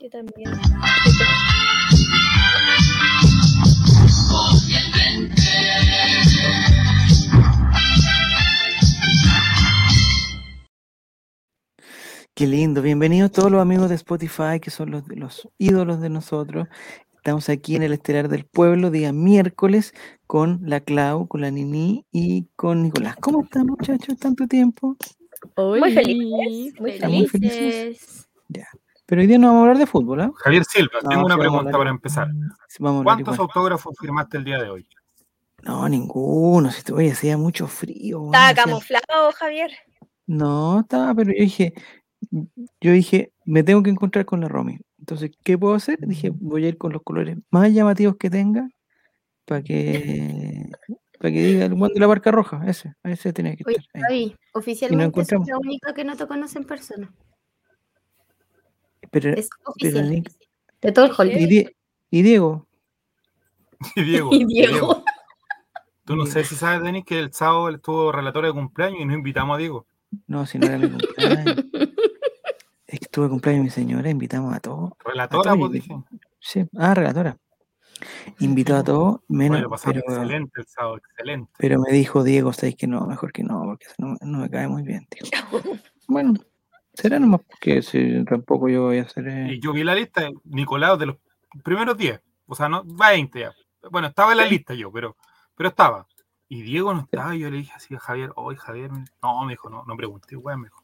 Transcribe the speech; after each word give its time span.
Yo 0.00 0.10
también. 0.10 0.50
Qué 12.34 12.46
lindo. 12.46 12.82
Bienvenidos 12.82 13.32
todos 13.32 13.50
los 13.50 13.60
amigos 13.60 13.88
de 13.88 13.96
Spotify, 13.96 14.60
que 14.60 14.70
son 14.70 14.90
los, 14.90 15.04
los 15.08 15.48
ídolos 15.58 16.00
de 16.00 16.10
nosotros. 16.10 16.68
Estamos 17.16 17.48
aquí 17.48 17.74
en 17.74 17.82
el 17.82 17.92
Estelar 17.92 18.28
del 18.28 18.44
Pueblo, 18.44 18.90
día 18.90 19.12
miércoles, 19.12 19.94
con 20.26 20.60
la 20.62 20.80
Clau, 20.80 21.26
con 21.26 21.40
la 21.40 21.50
Nini 21.50 22.04
y 22.12 22.46
con 22.54 22.82
Nicolás. 22.82 23.16
¿Cómo 23.16 23.42
están, 23.42 23.66
muchachos? 23.66 24.18
¿Tanto 24.18 24.46
tiempo? 24.46 24.96
Muy 25.56 25.92
felices. 25.92 26.80
Muy 26.80 26.90
¿Están 26.90 27.12
muy 27.12 27.26
felices. 27.26 28.23
Ya. 28.48 28.66
Pero 29.06 29.20
hoy 29.20 29.26
día 29.26 29.38
no 29.38 29.48
vamos 29.48 29.58
a 29.60 29.62
hablar 29.62 29.78
de 29.78 29.86
fútbol, 29.86 30.20
¿ah? 30.22 30.32
Javier 30.36 30.64
Silva, 30.64 30.98
No, 31.02 31.08
tengo 31.10 31.26
una 31.26 31.36
pregunta 31.36 31.58
hablar- 31.60 31.78
para 31.78 31.90
empezar. 31.90 32.28
¿Cuántos 32.78 33.34
igual. 33.34 33.40
autógrafos 33.40 33.94
firmaste 34.00 34.38
el 34.38 34.44
día 34.44 34.58
de 34.62 34.70
hoy? 34.70 34.86
No, 35.62 35.88
ninguno. 35.88 36.70
Si 36.70 36.82
te 36.82 36.92
voy, 36.92 37.08
hacía 37.08 37.36
mucho 37.36 37.66
frío. 37.66 38.26
Estaba 38.26 38.54
camuflado, 38.54 39.32
Javier. 39.34 39.70
No, 40.26 40.80
estaba, 40.80 41.14
pero 41.14 41.32
yo 41.32 41.38
dije, 41.42 41.74
yo 42.80 42.92
dije, 42.92 43.32
me 43.44 43.62
tengo 43.62 43.82
que 43.82 43.90
encontrar 43.90 44.24
con 44.24 44.40
la 44.40 44.48
Romy. 44.48 44.78
Entonces, 44.98 45.30
¿qué 45.42 45.58
puedo 45.58 45.74
hacer? 45.74 45.98
Dije, 46.00 46.30
voy 46.34 46.64
a 46.64 46.68
ir 46.68 46.78
con 46.78 46.92
los 46.92 47.02
colores 47.02 47.36
más 47.50 47.70
llamativos 47.72 48.16
que 48.16 48.30
tenga 48.30 48.68
para 49.44 49.62
que, 49.62 50.70
para 51.18 51.30
que 51.32 51.42
diga 51.46 51.64
el 51.66 51.74
guante 51.74 51.94
de 51.94 52.00
la 52.00 52.06
barca 52.06 52.30
roja. 52.30 52.62
Ese, 52.66 52.94
ese 53.02 53.32
tenía 53.34 53.54
que 53.54 53.64
Oye, 53.66 53.76
estar. 53.76 54.02
ahí. 54.10 54.30
Javi, 54.30 54.36
oficialmente 54.54 55.04
soy 55.04 55.36
encontramos. 55.36 55.48
la 55.48 55.58
única 55.58 55.92
que 55.94 56.04
no 56.04 56.16
te 56.16 56.26
conoce 56.26 56.58
en 56.58 56.64
persona. 56.64 57.12
Pero, 59.14 59.30
Es 59.30 59.48
pero 59.48 59.70
oficial. 59.72 60.10
Nick- 60.10 60.32
De 60.82 60.92
todo 60.92 61.06
el 61.06 61.12
hall. 61.12 61.32
y, 61.32 61.46
Die- 61.46 61.76
y 62.10 62.22
Diego, 62.22 62.66
Y 63.96 64.02
Diego. 64.02 64.30
Y 64.34 64.44
Diego. 64.44 65.04
Tú 66.04 66.16
no 66.16 66.26
sé 66.26 66.44
si 66.44 66.54
sabes, 66.54 66.82
Denis, 66.82 67.04
que 67.06 67.18
el 67.18 67.32
sábado 67.32 67.68
él 67.70 67.76
estuvo 67.76 68.12
relator 68.12 68.44
de 68.44 68.52
cumpleaños 68.52 69.00
y 69.00 69.04
no 69.06 69.14
invitamos 69.14 69.54
a 69.54 69.58
Diego. 69.58 69.86
no, 70.26 70.44
si 70.46 70.58
no 70.58 70.66
era 70.66 70.76
mi 70.78 70.90
cumpleaños. 70.90 71.56
Es 72.86 72.98
que 73.00 73.04
estuve 73.06 73.28
cumpleaños 73.30 73.64
mi 73.64 73.70
señora, 73.70 74.10
invitamos 74.10 74.54
a 74.54 74.60
todos. 74.60 74.92
Relatora, 75.04 75.42
todos 75.54 75.58
pues 75.58 75.70
y- 75.70 75.74
dije. 75.74 75.94
Sí, 76.40 76.66
ah, 76.76 76.92
relatora. 76.94 77.38
Invitó 78.40 78.76
a 78.76 78.84
todos, 78.84 79.20
menos, 79.28 79.62
pasamos 79.70 80.02
pero, 80.04 80.14
excelente 80.14 80.60
el 80.60 80.66
sábado, 80.66 80.96
excelente. 80.98 81.50
pero 81.56 81.80
me 81.80 81.90
dijo 81.92 82.22
Diego, 82.22 82.52
¿sabes 82.52 82.76
que 82.76 82.86
no? 82.86 83.06
Mejor 83.06 83.32
que 83.32 83.42
no, 83.44 83.62
porque 83.64 83.86
no, 83.98 84.16
no 84.20 84.38
me 84.38 84.50
cae 84.50 84.68
muy 84.68 84.82
bien, 84.82 85.06
tío. 85.08 85.22
Bueno, 86.06 86.34
será 86.94 87.18
nomás 87.18 87.40
porque 87.48 87.82
si 87.82 88.24
tampoco 88.24 88.68
yo 88.68 88.82
voy 88.84 88.98
a 88.98 89.02
hacer... 89.02 89.26
eh, 89.28 89.54
Y 89.54 89.60
yo 89.60 89.72
vi 89.72 89.84
la 89.84 89.94
lista 89.94 90.22
de 90.22 90.34
Nicolás 90.44 90.98
de 90.98 91.06
los 91.06 91.16
primeros 91.62 91.96
10, 91.96 92.20
o 92.46 92.54
sea, 92.54 92.68
no 92.68 92.82
20 92.84 93.38
ya. 93.40 93.52
Bueno, 93.90 94.08
estaba 94.08 94.32
en 94.32 94.38
la 94.38 94.46
lista 94.46 94.74
yo, 94.74 94.90
pero, 94.90 95.16
pero 95.56 95.68
estaba. 95.68 96.06
Y 96.48 96.62
Diego 96.62 96.94
no 96.94 97.00
estaba, 97.00 97.34
y 97.34 97.40
yo 97.40 97.50
le 97.50 97.58
dije 97.58 97.72
así 97.74 97.94
a 97.94 97.98
Javier, 97.98 98.30
oye 98.36 98.56
Javier, 98.58 98.90
no, 99.22 99.44
me 99.44 99.52
dijo, 99.52 99.68
no, 99.70 99.84
no 99.84 99.96
pregunté, 99.96 100.36
weón, 100.36 100.60
me 100.62 100.66
dijo. 100.68 100.82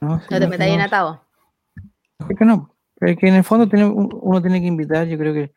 no, 0.00 0.18
sí, 0.20 0.26
No 0.30 0.38
te 0.38 0.40
mejor 0.40 0.50
metas 0.50 0.66
en 0.68 0.78
no, 0.78 0.84
atado. 0.84 1.24
mejor 2.18 2.36
que 2.36 2.44
no. 2.44 2.74
Pero 3.00 3.12
es 3.12 3.18
que 3.18 3.28
en 3.28 3.34
el 3.36 3.44
fondo 3.44 3.68
tiene- 3.68 3.86
uno 3.86 4.42
tiene 4.42 4.60
que 4.60 4.66
invitar, 4.66 5.06
yo 5.06 5.16
creo 5.18 5.32
que 5.32 5.52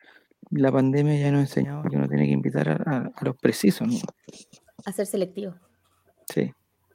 la 0.52 0.72
pandemia 0.72 1.19
ya 1.19 1.31
nos 1.31 1.39
ha 1.39 1.42
enseñado 1.42 1.84
que 1.89 1.95
uno 1.97 2.08
tiene 2.08 2.25
que 2.25 2.31
invitar 2.31 2.69
a, 2.69 2.73
a- 2.86 3.12
a 3.16 3.25
los 3.25 3.36
precisos, 3.38 3.88
¿no? 3.88 3.95
A 4.86 4.92
ser 4.92 5.06
selectivo. 5.06 5.56
Sí. 6.30 6.52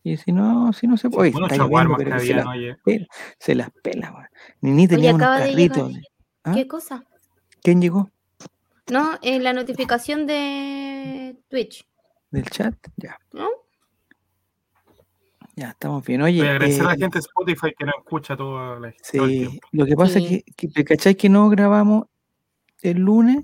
Y 0.07 0.17
si 0.19 0.31
no, 0.31 0.73
si 0.73 0.87
no 0.87 0.97
se 0.97 1.11
puede, 1.11 1.35
Unos 1.35 1.51
está 1.51 1.65
lloviendo, 1.65 1.97
pero 1.97 2.21
se 2.21 2.33
las, 2.33 2.47
oye. 2.47 2.77
pela, 2.85 3.07
se 3.41 3.55
las 3.57 3.71
pela, 3.83 4.13
weón. 4.13 4.27
Nini 4.61 4.87
tenía 4.87 5.13
unos 5.13 5.41
de 5.41 5.53
llegar. 5.53 5.77
carritos. 5.77 5.93
¿Ah? 6.45 6.53
¿Qué 6.55 6.69
cosa? 6.69 7.05
¿Quién 7.61 7.81
llegó? 7.83 8.09
No, 8.89 9.19
en 9.21 9.43
la 9.43 9.53
notificación 9.53 10.25
de 10.29 11.36
Twitch. 11.48 11.85
¿Del 12.30 12.45
chat? 12.45 12.77
Ya, 12.97 13.19
¿No? 13.33 13.48
ya, 15.57 15.70
estamos 15.70 16.07
bien. 16.07 16.23
Oye, 16.23 16.39
Voy 16.39 16.47
a 16.47 16.51
agradecer 16.53 16.83
a 16.83 16.86
la 16.91 16.95
eh, 16.95 16.98
gente 16.98 17.19
de 17.19 17.20
Spotify 17.23 17.75
que 17.77 17.85
nos 17.85 17.97
escucha 17.97 18.36
toda 18.36 18.79
la, 18.79 18.92
todo 19.13 19.25
el 19.25 19.30
Sí, 19.51 19.61
lo 19.73 19.86
que 19.86 19.97
pasa 19.97 20.20
Sí. 20.20 20.45
es 20.47 20.55
que, 20.55 20.69
que, 20.69 20.85
¿cachai 20.85 21.17
que 21.17 21.29
no 21.29 21.48
grabamos 21.48 22.05
el 22.80 22.98
lunes 22.98 23.39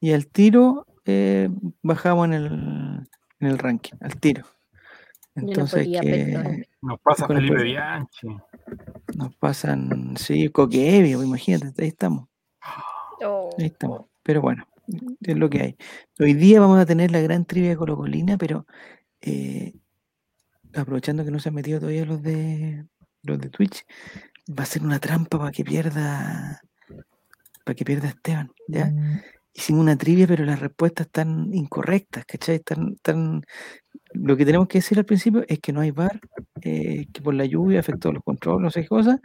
y 0.00 0.12
al 0.12 0.26
tiro 0.26 0.84
eh, 1.06 1.48
bajamos 1.82 2.26
en 2.26 2.32
el, 2.34 2.46
en 3.40 3.46
el 3.48 3.56
ranking, 3.58 3.94
al 4.02 4.20
tiro. 4.20 4.44
No 5.36 5.48
Entonces 5.48 5.84
podía, 5.84 6.00
que. 6.00 6.68
Nos 6.82 7.00
pasa 7.00 7.26
Con 7.26 7.36
el 7.36 7.46
Felipe. 7.48 7.64
Bianchi. 7.64 8.28
nos 9.16 9.34
pasan, 9.36 10.16
sí, 10.16 10.48
Coquevio, 10.48 11.22
imagínate, 11.22 11.82
ahí 11.82 11.88
estamos, 11.88 12.28
Oh. 13.22 13.50
ahí 13.58 13.66
estamos. 13.66 14.06
Pero 14.22 14.40
bueno, 14.42 14.66
es 15.20 15.36
lo 15.36 15.48
que 15.48 15.60
hay. 15.62 15.76
Hoy 16.18 16.34
día 16.34 16.60
vamos 16.60 16.78
a 16.78 16.86
tener 16.86 17.10
la 17.10 17.20
gran 17.20 17.44
trivia 17.44 17.70
de 17.70 17.76
Colocolina, 17.76 18.36
pero 18.38 18.66
eh, 19.20 19.74
aprovechando 20.74 21.24
que 21.24 21.30
no 21.30 21.38
se 21.38 21.48
han 21.50 21.54
metido 21.54 21.80
todavía 21.80 22.04
los 22.04 22.22
de 22.22 22.84
los 23.22 23.38
de 23.38 23.48
Twitch, 23.50 23.84
va 24.48 24.62
a 24.62 24.66
ser 24.66 24.82
una 24.82 24.98
trampa 25.00 25.38
para 25.38 25.50
que 25.52 25.64
pierda 25.64 26.60
para 27.64 27.74
que 27.74 27.84
pierda 27.84 28.08
Esteban, 28.08 28.52
¿ya? 28.68 28.92
Hicimos 29.58 29.80
una 29.80 29.96
trivia, 29.96 30.26
pero 30.26 30.44
las 30.44 30.60
respuestas 30.60 31.06
están 31.06 31.48
incorrectas, 31.54 32.26
¿cachai? 32.26 32.56
Están, 32.56 32.96
tan... 32.96 33.42
Lo 34.12 34.36
que 34.36 34.44
tenemos 34.44 34.68
que 34.68 34.78
decir 34.78 34.98
al 34.98 35.06
principio 35.06 35.44
es 35.48 35.60
que 35.60 35.72
no 35.72 35.80
hay 35.80 35.92
bar, 35.92 36.20
eh, 36.60 37.06
que 37.10 37.22
por 37.22 37.32
la 37.32 37.46
lluvia 37.46 37.80
afectó 37.80 38.12
los 38.12 38.22
controles, 38.22 38.62
no 38.62 38.70
sé 38.70 38.82
qué 38.82 38.88
cosa, 38.88 39.18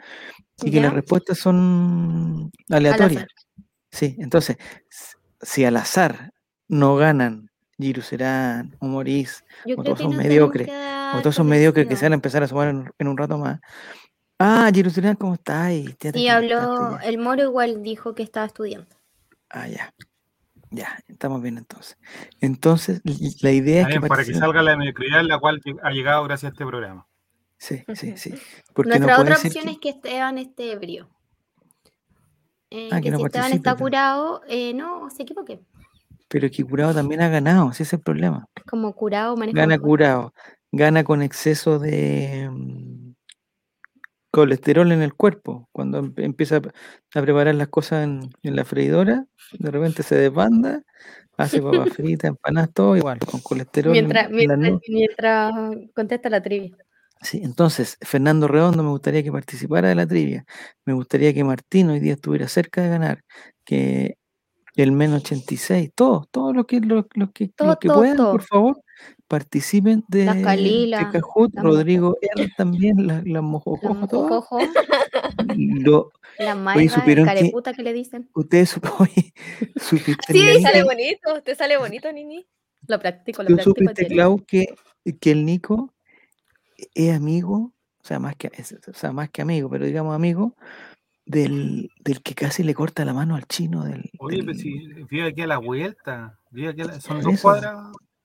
y 0.63 0.71
que 0.71 0.79
las 0.79 0.93
respuestas 0.93 1.37
son 1.37 2.49
aleatorias. 2.69 3.25
Sí, 3.91 4.15
entonces, 4.19 4.55
si 5.41 5.65
al 5.65 5.75
azar 5.75 6.31
no 6.69 6.95
ganan 6.95 7.49
Giru 7.77 8.01
Serán 8.01 8.77
o 8.79 8.87
Morís, 8.87 9.43
o 9.75 9.83
todos 9.83 9.99
son 9.99 10.15
mediocres, 10.15 10.69
o 11.13 11.19
todos 11.19 11.35
son 11.35 11.47
mediocres 11.47 11.87
que 11.87 11.97
se 11.97 12.05
van 12.05 12.13
a 12.13 12.15
empezar 12.15 12.41
a 12.41 12.47
sumar 12.47 12.69
en, 12.69 12.89
en 12.97 13.07
un 13.07 13.17
rato 13.17 13.37
más. 13.37 13.59
Ah, 14.39 14.71
Giru 14.73 14.89
Serán, 14.89 15.17
¿cómo 15.17 15.33
estás? 15.33 15.73
Y 16.13 16.27
habló, 16.29 16.99
el 17.01 17.17
Moro 17.17 17.43
igual 17.43 17.83
dijo 17.83 18.15
que 18.15 18.23
estaba 18.23 18.45
estudiando. 18.45 18.95
Ah, 19.49 19.67
ya. 19.67 19.93
Ya, 20.71 20.97
estamos 21.07 21.41
bien 21.41 21.57
entonces. 21.57 21.97
Entonces, 22.39 23.01
la 23.41 23.51
idea 23.51 23.81
es 23.81 23.87
que 23.87 23.93
También 23.93 24.07
para 24.09 24.23
que 24.23 24.33
salga 24.33 24.61
la 24.61 24.77
mediocridad 24.77 25.19
en 25.19 25.27
la 25.27 25.37
cual 25.39 25.61
ha 25.83 25.91
llegado 25.91 26.23
gracias 26.23 26.51
a 26.51 26.53
este 26.53 26.65
programa. 26.65 27.07
Sí, 27.57 27.83
sí, 27.95 28.15
sí. 28.17 28.33
Porque 28.73 28.89
Nuestra 28.89 29.15
no 29.17 29.21
otra 29.21 29.35
puede 29.35 29.35
ser 29.35 29.47
opción 29.51 29.65
que- 29.65 29.71
es 29.71 29.77
que 29.79 29.89
Esteban 29.89 30.37
esté 30.37 30.71
ebrio. 30.71 31.09
Eh, 32.69 32.87
Ah, 32.91 32.97
que 32.97 33.03
que 33.03 33.11
no 33.11 33.17
si 33.17 33.25
Esteban 33.25 33.51
está 33.51 33.75
curado, 33.75 34.41
eh, 34.47 34.73
no, 34.73 35.09
se 35.09 35.23
equivoque. 35.23 35.59
Pero 36.29 36.49
que 36.49 36.63
Curado 36.63 36.93
también 36.93 37.19
ha 37.21 37.27
ganado, 37.27 37.69
ese 37.71 37.83
es 37.83 37.91
el 37.91 37.99
problema. 37.99 38.47
Como 38.69 38.93
curado 38.95 39.35
maneja 39.35 39.57
Gana. 39.57 39.77
Curado, 39.77 40.33
gana 40.71 41.03
con 41.03 41.21
exceso 41.21 41.77
de 41.77 42.49
mm, 42.49 42.90
colesterol 44.31 44.91
en 44.91 45.01
el 45.01 45.13
cuerpo. 45.13 45.69
Cuando 45.71 45.99
em- 45.99 46.13
empieza 46.17 46.57
a 46.57 47.21
preparar 47.21 47.53
las 47.55 47.67
cosas 47.67 48.03
en, 48.05 48.21
en 48.43 48.55
la 48.55 48.65
freidora, 48.65 49.25
de 49.59 49.71
repente 49.71 50.03
se 50.03 50.15
desbanda, 50.15 50.83
hace 51.37 51.61
papas 51.89 51.93
fritas, 51.93 52.29
empanadas, 52.29 52.71
todo 52.73 52.97
igual, 52.97 53.19
con 53.19 53.41
colesterol. 53.41 53.95
en- 53.95 54.05
Mientras, 54.07 54.25
en 54.29 54.35
mientras, 54.35 54.59
nubes. 54.59 54.81
mientras 54.89 55.53
contesta 55.93 56.29
la 56.29 56.41
trivia. 56.41 56.75
Sí, 57.23 57.39
entonces, 57.43 57.97
Fernando 58.01 58.47
Redondo 58.47 58.81
me 58.81 58.89
gustaría 58.89 59.21
que 59.21 59.31
participara 59.31 59.87
de 59.89 59.93
la 59.95 60.07
trivia. 60.07 60.43
Me 60.85 60.93
gustaría 60.93 61.31
que 61.35 61.43
Martín 61.43 61.89
hoy 61.91 61.99
día 61.99 62.13
estuviera 62.13 62.47
cerca 62.47 62.81
de 62.81 62.89
ganar. 62.89 63.23
Que 63.63 64.17
el 64.75 64.91
menos 64.91 65.21
86, 65.21 65.91
todos, 65.93 66.29
todos 66.31 66.55
los 66.55 66.65
que, 66.65 66.79
los, 66.79 67.05
los 67.13 67.31
que, 67.31 67.45
los 67.45 67.55
Todo, 67.55 67.77
que 67.79 67.87
todo, 67.89 67.97
puedan, 67.99 68.17
todo. 68.17 68.31
por 68.31 68.41
favor, 68.41 68.81
participen 69.35 70.03
de, 70.09 70.25
Las 70.25 70.35
de 70.35 70.41
Calila, 70.43 71.09
Cajut, 71.09 71.53
las 71.55 71.63
Rodrigo 71.63 72.17
R 72.21 72.49
también, 72.57 73.07
las 73.07 73.23
la 73.25 73.31
La 73.35 73.41
Mojojojo, 73.41 74.05
todos. 74.07 74.29
mojojojo, 74.29 74.59
Lo- 75.55 76.11
la 76.37 76.73
el 76.75 76.89
supieron 76.89 77.25
que- 77.25 77.33
careputa 77.33 77.73
que 77.73 77.81
le 77.81 77.93
dicen. 77.93 78.29
ustedes, 78.35 78.75
oye, 78.99 79.33
supiste, 79.77 80.33
Sí, 80.33 80.61
sale 80.61 80.83
bonito. 80.83 81.41
¿Te 81.43 81.55
sale 81.55 81.77
bonito, 81.77 82.11
Nini? 82.11 82.45
Lo 82.87 82.99
practico, 82.99 83.41
lo 83.43 83.47
tú 83.47 83.55
practico. 83.55 83.79
supiste. 83.79 84.07
Clau, 84.07 84.43
que, 84.45 84.65
que 85.21 85.31
el 85.31 85.45
Nico 85.45 85.93
es 86.93 87.15
amigo, 87.15 87.71
o 88.03 88.03
sea, 88.03 88.19
más 88.19 88.35
que, 88.35 88.51
es- 88.53 88.75
o 88.85 88.93
sea, 88.93 89.13
más 89.13 89.29
que 89.29 89.41
amigo, 89.41 89.69
pero 89.69 89.85
digamos 89.85 90.13
amigo, 90.13 90.55
del, 91.25 91.89
del 92.03 92.21
que 92.21 92.35
casi 92.35 92.63
le 92.63 92.73
corta 92.73 93.05
la 93.05 93.13
mano 93.13 93.35
al 93.37 93.45
chino. 93.45 93.85
Del, 93.85 94.11
Oye, 94.19 94.37
del- 94.37 94.45
pues 94.45 94.59
si 94.59 94.73
vive 95.09 95.27
aquí 95.29 95.41
a 95.41 95.47
la 95.47 95.57
vuelta, 95.57 96.37
vive 96.49 96.67
aquí 96.69 96.81
a 96.81 96.85
la- 96.85 96.99
son 96.99 97.21
dos 97.21 97.33
eso. 97.35 97.43
cuadras, 97.43 97.77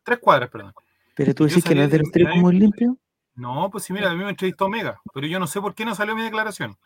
tres 0.03 0.19
cuadras, 0.19 0.51
perdón. 0.51 0.73
Pero 1.17 1.35
tú 1.35 1.45
yo 1.45 1.49
decís 1.49 1.65
que 1.65 1.75
no 1.75 1.83
es 1.83 1.91
de 1.91 1.99
de- 1.99 2.03
los 2.05 2.13
tres 2.13 2.29
de- 2.29 2.35
muy 2.41 2.55
limpio. 2.57 2.97
No, 3.35 3.69
pues 3.71 3.85
sí, 3.85 3.93
mira, 3.93 4.11
a 4.11 4.15
mí 4.15 4.23
me 4.23 4.31
entrevistó 4.31 4.69
Mega, 4.69 5.01
pero 5.13 5.27
yo 5.27 5.39
no 5.41 5.47
sé 5.47 5.61
por 5.61 5.75
qué 5.75 5.85
no 5.85 5.95
salió 5.95 6.15
mi 6.15 6.23
declaración. 6.23 6.77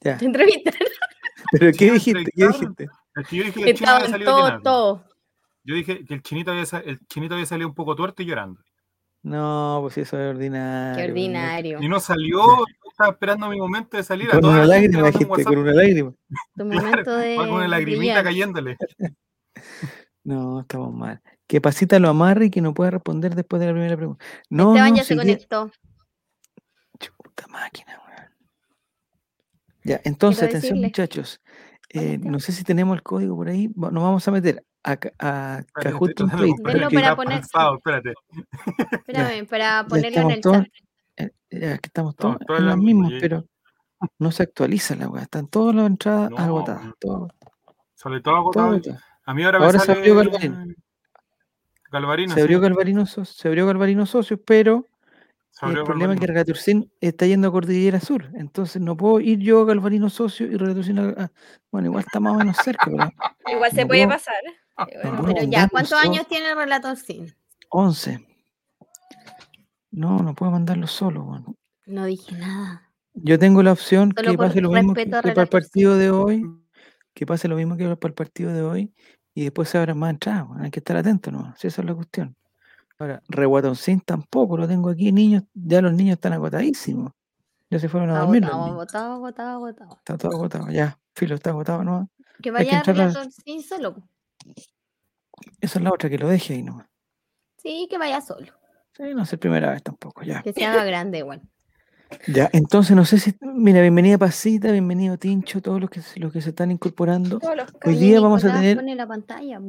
Ya. 0.00 0.16
Te 0.16 0.24
entrevistan. 0.24 0.74
¿Pero 1.52 1.70
qué 1.76 1.92
dijiste? 1.92 2.24
¿Qué 2.34 2.44
entrevistaron. 2.44 2.74
dijiste? 2.76 2.88
Es 3.16 3.28
que 3.28 3.36
yo 3.36 3.44
dije 3.44 3.62
que 3.64 3.70
el 3.70 3.76
chino 3.76 3.90
había 3.90 4.08
salido 4.08 4.30
todo, 4.32 4.60
todo. 4.62 5.04
Yo 5.64 5.74
dije 5.74 6.04
que 6.04 6.14
el 6.14 6.22
chinito 6.22 6.50
había, 6.50 6.64
el 6.84 6.98
chinito 7.06 7.34
había 7.34 7.46
salido 7.46 7.68
un 7.68 7.74
poco 7.74 7.94
tuerto 7.94 8.22
y 8.22 8.26
llorando. 8.26 8.60
No, 9.22 9.78
pues 9.82 9.96
eso 9.98 10.18
es 10.20 10.34
ordinario. 10.34 10.96
Qué 11.02 11.10
ordinario. 11.10 11.82
Y 11.82 11.88
no 11.88 11.98
salió, 12.00 12.42
estaba 12.90 13.12
esperando 13.12 13.48
mi 13.48 13.58
momento 13.58 13.96
de 13.96 14.02
salir. 14.02 14.28
a 14.28 14.32
Con 14.32 14.40
toda 14.42 14.54
una 14.56 14.66
la 14.66 14.74
gente 14.80 14.98
lágrima, 14.98 15.02
mandé 15.02 15.16
un 15.26 15.34
dijiste, 15.36 15.44
con 15.44 15.56
WhatsApp, 15.56 15.62
una 15.64 15.82
lágrima. 15.82 16.12
Tu 16.56 16.64
momento 16.66 17.16
de. 17.16 17.36
va 17.38 17.44
con 17.46 17.54
una 17.54 17.62
de 17.62 17.68
lagrimita 17.68 17.98
brillar. 17.98 18.24
cayéndole. 18.24 18.76
No, 20.24 20.60
estamos 20.60 20.92
mal. 20.94 21.20
Que 21.46 21.60
Pasita 21.60 21.98
lo 21.98 22.08
amarre 22.08 22.46
y 22.46 22.50
que 22.50 22.60
no 22.60 22.72
pueda 22.74 22.90
responder 22.90 23.34
después 23.34 23.60
de 23.60 23.66
la 23.66 23.72
primera 23.72 23.96
pregunta. 23.96 24.24
No, 24.48 24.70
Esteban 24.72 24.90
no, 24.90 24.96
ya 24.96 25.02
si 25.02 25.08
se 25.08 25.16
conectó. 25.16 25.70
Chuta 26.98 27.46
máquina, 27.48 28.00
weón. 28.06 28.30
Ya, 29.84 30.00
entonces, 30.04 30.44
atención 30.44 30.80
decirle. 30.80 30.86
muchachos. 30.86 31.40
Eh, 31.90 32.18
no 32.18 32.40
sé 32.40 32.52
si 32.52 32.64
tenemos 32.64 32.96
el 32.96 33.02
código 33.02 33.36
por 33.36 33.48
ahí. 33.48 33.68
Nos 33.76 33.92
vamos 33.92 34.26
a 34.26 34.30
meter 34.30 34.64
a, 34.82 34.92
a 34.92 35.58
Espérate, 35.60 35.90
Kahoot 35.90 36.14
para 36.14 37.14
poner- 37.16 37.42
espérate. 37.76 38.14
Espérame, 38.92 39.46
para 39.46 39.86
ponerlo 39.86 40.20
en 40.22 40.30
el 40.30 40.40
todos, 40.40 40.56
chat. 40.58 40.66
eh, 41.18 41.30
ya 41.50 41.78
que 41.78 41.86
estamos 41.88 42.16
todos 42.16 42.38
todos 42.46 42.60
en 42.60 42.78
mismas, 42.80 43.10
ya. 43.12 43.18
pero 43.20 43.44
no 44.18 44.32
se 44.32 44.42
actualiza 44.42 44.96
la 44.96 45.08
weá. 45.08 45.22
Están 45.24 45.46
todas 45.48 45.74
las 45.74 45.86
entradas 45.86 46.30
No, 46.30 46.38
agotadas. 46.38 46.82
todo- 46.98 47.28
Sobre 47.94 48.20
todo 48.22 48.50
todo 48.50 48.64
agotado. 48.64 48.98
A 49.26 49.34
mí 49.34 49.42
ahora 49.44 49.58
me 49.58 49.64
Ahora 49.66 49.78
se 49.78 49.86
sale... 49.86 49.98
abrió 50.00 50.16
Galvarino. 50.16 50.74
Galvarino, 51.94 52.34
Se 52.34 52.40
abrió 52.42 52.58
sí. 52.58 52.62
Galvarino, 52.62 53.06
se 53.06 53.48
abrió 53.48 53.66
Galvarino 53.66 54.04
Socios, 54.06 54.40
pero 54.44 54.86
el 55.62 55.82
problema 55.84 56.14
es 56.14 56.20
que. 56.20 56.26
Regaturcin 56.26 56.90
está 57.00 57.26
yendo 57.26 57.48
a 57.48 57.52
Cordillera 57.52 58.00
Sur. 58.00 58.30
Entonces 58.34 58.82
no 58.82 58.96
puedo 58.96 59.20
ir 59.20 59.38
yo 59.38 59.62
a 59.62 59.64
Galvarino 59.64 60.10
Socio 60.10 60.46
y 60.50 60.54
a... 60.56 61.24
a- 61.24 61.32
Bueno, 61.70 61.88
igual 61.88 62.04
está 62.04 62.18
más 62.20 62.34
o 62.34 62.38
menos 62.38 62.56
cerca, 62.56 62.86
pero 62.90 63.08
Igual 63.56 63.70
se 63.70 63.82
No 63.82 63.86
puede 63.88 64.04
puedo- 64.06 64.08
pasar. 64.16 64.34
Ah, 64.76 64.86
no 65.04 65.12
no 65.12 65.20
puedo 65.22 65.34
Pero 65.34 65.46
ya, 65.50 65.68
¿cuántos 65.68 65.90
solo. 65.98 66.10
años 66.10 66.26
tiene 66.28 66.50
el 66.50 66.56
relator 66.56 66.96
sin? 66.96 67.32
11. 67.70 68.26
No, 69.92 70.18
no 70.18 70.34
puedo 70.34 70.50
mandarlo 70.50 70.86
solo. 70.86 71.22
weón. 71.24 71.56
No 71.86 72.04
dije 72.06 72.34
nada. 72.36 72.90
Yo 73.14 73.38
tengo 73.38 73.62
la 73.62 73.72
opción 73.72 74.12
Solo 74.16 74.32
que 74.32 74.36
pase 74.38 74.60
lo 74.60 74.70
mismo 74.72 74.92
que, 74.94 75.06
para 75.06 75.42
el 75.42 75.48
partido 75.48 75.96
de 75.96 76.10
hoy, 76.10 76.44
que 77.14 77.26
pase 77.26 77.46
lo 77.46 77.54
mismo 77.56 77.76
que 77.76 77.84
para 77.96 78.08
el 78.10 78.14
partido 78.14 78.52
de 78.52 78.62
hoy 78.62 78.92
y 79.34 79.42
después 79.44 79.68
se 79.68 79.78
abran 79.78 79.98
más 79.98 80.10
entradas. 80.10 80.48
weón. 80.48 80.62
Hay 80.62 80.70
que 80.70 80.80
estar 80.80 80.96
atento, 80.96 81.30
¿no? 81.30 81.54
Si 81.56 81.66
esa 81.66 81.82
es 81.82 81.86
la 81.88 81.94
cuestión. 81.94 82.36
Ahora, 82.98 83.20
Reguatoncín 83.28 84.00
tampoco 84.00 84.56
lo 84.56 84.68
tengo 84.68 84.90
aquí. 84.90 85.10
Niños, 85.10 85.42
ya 85.52 85.82
los 85.82 85.92
niños 85.92 86.14
están 86.14 86.32
agotadísimos. 86.32 87.12
Ya 87.68 87.78
se 87.80 87.88
fueron 87.88 88.10
a 88.10 88.20
dormir. 88.20 88.44
Agotado, 88.44 88.72
agotado, 88.74 89.12
agotado, 89.14 89.56
agotado. 89.56 89.96
Está 89.98 90.16
todo 90.18 90.32
agotado. 90.32 90.70
Ya, 90.70 90.96
filo, 91.14 91.34
está 91.34 91.50
agotado, 91.50 91.82
¿no? 91.82 92.08
Que 92.36 92.42
que 92.44 92.50
vaya 92.52 92.78
a- 92.80 92.82
relator 92.84 93.30
sin 93.32 93.62
solo. 93.62 93.96
Esa 95.60 95.78
es 95.78 95.84
la 95.84 95.90
otra, 95.92 96.08
que 96.08 96.18
lo 96.18 96.28
deje 96.28 96.54
ahí 96.54 96.62
nomás. 96.62 96.86
Sí, 97.58 97.86
que 97.90 97.98
vaya 97.98 98.20
solo. 98.20 98.52
Sí, 98.96 99.02
no 99.14 99.22
es 99.22 99.32
la 99.32 99.38
primera 99.38 99.70
vez 99.72 99.82
tampoco, 99.82 100.22
ya. 100.22 100.42
Que 100.42 100.52
se 100.52 100.64
haga 100.64 100.84
grande 100.84 101.18
igual. 101.18 101.42
Ya, 102.26 102.48
entonces 102.52 102.94
no 102.96 103.04
sé 103.04 103.18
si. 103.18 103.34
Mira, 103.40 103.80
bienvenida 103.80 104.18
Pasita, 104.18 104.70
bienvenido 104.70 105.18
Tincho, 105.18 105.60
todos 105.60 105.80
los 105.80 105.90
que, 105.90 106.00
se- 106.00 106.20
los 106.20 106.32
que 106.32 106.40
se 106.40 106.50
están 106.50 106.70
incorporando. 106.70 107.38
Hoy 107.84 107.96
día 107.96 108.20
vamos 108.20 108.44
a 108.44 108.52
tener- 108.52 108.76
Pone 108.76 108.94
la 108.94 109.06
pantalla. 109.06 109.60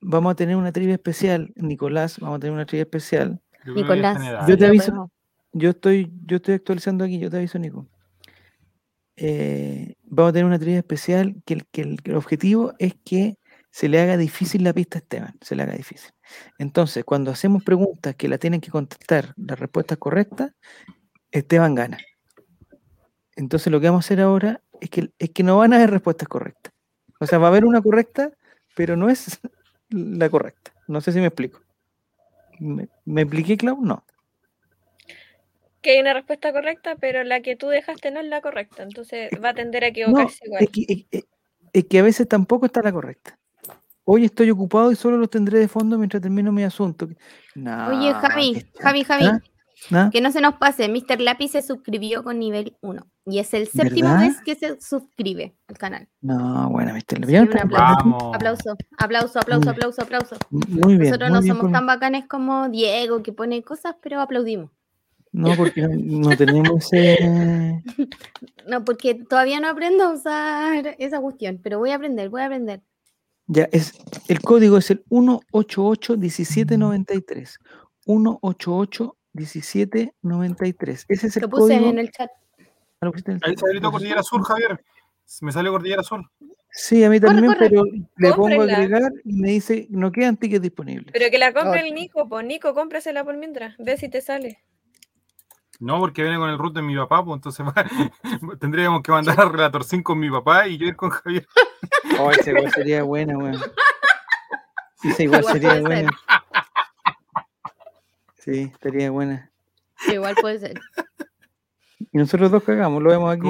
Vamos 0.00 0.32
a 0.32 0.34
tener 0.34 0.56
una 0.56 0.72
trivia 0.72 0.94
especial, 0.94 1.52
Nicolás, 1.56 2.18
vamos 2.20 2.36
a 2.36 2.40
tener 2.40 2.52
una 2.54 2.64
trivia 2.66 2.82
especial. 2.82 3.40
Yo 3.66 3.74
Nicolás. 3.74 4.18
Yo 4.48 4.56
te 4.56 4.66
aviso. 4.66 5.10
Yo 5.52 5.70
estoy, 5.70 6.12
yo 6.26 6.36
estoy 6.36 6.54
actualizando 6.54 7.04
aquí, 7.04 7.18
yo 7.18 7.28
te 7.28 7.36
aviso, 7.38 7.58
Nico. 7.58 7.86
Eh, 9.16 9.94
vamos 10.04 10.30
a 10.30 10.32
tener 10.32 10.46
una 10.46 10.58
trivia 10.58 10.78
especial 10.78 11.42
que 11.44 11.54
el, 11.54 11.66
que 11.66 11.82
el- 11.82 12.02
que 12.02 12.12
el 12.12 12.16
objetivo 12.16 12.72
es 12.78 12.94
que 13.04 13.36
se 13.70 13.88
le 13.88 14.00
haga 14.00 14.16
difícil 14.16 14.64
la 14.64 14.72
pista 14.72 14.98
a 14.98 15.00
Esteban, 15.00 15.34
se 15.40 15.54
le 15.54 15.62
haga 15.64 15.74
difícil. 15.74 16.10
Entonces, 16.58 17.04
cuando 17.04 17.30
hacemos 17.30 17.62
preguntas 17.62 18.14
que 18.16 18.28
la 18.28 18.38
tienen 18.38 18.60
que 18.60 18.70
contestar 18.70 19.34
las 19.36 19.58
respuestas 19.58 19.98
correctas, 19.98 20.52
Esteban 21.32 21.74
gana. 21.74 21.98
Entonces, 23.36 23.72
lo 23.72 23.80
que 23.80 23.86
vamos 23.88 24.04
a 24.04 24.06
hacer 24.06 24.20
ahora 24.20 24.60
es 24.80 24.90
que, 24.90 25.10
es 25.18 25.30
que 25.30 25.42
no 25.42 25.58
van 25.58 25.72
a 25.72 25.76
haber 25.76 25.90
respuestas 25.90 26.28
correctas. 26.28 26.72
O 27.20 27.26
sea, 27.26 27.38
va 27.38 27.46
a 27.46 27.50
haber 27.50 27.64
una 27.64 27.80
correcta, 27.80 28.30
pero 28.74 28.96
no 28.96 29.08
es 29.10 29.40
la 29.90 30.28
correcta. 30.28 30.72
No 30.88 31.00
sé 31.00 31.12
si 31.12 31.20
me 31.20 31.26
explico. 31.26 31.60
¿Me, 32.58 32.88
me 33.04 33.22
expliqué, 33.22 33.56
Clau? 33.56 33.80
No. 33.82 34.04
Que 35.80 35.92
hay 35.92 36.00
una 36.00 36.12
respuesta 36.12 36.52
correcta, 36.52 36.96
pero 36.96 37.24
la 37.24 37.40
que 37.40 37.56
tú 37.56 37.68
dejaste 37.68 38.10
no 38.10 38.20
es 38.20 38.26
la 38.26 38.42
correcta. 38.42 38.82
Entonces 38.82 39.30
va 39.42 39.50
a 39.50 39.54
tender 39.54 39.84
a 39.84 39.86
No, 39.86 39.90
equivocarse 39.92 40.44
igual. 40.44 40.62
es 40.64 40.70
que, 40.70 41.06
es- 41.10 41.84
que 41.88 41.98
a 41.98 42.02
veces 42.02 42.28
tampoco 42.28 42.66
está 42.66 42.82
la 42.82 42.92
correcta. 42.92 43.38
Hoy 44.04 44.24
estoy 44.24 44.50
ocupado 44.50 44.90
y 44.90 44.96
solo 44.96 45.16
los 45.16 45.30
tendré 45.30 45.58
de 45.60 45.68
fondo 45.68 45.96
mientras 45.96 46.20
termino 46.20 46.50
mi 46.50 46.64
asunto. 46.64 47.06
Oye, 47.06 48.12
Javi, 48.14 48.66
Javi, 48.80 49.04
Javi. 49.04 49.24
¿Ah? 49.26 49.40
¿Ah? 49.90 50.10
Que 50.12 50.20
no 50.20 50.30
se 50.30 50.40
nos 50.40 50.54
pase, 50.56 50.88
Mr. 50.88 51.20
Lápiz 51.20 51.50
se 51.52 51.62
suscribió 51.62 52.22
con 52.22 52.38
nivel 52.38 52.76
1 52.82 53.06
y 53.26 53.38
es 53.38 53.54
el 53.54 53.66
séptimo 53.66 54.10
¿Verdad? 54.10 54.26
vez 54.26 54.36
que 54.44 54.54
se 54.54 54.78
suscribe 54.80 55.54
al 55.68 55.78
canal. 55.78 56.06
No, 56.20 56.68
bueno, 56.70 56.92
Mr. 56.92 57.26
Sí, 57.26 57.34
está- 57.34 57.62
aplauso. 57.62 58.34
Aplauso, 58.34 58.76
aplauso, 58.98 59.38
aplauso, 59.40 59.64
Muy- 59.64 59.72
aplauso, 59.72 60.02
aplauso. 60.02 60.36
Muy 60.50 60.96
bien. 60.96 61.08
Nosotros 61.10 61.30
muy 61.30 61.38
no 61.38 61.42
bien 61.42 61.56
somos 61.56 61.72
tan 61.72 61.86
bacanes 61.86 62.26
como 62.28 62.68
Diego 62.68 63.22
que 63.22 63.32
pone 63.32 63.62
cosas, 63.62 63.96
pero 64.02 64.20
aplaudimos. 64.20 64.70
No, 65.32 65.54
porque 65.56 65.82
no, 65.82 66.36
tenemos 66.36 66.92
ese. 66.92 67.82
No, 68.66 68.84
porque 68.84 69.14
todavía 69.14 69.60
no 69.60 69.68
aprendo 69.68 70.04
a 70.04 70.12
usar 70.12 70.94
esa 70.98 71.20
cuestión, 71.20 71.58
pero 71.62 71.78
voy 71.78 71.90
a 71.90 71.96
aprender, 71.96 72.28
voy 72.28 72.42
a 72.42 72.46
aprender. 72.46 72.82
Ya, 73.46 73.68
es, 73.72 73.94
el 74.28 74.40
código 74.40 74.76
es 74.78 74.90
el 74.90 75.04
188-1793. 75.06 77.58
188-1793. 79.34 81.04
Ese 81.08 81.26
es 81.26 81.36
el 81.36 81.42
Lo 81.42 81.48
puse 81.50 81.74
código. 81.74 81.90
en 81.90 81.98
el 81.98 82.10
chat. 82.10 82.30
Ah, 83.00 83.06
lo 83.06 83.12
pusiste 83.12 83.32
en 83.32 83.36
el 83.38 83.42
Ahí 83.50 83.54
chat. 83.56 83.68
gritó 83.70 83.90
Cordillera 83.92 84.22
Sur, 84.22 84.42
Javier. 84.44 84.84
Me 85.40 85.52
salió 85.52 85.72
Cordillera 85.72 86.02
Sur. 86.02 86.28
Sí, 86.72 87.02
a 87.04 87.10
mí 87.10 87.18
también, 87.18 87.46
corre. 87.46 87.68
pero 87.68 87.82
le 87.84 88.30
pongo 88.30 88.42
Cómprenla. 88.48 88.76
agregar 88.76 89.12
y 89.24 89.32
me 89.40 89.48
dice, 89.50 89.86
no 89.90 90.12
quedan 90.12 90.36
tickets 90.36 90.62
disponibles. 90.62 91.10
Pero 91.12 91.30
que 91.30 91.38
la 91.38 91.52
compre 91.52 91.80
Oh. 91.82 91.84
el 91.84 91.94
Nico, 91.94 92.28
pues 92.28 92.46
Nico, 92.46 92.74
cómprasela 92.74 93.24
por 93.24 93.36
mientras. 93.36 93.74
Ve 93.78 93.96
si 93.96 94.08
te 94.08 94.20
sale. 94.20 94.62
No, 95.80 95.98
porque 95.98 96.22
viene 96.22 96.36
con 96.36 96.50
el 96.50 96.58
root 96.58 96.74
de 96.74 96.82
mi 96.82 96.94
papá, 96.94 97.24
pues 97.24 97.36
entonces 97.36 97.66
va- 97.66 98.56
tendríamos 98.58 99.02
que 99.02 99.10
mandar 99.10 99.40
al 99.40 99.50
relator 99.50 99.82
5 99.82 100.12
con 100.12 100.20
mi 100.20 100.30
papá 100.30 100.68
y 100.68 100.76
yo 100.78 100.86
ir 100.86 100.94
con 100.96 101.10
Javier. 101.10 101.46
Oh, 102.20 102.30
esa 102.30 102.50
igual 102.50 102.70
sería 102.70 103.02
buena, 103.02 103.36
weón. 103.38 103.60
Esa 105.02 105.22
igual 105.22 105.42
sería 105.44 105.80
buena. 105.80 106.10
Sí, 108.50 108.70
estaría 108.72 109.10
buena. 109.10 109.50
Sí, 109.98 110.14
igual 110.14 110.34
puede 110.40 110.58
ser. 110.58 110.80
Y 112.12 112.18
nosotros 112.18 112.50
dos 112.50 112.64
cagamos, 112.64 113.02
lo 113.02 113.10
vemos 113.10 113.32
aquí. 113.32 113.46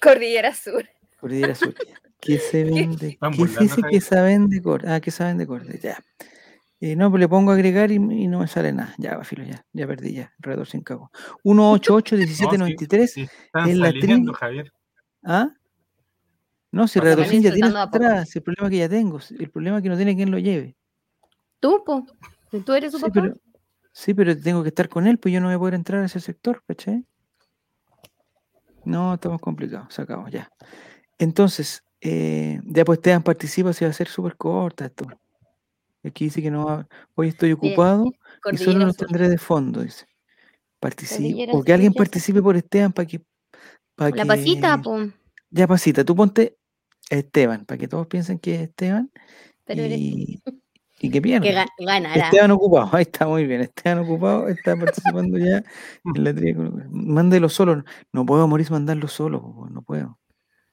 Cordillera 0.00 0.54
Sur. 0.54 0.86
Cordillera 1.18 1.54
Sur. 1.54 1.74
¿Qué 2.20 2.38
se 2.50 2.64
vende? 2.64 3.18
¿Qué 3.20 3.28
burlando, 3.38 3.46
se 3.54 3.62
dice 3.64 3.82
que 3.90 4.00
saben 4.00 4.48
de 4.48 4.60
corte? 4.62 4.88
Ah, 4.88 5.00
que 5.00 5.10
saben 5.10 5.38
de 5.38 5.46
corte, 5.46 5.78
ya. 5.82 5.98
Eh, 6.80 6.96
no, 6.96 7.10
pues 7.10 7.20
le 7.20 7.28
pongo 7.28 7.52
agregar 7.52 7.90
y, 7.90 7.94
y 7.94 8.28
no 8.28 8.40
me 8.40 8.48
sale 8.48 8.72
nada. 8.72 8.94
Ya, 8.98 9.22
filo, 9.24 9.44
ya. 9.44 9.64
Ya 9.72 9.86
perdí, 9.86 10.12
ya. 10.12 10.32
Alrededor 10.38 10.66
sin 10.66 10.82
cago. 10.82 11.10
188 11.44 12.16
1793 12.16 13.12
Sí, 13.12 13.22
están 13.22 13.70
en 13.70 13.80
la 13.80 13.90
tri- 13.90 14.34
Javier. 14.34 14.72
¿Ah? 15.24 15.48
No, 16.70 16.88
si 16.88 17.00
Sin 17.00 17.42
ya 17.42 17.52
tiene 17.52 17.68
a 17.68 17.82
atrás, 17.84 18.34
el 18.34 18.42
problema 18.42 18.66
es 18.66 18.70
que 18.72 18.78
ya 18.78 18.88
tengo, 18.88 19.20
el 19.38 19.50
problema 19.50 19.76
es 19.76 19.82
que 19.84 19.88
no 19.88 19.96
tiene 19.96 20.16
quien 20.16 20.32
lo 20.32 20.38
lleve. 20.40 20.76
Tú, 21.64 21.82
po. 21.82 22.04
¿Tú 22.66 22.74
eres 22.74 22.92
su 22.92 22.98
Sí 22.98 23.04
papá? 23.04 23.22
pero, 23.22 23.34
sí, 23.90 24.12
pero 24.12 24.38
tengo 24.38 24.62
que 24.62 24.68
estar 24.68 24.86
con 24.90 25.06
él, 25.06 25.16
pues 25.18 25.32
yo 25.32 25.40
no 25.40 25.46
voy 25.46 25.54
a 25.54 25.58
poder 25.58 25.72
entrar 25.72 26.02
a 26.02 26.04
ese 26.04 26.20
sector, 26.20 26.62
¿cachai? 26.68 27.06
No, 28.84 29.14
estamos 29.14 29.40
complicados, 29.40 29.94
sacamos 29.94 30.30
ya. 30.30 30.50
Entonces, 31.18 31.82
eh, 32.02 32.60
ya 32.66 32.84
pues 32.84 32.98
Esteban 32.98 33.22
participa, 33.22 33.72
se 33.72 33.86
va 33.86 33.88
a 33.88 33.90
hacer 33.92 34.08
súper 34.08 34.36
corta 34.36 34.84
esto. 34.84 35.06
Aquí 36.04 36.26
dice 36.26 36.42
que 36.42 36.50
no 36.50 36.66
va- 36.66 36.86
hoy 37.14 37.28
estoy 37.28 37.52
ocupado 37.52 38.12
y 38.52 38.58
solo 38.58 38.92
Sur. 38.92 39.06
tendré 39.06 39.30
de 39.30 39.38
fondo, 39.38 39.80
dice. 39.80 40.04
Cordillera 40.80 41.54
o 41.54 41.62
que 41.62 41.72
alguien 41.72 41.94
participe 41.94 42.42
por 42.42 42.56
Esteban 42.58 42.92
para 42.92 43.06
que, 43.08 43.22
para 43.94 44.14
La 44.14 44.26
pasita, 44.26 44.76
que- 44.76 44.82
po. 44.82 44.98
Ya 45.48 45.66
pasita, 45.66 46.04
tú 46.04 46.14
ponte 46.14 46.58
Esteban, 47.08 47.64
para 47.64 47.78
que 47.78 47.88
todos 47.88 48.06
piensen 48.06 48.38
que 48.38 48.54
es 48.56 48.60
Esteban 48.68 49.10
Pero 49.64 49.80
eres 49.80 50.42
tú. 50.44 50.60
Y, 51.00 51.10
que 51.10 51.20
pierda. 51.20 51.44
Que 51.44 51.54
ga- 51.54 51.68
ganará. 51.78 52.24
Esteban 52.26 52.50
ocupado, 52.52 52.88
ahí 52.92 53.02
está 53.02 53.26
muy 53.26 53.46
bien. 53.46 53.60
Esteban 53.62 53.98
ocupado 54.00 54.48
está 54.48 54.76
participando 54.76 55.38
ya 55.38 55.62
en 56.14 56.24
la 56.24 56.32
con- 56.54 56.88
Mándelo 56.90 57.48
solo. 57.48 57.84
No 58.12 58.24
puedo 58.24 58.46
morir 58.48 58.70
mandarlo 58.70 59.08
solo, 59.08 59.66
no 59.70 59.82
puedo. 59.82 60.18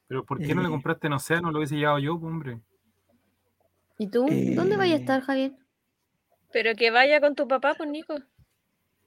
Pero 0.06 0.24
¿por 0.24 0.38
qué 0.38 0.54
no 0.54 0.62
le 0.62 0.68
Eh. 0.68 0.70
compraste 0.70 1.06
en 1.06 1.14
Océano? 1.14 1.50
Lo 1.50 1.58
hubiese 1.58 1.76
llevado 1.76 1.98
yo, 1.98 2.18
pues, 2.20 2.30
hombre. 2.32 2.60
¿Y 3.98 4.08
tú? 4.08 4.26
¿Dónde 4.54 4.76
vaya 4.76 4.94
a 4.94 4.96
Eh, 4.98 5.00
estar, 5.00 5.22
Javier? 5.22 5.52
Pero 6.52 6.74
que 6.76 6.90
vaya 6.90 7.20
con 7.20 7.34
tu 7.34 7.48
papá, 7.48 7.74
pues 7.76 7.88
Nico. 7.88 8.14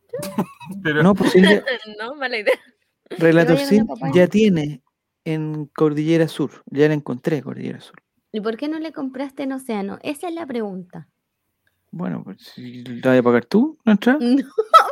Pero 0.84 1.04
No, 1.04 1.14
pues 1.16 1.36
él 1.36 1.44
ya- 1.44 1.64
No, 2.00 2.16
mala 2.16 2.38
idea. 2.40 2.54
Relator 3.10 3.58
ya 4.14 4.28
tiene 4.28 4.82
en 5.26 5.66
Cordillera 5.68 6.28
Sur. 6.28 6.64
Ya 6.68 6.88
la 6.88 6.94
encontré, 6.96 7.42
Cordillera 7.42 7.80
Sur. 7.80 8.02
¿Y 8.36 8.42
por 8.42 8.58
qué 8.58 8.68
no 8.68 8.80
le 8.80 8.92
compraste 8.92 9.44
en 9.44 9.54
Océano? 9.54 9.98
Esa 10.02 10.28
es 10.28 10.34
la 10.34 10.46
pregunta. 10.46 11.08
Bueno, 11.90 12.22
pues 12.22 12.42
si 12.42 12.84
la 12.84 13.12
vas 13.12 13.20
a 13.20 13.24
pagar 13.24 13.46
tú, 13.46 13.78
¿no? 13.86 13.94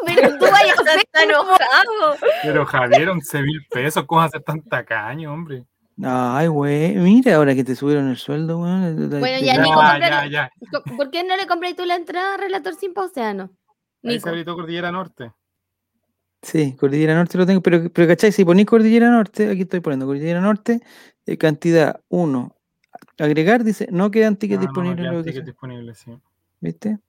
No, 0.06 0.16
pero 0.16 0.38
tú 0.38 0.46
vayas 0.50 0.78
a 0.80 0.82
hacer 0.82 1.00
está 1.00 1.24
enojado. 1.24 2.16
Pero 2.42 2.66
Javier, 2.66 3.10
11 3.10 3.42
mil 3.42 3.66
pesos, 3.70 4.06
¿cómo 4.06 4.22
vas 4.22 4.30
a 4.30 4.38
ser 4.38 4.44
tan 4.44 4.62
tacaño, 4.62 5.34
hombre? 5.34 5.66
Ay, 6.02 6.48
güey, 6.48 6.96
mira, 6.96 7.36
ahora 7.36 7.54
que 7.54 7.66
te 7.66 7.76
subieron 7.76 8.08
el 8.08 8.16
sueldo, 8.16 8.64
te- 9.10 9.20
Bueno, 9.20 9.46
ya, 9.46 9.62
Nico, 9.62 9.82
Ya, 10.00 10.26
ya, 10.26 10.52
¿Por 10.96 11.12
qué 11.12 11.26
no 11.26 11.36
le 11.36 11.46
compré 11.46 11.74
tú 11.74 11.86
la 11.86 11.96
entrada 11.96 12.36
a 12.36 12.38
Relator 12.38 12.76
sin? 12.76 12.94
Ahí 12.98 13.48
Nico. 14.04 14.22
se 14.24 14.30
habilitó 14.30 14.56
Cordillera 14.56 14.90
Norte. 14.90 15.34
Sí, 16.42 16.78
Cordillera 16.78 17.14
Norte 17.16 17.38
lo 17.38 17.46
tengo, 17.46 17.62
pero, 17.62 17.90
pero 17.92 18.08
¿cachai? 18.08 18.32
Si 18.32 18.46
ponís 18.46 18.66
Cordillera 18.66 19.10
Norte, 19.10 19.50
aquí 19.50 19.64
estoy 19.64 19.82
poniendo 19.82 20.06
Cordillera 20.06 20.40
Norte, 20.40 20.80
eh, 21.26 21.38
cantidad 21.38 22.02
1. 22.08 22.56
Agregar, 23.18 23.64
dice, 23.64 23.88
no 23.92 24.10
quedan 24.12 24.36
tickets 24.38 24.62
no, 24.62 24.68
disponibles 24.68 25.10
quedan 25.10 25.24
tickets 25.24 25.46
disponibles, 25.46 25.98
sí. 26.00 26.12
¿Viste? 26.60 27.00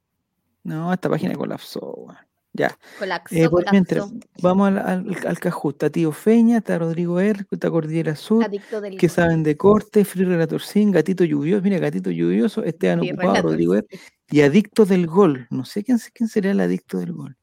No, 0.63 0.93
esta 0.93 1.09
página 1.09 1.35
colapsó, 1.35 1.81
weón. 1.95 2.17
Ya. 2.57 2.79
Colapsó, 3.01 3.35
Eh, 3.35 3.43
por 3.49 3.51
colapsó. 3.65 3.73
mientras, 3.73 4.13
vamos 4.41 4.69
al, 4.69 4.79
al, 4.79 5.17
al 5.27 5.39
Cajú. 5.41 5.71
Está 5.71 5.91
Tío 5.91 6.13
Feña, 6.13 6.59
está 6.59 6.79
Rodrigo 6.79 7.19
R, 7.19 7.45
está 7.51 7.69
Cordillera 7.69 8.15
Sur, 8.15 8.49
del 8.49 8.97
que 8.97 9.09
saben 9.09 9.43
de 9.43 9.57
corte, 9.57 10.05
Free 10.05 10.25
Relator 10.25 10.63
Sin, 10.63 10.93
Gatito 10.93 11.25
Lluvioso, 11.25 11.63
mira, 11.65 11.79
Gatito 11.81 12.11
Lluvioso, 12.13 12.63
Esteban 12.63 13.01
Sí, 13.01 13.09
Ocupado, 13.11 13.29
Relator 13.31 13.51
Rodrigo 13.51 13.75
R, 13.75 13.87
Sin. 13.91 14.01
y 14.31 14.41
Adicto 14.43 14.87
del 14.87 15.07
Gol. 15.09 15.49
No 15.51 15.65
sé 15.65 15.83
quién, 15.83 15.99
quién 16.13 16.29
será 16.29 16.53
el 16.53 16.61
Adicto 16.61 16.99
del 16.99 17.13
Gol. 17.13 17.37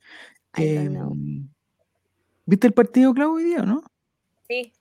Em, 0.56 1.48
¿Viste 2.46 2.68
el 2.68 2.74
partido, 2.74 3.14
Clau, 3.14 3.34
hoy 3.34 3.44
día 3.44 3.62
o 3.62 3.66
no? 3.66 3.84
Sí. 4.48 4.72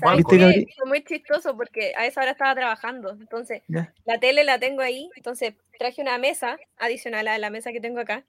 ¿Cuál, 0.00 0.22
¿Sabes 0.22 0.54
qué? 0.66 0.66
Fue 0.76 0.86
muy 0.88 1.04
chistoso 1.04 1.56
porque 1.56 1.92
a 1.96 2.06
esa 2.06 2.22
hora 2.22 2.32
estaba 2.32 2.54
trabajando. 2.54 3.10
Entonces, 3.10 3.62
la 4.04 4.18
tele 4.18 4.44
la 4.44 4.58
tengo 4.58 4.82
ahí. 4.82 5.10
Entonces, 5.16 5.54
traje 5.78 6.00
una 6.02 6.18
mesa 6.18 6.56
adicional 6.78 7.28
a 7.28 7.38
la 7.38 7.50
mesa 7.50 7.72
que 7.72 7.80
tengo 7.80 8.00
acá. 8.00 8.24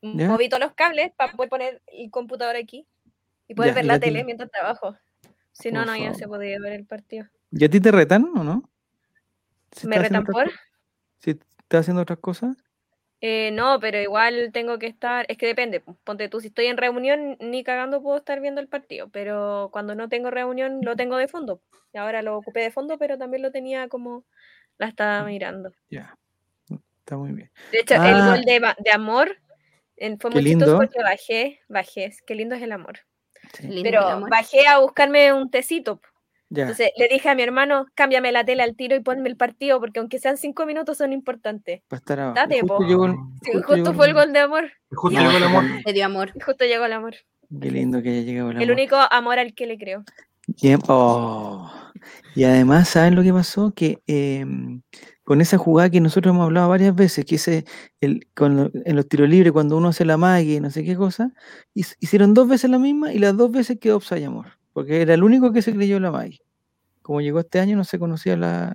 Moví 0.00 0.48
todos 0.48 0.62
los 0.62 0.74
cables 0.74 1.12
para 1.16 1.32
poder 1.32 1.50
poner 1.50 1.82
el 1.88 2.10
computador 2.10 2.56
aquí 2.56 2.86
y 3.48 3.54
poder 3.54 3.74
ver 3.74 3.84
la 3.84 3.94
la 3.94 4.00
tele 4.00 4.24
mientras 4.24 4.50
trabajo. 4.50 4.96
Si 5.52 5.72
no, 5.72 5.84
no, 5.84 5.96
ya 5.96 6.14
se 6.14 6.28
podía 6.28 6.58
ver 6.60 6.72
el 6.74 6.86
partido. 6.86 7.26
¿Y 7.50 7.64
a 7.64 7.68
ti 7.68 7.80
te 7.80 7.90
retan 7.90 8.24
o 8.36 8.44
no? 8.44 8.70
Si 9.72 9.88
¿Me 9.88 9.98
retan 9.98 10.24
por? 10.24 10.44
co- 10.44 10.50
Si 11.18 11.30
estás 11.30 11.80
haciendo 11.80 12.02
otras 12.02 12.20
cosas. 12.20 12.56
Eh, 13.20 13.50
no, 13.52 13.80
pero 13.80 13.98
igual 14.00 14.50
tengo 14.52 14.78
que 14.78 14.86
estar, 14.86 15.26
es 15.28 15.36
que 15.36 15.46
depende, 15.46 15.80
po, 15.80 15.96
ponte 16.04 16.28
tú, 16.28 16.40
si 16.40 16.48
estoy 16.48 16.66
en 16.66 16.76
reunión, 16.76 17.36
ni 17.40 17.64
cagando 17.64 18.00
puedo 18.00 18.16
estar 18.18 18.40
viendo 18.40 18.60
el 18.60 18.68
partido, 18.68 19.08
pero 19.08 19.70
cuando 19.72 19.96
no 19.96 20.08
tengo 20.08 20.30
reunión 20.30 20.78
lo 20.82 20.94
tengo 20.94 21.16
de 21.16 21.26
fondo. 21.26 21.60
Y 21.92 21.98
ahora 21.98 22.22
lo 22.22 22.36
ocupé 22.36 22.60
de 22.60 22.70
fondo, 22.70 22.96
pero 22.96 23.18
también 23.18 23.42
lo 23.42 23.50
tenía 23.50 23.88
como, 23.88 24.24
la 24.78 24.86
estaba 24.86 25.24
mirando. 25.24 25.72
Ya. 25.90 26.16
Está 27.00 27.16
muy 27.16 27.32
bien. 27.32 27.50
De 27.72 27.80
hecho, 27.80 27.94
el 27.94 28.00
Ah. 28.02 28.36
gol 28.36 28.44
de, 28.44 28.92
amor 28.92 29.36
en- 29.96 30.20
fue 30.20 30.30
muy 30.30 30.44
chistoso 30.44 30.66
lindo. 30.66 30.76
porque 30.78 31.02
bajé, 31.02 31.60
bajé, 31.68 32.12
qué 32.26 32.34
lindo 32.36 32.54
es 32.54 32.62
el 32.62 32.70
amor. 32.70 33.00
Sí, 33.54 33.66
el 33.66 33.82
Pero 33.82 34.06
amor. 34.06 34.30
bajé 34.30 34.66
a 34.68 34.78
buscarme 34.78 35.32
un 35.32 35.50
tecito. 35.50 36.00
Entonces 36.50 36.90
le 36.96 37.08
dije 37.08 37.28
a 37.28 37.34
mi 37.34 37.42
hermano, 37.42 37.86
cámbiame 37.94 38.32
la 38.32 38.44
tela 38.44 38.64
al 38.64 38.74
tiro 38.74 38.96
y 38.96 39.00
ponme 39.00 39.28
el 39.28 39.36
partido, 39.36 39.80
porque 39.80 40.00
aunque 40.00 40.18
sean 40.18 40.36
cinco 40.38 40.64
minutos 40.66 40.96
son 40.98 41.12
importantes. 41.12 41.82
Para 41.88 41.98
estar 41.98 42.20
abajo. 42.20 42.34
date, 42.36 42.60
Justo 42.60 42.76
po. 42.78 42.84
llegó 42.86 43.06
el- 43.06 43.12
Sí, 43.12 43.52
justo 43.52 43.58
justo 43.58 43.74
llegó 43.76 43.92
fue 43.94 44.06
el 44.06 44.10
el- 44.10 44.16
gol 44.16 44.32
de 44.32 44.38
amor, 44.38 44.64
justo 44.92 45.18
llegó 45.20 45.36
el 45.36 45.42
amor. 45.44 45.64
Te 45.84 45.92
dio 45.92 46.04
amor. 46.06 46.32
justo 46.44 46.64
llegó 46.64 46.84
el 46.86 46.92
amor. 46.92 47.14
Qué 47.60 47.70
lindo 47.70 48.02
que 48.02 48.10
haya 48.10 48.20
llegado 48.22 48.50
el 48.50 48.56
El 48.56 48.62
amor. 48.62 48.72
único 48.74 48.96
amor 48.96 49.38
al 49.38 49.54
que 49.54 49.66
le 49.66 49.78
creo. 49.78 50.04
Y, 50.62 50.74
oh, 50.88 51.70
y 52.34 52.44
además, 52.44 52.88
¿saben 52.88 53.14
lo 53.14 53.22
que 53.22 53.32
pasó? 53.34 53.72
Que 53.74 53.98
em, 54.06 54.80
con 55.24 55.42
esa 55.42 55.58
jugada 55.58 55.90
que 55.90 56.00
nosotros 56.00 56.32
hemos 56.34 56.44
hablado 56.46 56.70
varias 56.70 56.94
veces, 56.94 57.26
que 57.26 57.34
ese, 57.34 57.64
el, 58.00 58.26
con 58.34 58.56
lo- 58.56 58.70
en 58.72 58.96
los 58.96 59.06
tiros 59.06 59.28
libres, 59.28 59.52
cuando 59.52 59.76
uno 59.76 59.88
hace 59.88 60.06
la 60.06 60.16
magia 60.16 60.54
y 60.56 60.60
no 60.60 60.70
sé 60.70 60.84
qué 60.84 60.96
cosa, 60.96 61.32
hicieron 61.74 62.32
dos 62.32 62.48
veces 62.48 62.70
la 62.70 62.78
misma 62.78 63.12
y 63.12 63.18
las 63.18 63.36
dos 63.36 63.50
veces 63.50 63.78
quedó 63.78 63.98
Upside 63.98 64.24
Amor, 64.24 64.57
porque 64.78 65.02
era 65.02 65.14
el 65.14 65.24
único 65.24 65.52
que 65.52 65.60
se 65.62 65.72
creyó 65.74 65.98
la 65.98 66.12
magia. 66.12 66.38
Como 67.02 67.20
llegó 67.20 67.40
este 67.40 67.58
año, 67.58 67.76
no 67.76 67.82
se 67.84 67.98
conocía 67.98 68.36
la, 68.36 68.72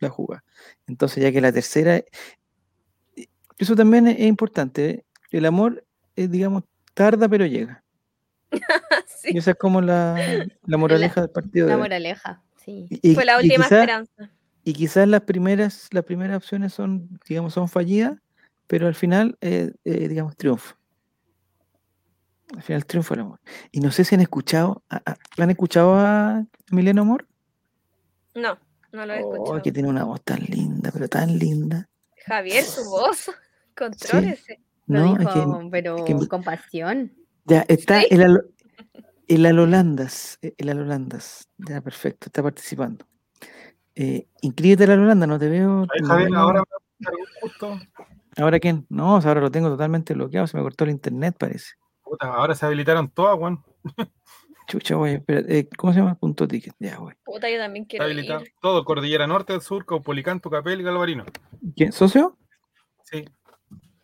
la 0.00 0.08
jugada. 0.10 0.42
Entonces, 0.88 1.22
ya 1.22 1.30
que 1.30 1.40
la 1.40 1.52
tercera, 1.52 2.02
eso 3.58 3.76
también 3.76 4.08
es, 4.08 4.18
es 4.18 4.26
importante. 4.26 4.90
¿eh? 4.90 5.04
El 5.30 5.46
amor, 5.46 5.84
eh, 6.16 6.28
digamos, 6.28 6.64
tarda 6.94 7.28
pero 7.28 7.46
llega. 7.46 7.82
Sí, 9.06 9.30
Y 9.32 9.38
esa 9.38 9.52
es 9.52 9.56
como 9.56 9.80
la, 9.80 10.46
la 10.66 10.76
moraleja 10.76 11.22
del 11.22 11.30
partido. 11.30 11.66
La 11.68 11.78
moraleja, 11.78 12.42
sí. 12.62 12.86
Y- 12.90 13.14
fue 13.14 13.24
la 13.24 13.34
y 13.40 13.44
última 13.46 13.64
quizá- 13.64 13.80
esperanza. 13.80 14.30
Y 14.64 14.72
quizás 14.74 15.06
las 15.08 15.20
primeras, 15.22 15.88
las 15.92 16.04
primeras 16.04 16.36
opciones 16.38 16.72
son, 16.74 17.08
digamos, 17.28 17.54
son 17.54 17.68
fallidas, 17.68 18.18
pero 18.66 18.86
al 18.86 18.94
final, 18.94 19.36
eh, 19.40 19.72
eh, 19.84 20.08
digamos, 20.08 20.36
triunfo. 20.36 20.74
Al 22.54 22.62
final 22.62 22.84
triunfa 22.86 23.14
el 23.14 23.20
amor. 23.20 23.40
Y 23.72 23.80
no 23.80 23.90
sé 23.90 24.04
si 24.04 24.14
han 24.14 24.20
escuchado, 24.20 24.82
a- 24.90 25.02
a- 25.12 25.16
¿han 25.42 25.50
escuchado 25.50 25.94
a 25.96 26.44
Emiliano 26.70 27.02
Amor? 27.02 27.26
No, 28.34 28.58
no 28.92 29.06
lo 29.06 29.12
he 29.14 29.22
Oh, 29.22 29.32
escuchado. 29.34 29.62
que 29.62 29.72
tiene 29.72 29.88
una 29.88 30.04
voz 30.04 30.22
tan 30.22 30.40
linda, 30.40 30.90
pero 30.92 31.08
tan 31.08 31.38
linda. 31.38 31.88
Javier, 32.26 32.64
su 32.64 32.84
voz, 32.90 33.30
contrólese. 33.76 34.60
Lo 34.86 35.00
No, 35.00 35.12
es 35.14 35.18
dijo, 35.18 35.32
que 35.62 35.68
pero 35.70 36.04
que- 36.04 36.28
con 36.28 36.42
pasión. 36.42 37.12
ya 37.46 37.64
está 37.68 38.00
Sí. 38.00 38.08
el, 38.10 38.22
Alo- 38.22 38.44
el 39.28 39.46
Alolandas, 39.46 40.38
eh, 40.42 40.54
el 40.58 40.68
Alolandas, 40.68 41.48
ya 41.56 41.80
perfecto, 41.80 42.26
está 42.26 42.42
participando. 42.42 43.06
Eh, 43.94 44.26
inscríbete 44.42 44.84
al 44.84 44.90
Alolanda, 44.92 45.26
no 45.26 45.38
te 45.38 45.48
veo. 45.48 45.86
Javier, 46.06 46.34
ahora 46.34 46.62
me 46.98 47.06
justo. 47.40 47.78
¿Ahora 48.36 48.58
quién? 48.58 48.84
No, 48.90 49.16
ahora 49.16 49.40
lo 49.40 49.50
tengo 49.50 49.68
totalmente 49.68 50.12
bloqueado, 50.14 50.46
se 50.46 50.56
me 50.56 50.62
cortó 50.62 50.84
el 50.84 50.90
internet, 50.90 51.36
parece. 51.38 51.74
Puta, 52.04 52.26
ahora 52.34 52.54
se 52.54 52.66
habilitaron 52.66 53.08
todas, 53.10 53.36
weón. 53.38 53.64
Chucha, 54.68 54.94
güey, 54.94 55.22
eh, 55.28 55.68
¿cómo 55.76 55.92
se 55.92 55.98
llama? 56.00 56.14
Punto 56.14 56.46
ticket, 56.48 56.74
ya, 56.78 56.96
güey. 56.96 57.14
Puta, 57.24 57.50
yo 57.50 57.58
también 57.58 57.84
quiero 57.84 58.08
ir. 58.08 58.26
todo, 58.60 58.84
Cordillera 58.84 59.26
Norte, 59.26 59.60
Sur, 59.60 59.84
Caupolicán, 59.84 60.40
Tucapel 60.40 60.80
y 60.80 60.84
Galvarino. 60.84 61.24
¿Quién? 61.76 61.92
¿Socio? 61.92 62.38
Sí. 63.02 63.24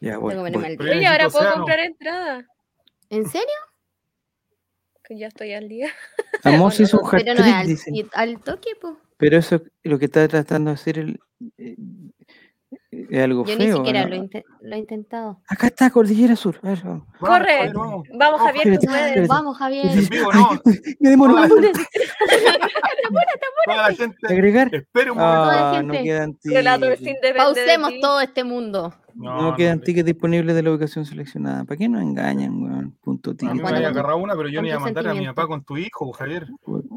Ya, 0.00 0.18
Pero 0.18 0.42
Oye, 0.42 1.06
ahora 1.06 1.28
puedo 1.28 1.38
océano. 1.44 1.56
comprar 1.56 1.80
entrada. 1.80 2.46
¿En 3.10 3.26
serio? 3.28 3.46
Que 5.04 5.18
ya 5.18 5.26
estoy 5.28 5.52
al 5.52 5.68
día. 5.68 5.88
Amos 6.44 6.78
hizo 6.80 7.00
un 7.00 7.10
Pero 7.10 7.34
no 7.34 7.44
al, 7.44 7.66
dicen. 7.66 7.94
y- 7.94 8.06
al 8.12 8.40
toque, 8.42 8.70
po. 8.80 8.98
Pero 9.16 9.36
eso 9.36 9.56
es 9.56 9.62
lo 9.82 9.98
que 9.98 10.06
está 10.06 10.26
tratando 10.28 10.70
de 10.70 10.74
hacer 10.74 10.98
el, 10.98 11.20
eh, 11.58 11.76
es 12.90 13.22
algo 13.22 13.44
Yo 13.46 13.56
feo. 13.56 13.66
ni 13.66 13.72
siquiera 13.72 14.02
¿no? 14.04 14.08
lo, 14.10 14.14
inte- 14.16 14.44
lo 14.62 14.74
he 14.74 14.78
intentado. 14.78 15.40
Acá 15.48 15.68
está 15.68 15.90
Cordillera 15.90 16.34
Sur. 16.36 16.58
A 16.62 16.68
ver, 16.70 16.80
vamos. 16.82 17.04
Corre. 17.20 17.72
Vamos. 17.72 18.08
Vamos, 18.18 18.40
Javier, 18.40 18.78
tú 18.78 18.86
puedes. 18.86 19.28
Vamos, 19.28 19.56
Javier. 19.58 19.86
Vivo, 20.10 20.32
no. 20.32 20.50
me 21.00 21.10
demoro. 21.10 21.34
Toda 21.34 21.46
la 21.46 21.48
gente- 21.68 21.80
Toda 23.66 23.76
la 23.88 23.94
gente. 23.94 24.16
¿Agregar? 24.28 24.74
Espere 24.74 25.10
un 25.10 25.18
momento. 25.18 25.50
Ah, 25.50 25.82
no 25.84 25.92
gente. 25.94 26.08
quedan 26.08 26.34
tickets. 26.34 27.36
Pausemos 27.36 27.92
todo 28.00 28.20
este 28.20 28.44
mundo. 28.44 28.94
No, 29.14 29.54
quedan 29.56 29.78
le- 29.80 29.84
tickets 29.84 30.06
disponibles 30.06 30.54
de 30.54 30.62
la 30.62 30.70
ubicación 30.70 31.04
seleccionada. 31.04 31.64
¿Para 31.64 31.76
qué 31.76 31.88
nos 31.88 32.00
engañan, 32.02 32.62
weón? 32.62 32.96
Punto 33.02 33.30
A 33.30 33.32
mí 33.34 33.38
ticket. 33.38 33.62
me 33.62 33.68
había 33.76 33.88
agarrado 33.88 34.18
una, 34.18 34.34
pero 34.36 34.48
yo 34.48 34.62
no 34.62 34.68
iba 34.68 34.76
a 34.76 34.80
mandar 34.80 35.06
a 35.08 35.14
mi 35.14 35.26
papá 35.26 35.46
con 35.46 35.62
tu 35.64 35.76
hijo, 35.76 36.10
Javier. 36.12 36.46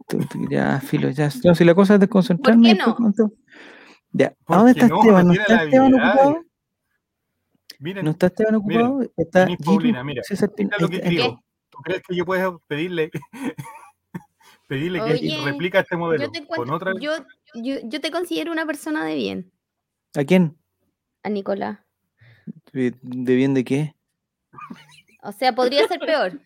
Ticket. 0.08 0.50
Ya, 0.50 0.80
filo, 0.80 1.10
ya. 1.10 1.30
No, 1.44 1.54
si 1.56 1.66
la 1.66 1.74
cosa 1.76 1.96
es 1.96 2.00
desconcentrarme. 2.00 2.70
qué 2.70 2.76
después 2.76 3.16
no? 3.18 3.32
Ya, 4.14 4.28
¿a 4.28 4.34
¿Por 4.46 4.58
dónde 4.58 4.72
está 4.74 4.88
no? 4.88 5.00
Esteban? 5.00 5.28
¿No 5.28 5.34
está 5.34 5.64
Esteban 5.64 5.94
ocupado? 5.94 6.46
Miren, 7.80 8.06
¿No 8.06 8.12
está 8.12 8.28
Esteban 8.28 8.56
ocupado? 8.56 9.02
Está 9.18 9.40
Denise 9.42 9.64
Gino, 9.64 9.72
Paulina, 9.76 10.04
mira, 10.04 10.24
César 10.24 10.52
mira 10.58 10.78
lo 10.80 10.88
que 10.88 10.96
está- 10.98 11.10
escribo. 11.10 11.44
¿Tú 11.70 11.78
crees 11.80 12.02
que 12.08 12.16
yo 12.16 12.24
puedo 12.26 12.60
pedirle 12.68 13.10
pedirle 14.68 15.00
que 15.00 15.12
Oye, 15.14 15.42
replica 15.44 15.80
este 15.80 15.98
modelo 15.98 16.26
Yo 16.26 16.32
te, 16.32 16.46
con 16.46 16.70
otra? 16.72 16.94
yo, 17.00 17.12
yo, 17.56 17.76
yo 17.84 18.00
te 18.02 18.12
considero 18.12 18.52
una 18.52 18.66
persona 18.68 19.04
de 19.06 19.16
bien, 19.16 19.52
está. 20.08 20.22
¿A 20.22 20.26
quién? 20.26 20.58
a 21.24 21.30
Nicolás. 21.30 21.80
¿De, 22.74 22.94
de 23.02 23.36
bien 23.36 23.54
de 23.54 23.64
qué? 23.64 23.96
O 25.24 25.32
sea, 25.32 25.56
podría 25.56 25.88
ser 25.88 26.00
peor. 26.00 26.40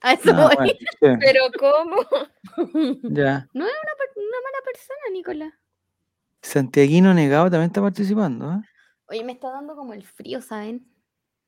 A 0.00 0.14
eso 0.14 0.30
Ah, 0.34 0.46
voy. 0.46 0.56
bueno, 0.56 0.72
sí, 0.72 1.06
Pero 1.20 1.42
¿cómo? 1.58 1.96
ya. 3.02 3.46
No 3.54 3.66
es 3.66 3.72
una, 3.72 3.92
una 4.16 4.38
mala 4.42 4.60
persona, 4.64 5.00
Nicolás. 5.12 5.52
Santiaguino 6.44 7.14
Negado 7.14 7.50
también 7.50 7.68
está 7.68 7.80
participando, 7.80 8.52
¿eh? 8.52 8.60
Oye, 9.06 9.24
me 9.24 9.32
está 9.32 9.50
dando 9.50 9.74
como 9.74 9.94
el 9.94 10.04
frío, 10.04 10.40
¿saben? 10.42 10.86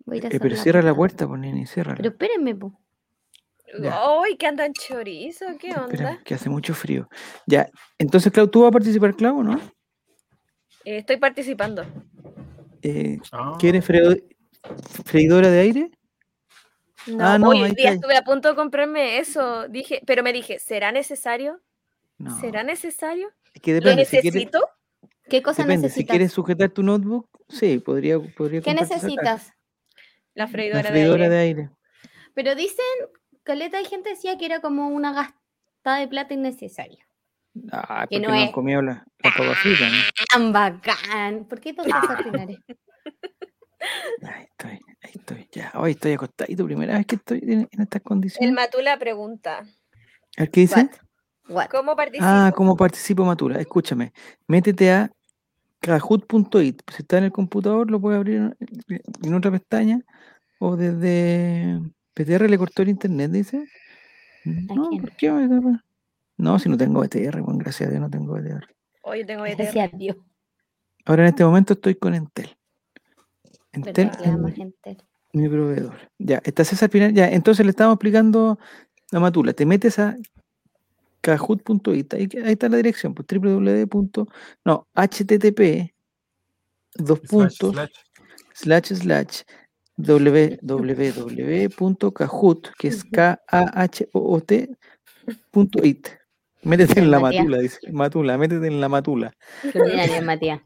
Voy 0.04 0.16
a 0.16 0.18
ir 0.18 0.26
a 0.26 0.28
Eh, 0.30 0.40
pero 0.40 0.56
cierra 0.56 0.82
la 0.82 0.94
puerta, 0.94 1.28
pues 1.28 1.40
nene, 1.40 1.66
cierra. 1.66 1.94
Pero 1.94 2.08
espérenme, 2.08 2.54
po. 2.54 2.78
Ya. 3.80 3.98
Ay, 4.22 4.36
que 4.36 4.46
andan 4.46 4.72
chorizo, 4.72 5.44
¿qué 5.58 5.68
Espera, 5.70 5.84
onda? 5.84 6.20
que 6.24 6.34
hace 6.34 6.48
mucho 6.48 6.72
frío. 6.74 7.08
Ya, 7.46 7.68
entonces, 7.98 8.32
Clau, 8.32 8.48
¿tú 8.48 8.62
vas 8.62 8.68
a 8.68 8.72
participar, 8.72 9.14
Clau, 9.14 9.42
no? 9.42 9.56
Eh, 10.84 10.98
estoy 10.98 11.16
participando. 11.18 11.84
Eh, 12.82 13.18
Ah, 13.32 13.56
¿Quieres 13.58 13.84
freidora 15.04 15.50
de 15.50 15.58
aire? 15.58 15.90
No, 17.06 17.26
Ah, 17.26 17.38
no, 17.38 17.48
hoy 17.48 17.74
día 17.74 17.92
estuve 17.92 18.16
a 18.16 18.22
punto 18.22 18.48
de 18.48 18.54
comprarme 18.54 19.18
eso. 19.18 19.68
Dije, 19.68 20.00
pero 20.06 20.22
me 20.22 20.32
dije, 20.32 20.58
¿será 20.58 20.90
necesario? 20.92 21.60
No. 22.18 22.38
¿Será 22.40 22.62
necesario? 22.62 23.28
Es 23.52 23.60
que 23.60 23.72
¿Lo 23.72 23.80
depende. 23.80 24.04
Si 24.04 24.10
quieres, 24.18 24.34
necesito? 24.34 24.68
¿Qué 25.28 25.42
cosa 25.42 25.62
depende. 25.62 25.88
Si 25.88 25.94
necesitas? 25.94 26.10
quieres 26.14 26.32
sujetar 26.32 26.70
tu 26.70 26.82
notebook, 26.82 27.28
sí, 27.48 27.78
podría, 27.78 28.18
podría 28.20 28.60
¿Qué 28.60 28.74
necesitas? 28.74 29.52
La 30.34 30.46
freidora, 30.46 30.82
La 30.82 30.88
freidora 30.90 31.24
de 31.24 31.30
de 31.30 31.38
aire. 31.38 31.60
aire. 31.62 31.70
Pero 32.34 32.54
dicen, 32.54 32.84
caleta 33.42 33.78
de 33.78 33.84
gente 33.86 34.10
decía 34.10 34.36
que 34.36 34.44
era 34.46 34.60
como 34.60 34.88
una 34.88 35.12
gastada 35.12 35.98
de 35.98 36.08
plata 36.08 36.34
innecesaria. 36.34 37.06
Ah, 37.72 38.06
Que 38.08 38.16
porque 38.18 38.28
no 38.28 38.34
no, 38.34 38.44
es. 38.44 38.50
comido 38.50 38.82
la 38.82 39.06
fritas, 39.22 39.90
¿no? 39.90 39.98
Tan 40.30 40.52
bacán. 40.52 41.46
¿Por 41.48 41.60
qué 41.60 41.72
todos 41.72 41.88
Pinares? 42.22 42.58
Ahí 44.22 44.44
estoy, 44.44 44.70
ahí 45.02 45.12
estoy. 45.14 45.48
Ya, 45.52 45.70
hoy 45.74 45.92
estoy 45.92 46.12
acostadito, 46.12 46.64
primera 46.64 46.96
vez 46.96 47.06
que 47.06 47.16
estoy 47.16 47.38
en, 47.42 47.68
en 47.70 47.80
estas 47.82 48.00
El 48.00 48.02
condiciones. 48.02 48.52
Matula 48.52 48.98
pregunta, 48.98 49.62
ver, 50.36 50.50
¿Qué 50.50 50.60
dice? 50.62 50.80
What? 50.80 51.54
What? 51.56 51.66
¿cómo 51.68 51.94
participo? 51.94 52.24
Ah, 52.26 52.52
¿cómo 52.56 52.76
participo 52.76 53.24
Matula? 53.24 53.60
Escúchame, 53.60 54.12
métete 54.48 54.90
a 54.90 55.12
kahoot.it. 55.80 56.80
Si 56.90 57.02
está 57.02 57.18
en 57.18 57.24
el 57.24 57.32
computador, 57.32 57.90
lo 57.90 58.00
puedes 58.00 58.16
abrir 58.18 58.54
en- 58.88 59.34
otra 59.34 59.50
pestaña 59.50 60.00
o 60.58 60.76
desde 60.76 61.80
PTR 62.14 62.48
le 62.48 62.58
cortó 62.58 62.82
el 62.82 62.88
internet, 62.88 63.30
dice. 63.30 63.66
No? 64.44 64.90
¿por 64.90 65.12
qué? 65.12 65.30
No, 66.38 66.58
si 66.58 66.68
no 66.68 66.76
tengo 66.76 67.00
BTR, 67.00 67.40
bueno, 67.40 67.58
gracias 67.58 67.88
a 67.88 67.90
Dios 67.90 68.00
no 68.02 68.10
tengo 68.10 68.34
BTR. 68.34 68.66
Hoy 69.02 69.24
tengo 69.24 69.42
BTR. 69.42 69.56
Gracias 69.56 69.92
a 69.92 69.96
Dios. 69.96 70.16
Ahora 71.04 71.22
en 71.22 71.28
este 71.28 71.44
momento 71.44 71.74
estoy 71.74 71.94
con 71.94 72.14
Entel. 72.14 72.56
Entel 73.72 74.10
mi 75.32 75.48
proveedor. 75.48 75.94
Ya, 76.18 76.40
está 76.44 76.64
César 76.64 76.88
Pinar. 76.88 77.12
Ya, 77.12 77.28
entonces 77.28 77.64
le 77.66 77.70
estamos 77.70 77.94
explicando 77.94 78.58
a 79.12 79.20
Matula. 79.20 79.52
Te 79.52 79.66
metes 79.66 79.98
a 79.98 80.16
kahoot.it. 81.20 82.14
Ahí, 82.14 82.28
ahí 82.44 82.52
está 82.52 82.68
la 82.68 82.76
dirección, 82.78 83.14
pues 83.14 83.26
www. 83.28 84.26
No, 84.64 84.86
http 84.94 85.92
dos 86.94 87.18
Slash, 87.20 87.28
puntos 87.30 87.72
slash. 87.72 87.92
slash 88.54 88.92
slash 88.94 89.42
www.kahoot, 91.46 92.68
que 92.78 92.88
es 92.88 93.04
k 93.04 93.40
a 93.48 93.82
h 93.82 94.08
o 94.12 94.34
o 94.36 94.40
t 94.40 94.68
punto 95.50 95.84
it. 95.84 96.08
Métete 96.62 96.98
en 97.00 97.10
la 97.10 97.20
Matías. 97.20 97.44
matula, 97.44 97.58
dice. 97.62 97.78
Matula, 97.92 98.38
métete 98.38 98.66
en 98.66 98.80
la 98.80 98.88
matula. 98.88 99.32
Matías. 100.24 100.60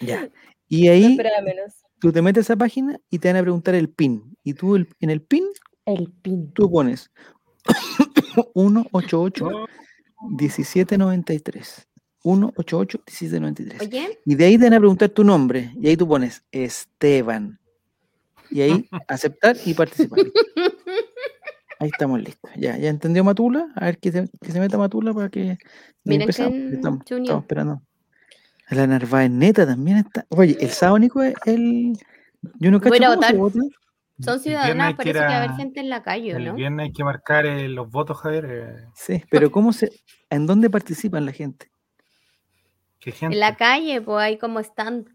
Ya. 0.00 0.28
Y 0.68 0.88
ahí 0.88 1.18
tú 2.00 2.12
te 2.12 2.22
metes 2.22 2.42
a 2.50 2.52
esa 2.52 2.56
página 2.56 2.98
y 3.10 3.18
te 3.18 3.28
van 3.28 3.36
a 3.36 3.42
preguntar 3.42 3.74
el 3.74 3.88
PIN. 3.90 4.36
Y 4.42 4.54
tú 4.54 4.76
el- 4.76 4.88
en 5.00 5.10
el 5.10 5.20
PIN 5.22 5.44
El 5.84 6.12
pin. 6.22 6.52
tú 6.52 6.70
pones 6.70 7.10
188 8.54 9.68
Oh, 10.20 10.28
1793. 10.30 11.88
188 12.22 12.98
1793. 13.06 13.80
Oye, 13.80 14.18
Y 14.24 14.34
de 14.34 14.44
ahí 14.44 14.58
te 14.58 14.64
van 14.64 14.74
a 14.74 14.78
preguntar 14.78 15.08
tu 15.10 15.24
nombre. 15.24 15.72
Y 15.80 15.88
ahí 15.88 15.96
tú 15.96 16.08
pones 16.08 16.42
Esteban. 16.50 17.58
Y 18.50 18.62
ahí 18.62 18.88
aceptar 19.08 19.56
y 19.64 19.74
participar. 19.74 20.20
Ahí 21.80 21.90
estamos 21.92 22.20
listos. 22.20 22.50
Ya, 22.56 22.76
ya 22.76 22.88
entendió 22.88 23.22
Matula. 23.22 23.68
A 23.76 23.84
ver 23.84 23.98
que 23.98 24.10
se, 24.10 24.28
que 24.40 24.50
se 24.50 24.58
meta 24.58 24.76
Matula 24.76 25.14
para 25.14 25.28
que. 25.28 25.58
Miren 26.02 26.22
empezamos. 26.22 26.52
quién 26.52 26.74
Estamos, 26.74 27.42
esperando. 27.42 27.82
La 28.70 28.86
Narváez 28.86 29.30
neta 29.30 29.64
también 29.64 29.98
está. 29.98 30.26
Oye, 30.30 30.56
el 30.60 30.70
sábado 30.70 30.98
Nico 30.98 31.22
es 31.22 31.34
el. 31.46 31.92
Yo 32.58 32.72
no 32.72 32.80
Voy 32.80 32.98
a 32.98 33.00
cacho 33.00 33.14
votar. 33.14 33.36
Son 34.20 34.34
el 34.34 34.40
ciudadanas, 34.40 34.94
parece 34.94 35.12
que 35.12 35.18
va 35.24 35.28
a 35.32 35.36
haber 35.44 35.56
gente 35.56 35.80
en 35.80 35.88
la 35.88 36.02
calle, 36.02 36.30
El 36.32 36.44
¿no? 36.44 36.54
viernes 36.54 36.86
hay 36.86 36.92
que 36.92 37.04
marcar 37.04 37.46
eh, 37.46 37.68
los 37.68 37.90
votos, 37.90 38.18
Javier. 38.20 38.46
eh, 38.48 38.86
Sí, 38.94 39.22
pero 39.30 39.50
¿cómo 39.50 39.72
se. 39.72 39.90
¿En 40.30 40.46
dónde 40.46 40.68
participan 40.70 41.24
la 41.26 41.32
gente? 41.32 41.70
¿Qué 43.00 43.12
gente? 43.12 43.34
En 43.36 43.40
la 43.40 43.56
calle, 43.56 44.00
pues 44.00 44.18
hay 44.22 44.38
como 44.38 44.60
están. 44.60 45.06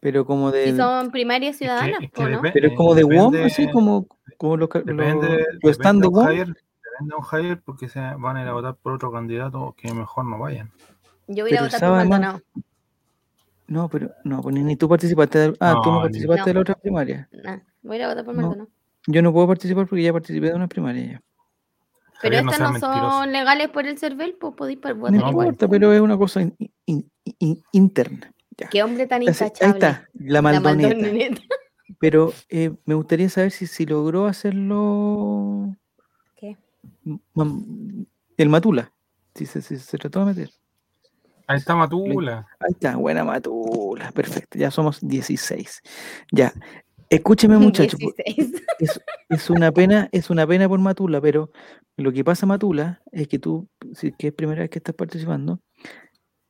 Pero 0.00 0.24
como 0.26 0.50
de. 0.50 0.70
Si 0.72 0.76
son 0.76 1.10
primarias 1.10 1.52
Es 1.54 1.58
que- 1.58 1.64
ciudadanas, 1.64 2.02
es 2.02 2.10
que 2.10 2.22
¿no? 2.24 2.40
Pero 2.42 2.68
es 2.68 2.74
como 2.76 2.94
de 2.94 3.04
WOM, 3.04 3.34
así 3.44 3.70
como, 3.70 4.06
como 4.36 4.56
los, 4.56 4.68
Depende, 4.68 5.46
los 5.62 5.72
stand 5.76 6.02
de 6.02 6.06
depende, 6.06 6.08
WOM. 6.08 6.24
Javier, 6.24 6.46
depende, 6.46 7.14
don 7.14 7.20
Javier, 7.22 7.62
porque 7.64 7.88
se 7.88 8.00
van 8.00 8.36
a 8.36 8.42
ir 8.42 8.48
a 8.48 8.52
votar 8.52 8.74
por 8.76 8.92
otro 8.92 9.10
candidato 9.12 9.74
que 9.76 9.92
mejor 9.92 10.24
no 10.24 10.38
vayan. 10.38 10.70
Yo 11.28 11.44
voy 11.44 11.52
a 11.52 11.54
ir 11.54 11.58
a 11.60 11.62
pero 11.62 11.64
votar 11.72 11.80
por 11.80 11.96
Maldonado. 11.98 12.40
No, 12.54 12.62
pero 13.90 14.10
no, 14.24 14.40
pues 14.42 14.54
ni, 14.54 14.76
tú 14.76 14.88
participaste. 14.88 15.38
de- 15.38 15.56
ah, 15.60 15.76
tú 15.82 15.90
no 15.90 15.96
No, 15.96 15.96
ni- 15.98 16.02
participaste 16.04 16.50
de 16.50 16.54
la 16.54 16.58
No. 16.58 16.60
otra 16.62 16.74
primaria. 16.76 17.28
Nah, 17.44 17.58
voy 17.82 17.96
a 17.96 17.98
ir 17.98 18.04
a 18.04 18.08
votar 18.08 18.24
por 18.24 18.34
No. 18.34 18.42
Maldonado. 18.42 18.70
Yo 19.06 19.22
no 19.22 19.32
puedo 19.32 19.46
participar 19.46 19.86
porque 19.86 20.02
ya 20.02 20.12
participé 20.12 20.46
de 20.48 20.54
una 20.54 20.68
primaria 20.68 21.04
ya. 21.12 21.22
Pero 22.20 22.42
no 22.42 22.50
estas 22.50 22.66
no 22.66 22.72
mentiroso. 22.72 23.10
son 23.10 23.32
legales 23.32 23.68
por 23.68 23.86
el 23.86 23.96
CERVEL, 23.98 24.34
pues 24.40 24.54
podéis 24.56 24.78
No 24.82 24.94
votar 24.96 25.20
No, 25.20 25.28
importa, 25.28 25.68
pero 25.68 25.92
es 25.92 26.00
una 26.00 26.16
cosa 26.18 26.42
in- 26.42 26.56
in- 26.86 27.10
in- 27.38 27.62
interna. 27.72 28.32
Ya. 28.56 28.68
Qué 28.68 28.82
hombre 28.82 29.06
tan 29.06 29.22
Entonces, 29.22 29.46
intachable. 29.48 29.72
ahí 29.86 29.92
está, 29.92 30.08
la 30.14 30.32
La 30.32 30.42
Maldoneta. 30.42 31.40
Pero 32.00 32.32
eh, 32.50 32.70
me 32.84 32.94
gustaría 32.94 33.28
saber 33.30 33.50
si, 33.50 33.66
si 33.66 33.86
logró 33.86 34.26
hacerlo 34.26 35.74
¿Qué? 36.36 36.56
el 38.36 38.48
Matula. 38.48 38.92
Si 39.34 39.46
se, 39.46 39.62
si 39.62 39.78
se 39.78 39.96
trató 39.98 40.20
de 40.20 40.26
meter. 40.26 40.50
Ahí 41.48 41.56
está 41.58 41.74
Matula. 41.74 42.46
Ahí 42.60 42.72
está, 42.72 42.96
buena 42.96 43.24
Matula. 43.24 44.12
Perfecto, 44.12 44.58
ya 44.58 44.70
somos 44.70 45.00
16. 45.00 45.82
Ya. 46.30 46.52
Escúcheme, 47.10 47.56
muchachos. 47.56 47.98
po- 47.98 48.12
16. 48.26 48.62
es, 48.80 49.00
es 49.30 49.50
una 49.50 49.72
pena, 49.72 50.08
es 50.12 50.28
una 50.30 50.46
pena 50.46 50.68
por 50.68 50.78
Matula, 50.78 51.20
pero 51.22 51.50
lo 51.96 52.12
que 52.12 52.22
pasa, 52.22 52.44
Matula, 52.46 53.00
es 53.12 53.28
que 53.28 53.38
tú, 53.38 53.66
si 53.94 54.08
es 54.08 54.14
que 54.18 54.28
es 54.28 54.32
primera 54.34 54.60
vez 54.60 54.68
que 54.70 54.78
estás 54.78 54.94
participando, 54.94 55.60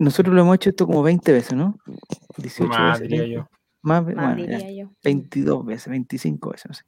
nosotros 0.00 0.34
lo 0.34 0.42
hemos 0.42 0.56
hecho 0.56 0.70
esto 0.70 0.86
como 0.86 1.02
20 1.02 1.32
veces, 1.32 1.54
¿no? 1.54 1.78
18 2.36 2.68
Más, 2.68 2.98
veces. 3.00 3.08
diría 3.08 3.20
20, 3.22 3.34
yo. 3.36 3.48
Más, 3.82 4.02
bueno, 4.04 4.20
ya, 4.22 4.34
diría 4.34 4.84
yo. 4.84 4.90
22 5.04 5.64
veces, 5.64 5.88
25 5.88 6.50
veces, 6.50 6.66
no 6.68 6.74
sé. 6.74 6.82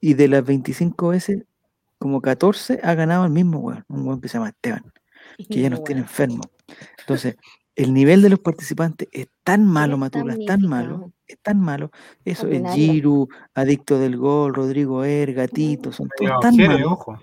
Y 0.00 0.14
de 0.14 0.26
las 0.28 0.44
25 0.44 1.08
veces, 1.08 1.44
como 1.98 2.20
14 2.20 2.80
ha 2.82 2.94
ganado 2.94 3.24
el 3.24 3.30
mismo 3.30 3.58
weón, 3.60 3.84
un 3.88 4.06
weón 4.06 4.20
que 4.20 4.28
se 4.28 4.34
llama 4.38 4.48
Esteban, 4.50 4.82
que 5.48 5.60
ya 5.60 5.70
nos 5.70 5.84
tiene 5.84 6.02
Bueno. 6.02 6.40
Entonces, 7.08 7.36
el 7.74 7.94
nivel 7.94 8.20
de 8.20 8.28
los 8.28 8.38
participantes 8.40 9.08
es 9.12 9.28
tan 9.42 9.64
malo, 9.64 9.94
es 9.94 10.00
Matula, 10.00 10.34
es 10.34 10.44
tan 10.44 10.60
malo, 10.60 11.10
es 11.26 11.38
tan 11.40 11.58
malo. 11.58 11.90
Eso 12.22 12.46
es. 12.48 12.62
Giru, 12.74 13.28
Adicto 13.54 13.98
del 13.98 14.18
Gol, 14.18 14.52
Rodrigo 14.52 15.04
Er, 15.04 15.32
Gatito, 15.32 15.90
son 15.90 16.10
todos 16.14 16.38
tan 16.42 16.54
Jere, 16.54 16.74
malos. 16.74 16.92
ojo. 16.92 17.18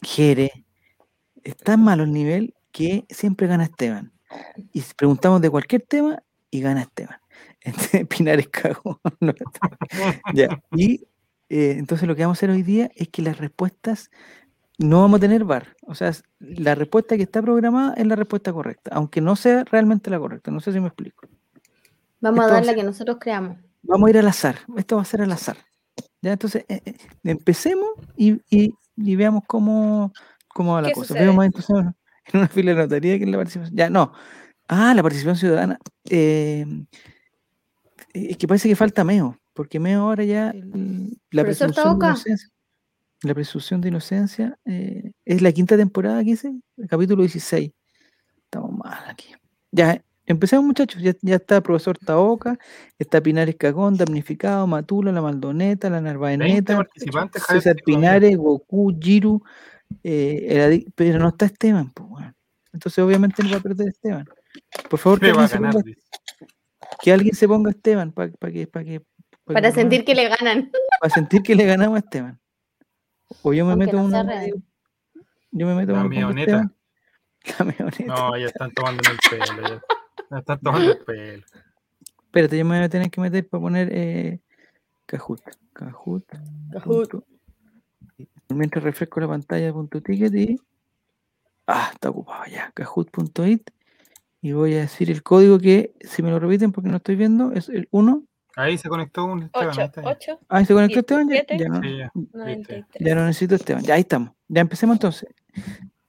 Jere, 0.00 0.52
es 1.42 1.56
tan 1.56 1.82
malo 1.82 2.04
el 2.04 2.12
nivel 2.12 2.54
que 2.70 3.04
siempre 3.08 3.48
gana 3.48 3.64
Esteban. 3.64 4.12
Y 4.72 4.82
preguntamos 4.96 5.40
de 5.40 5.50
cualquier 5.50 5.82
tema 5.82 6.22
y 6.48 6.60
gana 6.60 6.82
Esteban. 6.82 7.18
Entonces, 7.60 8.06
Pinares 8.08 8.48
cagó. 8.50 9.00
no, 9.20 9.32
ya. 10.32 10.62
Y 10.76 11.08
eh, 11.48 11.74
entonces 11.76 12.06
lo 12.06 12.14
que 12.14 12.22
vamos 12.22 12.36
a 12.36 12.38
hacer 12.38 12.50
hoy 12.50 12.62
día 12.62 12.88
es 12.94 13.08
que 13.08 13.22
las 13.22 13.38
respuestas 13.38 14.10
no 14.78 15.02
vamos 15.02 15.18
a 15.18 15.20
tener 15.20 15.44
bar. 15.44 15.76
O 15.86 15.94
sea, 15.94 16.08
es- 16.08 16.22
la 16.40 16.74
respuesta 16.74 17.16
que 17.16 17.22
está 17.22 17.40
programada 17.42 17.94
es 17.94 18.06
la 18.06 18.16
respuesta 18.16 18.52
correcta, 18.52 18.90
aunque 18.94 19.20
no 19.20 19.36
sea 19.36 19.64
realmente 19.64 20.10
la 20.10 20.18
correcta. 20.18 20.50
No 20.50 20.60
sé 20.60 20.72
si 20.72 20.80
me 20.80 20.86
explico. 20.88 21.26
Vamos 22.20 22.40
a 22.40 22.42
Esto 22.42 22.52
va 22.52 22.58
a 22.58 22.60
dar 22.60 22.66
la 22.66 22.74
que 22.74 22.82
nosotros 22.84 23.16
creamos. 23.20 23.58
Vamos 23.82 24.06
a 24.06 24.10
ir 24.10 24.18
al 24.18 24.28
azar. 24.28 24.56
Esto 24.76 24.96
va 24.96 25.02
a 25.02 25.04
ser 25.06 25.22
al 25.22 25.32
azar. 25.32 25.56
Ya, 26.20 26.32
entonces, 26.32 26.64
eh, 26.68 26.80
eh, 26.84 26.94
empecemos 27.24 27.88
y, 28.16 28.40
y- 28.48 28.74
y 28.96 29.16
veamos 29.16 29.42
cómo, 29.46 30.12
cómo 30.48 30.74
va 30.74 30.82
la 30.82 30.88
¿Qué 30.88 30.94
cosa. 30.94 31.14
más 31.32 31.46
entonces 31.46 31.70
en 32.32 32.38
una 32.38 32.48
fila 32.48 32.74
de 32.74 32.82
notaría 32.82 33.18
que 33.18 33.24
en 33.24 33.32
la 33.32 33.38
participación. 33.38 33.76
Ya, 33.76 33.90
no. 33.90 34.12
Ah, 34.68 34.94
la 34.94 35.02
participación 35.02 35.36
ciudadana. 35.50 35.78
eh, 36.08 36.64
es 38.12 38.36
que 38.36 38.46
parece 38.46 38.68
que 38.68 38.76
falta 38.76 39.04
Meo, 39.04 39.38
porque 39.54 39.80
Meo 39.80 40.02
ahora 40.02 40.24
ya 40.24 40.52
la 41.30 41.42
Profesor 41.42 41.72
Taboca. 41.72 42.14
La 43.22 43.34
presunción 43.34 43.80
de 43.80 43.88
inocencia 43.88 44.58
eh, 44.64 45.12
es 45.24 45.42
la 45.42 45.52
quinta 45.52 45.76
temporada 45.76 46.22
que 46.24 46.30
hice, 46.30 46.52
el 46.76 46.88
capítulo 46.88 47.22
16. 47.22 47.70
Estamos 48.44 48.72
mal 48.76 48.98
aquí. 49.08 49.28
Ya, 49.70 50.02
empecemos 50.26 50.64
muchachos. 50.64 51.00
Ya, 51.00 51.14
ya 51.22 51.36
está 51.36 51.56
el 51.56 51.62
profesor 51.62 51.96
Taoca, 51.98 52.58
está 52.98 53.20
Pinares 53.20 53.54
Cagón, 53.56 53.96
Damnificado, 53.96 54.66
Matula, 54.66 55.12
la 55.12 55.22
Maldoneta, 55.22 55.88
la 55.88 56.00
20 56.00 56.08
Narvaeneta, 56.10 56.86
César. 57.48 57.76
Pinares, 57.84 58.36
Goku, 58.36 58.92
Giru, 59.00 59.42
eh, 60.02 60.84
pero 60.94 61.18
no 61.20 61.28
está 61.28 61.46
Esteban, 61.46 61.90
pues. 61.92 62.24
Entonces 62.72 62.98
obviamente 63.04 63.42
no 63.44 63.50
va 63.50 63.56
a 63.58 63.60
perder 63.60 63.88
Esteban. 63.88 64.26
Por 64.90 64.98
favor, 64.98 65.20
que 65.20 65.26
alguien, 65.30 65.46
ganar. 65.48 65.72
ponga, 65.74 65.84
que 67.02 67.12
alguien 67.12 67.34
se 67.34 67.46
ponga 67.46 67.70
Esteban 67.70 68.10
para 68.12 68.30
que, 68.30 68.66
para 68.66 68.84
que, 68.84 69.00
pa' 69.00 69.54
Para 69.54 69.68
que- 69.70 69.74
sentir 69.74 70.04
que 70.04 70.14
le 70.14 70.28
ganan. 70.28 70.70
para 71.00 71.14
sentir 71.14 71.42
que 71.42 71.54
le 71.54 71.64
ganamos 71.66 71.96
a 71.96 71.98
Esteban. 72.00 72.38
O 73.42 73.52
yo 73.52 73.64
me 73.64 73.72
Aunque 73.72 73.86
meto 73.86 73.98
no 74.08 74.24
medio- 74.24 74.56
yo 75.50 75.66
me 75.66 75.74
meto. 75.74 75.92
La 75.92 76.00
avioneta. 76.02 76.70
No, 78.06 78.36
ya 78.36 78.46
están 78.46 78.70
tomando 78.72 79.02
el 79.10 79.18
pelo. 79.28 79.62
Ya, 79.68 79.82
ya 80.30 80.38
están 80.38 80.60
tomando 80.60 80.92
el 80.92 80.98
pelo. 80.98 81.44
Espérate, 82.26 82.56
yo 82.58 82.64
me 82.64 82.76
voy 82.76 82.84
a 82.84 82.88
tener 82.88 83.10
que 83.10 83.20
meter 83.20 83.48
para 83.48 83.60
poner 83.60 83.88
eh, 83.92 84.40
Kahoot. 85.06 85.40
Kahoot. 85.72 86.24
Kahoot. 86.72 87.10
punto- 87.10 87.24
Mientras 88.48 88.84
refresco 88.84 89.18
la 89.20 89.28
pantalla 89.28 89.66
de 89.66 89.72
punto 89.72 90.00
ticket 90.00 90.34
y. 90.34 90.60
Ah, 91.66 91.90
está 91.92 92.10
ocupado 92.10 92.44
ya. 92.46 92.70
Kahoot.it. 92.74 93.70
Y 94.40 94.52
voy 94.52 94.74
a 94.74 94.80
decir 94.80 95.10
el 95.10 95.22
código 95.22 95.58
que, 95.58 95.94
si 96.00 96.22
me 96.22 96.30
lo 96.30 96.38
repiten 96.40 96.72
porque 96.72 96.88
no 96.90 96.96
estoy 96.96 97.14
viendo, 97.16 97.52
es 97.52 97.68
el 97.68 97.88
1, 97.92 98.24
Ahí 98.56 98.76
se 98.78 98.88
conectó 98.88 99.24
un 99.24 99.44
Esteban. 99.44 99.68
ahí 99.68 99.74
8, 99.74 99.82
está 99.82 100.02
ya. 100.02 100.08
8, 100.10 100.40
Ah, 100.48 100.64
¿se 100.64 100.74
conectó 100.74 100.98
Esteban? 101.00 101.28
Ya, 101.28 101.42
17. 101.46 101.58
ya 101.58 101.68
no, 101.68 101.82
Sí, 101.82 101.96
ya. 101.98 102.12
93. 102.14 102.84
ya 103.00 103.14
no 103.14 103.26
necesito 103.26 103.54
Esteban. 103.54 103.82
Ya, 103.82 103.94
ahí 103.94 104.00
estamos. 104.02 104.30
Ya 104.48 104.60
empecemos 104.60 104.94
entonces. 104.96 105.28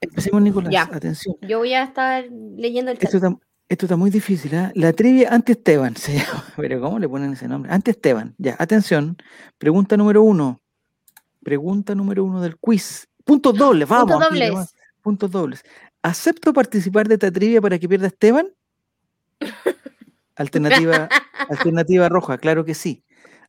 Empecemos, 0.01 0.41
Nicolás. 0.41 0.71
Ya. 0.71 0.83
Atención. 0.83 1.35
Yo 1.41 1.59
voy 1.59 1.73
a 1.73 1.83
estar 1.83 2.25
leyendo 2.57 2.91
el 2.91 2.97
chat. 2.97 3.05
Esto 3.05 3.17
está, 3.17 3.37
esto 3.69 3.85
está 3.85 3.95
muy 3.95 4.09
difícil, 4.11 4.53
¿ah? 4.55 4.71
La 4.75 4.91
trivia 4.91 5.29
anti-Esteban 5.33 5.95
se 5.97 6.17
llama. 6.17 6.43
Pero 6.57 6.81
¿cómo 6.81 6.99
le 6.99 7.07
ponen 7.07 7.33
ese 7.33 7.47
nombre? 7.47 7.71
Anti-Esteban. 7.71 8.35
Ya, 8.37 8.55
atención. 8.59 9.15
Pregunta 9.57 9.95
número 9.95 10.21
uno. 10.23 10.59
Pregunta 11.41 11.95
número 11.95 12.23
uno 12.25 12.41
del 12.41 12.57
quiz. 12.57 13.07
Puntos 13.23 13.55
dobles, 13.55 13.87
vamos. 13.87 14.11
Puntos 14.11 14.29
dobles. 14.29 14.75
Puntos 15.01 15.31
dobles. 15.31 15.63
¿Acepto 16.01 16.51
participar 16.53 17.07
de 17.07 17.13
esta 17.13 17.31
trivia 17.31 17.61
para 17.61 17.79
que 17.79 17.87
pierda 17.87 18.07
Esteban? 18.07 18.47
Alternativa, 20.35 21.09
alternativa 21.49 22.09
roja, 22.09 22.37
claro 22.37 22.65
que 22.65 22.73
sí. 22.73 23.03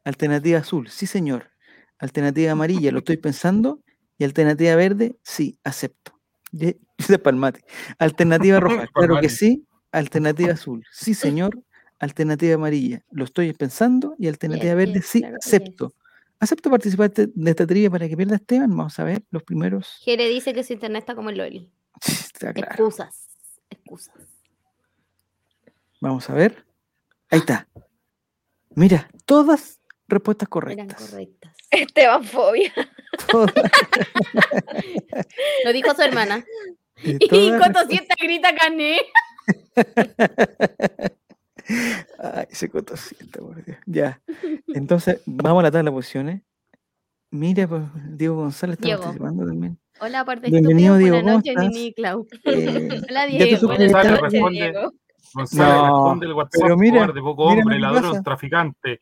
Alternativa 0.04 0.58
azul, 0.58 0.88
sí 0.88 1.06
señor. 1.06 1.50
Alternativa 1.98 2.52
amarilla, 2.52 2.90
lo 2.90 2.98
estoy 2.98 3.16
pensando. 3.16 3.80
Y 4.18 4.24
alternativa 4.24 4.76
verde, 4.76 5.16
sí, 5.22 5.58
acepto. 5.64 6.20
Palmate. 7.22 7.64
Alternativa 7.98 8.60
roja, 8.60 8.86
claro 8.92 9.20
que 9.20 9.28
sí. 9.28 9.66
Alternativa 9.92 10.52
azul, 10.52 10.84
sí 10.92 11.14
señor. 11.14 11.62
Alternativa 11.98 12.54
amarilla, 12.54 13.02
lo 13.10 13.24
estoy 13.24 13.52
pensando. 13.52 14.14
Y 14.18 14.26
alternativa 14.28 14.74
verde, 14.74 15.02
sí, 15.02 15.20
claro 15.20 15.36
acepto. 15.36 15.94
¿Acepto 16.40 16.68
participar 16.68 17.12
de 17.12 17.28
de 17.32 17.50
esta 17.50 17.66
trivia 17.66 17.88
para 17.90 18.08
que 18.08 18.16
pierda 18.16 18.36
Esteban? 18.36 18.76
Vamos 18.76 18.98
a 18.98 19.04
ver 19.04 19.22
los 19.30 19.42
primeros. 19.44 20.00
Jere 20.02 20.28
dice 20.28 20.52
que 20.52 20.64
su 20.64 20.72
internet 20.72 21.02
está 21.02 21.14
como 21.14 21.30
el 21.30 21.38
Loli. 21.38 21.70
Está 22.04 22.52
claro. 22.52 22.70
Excusas. 22.70 23.28
Excusas. 23.70 24.14
Vamos 26.00 26.28
a 26.28 26.34
ver. 26.34 26.66
Ahí 27.34 27.40
está. 27.40 27.66
Mira, 28.76 29.08
todas 29.26 29.80
respuestas 30.06 30.46
Eran 30.46 30.50
correctas. 30.50 31.10
correctas. 31.10 31.52
Estebanfobia. 31.72 32.72
Todas, 33.28 33.52
Lo 35.64 35.72
dijo 35.72 35.92
su 35.96 36.02
hermana. 36.02 36.44
Y 37.02 37.18
todas 37.28 37.50
Coto 37.60 37.80
respuestas- 37.80 37.88
sienta 37.88 38.14
grita 38.22 38.54
cané. 38.54 38.98
Ay, 42.18 42.46
ese 42.50 42.68
cotocito, 42.68 43.40
por 43.46 43.64
Dios. 43.64 43.78
Ya. 43.86 44.20
Entonces, 44.68 45.20
vamos 45.26 45.60
a 45.60 45.64
la 45.64 45.70
tabla 45.72 45.90
de 45.90 45.94
posiciones. 45.96 46.42
Mira, 47.30 47.66
pues, 47.66 47.82
Diego 48.16 48.36
González 48.36 48.74
está 48.74 48.86
Diego. 48.86 49.02
participando 49.02 49.44
también. 49.46 49.78
Hola, 50.00 50.20
aparte 50.20 50.50
Bienvenido, 50.50 50.96
estúpido. 50.96 51.14
Diego, 51.16 51.24
Buenas 51.24 51.42
¿cómo 51.42 51.54
noches? 51.62 51.74
Nini 51.76 51.94
Clau. 51.94 52.26
Eh, 52.44 53.00
Hola, 53.10 53.26
¿ya 53.28 53.38
te 53.38 53.44
Diego. 53.44 53.66
Buenas 53.66 54.20
noches. 54.20 54.42
Diego. 54.50 54.92
Gonzalo 55.34 55.74
No, 55.74 55.86
responde 56.04 56.26
el 56.26 56.32
WhatsApp 56.32 56.60
pero 56.62 56.76
mira, 56.76 57.06
poco 57.12 57.44
mira 57.50 57.54
lo 57.56 57.60
hombre, 57.62 57.76
que 57.76 57.80
ladrón, 57.80 58.10
pasa. 58.10 58.22
traficante. 58.22 59.00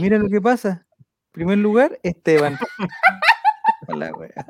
Mira 0.00 0.18
lo 0.18 0.28
que 0.28 0.40
pasa. 0.40 0.86
Primer 1.30 1.58
lugar, 1.58 1.98
Esteban. 2.02 2.58
Hola, 3.88 4.12
wea. 4.14 4.46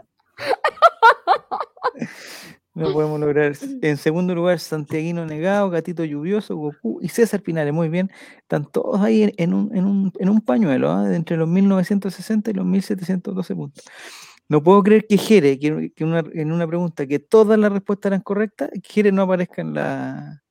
No 2.75 2.91
podemos 2.93 3.21
lograr. 3.21 3.53
En 3.83 3.97
segundo 3.99 4.35
lugar, 4.35 4.59
Santiaguino 4.59 5.27
Negado, 5.27 5.69
Gatito 5.69 6.05
Lluvioso, 6.05 6.57
Goku 6.57 7.01
y 7.03 7.09
César 7.09 7.43
Pinares. 7.43 7.75
Muy 7.75 7.91
bien. 7.91 8.11
Están 8.39 8.65
todos 8.65 8.99
ahí 9.03 9.25
en, 9.25 9.33
en 9.37 9.53
un, 9.55 9.77
en, 9.77 9.85
un, 9.85 10.13
en 10.19 10.29
un 10.31 10.41
pañuelo, 10.41 10.91
¿ah? 10.91 11.05
de 11.05 11.17
entre 11.17 11.37
los 11.37 11.49
1960 11.49 12.51
y 12.51 12.55
los 12.55 12.65
1712 12.65 13.55
puntos. 13.55 13.85
No 14.49 14.63
puedo 14.63 14.83
creer 14.83 15.07
que 15.07 15.19
Jere, 15.19 15.59
que, 15.59 15.93
que 15.95 16.05
una- 16.05 16.25
en 16.33 16.51
una 16.51 16.67
pregunta 16.67 17.07
que 17.07 17.19
todas 17.19 17.59
las 17.59 17.73
respuestas 17.73 18.11
eran 18.11 18.23
correctas, 18.23 18.71
Jere 18.83 19.13
no 19.13 19.23
aparezca 19.23 19.61
en 19.63 19.75
la, 19.75 20.42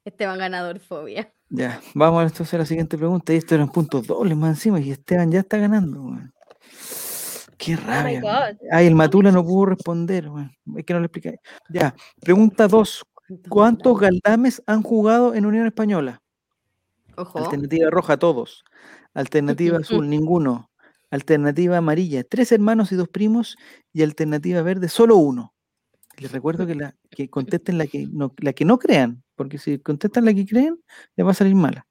Esteban 0.04 0.38
ganador 0.38 0.80
fobia. 0.80 1.32
ya, 1.48 1.80
vamos 1.94 2.22
entonces 2.24 2.54
a 2.54 2.58
la 2.58 2.66
siguiente 2.66 2.96
pregunta. 2.96 3.32
Y 3.32 3.36
esto 3.36 3.54
eran 3.54 3.70
puntos 3.70 4.06
dobles 4.06 4.36
más 4.36 4.50
encima. 4.50 4.80
Y 4.80 4.90
Esteban 4.90 5.30
ya 5.30 5.40
está 5.40 5.58
ganando. 5.58 6.16
Qué 7.58 7.74
Oh 7.74 7.78
rabia. 7.84 8.56
Ay, 8.70 8.86
el 8.86 8.94
Matula 8.94 9.32
no 9.32 9.44
pudo 9.44 9.66
responder. 9.66 10.28
weón. 10.28 10.52
Es 10.76 10.84
que 10.84 10.94
no 10.94 11.00
le 11.00 11.06
expliqué. 11.06 11.40
Ya, 11.68 11.94
pregunta 12.20 12.68
2. 12.68 13.04
¿Cuántos 13.48 13.98
galdames 13.98 14.62
han 14.66 14.82
jugado 14.82 15.34
en 15.34 15.44
Unión 15.44 15.66
Española? 15.66 16.22
Ojo. 17.16 17.40
Alternativa 17.40 17.90
roja, 17.90 18.16
todos. 18.16 18.64
Alternativa 19.12 19.78
azul, 19.82 20.08
ninguno. 20.08 20.70
Alternativa 21.10 21.78
amarilla, 21.78 22.22
tres 22.22 22.52
hermanos 22.52 22.92
y 22.92 22.96
dos 22.96 23.08
primos. 23.08 23.56
Y 23.92 24.02
alternativa 24.02 24.62
verde, 24.62 24.88
solo 24.88 25.16
uno. 25.16 25.52
Les 26.16 26.32
recuerdo 26.32 26.66
que, 26.66 26.74
la, 26.74 26.96
que 27.10 27.28
contesten 27.28 27.78
la 27.78 27.86
que, 27.86 28.06
no, 28.10 28.32
la 28.38 28.52
que 28.52 28.64
no 28.64 28.78
crean, 28.78 29.22
porque 29.38 29.56
si 29.56 29.78
contestan 29.78 30.26
la 30.26 30.34
que 30.34 30.44
creen, 30.44 30.78
les 31.16 31.26
va 31.26 31.30
a 31.30 31.34
salir 31.34 31.54
mala. 31.54 31.86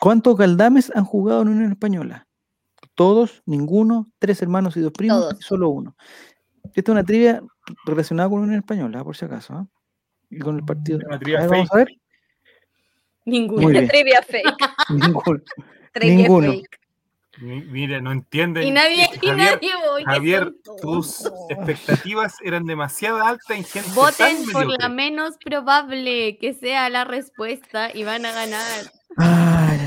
¿Cuántos 0.00 0.36
galdames 0.36 0.90
han 0.94 1.04
jugado 1.04 1.42
en 1.42 1.48
Unión 1.48 1.72
Española? 1.72 2.26
Todos, 2.94 3.42
ninguno, 3.44 4.10
tres 4.18 4.40
hermanos 4.40 4.76
y 4.76 4.80
dos 4.80 4.92
primos, 4.92 5.18
Todos. 5.20 5.40
y 5.40 5.42
solo 5.42 5.68
uno. 5.68 5.96
Esta 6.74 6.80
es 6.80 6.88
una 6.88 7.04
trivia 7.04 7.42
relacionada 7.84 8.28
con 8.30 8.40
Unión 8.40 8.58
Española, 8.58 9.04
por 9.04 9.16
si 9.16 9.24
acaso. 9.26 9.54
¿ah? 9.54 9.66
Y 10.30 10.38
con 10.38 10.56
el 10.56 10.64
partido. 10.64 11.00
Una 11.06 11.16
A 11.16 11.18
trivia 11.18 11.40
ver, 11.40 11.50
vamos 11.50 11.68
fake. 11.68 11.72
a 11.74 11.76
ver. 11.76 11.88
Bien. 13.24 13.88
Trivia 13.88 14.22
fake. 14.22 14.56
Que 15.92 16.00
ninguno. 16.14 16.52
fake. 16.52 16.78
Mi- 17.40 17.60
Mire, 17.62 18.00
no 18.00 18.12
entienden. 18.12 18.64
Y 18.66 18.70
nadie, 18.70 19.08
y 19.20 19.28
Javier, 19.28 19.36
nadie 19.54 19.70
voy. 19.88 20.04
Javier, 20.04 20.52
tus 20.80 21.30
expectativas 21.50 22.34
eran 22.42 22.64
demasiado 22.64 23.22
altas 23.24 23.50
en 23.50 23.64
gente 23.64 23.90
Voten 23.94 24.44
tan 24.44 24.52
por 24.52 24.62
la 24.66 24.88
mediocre. 24.88 24.88
menos 24.88 25.34
probable 25.44 26.38
que 26.38 26.54
sea 26.54 26.88
la 26.88 27.04
respuesta 27.04 27.90
y 27.94 28.04
van 28.04 28.24
a 28.26 28.32
ganar. 28.32 28.90
Ay, 29.18 29.78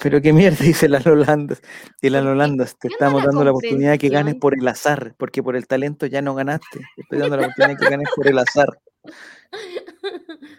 pero 0.00 0.20
qué 0.22 0.32
mierda 0.32 0.58
dice 0.64 0.88
las 0.88 1.06
Holandas. 1.06 1.60
Y 2.00 2.08
las 2.10 2.22
¿Por 2.22 2.28
qué? 2.28 2.32
Holandas, 2.32 2.76
te 2.78 2.88
¿Qué 2.88 2.94
onda 2.94 2.94
estamos 3.06 3.20
la 3.20 3.26
dando 3.26 3.44
la 3.44 3.50
oportunidad 3.50 3.90
de 3.92 3.98
que 3.98 4.08
ganes 4.08 4.34
por 4.36 4.54
el 4.58 4.66
azar, 4.66 5.14
porque 5.18 5.42
por 5.42 5.56
el 5.56 5.66
talento 5.66 6.06
ya 6.06 6.22
no 6.22 6.34
ganaste. 6.34 6.80
Te 6.96 7.02
estoy 7.02 7.18
dando 7.18 7.36
la 7.36 7.42
oportunidad 7.44 7.78
de 7.78 7.84
que 7.84 7.90
ganes 7.90 8.08
por 8.16 8.26
el 8.28 8.38
azar. 8.38 8.68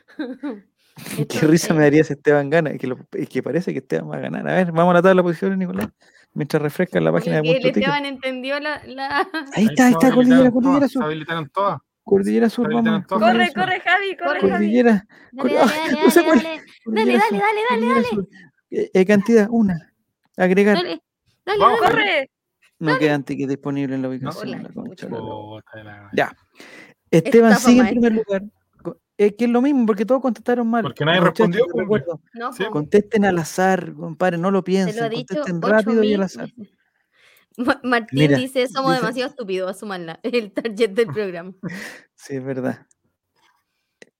Qué 1.29 1.47
risa 1.47 1.73
me 1.73 1.81
daría 1.83 2.03
si 2.03 2.13
Esteban 2.13 2.49
gana, 2.49 2.73
y 2.73 2.77
que, 2.77 2.87
lo- 2.87 2.97
que 3.29 3.43
parece 3.43 3.71
que 3.73 3.79
Esteban 3.79 4.09
va 4.09 4.17
a 4.17 4.19
ganar. 4.19 4.47
A 4.47 4.55
ver, 4.55 4.71
vamos 4.71 4.91
a 4.91 4.95
la 4.95 5.01
tabla 5.01 5.21
de 5.21 5.23
posiciones, 5.23 5.57
Nicolás, 5.57 5.89
mientras 6.33 6.61
refresca 6.61 6.99
la 6.99 7.11
página 7.11 7.41
de 7.41 7.53
Punto. 7.53 7.67
Esteban 7.67 8.05
entendió 8.05 8.59
la, 8.59 8.81
la... 8.85 9.27
Ahí 9.53 9.65
está, 9.65 9.87
ahí 9.87 9.93
está, 9.93 10.11
Cordillera, 10.13 10.51
Cordillera 10.51 10.87
Se 10.87 10.93
Sur. 10.93 11.03
habilitaron 11.03 11.49
todas. 11.49 11.79
Cordillera 12.03 12.49
Sur, 12.49 12.73
vamos. 12.73 13.05
Corre, 13.07 13.53
corre, 13.53 13.79
Javi, 13.79 14.17
corre. 14.17 14.39
Cordillera. 14.41 15.05
Dale, 15.31 15.53
dale, 15.53 15.71
¡Ay, 15.85 16.59
dale, 16.93 17.13
dale, 17.13 17.61
dale, 17.69 17.87
dale. 17.87 18.27
Eh, 18.71 18.91
eh, 18.93 19.05
cantidad, 19.05 19.47
una. 19.49 19.93
Agregar. 20.35 20.75
dale, 20.75 21.01
dale. 21.45 21.59
Corre. 21.79 22.29
No 22.79 22.97
queda 22.97 23.17
ticket 23.19 23.47
disponible 23.47 23.95
en 23.95 24.01
la 24.01 24.09
ubicación. 24.09 24.67
Ya. 26.13 26.35
Esteban 27.09 27.51
Estafa 27.51 27.69
sigue 27.69 27.81
en 27.81 27.87
primer 27.87 28.11
lugar. 28.13 28.43
Es 29.17 29.33
que 29.37 29.45
es 29.45 29.51
lo 29.51 29.61
mismo, 29.61 29.85
porque 29.85 30.05
todos 30.05 30.21
contestaron 30.21 30.67
mal. 30.67 30.81
Porque 30.83 31.05
nadie 31.05 31.21
respondió, 31.21 31.65
pues, 31.87 32.03
No, 32.33 32.51
Sí. 32.53 32.63
Contesten 32.71 33.25
al 33.25 33.37
azar, 33.37 33.93
compadre, 33.93 34.37
no 34.39 34.49
lo 34.51 34.59
Se 34.59 34.63
piensen. 34.63 34.95
lo 34.97 35.03
ha 35.05 35.09
dicho 35.09 35.35
contesten 35.35 35.57
8000 35.57 35.71
rápido 35.71 36.03
y 36.03 36.13
al 36.15 36.23
azar. 36.23 36.49
Ma- 37.57 37.79
Martín 37.83 38.19
Mira, 38.19 38.37
dice, 38.37 38.67
somos 38.67 38.91
dice- 38.93 39.01
demasiado 39.01 39.29
estúpidos, 39.29 39.69
asúmanla. 39.69 40.19
El 40.23 40.51
target 40.51 40.89
del 40.91 41.07
programa. 41.07 41.53
Sí, 42.15 42.35
es 42.37 42.43
verdad. 42.43 42.87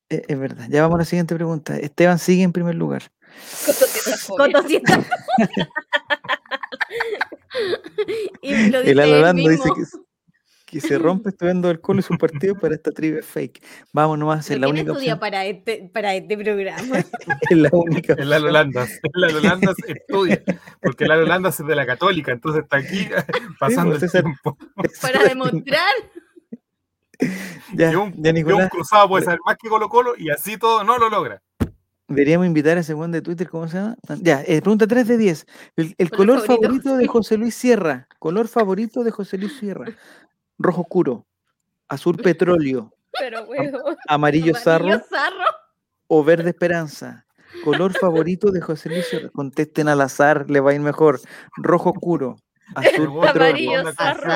Es, 0.09 0.21
es 0.27 0.37
verdad. 0.39 0.67
Ya 0.69 0.81
vamos 0.83 0.95
a 0.95 0.99
la 0.99 1.05
siguiente 1.05 1.33
pregunta. 1.33 1.75
Esteban 1.77 2.19
sigue 2.19 2.43
en 2.43 2.51
primer 2.51 2.75
lugar. 2.75 3.01
Cototitafobia. 3.65 4.53
Coto 4.53 4.67
sienta- 4.67 5.03
y 8.41 8.69
lo 8.69 8.79
dice 8.79 8.91
El 8.91 8.99
él 8.99 8.99
Alolando 8.99 9.49
dice 9.49 9.69
que, 9.75 10.02
que 10.73 10.81
se 10.81 10.97
rompe 10.97 11.29
estudiando 11.29 11.69
alcohol 11.69 11.99
y 11.99 12.01
su 12.01 12.17
partido 12.17 12.55
para 12.55 12.73
esta 12.73 12.91
trivia 12.91 13.21
fake. 13.21 13.63
Vamos 13.91 14.17
nomás 14.17 14.37
a 14.37 14.39
hacer 14.39 14.57
¿Pero 14.57 14.61
la 14.61 14.73
¿Quién 14.73 14.79
única 14.81 14.91
estudia 14.93 15.13
opción. 15.13 15.19
para 15.19 15.45
este, 15.45 15.89
para 15.93 16.15
este 16.15 16.37
programa? 16.37 16.97
Es 17.49 17.57
la 17.57 17.69
única 17.71 18.13
El 18.17 18.29
Lalo. 18.29 18.49
Landas. 18.49 18.89
El 19.03 19.41
Lalo 19.41 19.73
estudia. 19.87 20.43
Porque 20.81 21.03
el 21.03 21.09
Lalo 21.09 21.25
Landas 21.25 21.59
es 21.59 21.67
de 21.67 21.75
la 21.75 21.85
Católica, 21.85 22.31
entonces 22.31 22.63
está 22.63 22.77
aquí 22.77 23.07
pasando 23.59 23.91
pues, 23.99 24.15
el 24.15 24.23
tiempo. 24.23 24.57
para 25.01 25.23
demostrar. 25.23 25.93
Ya, 27.73 27.91
Que 27.91 27.97
un, 27.97 28.13
ya, 28.17 28.29
un 28.31 28.35
Nicolás. 28.35 28.69
cruzado 28.71 29.07
puede 29.07 29.23
saber 29.23 29.39
más 29.45 29.55
que 29.61 29.69
Colo 29.69 29.87
Colo 29.87 30.13
y 30.17 30.31
así 30.31 30.57
todo 30.57 30.83
no 30.83 30.97
lo 30.97 31.09
logra. 31.09 31.41
Deberíamos 32.07 32.45
invitar 32.47 32.77
a 32.77 32.81
ese 32.81 32.93
buen 32.93 33.11
de 33.11 33.21
Twitter, 33.21 33.47
¿cómo 33.47 33.67
se 33.67 33.77
llama? 33.77 33.95
Ya, 34.21 34.41
eh, 34.41 34.61
pregunta 34.61 34.85
3 34.87 35.07
de 35.07 35.17
10. 35.17 35.45
El, 35.77 35.95
el 35.97 36.09
Color 36.11 36.41
favorito, 36.41 36.61
favorito 36.63 36.97
de 36.97 37.03
sí. 37.03 37.07
José 37.07 37.37
Luis 37.37 37.55
Sierra. 37.55 38.07
Color 38.19 38.47
favorito 38.47 39.03
de 39.03 39.11
José 39.11 39.37
Luis 39.37 39.57
Sierra. 39.57 39.85
Rojo 40.57 40.81
oscuro, 40.81 41.25
azul 41.87 42.17
petróleo, 42.23 42.93
Pero, 43.19 43.43
weón. 43.43 43.71
amarillo 44.07 44.55
zarro 44.55 44.85
Amarillo 44.85 45.05
zarro. 45.09 45.43
o 46.07 46.23
verde 46.23 46.49
esperanza. 46.49 47.25
Color 47.63 47.93
favorito 47.93 48.51
de 48.51 48.61
José 48.61 48.89
Luis 48.89 49.07
Sierra. 49.07 49.29
Contesten 49.29 49.87
al 49.87 50.01
azar, 50.01 50.49
le 50.49 50.59
va 50.59 50.71
a 50.71 50.73
ir 50.73 50.79
mejor. 50.81 51.19
Rojo 51.55 51.91
oscuro, 51.91 52.35
azul 52.73 53.19
petróleo, 53.21 53.93
zarro, 53.93 54.31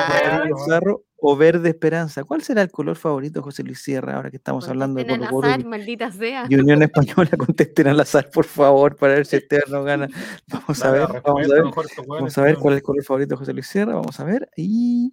zarro 0.68 1.02
o 1.20 1.36
verde 1.36 1.70
esperanza. 1.70 2.22
¿Cuál 2.22 2.42
será 2.42 2.62
el 2.62 2.70
color 2.70 2.94
favorito 2.94 3.40
de 3.40 3.44
José 3.44 3.64
Luis 3.64 3.82
Sierra 3.82 4.14
ahora 4.14 4.30
que 4.30 4.36
estamos 4.36 4.68
hablando 4.68 5.02
de 5.02 5.06
Colo 5.08 5.28
Colo 5.30 5.58
maldita 5.68 6.12
sea. 6.12 6.46
y 6.48 6.54
Unión 6.54 6.80
Española? 6.80 7.30
Contesten 7.38 7.88
al 7.88 7.98
azar, 7.98 8.30
por 8.30 8.44
favor, 8.44 8.94
para 8.94 9.14
ver 9.14 9.26
si 9.26 9.34
Esteban 9.36 9.64
no 9.72 9.82
gana. 9.82 10.06
Vamos 10.46 10.84
a 10.84 10.90
ver, 10.92 11.08
vamos 11.24 11.50
a 11.50 11.54
ver. 11.54 11.64
Vamos 12.06 12.38
a 12.38 12.42
ver 12.42 12.56
cuál 12.56 12.74
es 12.74 12.78
el 12.78 12.82
color 12.84 13.02
favorito 13.04 13.34
de 13.34 13.36
José 13.36 13.52
Luis 13.52 13.66
Sierra. 13.66 13.94
Vamos 13.96 14.20
a 14.20 14.24
ver. 14.24 14.48
Y. 14.56 15.12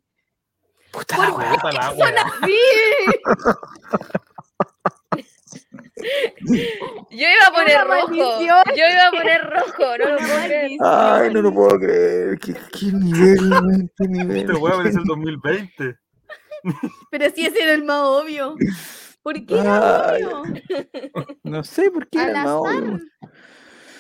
Puta 0.95 1.17
la 1.17 1.31
wea. 1.31 1.51
Puta 1.53 1.71
la 1.71 1.91
wea. 1.91 2.25
Yo 7.09 7.27
iba 7.27 7.47
a 7.47 7.53
poner 7.53 7.87
rojo. 7.87 8.07
maldición. 8.07 8.63
Yo 8.75 8.83
iba 8.91 9.07
a 9.07 9.11
poner 9.11 9.41
rojo, 9.49 9.97
no 9.97 10.09
lo 10.09 10.17
puedo 10.17 10.43
creer. 10.45 10.71
Ay, 10.81 11.33
no 11.33 11.41
lo 11.41 11.53
puedo 11.53 11.79
creer. 11.79 12.39
¿Qué, 12.39 12.53
qué 12.53 12.85
nivel, 12.91 13.89
qué 13.97 14.07
nivel. 14.07 14.37
Este 14.37 14.53
weón 14.53 14.87
es 14.87 14.95
el 14.95 15.03
2020. 15.05 15.95
Pero 17.11 17.29
si 17.35 17.45
ese 17.45 17.63
era 17.63 17.73
el 17.73 17.83
más 17.83 18.01
obvio. 18.01 18.55
¿Por 19.23 19.45
qué 19.45 19.59
era 19.59 20.09
Ay, 20.09 20.23
obvio? 20.23 20.63
No 21.43 21.63
sé 21.63 21.89
por 21.91 22.07
qué 22.09 22.19
Al 22.19 22.29
era 22.29 22.39
el 22.41 22.45
más 22.45 22.55
azar. 22.55 22.83
obvio. 22.83 22.99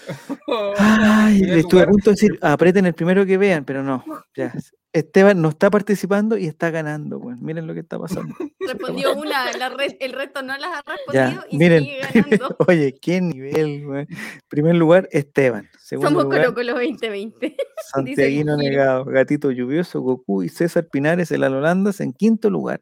Ay, 0.77 1.49
a 1.51 1.55
estuve 1.55 1.81
a 1.81 1.87
punto 1.87 2.11
de 2.11 2.13
decir, 2.13 2.37
aprieten 2.41 2.85
el 2.85 2.93
primero 2.93 3.25
que 3.25 3.37
vean, 3.37 3.65
pero 3.65 3.81
no. 3.81 4.03
Ya. 4.35 4.53
Esteban 4.95 5.41
no 5.41 5.49
está 5.49 5.69
participando 5.69 6.37
y 6.37 6.45
está 6.47 6.71
ganando, 6.71 7.17
weón. 7.19 7.37
Miren 7.43 7.67
lo 7.67 7.73
que 7.73 7.81
está 7.81 7.99
pasando. 7.99 8.33
Respondió 8.59 9.13
una, 9.15 9.51
la 9.57 9.69
re- 9.69 9.97
el 9.99 10.13
resto 10.13 10.41
no 10.41 10.57
las 10.57 10.69
ha 10.71 10.83
Ya, 11.13 11.25
respondido 11.29 11.45
y 11.51 11.57
miren. 11.57 11.83
sigue 11.83 11.99
ganando. 12.13 12.55
Oye, 12.67 12.95
qué 13.01 13.21
nivel, 13.21 13.85
weón. 13.85 14.07
Primer 14.47 14.75
lugar, 14.75 15.07
Esteban. 15.11 15.69
Segundo 15.79 16.09
Somos 16.09 16.23
lugar, 16.23 16.41
Colo 16.45 16.55
Colo 16.55 16.73
2020. 16.73 17.55
Santiaguino. 17.93 18.57
Negado, 18.57 19.05
Gatito 19.05 19.51
Lluvioso, 19.51 20.01
Goku 20.01 20.43
y 20.43 20.49
César 20.49 20.87
Pinares, 20.89 21.31
el 21.31 21.43
Alolandas, 21.43 21.99
en 21.99 22.13
quinto 22.13 22.49
lugar. 22.49 22.81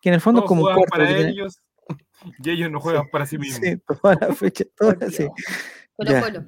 Que 0.00 0.10
en 0.10 0.14
el 0.16 0.20
fondo 0.20 0.42
es 0.42 0.46
como 0.46 0.62
un 0.66 0.74
cuarto. 0.74 0.90
para 0.90 1.08
tiene- 1.08 1.30
ellos 1.30 1.60
y 2.44 2.50
ellos 2.50 2.70
no 2.70 2.78
juegan 2.80 3.08
para 3.10 3.26
sí 3.26 3.38
mismos. 3.38 3.60
Sí, 3.66 3.76
toda 4.00 4.16
la 4.20 4.34
fecha, 4.34 4.64
toda 4.76 5.10
sí. 5.10 5.26
Colo 5.96 6.10
Ya. 6.10 6.20
Colo. 6.20 6.44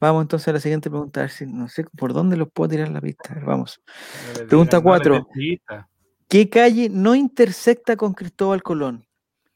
Vamos 0.00 0.22
entonces 0.22 0.48
a 0.48 0.52
la 0.52 0.60
siguiente 0.60 0.90
pregunta, 0.90 1.20
a 1.20 1.22
ver 1.24 1.30
si 1.30 1.46
no 1.46 1.68
sé 1.68 1.84
por 1.96 2.12
dónde 2.12 2.36
los 2.36 2.48
puedo 2.52 2.68
tirar 2.70 2.88
la 2.90 3.00
pista. 3.00 3.34
Ver, 3.34 3.44
vamos. 3.44 3.80
Pregunta 4.48 4.52
digan, 4.52 4.58
no 4.58 4.74
les 4.76 4.82
cuatro. 4.82 5.14
den 5.14 5.24
pista. 5.34 5.88
¿Qué 6.28 6.48
calle 6.48 6.88
no 6.90 7.14
intersecta 7.14 7.96
con 7.96 8.12
Cristóbal 8.12 8.62
Colón? 8.62 9.06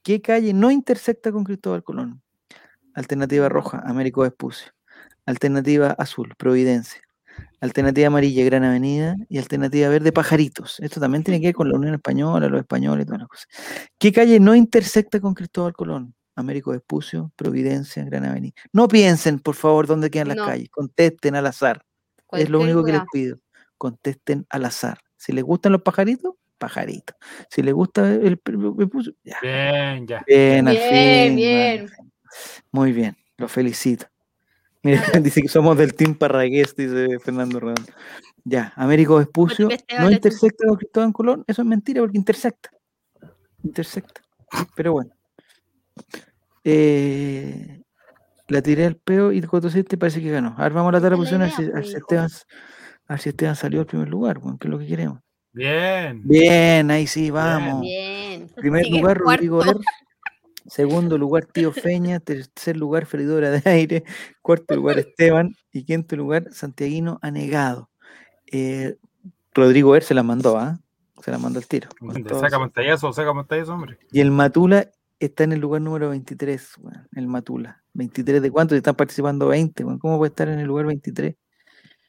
¿Qué 0.03 0.21
calle 0.21 0.53
no 0.53 0.71
intersecta 0.71 1.31
con 1.31 1.45
Cristóbal 1.45 1.85
Colón? 1.85 2.23
Alternativa 2.95 3.49
roja, 3.49 3.83
Américo 3.85 4.23
Vespucio. 4.23 4.73
Alternativa 5.27 5.91
azul, 5.93 6.35
Providencia. 6.37 7.01
Alternativa 7.61 8.09
amarilla, 8.09 8.45
Gran 8.45 8.65
Avenida. 8.65 9.17
Y 9.29 9.39
alternativa 9.39 9.89
verde, 9.89 10.13
Pajaritos. 10.13 10.81
Esto 10.81 10.99
también 10.99 11.23
tiene 11.23 11.41
que 11.41 11.49
ver 11.49 11.55
con 11.55 11.69
la 11.69 11.77
Unión 11.77 11.95
Española, 11.95 12.49
los 12.49 12.61
españoles 12.61 13.05
y 13.05 13.07
todas 13.07 13.21
las 13.21 13.29
cosas. 13.29 13.47
¿Qué 13.99 14.11
calle 14.11 14.41
no 14.41 14.55
intersecta 14.57 15.21
con 15.21 15.35
Cristóbal 15.35 15.75
Colón? 15.75 16.15
Américo 16.35 16.71
Vespucio, 16.71 17.33
Providencia, 17.37 18.05
Gran 18.05 18.25
Avenida. 18.25 18.55
No 18.73 18.89
piensen, 18.89 19.39
por 19.39 19.55
favor, 19.55 19.87
dónde 19.87 20.11
quedan 20.11 20.29
las 20.29 20.37
No. 20.39 20.47
calles. 20.47 20.71
Contesten 20.71 21.35
al 21.35 21.47
azar. 21.47 21.85
Es 22.33 22.49
lo 22.49 22.61
único 22.61 22.83
que 22.85 22.93
les 22.93 23.03
pido. 23.13 23.39
Contesten 23.77 24.47
al 24.49 24.65
azar. 24.65 24.99
Si 25.17 25.33
les 25.33 25.45
gustan 25.45 25.73
los 25.73 25.83
pajaritos, 25.83 26.35
pajaritos. 26.59 27.17
Si 27.51 27.63
les 27.63 27.75
gusta 27.75 28.13
el, 28.13 28.39
puso, 28.39 29.13
ya. 29.23 29.37
Bien, 29.43 30.07
ya. 30.07 30.25
Bien, 30.27 30.69
al 30.69 30.77
Bien, 30.77 31.29
fin, 31.29 31.37
bien. 31.37 31.91
Muy 32.71 32.93
bien, 32.93 33.17
lo 33.37 33.49
felicito. 33.49 34.07
Mira, 34.83 35.03
dice 35.23 35.43
que 35.43 35.49
somos 35.49 35.77
del 35.77 35.95
Team 35.95 36.15
Parragués, 36.15 36.75
dice 36.75 37.19
Fernando 37.21 37.61
Redondo. 37.61 37.93
Ya, 38.45 38.73
Américo 38.77 39.17
Vespucio 39.17 39.69
este 39.71 39.99
no 39.99 40.11
intersecta 40.11 40.67
con 40.67 40.77
Cristóbal 40.77 41.13
Colón. 41.13 41.45
Eso 41.47 41.63
es 41.63 41.69
mentira 41.69 42.01
porque 42.01 42.19
intersecta. 42.19 42.71
Intersecta. 43.63 44.23
Pero 44.75 44.93
bueno. 44.95 45.11
Eh, 46.65 47.83
la 48.49 48.63
tiré 48.63 48.87
al 48.87 48.97
peo 48.97 49.33
y 49.33 49.39
el 49.39 49.49
47 49.49 49.97
parece 49.97 50.21
que 50.23 50.31
ganó. 50.31 50.55
A 50.59 50.63
ver, 50.65 50.73
vamos 50.73 50.95
a 50.95 51.01
la 51.01 51.17
posiciones. 51.17 51.55
A 51.55 51.61
ver 51.61 51.67
si- 51.67 51.73
a 51.73 51.75
ver 51.75 51.85
idea, 51.85 51.85
si 51.85 51.93
pues, 51.93 52.03
Esteban, 52.03 52.31
a 53.09 53.13
ver 53.15 53.21
si 53.21 53.29
Esteban 53.31 53.57
salió 53.57 53.81
al 53.81 53.87
primer 53.87 54.09
lugar, 54.09 54.39
bueno, 54.39 54.59
que 54.59 54.69
es 54.69 54.71
lo 54.71 54.79
que 54.79 54.87
queremos. 54.87 55.21
Bien. 55.53 56.21
Bien, 56.25 56.91
ahí 56.91 57.07
sí, 57.07 57.31
vamos. 57.31 57.83
Bien. 57.83 58.49
Primer 58.57 58.85
Sigue 58.85 58.99
lugar, 59.01 59.19
Rodrigo 59.19 59.57
cuarto. 59.59 59.81
Er. 59.81 59.87
Segundo 60.67 61.19
lugar, 61.19 61.47
Tío 61.47 61.73
Feña. 61.73 62.21
Tercer 62.21 62.77
lugar, 62.77 63.05
Freidora 63.07 63.51
de 63.51 63.69
Aire. 63.69 64.05
Cuarto 64.41 64.77
lugar, 64.77 64.99
Esteban. 64.99 65.55
Y 65.73 65.85
quinto 65.85 66.15
lugar, 66.17 66.47
Santiaguino 66.53 67.19
Anegado. 67.21 67.91
Eh, 68.51 68.97
Rodrigo 69.55 69.97
Er 69.97 70.05
se 70.05 70.15
la 70.15 70.23
mandó, 70.23 70.57
¿ah? 70.57 70.79
Se 71.23 71.31
la 71.31 71.39
mandó 71.39 71.59
el 71.59 71.67
tiro. 71.67 71.89
Saca 72.41 72.59
pantallazo, 72.59 73.13
saca 73.13 73.35
pantallazo, 73.35 73.75
hombre. 73.75 73.99
Y 74.11 74.21
el 74.21 74.31
Matula 74.31 74.89
está 75.27 75.45
en 75.45 75.53
el 75.53 75.61
lugar 75.61 75.81
número 75.83 76.11
23, 76.11 76.79
weón, 76.79 77.09
el 77.15 77.27
Matula. 77.29 77.83
¿23 77.95 78.41
de 78.41 78.51
cuánto? 78.51 78.75
Si 78.75 78.79
están 78.79 78.95
participando 78.97 79.49
20, 79.49 79.85
weón. 79.85 79.99
¿Cómo 79.99 80.19
puede 80.19 80.31
estar 80.31 80.49
en 80.49 80.59
el 80.59 80.67
lugar 80.67 80.87
23? 80.87 81.35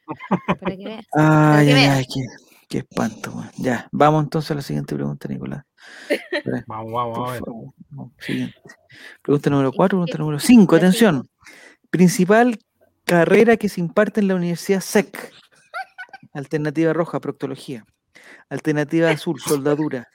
Para 0.60 0.76
que 0.78 0.86
veas. 0.86 1.06
Ay, 1.14 1.68
que 1.68 1.74
ay, 1.74 1.74
veas. 1.74 1.98
ay, 1.98 2.06
qué, 2.14 2.22
qué 2.70 2.78
espanto. 2.80 3.34
Ya, 3.58 3.88
vamos 3.92 4.24
entonces 4.24 4.52
a 4.52 4.56
la 4.56 4.62
siguiente 4.62 4.96
pregunta, 4.96 5.28
Nicolás. 5.28 5.64
Espera. 6.10 6.64
Vamos, 6.68 6.92
vamos, 6.94 7.18
Por 7.18 7.30
a 7.30 7.32
ver. 7.34 7.44
favor, 7.44 7.74
vamos, 7.90 8.14
siguiente. 8.20 8.56
Pregunta 9.22 9.50
número 9.50 9.70
¿En 9.70 9.76
4, 9.76 9.98
qué? 9.98 10.12
pregunta 10.12 10.18
número 10.18 10.40
5. 10.40 10.76
La 10.76 10.78
Atención. 10.78 11.30
Principal 11.90 12.60
carrera 13.06 13.58
que 13.58 13.70
se 13.70 13.82
imparte 13.82 14.22
en 14.22 14.28
la 14.30 14.36
Universidad 14.36 14.80
SEC. 14.82 15.32
Alternativa 16.34 16.94
roja, 16.94 17.20
proctología. 17.20 17.86
Alternativa 18.50 19.10
azul, 19.12 19.40
soldadura. 19.40 20.08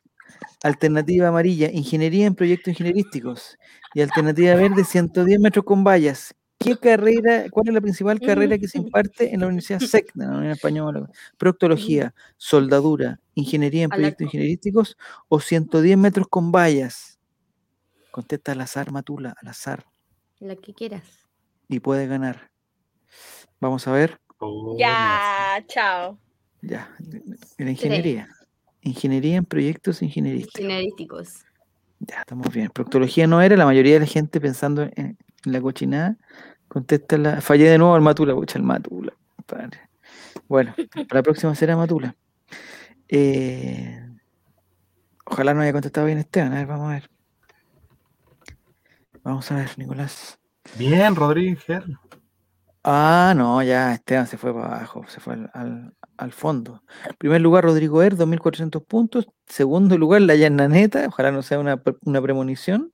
Alternativa 0.63 1.29
amarilla, 1.29 1.71
ingeniería 1.71 2.27
en 2.27 2.35
proyectos 2.35 2.73
ingenierísticos. 2.73 3.57
Y 3.95 4.01
alternativa 4.01 4.55
verde, 4.55 4.85
110 4.85 5.41
metros 5.41 5.65
con 5.65 5.85
vallas. 5.85 6.35
¿Qué 6.59 6.77
carrera, 6.77 7.45
cuál 7.51 7.69
es 7.69 7.75
la 7.75 7.81
principal 7.81 8.19
carrera 8.19 8.59
que 8.59 8.67
se 8.67 8.79
imparte 8.79 9.33
en 9.33 9.41
la 9.41 9.47
Universidad 9.47 9.79
SEC, 9.79 10.13
de 10.15 10.27
la 10.27 10.33
Unión 10.33 10.51
Española? 10.51 11.09
Proctología, 11.37 12.13
soldadura, 12.37 13.21
ingeniería 13.35 13.85
en 13.85 13.91
proyectos 13.91 14.25
ingenierísticos 14.25 14.97
o 15.29 15.39
110 15.39 15.97
metros 15.97 16.27
con 16.29 16.51
vallas. 16.51 17.21
Contesta 18.11 18.53
al 18.53 18.61
azar, 18.61 18.91
Matula, 18.91 19.37
al 19.41 19.49
azar. 19.49 19.85
La 20.41 20.57
que 20.57 20.75
quieras. 20.75 21.05
Y 21.69 21.79
puede 21.79 22.09
ganar. 22.09 22.51
Vamos 23.61 23.87
a 23.87 23.93
ver. 23.93 24.21
Oh, 24.39 24.77
Ya, 24.77 25.65
chao. 25.69 26.19
Ya. 26.63 26.93
En 27.59 27.67
la 27.67 27.71
ingeniería. 27.71 28.29
Ingeniería 28.83 29.37
en 29.37 29.45
proyectos 29.45 30.03
ingenierísticos. 30.03 30.61
Generísticos. 30.61 31.45
Ya, 32.01 32.21
estamos 32.21 32.53
bien. 32.53 32.71
Proctología 32.71 33.27
no 33.27 33.41
era, 33.43 33.57
la 33.57 33.65
mayoría 33.67 33.95
de 33.95 34.01
la 34.01 34.07
gente 34.07 34.41
pensando 34.41 34.83
en, 34.83 34.93
en 34.97 35.17
la 35.45 35.61
cochinada. 35.61 36.17
Contesta 36.69 37.19
la. 37.19 37.41
Fallé 37.41 37.69
de 37.71 37.79
nuevo 37.79 37.95
al 37.95 38.03
Matula, 38.03 38.35
pucha, 38.35 38.59
el 38.59 38.65
Matula. 38.65 39.13
compadre. 39.37 39.81
Bueno, 40.49 40.75
para 41.09 41.19
la 41.19 41.23
próxima 41.23 41.55
será 41.55 41.77
Matula. 41.77 42.15
Eh, 43.09 44.01
ojalá 45.25 45.55
no 45.55 45.63
haya 45.63 45.73
contestado 45.73 46.07
bien 46.07 46.19
Esteban. 46.19 46.53
A 46.53 46.57
ver, 46.57 46.67
vamos 46.67 46.89
a 46.91 46.93
ver. 46.95 47.11
Vamos 49.23 49.51
a 49.51 49.57
ver, 49.57 49.71
Nicolás. 49.79 50.39
Bien, 50.79 51.15
Rodríguez. 51.17 51.65
Ah, 52.85 53.35
no, 53.37 53.63
ya 53.63 53.93
Esteban 53.95 54.27
se 54.27 54.39
fue 54.39 54.55
para 54.55 54.77
abajo, 54.77 55.05
se 55.09 55.21
fue 55.21 55.35
al, 55.35 55.51
al- 55.53 55.95
al 56.19 56.33
fondo. 56.33 56.83
Primer 57.19 57.41
lugar, 57.41 57.65
Rodrigo 57.65 58.03
Er, 58.03 58.17
2.400 58.17 58.85
puntos. 58.85 59.29
Segundo 59.47 59.97
lugar, 59.97 60.21
la 60.23 60.35
Yananeta, 60.35 61.07
ojalá 61.09 61.31
no 61.33 61.43
sea 61.43 61.59
una, 61.59 61.83
una 62.05 62.21
premonición 62.23 62.93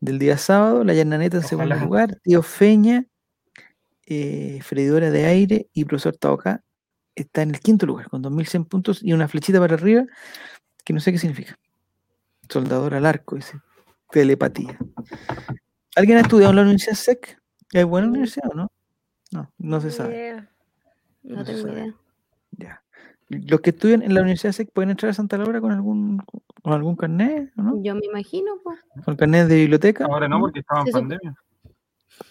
del 0.00 0.18
día 0.18 0.38
sábado. 0.38 0.84
La 0.84 0.94
Yananeta 0.94 1.38
en 1.38 1.42
segundo 1.42 1.74
lugar, 1.76 2.18
Tío 2.22 2.42
Feña, 2.42 3.06
eh, 4.06 4.60
freidora 4.62 5.10
de 5.10 5.24
aire 5.26 5.68
y 5.72 5.84
profesor 5.86 6.16
Taoka 6.16 6.62
está 7.14 7.42
en 7.42 7.50
el 7.50 7.60
quinto 7.60 7.86
lugar 7.86 8.08
con 8.10 8.22
2.100 8.22 8.68
puntos 8.68 9.00
y 9.02 9.12
una 9.12 9.28
flechita 9.28 9.58
para 9.60 9.74
arriba 9.74 10.04
que 10.84 10.92
no 10.92 11.00
sé 11.00 11.12
qué 11.12 11.18
significa. 11.18 11.58
Soldador 12.48 12.94
al 12.94 13.06
arco, 13.06 13.36
dice. 13.36 13.58
Telepatía. 14.10 14.78
¿Alguien 15.96 16.18
ha 16.18 16.22
estudiado 16.22 16.50
en 16.50 16.56
la 16.56 16.62
Universidad 16.62 16.94
SEC? 16.94 17.38
¿Es 17.72 17.84
buena 17.86 18.06
Mm. 18.06 18.10
universidad 18.10 18.50
o 18.50 18.54
no? 18.54 18.70
No, 19.32 19.52
no 19.58 19.80
se 19.80 19.90
sabe. 19.90 20.42
No, 21.22 21.36
No 21.36 21.44
tengo 21.44 21.68
idea. 21.68 21.94
Ya. 22.58 22.82
Los 23.28 23.60
que 23.60 23.70
estudian 23.70 24.02
en 24.02 24.14
la 24.14 24.20
Universidad 24.20 24.52
SEC 24.52 24.70
pueden 24.72 24.90
entrar 24.90 25.10
a 25.10 25.14
Santa 25.14 25.38
Laura 25.38 25.60
con 25.60 25.72
algún 25.72 26.18
con 26.62 26.72
algún 26.72 26.94
carnet, 26.96 27.52
¿o 27.56 27.62
¿no? 27.62 27.82
Yo 27.82 27.94
me 27.94 28.04
imagino, 28.06 28.52
pues. 28.62 28.78
Con 29.04 29.16
carnet 29.16 29.48
de 29.48 29.56
biblioteca. 29.56 30.04
Ahora 30.06 30.28
no, 30.28 30.40
porque 30.40 30.60
estaba 30.60 30.80
en 30.80 30.86
Se 30.86 30.92
pandemia. 30.92 31.34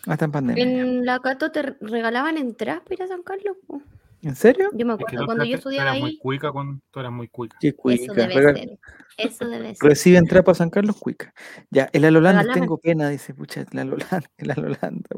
Hasta 0.08 0.26
en 0.26 0.32
pandemia. 0.32 0.64
En 0.64 1.06
la 1.06 1.20
Cato 1.20 1.52
te 1.52 1.62
re- 1.62 1.78
regalaban 1.82 2.38
entradas 2.38 2.82
para 2.84 2.94
ir 2.96 3.04
a 3.04 3.08
San 3.08 3.24
Carlos. 3.24 3.58
po. 3.68 3.82
¿En 4.22 4.36
serio? 4.36 4.70
Yo 4.74 4.86
me 4.86 4.94
Es 4.94 5.00
que 5.00 5.04
acuerdo 5.06 5.26
cuando 5.26 5.44
yo 5.44 5.58
estudiaba 5.58 5.92
muy 5.96 6.12
ahí. 6.12 6.18
cuica 6.18 6.52
con, 6.54 6.82
tú 6.92 7.00
eras 7.02 7.12
muy 7.12 7.28
cuica. 7.28 7.58
Eso 7.62 7.76
cuica. 7.76 8.14
debe 8.14 8.34
Rega- 8.36 8.54
ser. 8.54 8.80
Eso 9.18 9.48
debe 9.50 9.76
ser. 9.76 9.90
Recibe 9.90 10.18
entrada 10.18 10.44
para 10.44 10.56
San 10.56 10.70
Carlos 10.70 10.96
Cuica. 10.98 11.34
Ya, 11.70 11.90
el 11.92 12.04
Regálame. 12.04 12.54
tengo 12.54 12.78
pena, 12.78 13.10
dice, 13.10 13.34
pucha, 13.34 13.66
el 13.70 13.80
Alolanda, 13.80 14.24
el 14.38 14.52
Alolanda, 14.58 15.10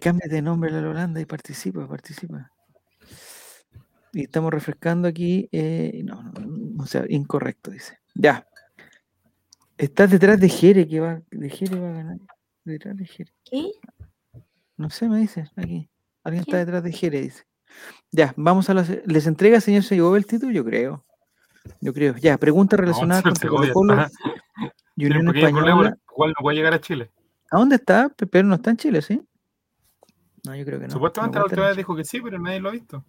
Cámbiate 0.00 0.28
de 0.34 0.42
nombre 0.42 0.70
el 0.70 0.76
Alolanda 0.76 1.20
y 1.20 1.24
participa, 1.26 1.86
participa. 1.88 2.50
Y 4.12 4.22
estamos 4.24 4.52
refrescando 4.52 5.08
aquí. 5.08 5.48
eh, 5.52 6.02
no, 6.04 6.22
no, 6.22 6.32
no, 6.32 6.82
O 6.82 6.86
sea, 6.86 7.04
incorrecto, 7.08 7.70
dice. 7.70 7.98
Ya. 8.14 8.46
Estás 9.78 10.10
detrás 10.10 10.38
de 10.38 10.48
Jere, 10.48 10.86
que 10.86 11.00
va, 11.00 11.22
de 11.30 11.50
Jere 11.50 11.80
va 11.80 11.88
a 11.88 11.92
ganar. 11.92 12.18
Detrás 12.64 12.96
de 12.96 13.06
Jere. 13.06 13.32
¿Qué? 13.44 13.70
No 14.76 14.90
sé, 14.90 15.08
me 15.08 15.18
dice 15.18 15.44
aquí. 15.56 15.88
Alguien 16.22 16.42
está 16.42 16.58
detrás 16.58 16.82
de 16.84 16.92
Jere, 16.92 17.20
dice. 17.20 17.44
Ya, 18.10 18.32
vamos 18.36 18.68
a 18.70 18.74
las. 18.74 18.90
¿Les 19.06 19.26
entrega, 19.26 19.60
señor 19.60 19.82
Segovia, 19.82 20.18
el 20.18 20.26
título? 20.26 20.52
Yo 20.52 20.64
creo. 20.64 21.04
Yo 21.80 21.92
creo. 21.94 22.16
Ya, 22.16 22.36
pregunta 22.38 22.76
relacionada 22.76 23.22
con 23.22 23.32
Colo 23.34 23.72
Colo 23.72 23.94
está- 23.94 24.10
y 24.96 25.06
Unión 25.06 25.34
Española. 25.36 25.96
igual 26.12 26.30
no 26.30 26.42
puede 26.42 26.56
llegar 26.56 26.74
a 26.74 26.80
Chile. 26.80 27.10
¿A 27.50 27.56
dónde 27.58 27.76
está? 27.76 28.08
Pe- 28.10 28.26
Pero 28.26 28.46
no 28.46 28.56
está 28.56 28.70
en 28.70 28.76
Chile, 28.76 29.00
¿sí? 29.02 29.20
No, 30.44 30.54
yo 30.54 30.64
creo 30.64 30.80
que 30.80 30.86
no. 30.88 30.92
Supuestamente 30.92 31.36
no 31.38 31.40
la 31.40 31.44
última 31.46 31.66
vez 31.68 31.76
dijo 31.76 31.96
que 31.96 32.04
sí, 32.04 32.20
pero 32.20 32.38
nadie 32.38 32.60
lo 32.60 32.68
ha 32.68 32.72
visto. 32.72 33.04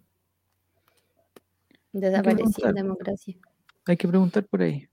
En 1.94 2.74
democracia. 2.74 3.36
Hay 3.86 3.96
que 3.96 4.08
preguntar 4.08 4.44
por 4.44 4.62
ahí. 4.62 4.88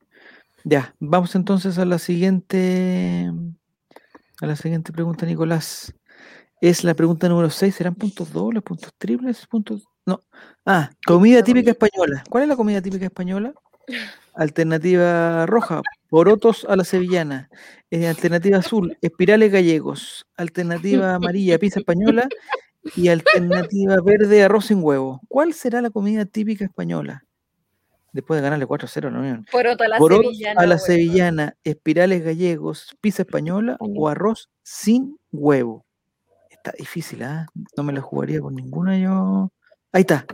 Ya, 0.63 0.95
vamos 0.99 1.33
entonces 1.35 1.77
a 1.79 1.85
la 1.85 1.97
siguiente. 1.97 3.31
A 4.39 4.45
la 4.45 4.55
siguiente 4.55 4.91
pregunta, 4.91 5.25
Nicolás. 5.25 5.93
Es 6.61 6.83
la 6.83 6.93
pregunta 6.93 7.27
número 7.27 7.49
6. 7.49 7.73
¿Serán 7.73 7.95
puntos 7.95 8.31
dobles, 8.31 8.61
puntos 8.61 8.93
triples, 8.97 9.47
puntos.? 9.47 9.87
No. 10.05 10.21
Ah, 10.65 10.91
comida 11.05 11.43
típica 11.43 11.71
española. 11.71 12.23
¿Cuál 12.29 12.43
es 12.43 12.49
la 12.49 12.55
comida 12.55 12.81
típica 12.81 13.05
española? 13.05 13.53
Alternativa 14.35 15.45
roja, 15.47 15.81
porotos 16.09 16.65
a 16.69 16.75
la 16.75 16.83
sevillana. 16.83 17.49
Eh, 17.89 18.07
alternativa 18.07 18.59
azul, 18.59 18.97
espirales 19.01 19.51
gallegos. 19.51 20.27
Alternativa 20.37 21.15
amarilla, 21.15 21.57
pizza 21.57 21.79
española. 21.79 22.27
Y 22.95 23.07
alternativa 23.09 23.97
verde, 24.03 24.43
arroz 24.43 24.65
sin 24.67 24.83
huevo. 24.83 25.21
¿Cuál 25.27 25.53
será 25.53 25.81
la 25.81 25.89
comida 25.89 26.25
típica 26.25 26.65
española? 26.65 27.23
Después 28.13 28.37
de 28.39 28.43
ganarle 28.43 28.65
4-0 28.67 29.07
a 29.07 29.11
la 29.11 29.19
Unión. 29.19 29.45
Poroto 29.51 29.83
a 29.83 29.87
la 29.87 29.97
sevillana. 29.99 30.61
a 30.61 30.65
la 30.65 30.77
sevillana, 30.77 31.55
espirales 31.63 32.23
gallegos, 32.23 32.95
pizza 32.99 33.21
española 33.21 33.77
o 33.79 34.09
arroz 34.09 34.49
sin 34.63 35.17
huevo. 35.31 35.85
Está 36.49 36.73
difícil, 36.77 37.23
¿ah? 37.23 37.47
No 37.77 37.83
me 37.83 37.93
la 37.93 38.01
jugaría 38.01 38.41
con 38.41 38.55
ninguna 38.55 38.97
yo. 38.99 39.51
Ahí 39.93 40.01
está. 40.01 40.25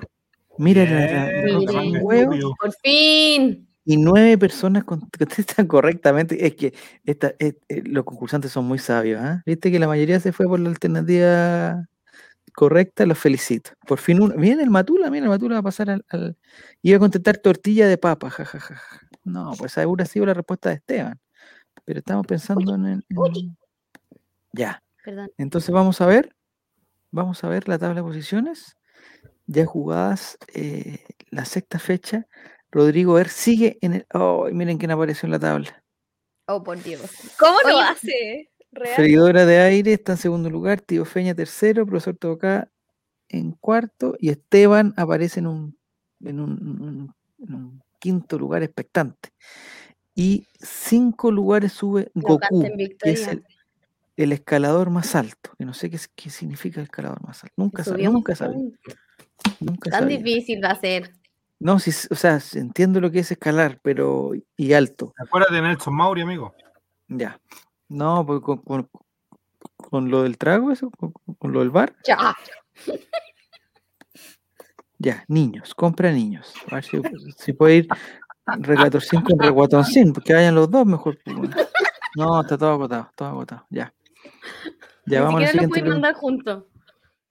Mira, 0.57 0.85
la- 0.85 2.01
huevo. 2.01 2.55
Por 2.59 2.73
fin. 2.83 3.67
y 3.85 3.95
nueve 3.95 4.37
personas 4.37 4.83
con- 4.83 4.99
contestan 5.19 5.67
correctamente. 5.67 6.45
Es 6.47 6.55
que 6.55 6.73
esta, 7.05 7.33
es- 7.39 7.55
eh, 7.69 7.83
los 7.85 8.03
concursantes 8.05 8.51
son 8.51 8.65
muy 8.65 8.79
sabios, 8.79 9.21
¿ah? 9.21 9.43
Viste 9.45 9.71
que 9.71 9.79
la 9.79 9.87
mayoría 9.87 10.19
se 10.19 10.31
fue 10.31 10.47
por 10.47 10.59
la 10.59 10.69
alternativa 10.69 11.85
correcta, 12.57 13.05
los 13.05 13.19
felicito. 13.19 13.69
Por 13.85 13.99
fin 13.99 14.19
uno. 14.19 14.33
Miren 14.35 14.59
el 14.61 14.71
Matula, 14.71 15.11
mira, 15.11 15.25
el 15.25 15.29
Matula 15.29 15.53
va 15.55 15.59
a 15.59 15.63
pasar 15.63 15.91
al. 15.91 16.03
al- 16.09 16.35
Iba 16.81 16.97
a 16.97 16.99
contestar 16.99 17.37
tortilla 17.37 17.87
de 17.87 17.99
papa, 17.99 18.31
jajaja. 18.31 18.81
No, 19.23 19.51
pues 19.59 19.73
esa 19.73 19.87
hubiera 19.87 20.05
sido 20.05 20.25
la 20.25 20.33
respuesta 20.33 20.69
de 20.69 20.75
Esteban. 20.75 21.19
Pero 21.85 21.99
estamos 21.99 22.25
pensando 22.25 22.73
en 22.73 22.85
el. 22.87 23.05
en-. 23.09 23.57
Ya. 24.53 24.81
Entonces 25.37 25.69
vamos 25.69 26.01
a 26.01 26.07
ver. 26.07 26.35
Vamos 27.11 27.43
a 27.43 27.47
ver 27.47 27.67
la 27.67 27.77
tabla 27.77 28.01
de 28.01 28.07
posiciones. 28.07 28.75
Ya 29.45 29.65
jugadas 29.67 30.37
eh, 30.55 31.05
la 31.29 31.45
sexta 31.45 31.77
fecha. 31.77 32.25
Rodrigo 32.71 33.19
Er 33.19 33.29
sigue 33.29 33.77
en 33.81 33.93
el. 33.93 34.07
Oh, 34.15 34.49
miren 34.51 34.79
quién 34.79 34.89
apareció 34.91 35.27
en 35.27 35.31
la 35.31 35.39
tabla. 35.39 35.83
Oh, 36.47 36.63
por 36.63 36.81
Dios. 36.81 37.01
¿Cómo 37.37 37.57
lo 37.67 37.75
Oye, 37.77 37.85
hace? 37.87 38.49
¿Real? 38.71 38.95
Freidora 38.95 39.45
de 39.45 39.59
aire 39.59 39.93
está 39.93 40.13
en 40.13 40.17
segundo 40.17 40.49
lugar. 40.49 40.81
Tío 40.81 41.05
Feña 41.05 41.33
tercero. 41.33 41.85
Profesor 41.85 42.15
Tocá 42.15 42.69
en 43.29 43.51
cuarto. 43.53 44.15
Y 44.19 44.29
Esteban 44.29 44.93
aparece 44.97 45.39
en 45.39 45.47
un, 45.47 45.77
en 46.23 46.39
un, 46.39 46.51
un- 46.51 47.15
en 47.39 47.53
un 47.53 47.83
quinto 47.99 48.37
lugar 48.37 48.63
expectante. 48.63 49.29
Y 50.15 50.47
cinco 50.59 51.31
lugares 51.31 51.73
sube 51.73 52.09
Goku, 52.15 52.63
que 53.01 53.11
es 53.11 53.27
el, 53.27 53.43
el 54.15 54.31
escalador 54.31 54.89
más 54.89 55.15
alto. 55.15 55.51
Que 55.57 55.65
no 55.65 55.73
sé 55.73 55.89
qué, 55.89 56.29
significa 56.29 56.79
el 56.79 56.85
escalador 56.85 57.21
más 57.25 57.43
alto. 57.43 57.53
Nunca 57.57 57.83
un 57.87 58.13
Nunca 58.13 58.35
sabía. 58.35 58.55
punto. 58.57 58.79
Nunca 59.59 59.89
Tan 59.91 60.01
sabía. 60.01 60.17
difícil 60.17 60.63
va 60.63 60.71
a 60.71 60.79
ser. 60.79 61.13
No, 61.59 61.79
sí, 61.79 61.91
o 62.11 62.15
sea, 62.15 62.39
entiendo 62.53 62.99
lo 63.01 63.09
que 63.11 63.19
es 63.19 63.31
escalar, 63.31 63.79
pero 63.81 64.31
y 64.55 64.73
alto. 64.73 65.13
Acuérdate 65.17 65.55
de 65.55 65.61
Nelson 65.63 65.95
Mauri, 65.95 66.21
amigo. 66.21 66.53
Ya. 67.07 67.39
No, 67.89 68.25
pues 68.25 68.41
con, 68.41 68.57
con- 68.59 68.89
con 69.75 70.09
lo 70.09 70.23
del 70.23 70.37
trago, 70.37 70.71
eso, 70.71 70.89
con, 70.91 71.11
con 71.37 71.51
lo 71.51 71.59
del 71.59 71.69
bar. 71.69 71.95
Ya. 72.05 72.35
Ya, 74.99 75.23
niños, 75.27 75.75
compra 75.75 76.11
niños. 76.11 76.53
A 76.71 76.75
ver 76.75 76.83
si, 76.83 76.99
si 77.37 77.53
puede 77.53 77.75
ir 77.75 77.87
Regatorcín 78.45 79.21
con 79.21 79.37
Reguatoncín, 79.39 80.13
porque 80.13 80.33
vayan 80.33 80.55
los 80.55 80.69
dos 80.71 80.85
mejor. 80.85 81.19
pues. 81.23 81.49
No, 82.15 82.41
está 82.41 82.57
todo 82.57 82.71
agotado, 82.71 83.09
todo 83.15 83.29
agotado. 83.29 83.65
Ya. 83.69 83.93
Ya 85.05 85.19
Ni 85.19 85.25
vamos 85.25 85.43
a 85.43 85.45
siquiera 85.45 85.45
lo 85.45 85.51
siguiente 85.51 85.67
pueden 85.67 85.89
mandar 85.89 86.13
juntos. 86.15 86.63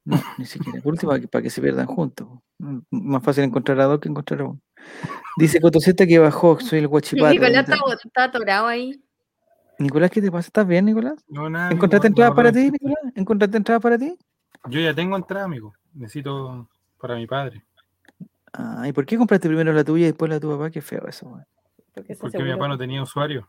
No, 0.04 0.22
ni 0.38 0.46
siquiera. 0.46 0.80
Por 0.80 0.92
último, 0.92 1.12
para 1.30 1.42
que, 1.42 1.50
se 1.50 1.60
pierdan 1.60 1.86
juntos. 1.86 2.28
Mm, 2.58 2.78
Más 2.90 3.22
fácil 3.22 3.44
encontrar 3.44 3.80
a 3.80 3.84
dos 3.86 3.98
que 4.00 4.08
encontrar 4.08 4.42
a 4.42 4.44
uno. 4.44 4.60
Dice 5.38 5.60
Cotoseta 5.60 6.06
que 6.06 6.18
bajó, 6.18 6.60
soy 6.60 6.78
el 6.78 6.88
guachipato. 6.88 7.28
Nicolás 7.32 7.68
Nicolás, 7.68 7.94
está, 7.94 8.08
está 8.08 8.24
atorado 8.24 8.66
ahí. 8.68 9.02
Nicolás, 9.78 10.10
¿qué 10.10 10.20
te 10.22 10.30
pasa? 10.30 10.48
¿Estás 10.48 10.66
bien, 10.66 10.84
Nicolás? 10.86 11.24
No, 11.28 11.50
nada, 11.50 11.70
¿Encontraste 11.70 12.10
no, 12.10 12.34
para 12.34 12.52
ti, 12.52 12.70
Nicolás? 12.70 12.98
¿Encontraste 13.14 13.56
entradas 13.56 13.82
para 13.82 13.98
ti? 13.98 14.16
Yo 14.68 14.80
ya 14.80 14.94
tengo 14.94 15.16
entrada, 15.16 15.44
amigo. 15.44 15.72
Necesito 15.94 16.68
para 16.98 17.16
mi 17.16 17.26
padre. 17.26 17.64
Ah, 18.52 18.86
¿y 18.88 18.92
por 18.92 19.04
qué 19.04 19.18
compraste 19.18 19.48
primero 19.48 19.72
la 19.72 19.84
tuya 19.84 20.04
y 20.04 20.06
después 20.10 20.28
la 20.28 20.36
de 20.36 20.40
tu 20.40 20.50
papá? 20.50 20.70
Qué 20.70 20.80
feo 20.80 21.06
eso, 21.06 21.28
güey. 21.28 21.42
Porque, 21.94 22.16
Porque 22.16 22.42
mi 22.42 22.52
papá 22.52 22.68
no 22.68 22.78
tenía 22.78 23.02
usuario. 23.02 23.48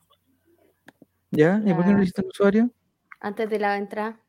¿Ya? 1.31 1.61
¿Y 1.65 1.73
por 1.73 1.83
qué 1.83 1.91
no 1.91 1.97
le 1.97 2.03
hiciste 2.03 2.21
un 2.21 2.27
usuario? 2.29 2.69
Antes 3.19 3.49
de 3.49 3.59
la 3.59 3.77
entrada. 3.77 4.19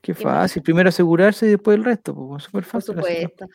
Qué 0.00 0.14
fácil. 0.14 0.62
Primero 0.62 0.88
asegurarse 0.88 1.46
y 1.46 1.50
después 1.50 1.76
el 1.76 1.84
resto. 1.84 2.14
Pues, 2.14 2.44
súper 2.44 2.64
Por 2.64 2.70
fácil. 2.70 2.98
hacerlo. 2.98 3.18
supuesto. 3.18 3.46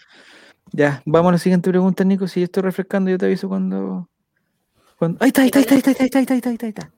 Ya, 0.72 1.02
vamos 1.06 1.30
a 1.30 1.32
la 1.34 1.38
siguiente 1.38 1.70
pregunta, 1.70 2.04
Nico. 2.04 2.28
Si 2.28 2.40
yo 2.40 2.46
estoy 2.46 2.64
refrescando, 2.64 3.10
yo 3.10 3.18
te 3.18 3.26
aviso 3.26 3.48
cuando. 3.48 4.10
cuando... 4.98 5.18
Ahí 5.22 5.28
está, 5.28 5.42
ahí 5.42 5.48
está, 5.48 5.60
ahí 5.60 5.66
está, 5.66 5.76
ahí 5.76 5.80
está, 5.80 6.04
ahí 6.04 6.06
está, 6.06 6.34
ahí 6.34 6.38
está, 6.38 6.50
ahí 6.50 6.56
está, 6.56 6.66
ahí 6.66 6.70
está. 6.70 6.92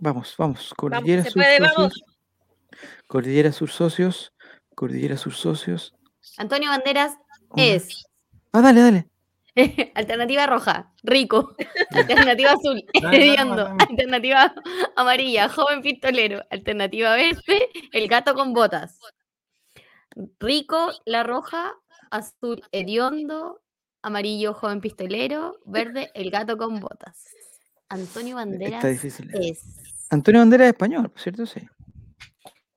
Vamos, 0.00 0.34
vamos. 0.38 0.72
Cordillera 0.76 1.22
se 1.24 1.30
Sur 1.30 1.42
puede, 1.42 1.58
Socios. 1.58 1.76
vamos. 1.76 2.02
Cordillera 3.06 3.52
Sur 3.52 3.70
Socios. 3.70 4.32
Cordillera 4.74 5.16
Sur 5.16 5.34
Socios. 5.34 5.94
Antonio 6.36 6.70
Banderas 6.70 7.14
Una- 7.50 7.64
es 7.64 8.04
Ah, 8.52 8.62
dale, 8.62 8.80
dale. 8.80 9.08
alternativa 9.94 10.46
roja, 10.46 10.92
rico. 11.02 11.54
Alternativa 11.90 12.52
azul, 12.52 12.84
hediondo. 12.92 13.66
Alternativa 13.78 14.54
amarilla, 14.96 15.48
joven 15.48 15.82
pistolero. 15.82 16.42
Alternativa 16.50 17.14
verde, 17.16 17.68
el 17.92 18.06
gato 18.08 18.34
con 18.34 18.52
botas. 18.52 18.98
Rico, 20.40 20.92
la 21.04 21.22
roja, 21.24 21.74
azul, 22.10 22.62
hediondo, 22.72 23.60
amarillo, 24.02 24.54
joven 24.54 24.80
pistolero, 24.80 25.58
verde, 25.64 26.10
el 26.14 26.30
gato 26.30 26.56
con 26.56 26.78
botas. 26.80 27.24
Antonio 27.88 28.36
Banderas 28.36 28.74
Está 28.84 28.88
difícil. 28.88 29.30
es. 29.34 29.64
Antonio 30.10 30.40
Bandera 30.40 30.64
es 30.64 30.70
español, 30.72 31.10
¿por 31.10 31.20
cierto? 31.20 31.46
Sí. 31.46 31.60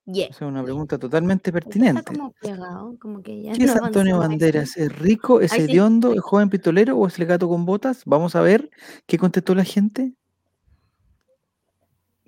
Yeah. 0.06 0.26
Esa 0.28 0.46
es 0.46 0.50
una 0.50 0.64
pregunta 0.64 0.98
totalmente 0.98 1.52
Está 1.52 1.62
pertinente. 1.62 2.04
como 2.04 2.32
pegado, 2.34 2.98
como 3.00 3.22
que 3.22 3.44
ya 3.44 3.54
¿Qué 3.54 3.64
es 3.66 3.76
Antonio. 3.76 4.18
Banderas? 4.18 4.76
¿Es 4.76 4.98
rico, 5.00 5.40
es 5.42 5.54
Ahí 5.54 5.60
sí. 5.62 5.66
hediondo, 5.72 6.14
es 6.14 6.20
joven 6.22 6.50
pistolero 6.50 6.98
o 6.98 7.08
es 7.08 7.18
el 7.20 7.28
gato 7.28 7.48
con 7.48 7.66
botas? 7.66 8.04
Vamos 8.06 8.36
a 8.36 8.42
ver 8.42 8.70
qué 9.06 9.18
contestó 9.18 9.56
la 9.56 9.64
gente. 9.64 10.14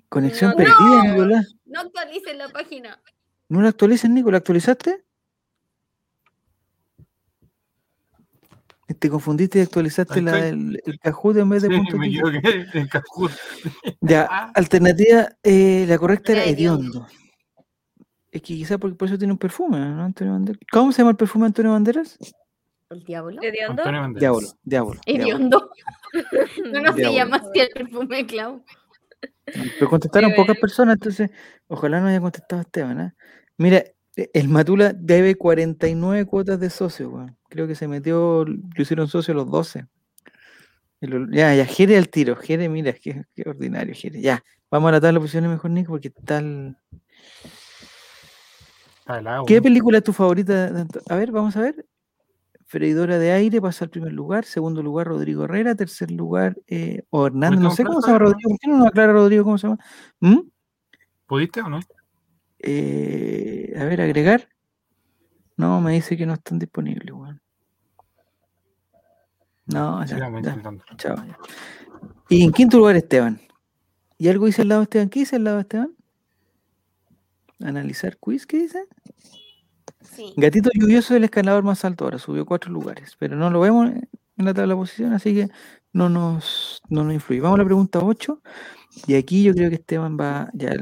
Conexión 0.08 0.50
No, 0.52 0.56
perdida, 0.56 0.74
no. 0.78 1.02
Nicolás. 1.04 1.54
No 1.66 1.80
actualicen 1.80 2.38
la 2.38 2.48
página. 2.48 3.02
¿No 3.48 3.60
la 3.60 3.68
actualizas, 3.70 4.10
Nico? 4.10 4.30
¿La 4.30 4.38
actualizaste? 4.38 5.03
Te 8.98 9.08
confundiste 9.08 9.58
y 9.58 9.62
actualizaste 9.62 10.20
la, 10.20 10.46
el, 10.48 10.80
el 10.84 10.98
Kahoot 10.98 11.36
en 11.38 11.48
vez 11.48 11.62
de 11.62 11.68
Sí, 11.70 11.76
punto 11.76 11.96
me 11.96 12.06
equivoqué 12.08 12.40
Cajut. 12.90 13.30
Ya, 14.00 14.28
Ah. 14.30 14.52
alternativa, 14.54 15.28
eh, 15.42 15.86
la 15.88 15.98
correcta 15.98 16.32
era 16.32 16.44
hediondo. 16.44 17.06
Es 18.30 18.42
que 18.42 18.54
quizá 18.54 18.78
porque 18.78 18.96
por 18.96 19.08
eso 19.08 19.16
tiene 19.16 19.32
un 19.32 19.38
perfume, 19.38 19.78
¿no? 19.78 20.02
Antonio 20.04 20.32
Banderas. 20.34 20.60
¿Cómo 20.70 20.92
se 20.92 20.98
llama 20.98 21.12
el 21.12 21.16
perfume 21.16 21.44
de 21.44 21.46
Antonio 21.46 21.72
Banderas? 21.72 22.18
¿El 22.90 23.04
diablo? 23.04 23.40
¿Hediondo? 23.42 23.82
Diablo, 24.18 24.48
diablo. 24.62 25.00
Hediondo. 25.06 25.70
No, 26.72 26.80
no 26.80 26.92
se 26.92 27.12
llama 27.12 27.38
así 27.38 27.58
el 27.58 27.70
perfume 27.70 28.18
de 28.18 28.26
Clau. 28.26 28.64
Pero 29.46 29.90
contestaron 29.90 30.30
pocas 30.32 30.54
bien. 30.54 30.60
personas, 30.60 30.94
entonces 30.94 31.30
ojalá 31.66 32.00
no 32.00 32.06
haya 32.06 32.20
contestado 32.20 32.62
Esteban. 32.62 33.00
¿ah? 33.00 33.14
Mira, 33.58 33.82
el 34.14 34.48
Matula 34.48 34.92
debe 34.92 35.34
49 35.34 36.24
cuotas 36.26 36.60
de 36.60 36.70
socio, 36.70 37.10
weón. 37.10 37.36
Creo 37.54 37.68
que 37.68 37.76
se 37.76 37.86
metió, 37.86 38.44
lo 38.44 38.82
hicieron 38.82 39.06
socio 39.06 39.30
a 39.32 39.36
los 39.36 39.48
12. 39.48 39.86
Y 41.00 41.06
lo- 41.06 41.30
ya, 41.30 41.54
ya, 41.54 41.64
Jere 41.64 41.96
al 41.96 42.08
tiro. 42.08 42.34
Jere, 42.34 42.68
mira, 42.68 42.92
qué, 42.94 43.22
qué 43.32 43.48
ordinario, 43.48 43.94
Jere. 43.94 44.20
Ya, 44.20 44.42
vamos 44.72 44.88
a 44.88 44.92
la 44.92 45.00
tabla 45.00 45.20
de 45.20 45.20
posiciones 45.20 45.50
mejor, 45.52 45.70
Nico, 45.70 45.92
porque 45.92 46.10
tal. 46.10 46.76
¿Qué 49.46 49.62
película 49.62 49.98
es 49.98 50.04
tu 50.04 50.12
favorita? 50.12 50.84
A 51.08 51.14
ver, 51.14 51.30
vamos 51.30 51.56
a 51.56 51.60
ver. 51.60 51.86
freidora 52.66 53.18
de 53.20 53.30
aire 53.30 53.60
pasa 53.60 53.84
al 53.84 53.90
primer 53.92 54.12
lugar, 54.12 54.44
segundo 54.44 54.82
lugar 54.82 55.06
Rodrigo 55.06 55.44
Herrera, 55.44 55.76
tercer 55.76 56.10
lugar 56.10 56.56
eh, 56.66 57.04
o 57.10 57.26
Hernández, 57.28 57.60
no 57.60 57.68
¿Pudiste 57.68 57.82
sé 57.82 57.86
cómo 57.86 58.00
se 58.00 58.06
llama 58.08 58.18
Rodrigo, 58.18 58.48
¿por 58.50 58.58
qué 58.58 58.68
no 58.68 58.78
nos 58.78 58.86
aclara 58.88 59.12
Rodrigo 59.12 59.44
cómo 59.44 59.58
se 59.58 59.68
llama? 59.68 59.84
¿Mm? 60.18 60.40
¿Pudiste 61.28 61.60
o 61.60 61.68
no? 61.68 61.78
Eh, 62.58 63.74
a 63.78 63.84
ver, 63.84 64.00
agregar. 64.00 64.48
No, 65.56 65.80
me 65.80 65.92
dice 65.92 66.16
que 66.16 66.26
no 66.26 66.32
están 66.34 66.58
disponibles, 66.58 67.12
weón. 67.12 67.40
No, 69.66 70.04
ya, 70.04 70.18
chao, 70.96 71.16
ya. 71.16 71.38
Y 72.28 72.44
en 72.44 72.52
quinto 72.52 72.78
lugar 72.78 72.96
Esteban. 72.96 73.40
¿Y 74.18 74.28
algo 74.28 74.46
dice 74.46 74.62
al 74.62 74.68
lado 74.68 74.80
de 74.80 74.84
Esteban? 74.84 75.08
¿Qué 75.08 75.20
dice 75.20 75.36
al 75.36 75.44
lado 75.44 75.56
de 75.56 75.62
Esteban? 75.62 75.94
Analizar 77.60 78.18
quiz, 78.18 78.46
¿qué 78.46 78.58
dice? 78.58 78.86
Sí. 80.00 80.32
Gatito 80.36 80.70
lluvioso 80.74 81.14
es 81.14 81.18
el 81.18 81.24
escalador 81.24 81.64
más 81.64 81.84
alto 81.84 82.04
ahora, 82.04 82.18
subió 82.18 82.44
cuatro 82.44 82.70
lugares, 82.70 83.16
pero 83.18 83.36
no 83.36 83.50
lo 83.50 83.60
vemos 83.60 83.90
en 83.90 84.44
la 84.44 84.52
tabla 84.52 84.74
de 84.74 84.80
posición, 84.80 85.12
así 85.12 85.34
que 85.34 85.48
no 85.92 86.08
nos, 86.08 86.82
no 86.88 87.04
nos 87.04 87.14
influye. 87.14 87.40
Vamos 87.40 87.58
a 87.58 87.62
la 87.62 87.66
pregunta 87.66 88.00
8, 88.00 88.42
y 89.06 89.14
aquí 89.14 89.42
yo 89.42 89.54
creo 89.54 89.70
que 89.70 89.76
Esteban 89.76 90.18
va, 90.18 90.50
ya 90.52 90.72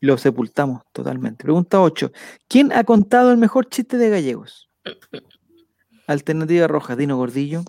lo 0.00 0.18
sepultamos 0.18 0.82
totalmente. 0.92 1.44
Pregunta 1.44 1.80
8. 1.80 2.12
¿Quién 2.48 2.72
ha 2.72 2.84
contado 2.84 3.30
el 3.30 3.38
mejor 3.38 3.68
chiste 3.68 3.98
de 3.98 4.10
gallegos? 4.10 4.70
Alternativa 6.06 6.66
roja, 6.66 6.96
Dino 6.96 7.16
Gordillo. 7.16 7.62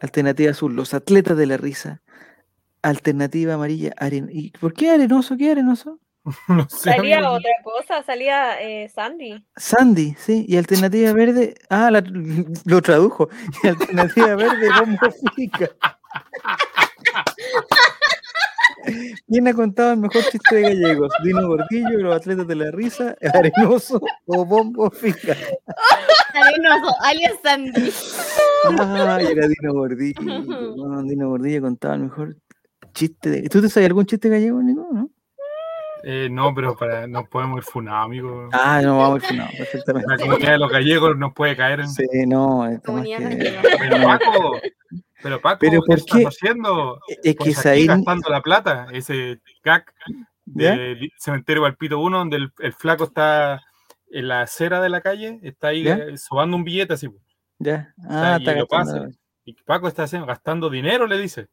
Alternativa 0.00 0.50
azul, 0.50 0.74
los 0.76 0.94
atletas 0.94 1.36
de 1.36 1.46
la 1.46 1.56
risa. 1.56 2.02
Alternativa 2.82 3.54
amarilla, 3.54 3.92
Aren... 3.98 4.28
¿Y 4.32 4.50
por 4.52 4.72
qué 4.72 4.90
arenoso? 4.90 5.36
¿Qué 5.36 5.50
arenoso? 5.50 5.98
No 6.48 6.68
sé, 6.68 6.90
Salía 6.92 7.18
amigo. 7.18 7.32
otra 7.32 7.50
cosa, 7.64 8.02
salía 8.02 8.60
eh, 8.60 8.88
Sandy. 8.90 9.42
Sandy, 9.56 10.14
sí. 10.18 10.44
Y 10.48 10.56
alternativa 10.58 11.12
verde. 11.14 11.54
Ah, 11.70 11.90
la- 11.90 12.04
lo 12.66 12.82
tradujo. 12.82 13.28
Y 13.62 13.68
alternativa 13.68 14.34
verde, 14.36 14.68
bombo 14.78 15.10
fica. 15.34 15.70
¿Quién 19.28 19.48
ha 19.48 19.54
contado 19.54 19.92
el 19.92 19.98
mejor 19.98 20.22
chiste 20.30 20.56
de 20.56 20.62
gallegos? 20.62 21.12
Dino 21.22 21.46
Gordillo, 21.46 21.98
los 21.98 22.16
atletas 22.16 22.46
de 22.46 22.54
la 22.54 22.70
risa, 22.70 23.16
arenoso 23.34 24.00
o 24.26 24.44
bombo 24.44 24.90
fica. 24.90 25.36
Arenoso, 26.34 26.94
alias 27.02 27.34
Sandy. 27.42 27.92
Ay, 28.78 29.26
era 29.26 29.48
Dino 29.48 29.72
Gordillo. 29.72 30.20
No, 30.76 31.02
Dino 31.02 31.28
Gordillo 31.28 31.62
contaba 31.62 31.94
el 31.94 32.02
mejor 32.02 32.36
chiste 32.92 33.30
de. 33.30 33.48
¿Tú 33.48 33.60
te 33.60 33.68
sabes 33.68 33.88
algún 33.88 34.06
chiste 34.06 34.28
gallego, 34.28 34.62
Nico? 34.62 34.88
¿No? 34.92 35.10
Eh, 36.02 36.28
no, 36.30 36.54
pero 36.54 36.76
para, 36.76 37.06
no 37.06 37.26
podemos 37.26 37.58
ir 37.58 37.64
funados, 37.64 38.06
amigo. 38.06 38.48
Ah, 38.52 38.80
no, 38.82 38.98
vamos 38.98 39.22
a 39.24 39.32
no, 39.32 39.46
perfectamente. 39.56 40.08
La 40.10 40.18
comunidad 40.18 40.52
de 40.52 40.58
los 40.58 40.70
gallegos 40.70 41.16
nos 41.16 41.34
puede 41.34 41.56
caer 41.56 41.80
en. 41.80 41.88
Sí, 41.88 42.06
no, 42.26 42.66
Comunidad 42.84 43.18
que-. 43.28 43.58
Pero 43.78 44.02
Paco, 44.02 44.60
pero 45.22 45.40
Paco, 45.40 45.58
Pero 45.60 45.80
¿qué 45.82 45.86
¿por 45.86 45.98
estás 45.98 46.18
qué? 46.18 46.26
haciendo? 46.26 47.00
Es 47.08 47.18
que 47.22 47.34
Pues 47.34 47.58
es 47.58 47.66
ahí. 47.66 47.86
gastando 47.86 48.28
la 48.30 48.40
plata, 48.40 48.86
ese 48.92 49.40
cac 49.62 49.94
¿Ya? 50.46 50.74
del 50.76 51.12
cementerio 51.18 51.62
Valpito 51.62 51.98
1, 51.98 52.18
donde 52.18 52.36
el, 52.38 52.52
el 52.60 52.72
flaco 52.72 53.04
está 53.04 53.60
en 54.10 54.28
la 54.28 54.40
acera 54.42 54.80
de 54.80 54.88
la 54.88 55.00
calle, 55.02 55.38
está 55.42 55.68
ahí 55.68 55.84
¿Ya? 55.84 55.94
eh, 55.96 56.16
sobando 56.16 56.56
un 56.56 56.64
billete 56.64 56.94
así. 56.94 57.08
pues. 57.08 57.22
Ya. 57.58 57.94
Ah, 58.08 58.38
y 58.40 58.42
está 58.44 58.58
lo 58.58 58.66
pasa. 58.66 59.08
Y 59.44 59.52
Paco 59.52 59.86
está 59.88 60.04
haciendo, 60.04 60.26
gastando 60.26 60.70
dinero, 60.70 61.06
le 61.06 61.18
dice. 61.18 61.48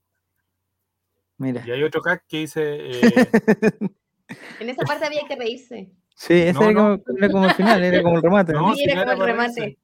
Mira. 1.38 1.62
Y 1.66 1.72
hay 1.72 1.84
otro 1.84 2.02
cac 2.02 2.24
que 2.28 2.38
dice, 2.40 2.62
eh, 2.64 3.02
En 4.60 4.70
esa 4.70 4.84
parte 4.84 5.06
había 5.06 5.22
que 5.28 5.36
reírse. 5.36 5.90
Sí, 6.16 6.34
ese 6.34 6.54
No, 6.54 6.64
era, 6.64 6.74
no. 6.74 7.04
Como, 7.04 7.18
era 7.18 7.30
como 7.30 7.46
el 7.46 7.54
final, 7.54 7.84
era 7.84 8.02
como 8.04 8.16
el 8.18 8.22
remate. 8.24 8.54
¿no? 8.54 8.74
Sí, 8.74 8.84
era 8.84 9.02
como 9.02 9.12
el 9.12 9.18
para 9.20 9.32
remate. 9.32 9.62
reírse, 9.62 9.80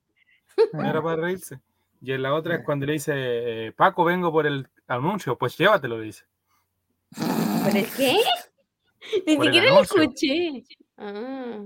era 0.89 1.02
para 1.02 1.22
reírse. 1.22 1.60
Y 2.02 2.12
en 2.12 2.22
la 2.22 2.34
otra 2.34 2.56
es 2.56 2.66
cuando 2.66 2.86
le 2.86 2.94
dice, 2.94 3.14
eh, 3.16 3.72
Paco, 3.72 4.04
vengo 4.04 4.32
por 4.32 4.46
el 4.46 4.68
anuncio, 4.88 5.38
pues 5.38 5.58
llévatelo, 5.58 5.98
le 6.00 6.06
dice. 6.06 6.26
¿Por 7.64 7.78
el 7.78 7.86
qué? 7.96 8.18
Ni 9.26 9.38
siquiera 9.38 9.70
lo 9.70 9.82
escuché. 9.82 10.64
Ah. 10.98 11.64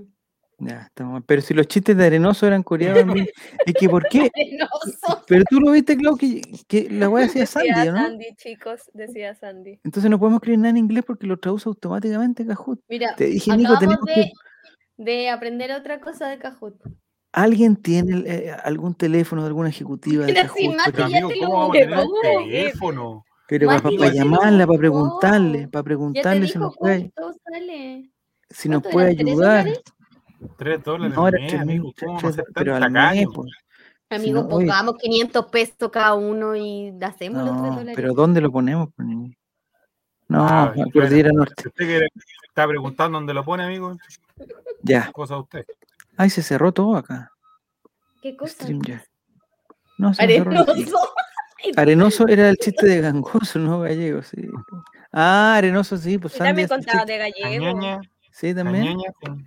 Ya, 0.60 0.82
estamos. 0.82 1.22
Pero 1.24 1.40
si 1.40 1.54
los 1.54 1.68
chistes 1.68 1.96
de 1.96 2.04
Arenoso 2.06 2.44
eran 2.46 2.64
coreanos, 2.64 3.06
¿no? 3.16 3.22
es 3.64 3.74
que 3.74 3.88
¿por 3.88 4.08
qué? 4.08 4.28
Arenoso. 4.34 5.24
Pero 5.28 5.44
tú 5.48 5.60
lo 5.60 5.70
viste, 5.70 5.96
Clau, 5.96 6.16
que, 6.16 6.42
que 6.66 6.90
la 6.90 7.08
weá 7.08 7.26
decía 7.26 7.42
Decía 7.42 7.62
Sandy, 7.74 7.88
¿o 7.88 7.92
¿no? 7.92 7.98
Sandy, 7.98 8.34
chicos, 8.36 8.80
decía 8.92 9.34
Sandy. 9.36 9.78
Entonces 9.84 10.10
no 10.10 10.18
podemos 10.18 10.38
escribir 10.38 10.58
nada 10.58 10.70
en 10.70 10.78
inglés 10.78 11.04
porque 11.06 11.26
lo 11.28 11.38
traduce 11.38 11.68
automáticamente 11.68 12.44
Kahoot. 12.44 12.80
Mira, 12.88 13.14
Te 13.14 13.26
dije, 13.26 13.56
Nico, 13.56 13.74
acabamos 13.74 14.00
tenemos 14.04 14.04
de, 14.06 14.32
que. 14.96 15.02
de 15.02 15.30
aprender 15.30 15.70
otra 15.72 16.00
cosa 16.00 16.28
de 16.28 16.38
Kahoot. 16.38 16.74
¿Alguien 17.30 17.76
tiene 17.76 18.24
eh, 18.26 18.50
algún 18.64 18.94
teléfono 18.96 19.42
de 19.42 19.48
alguna 19.48 19.68
ejecutiva 19.68 20.26
de 20.26 20.34
Kahoot? 20.34 20.74
Mati 20.74 20.90
Pero 20.92 21.08
ya 21.08 21.18
amigo, 21.18 21.28
te 21.28 21.36
lo 21.36 21.46
¿cómo 21.46 21.58
vamos 21.58 21.76
a 21.76 21.78
tener 21.78 21.96
buscó. 21.96 22.10
un 22.10 22.44
teléfono? 22.44 23.24
Pero 23.46 23.66
para, 23.68 23.80
Mati 23.82 23.96
llamarla, 24.12 24.66
para 24.66 24.78
preguntarle, 24.78 25.68
para 25.68 25.82
preguntarle 25.84 26.48
si 26.48 26.58
nos 26.58 26.76
puede, 26.76 27.12
si 28.50 28.68
nos 28.68 28.82
¿Cuánto 28.82 28.90
puede 28.90 29.08
ayudar. 29.10 29.64
dólares? 29.64 29.82
Tres 30.56 30.82
dólares 30.84 31.16
No, 31.16 31.28
era 31.28 31.38
mes, 31.38 31.48
tres 31.50 31.60
mil, 31.66 31.78
amigo. 31.78 31.92
¿Cómo 31.98 32.12
vamos 32.14 32.24
a 32.24 32.26
tres- 32.28 32.34
ser 32.36 32.44
pero 32.54 32.76
al 32.76 32.90
mes, 32.90 33.26
pues. 33.34 33.52
Amigo, 34.10 34.34
no, 34.40 34.46
oye. 34.46 34.50
pongamos 34.66 34.94
500 34.96 35.46
pesos 35.46 35.90
cada 35.92 36.14
uno 36.14 36.56
y 36.56 36.94
hacemos 37.02 37.44
los 37.44 37.50
3 37.56 37.62
No, 37.62 37.76
dólares. 37.76 37.92
pero 37.96 38.14
¿dónde 38.14 38.40
lo 38.40 38.50
ponemos? 38.50 38.88
pues? 38.96 39.06
No, 40.28 40.46
Ah, 40.46 40.66
por 40.68 40.76
bueno, 40.76 40.90
Cordillera 40.92 41.30
Norte. 41.32 41.54
Si 41.62 41.68
usted 41.68 41.86
quiere- 41.86 42.08
está 42.46 42.66
preguntando 42.66 43.18
dónde 43.18 43.34
lo 43.34 43.44
pone, 43.44 43.64
amigo, 43.64 43.96
Ya. 44.82 45.10
cosa 45.12 45.36
usted. 45.38 45.66
Ay, 46.16 46.30
se 46.30 46.42
cerró 46.42 46.72
todo 46.72 46.96
acá. 46.96 47.30
¿Qué 48.22 48.36
cosa? 48.36 48.66
No, 49.98 50.14
se 50.14 50.22
Arenoso. 50.22 51.08
Arenoso 51.76 52.28
era 52.28 52.48
el 52.48 52.56
chiste 52.56 52.86
de 52.86 53.00
gangoso, 53.00 53.58
no 53.58 53.80
gallego, 53.80 54.22
sí. 54.22 54.48
Ah, 55.12 55.56
arenoso, 55.56 55.96
sí, 55.96 56.18
pues 56.18 56.34
Yo 56.34 56.38
también 56.44 56.68
contaba 56.68 57.00
chiste- 57.04 57.12
de 57.12 57.18
gallego. 57.18 57.64
Cañaña, 57.64 58.00
Sí, 58.38 58.54
también. 58.54 58.96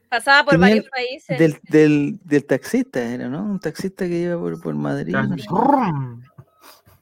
Pasaba 0.09 0.43
por 0.43 0.51
Tenía 0.55 0.67
varios 0.67 0.83
el- 0.85 0.91
países. 0.91 1.39
Del, 1.39 1.57
del, 1.69 2.19
del 2.25 2.45
taxista 2.45 3.01
era, 3.01 3.29
¿no? 3.29 3.41
Un 3.41 3.57
taxista 3.57 4.05
que 4.05 4.17
iba 4.19 4.37
por, 4.37 4.59
por 4.61 4.75
Madrid. 4.75 5.15
no. 5.15 6.19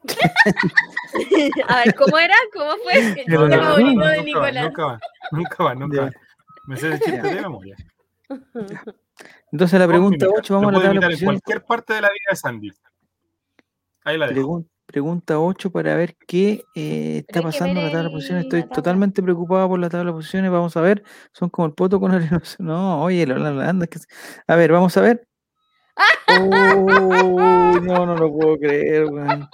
A 1.68 1.78
ver, 1.84 1.96
¿cómo 1.96 2.18
era? 2.20 2.36
¿Cómo 2.54 2.72
fue? 2.84 2.94
Chiste 3.16 3.26
no, 3.28 3.50
favorito 3.50 4.00
no, 4.02 4.08
de 4.08 4.18
nunca 4.18 4.18
va, 4.18 4.22
Nicolás. 4.24 4.66
nunca 4.66 4.86
va, 4.86 5.00
nunca 5.32 5.64
va, 5.64 5.76
nunca 5.76 6.02
va. 6.04 6.12
Me 6.68 6.78
sé 6.78 6.90
ese 6.94 7.00
chiste 7.06 7.22
de 7.28 7.42
memoria. 7.42 7.76
Entonces 9.52 9.80
la 9.80 9.88
pregunta 9.88 10.28
Con 10.28 10.36
8, 10.38 10.54
vamos 10.54 10.70
a 10.70 10.78
la 10.78 10.84
tabla 10.84 11.08
en 11.12 11.26
cualquier 11.26 11.66
parte 11.66 11.94
de 11.94 12.02
la 12.02 12.08
vida 12.10 12.28
de 12.30 12.36
Sandy. 12.36 12.72
Ahí 14.04 14.18
la 14.18 14.28
dejo. 14.28 14.64
Pregun- 14.90 15.22
pregunta 15.22 15.40
8 15.40 15.72
para 15.72 15.96
ver 15.96 16.16
qué 16.28 16.64
eh, 16.76 17.24
está 17.28 17.42
pasando 17.42 17.80
en 17.80 17.86
la 17.86 17.92
tabla 17.92 18.00
de 18.04 18.08
el- 18.08 18.12
posiciones. 18.14 18.44
Estoy 18.46 18.64
totalmente 18.70 19.22
preocupado 19.22 19.68
por 19.70 19.80
la 19.80 19.90
tabla 19.90 20.12
de 20.12 20.16
posiciones. 20.18 20.50
Vamos 20.52 20.76
a 20.76 20.82
ver. 20.82 21.04
Son 21.32 21.50
como 21.50 21.68
el 21.68 21.74
poto 21.74 22.00
con 22.00 22.12
arenoso. 22.12 22.56
No, 22.64 23.04
oye, 23.04 23.26
la 23.28 23.36
Holanda. 23.36 23.86
es 23.86 23.90
que... 23.90 24.00
A 24.48 24.56
ver, 24.56 24.72
vamos 24.72 24.96
a 24.98 25.02
ver. 25.02 25.28
Uy, 26.40 27.82
no, 27.82 28.06
no 28.06 28.16
lo 28.16 28.32
puedo 28.32 28.58
creer, 28.58 29.06
weón. 29.06 29.48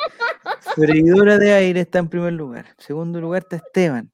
Freidora 0.60 1.38
de 1.38 1.54
aire 1.54 1.82
está 1.82 2.00
en 2.00 2.08
primer 2.10 2.34
lugar. 2.34 2.66
Segundo 2.78 3.20
lugar 3.20 3.44
está 3.44 3.58
Esteban. 3.58 4.12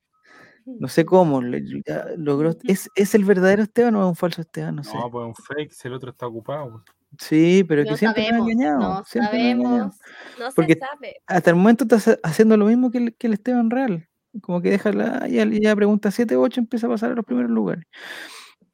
No 0.66 0.88
sé 0.88 1.06
cómo 1.06 1.42
le- 1.42 1.64
ya 1.86 2.06
logró. 2.18 2.56
¿Es, 2.64 2.90
¿Es 2.96 3.16
el 3.16 3.26
verdadero 3.26 3.64
Esteban 3.64 3.96
o 3.96 4.02
es 4.04 4.08
un 4.10 4.16
falso 4.16 4.42
Esteban? 4.42 4.76
No 4.76 4.84
sé. 4.84 4.96
No, 4.98 5.10
pues 5.12 5.26
un 5.28 5.36
fake, 5.36 5.72
si 5.72 5.88
el 5.88 5.94
otro 5.94 6.12
está 6.12 6.28
ocupado. 6.28 6.72
pues. 6.72 6.84
Sí, 7.20 7.64
pero 7.68 7.84
que 7.84 7.92
No 7.92 7.98
siempre 7.98 8.22
me 8.24 8.28
ha 8.28 8.32
sabemos, 8.32 8.52
engañado. 8.52 8.80
no 8.80 9.04
siempre 9.06 9.38
me 9.38 9.44
ha 9.48 9.52
engañado. 9.52 9.78
sabemos. 9.92 9.96
No 10.40 10.46
porque- 10.56 10.74
se 10.74 10.80
sabe. 10.80 11.16
Hasta 11.28 11.50
el 11.50 11.56
momento 11.58 11.84
está 11.84 11.96
hace- 11.98 12.20
haciendo 12.24 12.58
lo 12.58 12.66
mismo 12.66 12.90
que 12.92 12.98
el, 13.00 13.16
que 13.16 13.28
el 13.28 13.34
Esteban 13.34 13.70
Real. 13.70 14.08
Como 14.42 14.62
que 14.62 14.70
deja 14.72 14.94
la, 14.94 15.28
ya, 15.28 15.46
ya 15.46 15.76
pregunta 15.76 16.10
7 16.10 16.36
o 16.38 16.42
8 16.42 16.62
empieza 16.62 16.88
a 16.88 16.90
pasar 16.90 17.12
a 17.12 17.16
los 17.16 17.26
primeros 17.26 17.52
lugares. 17.52 17.84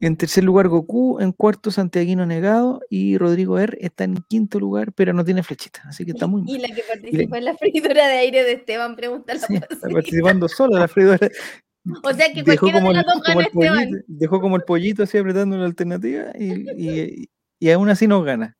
En 0.00 0.16
tercer 0.16 0.44
lugar 0.44 0.68
Goku, 0.68 1.18
en 1.18 1.32
cuarto 1.32 1.72
Santiaguino 1.72 2.24
Negado 2.24 2.80
y 2.88 3.18
Rodrigo 3.18 3.58
R 3.58 3.76
está 3.80 4.04
en 4.04 4.18
quinto 4.28 4.60
lugar, 4.60 4.92
pero 4.92 5.12
no 5.12 5.24
tiene 5.24 5.42
flechita, 5.42 5.82
así 5.88 6.04
que 6.04 6.12
está 6.12 6.26
muy 6.28 6.42
mal. 6.42 6.50
Y 6.54 6.58
la 6.60 6.68
que 6.68 6.82
participó 6.88 7.34
en 7.34 7.44
la 7.44 7.56
freidora 7.56 8.06
de 8.06 8.18
aire 8.18 8.44
de 8.44 8.52
Esteban 8.52 8.94
pregunta 8.94 9.34
la 9.34 9.40
Sí, 9.40 9.54
está 9.56 9.88
participando 9.88 10.48
sola 10.48 10.78
la 10.80 10.88
freidora. 10.88 11.28
O 12.04 12.12
sea 12.12 12.26
que 12.34 12.42
Dejó 12.42 12.66
cualquiera 12.66 12.78
como, 12.80 12.88
de 12.90 12.94
las 12.96 13.06
dos 13.06 13.22
como 13.24 13.40
el 13.40 13.46
pollito, 13.50 13.74
Esteban. 13.74 14.04
dejó 14.08 14.40
como 14.42 14.56
el 14.56 14.62
pollito 14.62 15.02
así 15.04 15.16
apretando 15.16 15.56
la 15.56 15.64
alternativa 15.64 16.24
y, 16.38 16.70
y, 16.76 17.30
y 17.58 17.70
aún 17.70 17.88
así 17.88 18.06
nos 18.06 18.24
gana. 18.24 18.56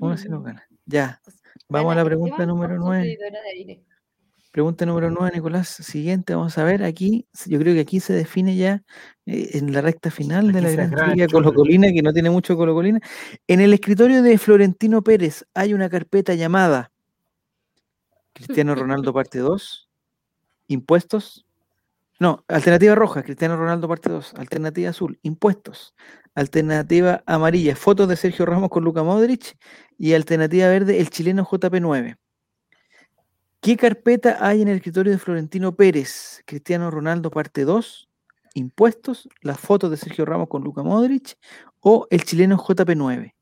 Aún 0.00 0.12
así 0.12 0.28
nos 0.28 0.42
gana. 0.44 0.66
Ya, 0.86 1.20
vamos 1.68 1.92
a 1.92 1.96
la 1.96 2.04
pregunta 2.04 2.44
número 2.46 2.74
por 2.74 2.78
su 2.78 2.84
9. 2.86 3.02
freidora 3.02 3.42
de 3.42 3.48
aire. 3.50 3.84
Pregunta 4.50 4.84
número 4.84 5.10
9, 5.10 5.30
Nicolás. 5.36 5.68
Siguiente, 5.68 6.34
vamos 6.34 6.58
a 6.58 6.64
ver 6.64 6.82
aquí. 6.82 7.28
Yo 7.46 7.60
creo 7.60 7.72
que 7.72 7.80
aquí 7.80 8.00
se 8.00 8.12
define 8.12 8.56
ya 8.56 8.82
eh, 9.26 9.50
en 9.52 9.72
la 9.72 9.80
recta 9.80 10.10
final 10.10 10.50
de 10.50 10.60
la 10.60 10.70
gran 10.72 10.90
chumbo. 10.90 11.28
colocolina, 11.30 11.92
que 11.92 12.02
no 12.02 12.12
tiene 12.12 12.30
mucho 12.30 12.56
colocolina. 12.56 13.00
En 13.46 13.60
el 13.60 13.72
escritorio 13.72 14.22
de 14.24 14.38
Florentino 14.38 15.02
Pérez 15.02 15.46
hay 15.54 15.72
una 15.72 15.88
carpeta 15.88 16.34
llamada 16.34 16.90
Cristiano 18.32 18.74
Ronaldo 18.74 19.12
parte 19.14 19.38
2, 19.38 19.88
impuestos, 20.66 21.46
No, 22.18 22.44
alternativa 22.48 22.96
roja, 22.96 23.22
Cristiano 23.22 23.56
Ronaldo 23.56 23.86
parte 23.86 24.10
2. 24.10 24.34
Alternativa 24.34 24.90
azul, 24.90 25.20
impuestos. 25.22 25.94
Alternativa 26.34 27.22
amarilla, 27.26 27.74
fotos 27.76 28.08
de 28.08 28.16
Sergio 28.16 28.46
Ramos 28.46 28.70
con 28.70 28.84
Luca 28.84 29.02
Modric. 29.02 29.56
Y 29.98 30.14
alternativa 30.14 30.68
verde, 30.68 31.00
el 31.00 31.10
chileno 31.10 31.44
JP9. 31.44 32.16
¿Qué 33.60 33.76
carpeta 33.76 34.38
hay 34.40 34.62
en 34.62 34.68
el 34.68 34.76
escritorio 34.76 35.12
de 35.12 35.18
Florentino 35.18 35.74
Pérez? 35.74 36.42
Cristiano 36.46 36.90
Ronaldo 36.90 37.30
parte 37.30 37.66
2, 37.66 38.08
impuestos, 38.54 39.28
las 39.42 39.60
fotos 39.60 39.90
de 39.90 39.98
Sergio 39.98 40.24
Ramos 40.24 40.48
con 40.48 40.64
Luca 40.64 40.82
Modric 40.82 41.36
o 41.80 42.06
el 42.08 42.24
chileno 42.24 42.56
JP9. 42.56 43.34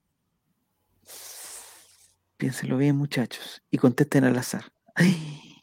Piénsenlo 2.36 2.78
bien, 2.78 2.96
muchachos, 2.96 3.62
y 3.70 3.78
contesten 3.78 4.24
al 4.24 4.36
azar. 4.36 4.72
Ay, 4.96 5.62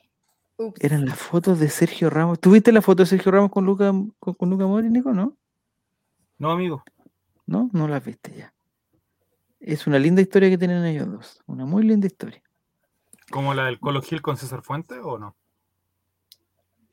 eran 0.80 1.06
las 1.06 1.18
fotos 1.18 1.60
de 1.60 1.68
Sergio 1.68 2.10
Ramos. 2.10 2.40
¿Tuviste 2.40 2.72
la 2.72 2.82
foto 2.82 3.04
de 3.04 3.08
Sergio 3.08 3.34
Ramos 3.34 3.52
con 3.52 3.66
Luca, 3.66 3.92
con, 4.20 4.36
con 4.36 4.50
Luca 4.50 4.66
Modric, 4.68 4.92
Nico? 4.92 5.12
¿No? 5.12 5.36
No, 6.38 6.52
amigo. 6.52 6.84
¿No? 7.46 7.70
No 7.74 7.88
las 7.88 8.04
viste 8.04 8.34
ya. 8.36 8.54
Es 9.60 9.88
una 9.88 10.00
linda 10.00 10.22
historia 10.22 10.50
que 10.50 10.58
tienen 10.58 10.84
ellos 10.86 11.12
dos. 11.12 11.44
Una 11.48 11.66
muy 11.66 11.84
linda 11.84 12.08
historia. 12.08 12.42
¿Como 13.32 13.54
la 13.54 13.66
del 13.66 13.80
Colo 13.80 14.02
Gil 14.02 14.22
con 14.22 14.38
César 14.38 14.62
Fuente 14.62 15.00
o 15.00 15.18
no? 15.18 15.36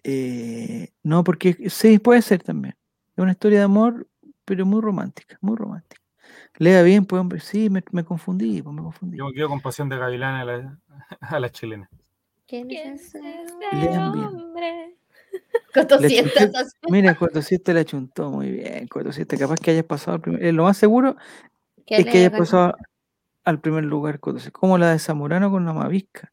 Eh, 0.05 0.93
no, 1.03 1.23
porque 1.25 1.69
sí, 1.71 1.99
puede 1.99 2.23
ser 2.23 2.43
también. 2.43 2.77
Es 3.17 3.23
una 3.23 3.33
historia 3.33 3.59
de 3.59 3.65
amor, 3.65 4.09
pero 4.45 4.67
muy 4.67 4.81
romántica, 4.81 5.39
muy 5.41 5.57
romántica. 5.57 6.03
Lea 6.57 6.83
bien, 6.83 7.05
pues 7.05 7.21
hombre, 7.21 7.41
sí, 7.41 7.71
me, 7.71 7.83
me 7.93 8.05
confundí, 8.05 8.63
pues 8.63 8.75
me 8.75 8.83
confundí. 8.83 9.19
Yo 9.19 9.27
me 9.27 9.33
quedo 9.33 9.49
con 9.49 9.61
pasión 9.61 9.89
de 9.89 9.99
gavilán 9.99 10.35
a 10.35 10.45
la, 10.45 10.79
a 11.21 11.41
la 11.41 11.51
chilena. 11.51 11.89
¿Quién 12.47 12.69
¿Quién 12.69 12.95
es 12.95 13.15
es 13.15 13.15
ese 13.15 13.43
ese 13.43 13.77
Lean 13.77 14.13
bien. 14.13 14.25
hombre? 14.27 14.97
Coto 15.75 15.99
Le 15.99 16.09
sientas 16.09 16.35
chunté- 16.51 16.59
así. 16.59 16.77
Mira, 16.91 17.15
47 17.17 17.73
la 17.75 17.85
chuntó 17.85 18.31
muy 18.31 18.51
bien. 18.51 18.87
47, 18.89 19.39
capaz 19.39 19.57
que 19.57 19.71
hayas 19.71 19.85
pasado 19.85 20.17
al 20.17 20.21
primer. 20.21 20.45
eh, 20.45 20.53
lo 20.53 20.65
más 20.65 20.77
seguro 20.77 21.17
¿Qué 21.87 21.97
es 21.97 22.05
que 22.07 22.19
hayas 22.19 22.33
pasado 22.39 22.75
al 23.45 23.61
primer 23.61 23.85
lugar. 23.85 24.21
47, 24.21 24.53
como 24.53 24.79
la 24.79 24.93
de 24.93 24.99
Zamorano 24.99 25.51
con 25.51 25.65
la 25.65 25.73
Mavisca. 25.73 26.31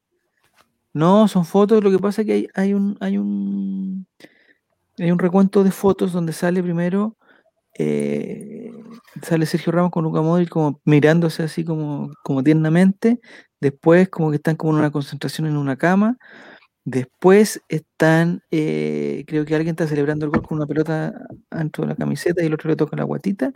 No, 0.94 1.28
son 1.28 1.46
fotos. 1.46 1.84
Lo 1.84 1.90
que 1.92 2.00
pasa 2.00 2.22
es 2.22 2.28
que 2.28 2.34
hay, 2.34 2.48
hay 2.56 2.74
un 2.74 2.98
hay 3.00 3.18
un 3.18 4.06
hay 4.98 5.12
un 5.12 5.20
recuento 5.20 5.64
de 5.64 5.72
fotos 5.72 6.12
donde 6.12 6.34
sale 6.34 6.62
primero 6.62 7.16
eh, 7.78 8.72
sale 9.22 9.46
Sergio 9.46 9.72
Ramos 9.72 9.92
con 9.92 10.04
Luca 10.04 10.22
Modric 10.22 10.50
como 10.50 10.82
mirándose 10.84 11.44
así 11.44 11.64
como, 11.64 12.12
como 12.24 12.44
tiernamente. 12.44 13.20
Después 13.62 14.10
como 14.10 14.30
que 14.32 14.38
están 14.38 14.56
como 14.56 14.74
en 14.74 14.80
una 14.80 14.92
concentración 14.92 15.48
en 15.48 15.56
una 15.58 15.78
cama. 15.78 16.18
Después 16.86 17.62
están, 17.70 18.42
eh, 18.52 19.24
creo 19.28 19.46
que 19.46 19.54
alguien 19.56 19.74
está 19.74 19.86
celebrando 19.88 20.26
el 20.26 20.32
gol 20.32 20.42
con 20.42 20.58
una 20.58 20.66
pelota 20.66 21.14
dentro 21.52 21.84
de 21.84 21.90
la 21.90 21.96
camiseta 21.96 22.42
y 22.42 22.48
el 22.48 22.54
otro 22.54 22.70
le 22.70 22.76
toca 22.76 22.96
la 22.96 23.04
guatita. 23.04 23.52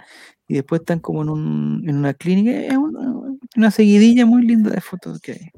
Y 0.48 0.56
después 0.56 0.82
están 0.82 1.00
como 1.00 1.24
en, 1.24 1.30
un, 1.30 1.84
en 1.88 1.98
una 1.98 2.14
clínica. 2.14 2.52
Es 2.52 2.78
una, 2.78 3.14
una 3.56 3.72
seguidilla 3.72 4.26
muy 4.26 4.46
linda 4.46 4.70
de 4.70 4.82
fotos 4.82 5.20
que 5.20 5.32
hay. 5.34 5.50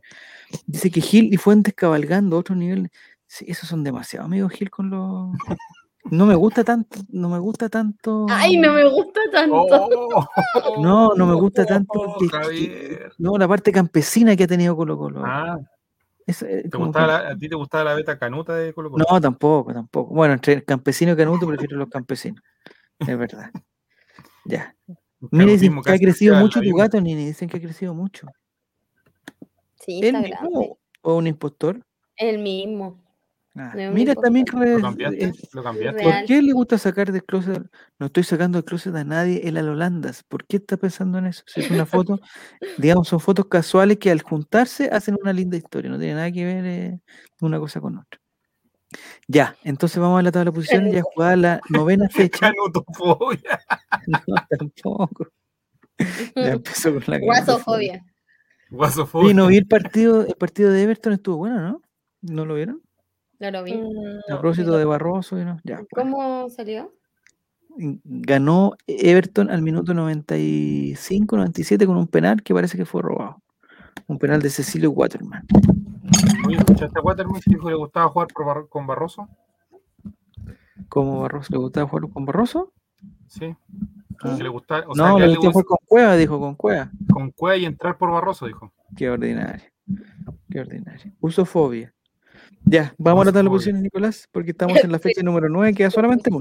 Dice 0.67 0.89
que 0.91 1.01
Gil 1.01 1.33
y 1.33 1.37
Fuentes 1.37 1.73
cabalgando 1.73 2.35
a 2.37 2.39
otro 2.39 2.55
nivel. 2.55 2.89
Sí, 3.27 3.45
esos 3.47 3.67
son 3.67 3.83
demasiado 3.83 4.25
amigos 4.27 4.53
Gil 4.53 4.69
con 4.69 4.89
los. 4.91 5.35
No 6.11 6.27
me 6.27 6.35
gusta 6.35 6.63
tanto, 6.63 6.99
no 7.09 7.29
me 7.29 7.39
gusta 7.39 7.67
tanto. 7.67 8.27
Ay, 8.29 8.57
no 8.57 8.73
me 8.73 8.87
gusta 8.89 9.19
tanto. 9.31 9.55
¡Oh! 9.57 10.25
No, 10.81 11.13
no 11.15 11.25
me 11.25 11.33
gusta 11.33 11.65
tanto. 11.65 11.91
Oh, 11.99 12.17
que- 12.19 12.27
que- 12.27 12.37
Javier. 12.37 13.11
no, 13.17 13.37
la 13.37 13.47
parte 13.47 13.71
campesina 13.71 14.35
que 14.35 14.43
ha 14.43 14.47
tenido 14.47 14.75
Colo 14.75 14.97
Colo. 14.97 15.23
Ah, 15.25 15.57
Eh, 16.27 16.67
¿te 16.69 16.77
gustaba 16.77 17.07
la- 17.07 17.29
¿a 17.31 17.37
ti 17.37 17.47
te 17.47 17.55
gustaba 17.55 17.83
la 17.83 17.93
beta 17.93 18.17
canuta 18.17 18.55
de 18.55 18.73
Colo 18.73 18.89
Colo? 18.89 19.05
No, 19.09 19.21
tampoco, 19.21 19.73
tampoco. 19.73 20.13
Bueno, 20.13 20.33
entre 20.33 20.63
campesino 20.63 21.11
y 21.13 21.15
canuto 21.15 21.45
prefiero 21.47 21.77
los 21.77 21.89
campesinos. 21.89 22.41
Es 23.15 23.17
verdad. 23.17 23.51
Ya. 24.45 24.75
Mira, 25.31 25.51
dicen 25.51 25.81
que 25.81 25.91
ha 25.91 25.97
crecido 25.97 26.35
mucho 26.35 26.61
tu 26.61 26.75
gato, 26.75 26.99
Nini. 27.01 27.25
Dicen 27.25 27.49
que 27.49 27.57
ha 27.57 27.61
crecido 27.61 27.93
mucho. 27.93 28.27
Sí, 29.75 29.99
¿Él 29.99 30.05
está 30.15 30.21
mismo 30.21 30.49
grande. 30.61 30.73
o 31.01 31.15
un 31.15 31.27
impostor? 31.27 31.81
El 32.15 32.39
mismo. 32.39 33.03
Ah, 33.57 33.73
No 33.73 33.91
Mira, 33.93 34.15
también 34.15 34.45
re- 34.47 34.75
¿Lo 34.75 34.81
cambiaste? 34.81 35.31
¿Lo 35.53 35.63
cambiaste? 35.63 36.03
¿Por 36.03 36.25
qué 36.25 36.41
le 36.41 36.51
gusta 36.51 36.77
sacar 36.77 37.11
del 37.11 37.23
closet? 37.23 37.63
No 37.99 38.07
estoy 38.07 38.23
sacando 38.23 38.57
del 38.57 38.65
closet 38.65 38.93
a 38.95 39.03
nadie 39.05 39.47
el 39.47 39.55
Alolandas. 39.55 40.23
¿Por 40.23 40.45
qué 40.45 40.57
está 40.57 40.75
pensando 40.75 41.19
en 41.19 41.27
eso? 41.27 41.43
Si 41.47 41.61
es 41.61 41.71
una 41.71 41.85
foto, 41.85 42.19
digamos, 42.77 43.07
son 43.07 43.19
fotos 43.21 43.45
casuales 43.45 43.97
que 43.97 44.11
al 44.11 44.21
juntarse 44.21 44.89
hacen 44.91 45.15
una 45.21 45.31
linda 45.31 45.55
historia. 45.55 45.89
No 45.89 45.97
tiene 45.97 46.15
nada 46.15 46.31
que 46.31 46.43
ver 46.43 46.65
eh, 46.65 46.99
una 47.39 47.57
cosa 47.59 47.79
con 47.79 47.97
otra. 47.97 48.19
Ya, 49.27 49.55
entonces 49.63 49.99
vamos 49.99 50.19
a 50.19 50.23
la 50.23 50.31
tabla 50.31 50.51
de 50.51 50.55
posiciones. 50.55 50.93
Ya 50.93 51.01
jugada 51.01 51.35
la 51.37 51.61
novena 51.69 52.07
fecha. 52.11 52.51
Canutofobia. 52.51 53.59
No, 54.07 54.35
tampoco. 54.49 55.27
Ya 56.35 56.51
empezó 56.51 56.93
con 56.93 57.03
la. 57.07 57.17
Guasofobia. 57.19 58.05
Guasofobia. 58.69 59.25
Oye, 59.25 59.33
no 59.33 59.47
vi 59.47 59.57
el 59.57 59.65
partido, 59.65 60.25
el 60.25 60.35
partido 60.35 60.71
de 60.71 60.83
Everton, 60.83 61.13
estuvo 61.13 61.37
bueno, 61.37 61.61
¿no? 61.61 61.81
¿No 62.21 62.45
lo 62.45 62.55
vieron? 62.55 62.81
No 63.39 63.51
lo 63.51 63.63
vi. 63.63 63.73
Mm, 63.73 63.85
A 64.29 64.33
no, 64.33 64.39
propósito 64.41 64.77
de 64.77 64.85
Barroso, 64.85 65.39
y 65.39 65.45
no, 65.45 65.59
ya. 65.63 65.81
bueno. 65.91 66.11
¿Cómo 66.17 66.49
salió? 66.49 66.91
ganó 67.77 68.71
Everton 68.87 69.49
al 69.49 69.61
minuto 69.61 69.93
95, 69.93 71.35
97 71.35 71.85
con 71.85 71.97
un 71.97 72.07
penal 72.07 72.41
que 72.41 72.53
parece 72.53 72.77
que 72.77 72.85
fue 72.85 73.01
robado. 73.01 73.41
Un 74.07 74.17
penal 74.17 74.41
de 74.41 74.49
Cecilio 74.49 74.91
Waterman. 74.91 75.45
Oye, 76.47 76.57
¿escuchaste 76.57 76.97
a 76.99 77.01
Waterman 77.01 77.41
que 77.41 77.49
dijo 77.51 77.65
que 77.65 77.71
le 77.71 77.77
gustaba 77.77 78.07
jugar 78.09 78.27
por 78.33 78.45
Bar- 78.45 78.67
con 78.69 78.87
Barroso? 78.87 79.27
¿Cómo 80.89 81.21
Barroso? 81.21 81.47
¿Le 81.51 81.57
gustaba 81.57 81.87
jugar 81.89 82.09
con 82.11 82.25
Barroso? 82.25 82.71
Sí. 83.27 83.55
Ah. 84.21 84.35
Que 84.37 84.43
le 84.43 84.49
gustaba, 84.49 84.85
o 84.87 84.95
sea, 84.95 85.09
no, 85.09 85.15
que 85.17 85.21
le 85.23 85.27
gustaba 85.35 85.51
jugar 85.51 85.53
gusta 85.53 85.67
con 85.67 85.77
Cueva, 85.87 86.15
dijo 86.15 86.39
con 86.39 86.55
Cueva. 86.55 86.91
con 87.11 87.31
Cueva 87.31 87.57
y 87.57 87.65
entrar 87.65 87.97
por 87.97 88.11
Barroso, 88.11 88.45
dijo. 88.45 88.71
Qué 88.95 89.09
ordinario. 89.09 89.65
Qué 90.49 90.59
ordinario. 90.59 91.11
Usofobia. 91.19 91.93
Ya, 92.65 92.93
vamos 92.97 93.21
a 93.21 93.25
la 93.25 93.31
tabla 93.31 93.49
de 93.49 93.55
Usofobia. 93.55 93.57
posiciones, 93.57 93.81
Nicolás, 93.83 94.27
porque 94.31 94.51
estamos 94.51 94.83
en 94.83 94.91
la 94.91 94.99
fecha 94.99 95.21
número 95.23 95.49
9, 95.49 95.73
queda 95.75 95.91
solamente 95.91 96.29
uno. 96.31 96.39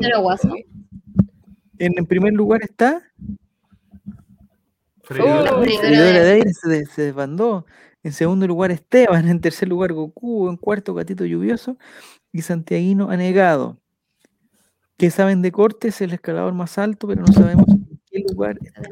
En, 1.78 1.92
en 1.98 2.06
primer 2.06 2.32
lugar 2.32 2.62
está 2.62 3.02
Freidora. 5.02 5.50
De- 5.60 6.32
aire 6.32 6.52
se, 6.54 6.68
de- 6.68 6.86
se 6.86 7.02
desbandó. 7.02 7.66
En 8.02 8.12
segundo 8.12 8.46
lugar 8.46 8.70
Esteban, 8.70 9.28
en 9.28 9.40
tercer 9.40 9.68
lugar 9.68 9.92
Goku, 9.92 10.48
en 10.48 10.56
cuarto 10.56 10.94
Gatito 10.94 11.24
Lluvioso 11.24 11.78
y 12.32 12.42
Santiaguino 12.42 13.10
Anegado. 13.10 13.78
¿Qué 14.96 15.10
saben 15.10 15.42
de 15.42 15.50
corte? 15.52 15.88
Es 15.88 16.00
el 16.00 16.12
escalador 16.12 16.52
más 16.54 16.78
alto, 16.78 17.08
pero 17.08 17.22
no 17.22 17.32
sabemos 17.32 17.66
en 17.68 18.00
qué 18.10 18.22
lugar 18.30 18.58
está. 18.62 18.82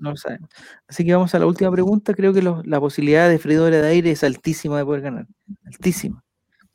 No 0.00 0.10
lo 0.10 0.16
sabemos. 0.16 0.48
Así 0.88 1.04
que 1.04 1.12
vamos 1.14 1.34
a 1.34 1.38
la 1.38 1.46
última 1.46 1.70
pregunta. 1.70 2.14
Creo 2.14 2.32
que 2.32 2.42
la 2.42 2.80
posibilidad 2.80 3.28
de 3.28 3.38
freidora 3.38 3.80
de 3.80 3.88
aire 3.88 4.10
es 4.10 4.24
altísima 4.24 4.78
de 4.78 4.84
poder 4.84 5.02
ganar. 5.02 5.26
Altísima. 5.66 6.24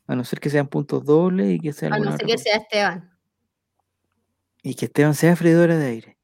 A 0.07 0.15
no 0.15 0.23
ser 0.23 0.39
que 0.39 0.49
sean 0.49 0.67
puntos 0.67 1.03
dobles 1.05 1.51
y 1.51 1.59
que 1.59 1.73
sea 1.73 1.89
A 1.93 1.99
no 1.99 2.11
ser 2.17 2.25
que 2.25 2.33
cosa. 2.33 2.43
sea 2.43 2.57
Esteban. 2.57 3.11
Y 4.63 4.73
que 4.75 4.85
Esteban 4.85 5.13
sea 5.13 5.35
freidora 5.35 5.77
de 5.77 5.85
aire. 5.85 6.17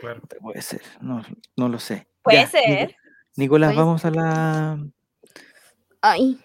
Claro. 0.00 0.22
Puede 0.40 0.62
ser. 0.62 0.82
No, 1.00 1.22
no 1.56 1.68
lo 1.68 1.78
sé. 1.80 2.06
Puede 2.22 2.38
Ya, 2.38 2.46
ser. 2.46 2.96
Nicolás, 3.36 3.72
Puede 3.72 3.84
vamos 3.84 4.04
a 4.04 4.10
la, 4.10 4.78
Ay. 6.00 6.38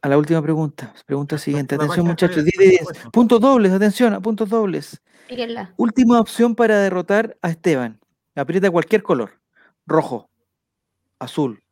a 0.00 0.08
la 0.08 0.16
última 0.16 0.40
pregunta. 0.40 0.94
Pregunta 1.04 1.36
siguiente. 1.36 1.74
Atención, 1.74 2.06
muchachos. 2.06 2.36
Javier, 2.36 2.54
10 2.56 2.58
de 2.58 2.64
por 2.64 2.70
10. 2.70 2.78
supuesto. 2.80 3.10
Puntos 3.10 3.40
dobles, 3.40 3.72
atención, 3.72 4.14
a 4.14 4.20
puntos 4.20 4.48
dobles. 4.48 5.02
Síguela. 5.28 5.74
Última 5.76 6.20
opción 6.20 6.54
para 6.54 6.78
derrotar 6.80 7.36
a 7.42 7.50
Esteban. 7.50 8.00
Aprieta 8.34 8.70
cualquier 8.70 9.02
color. 9.02 9.40
Rojo, 9.86 10.30
azul, 11.18 11.62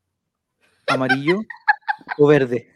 amarillo 0.88 1.40
o 2.18 2.26
verde. 2.26 2.73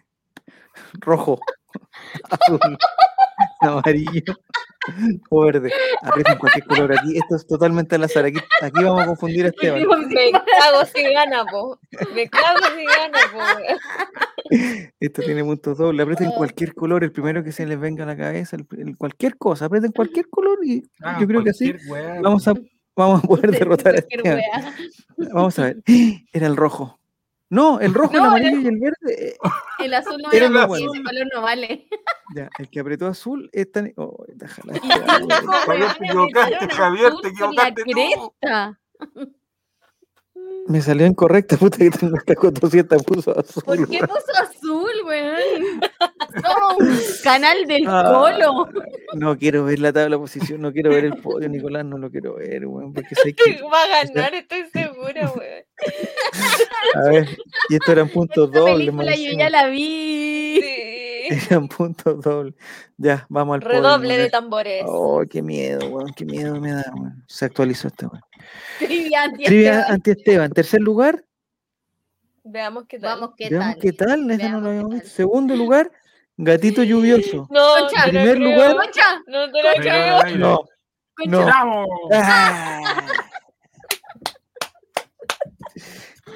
Rojo, 1.00 1.40
azul, 2.30 2.60
amarillo 3.60 4.34
o 5.30 5.40
verde. 5.42 5.70
Aprieten 6.02 6.38
cualquier 6.38 6.64
color 6.66 6.92
aquí. 6.98 7.16
Esto 7.18 7.36
es 7.36 7.46
totalmente 7.46 7.96
al 7.96 8.04
azar. 8.04 8.24
Aquí, 8.24 8.38
aquí 8.62 8.82
vamos 8.84 9.02
a 9.02 9.06
confundir 9.06 9.44
a 9.44 9.48
Esteban. 9.48 9.80
Me 9.82 10.32
cago 10.32 10.84
si 10.94 11.02
gana, 11.12 11.44
po. 11.44 11.78
Me 12.14 12.28
cago 12.28 12.58
si 12.76 12.84
gana, 12.86 13.18
po. 13.32 14.48
Esto 14.98 15.22
tiene 15.22 15.44
puntos 15.44 15.76
dobles. 15.76 16.02
Aprieten 16.04 16.30
cualquier 16.32 16.74
color, 16.74 17.04
el 17.04 17.12
primero 17.12 17.44
que 17.44 17.52
se 17.52 17.66
les 17.66 17.78
venga 17.78 18.04
a 18.04 18.06
la 18.06 18.16
cabeza, 18.16 18.56
el- 18.56 18.66
el- 18.78 18.96
cualquier 18.96 19.36
cosa. 19.36 19.66
Aprieten 19.66 19.92
cualquier 19.92 20.28
color 20.30 20.58
y 20.64 20.82
Ah, 21.02 21.18
yo 21.20 21.26
creo 21.26 21.44
que 21.44 21.50
así 21.50 21.74
vamos 22.22 22.48
a, 22.48 22.54
vamos 22.96 23.22
a 23.24 23.26
poder 23.26 23.50
derrotar 23.50 23.94
a 23.94 23.98
Esteban. 23.98 24.36
wea. 24.38 24.74
Vamos 25.32 25.58
a 25.58 25.64
ver. 25.64 25.76
Era 26.32 26.46
el 26.46 26.56
rojo. 26.56 26.97
No, 27.50 27.80
el 27.80 27.94
rojo, 27.94 28.12
el 28.14 28.22
No, 28.22 28.28
amarillo 28.28 28.60
y 28.60 28.66
el 28.66 28.78
verde. 28.78 29.28
eh, 29.30 29.36
El 29.78 29.94
azul 29.94 30.20
no 30.22 30.30
Era 30.32 30.66
porque 30.66 30.84
ese 30.84 31.02
color 31.02 31.26
no 31.34 31.40
vale. 31.42 31.88
Ya, 32.34 32.50
el 32.58 32.68
que 32.68 32.80
apretó 32.80 33.06
azul 33.06 33.48
es 33.52 33.72
tan. 33.72 33.92
Oh, 33.96 34.24
déjala. 34.28 34.74
Javier, 35.66 35.88
te 35.98 36.04
equivocaste, 36.06 36.68
Javier, 36.68 37.12
te 37.22 37.28
equivocaste 37.28 37.84
tú. 37.84 37.90
cresta. 37.92 38.80
Me 40.66 40.82
salió 40.82 41.06
incorrecta, 41.06 41.56
puta 41.56 41.78
que 41.78 41.90
tengo 41.90 42.16
esta 42.18 42.34
cotosita 42.34 42.96
puso 42.98 43.38
azul. 43.38 43.62
¿Por 43.64 43.88
qué 43.88 44.00
puso 44.00 44.32
azul, 44.42 44.90
weón? 45.06 45.27
Canal 47.24 47.66
del 47.66 47.84
Ah, 47.86 48.04
Colo. 48.12 48.68
No 49.14 49.38
quiero 49.38 49.64
ver 49.64 49.78
la 49.78 49.92
tabla 49.92 50.16
de 50.16 50.20
posición, 50.20 50.60
no 50.60 50.72
quiero 50.72 50.90
ver 50.90 51.06
el 51.06 51.16
podio, 51.16 51.48
Nicolás, 51.48 51.84
no 51.84 51.98
lo 51.98 52.10
quiero 52.10 52.36
ver, 52.36 52.66
weón, 52.66 52.92
porque 52.92 53.14
sé 53.14 53.34
que, 53.34 53.60
Va 53.72 53.82
a 53.82 54.04
ganar, 54.04 54.34
estoy 54.34 54.64
segura, 54.72 55.32
weón. 55.34 55.64
a 56.94 57.08
ver, 57.10 57.38
y 57.70 57.74
esto 57.74 57.92
eran 57.92 58.08
puntos 58.08 58.48
Esta 58.48 58.60
dobles, 58.60 58.92
más 58.92 59.06
película 59.06 59.30
yo 59.32 59.38
ya 59.38 59.50
la 59.50 59.66
vi. 59.68 60.60
Sí. 60.62 60.94
eran 61.50 61.68
puntos 61.68 62.20
dobles. 62.22 62.54
Ya, 62.96 63.26
vamos 63.28 63.54
al 63.56 63.60
podio. 63.60 63.74
Redoble 63.74 64.18
de 64.18 64.30
tambores. 64.30 64.82
Oh, 64.86 65.22
qué 65.28 65.42
miedo, 65.42 65.88
weón, 65.88 66.12
qué 66.14 66.24
miedo 66.24 66.60
me 66.60 66.72
da, 66.72 66.84
weón. 66.94 67.24
Se 67.26 67.44
actualizó 67.46 67.88
este 67.88 68.06
weón. 68.06 68.22
Trivia 68.78 69.22
anti 69.24 69.44
Trivia 69.44 69.70
Esteban. 69.80 69.92
anti 69.94 70.10
Esteban, 70.10 70.50
tercer 70.52 70.80
lugar, 70.80 71.24
Veamos 72.50 72.84
qué 72.88 72.98
tal. 72.98 73.20
Vamos, 73.20 73.34
¿qué 73.36 73.50
veamos 73.50 73.74
tal? 73.74 73.78
qué 73.82 73.92
tal, 73.92 74.26
no 74.26 74.36
Veamos 74.36 74.94
qué 74.94 75.00
tal. 75.00 75.08
Segundo 75.08 75.54
lugar, 75.54 75.90
gatito 76.38 76.82
lluvioso. 76.82 77.46
No, 77.50 77.74
Concha, 77.80 77.98
no 77.98 78.04
te 78.04 78.08
primer 78.10 78.36
creo. 78.36 78.50
lugar. 78.50 78.76
Concha, 78.76 79.22
No 79.26 79.50
te 79.52 79.62
lo 79.62 79.68
Freidora 79.70 80.22
creo. 80.24 80.36
No, 80.38 80.56
concha. 81.16 81.30
no. 81.30 81.44
¡Bravo! 81.44 81.86
Ah. 82.12 83.02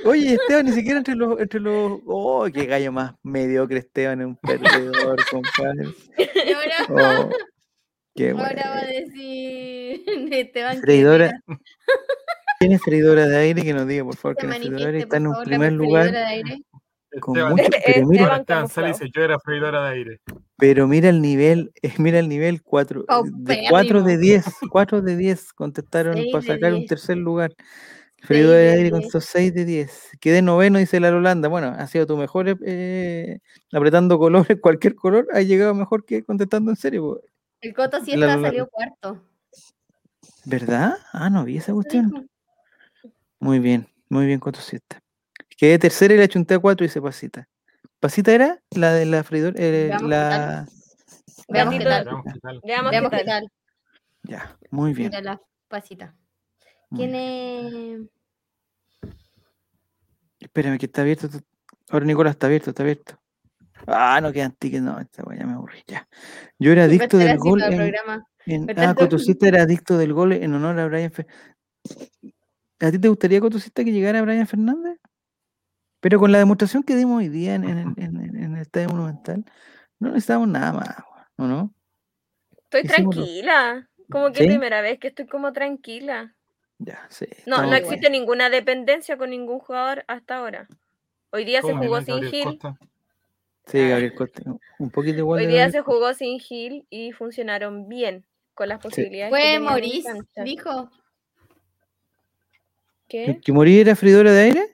Oye, 0.05 0.35
Esteban, 0.35 0.67
ni 0.67 0.73
siquiera 0.73 0.99
entre 0.99 1.15
los, 1.15 1.39
entre 1.41 1.61
los. 1.61 2.01
Oh, 2.07 2.49
qué 2.53 2.67
gallo 2.67 2.91
más 2.91 3.15
mediocre 3.23 3.79
Esteban, 3.79 4.21
es 4.21 4.27
un 4.27 4.37
perdedor, 4.37 5.17
compadre. 5.31 5.95
Ahora, 6.89 7.29
Oh, 7.29 7.31
qué 8.17 8.31
ahora 8.31 8.43
bueno. 8.45 8.63
va 8.71 8.79
a 8.79 8.87
decir 8.87 10.03
Esteban 10.33 10.81
Freidora. 10.81 11.41
¿Quién 12.59 12.73
es 12.73 12.83
freidora 12.83 13.27
de 13.27 13.37
aire? 13.39 13.63
Que 13.63 13.73
nos 13.75 13.87
diga, 13.87 14.05
por 14.05 14.17
favor, 14.17 14.37
que 14.37 14.47
es 14.47 14.57
freidora 14.57 14.99
está 14.99 15.17
en 15.19 15.27
un 15.29 15.43
primer 15.45 15.73
lugar. 15.73 16.11
de 16.11 16.19
aire. 16.19 16.63
Con 17.21 17.37
Esteban, 17.37 17.53
mucho, 17.57 17.69
pero 17.87 18.07
mira, 18.07 18.37
Esteban 18.37 18.69
sale 18.69 18.89
y 18.89 18.93
camuflado. 18.93 18.93
dice, 18.93 19.11
yo 19.15 19.23
era 19.23 19.39
freidora 19.41 19.85
de 19.85 19.91
aire. 19.91 20.21
pero 20.57 20.89
mira 20.89 21.09
el 21.11 21.21
nivel, 21.21 21.73
eh, 21.83 21.93
mira 21.99 22.19
el 22.19 22.29
nivel 22.29 22.63
4, 22.63 23.01
de 23.01 23.07
Paupérrimo. 23.07 23.69
4 23.71 24.03
de 24.03 24.19
10, 24.19 24.45
4 24.71 25.03
de 25.03 25.17
10 25.17 25.53
contestaron 25.53 26.15
Seis 26.15 26.33
para 26.33 26.43
de 26.43 26.49
sacar 26.49 26.73
un 26.73 26.79
10. 26.81 26.89
tercer 26.89 27.17
lugar. 27.19 27.53
Freidora 28.25 28.57
de 28.57 28.65
de 28.65 28.71
aire 28.71 28.83
10. 28.85 28.93
contestó 28.93 29.21
6 29.21 29.53
de 29.53 29.65
10. 29.65 30.11
Quedé 30.21 30.43
noveno, 30.43 30.79
dice 30.79 31.01
la 31.01 31.11
Holanda. 31.11 31.49
Bueno, 31.49 31.75
ha 31.77 31.87
sido 31.89 32.07
tu 32.07 32.17
mejor 32.17 32.57
eh, 32.65 33.41
apretando 33.73 34.19
colores, 34.19 34.59
cualquier 34.63 34.95
color, 34.95 35.27
ha 35.33 35.41
llegado 35.43 35.75
mejor 35.75 36.05
que 36.05 36.23
contestando 36.25 36.71
en 36.71 36.77
serio. 36.77 37.03
po. 37.03 37.21
El 37.61 37.75
Coto 37.75 38.05
sí 38.05 38.17
La 38.17 38.41
salió 38.41 38.69
cuarto. 38.69 39.23
¿Verdad? 40.45 40.95
Ah, 41.13 41.31
no 41.31 41.45
vi 41.45 41.59
esa 41.59 41.73
cuestión. 41.73 42.29
Muy 43.39 43.59
bien, 43.59 43.89
muy 44.09 44.27
bien, 44.27 44.39
Cotosista. 44.39 45.01
Quedé 45.63 45.79
tercera 45.79 46.13
y 46.13 46.17
la 46.19 46.27
chunté 46.27 46.55
a 46.55 46.59
4 46.59 46.83
dice 46.85 47.01
Pasita. 47.01 47.49
¿Pasita 48.01 48.33
era? 48.33 48.61
La 48.73 48.93
de 48.95 49.07
la 49.07 49.23
freidora. 49.23 49.55
eh, 49.57 49.87
Veamos 49.87 50.03
qué 50.03 50.09
la... 50.09 50.67
Veamos 51.49 51.75
qué 51.79 51.85
tal. 51.85 52.05
Veamos 52.05 52.25
qué 52.25 52.41
tal. 52.41 52.61
Veamos, 52.65 52.91
Veamos 52.91 53.11
qué 53.13 53.17
qué 53.19 53.25
tal. 53.25 53.43
tal. 53.43 53.53
Ya, 54.25 54.59
muy 54.71 54.93
bien. 54.93 55.11
Mira 55.11 55.21
la 55.23 55.41
pasita. 55.69 56.17
muy 56.91 56.99
¿Quién 56.99 57.13
bien. 57.13 58.11
es? 59.05 59.11
Espérame, 60.41 60.79
que 60.79 60.87
está 60.87 61.03
abierto. 61.03 61.29
Ahora 61.91 62.07
Nicolás 62.07 62.33
está 62.33 62.49
abierto, 62.49 62.71
está 62.71 62.83
abierto. 62.83 63.21
Ah, 63.87 64.19
no 64.21 64.33
quedan 64.33 64.57
tickets, 64.59 64.83
no, 64.83 64.99
esta 64.99 65.23
weá 65.23 65.39
ya 65.39 65.47
me 65.47 65.53
aburrí. 65.53 65.85
Ya. 65.87 66.09
Yo 66.59 66.73
era 66.73 66.83
adicto 66.87 67.19
del 67.19 67.39
gol 67.39 67.63
en, 67.63 67.81
Ah, 68.77 68.95
era 69.41 69.63
adicto 69.63 69.97
del 69.97 70.13
gol 70.13 70.33
en 70.33 70.55
honor 70.55 70.81
a 70.81 70.87
Brian 70.89 71.13
Fernández. 71.13 71.37
¿A 72.81 72.91
ti 72.91 72.99
te 72.99 73.07
gustaría, 73.07 73.41
Cotosista, 73.41 73.85
que 73.85 73.93
llegara 73.93 74.23
Brian 74.23 74.49
Fernández? 74.49 74.99
Pero 76.03 76.19
con 76.19 76.33
la 76.33 76.39
demostración 76.39 76.83
que 76.83 76.97
dimos 76.97 77.19
hoy 77.21 77.29
día 77.29 77.55
en, 77.55 77.63
en, 77.63 77.79
el- 77.79 77.95
en, 78.37 78.55
el 78.57 78.61
Estadio 78.61 78.89
Monumental, 78.89 79.45
no 80.01 80.09
necesitamos 80.09 80.49
nada 80.49 80.73
más, 80.73 80.97
¿o 81.37 81.45
no? 81.47 81.73
Estoy 82.65 82.81
Hicimos 82.83 83.15
lo- 83.17 83.23
tranquila. 83.23 83.89
Como 84.11 84.33
que 84.33 84.41
¿Sí? 84.41 84.47
primera 84.49 84.81
vez 84.81 84.99
que 84.99 85.09
estoy 85.09 85.27
como 85.29 85.53
tranquila. 85.53 86.35
Ya, 86.79 87.07
sí. 87.09 87.27
No, 87.47 87.59
no 87.63 87.71
bien. 87.71 87.77
existe 87.85 88.11
ninguna 88.11 88.51
dependencia 88.51 89.17
con 89.17 89.31
ningún 89.31 89.61
jugador 89.61 90.05
hasta 90.09 90.39
ahora. 90.39 90.67
Hoy 91.31 91.45
día 91.45 91.63
se 91.63 91.69
¿Cómo 91.69 91.81
que 91.81 91.87
jugó 91.87 92.01
sin 92.01 92.15
Gabriel 92.17 92.31
Gil. 92.33 92.45
Costa? 92.45 92.79
Sí, 93.67 93.89
Gabriel 93.89 94.15
Costa. 94.17 94.43
Un 94.81 94.91
poquito 94.91 95.19
igual 95.19 95.39
Hoy 95.41 95.47
día 95.47 95.61
Gabriel 95.67 95.73
se 95.73 95.81
jugó 95.83 96.15
sin 96.15 96.41
Gil 96.41 96.85
y 96.91 97.13
funcionaron 97.13 97.89
bien 97.89 98.27
con 98.55 98.69
las 98.69 98.81
posibilidades. 98.81 99.33
que 99.33 99.41
Fue 99.41 99.59
Maurice, 99.61 100.13
dijo. 100.45 100.91
¿Qué? 103.09 103.39
¿Que 103.43 103.53
morí 103.53 103.79
era 103.79 103.95
freidora 103.95 104.33
de 104.33 104.41
aire? 104.43 104.73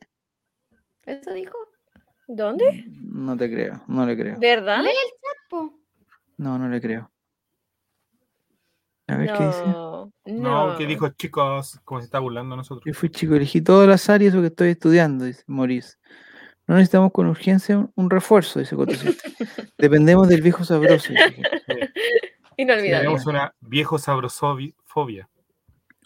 ¿Eso 1.09 1.33
dijo? 1.33 1.57
¿Dónde? 2.27 2.85
No 3.01 3.35
te 3.37 3.51
creo, 3.51 3.83
no 3.89 4.05
le 4.05 4.15
creo. 4.15 4.39
¿Verdad? 4.39 4.83
Lee 4.83 4.91
el 4.91 4.95
chat, 4.95 5.49
po. 5.49 5.73
No, 6.37 6.59
no 6.59 6.69
le 6.69 6.81
creo. 6.83 7.11
A 9.07 9.17
ver 9.17 9.33
qué 9.33 9.47
dice. 9.47 9.65
No, 9.65 10.13
No, 10.27 10.77
¿qué 10.77 10.85
dijo 10.87 11.09
chicos? 11.09 11.81
Como 11.83 12.01
se 12.01 12.05
está 12.05 12.19
burlando 12.19 12.53
a 12.53 12.59
nosotros. 12.59 12.85
Yo 12.85 12.93
fui 12.93 13.09
chico, 13.09 13.35
elegí 13.35 13.63
azar 13.91 14.21
y 14.21 14.27
eso 14.27 14.43
que 14.43 14.49
estoy 14.49 14.71
estudiando, 14.73 15.25
dice 15.25 15.43
Maurice. 15.47 15.97
No 16.67 16.75
necesitamos 16.75 17.11
con 17.13 17.27
urgencia 17.27 17.79
un, 17.79 17.91
un 17.95 18.11
refuerzo, 18.11 18.59
dice 18.61 18.77
Cotosita. 18.77 19.23
Dependemos 19.79 20.29
del 20.29 20.43
viejo 20.43 20.63
sabroso. 20.65 21.09
dice. 21.09 21.43
Inolvidable. 22.59 22.99
Tenemos 22.99 23.27
una 23.27 23.55
viejo 23.61 23.99
sabrosofobia. 23.99 25.27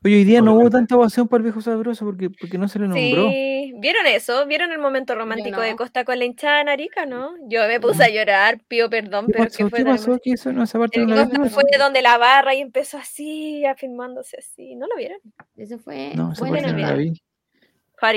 Oye, 0.04 0.16
hoy 0.16 0.24
día 0.24 0.40
no 0.42 0.54
hubo 0.54 0.68
tanta 0.68 0.96
ovación 0.96 1.28
para 1.28 1.38
el 1.38 1.44
viejo 1.44 1.60
sabroso 1.60 2.04
porque, 2.04 2.28
porque 2.28 2.58
no 2.58 2.66
se 2.66 2.80
le 2.80 2.88
nombró. 2.88 3.28
Sí, 3.30 3.72
¿vieron 3.78 4.04
eso? 4.06 4.44
¿Vieron 4.46 4.72
el 4.72 4.80
momento 4.80 5.14
romántico 5.14 5.60
de. 5.60 5.76
Costa 5.76 6.04
con 6.04 6.18
la 6.18 6.24
hinchada 6.24 6.60
en 6.60 6.68
Arica, 6.68 7.06
no? 7.06 7.34
Yo 7.48 7.66
me 7.68 7.78
puse 7.78 8.02
a 8.04 8.08
llorar, 8.10 8.60
pido 8.66 8.90
perdón, 8.90 9.26
¿Qué 9.26 9.32
pero 9.32 9.44
es 9.44 9.56
que 9.56 9.64
pasó? 9.64 9.70
fue 9.70 9.78
¿Qué 9.78 9.84
pasó? 9.84 10.18
¿Qué 10.22 10.30
hizo? 10.30 10.52
No, 10.52 10.64
esa 10.64 10.78
parte 10.80 10.98
El 11.00 11.06
no 11.06 11.14
la 11.14 11.24
vi. 11.26 11.36
Costa 11.36 11.50
fue 11.50 11.64
de 11.70 11.78
donde 11.78 12.02
la 12.02 12.18
barra 12.18 12.52
y 12.54 12.60
empezó 12.60 12.98
así, 12.98 13.64
afirmándose 13.64 14.38
así. 14.38 14.74
¿No 14.74 14.88
lo 14.88 14.96
vieron? 14.96 15.18
Eso 15.56 15.78
fue. 15.78 16.12
No, 16.16 16.32
esa 16.32 16.44
parte 16.46 16.72
no 16.72 16.78
la 16.78 16.94
vi. 16.94 17.12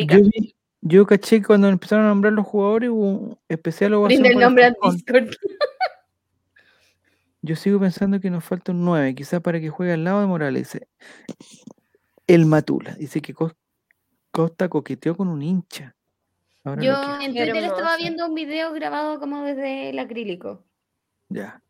Yo, 0.08 0.24
vi- 0.24 0.56
yo 0.82 1.06
caché 1.06 1.40
que 1.40 1.46
cuando 1.46 1.70
empezaron 1.70 2.06
a 2.06 2.08
nombrar 2.10 2.34
los 2.34 2.48
jugadores 2.48 2.90
hubo 2.90 3.08
un 3.10 3.38
especial 3.48 3.94
ovación. 3.94 4.24
Brinda 4.24 4.40
el 4.40 4.44
nombre 4.44 4.66
al. 4.66 4.76
Discord. 4.92 5.30
Yo 7.44 7.56
sigo 7.56 7.80
pensando 7.80 8.20
que 8.20 8.32
nos 8.32 8.44
falta 8.44 8.72
un 8.72 8.84
9, 8.84 9.14
quizá 9.14 9.40
para 9.40 9.60
que 9.60 9.70
juegue 9.70 9.94
al 9.94 10.04
lado 10.04 10.20
de 10.22 10.26
Morales. 10.26 10.80
El 12.28 12.46
Matula. 12.46 12.96
Dice 12.96 13.22
que 13.22 13.34
Cos- 13.34 13.56
Costa 14.32 14.68
coqueteó 14.70 15.16
con 15.16 15.28
un 15.28 15.42
hincha. 15.42 15.96
Ahora 16.64 16.82
Yo 16.82 16.94
que- 17.20 17.26
en 17.26 17.32
Twitter 17.34 17.56
estaba 17.58 17.96
viendo 17.98 18.26
un 18.28 18.34
video 18.36 18.74
grabado 18.74 19.20
como 19.20 19.44
desde 19.44 19.90
el 19.90 20.00
acrílico. 20.00 20.64
Ya. 21.30 21.62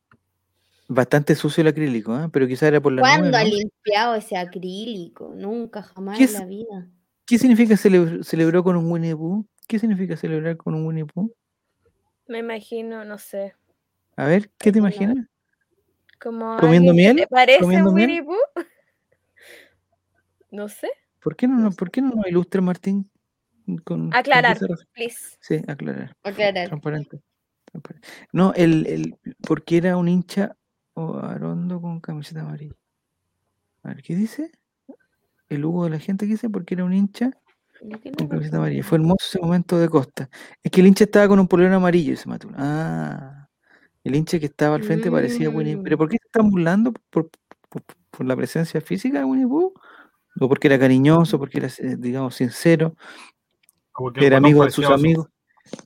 Bastante 0.87 1.35
sucio 1.35 1.61
el 1.61 1.67
acrílico, 1.67 2.17
¿eh? 2.19 2.29
pero 2.31 2.47
quizá 2.47 2.67
era 2.67 2.79
por 2.79 2.93
la 2.93 3.01
¿Cuándo 3.01 3.27
nube, 3.27 3.37
ha 3.37 3.43
¿no? 3.43 3.49
limpiado 3.49 4.15
ese 4.15 4.37
acrílico? 4.37 5.33
Nunca, 5.35 5.81
jamás 5.81 6.17
¿Qué 6.17 6.25
en 6.25 6.33
la 6.33 6.45
vida. 6.45 6.87
¿Qué 7.25 7.39
significa 7.39 7.73
celebr- 7.73 8.23
celebró 8.23 8.63
con 8.63 8.75
un 8.77 8.91
Winnie 8.91 9.15
Pooh? 9.15 9.45
¿Qué 9.67 9.79
significa 9.79 10.15
celebrar 10.15 10.57
con 10.57 10.75
un 10.75 10.85
Winnie 10.85 11.05
Pooh? 11.05 11.33
Me 12.27 12.37
imagino, 12.39 13.03
no 13.03 13.17
sé. 13.17 13.55
A 14.15 14.25
ver, 14.25 14.49
¿qué 14.59 14.71
te 14.71 14.77
imaginas? 14.79 15.17
Como 16.21 16.57
¿Comiendo 16.57 16.93
miel? 16.93 17.15
¿Te 17.17 17.27
parece 17.27 17.61
¿Comiendo 17.61 17.91
miel? 17.91 18.07
Winnie 18.09 18.23
Pooh? 18.23 18.54
No 20.55 20.69
sé. 20.69 20.89
¿Por 21.21 21.35
qué 21.35 21.47
no, 21.47 21.55
No 21.55 21.63
nos- 21.65 21.75
¿por 21.75 21.91
qué 21.91 22.01
no 22.01 22.11
nos 22.11 22.27
ilustra 22.27 22.61
Martín? 22.61 23.09
Con, 23.65 23.77
con 23.79 24.13
Aclarar, 24.15 24.57
se 24.57 24.67
refiere? 24.67 24.89
please. 24.93 25.37
Sí, 25.41 25.55
aclarar. 25.67 26.15
Aclarar. 26.23 26.67
Transparente. 26.67 27.19
transparente. 27.65 28.07
No, 28.31 28.53
el, 28.53 28.85
el, 28.87 29.17
porque 29.45 29.77
era 29.77 29.97
un 29.97 30.07
hincha 30.07 30.55
o 30.93 31.17
arondo 31.17 31.81
con 31.81 31.99
camiseta 31.99 32.41
amarilla. 32.41 32.75
A 33.83 33.89
ver, 33.89 34.01
¿qué 34.03 34.15
dice? 34.15 34.51
El 35.49 35.65
Hugo 35.65 35.83
de 35.85 35.89
la 35.91 35.99
gente, 35.99 36.25
¿qué 36.25 36.33
dice? 36.33 36.49
Porque 36.49 36.75
era 36.75 36.85
un 36.85 36.93
hincha 36.93 37.31
¿Por 37.79 37.99
qué 37.99 38.11
no 38.11 38.17
con 38.17 38.27
camiseta 38.29 38.57
amarilla. 38.57 38.83
Fue 38.83 38.97
hermoso 38.97 39.17
ese 39.27 39.39
momento 39.39 39.77
de 39.79 39.89
Costa. 39.89 40.29
Es 40.63 40.71
que 40.71 40.81
el 40.81 40.87
hincha 40.87 41.03
estaba 41.03 41.27
con 41.27 41.39
un 41.39 41.47
polerón 41.47 41.73
amarillo, 41.73 42.13
ese 42.13 42.29
Matula. 42.29 42.55
Ah, 42.59 43.49
el 44.03 44.15
hincha 44.15 44.39
que 44.39 44.45
estaba 44.45 44.75
al 44.75 44.83
frente 44.83 45.09
parecía 45.11 45.49
Winnie. 45.49 45.77
¿Pero 45.83 45.97
Mm. 45.97 45.99
por 45.99 46.09
qué 46.09 46.17
se 46.21 46.27
están 46.27 46.49
burlando? 46.49 46.93
¿Por, 47.09 47.29
por, 47.69 47.83
por 48.11 48.25
la 48.25 48.35
presencia 48.35 48.79
física 48.79 49.19
de 49.19 49.25
Winnie 49.25 49.47
Pooh? 49.47 49.73
¿O 50.39 50.49
porque 50.49 50.67
era 50.67 50.77
cariñoso, 50.79 51.39
porque 51.39 51.59
era, 51.59 51.67
eh, 51.67 51.95
digamos, 51.97 52.35
sincero? 52.35 52.95
Como 53.91 54.11
que 54.11 54.19
el 54.21 54.25
Era 54.27 54.37
amigo 54.37 54.65
de 54.65 54.71
sus 54.71 54.85
amigos. 54.85 55.27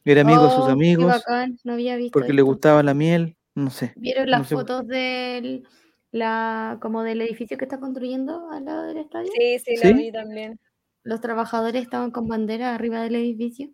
Era 0.03 0.21
amigo 0.21 0.43
de 0.43 0.49
sus 0.49 0.63
Oh, 0.63 0.65
qué 0.65 0.71
amigos. 0.71 1.05
bacán, 1.05 1.57
No 1.63 1.73
había 1.73 1.95
visto 1.95 2.11
Porque 2.19 2.33
le 2.33 2.41
gustaba 2.41 2.83
la 2.83 2.93
miel. 2.93 3.37
No 3.55 3.69
sé. 3.69 3.93
¿Vieron 3.95 4.25
no 4.25 4.31
las 4.31 4.47
sé 4.47 4.55
por- 4.55 4.63
fotos 4.67 4.87
del 4.87 5.67
la 6.11 6.79
como 6.81 7.03
del 7.03 7.21
edificio 7.21 7.57
que 7.57 7.65
está 7.65 7.79
construyendo 7.79 8.49
al 8.51 8.65
lado 8.65 8.83
del 8.87 8.97
estadio? 8.97 9.29
Sí, 9.37 9.59
sí, 9.59 9.77
¿Sí? 9.77 9.89
lo 9.93 9.97
vi 9.97 10.11
también. 10.11 10.59
Los 11.03 11.21
trabajadores 11.21 11.81
estaban 11.83 12.11
con 12.11 12.27
bandera 12.27 12.73
arriba 12.75 13.01
del 13.01 13.15
edificio. 13.15 13.69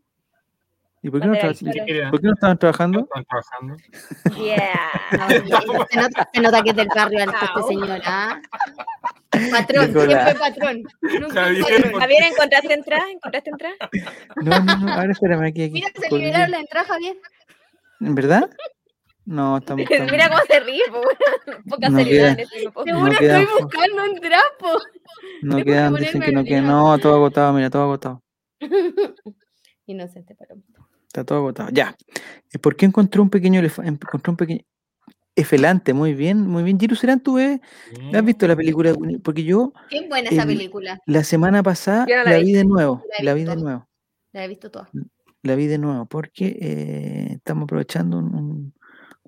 ¿Y 1.06 1.10
por 1.12 1.22
qué 1.22 1.28
no, 1.28 1.34
tra- 1.36 2.10
por 2.10 2.20
qué 2.20 2.28
no 2.28 2.34
estaban 2.34 2.58
trabajando? 2.58 3.00
Están 3.02 3.26
trabajando. 3.26 3.76
Yeah. 4.44 4.92
No, 5.12 5.86
se, 5.92 5.98
nota, 6.00 6.30
se 6.34 6.42
nota 6.42 6.64
que 6.64 6.70
es 6.72 6.76
del 6.76 6.88
barrio 6.96 7.20
alto 7.22 7.36
este 7.46 7.62
señor, 7.68 8.02
¿ah? 8.06 8.42
Patrón, 9.52 9.88
Nicolás. 9.88 10.24
siempre 10.24 10.40
patrón. 10.40 10.84
Nunca 11.02 11.26
un 11.28 11.30
Javier, 11.62 11.94
Javier, 12.00 12.24
¿encontraste 12.24 12.74
entrada? 12.74 13.04
¿Encontraste 13.12 13.50
entrada? 13.52 13.76
No, 14.38 14.60
no, 14.62 14.78
no. 14.78 14.94
Ahora 14.94 15.12
espérame 15.12 15.44
aquí. 15.46 15.64
aquí 15.66 15.74
Mira, 15.74 15.90
se 15.94 16.16
liberaron 16.16 16.52
la 16.52 16.60
entrada, 16.62 16.88
Javier. 16.88 17.18
¿En 18.00 18.16
verdad? 18.16 18.50
No, 19.26 19.58
estamos. 19.58 19.86
Mira 20.12 20.30
cómo 20.30 20.42
se 20.48 20.60
ríe, 20.62 20.84
po. 20.90 21.02
Poca 21.70 21.90
No 21.90 21.98
seriedad 22.00 22.30
en 22.30 22.36
queda. 22.38 22.44
este 22.46 22.62
grupo. 22.62 22.84
Seguro 22.84 23.06
No 23.06 23.12
estoy 23.12 23.48
buscando 23.62 24.04
un 24.04 24.20
trapo. 24.22 24.80
No 25.44 25.64
quedan, 25.64 25.94
dicen 25.96 26.22
que 26.22 26.32
no 26.32 26.42
día. 26.44 26.62
No, 26.62 26.98
todo 26.98 27.14
agotado, 27.16 27.54
mira, 27.54 27.70
todo 27.70 27.84
agotado. 27.84 28.24
Inocente 29.88 30.34
palomito. 30.34 30.75
Está 31.16 31.24
todo 31.24 31.38
agotado. 31.38 31.70
Ya. 31.72 31.96
Eh, 32.52 32.60
¿Por 32.60 32.76
qué 32.76 32.86
encontró 32.86 33.24
un 33.24 33.30
pequeño 33.30 33.62
elefante? 33.62 33.90
Encontró 34.06 34.32
un 34.34 34.38
pequeño. 34.38 34.60
Efelante, 35.34 35.94
muy 35.94 36.14
bien, 36.14 36.46
muy 36.46 36.62
bien. 36.64 36.78
Serán, 36.96 37.22
¿tú 37.22 37.36
ves? 37.36 37.62
¿Has 38.14 38.26
visto 38.26 38.46
la 38.48 38.56
película? 38.58 38.92
de 38.92 38.98
Winnie? 38.98 39.20
Porque 39.20 39.44
yo 39.46 39.72
Qué 39.90 40.06
buena 40.10 40.30
esa 40.30 40.42
El- 40.44 40.48
película. 40.50 41.00
la 41.06 41.24
semana 41.24 41.64
pasada 41.64 42.06
no 42.06 42.24
la 42.30 42.38
vi 42.40 42.52
de 42.52 42.66
nuevo. 42.66 43.02
La 43.22 43.34
vi 43.34 43.42
visto 43.44 43.56
de 43.56 43.62
nuevo. 43.64 43.88
La 44.34 44.44
he 44.44 44.48
visto 44.50 44.70
toda. 44.70 44.90
La 45.42 45.56
vi 45.56 45.68
de 45.68 45.78
nuevo 45.78 46.06
porque 46.06 46.58
eh, 46.60 47.28
estamos 47.36 47.64
aprovechando 47.64 48.18
un- 48.20 48.36
un- 48.36 48.74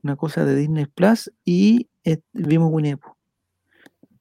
una 0.04 0.18
cosa 0.18 0.44
de 0.44 0.56
Disney 0.56 0.88
Plus 0.88 1.32
y 1.46 1.88
eh, 2.04 2.20
vimos 2.34 2.70
Winnie 2.72 2.96
the 2.96 2.98
Pooh. 2.98 3.14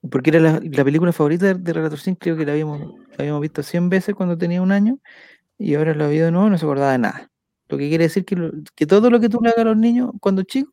Porque 0.08 0.30
era 0.30 0.38
la, 0.40 0.60
la 0.62 0.84
película 0.84 1.12
favorita 1.12 1.46
de, 1.46 1.54
de 1.54 1.72
Relator 1.72 1.98
Sin, 1.98 2.14
creo 2.14 2.36
que 2.36 2.46
la 2.46 2.52
habíamos, 2.52 2.80
la 2.80 3.16
habíamos 3.18 3.40
visto 3.40 3.62
100 3.64 3.88
veces 3.90 4.14
cuando 4.14 4.38
tenía 4.38 4.62
un 4.62 4.70
año 4.70 4.98
y 5.58 5.74
ahora 5.74 5.94
la 5.94 6.06
vi 6.08 6.18
de 6.18 6.30
nuevo 6.32 6.48
y 6.48 6.50
no 6.50 6.58
se 6.58 6.64
acordaba 6.66 6.92
de 6.92 6.98
nada. 6.98 7.30
Lo 7.68 7.78
que 7.78 7.88
quiere 7.88 8.04
decir 8.04 8.24
que, 8.24 8.36
lo- 8.36 8.52
que 8.74 8.86
todo 8.86 9.10
lo 9.10 9.18
que 9.20 9.28
tú 9.28 9.40
le 9.42 9.48
hagas 9.50 9.60
a 9.62 9.64
los 9.68 9.76
niños 9.76 10.10
cuando 10.20 10.42
chicos 10.42 10.72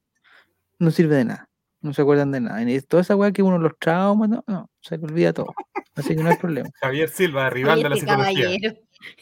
no 0.79 0.91
sirve 0.91 1.15
de 1.15 1.25
nada. 1.25 1.49
No 1.81 1.93
se 1.93 2.01
acuerdan 2.01 2.31
de 2.31 2.39
nada. 2.39 2.61
Y 2.63 2.79
toda 2.81 3.01
esa 3.01 3.15
weá 3.15 3.31
que 3.31 3.43
uno 3.43 3.57
los 3.57 3.73
trauma, 3.79 4.27
no, 4.27 4.43
no, 4.47 4.69
se 4.79 4.95
olvida 4.95 5.33
todo. 5.33 5.47
Así 5.95 6.15
que 6.15 6.23
no 6.23 6.29
hay 6.29 6.37
problema. 6.37 6.69
Javier 6.81 7.09
Silva, 7.09 7.49
rival 7.49 7.73
Oye, 7.79 7.83
de 7.83 7.89
la 7.89 7.95
este 7.95 8.07
psicología. 8.07 8.43
caballero. 8.43 8.75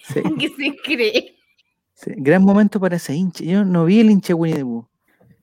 Sí. 0.04 0.22
¿Qué 0.40 0.50
se 0.50 0.78
cree? 0.84 1.36
Sí, 1.94 2.12
gran 2.18 2.44
momento 2.44 2.80
para 2.80 2.96
ese 2.98 3.14
hincha. 3.16 3.44
Yo 3.44 3.64
no 3.66 3.86
vi 3.86 4.00
el 4.02 4.12
hincha 4.12 4.36
Winnie 4.36 4.58
the 4.60 4.64
Pooh. 4.64 4.88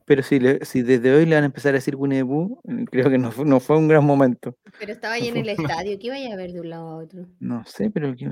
Pero 0.09 0.23
si, 0.23 0.41
le- 0.41 0.65
si 0.65 0.81
desde 0.81 1.15
hoy 1.15 1.27
le 1.27 1.35
van 1.35 1.45
a 1.45 1.47
empezar 1.47 1.71
a 1.71 1.73
decir 1.75 1.95
Winnie 1.95 2.21
the 2.21 2.25
Pooh, 2.25 2.59
eh, 2.67 2.85
creo 2.91 3.11
que 3.11 3.19
no 3.19 3.31
fue, 3.31 3.45
no 3.45 3.61
fue 3.61 3.77
un 3.77 3.89
gran 3.89 4.03
momento. 4.05 4.57
Pero 4.79 4.93
estaba 4.93 5.15
ahí 5.15 5.29
en 5.29 5.37
el 5.37 5.51
estadio. 5.51 5.99
¿Qué 6.01 6.09
vaya 6.09 6.33
a 6.33 6.37
ver 6.37 6.53
de 6.53 6.61
un 6.63 6.71
lado 6.71 6.89
a 6.89 6.97
otro? 6.97 7.27
No 7.41 7.63
sé, 7.67 7.91
pero 7.91 8.17
que, 8.17 8.25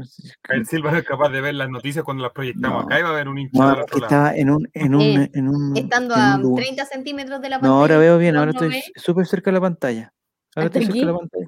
Javier 0.43 0.65
Silva 0.67 0.91
no 0.91 0.97
es 0.99 1.05
capaz 1.05 1.29
de 1.29 1.41
ver 1.43 1.55
las 1.55 1.69
noticias 1.69 2.03
cuando 2.03 2.23
las 2.23 2.33
proyectamos 2.33 2.81
No. 2.81 2.87
acá 2.87 2.99
y 2.99 3.03
va 3.03 3.09
a 3.11 3.13
haber 3.13 3.29
un 3.29 3.39
hincha 3.39 3.59
no, 3.59 3.67
del 3.69 3.77
que 3.77 3.83
otro 3.83 3.99
lado. 3.99 4.07
estaba 4.07 4.37
en 4.37 4.51
un, 4.51 4.69
en 4.73 4.95
un, 4.95 5.03
Eh, 5.03 5.31
en 5.35 5.49
un, 5.49 5.77
Estando 5.77 6.15
en 6.15 6.21
a 6.21 6.35
un 6.37 6.43
lugar. 6.43 6.65
30 6.65 6.85
centímetros 6.87 7.41
de 7.43 7.49
la 7.51 7.57
pantalla. 7.57 7.75
No, 7.75 7.81
ahora 7.81 7.99
veo 7.99 8.17
bien, 8.17 8.33
¿no 8.33 8.41
ahora 8.41 8.53
estoy 8.53 8.83
súper 8.97 9.27
cerca 9.27 9.51
de 9.51 9.55
la 9.55 9.61
pantalla. 9.61 10.15
Ahora 10.55 10.67
¿Hasta 10.69 10.79
estoy 10.79 10.85
cerca 10.95 11.07
de 11.07 11.13
la 11.13 11.19
pantalla. 11.19 11.47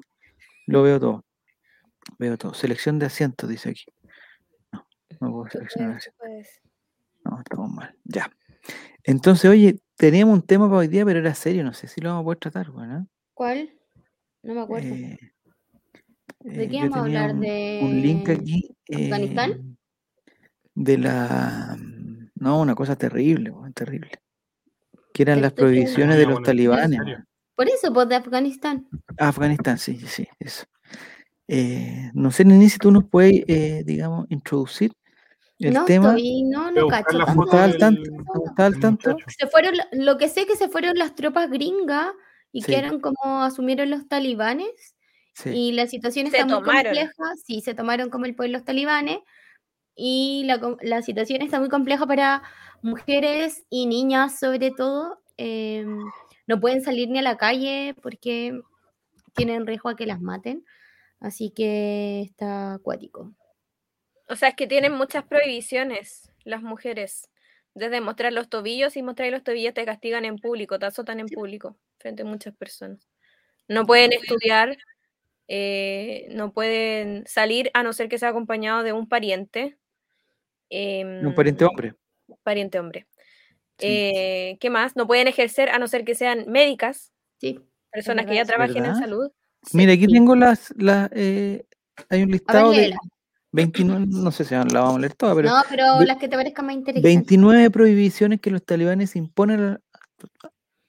Lo 0.67 0.83
veo 0.83 0.99
todo. 0.99 1.25
Veo 2.19 2.37
todo. 2.37 2.53
Selección 2.53 2.99
de 2.99 3.07
asientos, 3.07 3.49
dice 3.49 3.69
aquí. 3.71 3.85
No, 4.71 4.85
no 5.21 5.31
puedo 5.31 5.49
seleccionar 5.49 5.97
asientos. 5.97 6.27
No, 7.25 7.39
estamos 7.39 7.71
mal. 7.71 7.95
Ya. 8.03 8.29
Entonces, 9.03 9.49
oye, 9.49 9.79
teníamos 9.95 10.35
un 10.35 10.41
tema 10.45 10.67
para 10.67 10.79
hoy 10.79 10.87
día, 10.87 11.05
pero 11.05 11.19
era 11.19 11.33
serio. 11.33 11.63
No 11.63 11.73
sé 11.73 11.87
si 11.87 12.01
lo 12.01 12.09
vamos 12.09 12.21
a 12.21 12.25
poder 12.25 12.37
tratar, 12.39 12.71
bueno. 12.71 13.07
¿Cuál? 13.33 13.71
No 14.43 14.53
me 14.53 14.61
acuerdo. 14.61 14.93
Eh, 14.95 15.17
¿De 16.41 16.63
eh, 16.63 16.69
qué 16.69 16.79
vamos 16.81 16.97
a 16.97 17.01
hablar? 17.01 17.33
un- 17.33 17.41
¿De 17.41 17.79
un 17.81 18.01
link 18.01 18.29
aquí. 18.29 18.75
Afganistán? 18.91 19.51
eh, 19.51 19.75
de 20.75 20.97
la. 20.97 21.77
No, 22.35 22.61
una 22.61 22.75
cosa 22.75 22.95
terrible, 22.95 23.53
terrible. 23.75 24.11
Que 25.13 25.23
eran 25.23 25.41
las 25.41 25.51
prohibiciones 25.53 26.15
de 26.15 26.23
los 26.23 26.35
Bueno, 26.35 26.37
¿en 26.39 26.43
talibanes. 26.43 26.99
Por 27.55 27.67
eso, 27.67 27.93
pues 27.93 28.07
de 28.07 28.15
Afganistán. 28.15 28.87
Afganistán, 29.17 29.77
sí, 29.77 29.99
sí, 30.07 30.25
eso. 30.39 30.65
Eh, 31.47 32.09
no 32.13 32.31
sé, 32.31 32.45
Nini, 32.45 32.69
si 32.69 32.77
tú 32.77 32.91
nos 32.91 33.03
puedes, 33.09 33.43
eh, 33.47 33.83
digamos, 33.85 34.27
introducir 34.29 34.93
el 35.59 35.73
no 35.73 35.85
tema. 35.85 36.09
estoy, 36.09 36.43
no, 36.43 36.71
no 36.71 36.87
cacho 36.87 37.17
la 37.17 37.19
¿No 37.19 37.25
tanto. 37.25 37.41
foto 37.43 37.51
está 37.57 37.63
al 37.63 37.71
del- 37.71 37.79
tanto? 37.79 38.11
¿No 38.11 38.45
está 38.49 38.65
al 38.65 38.71
del 38.73 38.81
tanto? 38.81 39.09
muchacho. 39.11 39.25
Se 39.37 39.47
fueron, 39.47 39.75
lo 39.93 40.17
que 40.17 40.29
sé 40.29 40.45
que 40.45 40.55
se 40.55 40.69
fueron 40.69 40.97
las 40.97 41.15
tropas 41.15 41.49
gringas 41.49 42.11
y 42.51 42.61
Sí. 42.61 42.71
que 42.71 42.77
eran 42.79 42.99
como 42.99 43.43
asumieron 43.43 43.89
los 43.89 44.07
talibanes 44.07 44.95
Sí. 45.33 45.49
y 45.51 45.71
la 45.73 45.87
situación 45.87 46.27
Se 46.27 46.37
está 46.37 46.45
muy 46.45 46.55
tomaron. 46.63 46.83
compleja. 46.83 47.13
Sí, 47.45 47.61
se 47.61 47.73
tomaron 47.73 48.09
como 48.09 48.25
el 48.25 48.35
pueblo 48.35 48.57
los 48.57 48.65
talibanes 48.65 49.19
y 49.95 50.43
la, 50.45 50.59
la 50.81 51.01
situación 51.01 51.41
está 51.41 51.59
muy 51.59 51.69
compleja 51.69 52.05
para 52.07 52.41
mujeres 52.81 53.65
y 53.69 53.85
niñas 53.85 54.39
sobre 54.39 54.71
todo. 54.71 55.21
eh, 55.41 55.85
no 56.47 56.59
pueden 56.59 56.81
salir 56.83 57.07
ni 57.09 57.19
a 57.19 57.21
la 57.21 57.37
calle 57.37 57.95
porque 58.01 58.59
tienen 59.35 59.65
riesgo 59.67 59.87
a 59.89 59.95
que 59.95 60.05
las 60.05 60.19
maten. 60.19 60.65
Así 61.21 61.51
que 61.51 62.21
está 62.23 62.73
acuático. 62.73 63.31
O 64.29 64.35
sea, 64.35 64.49
es 64.49 64.55
que 64.55 64.67
tienen 64.67 64.93
muchas 64.93 65.25
prohibiciones 65.25 66.31
las 66.43 66.61
mujeres. 66.61 67.29
Desde 67.73 68.01
mostrar 68.01 68.31
los 68.31 68.49
tobillos 68.49 68.95
y 68.95 69.03
mostrar 69.03 69.31
los 69.31 69.43
tobillos 69.43 69.73
te 69.73 69.85
castigan 69.85 70.25
en 70.25 70.37
público, 70.37 70.77
te 70.79 70.85
azotan 70.85 71.19
en 71.19 71.27
público, 71.27 71.77
frente 71.97 72.23
a 72.23 72.25
muchas 72.25 72.55
personas. 72.55 73.07
No 73.67 73.85
pueden 73.85 74.13
estudiar, 74.13 74.77
eh, 75.47 76.27
no 76.31 76.53
pueden 76.53 77.25
salir 77.27 77.71
a 77.73 77.83
no 77.83 77.93
ser 77.93 78.09
que 78.09 78.17
sea 78.17 78.29
acompañado 78.29 78.83
de 78.83 78.93
un 78.93 79.07
pariente. 79.07 79.77
Un 80.71 81.33
pariente 81.35 81.63
em, 81.63 81.69
hombre. 81.69 81.95
Pariente 82.43 82.79
hombre. 82.79 83.07
Sí. 83.77 83.87
Eh, 83.87 84.57
¿Qué 84.59 84.69
más? 84.69 84.95
No 84.95 85.07
pueden 85.07 85.27
ejercer 85.27 85.69
a 85.69 85.79
no 85.79 85.87
ser 85.87 86.03
que 86.03 86.15
sean 86.15 86.45
médicas, 86.47 87.13
Sí. 87.37 87.59
personas 87.91 88.25
que 88.25 88.35
ya 88.35 88.45
trabajen 88.45 88.85
en 88.85 88.95
salud. 88.95 89.31
Mira, 89.73 89.93
aquí 89.93 90.05
sí. 90.05 90.13
tengo 90.13 90.35
las, 90.35 90.73
las 90.77 91.09
eh, 91.13 91.65
hay 92.09 92.23
un 92.23 92.29
ver, 92.29 92.39
listado 92.39 92.71
de. 92.71 92.93
29, 93.51 94.05
no 94.09 94.31
sé 94.31 94.45
si 94.45 94.53
la 94.55 94.63
vamos 94.63 94.95
a 94.97 94.99
leer 94.99 95.13
toda, 95.15 95.35
pero 95.35 95.49
No, 95.49 95.61
pero 95.69 95.99
ve- 95.99 96.05
las 96.05 96.17
que 96.17 96.27
te 96.27 96.35
parezcan 96.35 96.65
más 96.65 96.75
interesantes. 96.75 97.03
29 97.03 97.71
prohibiciones 97.71 98.39
que 98.41 98.51
los 98.51 98.63
talibanes 98.65 99.15
imponen 99.15 99.61
a, 99.61 99.79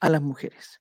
a 0.00 0.08
las 0.08 0.22
mujeres. 0.22 0.80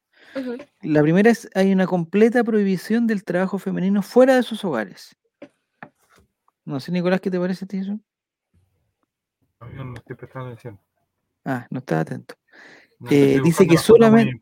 La 0.82 1.02
primera 1.02 1.30
es, 1.30 1.50
hay 1.56 1.72
una 1.74 1.88
completa 1.88 2.44
prohibición 2.44 3.08
del 3.08 3.24
trabajo 3.24 3.58
femenino 3.58 4.02
fuera 4.02 4.36
de 4.36 4.44
sus 4.44 4.64
hogares. 4.64 5.16
No 6.66 6.80
sé, 6.80 6.92
Nicolás, 6.92 7.20
¿qué 7.22 7.32
te 7.32 7.40
parece 7.40 7.66
a 7.66 7.68
ti 7.68 7.78
eso? 7.78 8.00
No, 9.60 9.72
Yo 9.76 9.84
no 9.84 9.94
estoy 9.96 10.16
prestando 10.16 10.48
atención. 10.50 10.80
Ah, 11.44 11.68
no 11.70 11.80
estás 11.80 12.02
atento. 12.02 12.36
No, 13.00 13.10
Eh, 13.12 13.40
dice 13.44 13.66
que 13.68 13.78
solamente-. 13.78 14.40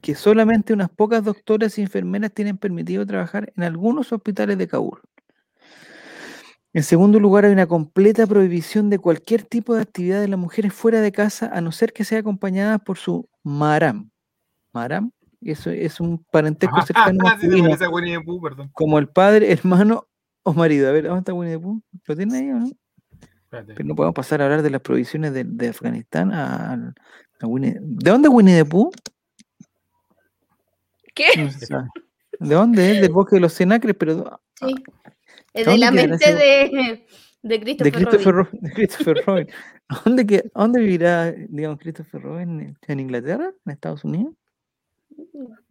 Que 0.00 0.14
solamente 0.14 0.72
unas 0.72 0.88
pocas 0.88 1.22
doctoras 1.24 1.76
y 1.78 1.82
enfermeras 1.82 2.32
tienen 2.32 2.56
permitido 2.56 3.04
trabajar 3.04 3.52
en 3.56 3.64
algunos 3.64 4.12
hospitales 4.12 4.56
de 4.56 4.68
Kabul. 4.68 5.00
En 6.72 6.84
segundo 6.84 7.18
lugar, 7.18 7.44
hay 7.44 7.52
una 7.52 7.66
completa 7.66 8.26
prohibición 8.26 8.90
de 8.90 8.98
cualquier 8.98 9.42
tipo 9.42 9.74
de 9.74 9.82
actividad 9.82 10.20
de 10.20 10.28
las 10.28 10.38
mujeres 10.38 10.72
fuera 10.72 11.00
de 11.00 11.10
casa, 11.10 11.50
a 11.52 11.60
no 11.60 11.72
ser 11.72 11.92
que 11.92 12.04
sea 12.04 12.20
acompañada 12.20 12.78
por 12.78 12.96
su 12.96 13.28
maram. 13.42 14.10
Maram, 14.72 15.10
eso 15.40 15.70
es 15.70 15.98
un 15.98 16.24
parentesco 16.30 16.76
Ajá, 16.76 16.86
cercano 16.86 17.18
ah, 17.26 17.36
sí, 17.40 17.48
masculino, 17.48 17.74
a 17.74 17.88
Winnie 17.88 18.20
Pooh, 18.22 18.40
perdón. 18.40 18.70
como 18.72 18.98
el 18.98 19.08
padre, 19.08 19.52
hermano 19.52 20.06
o 20.44 20.52
marido. 20.54 20.88
A 20.88 20.92
ver, 20.92 21.04
¿dónde 21.04 21.18
está 21.18 21.34
Winnie 21.34 21.56
the 21.56 21.62
Pooh? 21.62 21.82
¿Lo 22.06 22.16
tiene 22.16 22.38
ahí 22.38 22.50
o 22.50 22.58
no? 22.60 22.70
Espérate. 23.44 23.74
Pero 23.74 23.88
no 23.88 23.96
podemos 23.96 24.14
pasar 24.14 24.40
a 24.40 24.44
hablar 24.44 24.62
de 24.62 24.70
las 24.70 24.80
prohibiciones 24.80 25.32
de, 25.32 25.42
de 25.42 25.68
Afganistán 25.68 26.32
a, 26.32 26.94
a 27.40 27.46
Winnie. 27.46 27.76
¿De 27.80 28.10
dónde 28.12 28.28
es 28.28 28.34
Winnie 28.34 28.54
the 28.54 28.64
Pooh? 28.64 28.92
¿Qué? 31.16 31.50
No. 31.68 31.88
¿De 32.38 32.54
dónde 32.54 32.92
es? 32.92 33.00
Del 33.00 33.12
bosque 33.12 33.36
de 33.36 33.40
los 33.40 33.54
Cenacres, 33.54 33.96
pero 33.98 34.40
Sí. 34.54 34.66
Es 34.66 34.74
¿Dónde 34.74 35.19
de 35.54 35.78
la 35.78 35.90
mente 35.90 36.34
de, 36.34 37.04
de 37.42 37.58
de 37.58 37.60
Christopher, 37.60 37.92
Christopher, 37.92 38.34
Robin. 38.34 38.46
Robin, 38.52 38.60
de 38.62 38.72
Christopher 38.72 39.22
Robin. 39.26 39.48
¿A 39.88 40.02
¿Dónde, 40.04 40.26
que, 40.26 40.36
a 40.54 40.60
dónde 40.60 40.80
vivirá, 40.80 41.32
digamos, 41.32 41.78
Christopher 41.78 42.20
Robin? 42.22 42.60
¿En- 42.60 42.78
¿En 42.86 43.00
Inglaterra? 43.00 43.52
¿En 43.64 43.72
Estados 43.72 44.04
Unidos? 44.04 44.34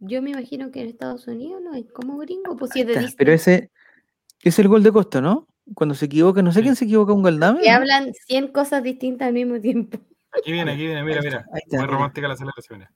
Yo 0.00 0.20
me 0.22 0.30
imagino 0.30 0.70
que 0.70 0.80
en 0.82 0.88
Estados 0.88 1.26
Unidos 1.26 1.60
no 1.62 1.74
es 1.74 1.86
como 1.92 2.18
gringo, 2.18 2.56
pues 2.56 2.72
si 2.72 2.80
es 2.80 2.86
de 2.86 2.92
Está, 2.92 3.02
Disney. 3.02 3.16
Pero 3.18 3.32
ese 3.32 3.70
es 4.42 4.58
el 4.58 4.68
gol 4.68 4.82
de 4.82 4.92
Costa, 4.92 5.20
¿no? 5.20 5.46
Cuando 5.74 5.94
se 5.94 6.06
equivoca, 6.06 6.42
no 6.42 6.52
sé 6.52 6.62
quién 6.62 6.74
se 6.76 6.84
equivoca, 6.84 7.12
un 7.12 7.22
Galdame. 7.22 7.60
Que 7.60 7.70
¿no? 7.70 7.76
hablan 7.76 8.12
100 8.26 8.48
cosas 8.48 8.82
distintas 8.82 9.28
al 9.28 9.34
mismo 9.34 9.60
tiempo. 9.60 9.98
Aquí 10.32 10.52
viene, 10.52 10.72
aquí 10.72 10.86
viene, 10.86 11.02
mira, 11.04 11.20
mira. 11.22 11.44
Ahí 11.52 11.60
está, 11.64 11.76
Muy 11.78 11.86
mira. 11.86 11.96
romántica 11.96 12.28
la 12.28 12.36
celebración. 12.36 12.86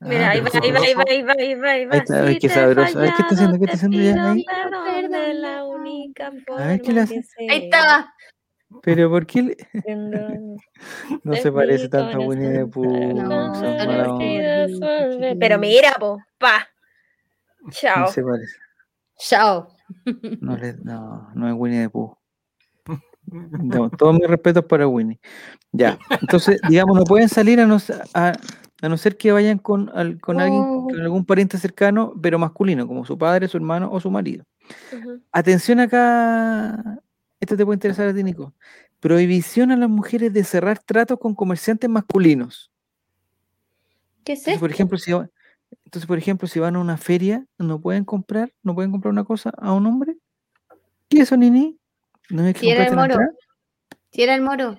Mira. 0.00 0.28
Ah, 0.28 0.30
ahí 0.30 0.40
va, 0.40 0.50
ahí 0.62 0.70
va, 0.70 0.80
ahí 0.80 0.92
va, 0.92 1.04
sabroso. 1.04 1.08
ahí 1.08 1.22
va, 1.22 1.32
ahí 1.38 1.54
va, 1.54 1.94
ahí 1.94 2.00
a 2.08 2.22
ver 2.22 2.38
qué 2.38 2.48
sabroso. 2.48 2.98
A 2.98 3.02
ver, 3.02 3.12
¿qué 3.14 3.22
está 3.22 3.34
haciendo? 3.34 3.58
¿Qué 3.58 3.64
está 3.64 3.76
haciendo 3.76 4.00
ya 4.00 4.30
ahí? 4.32 4.44
Ahí 7.48 7.64
estaba. 7.64 8.14
Pero 8.82 9.08
¿por 9.10 9.26
qué 9.26 9.42
le- 9.42 9.56
no 11.24 11.34
se 11.36 11.50
parece 11.50 11.88
tanto 11.88 12.18
a 12.18 12.20
Winnie 12.20 12.50
the 12.52 12.66
Pooh? 12.66 13.14
No, 13.14 13.52
Pero 15.40 15.58
mira, 15.58 15.94
po, 15.98 16.18
pa. 16.38 16.68
No 17.62 17.70
Chao. 17.72 18.08
se 18.08 18.22
parece. 18.22 18.56
Chao. 19.18 19.68
No, 20.40 20.56
le- 20.56 20.76
no, 20.84 21.30
no 21.34 21.48
es 21.48 21.54
Winnie 21.56 21.82
the 21.84 21.90
Pooh. 21.90 22.14
No, 23.30 23.90
todos 23.90 24.14
mis 24.14 24.26
respetos 24.26 24.64
para 24.64 24.88
Winnie. 24.88 25.20
Ya, 25.70 25.98
entonces, 26.22 26.58
digamos, 26.66 26.96
no 26.96 27.04
pueden 27.04 27.28
salir 27.28 27.60
a 27.60 27.66
no, 27.66 27.76
s- 27.76 27.92
a, 28.14 28.32
a 28.80 28.88
no 28.88 28.96
ser 28.96 29.16
que 29.16 29.32
vayan 29.32 29.58
con, 29.58 29.90
al- 29.94 30.20
con 30.20 30.40
alguien, 30.40 30.62
Oh. 30.62 30.86
con 30.88 31.00
algún 31.00 31.24
pariente 31.24 31.58
cercano, 31.58 32.12
pero 32.22 32.38
masculino, 32.38 32.86
como 32.86 33.04
su 33.04 33.18
padre, 33.18 33.48
su 33.48 33.56
hermano 33.56 33.88
o 33.90 33.98
su 34.00 34.10
marido. 34.10 34.44
Atención 35.32 35.80
acá, 35.80 37.00
esto 37.40 37.56
te 37.56 37.64
puede 37.64 37.76
interesar 37.76 38.08
a 38.08 38.14
ti, 38.14 38.22
Nico. 38.22 38.54
Prohibición 39.00 39.70
a 39.72 39.76
las 39.76 39.88
mujeres 39.88 40.32
de 40.32 40.44
cerrar 40.44 40.78
tratos 40.78 41.18
con 41.18 41.34
comerciantes 41.34 41.88
masculinos. 41.90 42.70
¿Qué 44.24 44.32
es 44.34 44.40
Entonces, 44.40 44.60
por 44.60 44.70
ejemplo, 44.70 44.98
si 44.98 45.12
entonces, 45.84 46.06
por 46.06 46.18
ejemplo, 46.18 46.48
si 46.48 46.58
van 46.60 46.76
a 46.76 46.80
una 46.80 46.96
feria, 46.96 47.44
no 47.58 47.80
pueden 47.80 48.04
comprar, 48.04 48.52
no 48.62 48.74
pueden 48.74 48.90
comprar 48.90 49.12
una 49.12 49.24
cosa 49.24 49.50
a 49.58 49.72
un 49.72 49.86
hombre. 49.86 50.16
¿Qué 51.08 51.18
es 51.18 51.22
eso, 51.24 51.36
Nini? 51.36 51.78
¿No 52.30 52.46
es 52.46 52.54
que 52.54 52.60
Si 52.60 52.70
era 52.70 52.86
el 52.86 52.94
moro. 52.96 53.16
Si 54.12 54.22
era 54.22 54.34
el 54.34 54.42
moro. 54.42 54.78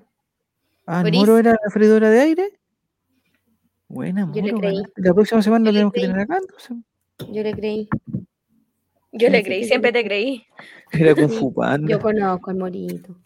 Ah, 0.85 1.01
¿el 1.05 1.13
moro 1.13 1.37
era 1.37 1.51
la 1.51 1.71
freidora 1.71 2.09
de 2.09 2.21
aire? 2.21 2.59
Buena, 3.89 4.31
Yo 4.33 4.41
le 4.43 4.53
creí. 4.53 4.83
La 4.97 5.13
próxima 5.13 5.41
semana 5.41 5.65
lo 5.65 5.71
tenemos 5.71 5.91
que 5.93 6.01
tener 6.01 6.19
acá, 6.19 6.37
entonces. 6.37 6.77
Yo 7.33 7.43
le 7.43 7.53
creí. 7.53 7.89
Yo 9.11 9.29
le 9.29 9.43
creí, 9.43 9.63
siempre 9.65 9.91
te 9.91 10.03
creí. 10.03 10.45
Era 10.91 11.15
Kung 11.15 11.29
Fu 11.29 11.51
Panda. 11.53 11.87
Yo 11.89 11.99
conozco 11.99 12.51
al 12.51 12.57
morito. 12.57 13.19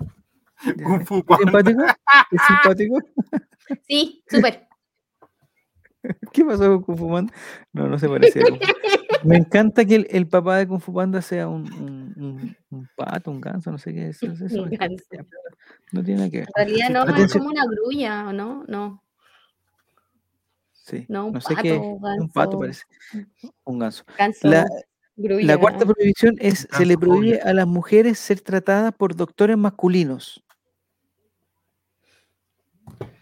Kung 0.84 1.06
Fu 1.06 1.18
¿Es 1.18 1.24
Panda. 1.26 1.44
simpático? 1.44 1.84
¿Es 2.32 2.42
simpático? 2.48 2.98
Sí, 3.88 4.24
súper. 4.30 4.68
¿Qué 6.34 6.46
pasó 6.46 6.64
con 6.70 6.84
Kung 6.84 6.98
Fu 6.98 7.10
Panda? 7.12 7.34
No, 7.74 7.88
no 7.90 8.00
se 8.00 8.08
parecía 8.08 8.44
a. 8.44 9.28
Me 9.28 9.38
encanta 9.38 9.86
que 9.86 9.96
el, 9.96 10.08
el 10.10 10.28
papá 10.28 10.58
de 10.58 10.68
Kung 10.68 10.80
Fu 10.82 10.94
Panda 10.94 11.22
sea 11.22 11.48
un, 11.50 11.72
un, 11.74 12.14
un- 12.24 12.58
un 12.70 12.90
pato, 12.96 13.32
un 13.32 13.42
ganso, 13.42 13.70
no 13.72 13.78
sé 13.78 13.94
qué 13.94 14.08
es 14.10 14.24
eso. 14.24 14.34
Un 14.64 14.70
me 14.70 14.76
encanta. 14.76 14.88
ganso. 14.88 15.06
Ya, 15.12 15.24
pero 15.24 15.42
No 15.92 16.04
tiene 16.04 16.20
nada 16.22 16.32
que 16.32 16.38
ver. 16.40 16.48
En 16.56 16.66
realidad 16.66 16.90
no, 16.90 17.16
es 17.24 17.34
como 17.34 17.50
una 17.50 17.66
grulla, 17.66 18.30
¿o 18.30 18.34
no? 18.34 18.64
No. 18.70 19.03
Sí, 20.86 21.06
No, 21.08 21.28
un 21.28 21.34
no 21.34 21.40
sé 21.40 21.56
qué. 21.62 21.76
pato, 21.76 21.82
Un 22.22 22.30
pato 22.30 22.60
ganso. 22.60 22.60
parece. 22.60 22.84
Un 23.64 23.80
ganso. 23.80 24.04
Ganso, 24.18 24.48
La, 24.50 24.66
grulla. 25.16 25.48
la 25.48 25.58
cuarta 25.58 25.86
prohibición 25.86 26.36
es, 26.40 26.68
se 26.70 26.86
le 26.86 26.98
prohíbe 26.98 27.40
a 27.42 27.54
las 27.54 27.66
mujeres 27.68 28.20
ser 28.20 28.42
tratadas 28.42 28.94
por 28.94 29.16
doctores 29.16 29.56
masculinos. 29.58 30.44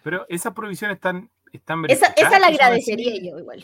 Pero 0.03 0.25
esas 0.27 0.53
prohibiciones 0.53 0.95
están, 0.95 1.29
están 1.53 1.83
Esa, 1.87 2.39
la 2.39 2.47
agradecería 2.47 3.11
así. 3.13 3.29
yo 3.29 3.37
igual. 3.37 3.63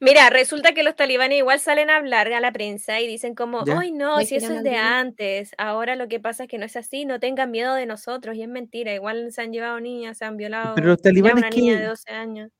Mira, 0.00 0.30
resulta 0.30 0.72
que 0.72 0.82
los 0.82 0.96
talibanes 0.96 1.38
igual 1.38 1.60
salen 1.60 1.90
a 1.90 1.96
hablar 1.96 2.32
a 2.32 2.40
la 2.40 2.50
prensa 2.50 2.98
y 3.00 3.06
dicen 3.06 3.34
como, 3.34 3.62
Ya. 3.66 3.78
ay 3.78 3.92
no, 3.92 4.18
si 4.20 4.36
eso 4.36 4.46
es 4.46 4.62
de 4.62 4.70
olvidar". 4.70 4.92
antes, 4.94 5.50
ahora 5.58 5.96
lo 5.96 6.08
que 6.08 6.18
pasa 6.18 6.44
es 6.44 6.48
que 6.48 6.56
no 6.56 6.64
es 6.64 6.76
así, 6.76 7.04
no 7.04 7.20
tengan 7.20 7.50
miedo 7.50 7.74
de 7.74 7.84
nosotros 7.84 8.36
y 8.36 8.42
es 8.42 8.48
mentira, 8.48 8.94
igual 8.94 9.30
se 9.32 9.42
han 9.42 9.52
llevado 9.52 9.78
niñas, 9.80 10.16
se 10.16 10.24
han 10.24 10.38
violado 10.38 10.74
Pero 10.76 10.88
los 10.88 10.96
ya 10.96 11.02
talibanes 11.02 11.36
una 11.44 11.50
niña 11.50 11.78
de 11.78 11.86
12 11.86 12.10
años. 12.10 12.50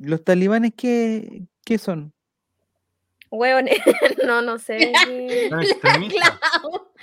¿Los 0.00 0.24
talibanes 0.24 0.72
qué, 0.76 1.44
qué 1.64 1.78
son? 1.78 2.12
Huevones, 3.30 3.78
no, 4.26 4.42
no 4.42 4.58
sé. 4.58 4.92
extremistas. 5.62 6.38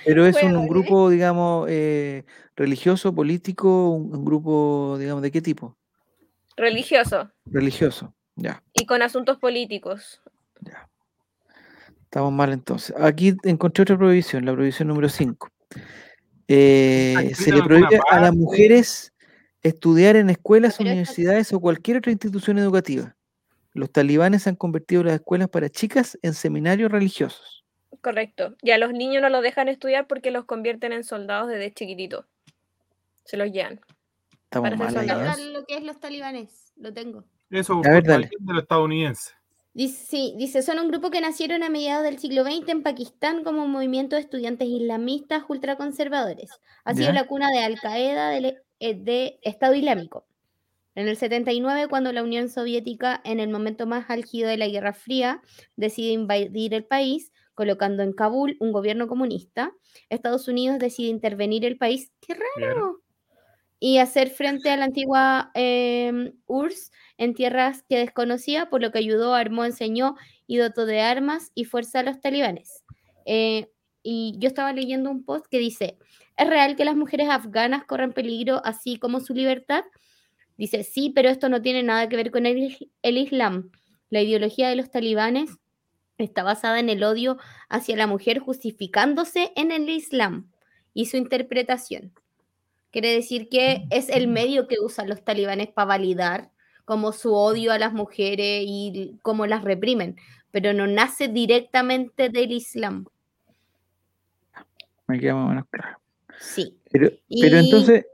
Pero 0.04 0.26
es 0.26 0.42
un, 0.42 0.66
grupo, 0.68 1.10
digamos, 1.10 1.66
eh, 1.68 2.24
religioso, 2.56 3.14
político, 3.14 3.90
un, 3.90 4.14
un 4.14 4.24
grupo, 4.24 4.96
digamos, 4.98 5.22
¿de 5.22 5.30
qué 5.30 5.42
tipo? 5.42 5.76
Religioso 6.56 7.30
Religioso. 7.46 8.14
Ya, 8.36 8.62
y 8.72 8.86
con 8.86 9.02
asuntos 9.02 9.38
políticos. 9.38 10.22
ya. 10.60 10.88
Estamos 12.04 12.32
mal 12.32 12.52
entonces. 12.52 12.94
Aquí 12.98 13.36
encontré 13.44 13.82
otra 13.82 13.96
prohibición, 13.96 14.44
la 14.44 14.52
prohibición 14.52 14.88
número 14.88 15.08
5. 15.08 15.48
se 16.48 17.30
escrito 17.30 17.56
le 17.56 17.62
prohíbe 17.62 18.00
a 18.10 18.20
las 18.20 18.34
mujeres 18.34 19.09
estudiar 19.62 20.16
en 20.16 20.30
escuelas, 20.30 20.76
Pero 20.78 20.88
esta- 20.88 20.92
universidades 20.92 21.52
o 21.52 21.60
cualquier 21.60 21.98
otra 21.98 22.12
institución 22.12 22.58
educativa. 22.58 23.16
Los 23.72 23.90
talibanes 23.92 24.46
han 24.46 24.56
convertido 24.56 25.04
las 25.04 25.14
escuelas 25.14 25.48
para 25.48 25.68
chicas 25.68 26.18
en 26.22 26.34
seminarios 26.34 26.90
religiosos. 26.90 27.64
Correcto. 28.00 28.56
Y 28.62 28.70
a 28.70 28.78
los 28.78 28.92
niños 28.92 29.22
no 29.22 29.28
los 29.28 29.42
dejan 29.42 29.68
estudiar 29.68 30.06
porque 30.06 30.30
los 30.30 30.44
convierten 30.44 30.92
en 30.92 31.04
soldados 31.04 31.48
desde 31.48 31.72
chiquititos. 31.72 32.24
Se 33.24 33.36
los 33.36 33.50
llevan. 33.52 33.80
Estamos 34.44 34.70
Para 34.70 34.90
ser 34.90 35.06
mal 35.06 35.28
ahí, 35.38 35.52
lo 35.52 35.64
que 35.64 35.76
es 35.76 35.84
los 35.84 36.00
talibanes, 36.00 36.72
lo 36.76 36.92
tengo. 36.92 37.24
Eso 37.50 37.80
A 37.84 37.90
ver, 37.90 38.04
dale. 38.04 38.30
de 38.38 38.52
los 38.54 38.62
estadounidenses. 38.62 39.34
Dice, 39.72 40.04
sí, 40.08 40.34
dice, 40.36 40.62
son 40.62 40.80
un 40.80 40.88
grupo 40.88 41.10
que 41.10 41.20
nacieron 41.20 41.62
a 41.62 41.68
mediados 41.68 42.02
del 42.02 42.18
siglo 42.18 42.42
XX 42.42 42.68
en 42.70 42.82
Pakistán 42.82 43.44
como 43.44 43.62
un 43.62 43.70
movimiento 43.70 44.16
de 44.16 44.22
estudiantes 44.22 44.66
islamistas 44.66 45.44
ultraconservadores. 45.48 46.50
Ha 46.84 46.94
sido 46.94 47.08
Ya. 47.08 47.12
la 47.12 47.26
cuna 47.28 47.50
de 47.52 47.58
Al-Qaeda 47.60 48.30
del 48.30 48.44
eh, 48.46 48.62
de 48.80 49.38
Estado 49.42 49.74
Islámico. 49.74 50.26
En 50.94 51.06
el 51.06 51.16
79, 51.16 51.86
cuando 51.88 52.12
la 52.12 52.22
Unión 52.22 52.48
Soviética, 52.48 53.20
en 53.24 53.38
el 53.38 53.48
momento 53.48 53.86
más 53.86 54.10
álgido 54.10 54.48
de 54.48 54.56
la 54.56 54.68
Guerra 54.68 54.92
Fría, 54.92 55.40
decide 55.76 56.12
invadir 56.12 56.74
el 56.74 56.84
país, 56.84 57.32
colocando 57.54 58.02
en 58.02 58.12
Kabul 58.12 58.56
un 58.58 58.72
gobierno 58.72 59.06
comunista, 59.06 59.72
Estados 60.08 60.48
Unidos 60.48 60.78
decide 60.78 61.08
intervenir 61.08 61.64
el 61.64 61.78
país. 61.78 62.10
¡Qué 62.20 62.34
raro! 62.34 63.02
y 63.80 63.96
hacer 63.96 64.28
frente 64.28 64.70
a 64.70 64.76
la 64.76 64.84
antigua 64.84 65.50
eh, 65.54 66.34
URSS 66.46 66.92
en 67.16 67.34
tierras 67.34 67.82
que 67.88 67.96
desconocía, 67.96 68.68
por 68.68 68.82
lo 68.82 68.92
que 68.92 68.98
ayudó, 68.98 69.34
armó, 69.34 69.64
enseñó 69.64 70.16
y 70.46 70.58
dotó 70.58 70.84
de 70.84 71.00
armas 71.00 71.50
y 71.54 71.64
fuerza 71.64 72.00
a 72.00 72.02
los 72.02 72.20
talibanes. 72.20 72.84
Eh, 73.24 73.70
y 74.02 74.34
yo 74.38 74.48
estaba 74.48 74.72
leyendo 74.74 75.10
un 75.10 75.24
post 75.24 75.46
que 75.50 75.58
dice, 75.58 75.98
¿es 76.40 76.48
real 76.48 76.76
que 76.76 76.84
las 76.84 76.96
mujeres 76.96 77.28
afganas 77.28 77.84
corren 77.84 78.12
peligro 78.12 78.60
así 78.64 78.98
como 78.98 79.20
su 79.20 79.34
libertad? 79.34 79.84
Dice, 80.56 80.82
sí, 80.84 81.10
pero 81.14 81.28
esto 81.28 81.48
no 81.48 81.62
tiene 81.62 81.82
nada 81.82 82.08
que 82.08 82.16
ver 82.16 82.30
con 82.30 82.46
el, 82.46 82.58
is- 82.58 82.86
el 83.02 83.18
Islam. 83.18 83.70
La 84.10 84.20
ideología 84.22 84.68
de 84.68 84.76
los 84.76 84.90
talibanes 84.90 85.50
está 86.18 86.42
basada 86.42 86.80
en 86.80 86.88
el 86.90 87.02
odio 87.02 87.38
hacia 87.68 87.96
la 87.96 88.06
mujer 88.06 88.40
justificándose 88.40 89.52
en 89.56 89.72
el 89.72 89.88
Islam 89.88 90.50
y 90.92 91.06
su 91.06 91.16
interpretación. 91.16 92.12
Quiere 92.90 93.12
decir 93.12 93.48
que 93.48 93.84
es 93.90 94.08
el 94.08 94.26
medio 94.26 94.66
que 94.66 94.80
usan 94.80 95.08
los 95.08 95.24
talibanes 95.24 95.68
para 95.68 95.86
validar 95.86 96.50
como 96.84 97.12
su 97.12 97.32
odio 97.34 97.72
a 97.72 97.78
las 97.78 97.92
mujeres 97.92 98.64
y 98.66 99.18
cómo 99.22 99.46
las 99.46 99.62
reprimen, 99.62 100.16
pero 100.50 100.72
no 100.72 100.86
nace 100.86 101.28
directamente 101.28 102.28
del 102.30 102.50
Islam. 102.50 103.06
Me 105.06 105.18
queda 105.20 105.34
más 105.34 105.46
o 105.46 105.48
menos 105.50 105.64
claro. 105.70 105.98
Sí. 106.40 106.78
Pero, 106.90 107.10
entonces, 107.28 108.06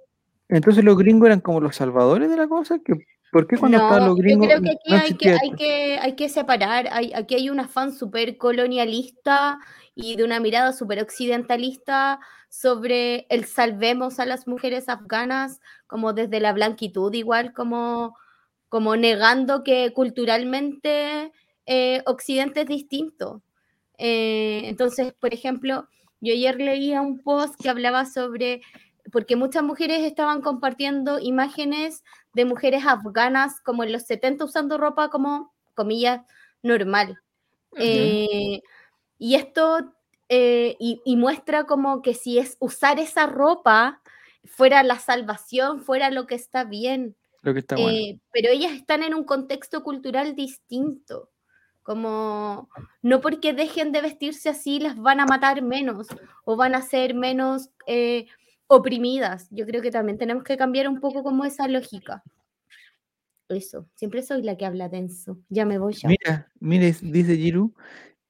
entonces 0.48 0.84
los 0.84 0.98
gringos 0.98 1.26
eran 1.26 1.40
como 1.40 1.60
los 1.60 1.76
salvadores 1.76 2.28
de 2.28 2.36
la 2.36 2.48
cosa. 2.48 2.78
¿Que, 2.84 2.94
¿Por 3.32 3.46
qué 3.46 3.56
cuando 3.56 3.78
No, 3.78 3.98
los 3.98 4.08
yo 4.08 4.14
gringos 4.16 4.48
creo 4.48 4.62
que 4.62 4.70
aquí 4.70 4.90
no 4.90 4.96
hay 4.96 5.14
que, 5.14 5.30
hay 5.30 5.50
que, 5.52 5.98
hay 5.98 6.16
que 6.16 6.28
separar. 6.28 6.88
Hay, 6.90 7.12
aquí 7.14 7.36
hay 7.36 7.50
un 7.50 7.60
afán 7.60 7.92
súper 7.92 8.36
colonialista 8.36 9.58
y 9.94 10.16
de 10.16 10.24
una 10.24 10.40
mirada 10.40 10.72
súper 10.72 11.00
occidentalista 11.02 12.20
sobre 12.48 13.26
el 13.30 13.44
salvemos 13.44 14.18
a 14.20 14.26
las 14.26 14.46
mujeres 14.46 14.88
afganas, 14.88 15.60
como 15.86 16.12
desde 16.12 16.40
la 16.40 16.52
blanquitud, 16.52 17.12
igual 17.14 17.52
como, 17.52 18.16
como 18.68 18.96
negando 18.96 19.62
que 19.64 19.92
culturalmente 19.92 21.32
eh, 21.66 22.02
Occidente 22.06 22.62
es 22.62 22.66
distinto. 22.66 23.42
Eh, 23.98 24.62
entonces, 24.64 25.12
por 25.18 25.32
ejemplo, 25.32 25.88
yo 26.26 26.32
ayer 26.32 26.56
leía 26.56 27.00
un 27.00 27.22
post 27.22 27.54
que 27.60 27.68
hablaba 27.68 28.04
sobre, 28.04 28.62
porque 29.12 29.36
muchas 29.36 29.62
mujeres 29.62 30.02
estaban 30.02 30.42
compartiendo 30.42 31.18
imágenes 31.18 32.02
de 32.34 32.44
mujeres 32.44 32.84
afganas 32.86 33.60
como 33.60 33.84
en 33.84 33.92
los 33.92 34.02
70 34.02 34.44
usando 34.44 34.78
ropa 34.78 35.08
como, 35.08 35.54
comillas, 35.74 36.22
normal. 36.62 37.20
Eh, 37.78 38.60
y 39.18 39.34
esto, 39.34 39.92
eh, 40.28 40.76
y, 40.80 41.00
y 41.04 41.16
muestra 41.16 41.64
como 41.64 42.02
que 42.02 42.14
si 42.14 42.38
es 42.38 42.56
usar 42.58 42.98
esa 42.98 43.26
ropa 43.26 44.02
fuera 44.46 44.82
la 44.82 44.98
salvación, 44.98 45.82
fuera 45.82 46.10
lo 46.10 46.26
que 46.26 46.34
está 46.34 46.64
bien. 46.64 47.16
Lo 47.42 47.52
que 47.52 47.60
está 47.60 47.76
bueno. 47.76 47.90
Eh, 47.90 48.20
pero 48.32 48.50
ellas 48.50 48.72
están 48.72 49.02
en 49.02 49.14
un 49.14 49.24
contexto 49.24 49.82
cultural 49.82 50.34
distinto. 50.34 51.30
Como 51.86 52.68
no 53.00 53.20
porque 53.20 53.52
dejen 53.52 53.92
de 53.92 54.02
vestirse 54.02 54.48
así 54.48 54.80
las 54.80 54.98
van 54.98 55.20
a 55.20 55.24
matar 55.24 55.62
menos 55.62 56.08
o 56.44 56.56
van 56.56 56.74
a 56.74 56.82
ser 56.82 57.14
menos 57.14 57.70
eh, 57.86 58.26
oprimidas. 58.66 59.46
Yo 59.52 59.64
creo 59.66 59.80
que 59.80 59.92
también 59.92 60.18
tenemos 60.18 60.42
que 60.42 60.56
cambiar 60.56 60.88
un 60.88 60.98
poco 60.98 61.22
como 61.22 61.44
esa 61.44 61.68
lógica. 61.68 62.24
Eso, 63.48 63.86
siempre 63.94 64.24
soy 64.24 64.42
la 64.42 64.56
que 64.56 64.66
habla 64.66 64.88
denso. 64.88 65.38
Ya 65.48 65.64
me 65.64 65.78
voy 65.78 65.94
ya. 65.94 66.08
Mira, 66.08 66.50
mire, 66.58 66.92
dice 67.00 67.36
Giru 67.36 67.72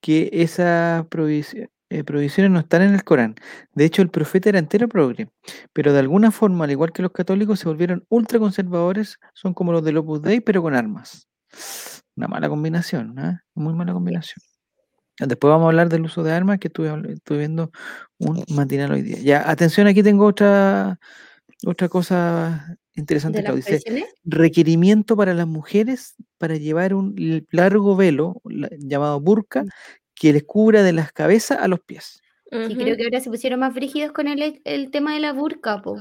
que 0.02 0.28
esas 0.32 1.06
prohibici- 1.06 1.70
eh, 1.88 2.48
no 2.50 2.58
están 2.58 2.82
en 2.82 2.92
el 2.92 3.04
Corán. 3.04 3.36
De 3.72 3.86
hecho, 3.86 4.02
el 4.02 4.10
profeta 4.10 4.50
era 4.50 4.58
entero 4.58 4.86
progre, 4.86 5.30
pero 5.72 5.94
de 5.94 6.00
alguna 6.00 6.30
forma, 6.30 6.66
al 6.66 6.72
igual 6.72 6.92
que 6.92 7.00
los 7.00 7.12
católicos, 7.12 7.58
se 7.60 7.68
volvieron 7.68 8.04
ultraconservadores, 8.10 9.18
son 9.32 9.54
como 9.54 9.72
los 9.72 9.82
del 9.82 9.96
Opus 9.96 10.20
Dei, 10.20 10.40
pero 10.40 10.60
con 10.60 10.74
armas. 10.74 11.26
Una 12.16 12.28
mala 12.28 12.48
combinación, 12.48 13.18
¿ah? 13.18 13.42
Muy 13.54 13.74
mala 13.74 13.92
combinación. 13.92 14.42
Después 15.18 15.50
vamos 15.50 15.64
a 15.66 15.68
hablar 15.68 15.88
del 15.88 16.02
uso 16.02 16.22
de 16.22 16.32
armas, 16.32 16.58
que 16.58 16.68
estuve, 16.68 16.90
viendo 17.38 17.70
un 18.18 18.42
matinal 18.54 18.92
hoy 18.92 19.02
día. 19.02 19.18
Ya, 19.18 19.50
atención, 19.50 19.86
aquí 19.86 20.02
tengo 20.02 20.26
otra, 20.26 20.98
otra 21.66 21.88
cosa 21.88 22.76
interesante. 22.94 23.38
¿De 23.38 23.44
Claudio. 23.44 23.64
Dice, 23.64 23.82
requerimiento 24.24 25.16
para 25.16 25.32
las 25.34 25.46
mujeres 25.46 26.14
para 26.38 26.56
llevar 26.56 26.94
un 26.94 27.14
largo 27.50 27.96
velo 27.96 28.40
la- 28.44 28.68
llamado 28.78 29.20
burka 29.20 29.62
Mm. 29.64 29.68
que 30.14 30.32
les 30.32 30.44
cubra 30.44 30.82
de 30.82 30.92
las 30.92 31.12
cabezas 31.12 31.58
a 31.60 31.68
los 31.68 31.80
pies. 31.80 32.20
Sí, 32.50 32.56
Ujú. 32.72 32.74
creo 32.78 32.96
que 32.96 33.04
ahora 33.04 33.20
se 33.20 33.28
pusieron 33.30 33.60
más 33.60 33.74
frígidos 33.74 34.12
con 34.12 34.28
el, 34.28 34.60
el 34.64 34.90
tema 34.90 35.12
de 35.14 35.20
la 35.20 35.32
burka, 35.32 35.82
po. 35.82 35.96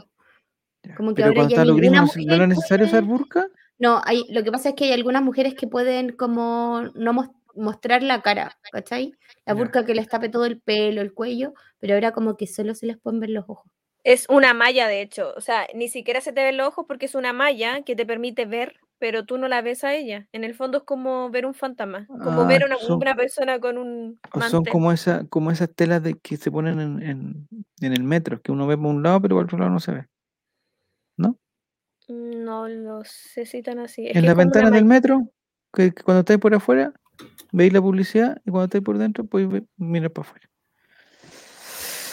Ya, 0.83 0.95
Como 0.95 1.09
que 1.09 1.15
Pero 1.15 1.27
ahora 1.29 1.35
cuando 1.35 1.49
ya 1.49 1.55
están 1.61 1.67
los 1.67 1.75
ninguna 1.81 1.99
gringos, 2.01 2.17
¿no 2.27 2.33
era 2.35 2.47
necesario 2.47 2.85
usar 2.85 3.03
burka? 3.03 3.47
No, 3.77 4.01
hay, 4.05 4.25
lo 4.29 4.43
que 4.43 4.51
pasa 4.51 4.69
es 4.69 4.75
que 4.75 4.85
hay 4.85 4.93
algunas 4.93 5.21
mujeres 5.23 5.53
que 5.55 5.67
pueden 5.67 6.11
como 6.13 6.83
no 6.95 7.13
mos- 7.13 7.29
mostrar 7.55 8.03
la 8.03 8.21
cara, 8.21 8.57
¿cachai? 8.71 9.13
La 9.45 9.53
burka 9.53 9.85
que 9.85 9.95
les 9.95 10.07
tape 10.07 10.29
todo 10.29 10.45
el 10.45 10.59
pelo, 10.61 11.01
el 11.01 11.13
cuello, 11.13 11.53
pero 11.79 11.93
ahora 11.93 12.11
como 12.11 12.35
que 12.37 12.47
solo 12.47 12.73
se 12.75 12.85
les 12.85 12.97
pueden 12.97 13.19
ver 13.19 13.29
los 13.31 13.45
ojos. 13.47 13.69
Es 14.03 14.27
una 14.29 14.53
malla, 14.53 14.87
de 14.87 15.01
hecho. 15.01 15.33
O 15.35 15.41
sea, 15.41 15.65
ni 15.73 15.87
siquiera 15.89 16.21
se 16.21 16.31
te 16.31 16.43
ven 16.43 16.57
los 16.57 16.67
ojos 16.67 16.85
porque 16.87 17.07
es 17.07 17.15
una 17.15 17.33
malla 17.33 17.81
que 17.81 17.95
te 17.95 18.05
permite 18.05 18.45
ver, 18.45 18.75
pero 18.99 19.25
tú 19.25 19.37
no 19.37 19.47
la 19.47 19.61
ves 19.61 19.83
a 19.83 19.93
ella. 19.95 20.27
En 20.31 20.43
el 20.43 20.53
fondo 20.53 20.77
es 20.79 20.83
como 20.83 21.29
ver 21.31 21.45
un 21.45 21.53
fantasma, 21.53 22.05
como 22.07 22.41
Ah, 22.43 22.47
ver 22.47 22.63
una, 22.65 22.77
son- 22.77 22.97
una 23.01 23.15
persona 23.15 23.59
con 23.59 23.77
un 23.77 24.19
O 24.31 24.41
son 24.41 24.51
mantel. 24.59 24.71
como, 24.71 24.91
esa, 24.91 25.25
como 25.27 25.49
esas 25.51 25.73
telas 25.73 26.03
de, 26.03 26.13
que 26.19 26.37
se 26.37 26.51
ponen 26.51 26.79
en, 26.79 27.01
en, 27.01 27.47
en 27.81 27.93
el 27.93 28.03
metro, 28.03 28.41
que 28.41 28.51
uno 28.51 28.67
ve 28.67 28.77
por 28.77 28.87
un 28.87 29.01
lado, 29.03 29.21
pero 29.21 29.35
por 29.35 29.45
otro 29.45 29.57
lado 29.57 29.71
no 29.71 29.79
se 29.79 29.91
ve. 29.91 30.05
¿No? 31.17 31.37
No 32.07 32.67
lo 32.67 33.03
sé 33.03 33.45
si 33.45 33.61
tan 33.61 33.79
así. 33.79 34.07
Es 34.07 34.15
en 34.15 34.25
una 34.25 34.33
ventanas 34.33 34.71
del 34.71 34.85
metro, 34.85 35.29
que, 35.73 35.93
que 35.93 36.03
cuando 36.03 36.19
estáis 36.19 36.39
por 36.39 36.53
afuera, 36.53 36.93
veis 37.51 37.73
la 37.73 37.81
publicidad 37.81 38.41
y 38.45 38.51
cuando 38.51 38.65
estáis 38.65 38.83
por 38.83 38.97
dentro, 38.97 39.25
podéis 39.25 39.49
ver- 39.49 39.65
mirar 39.77 40.11
para 40.11 40.27
afuera. 40.27 40.49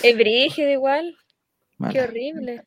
Es 0.03 0.16
brígido 0.16 0.70
igual. 0.70 1.16
Qué 1.76 1.78
Mala. 1.78 2.05
horrible. 2.05 2.64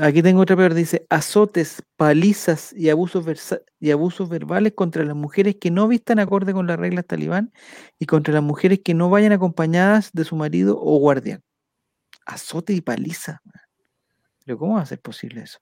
Aquí 0.00 0.22
tengo 0.22 0.42
otra 0.42 0.54
peor, 0.54 0.74
dice 0.74 1.06
azotes, 1.08 1.82
palizas 1.96 2.74
y 2.74 2.90
abusos, 2.90 3.24
y 3.80 3.90
abusos 3.90 4.28
verbales 4.28 4.74
contra 4.74 5.02
las 5.02 5.16
mujeres 5.16 5.56
que 5.58 5.70
no 5.70 5.88
vistan 5.88 6.18
acorde 6.18 6.52
con 6.52 6.66
las 6.66 6.78
reglas 6.78 7.06
talibán 7.06 7.52
y 7.98 8.04
contra 8.04 8.34
las 8.34 8.42
mujeres 8.42 8.80
que 8.84 8.92
no 8.92 9.08
vayan 9.08 9.32
acompañadas 9.32 10.10
de 10.12 10.24
su 10.24 10.36
marido 10.36 10.78
o 10.78 10.98
guardián. 10.98 11.42
Azote 12.26 12.74
y 12.74 12.82
paliza. 12.82 13.40
Pero 14.44 14.58
¿cómo 14.58 14.74
va 14.74 14.82
a 14.82 14.86
ser 14.86 15.00
posible 15.00 15.42
eso? 15.42 15.58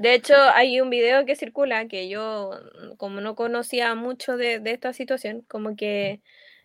De 0.00 0.14
hecho, 0.14 0.34
hay 0.54 0.80
un 0.80 0.88
video 0.88 1.26
que 1.26 1.36
circula 1.36 1.86
que 1.86 2.08
yo, 2.08 2.52
mm, 2.82 2.96
como 2.96 3.20
no 3.20 3.34
conocía 3.34 3.94
mucho 3.94 4.38
de, 4.38 4.58
de 4.58 4.70
esta 4.70 4.94
situación, 4.94 5.42
como 5.46 5.76
que 5.76 6.22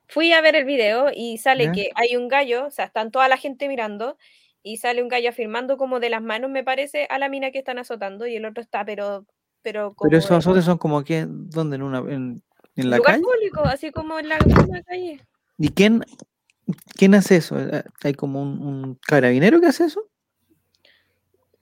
fui 0.07 0.31
a 0.31 0.39
ver 0.39 0.55
el 0.55 0.63
video 0.63 1.07
y 1.13 1.37
sale 1.37 1.69
que 1.73 1.89
hay 1.95 2.15
un 2.15 2.29
gallo, 2.29 2.67
o 2.67 2.71
sea, 2.71 2.85
están 2.85 3.11
toda 3.11 3.27
la 3.27 3.35
gente 3.35 3.67
mirando 3.67 4.17
y 4.63 4.77
sale 4.77 5.03
un 5.03 5.09
gallo 5.09 5.27
afirmando 5.27 5.75
como 5.75 5.99
de 5.99 6.09
las 6.09 6.21
manos, 6.21 6.49
me 6.49 6.63
parece, 6.63 7.07
a 7.09 7.19
la 7.19 7.27
mina 7.27 7.51
que 7.51 7.57
están 7.57 7.77
azotando 7.77 8.25
y 8.25 8.37
el 8.37 8.45
otro 8.45 8.63
está, 8.63 8.85
pero, 8.85 9.25
pero 9.61 9.93
como 9.95 10.09
Pero 10.09 10.19
esos 10.19 10.31
azotes 10.31 10.63
son 10.63 10.77
como 10.77 11.03
que, 11.03 11.25
¿dónde? 11.27 11.75
¿En, 11.75 11.83
una, 11.83 11.97
en, 11.99 12.41
en 12.77 12.89
la 12.89 12.97
lugar 12.97 13.15
calle? 13.15 13.23
público, 13.25 13.65
así 13.65 13.91
como 13.91 14.17
en 14.17 14.29
la, 14.29 14.37
en 14.37 14.71
la 14.71 14.81
calle. 14.83 15.19
¿Y 15.57 15.69
quién, 15.73 16.05
quién 16.95 17.13
hace 17.13 17.35
eso? 17.35 17.59
Eh, 17.59 17.83
¿Hay 18.01 18.13
como 18.13 18.41
un, 18.41 18.65
un 18.65 18.95
carabinero 19.05 19.59
que 19.59 19.67
hace 19.67 19.83
eso? 19.83 20.07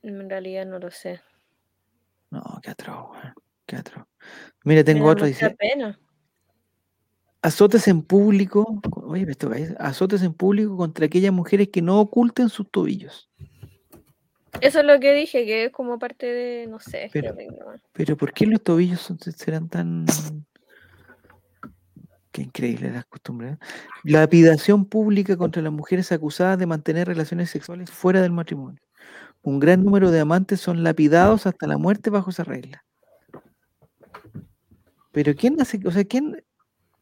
En 0.03 0.29
realidad 0.29 0.67
no 0.67 0.77
lo 0.77 0.91
sé. 0.91 1.19
No, 2.33 2.59
qué 2.63 2.71
atroz, 2.71 3.11
weón, 3.11 3.33
qué 3.67 3.75
atroz. 3.75 4.05
Mira, 4.63 4.83
tengo 4.83 5.05
otro, 5.05 5.27
dice, 5.27 5.51
pena. 5.51 5.99
azotes 7.43 7.87
en 7.87 8.01
público, 8.01 8.81
oye, 9.03 9.29
esto 9.29 9.53
es- 9.53 9.75
azotes 9.77 10.23
en 10.23 10.33
público 10.33 10.75
contra 10.75 11.05
aquellas 11.05 11.31
mujeres 11.31 11.69
que 11.69 11.83
no 11.83 11.99
oculten 11.99 12.49
sus 12.49 12.69
tobillos. 12.71 13.29
Eso 14.61 14.79
es 14.79 14.85
lo 14.85 14.99
que 14.99 15.13
dije, 15.13 15.45
que 15.45 15.65
es 15.65 15.71
como 15.71 15.99
parte 15.99 16.25
de, 16.25 16.67
no 16.67 16.79
sé, 16.79 17.09
que 17.13 17.21
Pero-. 17.21 17.35
Pero 17.91 18.17
¿por 18.17 18.33
qué 18.33 18.47
los 18.47 18.63
tobillos 18.63 18.99
son- 19.01 19.19
serán 19.19 19.69
tan... 19.69 20.05
Qué 22.31 22.41
increíble 22.41 22.89
las 22.89 23.05
costumbres. 23.05 23.53
¿eh? 23.53 23.57
Lapidación 24.05 24.85
pública 24.85 25.37
contra 25.37 25.61
las 25.61 25.71
mujeres 25.71 26.11
acusadas 26.11 26.57
de 26.57 26.65
mantener 26.65 27.07
relaciones 27.07 27.51
sexuales 27.51 27.91
fuera 27.91 28.21
del 28.23 28.31
matrimonio. 28.31 28.81
Un 29.43 29.59
gran 29.59 29.83
número 29.83 30.09
de 30.09 30.21
amantes 30.21 30.59
son 30.61 30.83
lapidados 30.83 31.45
hasta 31.45 31.67
la 31.67 31.77
muerte 31.77 32.09
bajo 32.09 32.29
esa 32.31 32.43
regla. 32.43 32.83
Pero 35.11 35.35
¿quién 35.35 35.61
hace, 35.61 35.79
o 35.85 35.91
sea, 35.91 36.03
quién, 36.05 36.43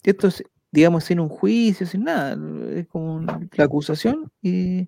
esto 0.03 0.27
es, 0.27 0.43
digamos, 0.71 1.05
sin 1.05 1.19
un 1.19 1.29
juicio, 1.29 1.85
sin 1.85 2.03
nada, 2.03 2.35
es 2.75 2.87
como 2.87 3.21
la 3.21 3.63
acusación 3.63 4.31
y, 4.41 4.87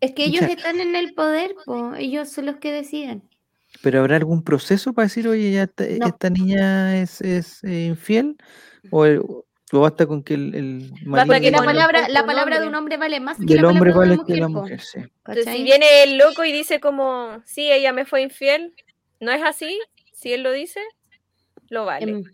Es 0.00 0.12
que 0.12 0.26
ellos 0.26 0.42
están 0.42 0.78
en 0.80 0.94
el 0.94 1.14
poder, 1.14 1.54
po. 1.64 1.94
ellos 1.94 2.28
son 2.28 2.46
los 2.46 2.56
que 2.56 2.72
deciden. 2.72 3.22
pero 3.82 4.00
¿habrá 4.00 4.16
algún 4.16 4.42
proceso 4.44 4.92
para 4.92 5.06
decir, 5.06 5.26
oye, 5.26 5.50
ya 5.52 5.62
esta, 5.64 5.84
No. 5.98 6.06
esta 6.06 6.30
niña 6.30 7.00
es, 7.00 7.20
es, 7.22 7.64
eh, 7.64 7.86
infiel? 7.86 8.36
¿O, 8.90 9.04
el- 9.06 9.20
o 9.20 9.44
basta 9.80 10.06
con 10.06 10.22
que 10.22 10.34
el, 10.34 10.54
el 10.54 10.92
Basta 11.06 11.26
marido 11.26 11.50
que 11.50 11.50
la 11.50 11.64
palabra, 11.64 12.08
la 12.08 12.60
de 12.60 12.68
un 12.68 12.74
hombre 12.74 12.96
vale 12.98 13.20
más 13.20 13.38
que 13.38 13.54
la 13.54 13.68
hombre 13.68 13.92
palabra 13.92 13.92
de 13.92 13.98
vale 13.98 14.14
una 14.14 14.24
que 14.26 14.36
la 14.36 14.48
mujer, 14.48 14.54
po, 14.54 14.62
mujer, 14.62 14.80
sí. 14.80 14.98
Entonces, 15.26 15.56
si 15.56 15.62
viene 15.62 16.02
el 16.02 16.18
loco 16.18 16.44
y 16.44 16.52
dice 16.52 16.80
como, 16.80 17.40
sí, 17.44 17.72
ella 17.72 17.92
me 17.92 18.04
fue 18.04 18.22
infiel, 18.22 18.74
¿no 19.20 19.32
es 19.32 19.42
así? 19.42 19.80
Si 20.12 20.32
él 20.32 20.42
lo 20.42 20.52
dice, 20.52 20.80
lo 21.68 21.84
vale. 21.84 22.24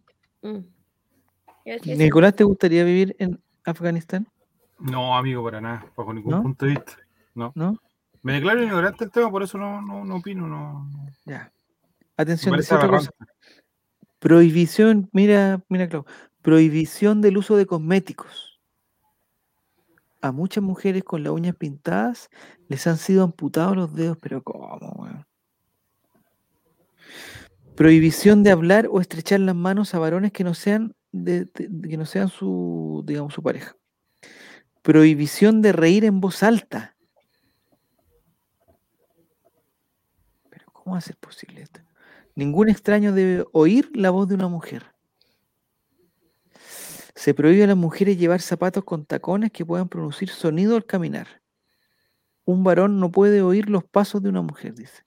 Em, 0.42 0.52
mm. 0.52 1.98
Nicolás, 1.98 2.34
¿te 2.34 2.44
gustaría 2.44 2.82
vivir 2.82 3.14
en 3.18 3.40
Afganistán? 3.64 4.26
No, 4.78 5.16
amigo, 5.16 5.44
para 5.44 5.60
nada, 5.60 5.86
bajo 5.96 6.12
ningún 6.12 6.32
¿No? 6.32 6.42
punto 6.42 6.66
de 6.66 6.72
vista. 6.72 6.98
No. 7.34 7.52
¿No? 7.54 7.78
Me 8.22 8.34
declaro 8.34 8.62
ignorante 8.62 9.04
del 9.04 9.12
tema, 9.12 9.30
por 9.30 9.42
eso 9.42 9.58
no, 9.58 9.80
no, 9.80 10.04
no 10.04 10.16
opino. 10.16 10.46
No, 10.46 10.88
no. 10.90 11.10
Ya. 11.24 11.52
Atención, 12.16 12.54
otra 12.54 12.88
cosa. 12.88 13.10
Prohibición, 14.18 15.08
mira, 15.12 15.62
mira, 15.68 15.88
Clau, 15.88 16.04
prohibición 16.42 17.20
del 17.20 17.38
uso 17.38 17.56
de 17.56 17.66
cosméticos. 17.66 18.60
A 20.20 20.32
muchas 20.32 20.64
mujeres 20.64 21.04
con 21.04 21.22
las 21.22 21.32
uñas 21.32 21.54
pintadas 21.54 22.28
les 22.68 22.86
han 22.86 22.96
sido 22.96 23.22
amputados 23.22 23.76
los 23.76 23.94
dedos, 23.94 24.18
pero 24.20 24.42
¿cómo, 24.42 24.76
weón? 24.96 25.26
Prohibición 27.76 28.42
de 28.42 28.50
hablar 28.50 28.88
o 28.90 29.00
estrechar 29.00 29.38
las 29.40 29.54
manos 29.54 29.94
a 29.94 30.00
varones 30.00 30.32
que 30.32 30.42
no 30.42 30.54
sean 30.54 30.94
que 31.12 31.96
no 31.96 32.04
sean 32.04 32.28
su, 32.28 33.02
digamos, 33.06 33.32
su 33.32 33.42
pareja. 33.42 33.76
Prohibición 34.82 35.62
de 35.62 35.72
reír 35.72 36.04
en 36.04 36.20
voz 36.20 36.42
alta. 36.42 36.96
Pero 40.50 40.66
¿cómo 40.72 40.92
va 40.92 40.98
a 40.98 41.02
ser 41.02 41.16
posible 41.16 41.62
esto? 41.62 41.80
Ningún 42.34 42.68
extraño 42.68 43.12
debe 43.12 43.44
oír 43.52 43.90
la 43.94 44.10
voz 44.10 44.28
de 44.28 44.34
una 44.34 44.48
mujer. 44.48 44.97
Se 47.18 47.34
prohíbe 47.34 47.64
a 47.64 47.66
las 47.66 47.76
mujeres 47.76 48.16
llevar 48.16 48.40
zapatos 48.40 48.84
con 48.84 49.04
tacones 49.04 49.50
que 49.50 49.66
puedan 49.66 49.88
producir 49.88 50.28
sonido 50.28 50.76
al 50.76 50.86
caminar. 50.86 51.42
Un 52.44 52.62
varón 52.62 53.00
no 53.00 53.10
puede 53.10 53.42
oír 53.42 53.68
los 53.68 53.82
pasos 53.82 54.22
de 54.22 54.28
una 54.28 54.40
mujer, 54.40 54.76
dice. 54.76 55.02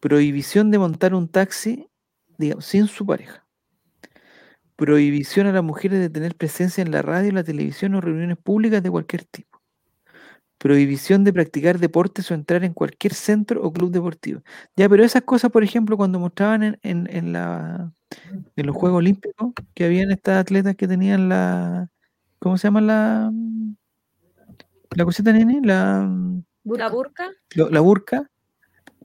Prohibición 0.00 0.72
de 0.72 0.80
montar 0.80 1.14
un 1.14 1.28
taxi, 1.28 1.88
digamos, 2.36 2.64
sin 2.64 2.88
su 2.88 3.06
pareja. 3.06 3.46
Prohibición 4.74 5.46
a 5.46 5.52
las 5.52 5.62
mujeres 5.62 6.00
de 6.00 6.10
tener 6.10 6.34
presencia 6.34 6.82
en 6.82 6.90
la 6.90 7.02
radio, 7.02 7.30
la 7.30 7.44
televisión 7.44 7.94
o 7.94 8.00
reuniones 8.00 8.38
públicas 8.38 8.82
de 8.82 8.90
cualquier 8.90 9.24
tipo. 9.24 9.49
Prohibición 10.60 11.24
de 11.24 11.32
practicar 11.32 11.78
deportes 11.78 12.30
o 12.30 12.34
entrar 12.34 12.64
en 12.64 12.74
cualquier 12.74 13.14
centro 13.14 13.62
o 13.62 13.72
club 13.72 13.90
deportivo. 13.90 14.42
Ya, 14.76 14.90
pero 14.90 15.02
esas 15.02 15.22
cosas, 15.22 15.50
por 15.50 15.64
ejemplo, 15.64 15.96
cuando 15.96 16.18
mostraban 16.18 16.62
en, 16.62 16.78
en- 16.82 17.08
en 17.10 17.32
la, 17.32 17.90
en 18.56 18.66
los 18.66 18.76
Juegos 18.76 18.98
Olímpicos, 18.98 19.52
que 19.74 19.84
habían 19.86 20.10
estas 20.10 20.36
atletas 20.38 20.76
que 20.76 20.86
tenían 20.86 21.30
la. 21.30 21.88
¿Cómo 22.38 22.58
se 22.58 22.68
llama 22.68 22.82
la. 22.82 23.32
La 24.96 25.04
cosita, 25.04 25.32
nene? 25.32 25.60
La, 25.64 26.06
La 26.64 26.88
burka, 26.90 27.30
lo- 27.54 27.70
la 27.70 27.80
burka. 27.80 28.28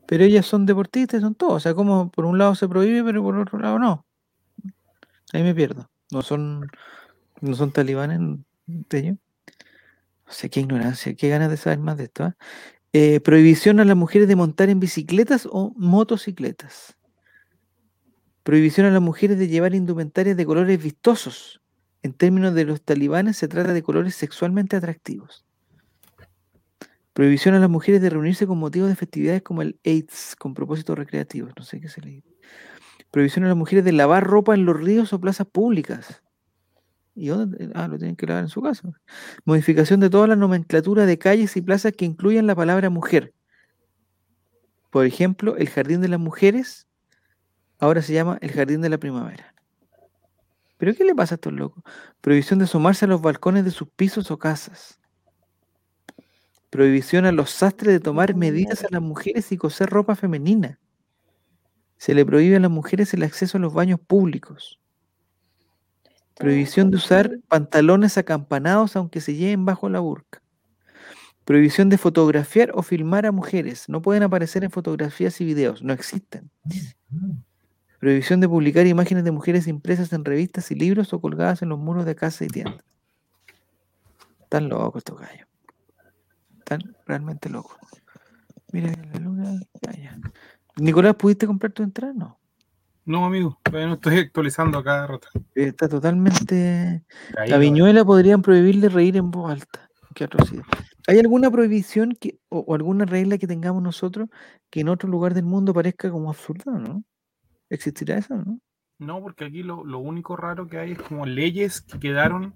Pero 0.07 0.23
ellas 0.23 0.45
son 0.45 0.65
deportistas, 0.65 1.21
son 1.21 1.35
todos. 1.35 1.53
O 1.53 1.59
sea, 1.61 1.73
como 1.73 2.11
por 2.11 2.25
un 2.25 2.37
lado 2.37 2.53
se 2.55 2.67
prohíbe, 2.67 3.03
pero 3.03 3.23
por 3.23 3.37
otro 3.37 3.59
lado 3.59 3.79
no. 3.79 4.05
Ahí 5.33 5.41
me 5.41 5.55
pierdo. 5.55 5.89
No 6.11 6.21
son, 6.21 6.69
no 7.41 7.55
son 7.55 7.71
talibanes 7.71 8.19
de 8.67 8.97
ellos. 8.99 9.17
No 10.25 10.33
sé 10.33 10.49
qué 10.49 10.61
ignorancia, 10.61 11.15
qué 11.15 11.29
ganas 11.29 11.49
de 11.49 11.57
saber 11.57 11.79
más 11.79 11.97
de 11.97 12.05
esto. 12.05 12.23
¿ah? 12.23 12.35
Eh, 12.93 13.19
prohibición 13.19 13.79
a 13.79 13.85
las 13.85 13.97
mujeres 13.97 14.27
de 14.27 14.35
montar 14.35 14.69
en 14.69 14.79
bicicletas 14.79 15.47
o 15.51 15.73
motocicletas. 15.75 16.97
Prohibición 18.43 18.85
a 18.85 18.91
las 18.91 19.01
mujeres 19.01 19.39
de 19.39 19.47
llevar 19.47 19.75
indumentarias 19.75 20.37
de 20.37 20.45
colores 20.45 20.81
vistosos. 20.81 21.61
En 22.03 22.13
términos 22.13 22.53
de 22.53 22.65
los 22.65 22.81
talibanes 22.81 23.37
se 23.37 23.47
trata 23.47 23.73
de 23.73 23.81
colores 23.81 24.15
sexualmente 24.15 24.75
atractivos. 24.75 25.45
Prohibición 27.13 27.55
a 27.55 27.59
las 27.59 27.69
mujeres 27.69 28.01
de 28.01 28.09
reunirse 28.09 28.45
con 28.45 28.57
motivos 28.57 28.89
de 28.89 28.95
festividades 28.95 29.41
como 29.41 29.61
el 29.61 29.79
AIDS 29.85 30.35
con 30.37 30.53
propósitos 30.53 30.97
recreativos. 30.97 31.53
No 31.57 31.63
sé 31.63 31.79
qué 31.79 31.87
se 31.87 32.01
le 32.01 32.23
Prohibición 33.09 33.45
a 33.45 33.47
las 33.47 33.57
mujeres 33.57 33.85
de 33.85 33.93
lavar 33.93 34.25
ropa 34.25 34.53
en 34.53 34.65
los 34.65 34.77
ríos 34.77 35.13
o 35.13 35.19
plazas 35.19 35.47
públicas. 35.47 36.21
¿Y 37.15 37.27
dónde? 37.27 37.71
Ah, 37.73 37.87
lo 37.87 37.97
tienen 37.97 38.17
que 38.17 38.27
lavar 38.27 38.43
en 38.43 38.49
su 38.49 38.61
casa. 38.61 38.89
Modificación 39.45 40.01
de 40.01 40.09
toda 40.09 40.27
la 40.27 40.35
nomenclatura 40.35 41.05
de 41.05 41.17
calles 41.17 41.55
y 41.55 41.61
plazas 41.61 41.93
que 41.93 42.05
incluyan 42.05 42.45
la 42.45 42.55
palabra 42.55 42.89
mujer. 42.89 43.33
Por 44.91 45.05
ejemplo, 45.05 45.55
el 45.55 45.69
Jardín 45.69 46.01
de 46.01 46.09
las 46.09 46.19
Mujeres 46.19 46.87
ahora 47.79 48.01
se 48.01 48.13
llama 48.13 48.37
el 48.41 48.51
Jardín 48.51 48.81
de 48.81 48.89
la 48.89 48.97
Primavera. 48.97 49.55
¿Pero 50.77 50.93
qué 50.93 51.05
le 51.05 51.15
pasa 51.15 51.35
a 51.35 51.37
estos 51.37 51.53
locos? 51.53 51.83
Prohibición 52.19 52.59
de 52.59 52.65
asomarse 52.65 53.05
a 53.05 53.07
los 53.07 53.21
balcones 53.21 53.63
de 53.63 53.71
sus 53.71 53.87
pisos 53.89 54.29
o 54.29 54.37
casas. 54.37 54.99
Prohibición 56.69 57.25
a 57.25 57.31
los 57.31 57.49
sastres 57.49 57.93
de 57.93 57.99
tomar 58.01 58.35
medidas 58.35 58.83
a 58.83 58.87
las 58.91 59.01
mujeres 59.01 59.51
y 59.53 59.57
coser 59.57 59.89
ropa 59.89 60.15
femenina. 60.15 60.79
Se 61.97 62.13
le 62.13 62.25
prohíbe 62.25 62.57
a 62.57 62.59
las 62.59 62.71
mujeres 62.71 63.13
el 63.13 63.23
acceso 63.23 63.57
a 63.57 63.61
los 63.61 63.73
baños 63.73 64.01
públicos. 64.01 64.81
Prohibición 66.35 66.91
de 66.91 66.97
usar 66.97 67.39
pantalones 67.47 68.17
acampanados 68.17 68.95
aunque 68.95 69.21
se 69.21 69.35
lleven 69.35 69.65
bajo 69.65 69.89
la 69.89 69.99
burca. 69.99 70.41
Prohibición 71.45 71.89
de 71.89 71.97
fotografiar 71.97 72.71
o 72.73 72.81
filmar 72.81 73.25
a 73.25 73.31
mujeres. 73.31 73.87
No 73.87 74.01
pueden 74.01 74.23
aparecer 74.23 74.63
en 74.63 74.71
fotografías 74.71 75.39
y 75.39 75.45
videos. 75.45 75.83
No 75.83 75.93
existen. 75.93 76.49
Prohibición 77.99 78.41
de 78.41 78.49
publicar 78.49 78.85
imágenes 78.87 79.23
de 79.23 79.31
mujeres 79.31 79.67
impresas 79.67 80.11
en 80.11 80.25
revistas 80.25 80.71
y 80.71 80.75
libros 80.75 81.13
o 81.13 81.21
colgadas 81.21 81.61
en 81.61 81.69
los 81.69 81.79
muros 81.79 82.05
de 82.05 82.15
casa 82.15 82.45
y 82.45 82.47
tiendas. 82.47 82.83
Están 84.41 84.69
locos 84.69 84.99
estos 84.99 85.19
gallos. 85.19 85.47
Están 86.59 86.95
realmente 87.05 87.49
locos. 87.49 87.77
Mira 88.71 88.91
la 89.13 89.19
luna. 89.19 89.59
ya, 89.81 89.91
ya. 89.93 90.19
Nicolás, 90.77 91.15
¿pudiste 91.15 91.47
comprar 91.47 91.71
tu 91.71 91.83
entrada? 91.83 92.13
No. 92.13 92.39
No, 93.05 93.25
amigo, 93.25 93.59
todavía 93.63 93.87
no 93.87 93.93
estoy 93.93 94.17
actualizando 94.17 94.83
cada 94.83 95.07
rato. 95.07 95.27
Está 95.53 95.87
totalmente. 95.87 97.03
La 97.29 97.35
Caído, 97.41 97.59
viñuela 97.59 98.03
podrían 98.03 98.41
prohibirle 98.41 98.89
reír 98.89 99.15
en 99.17 99.29
voz 99.29 99.51
alta. 99.51 99.89
Qué 100.15 100.23
atrocidad. 100.23 100.63
¿Hay 101.07 101.19
alguna 101.19 101.51
prohibición 101.51 102.17
que, 102.19 102.39
o, 102.49 102.59
o 102.59 102.73
alguna 102.73 103.05
regla 103.05 103.37
que 103.37 103.45
tengamos 103.47 103.83
nosotros 103.83 104.29
que 104.71 104.79
en 104.79 104.89
otro 104.89 105.07
lugar 105.07 105.35
del 105.35 105.45
mundo 105.45 105.73
parezca 105.73 106.09
como 106.09 106.29
absurda, 106.29 106.71
no? 106.79 107.03
¿Existirá 107.69 108.17
eso, 108.17 108.35
no? 108.35 108.59
No, 108.97 109.21
porque 109.21 109.45
aquí 109.45 109.61
lo, 109.61 109.83
lo 109.83 109.99
único 109.99 110.35
raro 110.37 110.67
que 110.67 110.77
hay 110.79 110.93
es 110.93 111.01
como 111.01 111.25
leyes 111.25 111.81
que 111.81 111.99
quedaron 111.99 112.55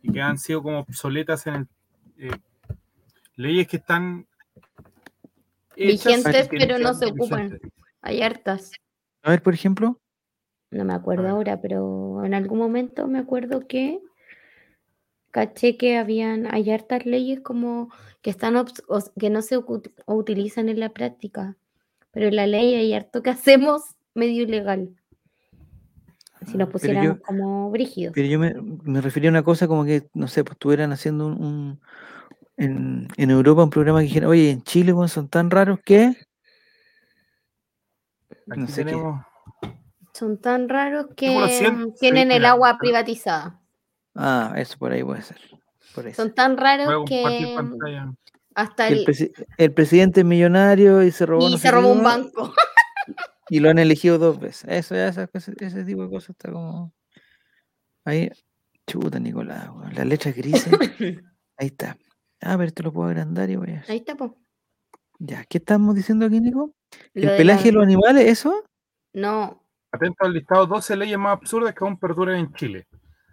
y 0.00 0.12
que 0.12 0.22
han 0.22 0.38
sido 0.38 0.62
como 0.62 0.80
obsoletas 0.80 1.46
en 1.46 1.54
el. 1.54 1.68
eh, 2.16 2.38
leyes 3.36 3.66
que 3.66 3.78
están. 3.78 4.26
Vigentes, 5.76 6.48
pero 6.48 6.78
no 6.78 6.94
se 6.94 7.06
ocupan. 7.06 7.58
Hay 8.00 8.22
hartas. 8.22 8.72
A 9.22 9.30
ver, 9.30 9.42
por 9.42 9.54
ejemplo. 9.54 10.00
No 10.70 10.84
me 10.84 10.94
acuerdo 10.94 11.24
ver. 11.24 11.32
ahora, 11.32 11.60
pero 11.60 12.24
en 12.24 12.34
algún 12.34 12.58
momento 12.58 13.06
me 13.06 13.18
acuerdo 13.18 13.66
que 13.66 14.00
caché 15.30 15.76
que 15.76 15.96
habían, 15.96 16.52
hay 16.52 16.70
hartas 16.70 17.06
leyes 17.06 17.40
como 17.40 17.90
que 18.20 18.30
están 18.30 18.54
obs- 18.54 18.82
os- 18.88 19.10
que 19.18 19.30
no 19.30 19.42
se 19.42 19.58
ocu- 19.58 19.90
utilizan 20.06 20.68
en 20.68 20.80
la 20.80 20.90
práctica. 20.90 21.56
Pero 22.10 22.28
en 22.28 22.36
la 22.36 22.46
ley 22.46 22.74
hay 22.74 22.92
harto 22.94 23.22
que 23.22 23.30
hacemos 23.70 23.82
medio 24.14 24.42
ilegal. 24.42 24.90
Si 26.46 26.56
nos 26.58 26.68
Ah, 26.68 26.70
pero 26.70 26.70
pusiéramos 26.72 27.16
yo- 27.18 27.22
como 27.22 27.70
brígidos. 27.70 28.12
Pero 28.14 28.28
yo 28.28 28.38
me, 28.38 28.52
me 28.84 29.00
refería 29.00 29.30
a 29.30 29.32
una 29.32 29.42
cosa 29.44 29.68
como 29.68 29.84
que, 29.84 30.08
no 30.12 30.26
sé, 30.28 30.42
pues 30.44 30.54
estuvieran 30.54 30.92
haciendo 30.92 31.26
un, 31.26 31.42
un- 31.42 31.80
en, 32.56 33.08
en 33.16 33.30
Europa 33.30 33.62
un 33.64 33.70
programa 33.70 34.00
que 34.00 34.04
dijera, 34.06 34.28
oye, 34.28 34.50
en 34.50 34.62
Chile 34.62 34.92
weón, 34.92 35.08
son 35.08 35.28
tan 35.28 35.50
raros 35.50 35.78
que. 35.84 36.14
Aquí 38.50 38.60
No 38.60 38.66
sé 38.66 38.84
qué. 38.84 38.90
tenemos. 38.90 39.24
Son 40.14 40.38
tan 40.40 40.68
raros 40.68 41.06
que 41.16 41.30
mm, 41.30 41.94
tienen 41.98 42.28
sí, 42.30 42.36
el 42.36 42.44
agua 42.44 42.70
pero- 42.72 42.78
privatizada. 42.78 43.60
Ah, 44.14 44.52
eso 44.56 44.76
por 44.78 44.92
ahí 44.92 45.02
puede 45.02 45.22
ser. 45.22 45.38
Por 45.94 46.06
eso. 46.06 46.22
Son 46.22 46.34
tan 46.34 46.56
raros 46.56 47.04
que 47.08 47.24
hasta 48.54 48.88
el, 48.88 48.98
el, 48.98 49.06
presi- 49.06 49.46
el 49.56 49.72
presidente 49.72 50.20
es 50.20 50.26
millonario 50.26 51.02
y 51.02 51.10
se 51.10 51.24
robó. 51.24 51.48
y 51.48 51.52
no 51.52 51.58
se 51.58 51.70
robó 51.70 51.92
qué, 51.92 51.98
un 51.98 52.04
banco. 52.04 52.52
Y 53.48 53.60
lo 53.60 53.68
han 53.68 53.78
elegido 53.78 54.16
dos 54.18 54.38
veces. 54.40 54.64
Eso, 54.70 54.94
ya, 54.94 55.08
esas 55.08 55.28
cosas- 55.28 55.54
ese 55.58 55.84
tipo 55.84 56.02
de 56.04 56.08
cosas 56.10 56.30
está 56.30 56.50
como. 56.52 56.94
Ahí. 58.04 58.30
Chuta, 58.86 59.18
Nicolás, 59.18 59.68
Las 59.92 60.06
letras 60.06 60.34
grises. 60.34 60.72
ahí 61.58 61.66
está. 61.66 61.96
Ah, 62.40 62.54
pero 62.56 62.64
esto 62.64 62.82
lo 62.82 62.92
puedo 62.92 63.08
agrandar 63.08 63.48
y 63.50 63.56
voy 63.56 63.72
a. 63.72 63.84
Ahí 63.88 63.98
está, 63.98 64.14
po. 64.14 64.38
Ya, 65.18 65.44
¿qué 65.44 65.58
estamos 65.58 65.94
diciendo 65.94 66.26
aquí, 66.26 66.40
Nico? 66.40 66.74
¿El 67.14 67.22
de 67.22 67.36
pelaje 67.36 67.64
de 67.64 67.72
los 67.72 67.82
animales, 67.82 68.26
eso? 68.26 68.64
No, 69.12 69.62
Atento 69.92 70.24
al 70.24 70.32
listado 70.32 70.66
12 70.66 70.96
leyes 70.96 71.18
más 71.18 71.32
absurdas 71.34 71.74
que 71.74 71.84
aún 71.84 71.98
perduran 71.98 72.36
en 72.36 72.52
Chile. 72.54 72.86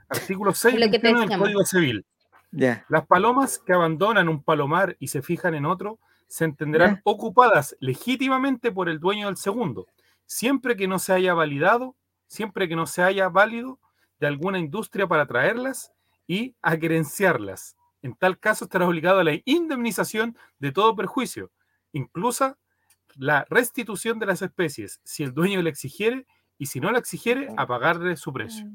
Artículo 0.10 0.53
6 0.53 0.78
lo 0.78 0.91
que 0.91 0.99
te 0.99 1.14
del. 1.14 1.39
Código 1.39 1.64
Civil. 1.64 2.05
Las 2.51 3.07
palomas 3.07 3.60
que 3.60 3.74
abandonan 3.74 4.28
un 4.28 4.43
palomar 4.43 4.97
y 4.99 5.07
se 5.07 5.22
fijan 5.22 5.55
en 5.55 5.66
otro 5.66 5.99
se 6.28 6.45
entenderán 6.45 6.99
ocupadas 7.05 7.78
legítimamente 7.80 8.72
por 8.72 8.89
el 8.89 8.99
dueño 8.99 9.28
del 9.28 9.38
segundo, 9.38 9.88
siempre 10.26 10.76
que 10.76 10.88
no 10.88 10.99
se 10.99 11.14
haya 11.14 11.34
validado, 11.34 11.95
siempre 12.28 12.68
que 12.68 12.76
no 12.76 12.86
se 12.86 13.01
haya 13.01 13.30
válido 13.30 13.80
de 14.20 14.28
alguna 14.28 14.60
industria 14.60 15.07
para 15.07 15.26
traerlas 15.26 15.91
y 16.28 16.55
acerenciarlas. 16.62 17.78
En 18.01 18.16
tal 18.16 18.38
caso 18.38 18.66
estará 18.66 18.88
obligado 18.88 19.20
a 19.20 19.24
la 19.24 19.39
indemnización 19.45 20.38
de 20.60 20.72
todo 20.72 20.95
perjuicio, 20.95 21.51
inclusa 21.93 22.59
la 23.20 23.45
restitución 23.49 24.17
de 24.17 24.26
las 24.26 24.41
especies, 24.41 24.99
si 25.03 25.24
el 25.24 25.34
dueño 25.34 25.61
le 25.61 25.70
exigiere 25.70 26.26
y 26.57 26.65
si 26.67 26.80
no 26.80 26.91
la 26.91 26.99
exigiere, 26.99 27.49
a 27.57 27.67
pagarle 27.67 28.15
su 28.17 28.34
precio. 28.34 28.65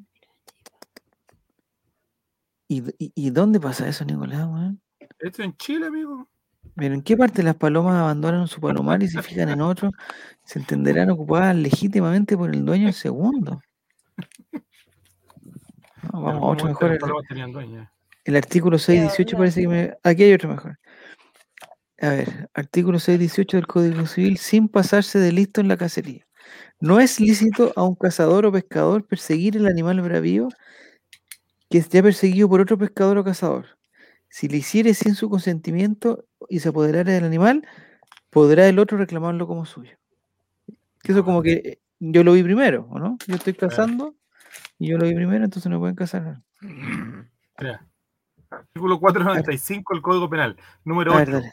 ¿Y, 2.69 2.81
d- 2.83 2.95
y, 2.99 3.13
y 3.15 3.31
dónde 3.31 3.59
pasa 3.61 3.89
eso, 3.89 4.05
Nicolás, 4.05 4.47
weón? 4.47 4.81
Esto 5.19 5.43
en 5.43 5.57
Chile, 5.57 5.87
amigo. 5.87 6.29
Pero 6.77 6.95
¿en 6.95 7.03
qué 7.03 7.17
parte 7.17 7.43
las 7.43 7.57
palomas 7.57 7.95
abandonan 7.97 8.49
su 8.49 8.61
palomar 8.61 9.03
y 9.03 9.09
se 9.09 9.23
fijan 9.23 9.49
en 9.51 9.61
otro? 9.61 9.91
Se 10.45 10.59
entenderán 10.59 11.11
ocupadas 11.11 11.55
legítimamente 11.57 12.37
por 12.37 12.51
el 12.55 12.65
dueño 12.65 12.93
segundo. 12.93 13.61
No, 16.13 16.21
vamos 16.21 16.53
otro 16.53 16.69
mejor. 16.69 16.93
El, 16.93 17.89
el 18.27 18.37
artículo 18.37 18.79
618 18.79 19.37
onda? 19.37 19.39
parece 19.39 19.63
que 19.63 19.69
me... 19.69 19.95
Aquí 20.05 20.23
hay 20.23 20.35
otro 20.35 20.51
mejor. 20.51 20.79
A 22.01 22.09
ver, 22.11 22.51
artículo 22.55 22.99
618 22.99 23.57
del 23.57 23.67
Código 23.67 24.07
Civil, 24.07 24.39
sin 24.39 24.69
pasarse 24.69 25.19
de 25.19 25.33
listo 25.33 25.61
en 25.61 25.69
la 25.69 25.77
cacería. 25.77 26.27
No 26.81 27.01
es 27.01 27.21
lícito 27.21 27.73
a 27.77 27.85
un 27.85 27.95
cazador 27.95 28.47
o 28.47 28.53
pescador 28.53 29.07
perseguir 29.07 29.57
el 29.57 29.67
animal 29.67 30.01
bravío 30.01 30.49
que 31.71 31.79
esté 31.79 32.03
perseguido 32.03 32.49
por 32.49 32.61
otro 32.61 32.77
pescador 32.77 33.19
o 33.19 33.25
cazador. 33.25 33.79
Si 34.29 34.49
le 34.49 34.59
hiciere 34.59 34.95
sin 34.95 35.15
su 35.15 35.31
consentimiento 35.31 36.27
y 36.49 36.59
se 36.59 36.69
apoderara 36.69 37.13
del 37.13 37.25
animal, 37.25 37.67
podrá 38.31 38.69
el 38.69 38.79
otro 38.79 38.99
reclamarlo 38.99 39.47
como 39.47 39.65
suyo. 39.65 39.97
Que 41.03 41.13
Eso 41.13 41.25
como 41.25 41.43
que 41.43 41.53
eh, 41.53 41.79
yo 42.01 42.25
lo 42.25 42.33
vi 42.33 42.43
primero, 42.43 42.89
¿o 42.91 42.99
no? 42.99 43.17
Yo 43.27 43.37
estoy 43.37 43.55
cazando 43.55 44.17
y 44.79 44.89
yo 44.89 44.99
lo 44.99 45.07
vi 45.07 45.15
primero, 45.15 45.45
entonces 45.45 45.71
no 45.71 45.79
pueden 45.79 45.95
cazar. 45.95 46.41
Artículo 48.51 48.99
495 48.99 49.95
del 49.95 50.03
Código 50.03 50.29
Penal. 50.29 50.57
Número 50.85 51.15
A 51.15 51.19
ver, 51.19 51.29
8. 51.29 51.37
dale. 51.39 51.53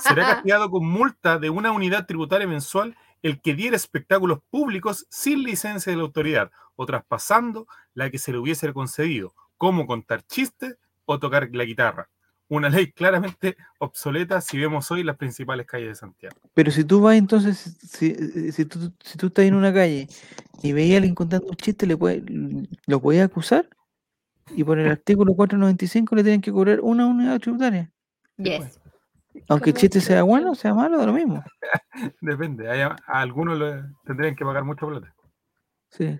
Será 0.00 0.26
castigado 0.42 0.70
con 0.70 0.86
multa 0.86 1.38
de 1.38 1.50
una 1.50 1.70
unidad 1.72 2.06
tributaria 2.06 2.46
mensual 2.46 2.96
el 3.22 3.40
que 3.40 3.54
diera 3.54 3.76
espectáculos 3.76 4.38
públicos 4.50 5.06
sin 5.10 5.42
licencia 5.42 5.90
de 5.90 5.96
la 5.96 6.02
autoridad 6.04 6.50
o 6.76 6.86
traspasando 6.86 7.66
la 7.94 8.10
que 8.10 8.18
se 8.18 8.30
le 8.32 8.38
hubiese 8.38 8.72
concedido, 8.72 9.34
como 9.56 9.86
contar 9.86 10.22
chistes 10.22 10.76
o 11.04 11.18
tocar 11.18 11.48
la 11.52 11.64
guitarra. 11.64 12.08
Una 12.50 12.70
ley 12.70 12.92
claramente 12.92 13.56
obsoleta 13.78 14.40
si 14.40 14.56
vemos 14.58 14.90
hoy 14.90 15.02
las 15.02 15.16
principales 15.16 15.66
calles 15.66 15.88
de 15.88 15.94
Santiago. 15.96 16.36
Pero 16.54 16.70
si 16.70 16.84
tú 16.84 17.00
vas 17.02 17.16
entonces, 17.16 17.58
si, 17.58 18.14
si- 18.14 18.52
si 18.52 18.64
tú, 18.64 18.92
si 19.04 19.18
tú 19.18 19.26
estás 19.26 19.44
en 19.44 19.54
una 19.54 19.72
calle 19.74 20.08
y 20.62 20.72
veías 20.72 20.94
a 20.94 20.96
alguien 20.98 21.14
contando 21.14 21.46
un 21.48 21.56
chiste, 21.56 21.86
le 21.86 21.96
puede, 21.96 22.22
lo 22.86 23.00
podías 23.02 23.26
acusar 23.26 23.68
y 24.54 24.64
por 24.64 24.78
el 24.78 24.88
artículo 24.92 25.34
495 25.34 26.14
le 26.14 26.22
tienen 26.22 26.40
que 26.40 26.52
cobrar 26.52 26.80
una 26.80 27.04
unidad 27.06 27.38
tributaria. 27.40 27.90
Yes. 28.38 28.78
Aunque 29.48 29.70
el 29.70 29.74
¿Cómo 29.74 29.80
chiste 29.80 30.00
sea 30.00 30.22
bueno, 30.22 30.54
sea 30.54 30.74
malo, 30.74 30.98
da 30.98 31.06
lo 31.06 31.12
mismo. 31.12 31.42
Depende, 32.20 32.70
hay 32.70 32.80
a, 32.80 32.96
a 33.06 33.20
algunos 33.20 33.58
le 33.58 33.82
tendrían 34.04 34.34
que 34.34 34.44
pagar 34.44 34.64
mucho 34.64 34.86
plata. 34.88 35.14
Sí. 35.90 36.18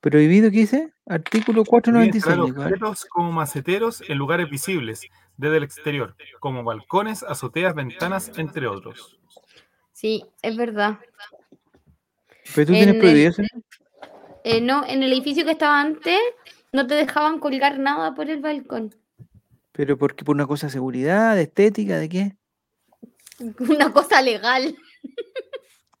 Prohibido, 0.00 0.50
¿qué 0.50 0.58
dice? 0.58 0.92
Artículo 1.06 1.64
Prohíben 1.64 2.12
496. 2.12 2.14
instalar 2.14 2.46
Nico, 2.46 2.60
a 2.60 2.64
ver. 2.64 2.74
objetos 2.74 3.04
como 3.06 3.32
maceteros 3.32 4.02
en 4.08 4.18
lugares 4.18 4.50
visibles 4.50 5.08
desde 5.36 5.56
el 5.56 5.62
exterior, 5.62 6.14
como 6.40 6.62
balcones, 6.62 7.22
azoteas, 7.22 7.74
ventanas, 7.74 8.30
entre 8.36 8.66
otros. 8.66 9.18
Sí, 9.92 10.24
es 10.42 10.56
verdad. 10.56 10.98
Pero 12.54 12.66
tú 12.66 12.72
en 12.74 12.78
tienes 12.78 12.96
prohibido 12.96 13.30
eso. 13.30 13.42
Eh, 14.44 14.60
no, 14.60 14.86
en 14.86 15.02
el 15.02 15.12
edificio 15.12 15.44
que 15.44 15.52
estaba 15.52 15.80
antes 15.80 16.18
no 16.72 16.86
te 16.86 16.94
dejaban 16.94 17.38
colgar 17.38 17.78
nada 17.78 18.14
por 18.14 18.28
el 18.28 18.40
balcón. 18.40 18.94
Pero 19.76 19.98
porque 19.98 20.24
por 20.24 20.36
una 20.36 20.46
cosa 20.46 20.68
de 20.68 20.72
seguridad, 20.72 21.34
de 21.34 21.42
estética, 21.42 21.98
¿de 21.98 22.08
qué? 22.08 22.36
Una 23.58 23.92
cosa 23.92 24.22
legal. 24.22 24.76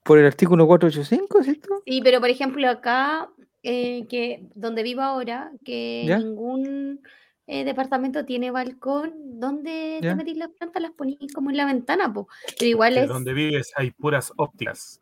Por 0.04 0.18
el 0.18 0.26
artículo 0.26 0.66
485, 0.66 1.42
¿cierto? 1.42 1.82
Sí, 1.84 2.00
pero 2.04 2.20
por 2.20 2.30
ejemplo 2.30 2.68
acá, 2.70 3.30
eh, 3.64 4.06
que 4.08 4.46
donde 4.54 4.84
vivo 4.84 5.00
ahora, 5.00 5.50
que 5.64 6.04
¿Ya? 6.06 6.18
ningún 6.18 7.00
eh, 7.48 7.64
departamento 7.64 8.24
tiene 8.24 8.52
balcón, 8.52 9.40
¿dónde 9.40 9.98
¿Ya? 10.00 10.10
te 10.10 10.14
metís 10.14 10.36
las 10.36 10.50
plantas? 10.50 10.80
Las 10.80 10.92
ponís 10.92 11.18
como 11.34 11.50
en 11.50 11.56
la 11.56 11.66
ventana, 11.66 12.12
po. 12.12 12.28
Pero 12.56 12.68
igual 12.68 12.96
es... 12.96 13.08
donde 13.08 13.32
vives 13.32 13.72
hay 13.76 13.90
puras 13.90 14.32
ópticas. 14.36 15.00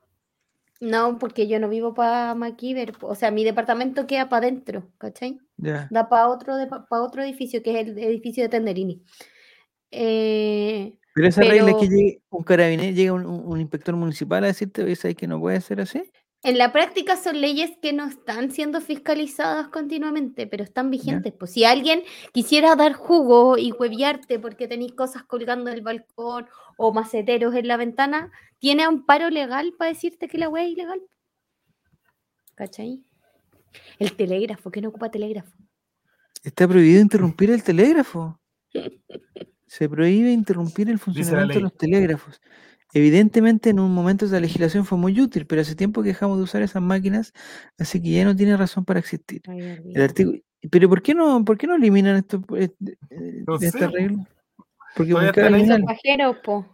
No, 0.83 1.17
porque 1.21 1.47
yo 1.47 1.61
no 1.61 1.69
vivo 1.69 1.95
para 1.95 2.35
Maquiver, 2.35 2.93
po. 2.93 3.07
o 3.07 3.15
sea, 3.15 3.31
mi 3.31 3.45
departamento 3.45 4.07
queda 4.09 4.29
para 4.29 4.47
adentro, 4.49 4.89
¿cachai? 4.99 5.39
Ya. 5.57 5.87
Da 5.93 6.09
para 6.09 6.29
otro, 6.29 6.55
para 6.69 7.03
otro 7.03 7.23
edificio, 7.23 7.63
que 7.63 7.79
es 7.81 7.87
el 7.87 7.99
edificio 7.99 8.43
de 8.43 8.49
Tenderini. 8.49 9.05
Eh, 9.93 10.99
Pero 11.15 11.29
esa 11.29 11.43
regla 11.43 11.71
es 11.71 11.77
que 11.77 11.89
llegue 11.89 12.23
un 12.31 12.43
carabinero, 12.43 12.93
llega 12.97 13.13
un, 13.13 13.27
un- 13.27 13.47
un 13.47 13.61
inspector 13.61 13.95
municipal 13.95 14.43
a 14.43 14.49
decirte, 14.49 14.83
oye, 14.83 14.97
¿sabes 14.97 15.17
que 15.17 15.27
no 15.29 15.39
puede 15.39 15.61
ser 15.61 15.81
así? 15.81 16.03
En 16.45 16.59
la 16.59 16.73
práctica 16.73 17.17
son 17.17 17.41
leyes 17.41 17.71
que 17.81 17.93
no 17.93 18.07
están 18.07 18.51
siendo 18.51 18.81
fiscalizadas 18.81 19.69
continuamente, 19.69 20.49
pero 20.49 20.65
están 20.65 20.91
vigentes. 20.91 21.33
Pues 21.33 21.53
si 21.53 21.65
alguien 21.65 22.03
quisiera 22.33 22.75
dar 22.75 22.95
jugo 22.95 23.57
y 23.59 23.71
hueviarte 23.71 24.41
porque 24.41 24.67
tenéis 24.67 24.93
cosas 24.93 25.23
colgando 25.23 25.71
en 25.71 25.77
el 25.77 25.83
balcón 25.83 26.47
o 26.77 26.93
maceteros 26.93 27.55
en 27.55 27.69
la 27.69 27.77
ventana, 27.77 28.33
tiene 28.59 28.83
amparo 28.83 29.31
legal 29.31 29.73
para 29.79 29.93
decirte 29.93 30.27
que 30.27 30.39
la 30.39 30.49
wea 30.49 30.65
es 30.65 30.73
ilegal. 30.73 31.01
¿Cachai? 32.57 33.05
El 34.01 34.17
telégrafo, 34.17 34.73
¿qué 34.73 34.81
no 34.81 34.89
ocupa 34.89 35.13
telégrafo? 35.13 35.57
Está 36.43 36.67
prohibido 36.67 37.01
interrumpir 37.01 37.51
el 37.51 37.63
telégrafo. 37.63 38.41
Se 39.67 39.89
prohíbe 39.89 40.33
interrumpir 40.33 40.91
el 40.91 40.99
funcionamiento 40.99 41.55
de 41.55 41.61
los 41.61 41.77
telégrafos. 41.77 42.41
Evidentemente 42.95 43.71
en 43.71 43.81
un 43.81 43.93
momento 43.95 44.27
esa 44.27 44.39
legislación 44.41 44.85
fue 44.85 44.99
muy 44.99 45.19
útil, 45.21 45.47
pero 45.47 45.63
hace 45.63 45.75
tiempo 45.75 46.03
que 46.03 46.09
dejamos 46.09 46.39
de 46.39 46.45
usar 46.45 46.63
esas 46.63 46.83
máquinas, 46.83 47.33
así 47.79 48.03
que 48.03 48.11
ya 48.11 48.25
no 48.25 48.37
tiene 48.37 48.57
razón 48.57 48.85
para 48.85 49.01
existir. 49.01 49.43
Ay, 49.49 49.61
El 49.61 49.79
olvídate. 49.81 50.03
artículo, 50.05 50.39
pero 50.71 50.89
¿por 50.89 51.03
qué 51.03 51.15
no, 51.15 51.45
por 51.45 51.57
qué 51.59 51.67
no 51.67 51.75
eliminan 51.77 52.17
esto, 52.17 52.43
eh, 52.57 52.69
eh, 53.11 53.45
No 53.47 53.59
sé, 53.59 53.67
esta 53.69 53.89
po. 53.89 53.95
regla? 53.97 54.25
Porque 54.95 55.13
Todavía 55.13 55.33
¿por 55.33 55.35
qué 55.35 55.41
están 55.41 55.55
ahí. 55.55 55.61
eliminan? 55.63 55.79
Son 55.81 55.87
pajeros, 55.87 56.37
po. 56.45 56.67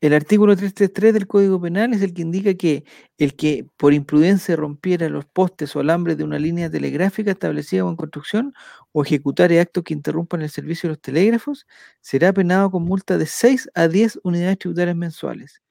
El 0.00 0.12
artículo 0.12 0.54
333 0.54 1.14
del 1.14 1.26
Código 1.26 1.60
Penal 1.60 1.94
es 1.94 2.02
el 2.02 2.12
que 2.12 2.22
indica 2.22 2.52
que 2.54 2.84
el 3.16 3.34
que 3.34 3.66
por 3.76 3.94
imprudencia 3.94 4.54
rompiera 4.54 5.08
los 5.08 5.24
postes 5.24 5.74
o 5.74 5.80
alambres 5.80 6.18
de 6.18 6.24
una 6.24 6.38
línea 6.38 6.70
telegráfica 6.70 7.30
establecida 7.30 7.84
o 7.84 7.90
en 7.90 7.96
construcción 7.96 8.52
o 8.92 9.02
ejecutare 9.02 9.58
actos 9.58 9.84
que 9.84 9.94
interrumpan 9.94 10.42
el 10.42 10.50
servicio 10.50 10.88
de 10.88 10.92
los 10.92 11.00
telégrafos 11.00 11.66
será 12.00 12.32
penado 12.32 12.70
con 12.70 12.82
multa 12.82 13.16
de 13.16 13.26
6 13.26 13.70
a 13.74 13.88
10 13.88 14.20
unidades 14.22 14.58
tributarias 14.58 14.96
mensuales. 14.96 15.62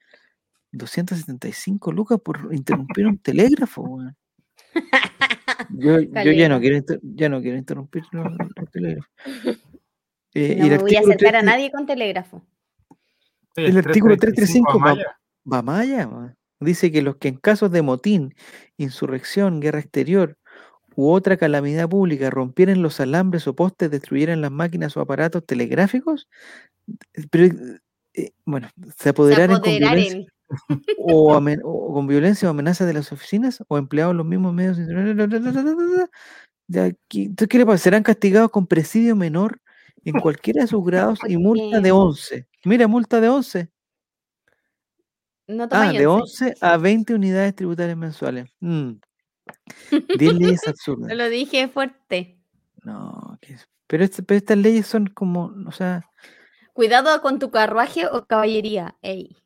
275 0.72 1.92
lucas 1.92 2.18
por 2.20 2.48
interrumpir 2.52 3.06
un 3.06 3.18
telégrafo. 3.18 3.82
weón. 3.82 4.16
Yo, 5.70 6.00
yo 6.24 6.32
ya, 6.32 6.48
no 6.48 6.60
quiero 6.60 6.84
ya 7.02 7.28
no 7.28 7.40
quiero 7.40 7.56
interrumpir 7.56 8.02
los, 8.12 8.26
los 8.56 8.70
telégrafos. 8.70 9.10
Eh, 10.38 10.54
No 10.58 10.66
me 10.66 10.76
voy 10.76 10.94
a 10.94 11.00
acercar 11.00 11.34
a 11.34 11.40
333 11.40 11.44
nadie 11.44 11.70
con 11.70 11.86
telégrafo. 11.86 12.42
El 13.56 13.78
artículo 13.78 14.16
335 14.16 14.78
va- 14.78 14.90
Amaya. 14.92 15.18
va 15.52 15.62
más 15.62 15.80
allá, 15.80 16.06
weón. 16.06 16.34
Dice 16.60 16.90
que 16.90 17.02
los 17.02 17.16
que 17.16 17.28
en 17.28 17.36
casos 17.36 17.70
de 17.70 17.82
motín, 17.82 18.34
insurrección, 18.78 19.60
guerra 19.60 19.80
exterior 19.80 20.36
u 20.94 21.10
otra 21.10 21.36
calamidad 21.36 21.88
pública 21.88 22.30
rompieran 22.30 22.80
los 22.82 22.98
alambres 23.00 23.46
o 23.46 23.54
postes, 23.54 23.90
destruyeran 23.90 24.40
las 24.40 24.50
máquinas 24.50 24.96
o 24.96 25.00
aparatos 25.02 25.44
telegráficos, 25.44 26.28
eh, 27.14 27.26
pero, 27.30 27.54
eh, 28.14 28.30
bueno, 28.46 28.68
se 28.96 29.02
Se 29.02 29.08
apoderaran 29.10 29.60
con 29.60 29.70
o, 30.98 31.34
amen- 31.34 31.60
o 31.64 31.92
con 31.92 32.06
violencia 32.06 32.48
o 32.48 32.50
amenaza 32.52 32.86
de 32.86 32.94
las 32.94 33.12
oficinas 33.12 33.62
o 33.68 33.76
empleados 33.78 34.14
los 34.14 34.24
mismos 34.24 34.54
medios. 34.54 34.78
¿qué- 37.08 37.22
entonces, 37.24 37.48
¿qué 37.48 37.58
le 37.58 37.66
pasa? 37.66 37.78
Serán 37.78 38.02
castigados 38.02 38.50
con 38.50 38.66
presidio 38.66 39.14
menor 39.16 39.60
en 40.10 40.20
cualquiera 40.20 40.62
de 40.62 40.68
sus 40.68 40.84
grados 40.84 41.18
y 41.28 41.36
multa 41.36 41.76
de 41.78 41.82
qué? 41.88 41.92
11. 41.92 42.48
Mira, 42.64 42.86
multa 42.88 43.20
de 43.20 43.28
11. 43.28 43.70
No 45.48 45.68
Ah, 45.70 45.92
de 45.92 46.06
11 46.06 46.54
a 46.60 46.76
20 46.76 47.14
unidades 47.14 47.54
tributarias 47.54 47.96
mensuales. 47.96 48.50
Mm. 48.60 48.92
10 50.18 50.34
leyes 50.34 50.66
absurdas. 50.66 51.16
Lo 51.16 51.28
dije 51.28 51.68
fuerte. 51.68 52.38
No. 52.82 53.38
Pero, 53.86 54.04
este- 54.04 54.22
pero 54.24 54.38
estas 54.38 54.58
leyes 54.58 54.86
son 54.86 55.06
como, 55.06 55.52
o 55.66 55.72
sea, 55.72 56.04
Cuidado 56.72 57.22
con 57.22 57.38
tu 57.38 57.50
carruaje 57.50 58.06
o 58.06 58.26
caballería. 58.26 58.96
Ey. 59.02 59.36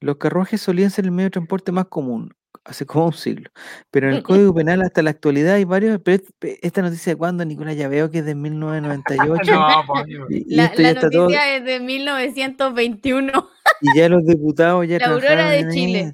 los 0.00 0.16
carruajes 0.16 0.60
solían 0.60 0.90
ser 0.90 1.04
el 1.04 1.12
medio 1.12 1.26
de 1.28 1.30
transporte 1.30 1.70
más 1.70 1.86
común, 1.86 2.34
hace 2.64 2.86
como 2.86 3.06
un 3.06 3.12
siglo. 3.12 3.50
Pero 3.90 4.08
en 4.08 4.14
el 4.16 4.22
Código 4.22 4.54
Penal 4.54 4.82
hasta 4.82 5.02
la 5.02 5.10
actualidad 5.10 5.54
hay 5.54 5.64
varios, 5.64 6.00
pero 6.02 6.22
es- 6.22 6.32
pe- 6.38 6.58
esta 6.66 6.80
noticia 6.82 7.12
de 7.12 7.16
cuándo, 7.16 7.44
Nicolás, 7.44 7.76
ya 7.76 7.88
veo 7.88 8.10
que 8.10 8.18
es 8.18 8.24
de 8.24 8.34
1998. 8.36 9.52
No, 9.52 9.94
amigo. 9.96 10.26
y, 10.30 10.52
y 10.52 10.56
La, 10.56 10.72
todo, 10.72 11.24
noticia 11.24 11.56
es 11.56 11.64
de 11.64 11.80
1921. 11.80 13.48
y 13.80 13.96
ya 13.98 14.08
los 14.08 14.24
diputados 14.24 14.86
ya 14.86 14.98
La 15.00 15.06
aurora 15.08 15.50
de 15.50 15.68
Chile. 15.68 16.12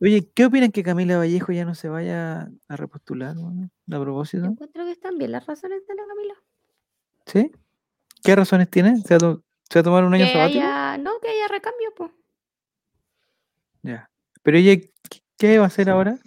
Oye, 0.00 0.28
¿qué 0.34 0.46
opinan 0.46 0.72
que 0.72 0.82
Camila 0.82 1.16
Vallejo 1.18 1.52
ya 1.52 1.64
no 1.64 1.74
se 1.76 1.88
vaya 1.88 2.48
a 2.68 2.76
repostular? 2.76 3.36
A 3.36 3.40
Yo 3.86 4.00
propósito, 4.02 4.44
encuentro 4.46 4.84
que 4.84 4.90
están 4.90 5.16
bien 5.16 5.30
las 5.32 5.46
razones 5.46 5.86
de 5.86 5.94
la 5.94 6.02
Camila. 6.06 6.34
¿sí? 7.26 7.52
¿Qué 8.24 8.34
razones 8.34 8.68
tiene? 8.68 8.96
¿Se 8.98 9.14
va 9.14 9.16
a, 9.16 9.18
to- 9.20 9.42
se 9.70 9.78
va 9.78 9.80
a 9.80 9.84
tomar 9.84 10.04
un 10.04 10.14
año 10.14 10.24
Que 10.26 10.32
sabático? 10.32 10.60
haya, 10.60 10.98
no, 10.98 11.20
que 11.20 11.28
haya 11.28 11.46
recambio, 11.48 11.92
pues. 11.96 12.10
Ya. 13.82 14.10
Pero 14.42 14.58
ella, 14.58 14.80
¿qué- 15.42 15.48
¿qué 15.52 15.58
va 15.58 15.64
a 15.64 15.66
hacer 15.66 15.90
ahora? 15.90 16.18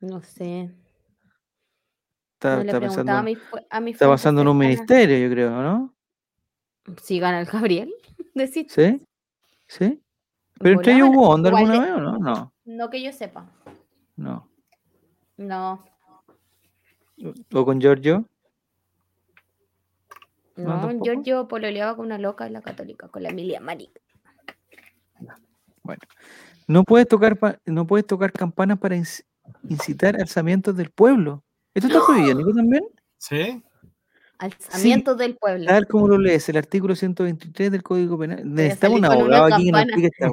No 0.00 0.20
sé. 0.22 0.70
Está, 2.34 2.56
no 2.56 2.60
está 2.62 2.80
pensando, 2.80 3.12
a 3.12 3.22
mi, 3.22 3.34
fu- 3.34 3.56
a 3.70 3.80
mi 3.80 3.90
está 3.92 4.06
pasando 4.08 4.42
en 4.42 4.48
un 4.48 4.58
ministerio, 4.58 5.16
yo 5.18 5.30
creo, 5.32 5.50
¿no? 5.62 5.94
Si 7.02 7.18
gana 7.18 7.40
el 7.40 7.46
Gabriel. 7.46 7.92
Decir. 8.34 8.66
¿Sí? 8.68 9.02
¿Sí? 9.66 10.02
¿Pero 10.58 10.74
entre 10.74 10.92
ellos 10.92 11.08
hubo 11.10 11.28
onda 11.30 11.50
alguna 11.50 11.80
vez 11.80 11.90
o 11.92 12.00
no? 12.00 12.18
No, 12.18 12.52
No 12.64 12.90
que 12.90 13.02
yo 13.02 13.12
sepa. 13.12 13.50
no. 14.16 14.48
No. 15.38 15.84
¿O 17.54 17.64
con 17.64 17.80
Giorgio? 17.80 18.26
No, 20.56 20.92
No, 20.92 21.22
yo 21.22 21.48
pololeaba 21.48 21.96
con 21.96 22.06
una 22.06 22.16
loca 22.18 22.46
en 22.46 22.54
la 22.54 22.62
católica, 22.62 23.08
con 23.08 23.22
la 23.22 23.30
Emilia 23.30 23.60
Maric. 23.60 24.00
Bueno. 25.82 26.00
No 26.66 26.84
puedes 26.84 27.06
tocar, 27.08 27.38
pa- 27.38 27.58
no 27.66 27.86
puedes 27.86 28.06
tocar 28.06 28.32
campanas 28.32 28.78
para 28.78 28.96
inci- 28.96 29.24
incitar 29.68 30.16
alzamientos 30.20 30.76
del 30.76 30.90
pueblo. 30.90 31.44
¿Esto 31.74 31.88
está 31.88 32.00
prohibido, 32.04 32.34
Nico, 32.38 32.52
también? 32.52 32.84
¿Sí? 33.18 33.62
Alzamientos 34.38 35.16
del 35.16 35.36
pueblo. 35.36 35.64
Tal 35.66 35.86
como 35.86 36.08
lo 36.08 36.18
lees, 36.18 36.46
el 36.50 36.56
artículo 36.58 36.94
123 36.94 37.70
del 37.70 37.82
Código 37.82 38.18
Penal. 38.18 38.42
Necesitamos 38.44 38.98
un 38.98 39.04
abogado 39.06 39.54
aquí 39.54 39.64
que 39.66 39.72
nos 39.72 39.82
explique 39.82 40.08
esta. 40.12 40.28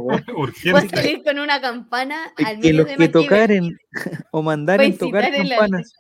Puedes 0.72 0.92
salir 0.92 1.24
con 1.24 1.40
una 1.40 1.62
campana 1.62 2.34
al 2.46 2.60
que 2.60 2.74
los 2.74 2.86
de 2.88 2.98
que 2.98 3.08
tocaren 3.10 3.78
o 4.32 4.42
mandaren 4.42 4.98
tocar 4.98 5.32
campanas 5.32 5.94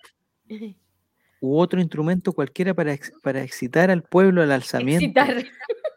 u 1.39 1.57
otro 1.57 1.79
instrumento 1.79 2.33
cualquiera 2.33 2.73
para, 2.73 2.93
ex- 2.93 3.13
para 3.21 3.41
excitar 3.41 3.89
al 3.91 4.03
pueblo 4.03 4.41
al 4.41 4.51
alzamiento 4.51 5.05
Excitar. 5.05 5.43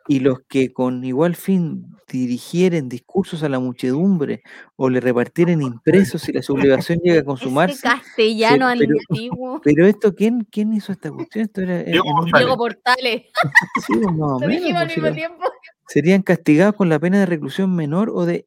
Y 0.09 0.21
los 0.21 0.41
que 0.49 0.73
con 0.73 1.05
igual 1.05 1.35
fin 1.37 1.87
dirigieren 2.09 2.89
discursos 2.89 3.43
a 3.43 3.49
la 3.49 3.59
muchedumbre 3.59 4.43
o 4.77 4.89
le 4.89 5.01
repartieren 5.01 5.61
impresos 5.61 6.23
si 6.23 6.33
la 6.33 6.41
sublevación 6.43 7.01
llega 7.03 7.21
a 7.21 7.25
consumarse. 7.25 7.83
castellano 7.83 8.69
pero- 8.79 8.95
antiguo. 9.11 9.61
Pero 9.65 9.87
esto, 9.87 10.15
¿quién, 10.15 10.47
quién 10.51 10.73
hizo 10.73 10.93
esta 10.93 11.11
cuestión? 11.11 11.45
Esto 11.47 11.63
era 11.63 11.83
Diego 11.83 12.57
Portales. 12.57 13.23
sí, 13.87 13.95
pues, 13.95 14.15
más 14.17 14.31
o 14.33 14.39
Lo 14.41 14.47
menos, 14.47 14.61
dijimos 14.63 14.81
al 14.83 14.87
pues, 14.89 14.97
mismo 14.99 15.15
tiempo. 15.17 15.45
serían 15.89 16.23
castigados 16.23 16.75
con 16.77 16.89
la 16.89 16.99
pena 17.01 17.19
de 17.19 17.27
reclusión 17.27 17.75
menor 17.75 18.11
o 18.15 18.25
de 18.25 18.47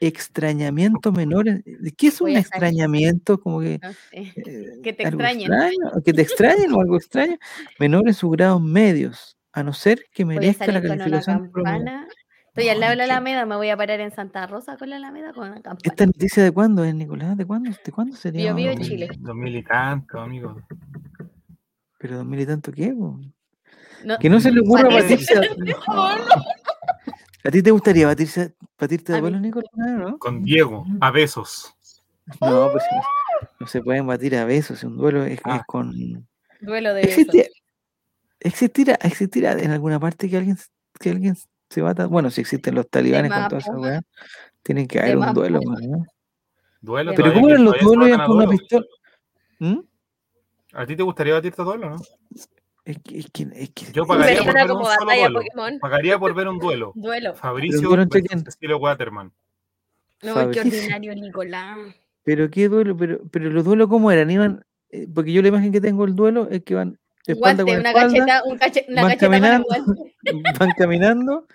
extrañamiento 0.00 1.12
menor. 1.12 1.48
en- 1.48 1.64
¿Qué 1.96 2.06
es 2.08 2.20
un 2.20 2.30
Voy 2.30 2.36
extrañamiento? 2.36 3.38
Como 3.40 3.60
que 3.60 3.78
No 3.82 3.92
sé. 3.92 3.98
eh, 4.12 4.80
Que 4.82 4.92
te 4.92 5.02
extrañen. 5.04 5.52
extraño, 5.52 5.90
o 5.96 6.02
que 6.02 6.12
te 6.12 6.22
extrañen 6.22 6.72
o 6.72 6.80
algo 6.80 6.96
extraño, 6.96 7.36
menor 7.78 8.06
en 8.08 8.14
sus 8.14 8.30
grados 8.32 8.62
medios, 8.62 9.36
a 9.52 9.62
no 9.62 9.72
ser 9.72 10.06
que 10.12 10.24
merezca 10.24 10.66
la 10.66 10.74
salir 10.74 10.88
con 10.88 10.96
una 10.96 11.04
calificación 11.04 11.50
campana. 11.52 12.08
Estoy 12.48 12.66
No, 12.66 12.72
al 12.72 12.80
lado 12.80 12.90
de 12.90 12.96
la. 12.96 13.04
Alameda, 13.04 13.46
me 13.46 13.56
voy 13.56 13.70
a 13.70 13.76
parar 13.76 14.00
en 14.00 14.10
Santa 14.12 14.46
Rosa 14.46 14.76
con 14.76 14.90
la 14.90 14.96
Alameda 14.96 15.32
con 15.32 15.44
una 15.48 15.62
campana. 15.62 15.78
¿Esta 15.84 16.06
noticia 16.06 16.42
de 16.42 16.52
cuándo 16.52 16.84
es, 16.84 16.94
Nicolás? 16.94 17.36
¿De 17.36 17.46
cuándo? 17.46 17.70
¿De 17.84 17.92
cuándo 17.92 18.16
sería? 18.16 18.52
Bio 18.52 18.74
Bio? 18.74 18.84
Chile. 18.84 19.08
Dos 19.18 19.34
mil 19.34 19.56
y 19.56 19.62
tanto, 19.62 20.20
amigo. 20.20 20.60
Pero 21.98 22.16
dos 22.18 22.26
mil 22.26 22.40
y 22.40 22.46
tanto 22.46 22.72
qué? 22.72 22.92
No, 22.92 24.18
Que 24.20 24.28
no 24.28 24.40
se 24.40 24.50
le 24.50 24.60
ocurra 24.60 24.88
batirse. 24.88 25.34
a- 25.38 25.40
¿A 27.44 27.50
ti 27.50 27.60
te 27.62 27.70
gustaría 27.72 28.06
batirse, 28.06 28.54
batirte 28.78 29.12
de 29.14 29.20
vuelo. 29.20 29.40
Nicolás? 29.40 29.70
No, 29.74 30.18
Con 30.18 30.42
Diego, 30.42 30.84
a 31.00 31.10
besos. 31.10 31.74
no, 32.40 32.70
pues 32.70 32.84
no, 32.92 33.00
no 33.60 33.66
se 33.66 33.82
pueden 33.82 34.06
batir 34.06 34.36
a 34.36 34.44
besos. 34.44 34.78
si 34.80 34.86
Un 34.86 34.96
duelo 34.96 35.24
es, 35.24 35.32
es 35.32 35.40
Ah. 35.44 35.64
con. 35.66 35.92
Duelo 36.60 36.94
de 36.94 37.02
besos. 37.02 37.26
¿Existe, 38.44 38.82
existirá, 38.82 38.94
existirá 39.02 39.52
en 39.52 39.70
alguna 39.70 40.00
parte 40.00 40.28
que 40.28 40.36
alguien, 40.36 40.56
que 40.98 41.10
alguien 41.10 41.36
se 41.70 41.80
bata? 41.80 42.06
Bueno, 42.06 42.30
si 42.30 42.40
existen 42.40 42.74
los 42.74 42.88
talibanes 42.88 43.30
con 43.32 43.48
toda 43.48 43.60
esa 43.60 43.72
weá, 43.78 44.02
tienen 44.62 44.86
que 44.88 44.98
haber 45.00 45.16
un 45.18 45.32
duelo. 45.32 45.60
Duelo. 46.80 47.12
Pero 47.14 47.32
¿cómo 47.32 47.48
eran 47.48 47.64
los 47.64 47.74
duelos? 47.80 48.08
¿Iban 48.08 48.10
matan 48.10 48.20
a 48.20 48.26
con 48.26 48.36
una 48.36 48.44
duelo. 48.46 48.58
pistola? 48.58 48.86
¿Mm? 49.60 49.78
¿A 50.74 50.86
ti 50.86 50.96
te 50.96 51.02
gustaría 51.02 51.34
batirte 51.34 51.62
a 51.62 51.64
duelo, 51.64 51.90
no? 51.90 51.96
Es 52.84 52.98
que, 53.04 53.18
es 53.18 53.30
que, 53.30 53.48
es 53.54 53.70
que- 53.70 53.92
Yo 53.92 54.04
pagaría 54.04 54.40
Pero 54.40 54.44
por 54.46 54.54
ver 54.54 54.62
un 54.64 54.68
como 54.70 54.84
solo 54.86 54.98
batalla 55.06 55.20
duelo. 55.28 55.38
Pokémon. 55.40 55.78
Pagaría 55.78 56.18
por 56.18 56.34
ver 56.34 56.48
un 56.48 56.58
duelo. 56.58 56.92
Duelo. 56.96 57.34
Fabricio 57.34 57.80
duelo 57.80 58.02
entre 58.02 58.20
versus 58.22 58.42
quién? 58.42 58.44
Cecilio 58.52 58.78
Waterman. 58.78 59.32
No, 60.22 60.34
Fabricio. 60.34 60.62
qué 60.64 60.68
ordinario, 60.68 61.14
Nicolás. 61.14 61.78
Pero 62.24 62.50
qué 62.50 62.68
duelo, 62.68 62.96
pero, 62.96 63.20
pero 63.30 63.50
los 63.50 63.64
duelos 63.64 63.88
cómo 63.88 64.10
eran, 64.10 64.30
iban, 64.30 64.64
eh, 64.90 65.06
porque 65.14 65.32
yo 65.32 65.42
la 65.42 65.48
imagen 65.48 65.70
que 65.72 65.80
tengo 65.80 66.04
del 66.06 66.16
duelo 66.16 66.48
es 66.50 66.62
que 66.64 66.74
van 66.74 66.98
Guante, 67.28 67.62
con 67.64 67.76
una 67.78 67.88
espalda, 67.90 68.18
cacheta, 68.18 68.42
un 68.46 68.58
cache- 68.58 68.86
una 68.88 69.02
van 69.02 69.10
cacheta 69.10 69.26
con 69.26 69.34
el 69.34 69.40
caminando, 69.40 69.66
guante. 69.68 70.14
van 70.58 70.70
caminando 70.76 71.46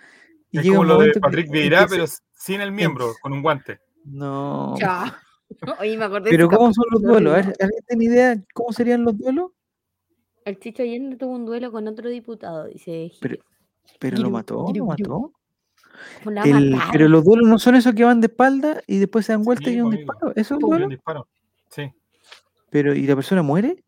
y 0.50 0.58
Es 0.58 0.64
llega 0.64 0.76
como 0.76 0.80
un 0.82 0.88
lo 0.98 1.04
de 1.04 1.12
Patrick 1.20 1.50
Vieira, 1.50 1.86
pero 1.88 2.04
sin 2.32 2.60
el 2.60 2.72
miembro, 2.72 3.12
con 3.20 3.32
un 3.32 3.42
guante. 3.42 3.80
no, 4.04 4.74
Ya. 4.78 5.20
Oye, 5.80 5.96
me 5.96 6.04
acordé 6.04 6.24
de 6.30 6.36
Pero 6.36 6.48
¿cómo 6.48 6.72
son 6.74 6.84
los 6.90 7.02
duelos? 7.02 7.34
¿alguien 7.36 7.82
tiene 7.86 8.04
idea 8.04 8.36
cómo 8.54 8.72
serían 8.72 9.02
los 9.04 9.16
duelos? 9.18 9.52
El 10.44 10.58
Chicho 10.58 10.82
Allende 10.82 11.16
tuvo 11.16 11.32
un 11.34 11.44
duelo 11.46 11.70
con 11.72 11.86
otro 11.88 12.08
diputado, 12.08 12.66
dice 12.66 13.10
Pero, 13.20 13.36
pero 13.98 14.16
lo 14.18 14.30
mató, 14.30 14.66
giru, 14.66 14.84
lo 14.84 14.86
mató. 14.86 15.32
Pero 16.92 17.08
los 17.08 17.24
duelos 17.24 17.48
no 17.48 17.58
son 17.58 17.74
esos 17.74 17.94
que 17.94 18.04
van 18.04 18.20
de 18.20 18.26
espalda 18.28 18.80
y 18.86 18.98
después 18.98 19.26
se 19.26 19.32
dan 19.32 19.42
vuelta 19.42 19.64
Sí, 19.64 19.72
y 19.72 19.74
hay 19.74 19.80
un 19.82 19.88
pues, 19.90 19.98
amigo. 20.00 20.12
disparo. 20.14 20.32
¿Eso 20.36 20.54
es 20.56 20.62
un 20.62 20.70
duelo? 20.70 20.84
un 20.84 20.90
disparo. 20.90 21.28
Sí. 21.70 21.92
Pero, 22.70 22.94
¿y 22.94 23.06
la 23.06 23.14
persona 23.16 23.42
muere? 23.42 23.82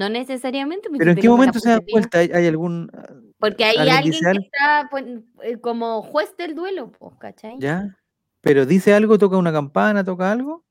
No 0.00 0.08
necesariamente. 0.08 0.88
pues, 0.88 0.98
¿Pero 0.98 1.12
si 1.12 1.18
en 1.18 1.22
qué 1.22 1.28
momento 1.28 1.58
se 1.60 1.68
dan 1.68 1.80
puntería. 1.80 1.94
vuelta? 1.94 2.18
¿Hay, 2.20 2.30
hay 2.32 2.46
algún. 2.46 2.90
ah, 2.94 3.12
Porque 3.38 3.64
hay 3.64 3.76
alguien 3.88 4.14
que 4.18 4.26
algo? 4.26 4.42
está 4.44 4.88
pues, 4.90 5.04
eh, 5.42 5.58
como 5.60 6.02
juez 6.02 6.34
del 6.38 6.54
duelo, 6.54 6.90
pues, 6.98 7.14
¿cachai? 7.18 7.56
¿Ya? 7.58 7.96
¿Pero 8.40 8.64
dice 8.64 8.94
algo? 8.94 9.18
¿Toca 9.18 9.36
una 9.36 9.52
campana? 9.52 10.02
¿Toca 10.02 10.32
algo? 10.32 10.64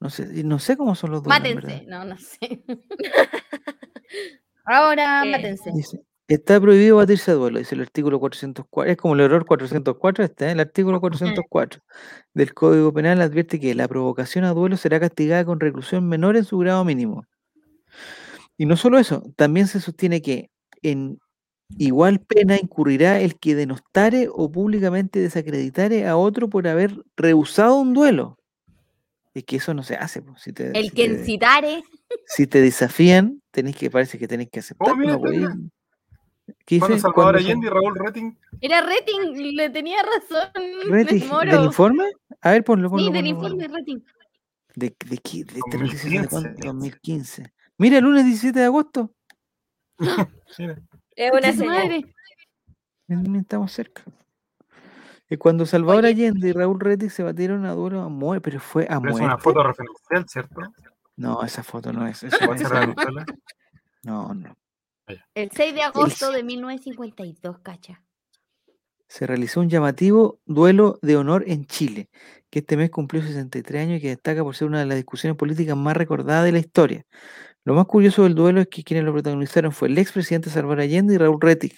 No 0.00 0.10
sé, 0.10 0.42
no 0.42 0.58
sé 0.58 0.76
cómo 0.76 0.94
son 0.96 1.12
los 1.12 1.22
duelos. 1.22 1.40
Mátense. 1.40 1.86
No, 1.86 2.04
no 2.04 2.16
sé. 2.18 2.62
Ahora, 4.64 5.22
Eh, 5.24 5.30
mátense. 5.30 5.70
Dice, 5.72 6.00
está 6.28 6.60
prohibido 6.60 6.96
batirse 6.96 7.30
a 7.30 7.34
duelo, 7.34 7.58
dice 7.60 7.74
el 7.74 7.82
artículo 7.82 8.18
404. 8.20 8.90
Es 8.90 8.96
como 8.96 9.14
el 9.14 9.20
error 9.20 9.46
404, 9.46 10.24
este, 10.24 10.46
¿eh? 10.46 10.52
el 10.52 10.60
artículo 10.60 11.00
404 11.00 11.80
del 12.34 12.54
Código 12.54 12.92
Penal 12.92 13.20
advierte 13.20 13.60
que 13.60 13.74
la 13.74 13.86
provocación 13.88 14.44
a 14.44 14.52
duelo 14.52 14.76
será 14.76 14.98
castigada 15.00 15.44
con 15.44 15.60
reclusión 15.60 16.08
menor 16.08 16.36
en 16.36 16.44
su 16.44 16.58
grado 16.58 16.84
mínimo. 16.84 17.24
Y 18.58 18.66
no 18.66 18.76
solo 18.76 18.98
eso, 18.98 19.22
también 19.36 19.66
se 19.66 19.80
sostiene 19.80 20.22
que 20.22 20.50
en 20.82 21.18
igual 21.78 22.20
pena 22.20 22.56
incurrirá 22.58 23.20
el 23.20 23.38
que 23.38 23.54
denostare 23.54 24.28
o 24.30 24.50
públicamente 24.52 25.20
desacreditare 25.20 26.06
a 26.06 26.16
otro 26.16 26.48
por 26.48 26.68
haber 26.68 26.94
rehusado 27.16 27.76
un 27.76 27.94
duelo. 27.94 28.38
Es 29.34 29.44
que 29.44 29.56
eso 29.56 29.72
no 29.72 29.82
se 29.82 29.94
hace. 29.96 30.22
Si 30.36 30.52
te, 30.52 30.76
El 30.78 30.84
si 30.86 30.90
que 30.90 31.08
te- 31.08 31.14
incitare. 31.14 31.82
si 32.26 32.46
te 32.46 32.60
desafían, 32.60 33.40
tenés 33.50 33.76
que, 33.76 33.90
parece 33.90 34.18
que 34.18 34.28
tenés 34.28 34.50
que 34.50 34.60
aceptar. 34.60 34.92
Oh, 34.92 34.96
mira, 34.96 35.16
no. 35.16 35.70
¿Qué 36.66 36.78
Cuando? 36.78 36.98
Salvador 36.98 37.36
Allende 37.36 37.66
y 37.68 37.70
Raúl 37.70 37.94
Retting 37.96 38.36
Era 38.60 38.82
rating, 38.82 39.54
le 39.54 39.70
tenía 39.70 39.98
razón. 40.02 40.50
Reti, 40.90 41.22
el 41.22 41.50
¿Del 41.50 41.64
informe? 41.64 42.04
A 42.42 42.50
ver, 42.50 42.64
ponlo, 42.64 42.90
ponlo. 42.90 43.06
Sí, 43.06 43.12
del 43.12 43.34
ponlo, 43.34 43.46
informe 43.46 43.68
rating. 43.68 44.00
¿De, 44.74 44.94
de 45.08 45.18
qué? 45.18 45.44
¿De 45.44 45.58
esta 45.60 45.78
noticia 45.78 46.10
de 46.10 46.16
2015. 46.18 46.28
cuándo? 46.28 46.66
2015. 46.66 47.52
Mira, 47.82 47.98
el 47.98 48.04
lunes 48.04 48.24
17 48.24 48.56
de 48.60 48.64
agosto. 48.66 49.12
Es 51.16 51.30
una 51.32 51.52
señal. 51.52 52.14
Estamos 53.08 53.72
cerca. 53.72 54.02
Es 55.28 55.36
cuando 55.38 55.66
Salvador 55.66 56.04
Oye. 56.04 56.12
Allende 56.12 56.48
y 56.48 56.52
Raúl 56.52 56.78
Reti 56.78 57.10
se 57.10 57.24
batieron 57.24 57.64
a 57.66 57.72
duelo 57.72 58.02
a 58.02 58.08
muerte, 58.08 58.40
pero 58.42 58.60
fue 58.60 58.84
a 58.84 59.00
pero 59.00 59.10
es 59.10 59.18
muerte. 59.18 59.24
una 59.24 59.38
foto 59.38 59.62
referencial, 59.64 60.28
¿cierto? 60.28 60.60
No, 61.16 61.42
esa 61.42 61.64
foto 61.64 61.92
no 61.92 62.06
es. 62.06 62.22
esa- 62.22 62.38
¿Puede 62.46 62.60
esa 62.60 62.68
cerrar 62.68 62.94
no. 64.04 64.28
no, 64.28 64.34
no. 64.34 64.56
El 65.34 65.50
6 65.50 65.74
de 65.74 65.82
agosto 65.82 66.30
de 66.30 66.44
1952, 66.44 67.58
cacha. 67.58 68.00
Se 69.08 69.26
realizó 69.26 69.60
un 69.60 69.68
llamativo 69.68 70.38
duelo 70.46 70.98
de 71.02 71.16
honor 71.16 71.44
en 71.48 71.66
Chile, 71.66 72.08
que 72.48 72.60
este 72.60 72.76
mes 72.76 72.90
cumplió 72.90 73.20
63 73.22 73.82
años 73.82 73.98
y 73.98 74.02
que 74.02 74.08
destaca 74.08 74.42
por 74.44 74.54
ser 74.54 74.68
una 74.68 74.78
de 74.78 74.86
las 74.86 74.96
discusiones 74.96 75.36
políticas 75.36 75.76
más 75.76 75.96
recordadas 75.96 76.44
de 76.44 76.52
la 76.52 76.58
historia. 76.60 77.04
Lo 77.64 77.74
más 77.74 77.86
curioso 77.86 78.24
del 78.24 78.34
duelo 78.34 78.60
es 78.60 78.66
que 78.68 78.82
quienes 78.82 79.04
lo 79.04 79.12
protagonizaron 79.12 79.70
fue 79.72 79.88
el 79.88 79.96
expresidente 79.98 80.50
Salvador 80.50 80.80
Allende 80.80 81.14
y 81.14 81.18
Raúl 81.18 81.40
Rettig, 81.40 81.72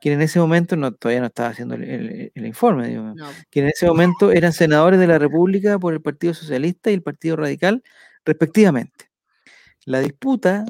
quien 0.00 0.14
en 0.14 0.22
ese 0.22 0.38
momento 0.40 0.76
no, 0.76 0.92
todavía 0.92 1.20
no 1.20 1.26
estaba 1.26 1.50
haciendo 1.50 1.74
el, 1.74 1.84
el- 1.84 2.32
el 2.34 2.46
informe, 2.46 2.88
digo, 2.88 3.02
No. 3.14 3.28
quien 3.50 3.66
en 3.66 3.70
ese 3.72 3.86
momento 3.86 4.32
eran 4.32 4.52
senadores 4.54 4.98
de 4.98 5.06
la 5.06 5.18
República 5.18 5.78
por 5.78 5.92
el 5.92 6.00
Partido 6.00 6.32
Socialista 6.32 6.90
y 6.90 6.94
el 6.94 7.02
Partido 7.02 7.36
Radical, 7.36 7.82
respectivamente. 8.24 9.10
La 9.84 10.00
disputa 10.00 10.64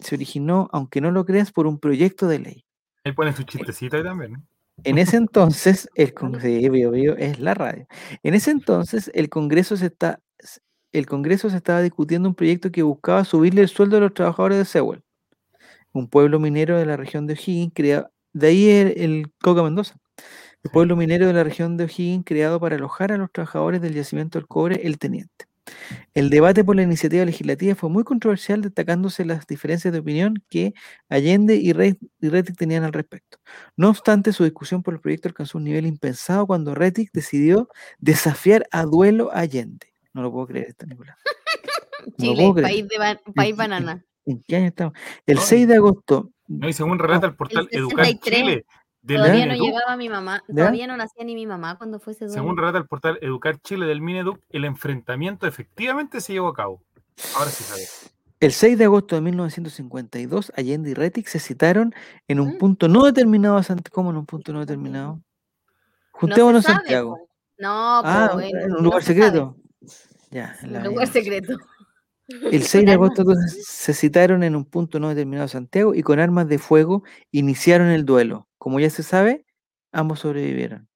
se 0.00 0.14
originó, 0.14 0.68
aunque 0.72 1.00
no 1.00 1.10
lo 1.10 1.24
creas, 1.24 1.50
por 1.52 1.66
un 1.66 1.78
proyecto 1.78 2.28
de 2.28 2.38
ley. 2.38 2.64
Ahí 3.04 3.12
ponen 3.12 3.34
su 3.34 3.42
chistecito 3.42 3.96
ahí 3.96 4.04
también. 4.04 4.32
¿no? 4.34 4.42
En 4.84 4.98
ese 4.98 5.16
entonces, 5.16 5.88
el 5.96 6.14
Congreso, 6.14 7.16
es 7.18 7.40
la 7.40 7.54
radio. 7.54 7.86
En 8.22 8.34
ese 8.34 8.52
entonces, 8.52 9.10
el 9.14 9.28
Congreso 9.28 9.76
se 9.76 9.86
está, 9.86 10.20
el 10.92 11.06
Congreso 11.06 11.50
se 11.50 11.56
estaba 11.56 11.82
discutiendo 11.82 12.28
un 12.28 12.34
proyecto 12.34 12.70
que 12.70 12.82
buscaba 12.82 13.24
subirle 13.24 13.62
el 13.62 13.68
sueldo 13.68 13.96
a 13.96 14.00
los 14.00 14.14
trabajadores 14.14 14.58
de 14.58 14.64
Sewell, 14.64 15.02
un 15.92 16.08
pueblo 16.08 16.40
minero 16.40 16.78
de 16.78 16.86
la 16.86 16.96
región 16.96 17.26
de 17.26 17.34
O'Higgins, 17.34 17.72
creado, 17.74 18.10
de 18.32 18.46
ahí 18.48 18.68
el, 18.68 18.94
el 18.96 19.32
Coca 19.42 19.62
Mendoza, 19.62 19.96
el 20.62 20.70
pueblo 20.70 20.96
minero 20.96 21.26
de 21.26 21.32
la 21.32 21.44
región 21.44 21.76
de 21.76 21.84
O'Higgins 21.84 22.24
creado 22.24 22.60
para 22.60 22.76
alojar 22.76 23.12
a 23.12 23.18
los 23.18 23.32
trabajadores 23.32 23.80
del 23.82 23.94
yacimiento 23.94 24.38
del 24.38 24.46
cobre, 24.48 24.80
el 24.84 24.98
Teniente. 24.98 25.46
El 26.14 26.30
debate 26.30 26.64
por 26.64 26.76
la 26.76 26.82
iniciativa 26.82 27.24
legislativa 27.24 27.74
fue 27.74 27.88
muy 27.90 28.04
controversial, 28.04 28.62
destacándose 28.62 29.24
las 29.24 29.46
diferencias 29.46 29.92
de 29.92 30.00
opinión 30.00 30.42
que 30.48 30.74
Allende 31.08 31.56
y 31.56 31.72
Rettig 31.72 32.56
tenían 32.56 32.84
al 32.84 32.92
respecto. 32.92 33.38
No 33.76 33.88
obstante, 33.90 34.32
su 34.32 34.44
discusión 34.44 34.82
por 34.82 34.94
el 34.94 35.00
proyecto 35.00 35.28
alcanzó 35.28 35.58
un 35.58 35.64
nivel 35.64 35.86
impensado 35.86 36.46
cuando 36.46 36.74
Rettig 36.74 37.10
decidió 37.12 37.68
desafiar 37.98 38.66
a 38.72 38.84
duelo 38.84 39.30
a 39.32 39.40
Allende. 39.40 39.91
No 40.14 40.22
lo 40.22 40.32
puedo 40.32 40.46
creer 40.48 40.68
esto, 40.68 40.86
Nicolás. 40.86 41.16
No 42.04 42.14
Chile, 42.34 42.52
país, 42.62 42.88
de 42.88 42.98
ba- 42.98 43.20
país 43.34 43.50
en- 43.52 43.56
banana. 43.56 44.04
¿En 44.26 44.42
qué 44.42 44.56
año 44.56 44.66
estamos? 44.66 44.94
El 45.24 45.36
No, 45.36 45.40
6 45.42 45.68
de 45.68 45.76
agosto. 45.76 46.30
No, 46.48 46.68
y 46.68 46.72
según 46.72 46.98
relata 46.98 47.26
el 47.26 47.36
portal 47.36 47.68
El 47.70 47.78
Educar 47.78 48.06
63, 48.06 48.40
Chile 48.40 48.66
del 49.02 49.16
Todavía 49.18 49.46
no 49.46 49.54
llegaba 49.54 49.96
mi 49.96 50.08
mamá. 50.08 50.42
Todavía 50.48 50.86
no 50.88 50.96
nacía 50.96 51.24
ni 51.24 51.34
mi 51.36 51.46
mamá 51.46 51.78
cuando 51.78 52.00
fue 52.00 52.12
ese 52.12 52.24
duelo. 52.26 52.34
según 52.42 52.56
relata 52.56 52.78
el 52.78 52.86
portal 52.86 53.18
Educar 53.22 53.58
Chile 53.60 53.86
del 53.86 54.00
Mineduc, 54.00 54.40
el 54.50 54.64
enfrentamiento 54.64 55.46
efectivamente 55.46 56.20
se 56.20 56.32
llevó 56.32 56.48
a 56.48 56.54
cabo. 56.54 56.82
Ahora 57.36 57.50
sí 57.50 57.62
sabes. 57.64 58.12
El 58.40 58.50
6 58.52 58.76
de 58.78 58.84
agosto 58.84 59.14
de 59.14 59.20
1952, 59.22 60.52
Allende 60.56 60.90
y 60.90 60.94
Rettig 60.94 61.28
se 61.28 61.38
citaron 61.38 61.94
en 62.26 62.40
un 62.40 62.54
Mm. 62.54 62.58
punto 62.58 62.88
no 62.88 63.04
determinado 63.04 63.56
a 63.58 63.62
Santiago. 63.62 63.94
¿Cómo 63.94 64.10
en 64.10 64.16
un 64.16 64.26
punto 64.26 64.52
no 64.52 64.58
determinado? 64.60 65.14
No 65.14 65.22
se 65.22 66.18
Juntémonos 66.18 66.64
en 66.64 66.72
sabe, 66.72 66.76
Santiago. 66.78 67.28
No, 67.58 68.00
Ah, 68.04 68.36
eh, 68.42 68.50
en 68.52 68.68
no 68.70 68.78
un 68.78 68.84
lugar 68.84 69.02
se 69.04 69.14
sabe. 69.14 69.24
secreto. 69.26 69.56
Ya, 70.32 70.56
en 70.62 70.72
la 70.72 70.78
Un 70.80 70.86
lugar 70.86 71.08
secreto. 71.08 71.58
El 72.26 72.62
6 72.62 72.86
de 72.86 72.92
agosto 72.92 73.24
se 73.46 73.92
citaron 73.92 74.42
en 74.42 74.56
un 74.56 74.64
punto 74.64 74.98
no 74.98 75.10
determinado 75.10 75.44
a 75.44 75.48
Santiago 75.48 75.94
y 75.94 76.02
con 76.02 76.18
armas 76.18 76.48
de 76.48 76.58
fuego 76.58 77.04
iniciaron 77.30 77.88
el 77.88 78.04
duelo. 78.04 78.48
Como 78.58 78.80
ya 78.80 78.90
se 78.90 79.02
sabe, 79.02 79.44
ambos 79.92 80.20
sobrevivieron. 80.20 80.88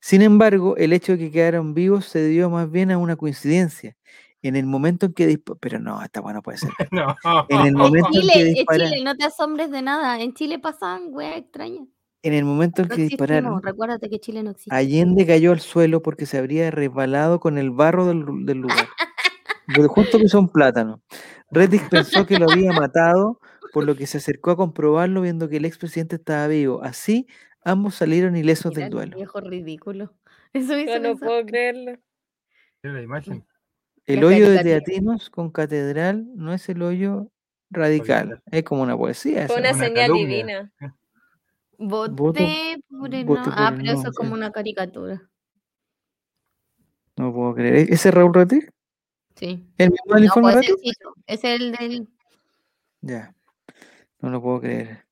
Sin 0.00 0.22
embargo, 0.22 0.76
el 0.78 0.94
hecho 0.94 1.12
de 1.12 1.18
que 1.18 1.30
quedaron 1.30 1.74
vivos 1.74 2.06
se 2.06 2.20
debió 2.20 2.48
más 2.48 2.70
bien 2.70 2.90
a 2.90 2.98
una 2.98 3.16
coincidencia. 3.16 3.94
En 4.40 4.56
el 4.56 4.64
momento 4.64 5.06
en 5.06 5.12
que 5.12 5.38
Pero 5.60 5.80
no, 5.80 6.02
esta 6.02 6.20
bueno 6.20 6.40
puede 6.42 6.58
ser. 6.58 6.70
No. 6.92 7.14
En 7.48 7.66
el 7.66 7.74
momento 7.74 8.08
en 8.08 8.20
Chile, 8.20 8.32
que 8.32 8.40
es 8.40 8.54
dispararon, 8.54 8.92
Chile, 8.92 9.04
no 9.04 9.16
te 9.16 9.24
asombres 9.24 9.70
de 9.70 9.82
nada. 9.82 10.20
En 10.20 10.32
Chile 10.32 10.58
pasan 10.58 11.08
weas 11.10 11.36
extrañas. 11.36 11.88
En 12.26 12.34
el 12.34 12.44
momento 12.44 12.82
en 12.82 12.88
No 12.88 12.94
que 12.96 13.02
existimos. 13.04 13.28
dispararon, 13.28 13.62
Recuérdate 13.62 14.08
que 14.10 14.18
Chile 14.18 14.42
no 14.42 14.50
existe. 14.50 14.74
Allende 14.74 15.26
cayó 15.26 15.52
al 15.52 15.60
suelo 15.60 16.02
porque 16.02 16.26
se 16.26 16.38
habría 16.38 16.70
resbalado 16.70 17.40
con 17.40 17.58
el 17.58 17.70
barro 17.70 18.06
del, 18.06 18.24
del 18.46 18.58
lugar. 18.58 18.86
Justo 19.88 20.18
pisó 20.18 20.38
un 20.38 20.48
plátano. 20.48 21.02
Rettig 21.50 21.88
pensó 21.88 22.26
que 22.26 22.38
lo 22.38 22.50
había 22.50 22.72
matado, 22.72 23.40
por 23.72 23.84
lo 23.84 23.96
que 23.96 24.06
se 24.06 24.18
acercó 24.18 24.52
a 24.52 24.56
comprobarlo 24.56 25.20
viendo 25.22 25.48
que 25.48 25.56
el 25.56 25.64
expresidente 25.64 26.16
estaba 26.16 26.46
vivo. 26.48 26.82
Así, 26.82 27.26
ambos 27.64 27.94
salieron 27.96 28.36
ilesos 28.36 28.70
Mira 28.72 28.80
del 28.80 28.84
el 28.86 28.90
duelo. 28.90 29.16
viejo 29.16 29.40
ridículo. 29.40 30.14
Eso 30.52 30.78
Yo 30.78 31.00
no 31.00 31.16
puedo 31.16 31.44
creerlo. 31.44 31.92
Mira 32.82 32.94
la 32.96 33.02
imagen. 33.02 33.44
El 34.06 34.22
hoyo 34.24 34.48
de. 34.50 34.62
Teatinos 34.62 35.30
con 35.30 35.50
catedral 35.50 36.26
no 36.36 36.52
es 36.52 36.68
el 36.68 36.80
hoyo 36.82 37.30
radical, 37.70 38.40
es 38.52 38.62
como 38.62 38.82
una 38.82 38.96
poesía. 38.96 39.48
Fue 39.48 39.58
una 39.58 39.74
señal 39.74 40.06
calumnia. 40.08 40.26
divina. 40.26 40.72
Voté 41.78 42.76
por 42.88 43.14
el 43.14 43.24
voté 43.24 43.24
no. 43.24 43.44
por 43.44 43.52
Ah, 43.56 43.68
el 43.72 43.76
pero 43.82 43.92
eso 43.92 44.08
es 44.08 44.16
como 44.16 44.34
una 44.34 44.50
caricatura. 44.50 45.22
No 47.16 47.32
puedo 47.32 47.54
creer. 47.54 47.76
¿E- 47.76 47.94
¿Ese 47.94 48.08
es 48.08 48.14
Raúl 48.14 48.34
Rettig? 48.34 48.70
Sí. 49.36 49.66
¿El 49.78 49.90
mismo 49.90 50.14
del 50.14 50.20
No, 50.24 50.26
informe 50.26 50.52
pues 50.52 50.66
Rettig? 50.66 50.92
es, 51.26 51.44
el 51.44 51.72
del. 51.72 52.08
Ya. 53.02 53.34
No 54.20 54.30
lo 54.30 54.40
puedo 54.42 54.60
creer. 54.60 55.04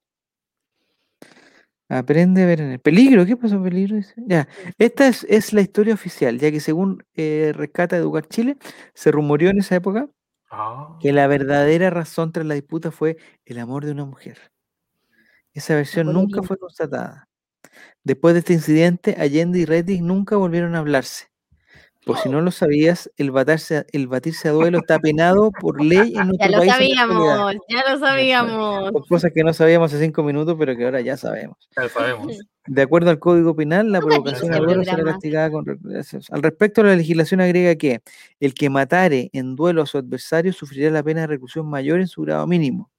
Aprende 1.89 2.43
a 2.43 2.47
ver 2.47 2.61
en 2.63 2.71
el 2.73 2.81
peligro. 2.81 3.27
¿Qué 3.27 3.37
pasó 3.37 3.63
peligro? 3.63 3.97
Dice. 3.97 4.15
Ya. 4.27 4.49
Esta 4.79 5.07
es, 5.07 5.25
es 5.29 5.53
la 5.53 5.61
historia 5.61 5.95
oficial, 5.95 6.39
ya 6.39 6.51
que 6.51 6.61
según 6.61 7.05
eh, 7.15 7.53
Rescata 7.55 7.97
Educar 7.97 8.27
Chile, 8.27 8.57
se 8.95 9.11
rumoreó 9.13 9.51
en 9.51 9.59
esa 9.59 9.77
época 9.77 10.09
Ah, 10.51 10.97
que 11.01 11.13
la 11.13 11.27
verdadera 11.27 11.91
razón 11.91 12.31
tras 12.33 12.47
la 12.47 12.55
disputa 12.55 12.91
fue 12.91 13.17
el 13.45 13.59
amor 13.59 13.85
de 13.85 13.93
una 13.93 14.05
mujer. 14.05 14.39
Esa 15.55 15.77
versión 15.77 16.13
nunca 16.13 16.43
fue 16.43 16.59
constatada. 16.59 17.29
Después 18.03 18.35
de 18.35 18.41
este 18.41 18.53
incidente, 18.53 19.17
Allende 19.19 19.61
y 19.61 19.65
Rettig 19.65 20.03
nunca 20.03 20.37
volvieron 20.37 20.75
a 20.75 20.81
hablarse. 20.81 21.27
Por 22.05 22.19
si 22.19 22.29
no 22.29 22.43
lo 22.43 22.51
sabías, 22.51 23.11
el, 23.17 23.31
batarse 23.31 23.87
el 23.93 24.09
batirse 24.09 24.49
a 24.49 24.53
duelo 24.53 24.79
está 24.81 24.99
penado 24.99 25.51
por 25.59 25.83
ley 25.83 26.13
en 26.15 26.27
nuestro 26.29 26.37
Ya 26.39 26.49
lo 26.51 26.59
país. 26.59 26.73
sabíamos, 26.73 27.57
ya 27.67 27.91
lo 27.91 27.99
sabíamos. 27.99 28.93
Son 28.93 29.03
cosas 29.09 29.33
que 29.35 29.43
no 29.43 29.55
sabíamos 29.55 29.91
hace 29.91 30.05
cinco 30.05 30.23
minutos, 30.23 30.55
pero 30.59 30.77
que 30.77 30.85
ahora 30.85 31.01
ya 31.01 31.17
sabemos. 31.17 31.57
Ya 31.81 31.89
sabemos. 31.89 32.39
De 32.67 32.83
acuerdo 32.83 33.09
al 33.09 33.19
Código 33.19 33.57
Penal, 33.57 33.91
la 33.91 34.01
provocación 34.01 34.53
al 34.53 34.67
duelo 34.67 34.85
será 34.85 35.03
castigada 35.03 35.51
con 35.51 35.65
reclusión. 35.65 36.21
Al 36.31 36.43
respecto, 36.43 36.83
la 36.83 36.95
legislación 36.95 37.41
agrega 37.41 37.75
que 37.77 38.03
el 38.39 38.53
que 38.53 38.69
matare 38.69 39.31
en 39.33 39.57
duelo 39.57 39.81
a 39.81 39.87
su 39.87 39.97
adversario 39.97 40.53
sufrirá 40.53 40.91
la 40.91 41.03
pena 41.03 41.23
de 41.23 41.29
reclusión 41.29 41.67
mayor 41.71 42.01
en 42.01 42.09
su 42.09 42.21
grado 42.23 42.47
mínimo. 42.47 42.91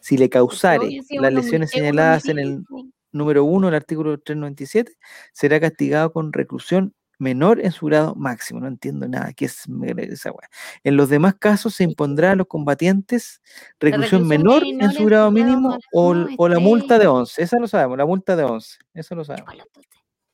Si 0.00 0.16
le 0.16 0.28
causare 0.28 1.00
las 1.10 1.32
lesiones 1.32 1.70
uno 1.74 1.80
señaladas 1.80 2.26
en 2.26 2.38
el 2.38 2.64
número 3.12 3.44
1 3.44 3.66
del 3.66 3.74
artículo 3.74 4.18
397, 4.18 4.92
será 5.32 5.60
castigado 5.60 6.12
con 6.12 6.32
reclusión 6.32 6.94
menor 7.18 7.60
en 7.60 7.70
su 7.70 7.86
grado 7.86 8.14
máximo. 8.14 8.60
No 8.60 8.66
entiendo 8.66 9.06
nada. 9.06 9.32
¿Qué 9.34 9.44
es 9.44 9.64
esa 9.98 10.32
weá? 10.32 10.48
En 10.82 10.96
los 10.96 11.08
demás 11.10 11.34
casos 11.38 11.74
se 11.74 11.84
impondrá 11.84 12.32
a 12.32 12.36
los 12.36 12.46
combatientes 12.46 13.40
reclusión 13.78 14.22
reclusión 14.22 14.26
menor 14.26 14.62
en 14.64 14.92
su 14.92 15.04
grado 15.04 15.30
mínimo 15.30 15.78
o, 15.92 16.14
o 16.38 16.48
la 16.48 16.58
multa 16.58 16.98
de 16.98 17.06
11. 17.06 17.42
Esa 17.42 17.58
lo 17.58 17.68
sabemos, 17.68 17.98
la 17.98 18.06
multa 18.06 18.34
de 18.34 18.44
11. 18.44 18.78
Eso 18.94 19.14
lo 19.14 19.24
sabemos. 19.24 19.54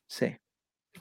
Sí. 0.06 0.36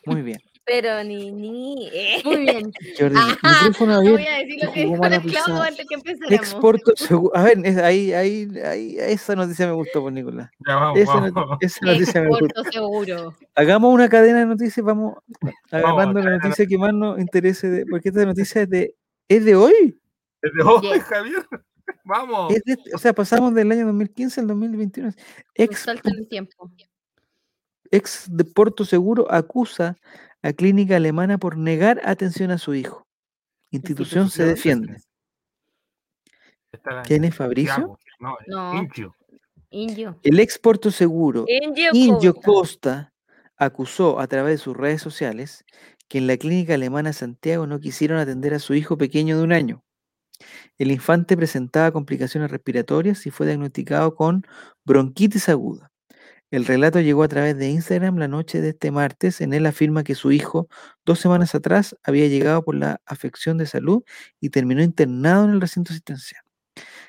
Muy 0.05 0.21
bien. 0.21 0.39
Pero 0.65 1.03
ni 1.03 1.31
ni. 1.31 1.89
eh. 1.93 2.21
Muy 2.25 2.37
bien. 2.37 2.71
Jordi, 2.97 3.15
Ajá, 3.15 3.37
micrófono 3.67 3.93
No 3.93 4.01
voy 4.01 4.25
abierto. 4.25 4.31
a 4.31 4.37
decir 4.39 4.63
lo 4.65 4.71
que 4.73 4.79
dijo 4.81 4.95
mala 4.97 5.15
la 5.17 5.21
Clau 5.21 5.31
pisada. 5.45 5.67
antes 5.67 5.85
que 5.87 5.93
empezáramos. 5.95 6.31
Exporto 6.39 6.91
seguro. 6.95 7.37
A 7.37 7.43
ver, 7.43 7.59
es- 7.63 7.77
ahí, 7.77 8.13
ahí, 8.13 8.49
ahí, 8.63 8.95
esa 8.99 9.35
noticia 9.35 9.67
me 9.67 9.73
gustó 9.73 10.01
por 10.01 10.11
Nicolás. 10.11 10.49
Ya 10.67 10.75
vamos, 10.75 10.99
Esa, 10.99 11.13
vamos. 11.31 11.57
esa 11.61 11.85
noticia 11.85 12.21
me 12.21 12.29
gustó. 12.29 12.45
Exporto 12.45 12.71
seguro. 12.71 13.35
Hagamos 13.53 13.93
una 13.93 14.09
cadena 14.09 14.39
de 14.39 14.45
noticias, 14.47 14.83
vamos 14.83 15.17
agarrando 15.69 16.19
la 16.21 16.37
noticia 16.39 16.65
que 16.65 16.77
más 16.79 16.93
nos 16.93 17.19
interese, 17.19 17.69
de- 17.69 17.85
porque 17.85 18.09
esta 18.09 18.25
noticia 18.25 18.63
es 18.63 18.69
de, 18.69 18.95
es 19.29 19.45
de 19.45 19.55
hoy. 19.55 19.99
Desde 20.41 20.63
hoy, 20.63 20.81
Yes. 20.93 21.03
Javier. 21.03 21.45
Vamos. 22.03 22.53
Es 22.55 22.63
de- 22.63 22.77
o 22.93 22.97
sea, 22.97 23.13
pasamos 23.13 23.53
del 23.53 23.71
año 23.71 23.85
2015 23.85 24.39
al 24.41 24.47
2021. 24.47 25.09
Un 25.09 25.15
Ex, 25.53 25.79
salto 25.79 26.09
el 26.09 26.27
tiempo. 26.27 26.71
ex 27.91 28.25
de 28.29 28.43
Porto 28.45 28.83
Seguro 28.85 29.31
acusa 29.31 29.95
a 30.45 30.53
clínica 30.53 30.97
alemana 30.97 31.39
por 31.39 31.57
negar 31.57 31.99
atención 32.05 32.51
a 32.51 32.59
su 32.59 32.75
hijo. 32.75 33.07
Institución 33.71 34.29
se 34.29 34.45
defiende. 34.45 35.01
¿Quién 37.03 37.23
es 37.23 37.35
Fabricio? 37.35 37.97
No. 38.19 38.37
Indio. 39.71 40.19
El 40.21 40.39
ex 40.39 40.59
Porto 40.59 40.91
Seguro 40.91 41.45
Indio 41.47 41.89
Indio 41.93 42.33
Costa. 42.35 42.45
Costa 42.45 43.13
acusó 43.57 44.19
a 44.19 44.27
través 44.27 44.59
de 44.59 44.63
sus 44.63 44.77
redes 44.77 45.01
sociales 45.01 45.65
que 46.07 46.19
en 46.19 46.27
la 46.27 46.37
clínica 46.37 46.75
alemana 46.75 47.11
Santiago 47.11 47.65
no 47.65 47.79
quisieron 47.79 48.19
atender 48.19 48.53
a 48.53 48.59
su 48.59 48.75
hijo 48.75 48.99
pequeño 48.99 49.37
de 49.37 49.43
un 49.43 49.51
año. 49.51 49.83
El 50.77 50.91
infante 50.91 51.35
presentaba 51.35 51.91
complicaciones 51.91 52.51
respiratorias 52.51 53.25
y 53.25 53.31
fue 53.31 53.47
diagnosticado 53.47 54.13
con 54.13 54.45
bronquitis 54.85 55.49
aguda. 55.49 55.91
El 56.51 56.65
relato 56.65 56.99
llegó 56.99 57.23
a 57.23 57.27
través 57.27 57.57
de 57.57 57.69
Instagram 57.69 58.17
la 58.17 58.27
noche 58.27 58.61
de 58.61 58.69
este 58.69 58.91
martes. 58.91 59.41
En 59.41 59.53
él 59.53 59.65
afirma 59.65 60.03
que 60.03 60.15
su 60.15 60.31
hijo, 60.31 60.67
dos 61.03 61.19
semanas 61.19 61.55
atrás, 61.55 61.97
había 62.03 62.27
llegado 62.27 62.63
por 62.63 62.75
la 62.75 63.01
afección 63.05 63.57
de 63.57 63.65
salud 63.65 64.03
y 64.39 64.49
terminó 64.49 64.83
internado 64.83 65.45
en 65.45 65.51
el 65.51 65.61
recinto 65.61 65.91
asistencial. 65.91 66.43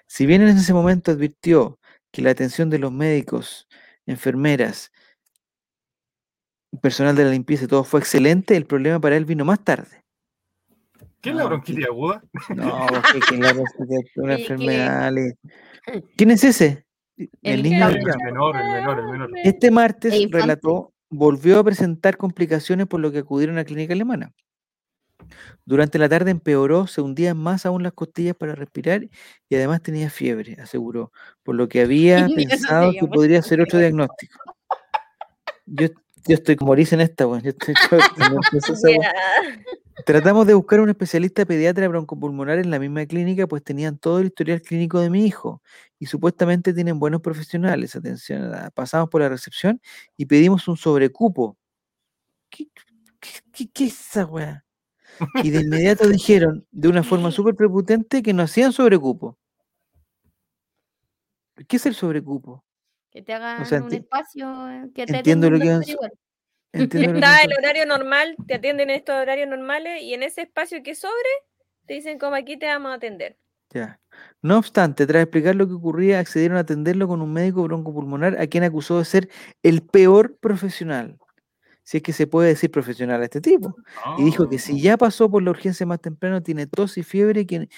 Si 0.07 0.27
bien 0.27 0.43
en 0.43 0.57
ese 0.57 0.73
momento 0.73 1.11
advirtió 1.11 1.79
que 2.11 2.23
la 2.23 2.31
atención 2.31 2.71
de 2.71 2.79
los 2.79 2.93
médicos, 2.93 3.69
enfermeras, 4.07 4.91
personal 6.81 7.15
de 7.17 7.25
la 7.25 7.31
limpieza 7.31 7.65
y 7.65 7.69
todo 7.69 7.85
fue 7.85 8.01
excelente, 8.01 8.57
el 8.57 8.67
problema 8.67 9.01
para 9.01 9.17
él 9.17 9.25
vino 9.25 9.45
más 9.45 9.63
tarde. 9.63 10.03
¿Qué 11.21 11.31
es 11.31 11.37
la 11.37 11.43
No, 11.43 11.49
bronquitis 11.49 11.87
aguda? 11.87 12.23
No, 12.55 12.87
porque 12.89 13.21
que 13.21 13.37
la 13.37 13.55
una 14.17 14.35
enfermedad. 14.39 15.13
¿Quién 16.17 16.31
es 16.31 16.45
ese? 16.45 16.86
El, 17.17 17.31
El 17.43 17.63
niño 17.63 17.89
El 17.89 18.05
menor, 18.25 18.57
el 18.57 18.73
menor, 18.73 18.99
el 18.99 19.07
menor. 19.07 19.31
Este 19.43 19.71
martes 19.71 20.13
El 20.13 20.31
relató, 20.31 20.93
volvió 21.09 21.59
a 21.59 21.65
presentar 21.65 22.17
complicaciones 22.17 22.87
por 22.87 23.01
lo 23.01 23.11
que 23.11 23.19
acudieron 23.19 23.57
a 23.57 23.61
la 23.61 23.65
clínica 23.65 23.95
alemana. 23.95 24.33
Durante 25.65 25.99
la 25.99 26.09
tarde 26.09 26.31
empeoró, 26.31 26.87
se 26.87 27.01
hundían 27.01 27.37
más 27.37 27.67
aún 27.67 27.83
las 27.83 27.93
costillas 27.93 28.37
para 28.37 28.55
respirar 28.55 29.09
y 29.49 29.55
además 29.55 29.83
tenía 29.83 30.11
fiebre, 30.11 30.57
aseguró, 30.61 31.11
por 31.43 31.57
lo 31.57 31.69
que 31.69 31.81
había 31.81 32.27
pensado 32.37 32.93
que 32.93 33.07
podría 33.07 33.43
ser 33.43 33.61
otro 33.61 33.79
diagnóstico. 33.79 34.39
Yo, 35.65 35.89
yo 36.29 36.35
estoy 36.35 36.57
como 36.57 36.71
Maurice 36.71 36.95
en 36.95 37.01
esta, 37.01 37.27
weón, 37.27 37.43
yo 37.43 37.51
estoy 37.51 37.75
Tratamos 40.05 40.47
de 40.47 40.55
buscar 40.55 40.81
un 40.81 40.91
especialista 40.91 41.47
pediatra 41.47 41.89
broncopulmonar 41.89 42.59
en 42.59 42.71
la 42.71 42.79
misma 42.79 43.07
clínica, 43.07 43.47
pues 43.47 43.65
tenían 43.65 43.99
todo 43.99 44.19
el 44.21 44.27
historial 44.27 44.61
clínico 44.61 45.01
de 45.01 45.09
mi 45.11 45.25
hijo 45.25 45.63
y 45.99 46.07
supuestamente 46.07 46.75
tienen 46.75 46.99
buenos 46.99 47.23
profesionales. 47.23 47.97
Atención, 47.97 48.53
ah, 48.55 48.71
pasamos 48.75 49.09
por 49.09 49.23
la 49.23 49.29
recepción 49.31 49.81
y 50.17 50.27
pedimos 50.27 50.69
un 50.69 50.77
sobrecupo. 50.77 51.57
¿Qué, 52.51 52.67
qué, 53.21 53.31
qué- 53.53 53.69
qué 53.73 53.85
es 53.87 54.01
esa 54.01 54.27
weá? 54.27 54.65
Y 55.43 55.51
de 55.51 55.61
inmediato 55.61 56.07
dijeron, 56.09 56.67
de 56.71 56.89
una 56.89 57.03
forma 57.03 57.31
súper 57.33 57.55
prepotente, 57.55 58.23
que 58.23 58.33
no 58.35 58.43
hacían 58.43 58.73
sobrecupo. 58.73 59.39
¿Qué 61.69 61.77
es 61.77 61.87
el 61.87 61.95
sobrecupo? 61.95 62.65
Que 63.11 63.23
te 63.23 63.33
hagan 63.33 63.65
sea, 63.65 63.83
un 63.83 63.93
espacio 63.95 64.69
eh, 64.69 64.91
que 64.95 65.07
te 65.07 65.17
entiendo 65.17 65.51
lo 65.51 65.59
que 65.59 65.71
que 66.77 66.99
es 66.99 67.09
el 67.09 67.17
horario 67.59 67.87
normal, 67.87 68.37
te 68.47 68.55
atienden 68.55 68.91
en 68.91 68.97
estos 68.97 69.17
horarios 69.17 69.49
normales 69.49 70.03
y 70.03 70.15
en 70.15 70.23
ese 70.23 70.43
espacio 70.43 70.83
que 70.83 70.95
sobre, 70.95 71.13
te 71.87 71.95
dicen 71.95 72.19
como 72.19 72.37
aquí 72.37 72.57
te 72.57 72.67
vamos 72.67 72.93
a 72.93 72.95
atender. 72.95 73.37
Ya. 73.71 74.01
No 74.43 74.59
obstante, 74.59 75.07
tras 75.07 75.23
explicar 75.23 75.55
lo 75.55 75.67
que 75.67 75.75
ocurría, 75.75 76.19
accedieron 76.19 76.57
a 76.57 76.61
atenderlo 76.61 77.09
con 77.09 77.21
un 77.21 77.33
médico 77.33 77.63
broncopulmonar 77.65 78.41
a 78.41 78.47
quien 78.47 78.65
acusó 78.65 78.99
de 78.99 79.05
ser 79.05 79.29
el 79.63 79.83
peor 79.83 80.37
profesional. 80.39 81.19
Si 81.83 81.99
es 81.99 82.03
que 82.03 82.13
se 82.13 82.27
puede 82.27 82.49
decir 82.49 82.71
profesional 82.71 83.21
a 83.23 83.25
este 83.25 83.41
tipo. 83.41 83.77
Y 84.19 84.25
dijo 84.25 84.49
que 84.49 84.59
si 84.59 84.81
ya 84.81 84.97
pasó 84.97 85.31
por 85.31 85.43
la 85.43 85.51
urgencia 85.51 85.87
más 85.87 86.01
temprano, 86.01 86.43
tiene 86.43 86.67
tos 86.67 86.99
y 86.99 87.05
fiebre, 87.05 87.47
que, 87.47 87.69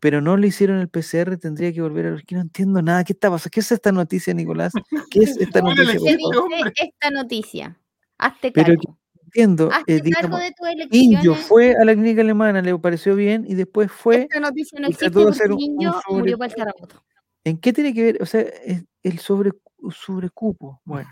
pero 0.00 0.20
no 0.20 0.36
le 0.36 0.48
hicieron 0.48 0.80
el 0.80 0.88
PCR, 0.88 1.38
tendría 1.38 1.72
que 1.72 1.80
volver 1.80 2.06
a 2.06 2.08
la 2.10 2.14
urgencia. 2.16 2.36
No 2.36 2.42
entiendo 2.42 2.82
nada. 2.82 3.04
¿Qué 3.04 3.14
está 3.14 3.30
pasando? 3.30 3.50
¿Qué 3.52 3.60
es 3.60 3.72
esta 3.72 3.90
noticia, 3.90 4.34
Nicolás? 4.34 4.72
¿Qué 5.10 5.20
es 5.20 5.36
esta 5.38 5.60
¿Cuál 5.62 5.78
es 5.78 5.86
noticia? 5.86 6.16
¿Qué 6.16 6.56
dice 6.56 6.72
esta 6.76 7.10
noticia? 7.10 7.78
Hazte 8.26 8.50
Pero 8.52 8.66
cargo. 8.66 8.80
que 8.82 8.88
no 8.88 9.22
entiendo. 9.24 9.68
Hazte 9.72 9.96
eh, 9.96 10.00
cargo 10.12 10.36
digamos, 10.36 10.40
de 10.40 10.52
tus 10.52 10.68
Indio 10.90 11.18
elecciones. 11.18 11.46
fue 11.46 11.74
a 11.80 11.84
la 11.84 11.92
clínica 11.94 12.20
alemana, 12.22 12.62
le 12.62 12.78
pareció 12.78 13.14
bien 13.16 13.44
y 13.46 13.54
después 13.54 13.90
fue. 13.90 14.22
Esta 14.22 14.40
noticia 14.40 14.78
no 14.80 14.86
existe 14.88 15.10
porque 15.10 15.42
un- 15.46 15.52
un 15.52 15.60
Indio 15.60 15.92
sobre- 16.06 16.18
murió 16.20 16.38
para 16.38 16.48
el 16.50 16.54
terremoto. 16.54 17.02
¿En 17.44 17.58
qué 17.58 17.72
tiene 17.72 17.92
que 17.92 18.02
ver? 18.02 18.22
O 18.22 18.26
sea, 18.26 18.40
es 18.40 18.84
el 19.02 19.18
sobre, 19.18 19.50
sobrecupo. 19.90 20.80
Bueno, 20.84 21.08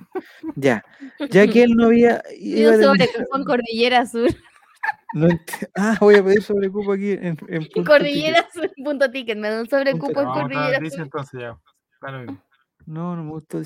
ya. 0.57 0.83
Ya 1.31 1.47
que 1.47 1.63
él 1.65 1.73
no 1.77 1.87
había. 1.87 2.23
Iba 2.39 2.71
un 2.77 2.83
sobre 2.83 3.05
atender- 3.05 3.29
con 3.31 3.45
Cordillera 3.45 4.07
Sur. 4.07 4.31
no 5.15 5.29
ent- 5.29 5.69
ah, 5.77 5.97
voy 6.01 6.15
a 6.17 6.25
pedir 6.25 6.43
sobrecupo 6.43 6.93
aquí 6.93 7.13
en, 7.13 7.37
en 7.49 7.69
punto 7.75 7.85
Cordillera 7.85 8.49
Sur, 8.53 8.71
punto 8.83 9.11
ticket. 9.11 9.37
Me 9.39 9.51
da 9.51 9.61
un 9.61 9.69
sobrecupo 9.69 10.21
en 10.21 10.27
a 10.27 10.31
otra 10.31 10.43
Cordillera 10.43 10.79
noticia 10.79 10.97
Sur. 10.97 11.05
entonces 11.05 11.41
ya. 11.41 11.59
Ticket. 12.01 12.41
No, 12.87 13.15
no 13.17 13.25
me 13.25 13.31
gustó. 13.31 13.61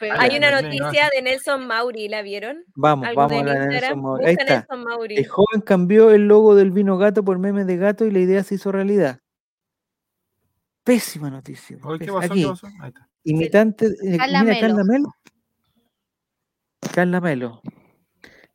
Pero- 0.00 0.14
Hay 0.18 0.36
una 0.36 0.60
noticia 0.60 1.08
de 1.14 1.22
Nelson 1.22 1.66
Mauri, 1.66 2.08
¿la 2.08 2.22
vieron? 2.22 2.64
Vamos, 2.74 3.08
vamos 3.14 3.42
a 3.42 3.44
la 3.44 3.54
de. 3.60 3.66
Nelson 3.68 4.00
Mauri. 4.02 4.24
Ahí 4.26 4.32
está. 4.38 4.54
Nelson 4.60 4.84
Mauri. 4.84 5.16
El 5.16 5.28
joven 5.28 5.60
cambió 5.60 6.10
el 6.10 6.26
logo 6.28 6.54
del 6.54 6.70
vino 6.70 6.96
gato 6.98 7.24
por 7.24 7.38
memes 7.38 7.66
de 7.66 7.76
gato 7.76 8.04
y 8.04 8.10
la 8.10 8.18
idea 8.20 8.42
se 8.42 8.54
hizo 8.56 8.72
realidad. 8.72 9.20
Pésima 10.82 11.30
noticia. 11.30 11.76
¿Qué 11.98 12.06
pasó? 12.06 12.18
Aquí, 12.18 12.42
¿Qué 12.42 12.48
pasó? 12.48 12.66
Ahí 12.80 12.88
está. 12.88 13.08
imitante. 13.24 13.86
eh, 13.86 14.16
Carla 14.18 14.42
mira, 14.44 14.54
Melo. 14.54 14.60
Carla 14.68 14.84
Melo. 14.84 15.14
Carla 16.94 17.20
Melo. 17.20 17.62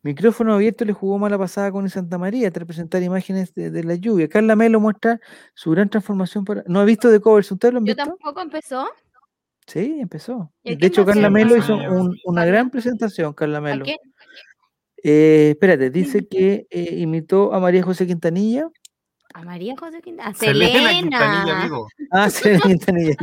Micrófono 0.01 0.53
abierto 0.53 0.85
le 0.85 0.93
jugó 0.93 1.17
mala 1.19 1.37
pasada 1.37 1.71
con 1.71 1.83
el 1.83 1.91
Santa 1.91 2.17
María 2.17 2.51
tras 2.51 2.65
presentar 2.65 3.03
imágenes 3.03 3.53
de, 3.53 3.69
de 3.69 3.83
la 3.83 3.95
lluvia. 3.95 4.29
Carla 4.29 4.55
Melo 4.55 4.79
muestra 4.79 5.19
su 5.53 5.71
gran 5.71 5.89
transformación 5.89 6.45
para. 6.45 6.63
¿No 6.67 6.79
ha 6.79 6.85
visto 6.85 7.09
de 7.09 7.19
covers? 7.19 7.51
¿Ustedes 7.51 7.73
lo 7.73 7.79
han 7.79 7.85
Yo 7.85 7.95
visto? 7.95 8.05
tampoco 8.09 8.41
empezó. 8.41 8.87
Sí, 9.69 9.99
empezó. 10.01 10.51
¿Y 10.63 10.73
a 10.73 10.75
De 10.77 10.87
hecho, 10.87 11.05
Carla? 11.05 11.29
Melo 11.29 11.55
hizo 11.55 11.75
un- 11.77 12.17
una 12.25 12.43
gran 12.45 12.69
presentación, 12.71 13.33
Carla 13.33 13.59
¿A 13.59 13.61
Melo. 13.61 13.85
Eh, 15.03 15.51
espérate, 15.51 15.89
dice 15.91 16.27
que 16.27 16.65
eh, 16.69 16.95
imitó 16.97 17.53
a 17.53 17.59
María 17.59 17.83
José 17.83 18.05
Quintanilla. 18.07 18.67
A 19.33 19.43
María 19.43 19.75
José 19.77 20.01
Quintanilla. 20.01 20.31
A 20.31 20.33
Selena 20.33 20.89
Quintanilla, 20.89 21.41
Selena. 21.43 21.59
amigo. 21.61 21.87
Ah, 22.11 22.29
sí, 22.29 22.49
Quintanilla. 22.63 23.15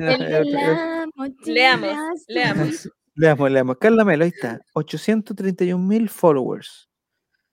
Leamos, 1.45 1.89
azul. 1.91 2.25
leamos. 2.29 2.91
Leamos, 3.15 3.51
leamos. 3.51 3.77
Carla 3.79 4.05
Melo, 4.05 4.25
ahí 4.25 4.31
está. 4.35 4.61
831 4.75 5.85
mil 5.85 6.09
followers. 6.09 6.89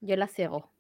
Yo 0.02 0.16
la 0.18 0.28
cego. 0.28 0.72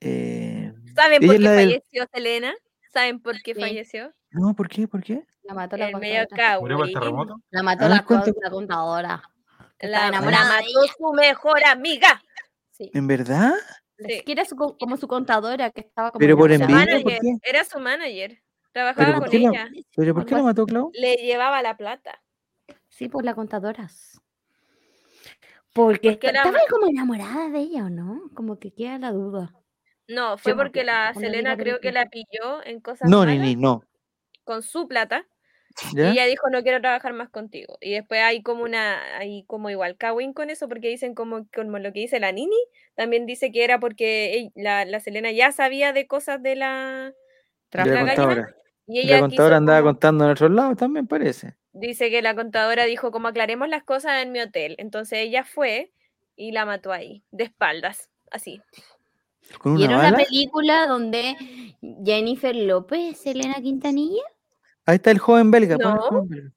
Eh, 0.00 0.72
¿Saben 0.94 1.20
por 1.26 1.34
qué 1.36 1.40
la 1.40 1.52
del- 1.52 1.68
falleció 1.70 2.06
Selena? 2.12 2.54
¿Saben 2.92 3.20
por 3.20 3.40
qué 3.42 3.54
Sí. 3.54 3.60
falleció? 3.60 4.12
No, 4.30 4.54
¿por 4.54 4.68
qué? 4.68 4.88
¿Por 4.88 5.02
qué? 5.02 5.22
La 5.44 5.54
mató 5.54 5.76
la 5.76 5.88
El 5.88 5.96
medio 5.96 6.26
contadora. 6.28 6.60
Murió 6.60 6.76
por 6.78 6.86
el 6.88 6.92
Cowboy. 6.94 7.02
terremoto. 7.08 7.40
La 7.50 7.62
mató 7.62 7.84
A 7.84 7.88
la, 7.88 7.94
la 7.96 8.50
contadora. 8.50 9.22
La, 9.80 10.10
la 10.10 10.20
mató 10.20 10.86
su 10.96 11.12
mejor 11.12 11.64
amiga. 11.66 12.22
Sí. 12.70 12.90
¿En 12.94 13.06
verdad? 13.06 13.52
Sí. 13.98 14.22
que 14.26 14.32
era 14.32 14.44
su 14.44 14.56
como 14.56 14.96
su 14.96 15.06
contadora 15.06 15.70
que 15.70 15.82
estaba 15.82 16.10
como 16.10 16.18
Pero 16.18 16.36
por 16.36 16.50
envidia, 16.50 16.66
¿por 16.66 16.86
Manager, 16.86 17.18
qué? 17.20 17.48
era 17.48 17.64
su 17.64 17.78
manager. 17.78 18.42
Trabajaba 18.72 19.18
¿por 19.20 19.30
con 19.30 19.42
la- 19.42 19.48
ella. 19.50 19.68
¿Pero 19.94 20.14
por 20.14 20.26
qué 20.26 20.34
la 20.34 20.42
mató 20.42 20.66
Clau? 20.66 20.90
Le 20.94 21.14
llevaba 21.16 21.62
la 21.62 21.76
plata. 21.76 22.20
Sí, 22.88 23.08
por 23.08 23.24
las 23.24 23.34
contadoras. 23.36 24.20
Porque, 25.72 26.12
Porque 26.12 26.26
estaba 26.28 26.52
ma- 26.52 26.58
como 26.70 26.86
enamorada 26.88 27.50
de 27.50 27.58
ella, 27.60 27.84
¿o 27.84 27.90
no? 27.90 28.22
Como 28.34 28.58
que 28.58 28.72
queda 28.72 28.98
la 28.98 29.10
duda. 29.12 29.52
No, 30.08 30.38
fue 30.38 30.54
porque 30.54 30.84
la 30.84 31.12
Selena 31.14 31.50
la 31.50 31.56
creo 31.56 31.80
que 31.80 31.90
la 31.92 32.06
pilló 32.06 32.64
en 32.64 32.80
cosas 32.80 33.08
No, 33.08 33.20
malas 33.20 33.36
ni, 33.38 33.54
ni, 33.54 33.56
no. 33.56 33.82
con 34.44 34.62
su 34.62 34.86
plata. 34.86 35.26
Y 35.92 36.00
ella 36.00 36.26
dijo 36.26 36.48
no 36.50 36.62
quiero 36.62 36.80
trabajar 36.80 37.12
más 37.14 37.28
contigo. 37.30 37.78
Y 37.80 37.92
después 37.92 38.20
hay 38.22 38.42
como 38.42 38.62
una, 38.62 39.18
hay 39.18 39.42
como 39.44 39.70
igual 39.70 39.96
Kawin 39.96 40.32
con 40.32 40.50
eso, 40.50 40.68
porque 40.68 40.88
dicen 40.88 41.14
como, 41.14 41.46
como 41.54 41.78
lo 41.78 41.92
que 41.92 42.00
dice 42.00 42.20
la 42.20 42.30
Nini, 42.32 42.56
también 42.94 43.26
dice 43.26 43.50
que 43.50 43.64
era 43.64 43.80
porque 43.80 44.50
la, 44.54 44.84
la 44.84 45.00
Selena 45.00 45.32
ya 45.32 45.50
sabía 45.52 45.92
de 45.92 46.06
cosas 46.06 46.42
de 46.42 46.54
la, 46.56 47.12
De 47.72 47.78
la 47.78 47.84
la 47.86 48.04
gallina, 48.04 48.54
y 48.86 48.98
Y 48.98 49.00
ella 49.00 49.14
la 49.16 49.20
contadora 49.22 49.56
andaba 49.56 49.80
como- 49.80 49.92
contando 49.94 50.24
en 50.26 50.30
otros 50.30 50.50
lados 50.52 50.76
también, 50.76 51.06
parece. 51.08 51.54
dice 51.72 52.08
que 52.10 52.22
la 52.22 52.34
contadora 52.36 52.84
dijo 52.84 53.10
como 53.10 53.26
aclaremos 53.28 53.68
las 53.68 53.82
cosas 53.82 54.22
en 54.22 54.30
mi 54.30 54.40
hotel. 54.40 54.76
Entonces 54.78 55.18
ella 55.20 55.42
fue 55.42 55.90
y 56.36 56.52
la 56.52 56.66
mató 56.66 56.92
ahí, 56.92 57.24
de 57.32 57.44
espaldas, 57.44 58.10
así. 58.30 58.60
¿Con 59.58 59.72
una 59.72 59.78
¿Vieron 59.78 59.96
bala? 59.98 60.18
la 60.18 60.24
película 60.24 60.86
donde 60.86 61.34
Jennifer 62.04 62.54
López, 62.54 63.18
Selena 63.18 63.54
Quintanilla? 63.60 64.22
Ahí 64.86 64.96
está 64.96 65.10
el 65.10 65.18
joven 65.18 65.50
belga. 65.50 65.76
pon 65.78 65.86
el 65.88 65.94
No. 65.94 66.02
joven 66.02 66.28
belga. 66.28 66.50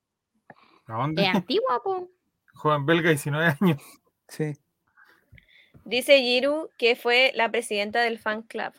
¿A 0.88 0.94
dónde? 1.02 1.24
Es 1.24 1.36
antigua, 1.36 1.82
po. 1.84 2.10
Joven 2.54 2.86
belga, 2.86 3.10
19 3.10 3.56
años. 3.62 3.82
Sí. 4.28 4.58
Dice 5.86 6.20
Giru 6.20 6.70
que 6.78 6.96
fue 6.96 7.32
la 7.36 7.50
presidenta 7.52 8.02
del 8.02 8.20
fan 8.20 8.42
club. 8.42 8.74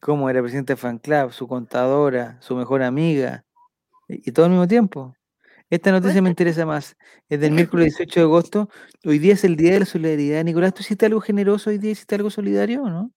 Como 0.00 0.28
era 0.28 0.42
presidente 0.42 0.74
de 0.74 0.76
fan 0.76 0.98
club, 0.98 1.32
su 1.32 1.48
contadora, 1.48 2.36
su 2.40 2.54
mejor 2.56 2.82
amiga. 2.82 3.44
Y, 4.08 4.28
y 4.28 4.32
todo 4.32 4.46
al 4.46 4.50
mismo 4.52 4.68
tiempo. 4.68 5.14
Esta 5.70 5.90
noticia 5.92 6.20
me 6.20 6.28
interesa 6.28 6.66
más. 6.66 6.96
Es 7.28 7.40
del 7.40 7.52
miércoles 7.52 7.96
18 7.96 8.20
de 8.20 8.24
agosto. 8.24 8.68
Hoy 9.04 9.18
día 9.18 9.32
es 9.32 9.44
el 9.44 9.56
Día 9.56 9.72
de 9.72 9.80
la 9.80 9.86
Solidaridad. 9.86 10.44
Nicolás, 10.44 10.74
¿tú 10.74 10.82
hiciste 10.82 11.06
algo 11.06 11.20
generoso 11.20 11.70
hoy 11.70 11.78
día? 11.78 11.92
¿Hiciste 11.92 12.14
algo 12.16 12.28
solidario 12.30 12.82
o 12.82 12.90
no? 12.90 13.10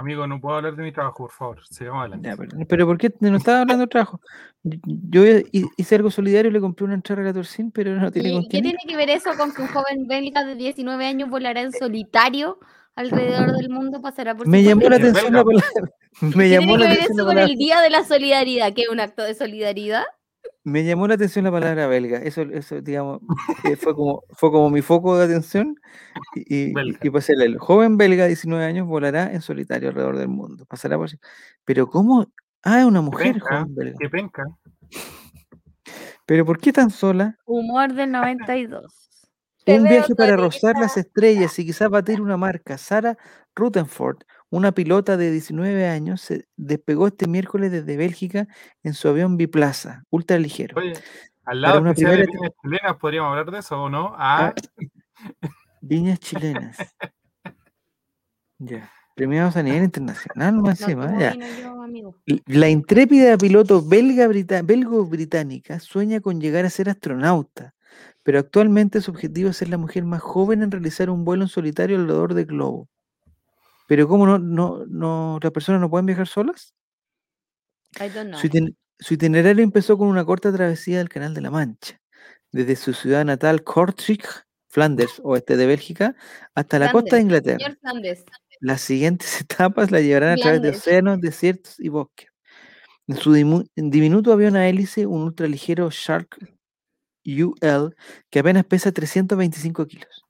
Amigo, 0.00 0.28
no 0.28 0.40
puedo 0.40 0.54
hablar 0.56 0.76
de 0.76 0.82
mi 0.84 0.92
trabajo, 0.92 1.24
por 1.24 1.32
favor. 1.32 1.66
Sigamos 1.68 2.02
adelante. 2.02 2.28
Ya, 2.28 2.36
pero, 2.36 2.56
pero 2.68 2.86
¿por 2.86 2.98
qué 2.98 3.12
no 3.18 3.36
estaba 3.36 3.62
hablando 3.62 3.82
de 3.82 3.88
trabajo? 3.88 4.20
Yo- 4.62 4.78
Yo 5.10 5.26
hi- 5.26 5.66
hice 5.76 5.96
algo 5.96 6.10
solidario, 6.12 6.52
le 6.52 6.60
compré 6.60 6.84
una 6.84 6.94
entrada 6.94 7.22
a 7.22 7.24
14 7.26 7.64
pero 7.74 7.96
no 7.96 8.10
tiene 8.12 8.28
¿Y 8.30 8.48
qué 8.48 8.62
tiene 8.62 8.78
que 8.86 8.96
ver 8.96 9.10
eso 9.10 9.30
con 9.36 9.52
que 9.52 9.62
un 9.62 9.68
joven 9.68 10.06
belga 10.06 10.44
de 10.44 10.54
19 10.54 11.04
años 11.04 11.28
volará 11.28 11.62
en 11.62 11.72
solitario 11.72 12.60
alrededor 12.94 13.56
del 13.56 13.70
mundo? 13.70 14.00
Pasará 14.00 14.36
por 14.36 14.46
Me 14.46 14.62
llamó 14.62 14.88
la 14.88 14.96
atención 14.96 15.32
la 15.32 15.42
palabra. 15.44 15.66
Me 16.20 16.44
¿Qué 16.44 16.48
llamó 16.50 16.76
tiene 16.76 16.78
la 16.78 16.90
que 16.90 16.94
ver 16.94 17.02
atención 17.02 17.02
eso 17.02 17.16
la 17.16 17.24
con 17.24 17.34
palabra. 17.34 17.52
el 17.52 17.58
Día 17.58 17.80
de 17.80 17.90
la 17.90 18.04
Solidaridad? 18.04 18.72
¿Que 18.74 18.82
es 18.82 18.88
un 18.90 19.00
acto 19.00 19.22
de 19.24 19.34
solidaridad? 19.34 20.04
Me 20.68 20.84
llamó 20.84 21.08
la 21.08 21.14
atención 21.14 21.44
la 21.44 21.50
palabra 21.50 21.86
belga. 21.88 22.18
Eso, 22.18 22.42
eso 22.42 22.80
digamos, 22.80 23.20
eh, 23.64 23.76
fue 23.76 23.94
como 23.94 24.22
fue 24.30 24.50
como 24.50 24.70
mi 24.70 24.82
foco 24.82 25.16
de 25.18 25.24
atención. 25.24 25.76
Y, 26.34 26.72
y, 26.72 27.10
pasé 27.10 27.34
leerlo. 27.36 27.58
Joven 27.60 27.96
belga, 27.96 28.26
19 28.26 28.64
años, 28.64 28.86
volará 28.86 29.32
en 29.32 29.42
solitario 29.42 29.88
alrededor 29.88 30.18
del 30.18 30.28
mundo. 30.28 30.66
Pasará 30.66 30.96
por. 30.96 31.10
Pero 31.64 31.88
¿cómo? 31.88 32.26
Ah, 32.62 32.80
es 32.80 32.84
una 32.84 33.00
mujer 33.00 33.34
penca, 33.34 33.60
joven 33.60 33.74
belga. 33.74 33.96
Qué 33.98 34.10
penca. 34.10 34.44
Pero 36.26 36.44
¿por 36.44 36.58
qué 36.58 36.72
tan 36.72 36.90
sola? 36.90 37.36
Humor 37.46 37.94
del 37.94 38.12
92. 38.12 39.08
Te 39.64 39.78
Un 39.78 39.84
viaje 39.84 40.14
para 40.14 40.36
rozar 40.36 40.76
las 40.78 40.96
estrellas 40.96 41.58
y 41.58 41.64
quizás 41.66 41.88
batir 41.88 42.20
una 42.20 42.36
marca. 42.36 42.76
Sara 42.78 43.16
Rutherford, 43.54 44.18
una 44.50 44.72
pilota 44.72 45.16
de 45.16 45.30
19 45.30 45.88
años, 45.88 46.20
se 46.22 46.46
despegó 46.56 47.06
este 47.08 47.26
miércoles 47.28 47.70
desde 47.70 47.96
Bélgica 47.96 48.48
en 48.82 48.94
su 48.94 49.08
avión 49.08 49.36
biplaza, 49.36 50.04
ultra 50.10 50.38
ligero. 50.38 50.76
Oye, 50.78 50.94
al 51.44 51.60
lado 51.60 51.80
una 51.80 51.90
especial 51.90 52.16
de 52.18 52.24
primera- 52.24 52.40
viñas 52.40 52.54
chilenas, 52.62 52.96
¿podríamos 52.98 53.30
hablar 53.30 53.50
de 53.50 53.58
eso 53.58 53.82
o 53.82 53.88
no? 53.90 54.14
Ah, 54.16 54.54
Ah, 54.56 54.62
viñas 55.80 56.18
chilenas. 56.20 56.76
Ya. 58.58 58.90
Premiados 59.14 59.56
a 59.56 59.62
nivel 59.62 59.84
internacional, 59.84 60.54
más 60.56 60.80
No, 60.80 60.86
encima, 60.86 61.06
¿cómo 61.06 61.20
ya. 61.20 61.34
yo, 61.34 62.14
La 62.46 62.68
intrépida 62.68 63.36
piloto 63.36 63.82
belga 63.82 64.26
brita- 64.28 64.62
belgo-británica 64.62 65.80
sueña 65.80 66.20
con 66.20 66.40
llegar 66.40 66.64
a 66.64 66.70
ser 66.70 66.88
astronauta, 66.88 67.74
pero 68.22 68.38
actualmente 68.38 69.00
su 69.00 69.10
objetivo 69.10 69.50
es 69.50 69.56
ser 69.56 69.68
la 69.68 69.78
mujer 69.78 70.04
más 70.04 70.22
joven 70.22 70.62
en 70.62 70.70
realizar 70.70 71.10
un 71.10 71.24
vuelo 71.24 71.44
en 71.44 71.48
solitario 71.48 71.96
alrededor 71.96 72.34
del 72.34 72.46
globo. 72.46 72.88
Pero 73.88 74.06
¿cómo 74.06 74.26
no, 74.26 74.38
no, 74.38 74.84
no 74.86 75.38
las 75.42 75.50
personas 75.50 75.80
no 75.80 75.88
pueden 75.88 76.04
viajar 76.04 76.28
solas? 76.28 76.74
I 77.98 78.10
don't 78.10 78.28
know. 78.28 78.38
Su, 78.38 78.46
iten- 78.48 78.76
su 78.98 79.14
itinerario 79.14 79.64
empezó 79.64 79.96
con 79.96 80.08
una 80.08 80.26
corta 80.26 80.52
travesía 80.52 80.98
del 80.98 81.08
Canal 81.08 81.32
de 81.32 81.40
la 81.40 81.50
Mancha, 81.50 81.98
desde 82.52 82.76
su 82.76 82.92
ciudad 82.92 83.24
natal 83.24 83.64
Kortrijk, 83.64 84.44
Flanders, 84.68 85.20
oeste 85.24 85.56
de 85.56 85.66
Bélgica, 85.66 86.14
hasta 86.54 86.78
la 86.78 86.92
costa 86.92 87.16
de 87.16 87.22
Inglaterra. 87.22 87.76
Flandes. 87.80 88.24
Las 88.60 88.82
siguientes 88.82 89.40
etapas 89.40 89.90
la 89.90 90.02
llevarán 90.02 90.32
a 90.32 90.36
través 90.42 90.60
de 90.60 90.68
océanos, 90.76 91.20
desiertos 91.22 91.80
y 91.80 91.88
bosques. 91.88 92.28
En 93.06 93.16
su 93.16 93.32
diminuto 93.32 94.34
avión 94.34 94.54
a 94.56 94.68
hélice, 94.68 95.06
un 95.06 95.22
ultraligero 95.22 95.88
Shark 95.90 96.36
UL 97.24 97.96
que 98.28 98.38
apenas 98.38 98.66
pesa 98.66 98.92
325 98.92 99.86
kilos. 99.86 100.26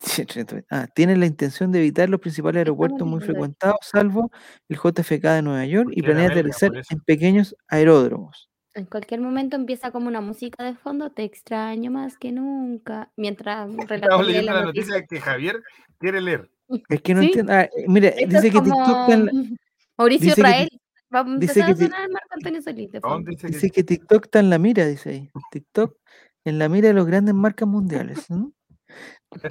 Sí, 0.00 0.24
320. 0.24 0.66
Ah, 0.70 0.86
tiene 0.94 1.16
la 1.16 1.26
intención 1.26 1.72
de 1.72 1.80
evitar 1.80 2.08
los 2.08 2.20
principales 2.20 2.58
aeropuertos 2.60 3.06
muy 3.06 3.20
frecuentados, 3.20 3.78
salvo 3.82 4.30
el 4.68 4.76
JFK 4.76 5.34
de 5.34 5.42
Nueva 5.42 5.64
York, 5.66 5.88
y 5.90 6.00
Porque 6.02 6.10
era 6.12 6.20
planea 6.20 6.28
belga, 6.28 6.40
aterrizar 6.56 6.70
en 6.90 7.00
pequeños 7.00 7.56
aeródromos. 7.68 8.48
En 8.74 8.84
cualquier 8.86 9.20
momento 9.20 9.56
empieza 9.56 9.90
como 9.90 10.06
una 10.06 10.20
música 10.20 10.62
de 10.62 10.74
fondo, 10.76 11.10
te 11.10 11.24
extraño 11.24 11.90
más 11.90 12.16
que 12.16 12.30
nunca, 12.30 13.10
mientras 13.16 13.68
estamos 13.90 14.26
leyendo 14.26 14.52
la 14.52 14.60
la 14.60 14.66
noticia. 14.66 14.94
noticia 14.94 15.06
que 15.06 15.20
Javier 15.20 15.62
quiere 15.98 16.20
leer. 16.20 16.50
Es 16.88 17.02
que 17.02 17.14
no 17.14 17.20
Sí. 17.22 17.26
entiendo. 17.28 17.52
ah, 17.54 17.62
eh, 17.64 17.70
mira, 17.88 18.08
Esto 18.10 18.26
dice 18.26 18.46
es 18.48 18.52
que 18.52 18.60
TikTok 18.60 19.00
está 19.00 19.14
en 19.14 19.26
la- 19.26 19.32
Mauricio 19.98 20.24
dice 20.26 20.34
que 20.34 20.40
Israel. 20.42 20.68
Va 21.12 21.20
a 21.20 21.24
dice 21.24 21.34
empezar 21.60 21.66
que 21.66 21.72
a 21.72 21.76
sonar 21.86 22.10
Marco 22.10 22.28
Antonio 22.30 22.62
Solís 22.62 22.92
de 22.92 22.98
¿A 22.98 23.00
dónde 23.00 23.10
fondo. 23.10 23.30
dice 23.30 23.46
que 23.46 23.52
Dice 23.52 23.70
que 23.70 23.82
TikTok 23.84 24.24
está 24.26 24.38
en 24.40 24.50
la 24.50 24.58
mira, 24.58 24.86
dice 24.86 25.10
ahí. 25.10 25.30
TikTok 25.50 25.96
en 26.44 26.58
la 26.60 26.68
mira 26.68 26.88
de 26.88 26.94
los 26.94 27.06
grandes 27.06 27.34
marcas 27.34 27.66
mundiales. 27.68 28.30
¿no? 28.30 28.52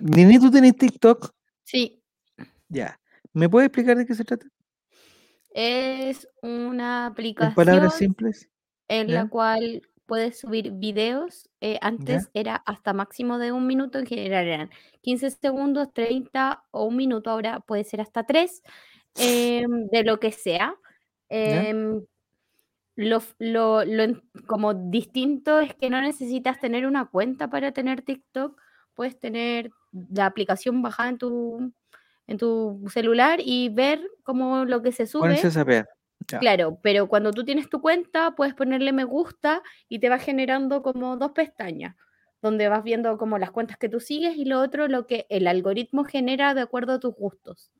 Nini, 0.01 0.39
¿tú 0.39 0.49
tenés 0.51 0.75
TikTok? 0.75 1.31
Sí, 1.63 2.01
Ya. 2.69 2.99
¿Me 3.33 3.49
puedes 3.49 3.67
explicar 3.67 3.97
de 3.97 4.05
qué 4.05 4.15
se 4.15 4.23
trata? 4.23 4.47
es 5.53 6.27
una 6.41 7.05
En 7.07 7.11
aplicación 7.11 7.55
palabras 7.55 7.93
simples. 7.97 8.49
en 8.87 9.13
la 9.13 9.27
cual 9.27 9.81
puedes 10.05 10.39
subir 10.39 10.71
videos. 10.71 11.49
eh, 11.61 11.77
antes 11.81 12.29
era 12.33 12.55
hasta 12.55 12.93
máximo 12.93 13.37
de 13.39 13.51
un 13.51 13.65
minuto, 13.67 13.97
en 13.99 14.05
general 14.05 14.47
eran 14.47 14.69
15 15.01 15.29
segundos, 15.31 15.91
30 15.93 16.63
o 16.71 16.85
un 16.85 16.95
minuto, 16.95 17.29
ahora 17.31 17.59
puede 17.61 17.83
ser 17.83 18.01
hasta 18.01 18.23
3, 18.25 18.61
de 19.15 20.03
lo 20.03 20.19
que 20.19 20.31
sea. 20.31 20.75
Em, 21.29 22.03
lo, 22.95 23.21
lo- 23.39 23.85
lo 23.85 24.03
en- 24.03 24.21
como 24.47 24.73
distinto 24.73 25.59
es 25.59 25.73
que 25.75 25.89
no 25.89 26.01
necesitas 26.01 26.59
tener 26.59 26.85
una 26.85 27.05
cuenta 27.05 27.49
para 27.49 27.71
tener 27.71 28.01
TikTok, 28.01 28.59
puedes 28.97 29.17
tener 29.17 29.69
la 30.11 30.25
aplicación 30.25 30.81
bajada 30.81 31.09
en 31.09 31.17
tu, 31.19 31.71
en 32.25 32.37
tu 32.37 32.83
celular 32.91 33.39
y 33.41 33.69
ver 33.69 34.01
como 34.23 34.65
lo 34.65 34.81
que 34.81 34.91
se 34.91 35.05
sube. 35.05 35.29
Ya. 36.27 36.39
Claro, 36.39 36.79
pero 36.81 37.07
cuando 37.07 37.31
tú 37.31 37.45
tienes 37.45 37.69
tu 37.69 37.79
cuenta, 37.79 38.31
puedes 38.35 38.53
ponerle 38.55 38.91
me 38.91 39.05
gusta 39.05 39.61
y 39.87 39.99
te 39.99 40.09
va 40.09 40.17
generando 40.17 40.81
como 40.81 41.15
dos 41.15 41.31
pestañas, 41.31 41.95
donde 42.41 42.67
vas 42.69 42.83
viendo 42.83 43.17
como 43.17 43.37
las 43.37 43.51
cuentas 43.51 43.77
que 43.77 43.87
tú 43.87 43.99
sigues 43.99 44.35
y 44.35 44.43
lo 44.45 44.59
otro, 44.59 44.87
lo 44.87 45.05
que 45.05 45.27
el 45.29 45.47
algoritmo 45.47 46.03
genera 46.03 46.53
de 46.55 46.61
acuerdo 46.61 46.93
a 46.93 46.99
tus 46.99 47.13
gustos, 47.15 47.71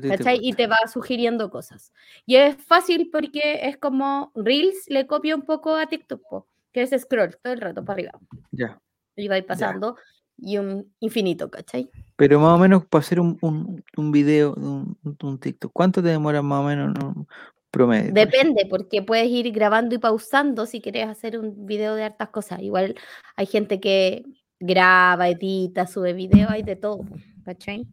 te- 0.00 0.08
te 0.08 0.16
¿cachai? 0.16 0.38
Y 0.40 0.52
te 0.54 0.66
va 0.68 0.76
sugiriendo 0.90 1.50
cosas. 1.50 1.92
Y 2.26 2.36
es 2.36 2.56
fácil 2.56 3.10
porque 3.12 3.60
es 3.64 3.76
como 3.76 4.30
Reels 4.36 4.88
le 4.88 5.06
copia 5.08 5.34
un 5.34 5.42
poco 5.42 5.74
a 5.74 5.86
TikTok, 5.86 6.46
que 6.72 6.82
es 6.82 6.90
scroll 7.02 7.36
todo 7.42 7.52
el 7.52 7.60
rato 7.60 7.84
para 7.84 7.94
arriba. 7.94 8.12
Ya. 8.52 8.80
Y 9.16 9.28
va 9.28 9.34
a 9.34 9.38
ir 9.38 9.46
pasando 9.46 9.96
y 10.36 10.58
un 10.58 10.92
infinito, 11.00 11.50
¿cachai? 11.50 11.90
Pero 12.16 12.38
más 12.40 12.52
o 12.54 12.58
menos 12.58 12.84
para 12.86 13.00
hacer 13.00 13.20
un, 13.20 13.38
un, 13.40 13.82
un 13.96 14.12
video, 14.12 14.54
un, 14.54 14.96
un 15.22 15.38
TikTok, 15.38 15.72
¿cuánto 15.72 16.02
te 16.02 16.08
demora 16.08 16.42
más 16.42 16.60
o 16.60 16.64
menos 16.68 16.94
en 16.96 17.06
un 17.06 17.26
promedio? 17.70 18.12
Depende, 18.12 18.66
porque 18.68 19.02
puedes 19.02 19.28
ir 19.28 19.50
grabando 19.52 19.94
y 19.94 19.98
pausando 19.98 20.66
si 20.66 20.80
quieres 20.80 21.08
hacer 21.08 21.38
un 21.38 21.66
video 21.66 21.94
de 21.94 22.04
hartas 22.04 22.28
cosas. 22.30 22.60
Igual 22.60 22.94
hay 23.36 23.46
gente 23.46 23.80
que 23.80 24.24
graba, 24.60 25.28
edita, 25.28 25.86
sube 25.86 26.12
video, 26.12 26.48
hay 26.50 26.62
de 26.62 26.76
todo, 26.76 27.00
¿cachai? 27.44 27.86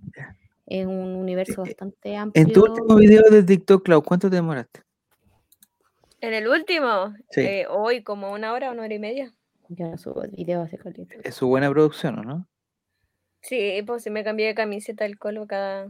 Es 0.67 0.85
un 0.85 1.15
universo 1.15 1.63
Eh, 1.63 1.65
bastante 1.69 2.15
En 2.15 2.51
tu 2.51 2.63
amplio. 2.63 2.63
último 2.63 2.95
video 2.95 3.23
de 3.29 3.43
TikTok, 3.43 3.83
Clau, 3.83 4.01
¿cuánto 4.03 4.29
te 4.29 4.35
demoraste? 4.37 4.81
En 6.21 6.33
el 6.35 6.47
último, 6.47 7.13
Sí. 7.31 7.41
eh, 7.41 7.65
hoy 7.67 8.03
como 8.03 8.31
una 8.31 8.53
hora, 8.53 8.71
una 8.71 8.83
hora 8.83 8.93
y 8.93 8.99
media. 8.99 9.33
Yo 9.73 9.87
no 9.87 9.97
subo 9.97 10.21
video 10.33 10.63
hace 10.63 10.77
caleta. 10.77 11.15
Es 11.23 11.35
su 11.35 11.47
buena 11.47 11.69
producción, 11.69 12.19
¿o 12.19 12.23
no? 12.23 12.45
Sí, 13.41 13.81
pues 13.87 14.03
sí 14.03 14.09
me 14.09 14.23
cambié 14.23 14.47
de 14.47 14.55
camiseta 14.55 15.05
al 15.05 15.17
colo 15.17 15.47
cada, 15.47 15.89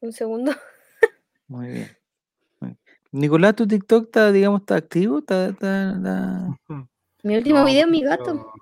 Un 0.00 0.12
segundo. 0.12 0.52
Muy 1.48 1.68
bien. 1.68 1.96
muy 2.60 2.70
bien. 2.70 2.78
Nicolás, 3.10 3.56
tu 3.56 3.66
TikTok 3.66 4.04
está, 4.04 4.32
digamos, 4.32 4.60
está 4.60 4.76
activo, 4.76 5.18
está, 5.20 5.48
está- 5.48 5.92
está- 5.96 6.58
Mi 7.22 7.36
último 7.36 7.60
No, 7.60 7.64
video, 7.66 7.86
mi 7.88 8.02
gato. 8.02 8.52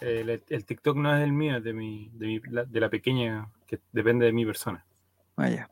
El, 0.00 0.28
el 0.30 0.64
TikTok 0.64 0.96
no 0.96 1.16
es 1.16 1.22
el 1.22 1.32
mío, 1.32 1.56
es 1.56 1.64
de, 1.64 1.72
mi, 1.72 2.10
de, 2.14 2.26
mi- 2.26 2.40
la, 2.50 2.64
de 2.64 2.80
la 2.80 2.88
pequeña 2.90 3.48
que 3.66 3.78
depende 3.92 4.26
de 4.26 4.32
mi 4.32 4.44
persona. 4.44 4.84
Ah, 5.36 5.48
ya. 5.48 5.68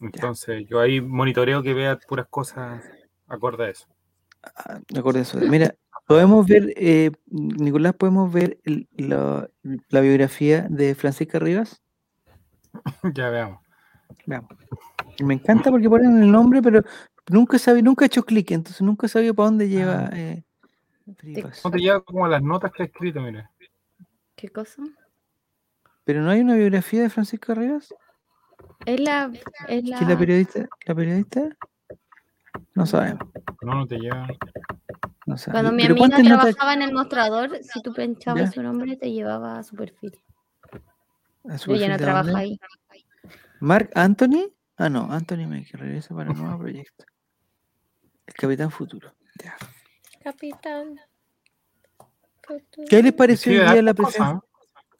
Entonces, 0.00 0.66
yo 0.68 0.78
ahí 0.80 1.00
monitoreo 1.00 1.62
que 1.62 1.74
vea 1.74 1.98
puras 1.98 2.26
cosas 2.28 2.84
acorde 3.26 3.64
a 3.66 3.70
eso. 3.70 3.86
Ah, 4.42 4.80
me 4.92 4.98
acuerdo 5.00 5.18
de 5.18 5.22
eso. 5.22 5.38
Mira, 5.38 5.74
podemos 6.12 6.46
ver, 6.46 6.72
eh, 6.76 7.10
Nicolás, 7.26 7.94
podemos 7.94 8.32
ver 8.32 8.58
el- 8.64 8.88
la, 8.96 9.48
la 9.88 10.00
biografía 10.00 10.66
de 10.68 10.94
Francisca 10.94 11.38
Rivas. 11.38 11.82
ya 13.14 13.28
veamos. 13.30 13.60
Veamos. 14.26 14.50
Me 15.22 15.34
encanta 15.34 15.70
porque 15.70 15.88
ponen 15.88 16.22
el 16.22 16.30
nombre, 16.30 16.62
pero 16.62 16.82
nunca 17.28 17.58
sabía, 17.58 17.82
nunca 17.82 18.04
he 18.04 18.06
hecho 18.06 18.22
clic, 18.24 18.50
entonces 18.50 18.82
nunca 18.82 19.08
sabía 19.08 19.32
para 19.34 19.46
dónde 19.48 19.68
lleva 19.68 20.06
Ah. 20.06 20.10
eh, 20.12 20.42
Rivas. 21.18 21.60
¿Cómo 21.62 21.72
te 21.74 21.80
lleva 21.80 22.00
como 22.00 22.26
las 22.28 22.42
notas 22.42 22.72
que 22.72 22.82
ha 22.84 22.86
escrito? 22.86 23.20
Mira. 23.20 23.50
¿Qué 24.36 24.48
cosa? 24.48 24.82
Pero 26.04 26.22
no 26.22 26.30
hay 26.30 26.40
una 26.40 26.54
biografía 26.56 27.02
de 27.02 27.10
Francisca 27.10 27.54
Rivas. 27.54 27.94
Es 28.86 29.00
la. 29.00 29.30
Es 29.68 29.84
la... 29.84 29.98
¿Quién 29.98 30.02
es 30.02 30.14
la 30.14 30.18
periodista? 30.18 30.68
¿La 30.86 30.94
periodista? 30.94 31.48
No 32.74 32.86
sabemos. 32.86 33.28
No, 33.62 33.74
no 33.74 33.86
te 33.86 33.98
lleva. 33.98 34.26
Cuando 35.24 35.72
mi 35.72 35.84
amiga 35.84 35.98
¿cuántas 35.98 36.22
notas 36.24 36.40
trabajaba 36.40 36.74
en 36.74 36.82
el 36.82 36.92
mostrador, 36.92 37.58
si 37.62 37.80
tú 37.82 37.92
pinchabas 37.92 38.42
Ya. 38.42 38.52
su 38.52 38.62
nombre, 38.62 38.96
te 38.96 39.12
llevaba 39.12 39.58
a 39.58 39.62
su 39.62 39.76
perfil. 39.76 40.18
a 41.48 41.58
su 41.58 41.72
no 41.72 41.96
trabaja 41.96 42.24
dónde? 42.30 42.40
ahí. 42.40 42.60
¿Mark 43.60 43.90
Anthony? 43.94 44.52
Ah, 44.76 44.88
no, 44.88 45.12
Anthony 45.12 45.46
Maker 45.46 45.80
regresa 45.80 46.14
para 46.14 46.30
un 46.30 46.38
nuevo 46.38 46.58
proyecto. 46.58 47.04
El 48.26 48.34
Capitán 48.34 48.70
Futuro. 48.70 49.14
Ya. 49.42 49.56
Capitán. 50.22 51.00
¿Qué 52.88 53.02
les 53.02 53.12
pareció 53.12 53.52
hoy 53.52 53.58
día 53.58 53.82
la 53.82 53.94
presencia, 53.94 54.24
cosas, 54.24 54.42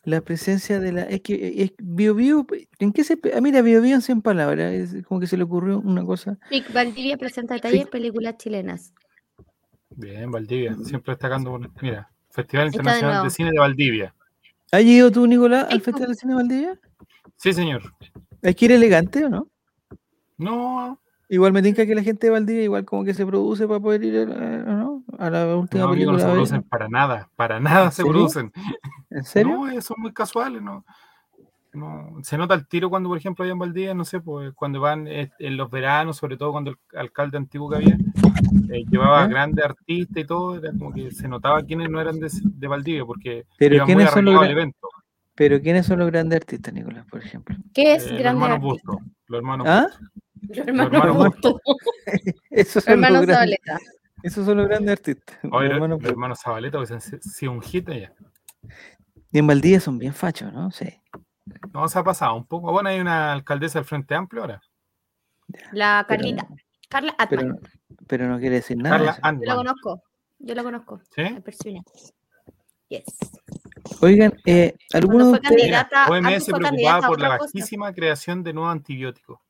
la 0.04 0.20
presencia 0.20 0.80
de 0.80 0.92
la. 0.92 1.02
Es 1.02 1.20
que 1.22 1.62
es, 1.62 1.72
Bio 1.78 2.14
Bio, 2.14 2.46
¿en 2.78 2.92
qué 2.92 3.04
se. 3.04 3.18
Ah, 3.34 3.40
mira, 3.40 3.62
Bio 3.62 3.82
Bio 3.82 3.94
en 3.96 4.02
100 4.02 4.22
palabras. 4.22 4.72
Es 4.72 5.04
como 5.06 5.20
que 5.20 5.26
se 5.26 5.36
le 5.36 5.42
ocurrió 5.44 5.80
una 5.80 6.04
cosa. 6.04 6.38
Vic 6.50 6.72
Valdivia 6.72 7.16
presenta 7.16 7.54
detalles 7.54 7.86
películas 7.88 8.36
chilenas. 8.36 8.92
Bien, 9.96 10.30
Valdivia. 10.30 10.74
Siempre 10.84 11.12
destacando. 11.12 11.50
por- 11.50 11.82
Mira, 11.82 12.10
Festival 12.30 12.70
de 12.70 12.76
Internacional 12.76 13.24
de. 13.24 13.30
Cine 13.30 13.50
de 13.50 13.58
Valdivia. 13.58 14.14
¿Has 14.70 14.82
ido 14.82 15.10
tú, 15.10 15.26
Nicolás, 15.26 15.66
al 15.70 15.80
Festival 15.80 16.08
de 16.10 16.14
Cine 16.14 16.34
Valdivia? 16.34 16.78
Sí, 17.36 17.52
señor. 17.52 17.82
¿Hay 18.42 18.54
que 18.54 18.64
ir 18.64 18.72
elegante 18.72 19.24
o 19.24 19.28
no? 19.28 19.48
No, 20.38 20.98
Igual 21.28 21.52
me 21.54 21.62
tinca 21.62 21.86
que 21.86 21.94
la 21.94 22.02
gente 22.02 22.26
de 22.26 22.30
Valdivia, 22.30 22.64
igual 22.64 22.84
como 22.84 23.04
que 23.04 23.14
se 23.14 23.24
produce 23.24 23.66
para 23.66 23.80
poder 23.80 24.04
ir 24.04 24.18
a 24.18 24.24
la, 24.26 24.58
¿no? 24.74 25.02
a 25.18 25.30
la 25.30 25.56
última 25.56 25.84
no, 25.84 25.88
amigo, 25.90 26.12
no 26.12 26.18
película. 26.18 26.18
se 26.20 26.32
producen 26.32 26.62
para 26.64 26.88
nada. 26.88 27.30
Para 27.36 27.58
nada 27.58 27.86
¿En 27.86 27.90
se 27.92 27.96
serio? 27.96 28.12
producen. 28.12 28.52
¿En 29.08 29.24
serio? 29.24 29.52
No, 29.56 29.68
eh, 29.70 29.80
son 29.80 29.96
muy 30.00 30.12
casuales, 30.12 30.60
no. 30.60 30.84
No, 31.74 32.18
se 32.22 32.36
nota 32.36 32.54
el 32.54 32.66
tiro 32.68 32.90
cuando, 32.90 33.08
por 33.08 33.16
ejemplo, 33.16 33.44
allá 33.44 33.52
en 33.52 33.58
Valdivia, 33.58 33.94
no 33.94 34.04
sé, 34.04 34.20
pues 34.20 34.52
cuando 34.54 34.80
van 34.80 35.06
eh, 35.08 35.30
en 35.38 35.56
los 35.56 35.70
veranos, 35.70 36.18
sobre 36.18 36.36
todo 36.36 36.52
cuando 36.52 36.70
el 36.72 36.76
alcalde 36.98 37.38
antiguo 37.38 37.70
que 37.70 37.76
había 37.76 37.96
eh, 38.70 38.84
llevaba 38.90 39.22
¿Ya? 39.22 39.26
grandes 39.28 39.64
artistas 39.64 40.22
y 40.22 40.26
todo, 40.26 40.56
era 40.58 40.70
como 40.72 40.92
que 40.92 41.10
se 41.10 41.28
notaba 41.28 41.62
quiénes 41.62 41.88
no 41.88 41.98
eran 42.00 42.18
de, 42.20 42.28
de 42.30 42.68
Valdivia, 42.68 43.04
porque 43.06 43.46
Pero 43.58 43.76
iban 43.76 43.86
muy 43.86 43.94
¿quiénes 43.96 44.12
son 44.12 44.24
los 44.26 44.46
evento. 44.48 44.88
Pero 45.34 45.60
¿quiénes 45.62 45.86
son 45.86 45.98
los 46.00 46.10
grandes 46.10 46.36
artistas, 46.36 46.74
Nicolás, 46.74 47.06
por 47.10 47.20
ejemplo? 47.24 47.56
¿Qué 47.72 47.94
es 47.94 48.04
Eh, 48.06 48.10
los 48.10 48.18
grande 48.18 48.44
hermanos 48.44 48.56
artista? 48.70 48.92
Busto, 48.92 49.10
los 49.28 49.38
hermanos 49.38 49.66
¿Ah? 49.68 49.86
Busto. 49.88 50.06
Los 50.48 50.68
hermanos 50.68 50.92
hermanos 50.92 51.16
Busto. 51.16 51.60
Esos 52.50 52.74
Los 52.76 52.84
los 52.84 52.88
hermanos 52.88 53.26
grandes, 53.26 53.34
Zabaleta. 53.36 53.78
esos 54.22 54.44
son 54.44 54.56
los 54.58 54.68
grandes 54.68 54.92
artistas. 54.92 55.38
los 55.42 55.52
Oye, 55.54 55.64
los, 55.68 55.74
hermanos 55.74 55.90
los 55.90 55.98
Busto. 56.00 56.10
hermanos 56.10 56.40
Zabaleta, 56.44 56.78
pues 56.78 56.90
han 56.90 57.00
sido 57.00 57.52
un 57.52 57.62
hit 57.62 57.88
allá. 57.88 58.12
Y 59.32 59.38
en 59.38 59.46
Valdivia 59.46 59.80
son 59.80 59.98
bien 59.98 60.12
fachos, 60.12 60.52
¿no? 60.52 60.70
Sí. 60.70 60.86
No, 61.72 61.88
se 61.88 61.98
ha 61.98 62.04
pasado 62.04 62.34
un 62.36 62.46
poco. 62.46 62.70
Bueno, 62.72 62.88
hay 62.88 63.00
una 63.00 63.32
alcaldesa 63.32 63.78
del 63.78 63.86
Frente 63.86 64.14
Amplio 64.14 64.42
ahora, 64.42 64.62
La 65.72 66.04
Pero- 66.08 66.20
Carlita. 66.20 66.48
Carla 66.88 67.14
Atman. 67.18 67.58
Pero, 67.58 67.70
pero 68.06 68.28
no 68.28 68.38
quiere 68.38 68.56
decir 68.56 68.76
nada. 68.76 69.18
Carla. 69.18 69.38
Yo 69.40 69.46
la 69.46 69.54
conozco. 69.56 70.02
Yo 70.38 70.54
la 70.54 70.62
conozco. 70.62 71.00
¿Sí? 71.14 71.22
La 71.22 71.40
persona. 71.40 71.80
Yes. 72.88 73.04
Oigan, 74.02 74.34
eh, 74.44 74.76
¿alguno 74.92 75.30
fue 75.30 75.40
candidata, 75.40 76.06
OMS 76.10 76.44
fue 76.50 76.58
preocupada 76.58 77.08
por 77.08 77.18
la 77.20 77.38
cosa. 77.38 77.50
bajísima 77.54 77.92
creación 77.94 78.42
de 78.42 78.52
nuevos 78.52 78.72
antibióticos. 78.72 79.40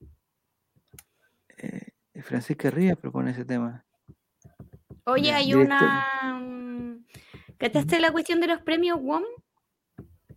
Eh, 1.59 1.89
Francisca 2.23 2.71
Rivas 2.71 2.97
propone 2.99 3.33
ese 3.33 3.45
tema. 3.45 3.85
Oye, 5.05 5.33
hay 5.33 5.55
una. 5.55 6.39
mm, 6.41 7.05
¿Cachaste 7.59 7.99
la 7.99 8.13
cuestión 8.13 8.39
de 8.41 8.47
los 8.47 8.61
premios 8.63 9.01
WOM? 9.01 9.25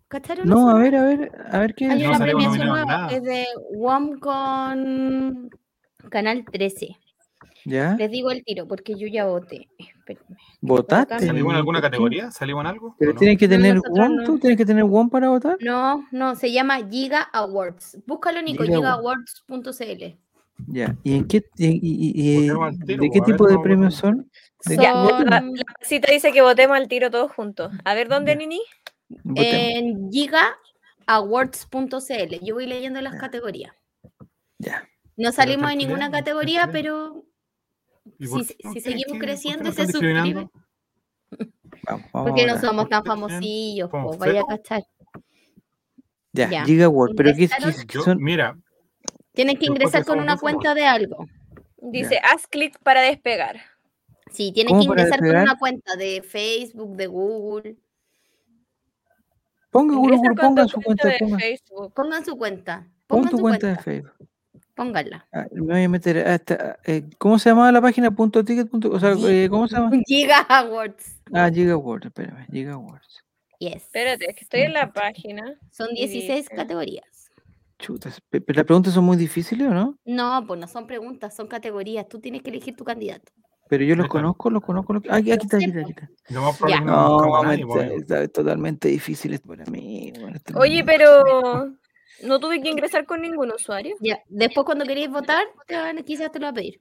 ¿Cacharon 0.07 0.47
No, 0.47 0.69
eso? 0.69 0.77
a 0.77 0.79
ver, 0.79 0.95
a 0.95 1.03
ver, 1.03 1.31
a 1.51 1.59
ver 1.59 1.75
qué 1.75 1.85
Hay. 1.87 2.03
No 2.03 2.09
una 2.09 2.19
premiación 2.19 2.67
nueva 2.67 2.85
nada. 2.85 3.07
que 3.07 3.15
es 3.15 3.23
de 3.23 3.45
WOM 3.73 4.19
con 4.19 5.49
Canal 6.09 6.45
13. 6.51 6.97
¿Ya? 7.67 7.95
Les 7.97 8.11
digo 8.11 8.29
el 8.29 8.43
tiro 8.43 8.67
porque 8.67 8.93
yo 8.95 9.07
ya 9.07 9.25
voté. 9.25 9.67
Espérenme. 9.79 10.37
¿Votaste? 10.61 11.25
¿Salimos 11.25 11.51
en 11.53 11.57
alguna 11.57 11.81
categoría? 11.81 12.29
¿Salimos 12.29 12.61
en 12.61 12.67
algo? 12.67 12.95
¿Pero 12.99 13.11
¿O 13.11 13.13
no? 13.15 13.19
tienes 13.19 13.39
que 13.39 13.47
tener 13.47 13.79
WOM? 13.79 14.15
no. 14.17 14.23
¿Tú 14.23 14.37
tienes 14.37 14.57
que 14.57 14.65
tener 14.65 14.83
WOM 14.83 15.09
para 15.09 15.29
votar? 15.29 15.57
No, 15.61 16.05
no, 16.11 16.35
se 16.35 16.51
llama 16.51 16.77
Giga 16.87 17.21
Awards. 17.33 17.97
Búscalo, 18.05 18.41
Nico, 18.43 18.63
Giga 18.63 18.77
gigaawards.cl. 18.77 20.15
Ya. 20.67 20.95
¿Y 21.03 21.15
en 21.15 21.27
qué, 21.27 21.43
y, 21.57 21.65
y- 21.65 21.79
y- 21.81 22.13
y- 22.15 22.47
Votemos 22.47 22.67
al 22.67 22.85
tiro, 22.85 23.01
de 23.03 23.09
qué 23.09 23.19
ver, 23.19 23.25
tipo 23.25 23.47
de 23.47 23.57
premios 23.59 23.95
son? 23.95 24.29
¿De 24.65 24.75
Son 24.75 24.77
qué- 24.77 24.83
Ya, 24.83 24.93
votemos, 24.93 25.25
La, 25.25 25.41
la 25.41 25.63
cita 25.81 26.11
dice 26.11 26.31
que 26.31 26.41
votemos 26.43 26.77
al 26.77 26.87
tiro 26.87 27.09
todos 27.09 27.31
juntos. 27.31 27.73
A 27.83 27.93
ver, 27.95 28.07
¿dónde, 28.09 28.33
Ya. 28.33 28.37
Nini? 28.37 28.61
En 29.35 30.11
gigaawards.cl. 30.11 32.39
Yo 32.43 32.55
voy 32.55 32.65
leyendo 32.67 33.01
las 33.01 33.13
Ya. 33.13 33.19
categorías. 33.19 33.73
Ya. 34.57 34.87
No 35.17 35.31
salimos 35.31 35.71
en 35.71 35.77
ninguna 35.79 36.11
categoría, 36.11 36.69
pero 36.71 37.23
¿Y 38.19 38.27
por 38.27 38.43
si, 38.43 38.55
seguimos 38.81 39.17
creciendo 39.19 39.71
se 39.71 39.87
suscriben, 39.87 40.49
Vamos, 41.87 42.05
vamos 42.11 42.29
porque 42.29 42.45
no 42.45 42.59
somos 42.59 42.89
tan 42.89 43.03
famosillos, 43.03 43.89
¿Como 43.89 44.07
pues, 44.07 44.19
vaya 44.19 44.41
a 44.41 44.45
cachar. 44.45 44.83
Ya, 46.33 46.49
Ya. 46.49 46.65
Giga 46.65 46.89
World. 46.89 47.15
¿Pero 47.15 47.33
qué, 47.35 47.45
es- 47.45 47.85
qué 47.85 47.93
Yo, 47.93 48.01
son? 48.01 48.21
mira, 48.21 48.57
Tienen 49.33 49.57
que 49.57 49.65
ingresar 49.67 50.05
con 50.05 50.19
una 50.19 50.37
cuenta 50.37 50.73
de 50.73 50.85
algo. 50.85 51.25
Dice, 51.77 52.19
haz 52.23 52.47
clic 52.47 52.77
para 52.79 53.01
despegar. 53.01 53.61
Sí, 54.31 54.51
tienen 54.51 54.71
¿Cómo 54.71 54.81
que 54.81 54.85
ingresar 54.85 55.19
con 55.19 55.29
una 55.29 55.57
cuenta 55.57 55.95
de 55.95 56.23
Facebook, 56.23 56.95
de 56.95 57.07
Google. 57.07 57.77
Ponga, 59.75 59.95
Guru, 59.95 60.03
Ingresa 60.15 60.21
Guru, 60.29 60.35
con 60.35 60.45
ponga 60.47 60.63
tu 60.63 60.69
su 60.69 60.81
cuenta 60.81 61.07
de 61.09 61.17
Ponga, 61.19 61.39
Facebook. 61.39 61.93
Pongan 61.93 62.25
su 62.25 62.37
cuenta. 62.37 62.87
pon 63.07 63.17
Pongan 63.19 63.29
tu 63.31 63.37
su 63.37 63.41
cuenta 63.43 63.59
cuenta. 63.59 63.77
de 63.77 63.83
Facebook. 63.83 64.29
Pónganla. 64.75 65.27
Ah, 65.31 65.45
me 65.51 65.61
voy 65.73 65.83
a 65.83 65.89
meter 65.89 66.17
a 66.27 66.35
esta- 66.35 66.77
eh, 66.85 67.03
¿Cómo 67.17 67.39
se 67.39 67.49
llamaba 67.49 67.71
la 67.71 67.81
página? 67.81 68.11
Punto 68.11 68.43
ticket. 68.43 68.69
punto- 68.69 68.89
o 68.91 68.99
sea, 68.99 69.13
eh, 69.27 69.47
¿cómo 69.49 69.67
se 69.67 69.75
llama? 69.75 69.91
Giga 70.05 70.39
Awards. 70.49 71.21
Ah, 71.33 71.49
Giga 71.53 71.77
World, 71.77 72.05
espérame, 72.07 72.45
Giga 72.51 72.77
Words. 72.77 73.23
Yes. 73.59 73.75
Espérate, 73.83 74.29
es 74.29 74.35
que 74.35 74.43
estoy 74.43 74.61
en 74.61 74.73
la 74.73 74.91
página. 74.91 75.57
Son 75.71 75.87
y 75.91 76.07
16 76.07 76.43
dice- 76.45 76.55
categorías. 76.55 77.31
Chutas, 77.79 78.21
pe- 78.29 78.39
pero 78.41 78.57
las 78.57 78.65
preguntas 78.65 78.93
son 78.93 79.03
muy 79.05 79.17
difíciles, 79.17 79.67
¿o 79.67 79.73
no? 79.73 79.97
No, 80.05 80.43
pues 80.47 80.59
no 80.59 80.67
son 80.67 80.87
preguntas, 80.87 81.35
son 81.35 81.47
categorías. 81.47 82.07
Tú 82.07 82.19
tienes 82.19 82.41
que 82.41 82.49
elegir 82.49 82.75
tu 82.75 82.83
candidato. 82.85 83.31
Pero 83.67 83.83
yo 83.83 83.95
los 83.95 84.07
conozco, 84.07 84.49
los 84.49 84.63
conozco. 84.63 84.93
Los... 84.93 85.03
Aquí, 85.09 85.31
aquí 85.31 85.45
está, 85.45 85.57
aquí 85.57 85.65
está, 85.65 85.79
aquí 85.81 85.93
no 86.29 86.39
a 86.47 86.53
No, 86.81 87.39
está, 87.41 87.49
amigo. 87.51 87.81
está 87.81 88.27
totalmente 88.27 88.87
difícil 88.89 89.39
para 89.39 89.65
mí. 89.65 90.13
bueno, 90.19 90.37
no- 90.53 90.59
Oye, 90.59 90.83
pero 90.83 91.71
no 92.23 92.39
tuve 92.39 92.61
que 92.61 92.69
ingresar 92.69 93.05
con 93.05 93.21
ningún 93.21 93.51
usuario. 93.51 93.95
Ya. 94.01 94.19
Después, 94.27 94.65
cuando 94.65 94.85
queréis 94.85 95.09
votar, 95.09 95.45
te 95.67 95.75
van, 95.75 95.97
quizás 96.03 96.31
te 96.31 96.39
lo 96.39 96.45
va 96.45 96.49
a 96.51 96.53
pedir. 96.53 96.79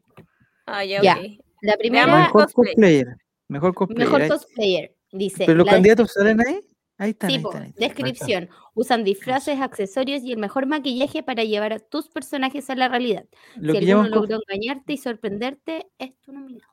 Ah, 0.67 0.85
ya, 0.85 1.01
Ya. 1.03 1.17
ok. 1.19 1.25
La 1.63 1.77
primera, 1.79 2.07
Mejor 2.07 2.33
cosplay. 2.45 2.75
cosplayer. 2.75 3.07
Mejor 3.49 3.75
cosplayer. 3.75 4.05
mejor 4.13 4.29
cosplayer. 4.29 4.95
Dice. 5.13 5.45
Pero 5.47 5.59
los 5.59 5.69
candidatos 5.69 6.13
salen 6.13 6.41
ahí. 6.47 6.61
Ahí 6.97 7.11
están, 7.11 7.31
Sí, 7.31 7.37
ahí 7.37 7.43
po, 7.43 7.49
están, 7.49 7.63
ahí 7.63 7.69
están. 7.71 7.89
descripción. 7.89 8.49
Usan 8.75 9.03
disfraces, 9.05 9.61
accesorios 9.61 10.23
y 10.23 10.33
el 10.33 10.39
mejor 10.39 10.67
maquillaje 10.67 11.23
para 11.23 11.43
llevar 11.43 11.73
a 11.73 11.79
tus 11.81 12.09
personajes 12.09 12.71
a 12.71 12.77
la 12.77 12.89
realidad. 12.89 13.25
Lo 13.57 13.73
si 13.73 13.81
que, 13.81 13.93
alguno 13.93 14.09
logró 14.11 14.39
engañarte 14.49 14.93
y 14.93 14.97
sorprenderte, 14.99 15.87
es 15.99 16.17
tu 16.21 16.33
nominado. 16.33 16.73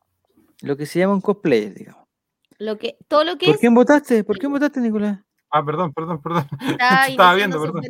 Lo 0.61 0.77
que 0.77 0.85
se 0.85 0.99
llama 0.99 1.13
un 1.13 1.21
cosplayer, 1.21 1.73
digamos. 1.73 2.07
Lo 2.59 2.77
que, 2.77 2.97
todo 3.07 3.23
lo 3.23 3.37
que 3.37 3.47
¿Por 3.47 3.55
es 3.55 3.61
quién 3.61 3.73
votaste? 3.73 4.23
¿Por 4.23 4.37
quién 4.37 4.51
votaste, 4.51 4.79
Nicolás? 4.81 5.19
Ah, 5.49 5.65
perdón, 5.65 5.91
perdón, 5.93 6.21
perdón. 6.21 6.47
Estaba 7.07 7.33
viendo, 7.35 7.61
perdón. 7.61 7.83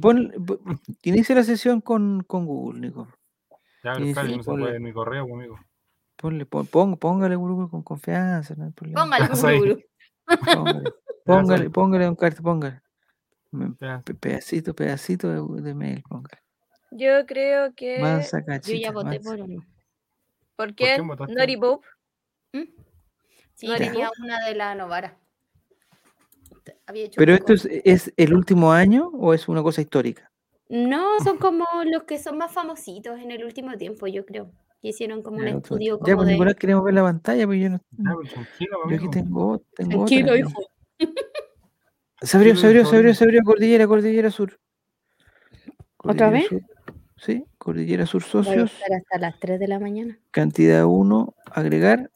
Pon, 0.00 0.32
po- 0.46 0.58
inicia 1.02 1.34
la 1.34 1.44
sesión 1.44 1.80
con, 1.80 2.22
con 2.24 2.46
Google, 2.46 2.80
Nico. 2.80 3.08
Ya, 3.84 3.92
pero 3.94 4.12
claro, 4.12 4.28
no 4.36 4.42
se 4.42 4.50
puede 4.50 4.76
en 4.76 4.82
mi 4.82 4.92
correo, 4.92 5.24
pues, 5.26 5.34
amigo. 5.34 5.60
Ponle, 6.16 6.46
pon, 6.46 6.66
pon- 6.66 6.96
póngale 6.96 7.36
Google 7.36 7.68
con 7.70 7.82
confianza, 7.82 8.54
no 8.56 8.64
hay 8.64 8.72
problema. 8.72 9.02
Póngale, 9.04 9.58
gurú. 9.58 9.78
Póngale, 10.44 10.90
póngale, 11.24 11.70
póngale 11.70 12.08
un 12.08 12.16
carta, 12.16 12.42
póngale. 12.42 12.80
Ya. 13.80 14.02
Pedacito, 14.20 14.74
pedacito 14.74 15.28
de, 15.28 15.62
de 15.62 15.74
mail, 15.74 16.02
póngale. 16.02 16.42
Yo 16.90 17.24
creo 17.26 17.74
que. 17.74 17.98
Mansa 18.00 18.40
Yo 18.64 18.74
ya 18.74 18.90
voté 18.90 19.20
mansa. 19.20 19.30
por 19.30 19.40
uno. 19.40 19.62
¿Por 20.56 20.74
qué? 20.74 20.94
quién 20.96 21.06
votaste? 21.06 21.34
Naughty 21.34 21.56
Boop. 21.56 21.84
¿Mm? 22.60 22.68
Sí, 23.54 23.66
¿No 23.66 23.74
eres 23.74 23.90
tenía 23.90 24.10
una 24.22 24.44
de 24.46 24.54
la 24.54 24.74
Novara. 24.74 25.18
Había 26.86 27.04
hecho 27.04 27.18
¿Pero 27.18 27.34
esto 27.34 27.52
es, 27.54 27.68
es 27.84 28.12
el 28.16 28.34
último 28.34 28.72
año 28.72 29.08
o 29.14 29.34
es 29.34 29.48
una 29.48 29.62
cosa 29.62 29.80
histórica? 29.80 30.30
No, 30.68 31.18
son 31.24 31.38
como 31.38 31.64
los 31.84 32.04
que 32.04 32.18
son 32.18 32.38
más 32.38 32.52
famositos 32.52 33.18
en 33.20 33.30
el 33.30 33.44
último 33.44 33.76
tiempo, 33.76 34.06
yo 34.06 34.24
creo. 34.24 34.50
Que 34.80 34.88
hicieron 34.88 35.22
como 35.22 35.38
un 35.38 35.44
Ya, 35.46 35.56
otro- 35.56 35.76
estudio 35.76 35.94
ya, 35.98 36.04
como 36.04 36.16
pues, 36.18 36.26
de... 36.28 36.32
Nicolás, 36.34 36.54
queremos 36.54 36.84
ver 36.84 36.94
la 36.94 37.02
pantalla, 37.02 37.46
pero 37.48 37.54
yo 37.54 37.70
no. 37.70 37.80
Ya, 37.90 38.14
pues, 38.14 38.30
tranquilo, 38.32 38.78
Yo 38.90 38.96
aquí 38.96 39.10
tengo, 39.10 39.62
tengo 39.74 39.90
Tranquilo, 39.90 40.26
otra. 40.32 40.38
hijo. 40.38 40.62
Se 42.20 42.36
abrió, 42.36 42.56
se 42.56 42.66
abrió, 42.66 42.84
se 42.84 42.96
abrió, 42.96 43.14
se 43.14 43.24
abrió 43.24 43.42
Cordillera, 43.44 43.86
Cordillera 43.88 44.30
Sur. 44.30 44.58
¿Otra 45.98 46.30
vez? 46.30 46.46
Sur. 46.46 46.62
Sí, 47.16 47.44
Cordillera 47.58 48.06
Sur 48.06 48.22
Voy 48.22 48.28
a 48.40 48.44
Socios, 48.44 48.72
estar 48.72 48.92
hasta 48.92 49.18
las 49.18 49.38
3 49.40 49.58
de 49.58 49.66
la 49.68 49.80
mañana. 49.80 50.18
cantidad 50.30 50.84
1, 50.84 51.34
agregar. 51.50 52.10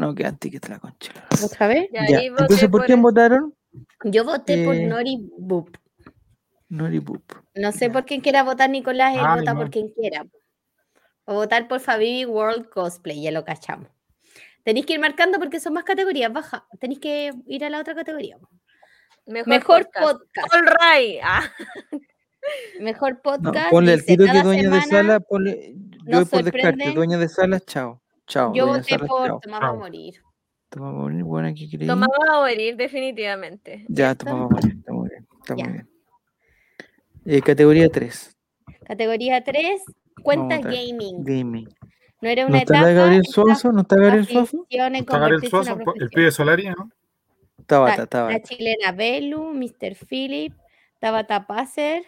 No, 0.00 0.14
que 0.14 0.24
antes 0.24 0.50
que 0.50 0.56
está 0.56 0.70
la 0.70 0.78
concha. 0.78 1.12
¿Otra 1.44 1.66
vez? 1.68 1.88
Ya, 1.92 2.00
Entonces, 2.06 2.60
¿por 2.62 2.70
por 2.70 2.86
quién 2.86 2.98
el- 2.98 3.02
votaron? 3.02 3.54
Yo 4.04 4.24
voté 4.24 4.64
por 4.64 4.74
Eh, 4.74 4.86
Nori 4.86 5.18
Boop. 5.38 5.76
Nori 6.70 6.98
Boop. 6.98 7.22
No 7.54 7.70
sé 7.72 7.86
ya. 7.88 7.92
por 7.92 8.04
quién 8.06 8.20
quiera 8.20 8.42
votar 8.42 8.70
Nicolás, 8.70 9.14
él 9.14 9.20
Ay, 9.22 9.40
vota 9.40 9.52
no. 9.52 9.60
por 9.60 9.70
quien 9.70 9.88
quiera. 9.90 10.24
O 11.26 11.34
votar 11.34 11.68
por 11.68 11.80
Fabi 11.80 12.24
World 12.24 12.68
Cosplay, 12.70 13.22
ya 13.22 13.30
lo 13.30 13.44
cachamos. 13.44 13.88
Tenéis 14.64 14.86
que 14.86 14.94
ir 14.94 15.00
marcando 15.00 15.38
porque 15.38 15.60
son 15.60 15.74
más 15.74 15.84
categorías, 15.84 16.32
baja. 16.32 16.66
Tenéis 16.80 17.00
que 17.00 17.32
ir 17.46 17.64
a 17.64 17.70
la 17.70 17.80
otra 17.80 17.94
categoría. 17.94 18.38
Mejor, 19.26 19.48
Mejor 19.48 19.84
podcast. 19.84 20.12
podcast. 20.12 20.54
All 20.54 20.66
right. 20.66 21.20
Ah, 21.22 21.42
Mejor 22.80 23.12
No, 23.14 23.20
podcast. 23.22 23.70
ponle 23.70 23.92
al 23.92 24.00
dice, 24.00 24.16
tiro 24.16 24.32
que 24.32 24.42
dueña 24.42 24.70
de 24.70 24.82
sala, 24.82 25.20
ponle. 25.20 25.74
Yo 26.06 26.24
por 26.26 26.42
descarte, 26.42 26.90
dueña 26.92 27.18
de 27.18 27.28
sala, 27.28 27.60
chao. 27.60 28.00
Chao. 28.30 28.54
Yo 28.54 28.66
voté 28.68 28.96
por 28.98 29.26
chao. 29.26 29.40
Tomamos 29.40 29.70
a. 29.70 29.72
Morir. 29.74 30.14
Toma 30.68 30.92
morir, 30.92 31.24
bueno, 31.24 31.48
aquí 31.48 31.68
creí. 31.68 31.86
Tomamos 31.88 32.16
a 32.28 32.36
morir, 32.38 32.76
definitivamente. 32.76 33.84
Ya, 33.88 34.06
¿cierto? 34.14 34.26
tomamos 34.26 34.52
morir, 34.52 34.76
está 34.78 34.92
muy 34.92 35.08
bien. 35.08 35.26
Está 35.40 35.54
muy 35.56 35.72
bien. 35.72 35.90
Eh, 37.26 37.42
categoría 37.42 37.88
3, 37.88 38.36
Categoría 38.86 39.42
3, 39.42 39.82
cuenta 40.22 40.54
a 40.54 40.60
ver. 40.60 40.72
gaming. 40.72 41.24
gaming. 41.24 41.68
No 42.22 42.28
era 42.28 42.42
¿No 42.44 42.50
una 42.50 42.58
está 42.58 42.74
etapa. 42.78 42.92
Gabriel 42.92 43.26
Suazo? 43.26 43.72
¿No 43.72 43.80
está 43.80 43.96
Gabriel 43.96 44.26
Suazo? 44.28 44.66
en 44.70 44.94
Está 44.94 45.18
Gabriel 45.18 45.48
Suazo, 45.50 45.78
el 45.96 46.08
pibe 46.10 46.30
Solari, 46.30 46.68
¿no? 46.68 46.88
Tabata, 47.66 47.96
La, 47.96 48.06
Tabata. 48.06 48.32
la 48.34 48.42
chilena 48.42 48.92
Belu, 48.92 49.52
Mr. 49.52 49.96
Philip, 50.08 50.54
Tabata 51.00 51.48
Passer, 51.48 52.04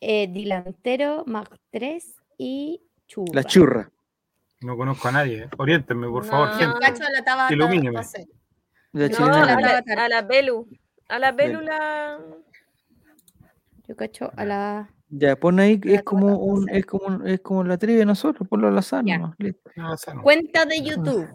eh, 0.00 0.26
Dilantero, 0.32 1.22
Mag 1.26 1.48
3 1.70 2.16
y 2.38 2.82
Churra. 3.06 3.32
La 3.34 3.44
churra. 3.44 3.91
No 4.62 4.76
conozco 4.76 5.08
a 5.08 5.12
nadie. 5.12 5.42
eh. 5.44 5.48
Oriéntenme, 5.58 6.08
por 6.08 6.24
favor, 6.24 6.48
No. 6.50 6.54
Gente. 6.54 6.78
cacho 6.80 7.04
a 7.04 7.10
la 7.10 7.24
Tabata 7.24 7.52
Ilumíneme. 7.54 7.92
Passer. 7.96 8.26
La 8.92 9.08
No, 9.08 9.24
a 9.26 9.46
la- 9.46 9.82
la, 9.86 10.04
a 10.04 10.08
la 10.08 10.22
Belu. 10.22 10.68
A 11.08 11.18
la 11.18 11.32
Belu 11.32 11.60
la. 11.60 12.18
Yo 13.88 13.96
cacho 13.96 14.30
a 14.36 14.44
la. 14.44 14.90
Ya, 15.08 15.36
pon 15.36 15.60
ahí, 15.60 15.78
La 15.82 15.96
es 15.96 16.02
como 16.02 16.36
un, 16.38 16.68
es 16.70 16.86
como 16.86 17.06
un- 17.06 17.26
es 17.28 17.40
como 17.40 17.64
la 17.64 17.76
trivia 17.76 17.98
de 18.00 18.06
nosotros, 18.06 18.48
ponlo. 18.48 18.70
No, 18.70 18.78
esa 18.78 19.02
no. 19.02 20.22
Cuenta 20.22 20.64
de 20.64 20.80
YouTube. 20.82 21.28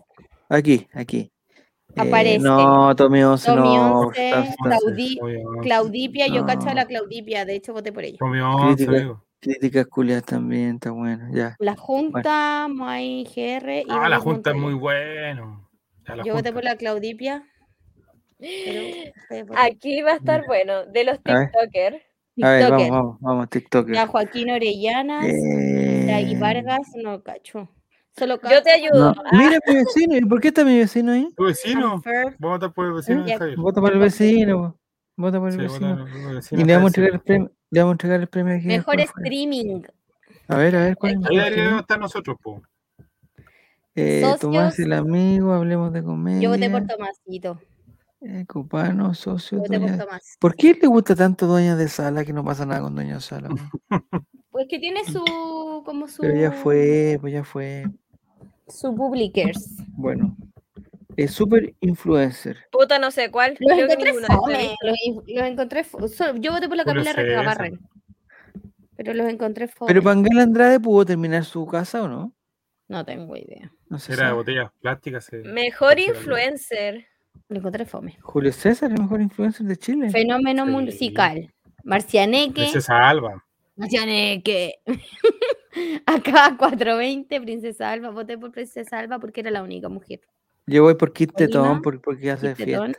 Aquí, 0.49 0.88
aquí. 0.94 1.32
Eh, 1.95 2.02
Aparece 2.02 2.40
no, 2.40 2.95
Tommy 2.95 3.24
11, 3.24 3.45
Tommy 3.48 3.76
no. 3.76 3.99
11, 4.02 4.30
está- 4.30 4.44
está- 4.44 4.56
Claudi- 4.64 5.18
Obvio, 5.22 5.52
no. 5.52 5.62
Claudipia, 5.62 6.28
yo 6.28 6.45
cacho 6.45 6.70
a 6.70 6.74
la. 6.74 6.86
Claudipia, 6.86 7.44
de 7.45 7.56
hecho 7.56 7.74
voté 7.74 7.91
por 7.91 8.04
ella. 8.04 8.18
Tommy 8.20 8.40
11, 8.40 8.76
Crítica. 8.86 8.98
amigo. 8.98 9.24
Críticas 9.40 9.86
culiadas 9.88 10.26
también, 10.26 10.76
está 10.76 10.92
bueno, 10.92 11.28
ya. 11.32 11.56
La 11.60 11.76
Junta, 11.76 12.68
Mai 12.70 13.24
GR 13.24 13.82
y 13.82 13.86
Ah, 13.90 14.10
la 14.10 14.20
junta 14.20 14.50
es 14.52 14.56
muy 14.58 14.74
bueno. 14.74 15.70
La 16.06 16.16
Yo 16.24 16.34
voté 16.34 16.50
junta. 16.50 16.54
por 16.54 16.64
la 16.64 16.76
Claudipia. 16.76 17.44
Pero. 18.40 19.54
Aquí 19.58 20.02
va 20.02 20.12
a 20.12 20.16
estar 20.16 20.44
bueno. 20.48 20.86
De 20.86 21.04
los. 21.04 21.18
TikTokers. 21.22 21.98
A 22.44 22.50
ver, 22.50 22.60
TikToker. 22.62 22.70
vamos, 22.72 22.90
vamos, 22.90 23.18
vamos, 23.22 23.50
TikToker. 23.50 23.96
La 23.96 24.08
Joaquín 24.08 24.52
Orellanas, 24.52 25.26
Eh, 25.26 26.04
Draghi 26.08 26.36
Vargas, 26.36 26.88
no 26.96 27.22
cacho. 27.24 27.70
Solo 28.16 28.40
Yo 28.50 28.64
te 28.64 28.72
ayudo. 28.72 29.14
no. 29.14 29.24
Mira 29.32 29.60
mi 29.68 29.76
vecino, 29.76 30.18
¿y 30.18 30.22
por 30.22 30.40
qué 30.42 30.48
está 30.50 30.64
mi 30.66 30.78
vecino 30.80 31.12
ahí? 31.12 31.28
¿Tu 31.36 31.44
vecino? 31.44 32.02
Vamos 32.04 32.06
a 32.06 32.48
votar 32.48 32.74
por 32.74 32.86
el 32.88 32.94
vecino. 32.94 33.26
Vota 33.58 33.82
por 33.82 33.94
el 33.94 34.00
vecino. 34.00 34.78
Vota 35.18 35.39
por 35.39 35.49
el 35.49 35.56
Sí, 35.56 35.60
vecino. 35.60 35.89
vota 35.98 36.11
por 36.11 36.30
el 36.30 36.35
vecino 36.35 36.61
Y 36.61 36.65
le 36.65 36.73
vamos 36.76 36.85
a 36.85 36.89
entregar 36.89 37.14
el 37.14 37.19
premio, 37.22 37.52
le 37.72 37.80
vamos 37.81 37.91
a 37.91 37.95
entregar 37.95 38.19
el 38.22 38.27
premio 38.27 38.56
aquí. 38.56 38.68
Mejor 38.68 38.99
streaming. 39.02 39.81
A 40.48 40.56
ver, 40.57 40.76
a 40.77 40.80
ver, 40.85 40.98
¿cuál 40.98 41.11
es 41.14 41.18
el 41.19 41.26
Ahí 41.27 41.35
deberíamos 41.38 41.81
estar 41.81 41.99
nosotros, 41.99 42.38
po. 42.41 42.61
Eh, 43.95 44.22
Socios. 44.22 44.39
Tomás 44.39 44.80
el 44.80 44.94
amigo, 44.94 45.52
hablemos 45.53 45.91
de 45.91 46.03
comedia. 46.03 46.41
Yo 46.41 46.49
voté 46.52 46.69
por 46.69 46.85
Tomasito. 46.85 47.60
eh, 48.22 48.45
Copano, 48.48 49.14
socio, 49.14 49.57
Yo 49.57 49.64
voté 49.64 49.80
por 49.80 49.98
Tomás. 49.98 50.38
¿Por 50.39 50.56
qué 50.56 50.77
le 50.80 50.88
gusta 50.88 51.15
tanto 51.15 51.48
Dueña 51.48 51.76
de 51.76 51.88
Sala 51.88 52.23
que 52.23 52.31
no 52.34 52.44
pasa 52.45 52.65
nada 52.65 52.81
con 52.81 52.94
Dueña 52.95 53.15
de 53.15 53.22
Sala? 53.22 53.49
Pues 54.49 54.65
que 54.68 54.80
tiene 54.80 55.03
su 55.06 55.84
como 55.85 56.07
su 56.07 56.23
Pero 56.23 56.35
ya 56.39 56.52
fue, 56.52 57.19
pues 57.22 57.31
ya 57.31 57.44
fue. 57.44 57.85
su 58.68 58.95
publikers. 58.95 59.76
Bueno, 59.89 60.35
es 61.18 61.31
super 61.31 61.73
influencer. 61.81 62.57
Puta, 62.72 62.99
no 62.99 63.11
sé 63.11 63.30
cuál. 63.31 63.57
Los 63.60 63.72
Creo 63.73 63.88
que 63.88 63.94
encontré 63.94 64.14
fome, 64.35 64.76
los, 64.81 64.98
los 65.27 65.45
encontré 65.45 65.85
Yo 66.39 66.52
voté 66.53 66.68
por 66.68 66.77
la 66.77 66.85
Camila. 66.85 67.11
Recabarren. 67.14 67.80
Pero 68.95 69.14
los 69.14 69.27
encontré 69.27 69.68
fome. 69.68 69.89
Pero 69.89 70.02
Pangal 70.03 70.39
Andrade 70.39 70.80
pudo 70.80 71.06
terminar 71.06 71.44
su 71.44 71.65
casa 71.68 72.03
o 72.03 72.07
no? 72.07 72.34
No 72.88 73.03
tengo 73.06 73.35
idea. 73.35 73.72
No 73.89 73.99
se 73.99 74.14
Era 74.14 74.27
de 74.27 74.34
botellas 74.34 74.72
plásticas. 74.80 75.26
se- 75.26 75.39
Mejor 75.44 75.99
influencer. 75.99 77.06
Lo 77.49 77.57
encontré 77.57 77.85
fome. 77.85 78.18
Julio 78.22 78.52
César, 78.53 78.91
el 78.91 79.02
mejor 79.02 79.22
influencer 79.22 79.65
de 79.68 79.76
Chile. 79.77 80.10
Fenómeno 80.10 80.65
Sí. 80.65 80.72
musical. 80.72 81.53
Marcianeque. 81.84 82.61
Princesa 82.61 83.07
Alba. 83.10 83.44
Marcianeque. 83.76 84.80
Acá 86.06 86.56
420, 86.57 87.41
Princesa 87.41 87.91
Alba. 87.91 88.10
Voté 88.10 88.38
por 88.38 88.52
Princesa 88.52 88.99
Alba 88.99 89.19
porque 89.19 89.41
era 89.41 89.52
la 89.52 89.61
única 89.64 89.89
mujer. 89.89 90.22
Yo 90.68 90.84
voy 90.84 90.95
por 90.95 91.14
Kit 91.14 91.31
Polima, 91.31 91.48
Tetón 91.48 91.81
por- 91.81 92.02
porque 92.02 92.30
hace 92.30 92.53
fiesta. 92.56 92.91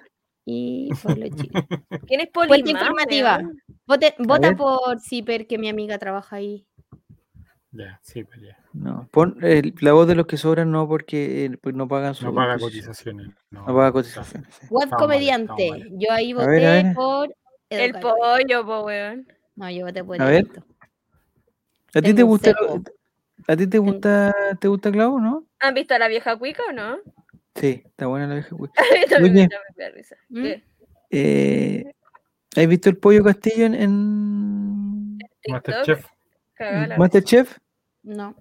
Y 0.46 0.90
Pueblo 1.02 1.26
Chile. 1.28 1.68
¿Quién 2.06 2.20
es 2.20 2.30
Fuente 2.32 2.58
Polimán? 2.58 2.70
informativa. 2.82 3.40
Vote- 3.86 4.14
vota 4.18 4.48
ver. 4.48 4.56
por 4.56 5.00
Ciper, 5.00 5.46
que 5.46 5.58
mi 5.58 5.68
amiga 5.68 5.98
trabaja 5.98 6.36
ahí. 6.36 6.66
Ya, 7.70 8.00
sí, 8.02 8.24
pues 8.24 8.40
ya. 8.40 8.56
No, 8.72 9.06
pon 9.12 9.36
eh, 9.42 9.74
la 9.82 9.92
voz 9.92 10.08
de 10.08 10.14
los 10.14 10.26
que 10.26 10.38
sobran 10.38 10.70
no 10.70 10.88
porque 10.88 11.44
eh, 11.44 11.58
pues 11.60 11.74
no 11.74 11.86
pagan 11.86 12.14
su 12.14 12.24
No 12.24 12.34
paga 12.34 12.54
imposición. 12.54 12.86
cotizaciones. 12.86 13.28
No, 13.50 13.60
No 13.66 13.74
paga 13.76 13.92
cotizaciones. 13.92 14.54
sí. 14.54 14.66
Web 14.70 14.88
comediante. 14.96 15.70
mal. 15.70 15.88
Yo 15.92 16.10
ahí 16.12 16.32
A 16.32 16.36
voté 16.36 16.48
ver, 16.48 16.64
a 16.66 16.72
ver. 16.82 16.94
por. 16.94 17.34
Edo 17.70 17.84
El 17.84 17.92
pollo, 18.00 18.64
po, 18.64 18.84
weón. 18.84 19.28
No, 19.56 19.70
yo 19.70 19.84
voté 19.84 20.02
por 20.02 20.20
A 20.20 20.24
ver. 20.24 20.44
Edito. 20.46 20.64
¿A 21.94 22.00
ti 22.02 22.14
te 22.14 22.22
gusta 22.22 22.54
a 23.46 23.56
ti 23.56 23.66
te 23.66 23.78
gusta 23.78 24.34
te 24.60 24.68
gusta 24.68 24.90
Clau, 24.90 25.20
no? 25.20 25.44
¿Han 25.60 25.74
visto 25.74 25.94
a 25.94 25.98
la 25.98 26.08
vieja 26.08 26.36
cuica 26.38 26.62
o 26.68 26.72
no? 26.72 26.98
Sí, 27.60 27.82
está 27.84 28.06
buena 28.06 28.26
la 28.26 28.34
vieja. 28.34 28.54
güey. 28.56 28.70
A 28.76 28.82
mí 28.82 29.04
también 29.08 29.34
me 29.34 29.84
Oye. 29.84 30.16
¿Mm? 30.28 30.42
¿Qué? 30.42 30.62
Eh, 31.10 31.92
¿Has 32.56 32.66
visto 32.66 32.88
el 32.90 32.96
pollo 32.98 33.22
Castillo 33.24 33.66
en, 33.66 33.74
en. 33.74 35.18
Masterchef. 35.48 36.06
Masterchef? 36.98 37.58
No. 38.02 38.34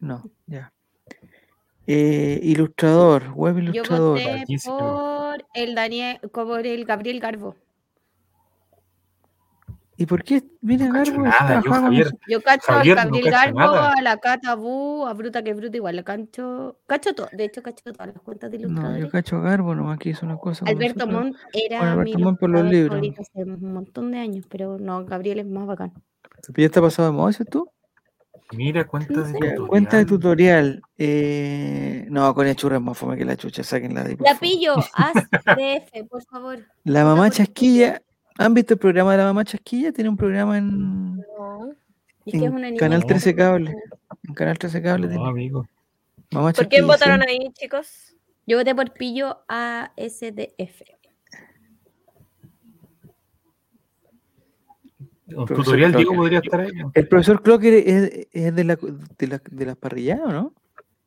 No, 0.00 0.30
ya. 0.46 0.72
Eh, 1.86 2.40
ilustrador, 2.42 3.30
web 3.32 3.56
Yo 3.56 3.62
ilustrador. 3.72 4.18
voté 4.18 4.28
Buenísimo. 4.38 4.78
por 4.78 5.46
el 5.54 5.74
Daniel, 5.74 6.18
por 6.32 6.66
el 6.66 6.84
Gabriel 6.84 7.20
Garbo. 7.20 7.56
¿Y 9.98 10.04
por 10.06 10.22
qué? 10.24 10.42
Mira, 10.60 10.86
No 10.88 10.92
Garbo 10.94 11.22
nada, 11.22 11.62
yo, 11.64 11.70
con 11.70 11.80
Javier. 11.82 12.10
Yo 12.28 12.40
cacho 12.42 12.70
Javier, 12.72 12.98
a 12.98 13.04
no 13.06 13.10
Gabriel 13.12 13.30
Garbo, 13.32 13.58
nada. 13.60 13.92
a 13.96 14.02
la 14.02 14.16
Cata 14.18 14.54
Bu, 14.54 15.06
a 15.06 15.14
Bruta 15.14 15.42
que 15.42 15.54
Bruta, 15.54 15.76
igual 15.76 15.96
la 15.96 16.02
cancho. 16.02 16.78
Cacho 16.86 17.14
todo. 17.14 17.28
De 17.32 17.44
hecho, 17.44 17.62
cacho 17.62 17.82
todas 17.92 18.08
las 18.12 18.20
cuentas 18.22 18.50
de 18.50 18.58
No, 18.58 18.64
ilustradores. 18.66 19.04
yo 19.04 19.10
cacho 19.10 19.36
a 19.36 19.40
Garbo 19.40 19.74
nomás 19.74 19.98
que 19.98 20.10
hizo 20.10 20.26
una 20.26 20.36
cosa. 20.36 20.64
Alberto. 20.66 21.06
Montt 21.06 21.36
era 21.54 21.78
Bueno, 21.78 21.94
mi 21.96 22.00
Alberto 22.02 22.18
Montt 22.18 22.40
por 22.40 22.50
los 22.50 22.64
libros. 22.64 23.00
hace 23.18 23.42
un 23.44 23.72
montón 23.72 24.12
de 24.12 24.18
años, 24.18 24.44
pero 24.50 24.78
no, 24.78 25.04
Gabriel 25.06 25.38
es 25.38 25.46
más 25.46 25.66
bacán. 25.66 25.92
¿Ya 26.56 26.66
está 26.66 26.80
pasado 26.82 27.10
de 27.10 27.16
moda 27.16 27.30
ese 27.30 27.44
tú? 27.46 27.68
Mira, 28.52 28.86
cuenta 28.86 29.22
de 29.22 29.32
tutorial. 29.32 29.66
cuenta 29.66 29.96
de 29.96 30.04
tutorial. 30.04 30.82
Eh, 30.98 32.06
no, 32.10 32.32
con 32.34 32.46
el 32.46 32.54
churra 32.54 32.76
es 32.76 32.82
más 32.82 32.96
fome 32.96 33.16
que 33.16 33.24
la 33.24 33.36
chucha, 33.36 33.64
sáquenla 33.64 34.04
de 34.04 34.10
ahí. 34.10 34.16
La 34.20 34.38
pillo, 34.38 34.74
haz 34.94 35.14
DF, 35.56 36.04
por 36.08 36.22
favor. 36.24 36.58
La 36.84 37.02
mamá 37.04 37.30
chasquilla. 37.30 38.02
¿Han 38.38 38.54
visto 38.54 38.74
el 38.74 38.80
programa 38.80 39.12
de 39.12 39.18
la 39.18 39.24
mamá 39.24 39.44
chasquilla? 39.44 39.92
Tiene 39.92 40.10
un 40.10 40.16
programa 40.16 40.58
en, 40.58 41.16
No. 41.16 41.72
Es 42.24 42.32
que 42.32 42.38
es 42.38 42.42
en 42.44 42.52
una 42.54 42.66
niña. 42.66 42.78
Canal 42.78 43.00
No. 43.00 43.06
13 43.06 43.34
Cable. 43.34 43.74
En 44.28 44.34
Canal 44.34 44.58
13 44.58 44.82
Cable. 44.82 45.06
No, 45.06 45.12
tiene. 45.12 45.28
amigo. 45.28 45.66
Mamá 46.32 46.46
¿Por 46.48 46.54
chasquilla. 46.54 46.68
quién 46.68 46.86
votaron 46.86 47.20
sí. 47.22 47.28
ahí, 47.30 47.52
chicos? 47.52 48.14
Yo 48.46 48.58
voté 48.58 48.74
por 48.74 48.92
pillo 48.92 49.38
ASDF. 49.48 50.82
Un 55.28 55.46
tutorial, 55.46 55.92
Diego, 55.92 56.12
Clocker. 56.12 56.16
podría 56.16 56.38
estar 56.38 56.60
ahí. 56.60 56.70
El 56.94 57.08
profesor 57.08 57.42
Clocker 57.42 57.74
es, 57.74 58.28
es 58.32 58.54
de, 58.54 58.64
la, 58.64 58.76
de, 59.18 59.26
la, 59.26 59.42
de 59.50 59.66
las 59.66 59.76
parrilladas, 59.76 60.26
¿o 60.26 60.32
no? 60.32 60.54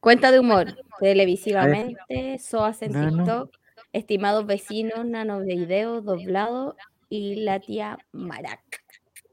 Cuenta 0.01 0.31
de 0.31 0.39
humor, 0.39 0.75
televisivamente, 0.99 2.37
SOAS 2.39 2.81
en. 2.81 2.91
TikTok, 2.93 3.49
estimados 3.93 4.45
vecinos, 4.45 5.05
nano 5.05 5.39
video, 5.39 6.01
doblado 6.01 6.75
y 7.09 7.35
la 7.43 7.59
tía 7.59 7.97
Marac. 8.11 8.61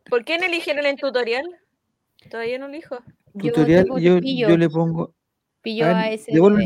¿Por 0.09 0.25
qué 0.25 0.39
no 0.39 0.45
eligieron 0.47 0.87
el 0.87 0.97
tutorial? 0.97 1.45
Todavía 2.31 2.59
no 2.59 2.67
elijo. 2.67 2.99
Yo 3.35 3.53
Tutorial, 3.53 3.87
yo, 4.01 4.19
yo 4.19 4.57
le 4.57 4.69
pongo. 4.71 5.15
pillo 5.63 5.87
a 5.87 5.99
a 6.01 6.11
ese. 6.11 6.37
Con 6.39 6.59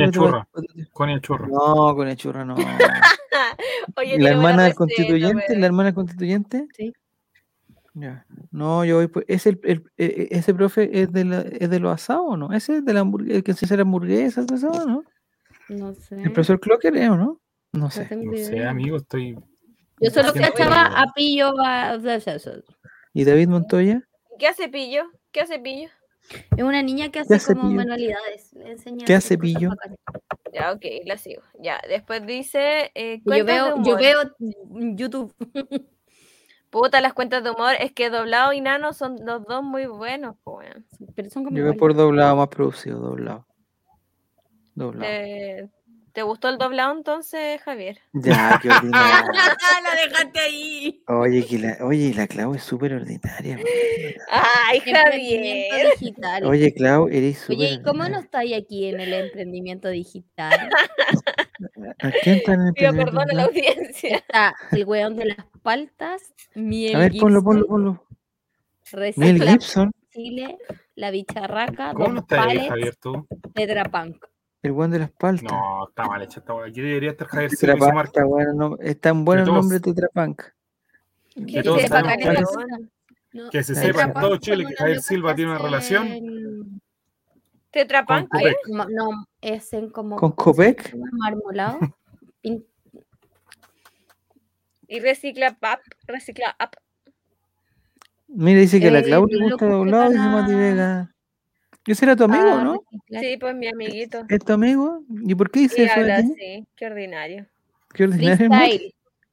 el 0.00 0.10
churro. 0.12 0.46
Con 0.92 1.10
el 1.10 1.20
churro. 1.20 1.46
No, 1.48 1.94
con 1.96 2.08
el 2.08 2.16
churro 2.16 2.44
no. 2.44 2.54
Oye, 3.96 4.18
¿La 4.18 4.30
hermana 4.30 4.64
del 4.64 4.74
constituyente? 4.74 5.56
¿La 5.58 5.66
hermana 5.66 5.92
constituyente? 5.94 6.66
Sí. 6.76 6.92
Ya. 7.94 8.24
No, 8.50 8.84
yo 8.84 8.96
voy 8.96 9.08
por- 9.08 9.24
¿es 9.28 9.46
el, 9.46 9.60
el- 9.64 9.84
e- 9.98 10.28
e- 10.30 10.38
ese 10.38 10.54
profe 10.54 11.02
es 11.02 11.12
de, 11.12 11.24
la, 11.24 11.40
es 11.42 11.68
de 11.68 11.78
los 11.80 11.92
asados 11.92 12.24
o 12.26 12.36
no? 12.36 12.52
¿Ese 12.52 12.76
es 12.76 12.84
de 12.84 12.94
la 12.94 13.00
hamburguesa, 13.00 13.36
el 13.36 13.42
que 13.44 13.52
se 13.52 13.66
hace 13.66 13.76
la 13.76 13.82
hamburguesa, 13.82 14.46
todo 14.46 14.56
eso, 14.56 14.86
no? 14.86 15.02
No 15.68 15.92
sé. 15.94 16.14
¿El 16.16 16.32
profesor 16.32 16.58
Clocker 16.60 16.96
es 16.96 17.10
o 17.10 17.16
no? 17.16 17.40
No 17.72 17.90
sé. 17.90 18.08
No 18.16 18.36
sé, 18.36 18.64
amigo, 18.64 18.96
estoy. 18.96 19.36
Yo 20.02 20.10
solo 20.10 20.32
Siento- 20.32 20.52
cachaba 20.52 20.86
a 20.86 21.12
pillo 21.14 21.52
a. 21.64 21.98
¿Y 23.14 23.24
David 23.24 23.48
Montoya? 23.48 24.02
¿Qué 24.38 24.46
hace 24.48 24.68
Pillo? 24.68 25.04
¿Qué 25.30 25.40
hace 25.40 25.58
Pillo? 25.58 25.88
Es 26.56 26.62
una 26.64 26.82
niña 26.82 27.10
que 27.10 27.20
hace 27.20 27.34
hace 27.34 27.54
como 27.54 27.68
pillo? 27.68 27.76
manualidades. 27.76 28.52
le 28.54 28.70
enseña 28.72 29.04
¿Qué 29.04 29.14
a 29.14 29.18
hace 29.18 29.36
pillo? 29.38 29.70
Ya, 30.52 30.72
ok, 30.72 30.84
la 31.04 31.18
sigo. 31.18 31.42
Ya, 31.60 31.80
después 31.88 32.24
dice. 32.26 32.90
Eh, 32.94 33.20
Yo 33.24 33.44
veo, 33.44 33.82
yo 33.82 33.96
veo 33.96 34.18
YouTube. 34.70 35.34
Puta, 36.70 37.00
las 37.02 37.12
cuentas 37.12 37.44
de 37.44 37.50
humor. 37.50 37.74
Es 37.80 37.92
que 37.92 38.08
Doblado 38.08 38.52
y 38.52 38.60
Nano 38.60 38.92
son 38.94 39.16
los 39.24 39.44
dos 39.46 39.62
muy 39.62 39.86
buenos. 39.86 40.36
Pero 41.14 41.28
son 41.30 41.44
como 41.44 41.56
Yo 41.56 41.62
iguales. 41.64 41.78
por 41.78 41.94
doblado, 41.94 42.36
más 42.36 42.48
producido, 42.48 42.98
doblado. 42.98 43.46
Doblado. 44.74 45.04
¿Te, 45.12 45.68
te 46.12 46.22
gustó 46.22 46.48
el 46.48 46.58
doblado 46.58 46.92
entonces, 46.96 47.60
Javier? 47.62 47.98
Ya, 48.12 48.58
qué 48.62 48.70
ordinario. 48.70 49.32
la 49.82 49.94
dejaste 50.06 50.40
ahí. 50.40 51.02
Oye, 51.08 51.46
que 51.46 51.58
la, 51.58 51.78
oye, 51.80 52.12
la 52.14 52.26
Clau 52.26 52.54
es 52.54 52.62
súper 52.62 52.92
ordinaria. 52.94 53.56
man. 53.56 53.64
¡Ay, 54.30 54.80
Javier! 54.80 55.92
digital. 55.98 56.44
Oye, 56.44 56.74
Clau, 56.74 57.08
eres 57.08 57.38
súper 57.38 57.56
Oye, 57.58 57.68
¿y 57.72 57.82
cómo 57.82 57.98
no 57.98 58.02
ordinaria. 58.04 58.24
estáis 58.24 58.54
aquí 58.56 58.86
en 58.86 59.00
el 59.00 59.12
emprendimiento 59.12 59.88
digital? 59.88 60.70
¿A 62.00 62.10
quién 62.22 62.36
está 62.36 62.54
en 62.54 62.60
el 62.66 62.72
Pido 62.74 62.90
primer 62.90 63.06
perdón 63.06 63.30
a 63.30 63.34
la 63.34 63.44
audiencia. 63.44 64.16
Está 64.16 64.54
el 64.72 64.84
weón 64.84 65.16
de 65.16 65.26
las 65.26 65.46
paltas, 65.62 66.34
Miel 66.54 66.96
A 66.96 66.98
ver, 66.98 67.12
ponlo, 67.18 67.40
Gibson, 67.40 67.44
ponlo, 67.44 67.66
ponlo. 67.66 68.06
Miel 69.16 69.38
Recicla 69.38 69.50
Gibson, 69.52 69.92
Chile, 70.10 70.58
La 70.96 71.10
Bicharraca, 71.10 71.92
¿Cómo 71.94 72.08
no 72.08 72.14
Don 72.14 72.18
está 72.18 72.42
ahí, 72.42 72.48
Pallets, 72.48 72.68
Javier, 72.68 72.96
tú? 72.96 73.26
Tetra 73.54 73.84
Punk. 73.84 74.26
El 74.62 74.72
buen 74.72 74.90
de 74.90 75.00
las 75.00 75.10
paltas. 75.10 75.50
No, 75.52 75.88
está 75.88 76.04
mal 76.06 76.22
hecha 76.22 76.40
esta 76.40 76.54
weá. 76.54 76.66
Aquí 76.68 76.80
debería 76.80 77.10
estar 77.10 77.26
Javier 77.28 77.50
Silva 77.50 77.72
y 77.74 77.76
su 77.76 77.80
Tetrapank, 77.80 77.94
marca. 77.94 78.10
está 78.20 78.24
bueno, 78.24 78.52
no, 78.54 78.76
es 78.80 79.00
tan 79.00 79.24
bueno 79.24 79.42
el 79.42 79.46
todos- 79.48 79.58
nombre 79.60 79.80
Tetrapunk. 79.80 80.42
¿Qué 81.34 81.40
De 81.40 81.62
que- 81.62 81.70
weón? 81.70 82.90
No, 83.32 83.48
Que 83.50 83.62
se 83.64 83.74
sepa 83.74 84.02
en 84.02 84.12
todo 84.12 84.36
Chile 84.36 84.66
que 84.68 84.74
Javier 84.74 85.00
Silva 85.00 85.34
tiene 85.34 85.52
una 85.52 85.58
relación 85.60 86.02
hacen- 86.06 86.80
¿Tetra 87.70 88.04
Punk? 88.04 88.28
Con 88.28 88.40
¿Qué? 88.40 88.44
Copec. 88.52 88.56
como- 88.66 88.84
No, 88.90 89.26
es 89.40 89.72
en 89.72 89.88
como. 89.90 90.16
¿Con 90.16 90.32
¿cómo 90.32 90.54
se 90.54 90.74
Copec? 90.74 90.94
Marmolado. 91.12 91.78
Y 94.88 95.00
Recicla 95.00 95.54
Pap. 95.58 95.80
Recicla 96.06 96.54
App. 96.58 96.74
Mira, 98.28 98.60
dice 98.60 98.78
que 98.80 98.90
la 98.90 98.98
Eh, 99.00 99.04
Clau 99.04 99.26
le 99.26 99.38
los 99.38 99.50
gusta 99.52 99.66
doblado, 99.66 100.10
dice 100.10 100.18
van 100.18 100.32
Mati 100.32 100.52
a- 100.52 100.56
Vega. 100.56 101.11
Ese 101.86 102.04
era 102.04 102.16
tu 102.16 102.24
amigo, 102.24 102.48
a 102.48 102.62
¿no? 102.62 102.84
Sí, 103.08 103.36
pues 103.38 103.54
mi 103.54 103.66
amiguito. 103.66 104.24
¿Es 104.28 104.44
tu 104.44 104.52
amigo? 104.52 105.02
¿Y 105.08 105.34
por 105.34 105.50
qué 105.50 105.60
dice 105.60 105.82
Y 105.82 105.84
eso 105.84 106.00
habla 106.00 106.16
así. 106.16 106.66
Qué 106.76 106.86
ordinario. 106.86 107.46
Qué 107.92 108.04
ordinario. 108.04 108.50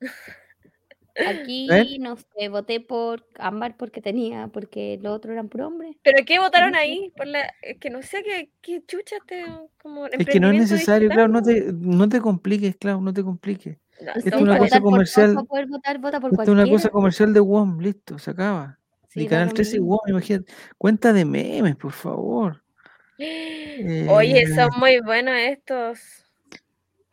Aquí, 1.28 1.68
ver. 1.68 1.88
no 2.00 2.16
sé, 2.16 2.50
voté 2.50 2.80
por 2.80 3.26
Ámbar 3.38 3.76
porque 3.76 4.02
tenía, 4.02 4.48
porque 4.48 5.00
los 5.02 5.18
otros 5.18 5.34
eran 5.34 5.50
por 5.50 5.62
hombre. 5.62 5.98
¿Pero 6.02 6.24
qué 6.26 6.40
votaron 6.40 6.76
ahí? 6.76 7.12
Por 7.16 7.28
la... 7.28 7.42
Es 7.62 7.78
que 7.78 7.90
no 7.90 8.02
sé 8.02 8.24
qué, 8.24 8.50
qué 8.62 8.82
chucha 8.86 9.18
este 9.18 9.46
como 9.82 10.08
Es 10.08 10.26
que 10.26 10.40
no 10.40 10.50
es 10.50 10.60
necesario, 10.60 11.10
digital, 11.10 11.30
Clau, 11.30 11.42
no 11.42 11.42
te, 11.42 11.74
no 11.74 12.08
te 12.08 12.22
compliques, 12.22 12.78
Clau, 12.78 13.02
no 13.02 13.14
te 13.14 13.24
compliques. 13.24 13.78
No, 14.02 14.14
Esto 14.14 14.36
es 14.38 14.42
una 14.42 14.58
cosa 14.58 14.80
por 14.80 14.92
comercial. 14.92 15.34
para 15.34 15.46
poder 15.46 15.68
votar, 15.68 15.98
vota 16.00 16.22
por 16.22 16.32
Esto 16.32 16.44
es 16.44 16.50
una 16.50 16.68
cosa 16.68 16.90
comercial 16.90 17.34
de 17.34 17.40
WOM, 17.42 17.80
listo, 17.80 18.18
se 18.18 18.32
acaba. 18.32 18.79
Sí, 19.10 19.24
da 19.26 19.30
Canal 19.30 19.48
lo 19.50 19.54
13 19.56 19.76
y 19.76 19.80
mismo. 19.80 19.96
WOM, 19.98 20.10
imagínate. 20.10 20.54
Cuenta 20.78 21.14
de 21.14 21.26
memes, 21.26 21.76
por 21.76 21.92
favor. 21.92 22.64
Oye, 23.18 24.44
Eh, 24.44 24.56
son 24.56 24.70
muy 24.80 25.00
buenos 25.02 25.36
estos. 25.36 26.00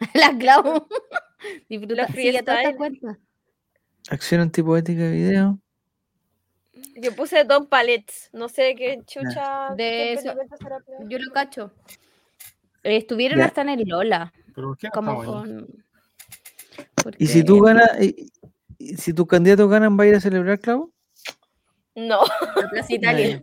La 0.14 0.36
Clau. 0.38 0.86
Disfruta. 1.68 2.06
Sigue 2.08 2.42
toda 2.42 2.62
esta 2.62 2.76
cuenta. 2.76 3.18
Acción 4.10 4.40
antipoética 4.40 5.02
de 5.02 5.10
video. 5.10 5.58
Yo 6.96 7.14
puse 7.16 7.44
Don 7.44 7.66
Pallets. 7.66 8.30
No 8.32 8.48
sé 8.48 8.74
qué 8.76 9.00
chucha. 9.06 9.70
De 9.70 9.76
qué 9.76 10.12
eso- 10.12 10.34
Yo 11.08 11.18
lo 11.18 11.32
cacho. 11.32 11.72
Estuvieron 12.82 13.38
Ya. 13.38 13.46
hasta 13.46 13.62
en 13.62 13.70
el 13.70 13.82
Lola. 13.88 14.32
Pero 14.54 14.68
¿por 14.68 14.78
qué 14.78 14.90
Como 14.90 15.24
con. 15.24 15.66
Y 17.18 17.26
si 17.26 17.42
tú 17.42 17.60
ganas, 17.60 17.90
y- 18.00 18.30
y 18.78 18.96
si 18.96 19.12
tus 19.12 19.26
candidatos 19.26 19.68
ganan, 19.70 19.98
¿va 19.98 20.04
a 20.04 20.06
ir 20.06 20.14
a 20.14 20.20
celebrar, 20.20 20.60
Clau? 20.60 20.92
No. 21.96 22.20
la 22.56 22.68
Plaza 22.68 22.94
Italia. 22.94 23.42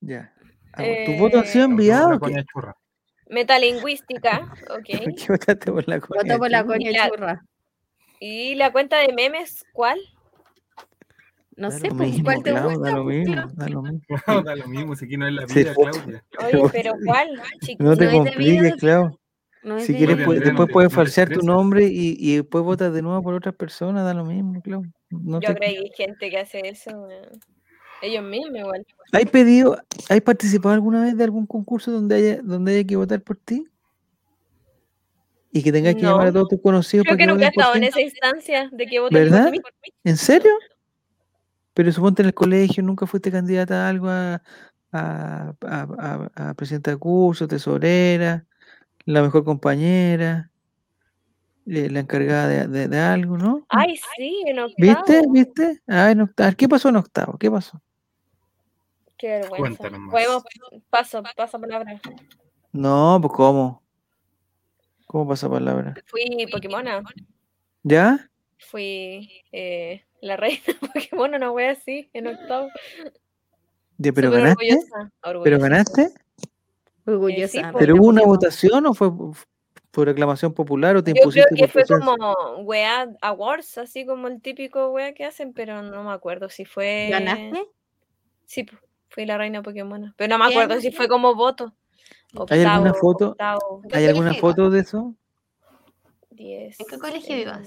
Ya. 0.00 0.32
Ah, 0.72 0.82
bueno, 0.82 1.04
¿Tus 1.06 1.18
votos 1.18 1.40
han 1.40 1.46
sido 1.46 1.64
Eh, 1.64 1.68
La 1.68 1.72
enviados? 1.72 2.18
coña 2.18 2.44
churra. 2.44 2.76
Metalingüística. 3.28 4.40
¿Por 4.68 4.78
Ok. 4.78 4.84
qué 4.86 5.26
votaste 5.28 5.72
por 5.72 5.88
la 5.88 6.00
coña 6.00 6.22
Votó 6.22 6.38
por 6.38 6.50
la 6.50 6.62
churra? 6.62 6.74
coña 6.74 7.08
churra. 7.08 7.44
¿Y 8.20 8.54
la 8.56 8.72
cuenta 8.72 8.98
de 8.98 9.12
memes 9.12 9.64
cuál? 9.72 9.98
No 11.56 11.70
Da 11.70 11.78
sé, 11.78 11.88
pues, 11.88 12.10
mismo, 12.10 12.24
¿cuál 12.24 12.42
te 12.42 12.50
Clau, 12.50 12.70
gusta? 12.70 12.90
da 12.90 12.96
lo 12.96 13.04
pues, 13.04 13.16
mismo, 13.18 13.34
Clau? 13.34 13.48
da 13.54 13.68
lo 13.68 13.82
mismo. 13.82 14.00
No, 14.28 14.42
da 14.42 14.56
lo 14.56 14.68
mismo, 14.68 14.94
si 14.96 15.04
aquí 15.04 15.16
no 15.16 15.26
es 15.26 15.32
la 15.32 15.46
Sí, 15.48 15.54
vida, 15.60 15.74
foto. 15.74 15.90
Claudia. 15.90 16.24
Oye, 16.44 16.68
pero 16.72 16.92
¿cuál? 17.04 17.28
Chiqui- 17.60 17.76
No 17.78 17.96
te 17.96 18.04
No 18.06 18.10
compliques, 18.24 18.74
Clau. 18.76 19.18
No 19.64 19.80
Si 19.80 19.96
quieres, 19.96 20.16
pues, 20.24 20.38
no 20.38 20.44
después 20.46 20.66
te- 20.68 20.72
puedes 20.72 20.86
no 20.86 20.90
te 20.90 20.96
falsear 20.96 21.28
tu 21.30 21.42
nombre 21.42 21.84
y, 21.84 22.16
y 22.18 22.36
después 22.36 22.62
votas 22.64 22.92
de 22.92 23.02
nuevo 23.02 23.22
por 23.22 23.34
otras 23.34 23.54
personas, 23.56 24.04
da 24.04 24.14
lo 24.14 24.24
mismo, 24.24 24.60
Clau. 24.62 24.82
No 25.10 25.40
Yo 25.40 25.48
te- 25.48 25.54
creo 25.54 25.72
que 25.72 25.78
hay 25.78 25.90
gente 25.96 26.30
que 26.30 26.38
hace 26.38 26.60
eso. 26.68 27.08
Ellos 28.02 28.22
mismos 28.24 28.58
igual. 28.58 28.86
¿Hay 29.12 29.24
pedido, 29.26 29.78
hay 30.08 30.20
participado 30.20 30.74
alguna 30.74 31.02
vez 31.02 31.16
de 31.16 31.24
algún 31.24 31.46
concurso 31.46 31.90
donde 31.90 32.14
haya, 32.16 32.42
donde 32.42 32.72
haya 32.72 32.84
que 32.84 32.96
votar 32.96 33.22
por 33.22 33.36
ti? 33.38 33.66
Y 35.50 35.62
que 35.62 35.72
tengas 35.72 35.94
que 35.94 36.02
llamar 36.02 36.26
a 36.28 36.32
todos 36.32 36.48
tus 36.48 36.60
conocidos 36.60 37.04
Creo 37.06 37.16
para 37.16 37.18
que 37.18 37.26
que 37.26 37.32
nunca 37.32 37.46
he 37.48 37.52
por 37.52 37.62
estado 37.62 37.76
en 37.76 37.84
esa 37.84 38.00
instancia 38.00 38.68
de 38.70 38.86
que 38.86 39.00
voten 39.00 39.14
¿Verdad? 39.24 39.44
por 39.44 39.52
mí. 39.52 39.60
¿En 40.04 40.16
serio? 40.18 40.52
Pero 41.72 41.90
suponte 41.92 42.22
en 42.22 42.26
el 42.26 42.34
colegio 42.34 42.82
nunca 42.82 43.06
fuiste 43.06 43.30
candidata 43.30 43.86
a 43.86 43.88
algo 43.88 44.08
a, 44.08 44.42
a, 44.92 45.54
a- 45.62 46.28
a- 46.36 46.50
a 46.50 46.54
presidenta 46.54 46.90
de 46.90 46.98
curso, 46.98 47.48
tesorera, 47.48 48.44
la 49.06 49.22
mejor 49.22 49.44
compañera, 49.44 50.50
eh, 51.70 51.90
la 51.90 52.00
encargada 52.00 52.48
de, 52.48 52.66
de- 52.68 52.88
de 52.88 52.98
algo, 53.00 53.36
¿no? 53.38 53.66
Ay, 53.68 53.98
sí, 54.16 54.42
en 54.46 54.58
octavo. 54.58 54.74
¿Viste? 54.78 55.22
¿Viste? 55.30 55.82
Ah, 55.86 56.10
en 56.10 56.20
octavo. 56.22 56.52
¿Qué 56.56 56.68
pasó 56.68 56.88
en 56.88 56.96
octavo? 56.96 57.36
¿Qué 57.38 57.50
pasó? 57.50 57.80
Qué 59.16 59.28
vergüenza. 59.28 59.56
Cuéntanos 59.78 60.00
más. 60.00 60.10
Podemos, 60.12 60.44
paso, 60.90 61.22
paso 61.36 61.60
palabra. 61.60 62.00
No, 62.72 63.18
pues 63.20 63.32
¿cómo? 63.34 63.82
¿Cómo 65.06 65.26
pasa 65.28 65.48
palabra? 65.48 65.94
Fui 66.06 66.46
Pokémona. 66.52 67.02
¿Ya? 67.82 68.30
Fui 68.58 69.30
eh, 69.52 70.04
la 70.20 70.36
reina 70.36 70.60
Pokémon, 70.94 71.34
una 71.34 71.50
wea 71.50 71.72
así, 71.72 72.10
en 72.12 72.26
octavo. 72.28 72.68
¿Ya, 73.96 74.12
pero 74.12 74.28
Súper 74.28 74.42
ganaste? 74.42 74.64
orgullosa, 74.72 75.12
¿Pero 75.22 75.38
orgullosa. 75.40 75.62
ganaste? 75.62 76.10
Orgullosa. 77.06 77.48
sí, 77.48 77.60
pues. 77.72 77.74
¿Pero 77.78 77.94
hubo 77.96 78.06
una 78.08 78.22
votación 78.22 78.86
o 78.86 78.94
fue 78.94 79.10
por 79.98 80.08
aclamación 80.08 80.54
popular 80.54 80.94
o 80.94 81.02
te 81.02 81.10
Yo 81.10 81.14
creo 81.14 81.24
impusiste 81.24 81.54
que 81.56 81.62
por 81.62 81.70
fue 81.70 81.82
presencia? 81.82 82.16
como 82.16 82.62
wea 82.62 83.12
awards, 83.20 83.78
así 83.78 84.06
como 84.06 84.28
el 84.28 84.40
típico 84.40 84.92
wea 84.92 85.12
que 85.12 85.24
hacen, 85.24 85.52
pero 85.52 85.82
no 85.82 86.04
me 86.04 86.12
acuerdo 86.12 86.48
si 86.50 86.64
fue. 86.64 87.08
¿Ganaste? 87.10 87.64
Sí, 88.44 88.64
fui 89.08 89.26
la 89.26 89.38
reina 89.38 89.60
Pokémon. 89.60 90.14
Pero 90.16 90.28
no 90.28 90.38
me 90.38 90.48
¿Qué 90.48 90.56
acuerdo 90.60 90.80
si 90.80 90.90
fue? 90.92 90.98
fue 90.98 91.08
como 91.08 91.34
voto. 91.34 91.74
¿Hay 92.48 92.62
alguna 92.62 92.90
Octavo, 92.92 92.94
foto? 92.94 93.28
octavo, 93.30 93.82
¿Qué 93.90 93.96
¿Hay 93.98 94.06
alguna 94.06 94.34
foto 94.34 94.70
de 94.70 94.78
eso? 94.78 95.16
diez, 96.30 96.78
¿En 96.78 96.86
qué 96.86 96.98
colegio 96.98 97.36
ibas? 97.36 97.66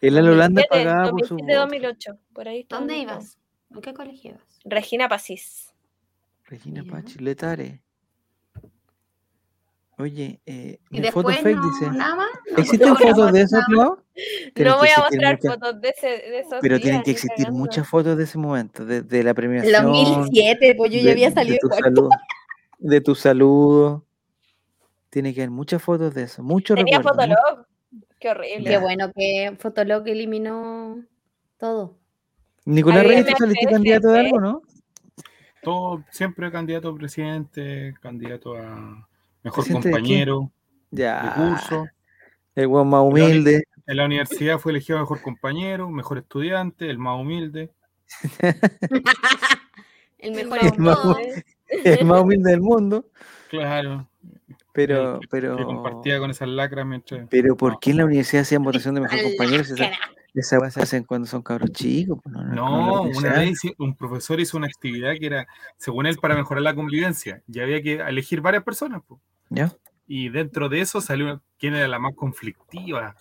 El 0.00 0.14
Lalo 0.14 0.32
Holanda 0.32 0.62
2007, 0.62 0.68
pagaba 0.70 1.10
por 1.10 1.26
su 1.26 1.34
2007, 1.36 1.42
voto. 1.44 1.60
2008, 1.60 2.18
por 2.32 2.48
ahí 2.48 2.66
¿Dónde 2.70 2.96
ibas? 2.96 3.38
¿En 3.68 3.80
qué 3.82 3.92
colegio 3.92 4.30
ibas? 4.30 4.58
Regina 4.64 5.10
Pasís. 5.10 5.74
Regina 6.46 6.82
Ya. 6.82 6.90
Pachi, 6.90 7.18
Letare. 7.18 7.82
Oye, 10.00 10.40
eh, 10.46 10.80
Y 10.90 11.00
después 11.00 11.38
fake 11.40 11.56
no, 11.56 11.70
dice. 11.70 11.90
nada 11.90 12.14
más. 12.16 12.28
no, 12.50 12.58
¿Existen 12.58 12.88
no, 12.88 12.94
no, 12.94 13.00
fotos 13.00 13.32
de 13.32 13.40
eso, 13.42 13.56
nada 13.56 13.68
más. 13.68 13.76
Clau? 13.76 13.98
Tienen 14.54 14.72
No 14.72 14.78
voy 14.78 14.88
a 14.88 15.00
mostrar 15.00 15.34
muchas- 15.36 15.54
fotos 15.54 15.80
de, 15.80 15.88
ese, 15.88 16.06
de 16.06 16.38
esos 16.40 16.58
Pero 16.60 16.74
días, 16.76 16.82
tienen 16.82 17.02
que 17.02 17.10
existir 17.10 17.50
muchas 17.52 17.88
fotos 17.88 18.16
de 18.16 18.24
ese 18.24 18.38
momento, 18.38 18.84
de, 18.84 19.02
de 19.02 19.22
la 19.22 19.30
El 19.30 19.36
premiación. 19.36 19.82
2007, 19.84 20.74
pues 20.76 20.90
yo 20.90 20.98
de, 20.98 21.04
ya 21.04 21.12
había 21.12 21.28
de 21.28 21.34
salido 21.34 21.58
tu 21.60 21.66
igual. 21.68 21.80
saludo, 21.82 22.08
de 22.78 23.00
tu 23.00 23.14
saludo. 23.14 24.04
Tiene 25.10 25.34
que 25.34 25.40
haber 25.42 25.50
muchas 25.50 25.82
fotos 25.82 26.14
de 26.14 26.22
eso, 26.24 26.42
muchos 26.42 26.76
Tenía 26.76 26.98
recuerdos. 26.98 27.26
Fotolog. 27.36 27.66
Qué 28.20 28.28
horrible. 28.30 28.70
Qué 28.70 28.78
bueno 28.78 29.10
que 29.14 29.56
Fotolog 29.58 30.06
eliminó 30.08 31.02
todo. 31.58 31.96
Nicolás 32.66 33.04
Reyes, 33.06 33.26
¿tú 33.26 33.32
saliste 33.38 33.66
candidato 33.66 34.08
de 34.08 34.20
algo, 34.20 34.40
no? 34.40 34.62
Todo, 35.62 36.04
siempre 36.10 36.50
candidato 36.50 36.88
a 36.90 36.94
presidente, 36.94 37.94
candidato 38.00 38.54
a 38.56 39.08
mejor 39.42 39.70
compañero 39.70 40.50
de 40.90 41.12
curso. 41.36 41.86
El 42.54 42.66
buen 42.68 42.88
más 42.88 43.02
humilde. 43.02 43.62
En 43.86 43.96
la 43.96 44.04
universidad 44.04 44.58
fue 44.58 44.72
elegido 44.72 44.98
mejor 44.98 45.20
compañero, 45.22 45.90
mejor 45.90 46.18
estudiante, 46.18 46.88
el 46.90 46.98
más 46.98 47.18
humilde. 47.20 47.70
El 50.18 50.32
mejor 50.32 50.58
en 50.62 50.82
más 50.82 50.98
eh. 51.18 51.44
El 51.84 52.04
más 52.04 52.20
humilde 52.20 52.50
del 52.50 52.60
mundo. 52.60 53.06
Claro. 53.48 54.06
Pero, 54.72 55.14
el 55.14 55.20
que- 55.20 55.28
pero. 55.28 55.56
Que 55.56 55.64
compartía 55.64 56.18
con 56.18 56.30
esas 56.30 56.48
lacras 56.48 56.86
mientras. 56.86 57.26
Pero 57.30 57.56
¿por 57.56 57.72
No. 57.72 57.78
qué 57.80 57.90
en 57.92 57.96
la 57.98 58.04
universidad 58.04 58.42
hacían 58.42 58.62
votación 58.62 58.94
de 58.94 59.00
mejor 59.00 59.18
compañero? 59.22 59.64
Esa, 60.34 60.58
weá 60.60 60.70
se 60.70 60.80
hacen 60.82 61.04
cuando 61.04 61.26
son 61.26 61.42
cabros 61.42 61.72
chicos. 61.72 62.18
no, 62.26 63.02
una 63.02 63.32
vez 63.40 63.60
un 63.78 63.94
profesor 63.96 64.38
hizo 64.40 64.56
una 64.56 64.66
actividad 64.66 65.14
que 65.18 65.26
era, 65.26 65.46
según 65.76 66.06
él, 66.06 66.16
para 66.18 66.34
mejorar 66.36 66.62
la 66.62 66.74
convivencia. 66.74 67.42
Y 67.48 67.60
había 67.60 67.82
que 67.82 67.94
elegir 67.94 68.40
varias 68.40 68.62
personas. 68.62 69.02
po. 69.06 69.20
¿Ya? 69.48 69.72
Y 70.06 70.28
dentro 70.28 70.68
de 70.68 70.80
eso 70.80 71.00
salió 71.00 71.42
quién 71.58 71.74
era 71.74 71.88
la 71.88 71.98
más 71.98 72.14
conflictiva. 72.14 73.16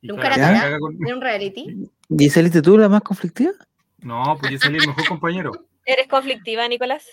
Y 0.00 0.10
¿Un 0.10 0.16
claro, 0.18 0.34
cara 0.36 0.52
la 0.52 0.58
a 0.58 0.62
caga 0.62 0.78
con- 0.78 0.98
¿De 0.98 1.14
un 1.14 1.20
reality? 1.20 1.88
¿Y 2.08 2.30
saliste 2.30 2.60
tú 2.62 2.76
la 2.76 2.88
más 2.88 3.02
conflictiva? 3.02 3.52
No, 3.98 4.36
pues 4.40 4.52
yo 4.52 4.58
salí 4.58 4.78
el 4.78 4.86
mejor 4.88 5.06
compañero. 5.06 5.52
¿Eres 5.84 6.08
conflictiva, 6.08 6.66
Nicolás? 6.66 7.04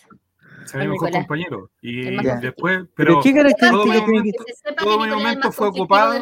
Salí 0.66 0.86
El 0.86 0.90
mejor 0.92 1.08
Nicolás. 1.10 1.28
compañero. 1.28 1.72
Y 1.82 2.02
después, 2.42 2.80
¿Pero 2.96 3.20
pero 3.22 3.22
qué 3.22 3.34
todo 3.70 3.86
mi 3.86 3.98
momento- 4.00 4.44
Que 4.46 4.54
se 4.54 4.60
sepa 4.70 4.84
todo 4.84 5.00
que 5.00 5.06
mi 5.08 5.14
momento 5.14 5.52
fue 5.52 5.68
ocupado. 5.68 6.20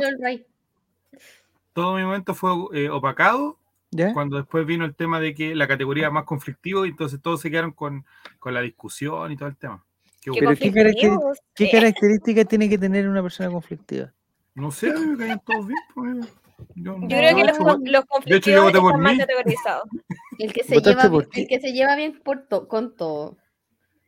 Todo 1.77 1.95
mi 1.95 2.01
momento 2.03 2.33
fue 2.33 2.49
eh, 2.73 2.89
opacado 2.89 3.59
¿Ya? 3.91 4.11
cuando 4.11 4.37
después 4.37 4.65
vino 4.65 4.83
el 4.83 4.95
tema 4.95 5.19
de 5.19 5.35
que 5.35 5.53
la 5.53 5.67
categoría 5.67 6.09
más 6.09 6.23
conflictivo 6.23 6.87
y 6.87 6.89
entonces 6.89 7.21
todos 7.21 7.39
se 7.39 7.51
quedaron 7.51 7.71
con, 7.71 8.03
con 8.39 8.55
la 8.55 8.61
discusión 8.61 9.31
y 9.31 9.37
todo 9.37 9.47
el 9.47 9.57
tema. 9.57 9.85
¿Qué 10.19 10.31
Pero 10.33 10.55
¿qué 10.55 10.71
conflictivos? 10.71 11.37
¿Qué 11.53 11.65
Eh, 11.65 11.71
características 11.71 12.47
tiene 12.47 12.67
que 12.67 12.79
tener 12.79 13.07
una 13.07 13.21
persona 13.21 13.51
conflictiva? 13.51 14.11
no 14.55 14.71
sé, 14.71 14.89
a 14.89 14.95
mí 14.95 15.05
me 15.15 15.37
todos 15.37 15.67
bien. 15.67 15.79
pues, 15.93 16.35
Yo, 16.73 16.97
Yo 16.99 17.07
creo 17.07 17.35
que 17.35 17.43
los, 17.43 17.55
hecho, 17.55 17.63
los 17.63 17.77
hecho, 17.79 18.05
conflictivos 18.07 18.63
voté 18.63 18.79
por 18.79 18.89
están 18.93 19.01
más 19.03 19.17
categorizados. 19.19 19.83
El 20.39 20.53
que 20.53 20.63
se 20.63 20.73
¿Votaste 20.73 20.89
lleva, 21.03 21.11
por 21.11 21.21
bien- 21.21 21.29
qué? 21.31 21.41
el 21.41 21.47
que 21.47 21.59
se 21.59 21.73
lleva 21.73 21.95
bien 21.95 22.19
por 22.23 22.47
to- 22.47 22.67
con 22.67 22.95
todo. 22.95 23.37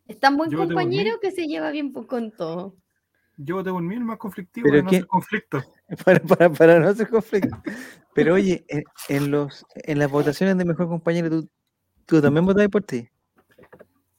Es 0.08 0.20
tan 0.20 0.38
buen 0.38 0.50
Yo 0.50 0.58
compañero 0.58 1.20
que 1.22 1.30
se 1.30 1.46
lleva 1.46 1.70
bien 1.70 1.94
con 1.94 2.32
todo. 2.32 2.76
yo 3.38 3.58
voté 3.58 3.70
por 3.70 3.84
mí 3.84 3.94
el 3.94 4.04
más 4.06 4.18
conflictivo 4.18 4.66
Pero 4.66 4.78
de 4.78 4.84
no 4.84 4.90
¿qué? 4.90 5.04
conflicto. 5.06 5.64
Para, 6.06 6.20
para, 6.20 6.50
para 6.52 6.80
no 6.80 6.90
hacer 6.90 7.10
conflicto. 7.10 7.56
Pero 8.14 8.36
oye, 8.36 8.64
en, 8.68 8.84
en 9.08 9.32
los, 9.32 9.66
en 9.74 9.98
las 10.00 10.10
votaciones 10.12 10.58
de 10.58 10.66
mejor 10.66 10.88
compañero, 10.88 11.30
¿tú, 11.30 11.50
tú 12.06 12.22
también 12.22 12.46
votabas 12.46 12.70
por 12.70 12.84
ti? 12.84 13.10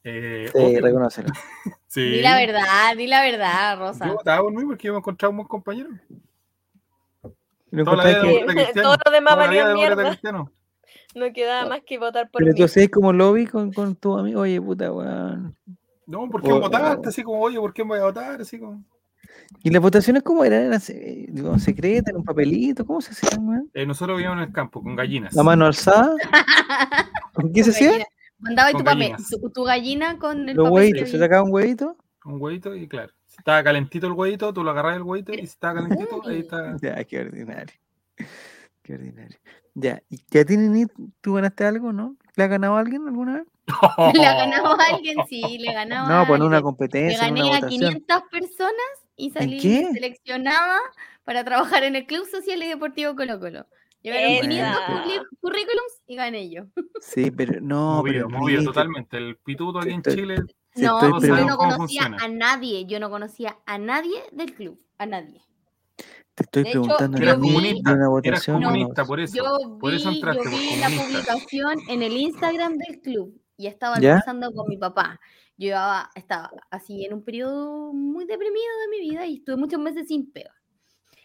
Eh, 0.02 0.50
Sí, 0.52 0.80
reconócelo. 0.80 1.28
sí. 1.86 2.00
Di 2.02 2.22
la 2.22 2.36
verdad, 2.38 2.96
di 2.96 3.06
la 3.06 3.22
verdad, 3.22 3.78
Rosa. 3.78 4.06
Yo 4.08 4.14
votaba 4.14 4.42
por 4.42 4.52
mí 4.52 4.64
porque 4.64 4.86
yo 4.88 4.92
me 4.94 4.98
encontraba 4.98 5.30
un 5.30 5.36
buen 5.36 5.48
compañero. 5.48 5.90
¿Lo 7.70 7.84
Toda 7.84 7.96
la 7.98 8.04
vida 8.04 8.18
encontrás 8.18 8.24
que- 8.24 8.32
demócrata 8.40 8.54
cristiano. 8.64 8.82
Todos 8.82 8.98
los 9.04 9.14
demás 9.14 9.36
demócrata 9.38 9.74
mierda. 9.74 10.08
cristiano. 10.10 10.52
No 11.14 11.32
quedaba 11.32 11.68
más 11.68 11.80
que 11.86 11.98
votar 11.98 12.30
por 12.30 12.40
Pero 12.40 12.52
mí. 12.52 12.58
tú 12.58 12.64
hacías 12.64 12.88
como 12.88 13.12
lobby 13.12 13.46
con, 13.46 13.72
con 13.72 13.94
tu 13.94 14.16
amigo, 14.18 14.40
oye, 14.40 14.60
puta, 14.60 14.90
weón. 14.92 15.56
No, 16.06 16.28
¿por 16.28 16.42
qué 16.42 16.52
O- 16.52 16.60
votaste? 16.60 17.08
Así 17.08 17.22
como, 17.22 17.40
oye, 17.40 17.58
¿por 17.60 17.72
qué 17.72 17.82
voy 17.82 17.98
a 18.00 18.04
votar? 18.04 18.40
Así 18.40 18.58
como... 18.58 18.82
¿Y 19.62 19.70
las 19.70 19.82
votaciones 19.82 20.22
cómo 20.22 20.44
eran? 20.44 20.62
¿Eran 20.64 20.80
se- 20.80 21.26
digo, 21.28 21.58
secretas, 21.58 22.10
en 22.12 22.16
un 22.18 22.24
papelito? 22.24 22.84
¿Cómo 22.86 23.00
se 23.00 23.10
hacían? 23.12 23.68
Eh, 23.74 23.84
nosotros 23.86 24.16
vivíamos 24.16 24.42
en 24.42 24.48
el 24.48 24.52
campo 24.54 24.82
con 24.82 24.96
gallinas. 24.96 25.34
¿La 25.34 25.42
mano 25.42 25.66
alzada? 25.66 26.14
¿Con 27.34 27.52
qué 27.52 27.64
se 27.64 27.70
Con 27.70 27.74
hacía? 27.76 27.90
gallina. 27.90 28.06
Mandaba 28.38 28.70
tu, 28.72 28.84
papel, 28.84 29.12
tu, 29.30 29.50
tu 29.50 29.64
gallina 29.64 30.18
con 30.18 30.48
el 30.48 30.56
Los 30.56 30.64
papel. 30.64 30.72
huevitos, 30.72 31.10
se 31.10 31.18
sacaba 31.18 31.42
un 31.42 31.52
huevito. 31.52 31.96
Un 32.24 32.40
huevito 32.40 32.74
y 32.74 32.88
claro. 32.88 33.12
Si 33.26 33.36
estaba 33.38 33.62
calentito 33.62 34.06
el 34.06 34.12
huevito, 34.14 34.52
tú 34.52 34.64
lo 34.64 34.70
agarras 34.70 34.96
el 34.96 35.02
huevito 35.02 35.32
y 35.34 35.38
si 35.38 35.44
estaba 35.44 35.74
calentito, 35.82 36.22
ahí 36.26 36.40
está. 36.40 36.74
Ya, 36.82 37.04
qué 37.04 37.20
ordinario. 37.20 37.74
Qué 38.82 38.94
ordinario. 38.94 39.36
Ya, 39.74 40.02
¿y 40.08 40.20
ya 40.30 40.44
tienen 40.44 40.72
ni- 40.72 40.86
tú 41.20 41.34
ganaste 41.34 41.64
algo, 41.64 41.92
no? 41.92 42.16
¿Le 42.34 42.44
ha 42.44 42.46
ganado 42.48 42.76
a 42.76 42.80
alguien 42.80 43.06
alguna 43.06 43.34
vez? 43.34 43.46
Le 44.14 44.26
ha 44.26 44.34
ganado 44.34 44.68
a 44.80 44.84
alguien, 44.94 45.16
sí, 45.28 45.58
le 45.58 45.72
ganaba 45.72 46.08
No, 46.08 46.20
a 46.20 46.26
pues 46.26 46.40
en 46.40 46.46
una 46.46 46.56
alguien. 46.56 46.58
Le 46.58 46.62
competencia, 46.62 47.26
en 47.28 47.32
una 47.34 47.42
gané 47.42 47.52
a 47.52 47.60
votación. 47.60 47.80
500 47.80 48.22
personas 48.30 48.90
y 49.16 49.30
salí 49.30 49.60
seleccionada 49.60 50.78
para 51.24 51.44
trabajar 51.44 51.84
en 51.84 51.96
el 51.96 52.06
Club 52.06 52.26
Social 52.28 52.62
y 52.62 52.68
Deportivo 52.68 53.14
Colo 53.14 53.38
Colo. 53.40 53.66
Llegaron 54.02 54.30
Esa. 54.30 54.40
500 54.48 54.80
curri- 54.82 55.26
currículums 55.40 55.92
y 56.06 56.16
gané 56.16 56.50
yo. 56.50 56.62
Sí, 57.00 57.30
pero 57.30 57.60
no, 57.60 57.96
movido, 57.98 58.26
pero 58.28 58.38
movido 58.38 58.64
totalmente. 58.64 59.18
El 59.18 59.36
pituto 59.36 59.78
aquí 59.78 59.90
en 59.90 60.02
Chile. 60.02 60.36
Sí, 60.74 60.82
no, 60.82 60.94
estoy 60.96 61.10
pues 61.12 61.26
yo 61.28 61.44
no 61.46 61.56
¿Cómo 61.56 61.72
conocía 61.72 62.04
a 62.06 62.28
nadie, 62.28 62.86
yo 62.86 62.98
no 63.00 63.10
conocía 63.10 63.58
a 63.66 63.76
nadie 63.76 64.22
del 64.32 64.54
club, 64.54 64.80
a 64.98 65.04
nadie. 65.06 65.42
Te 66.34 66.44
estoy 66.44 66.62
De 66.62 66.70
hecho, 66.70 66.80
preguntando 66.82 67.18
yo 67.18 67.24
la 67.24 67.30
Eras 67.32 67.40
vi- 67.42 67.48
comunista. 67.48 67.90
una 67.92 67.98
Eras 68.00 68.08
votación. 68.10 68.56
una 68.56 68.66
comunista, 68.68 69.02
votación. 69.02 69.06
por 69.08 69.20
eso. 69.20 69.36
Yo 69.36 69.78
por 69.78 69.94
eso 69.94 70.08
vi, 70.10 70.14
entraste 70.14 70.44
yo 70.44 70.50
por 70.50 70.58
vi 70.60 70.76
la 70.76 70.86
comunista. 70.86 71.04
publicación 71.34 71.78
en 71.88 72.02
el 72.02 72.12
Instagram 72.16 72.78
del 72.78 73.00
club 73.02 73.40
y 73.58 73.66
estaba 73.66 74.00
¿Ya? 74.00 74.10
almorzando 74.12 74.52
con 74.54 74.68
mi 74.68 74.78
papá. 74.78 75.20
Yo 75.60 75.66
llevaba- 75.66 76.10
estaba 76.14 76.50
así 76.70 77.04
en 77.04 77.12
un 77.12 77.22
periodo 77.22 77.92
muy 77.92 78.24
deprimido 78.24 78.64
de 78.82 78.88
mi 78.98 79.10
vida 79.10 79.26
y 79.26 79.36
estuve 79.36 79.56
muchos 79.56 79.78
meses 79.78 80.08
sin 80.08 80.32
pega. 80.32 80.54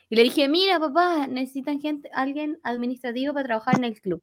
Y 0.10 0.18
le 0.18 0.24
dije, 0.24 0.50
mira 0.50 0.78
papá, 0.78 1.26
necesitan 1.28 1.80
gente, 1.80 2.10
alguien 2.14 2.60
administrativo 2.64 3.34
para 3.34 3.46
trabajar 3.46 3.78
en 3.78 3.86
el 3.86 4.02
club. 4.02 4.22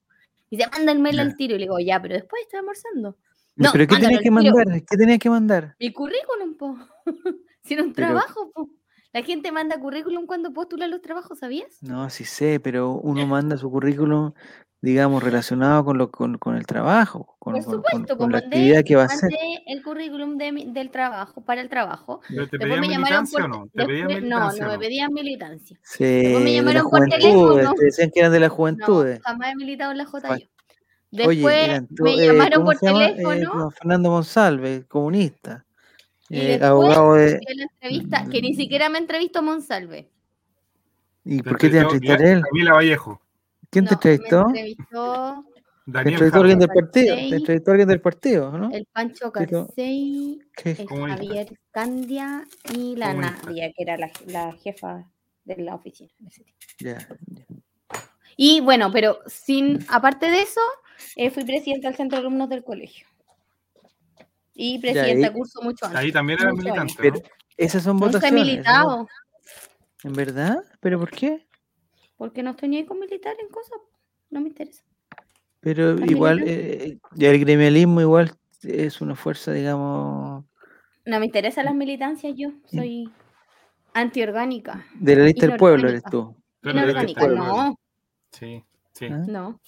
Y 0.50 0.58
dice, 0.58 0.68
mándame 0.70 1.12
Ya. 1.14 1.22
al 1.22 1.34
tiro. 1.36 1.54
Y 1.56 1.58
le 1.60 1.64
digo, 1.64 1.78
ya, 1.80 2.00
pero 2.02 2.14
después 2.14 2.42
estoy 2.42 2.58
almorzando. 2.58 3.16
No, 3.56 3.70
¿Pero 3.72 3.86
qué 3.86 3.94
tenías 3.96 4.18
que 4.20 4.28
tiro. 4.30 4.34
mandar? 4.34 4.82
¿Qué 4.84 4.96
tenías 4.98 5.18
que 5.18 5.30
mandar? 5.30 5.76
Mi 5.80 5.92
currículum, 5.92 6.56
po. 6.58 6.76
si 7.64 7.72
era 7.74 7.82
un 7.82 7.94
Pero- 7.94 8.08
trabajo, 8.08 8.50
po. 8.52 8.68
La 9.14 9.22
gente 9.22 9.50
manda 9.50 9.80
currículum 9.80 10.26
cuando 10.26 10.52
postula 10.52 10.88
los 10.88 11.00
trabajos, 11.02 11.38
¿sabías? 11.38 11.82
No, 11.82 12.08
sí 12.10 12.24
sé, 12.24 12.60
pero 12.60 12.92
uno 12.92 13.26
manda 13.26 13.56
su 13.58 13.70
currículum, 13.70 14.32
digamos, 14.82 15.22
relacionado 15.22 15.84
con 15.84 15.96
lo 15.96 16.10
con, 16.10 16.36
con 16.38 16.56
el 16.56 16.66
trabajo, 16.66 17.36
con, 17.38 17.54
Por 17.54 17.64
con- 17.64 17.72
con- 17.74 17.84
supuesto, 17.84 18.16
con 18.18 18.30
pues 18.30 18.32
la 18.32 18.40
mandé, 18.40 18.56
actividad 18.56 18.84
que 18.84 18.96
va 18.96 19.02
a 19.02 19.06
hacer. 19.06 19.30
el 19.66 19.82
currículum 19.82 20.36
de 20.36 20.64
del 20.66 20.90
trabajo, 20.90 21.40
para 21.40 21.60
el 21.60 21.68
trabajo. 21.68 22.20
Pero 22.28 22.48
¿Te 22.48 22.58
Después 22.58 22.60
pedían 22.60 22.80
me 22.80 22.88
llamaron 22.88 23.22
militancia 23.22 23.38
por 23.38 23.44
o 23.44 23.48
no? 23.48 23.68
¿Te 23.72 23.86
pedían 23.86 24.08
no, 24.08 24.14
militancia 24.16 24.62
no 24.64 24.68
o 24.68 24.70
me 24.70 24.74
no? 24.74 24.80
pedían 24.80 25.12
militancia. 25.14 25.78
Sí, 25.82 26.04
me 26.04 26.52
llamaron 26.52 26.90
por 26.90 27.08
teléfono. 27.08 27.74
te 27.78 27.84
decían 27.84 28.10
que 28.12 28.20
eran 28.20 28.32
de 28.32 28.40
las 28.40 28.50
No, 28.50 28.56
juventudes. 28.56 29.22
jamás 29.22 29.52
he 29.52 29.56
militado 29.56 29.92
en 29.92 29.98
la. 29.98 30.08
Oye, 30.28 30.48
Después 31.12 31.68
eran 31.68 31.86
to- 31.88 32.04
me 32.04 32.14
eh, 32.14 32.26
llamaron 32.26 32.60
¿cómo 32.64 32.72
por? 32.72 33.02
Eh, 33.02 33.14
teléfono 33.14 33.58
don 33.58 33.70
Fernando 33.72 34.10
Monsalve, 34.10 34.84
comunista, 34.88 35.64
y 36.28 36.40
eh, 36.40 36.46
después 36.58 36.62
abogado 36.70 37.14
de... 37.14 37.38
la 37.54 37.62
entrevista, 37.64 38.26
que 38.30 38.40
ni 38.42 38.54
siquiera 38.54 38.88
me 38.88 38.98
entrevistó 38.98 39.42
Monsalve. 39.42 40.08
¿Y 41.24 41.40
por 41.42 41.56
qué 41.58 41.68
te 41.68 41.76
iba 41.76 41.82
a 41.82 41.84
entrevistó 41.84 42.12
entrevistar 42.14 42.36
él? 42.38 42.42
Camila 42.42 42.72
Vallejo. 42.72 43.20
¿Quién 43.72 43.86
te 43.86 43.94
No, 43.94 44.00
me 44.04 44.12
entrevistó? 44.12 44.46
entrevistó 44.48 45.44
¿Te 45.84 45.90
Daniel 45.92 46.12
entrevistó 46.12 46.40
alguien 46.40 46.58
del 46.58 46.68
partido? 46.68 47.16
¿Te 47.16 47.36
entrevistó 47.36 47.70
alguien 47.70 47.88
del 47.88 48.00
partido, 48.02 48.58
no? 48.58 48.70
el 48.70 48.86
Pancho 48.92 49.32
Carcey, 49.32 50.38
¿Qué? 50.54 50.70
el 50.72 50.84
Comunista. 50.84 51.24
Javier 51.24 51.58
Candia 51.70 52.44
y 52.76 52.96
la. 52.96 53.14
Nadia, 53.14 53.72
que 53.72 53.82
era 53.82 53.96
la, 53.96 54.10
la 54.26 54.52
jefa 54.62 55.10
de 55.44 55.56
la 55.56 55.74
oficina. 55.74 56.10
Ya, 56.80 56.98
ya. 57.26 57.46
Y 58.36 58.60
bueno, 58.60 58.92
pero 58.92 59.20
sin, 59.26 59.84
aparte 59.88 60.30
de 60.30 60.42
eso, 60.42 60.60
eh, 61.16 61.30
fui 61.30 61.44
presidenta 61.44 61.88
del 61.88 61.96
centro 61.96 62.18
de 62.18 62.26
alumnos 62.26 62.50
del 62.50 62.62
colegio. 62.64 63.06
Y 64.54 64.78
presidenta 64.80 65.28
de 65.28 65.32
curso 65.32 65.62
mucho 65.62 65.86
antes. 65.86 65.98
Ahí 65.98 66.12
también 66.12 66.40
era 66.40 66.52
militante, 66.52 67.10
¿no? 67.10 67.20
Esas 67.56 67.82
son 67.82 67.96
Nunca 67.96 68.06
he 68.06 68.12
votaciones. 68.12 68.38
¿no? 68.38 68.50
militado, 68.52 69.08
¿En 70.04 70.12
verdad? 70.12 70.62
¿Pero 70.80 70.98
por 70.98 71.10
qué? 71.10 71.46
Porque 72.22 72.44
no 72.44 72.50
estoy 72.50 72.68
ni 72.68 72.76
ahí 72.76 72.84
con 72.84 73.00
militar 73.00 73.34
en 73.42 73.48
cosas. 73.48 73.80
No 74.30 74.40
me 74.40 74.46
interesa. 74.46 74.84
Pero 75.58 75.94
¿Estás 75.94 76.08
igual, 76.08 76.40
eh, 76.46 76.96
el 77.18 77.40
gremialismo 77.40 78.00
igual 78.00 78.32
es 78.62 79.00
una 79.00 79.16
fuerza, 79.16 79.52
digamos, 79.52 80.44
No 81.04 81.18
me 81.18 81.26
interesan 81.26 81.64
las 81.64 81.74
militancias 81.74 82.32
yo. 82.36 82.52
Soy 82.66 83.10
antiorgánica. 83.92 84.86
de 85.00 85.16
la 85.16 85.24
lista 85.24 85.48
del 85.48 85.56
pueblo 85.56 85.88
eres 85.88 86.04
tú. 86.04 86.32
La 86.60 86.70
Inorgánica, 86.70 87.22
pueblo. 87.22 87.44
no, 87.44 87.78
Sí, 88.30 88.62
sí. 88.92 89.06
¿ah? 89.06 89.24
no. 89.26 89.60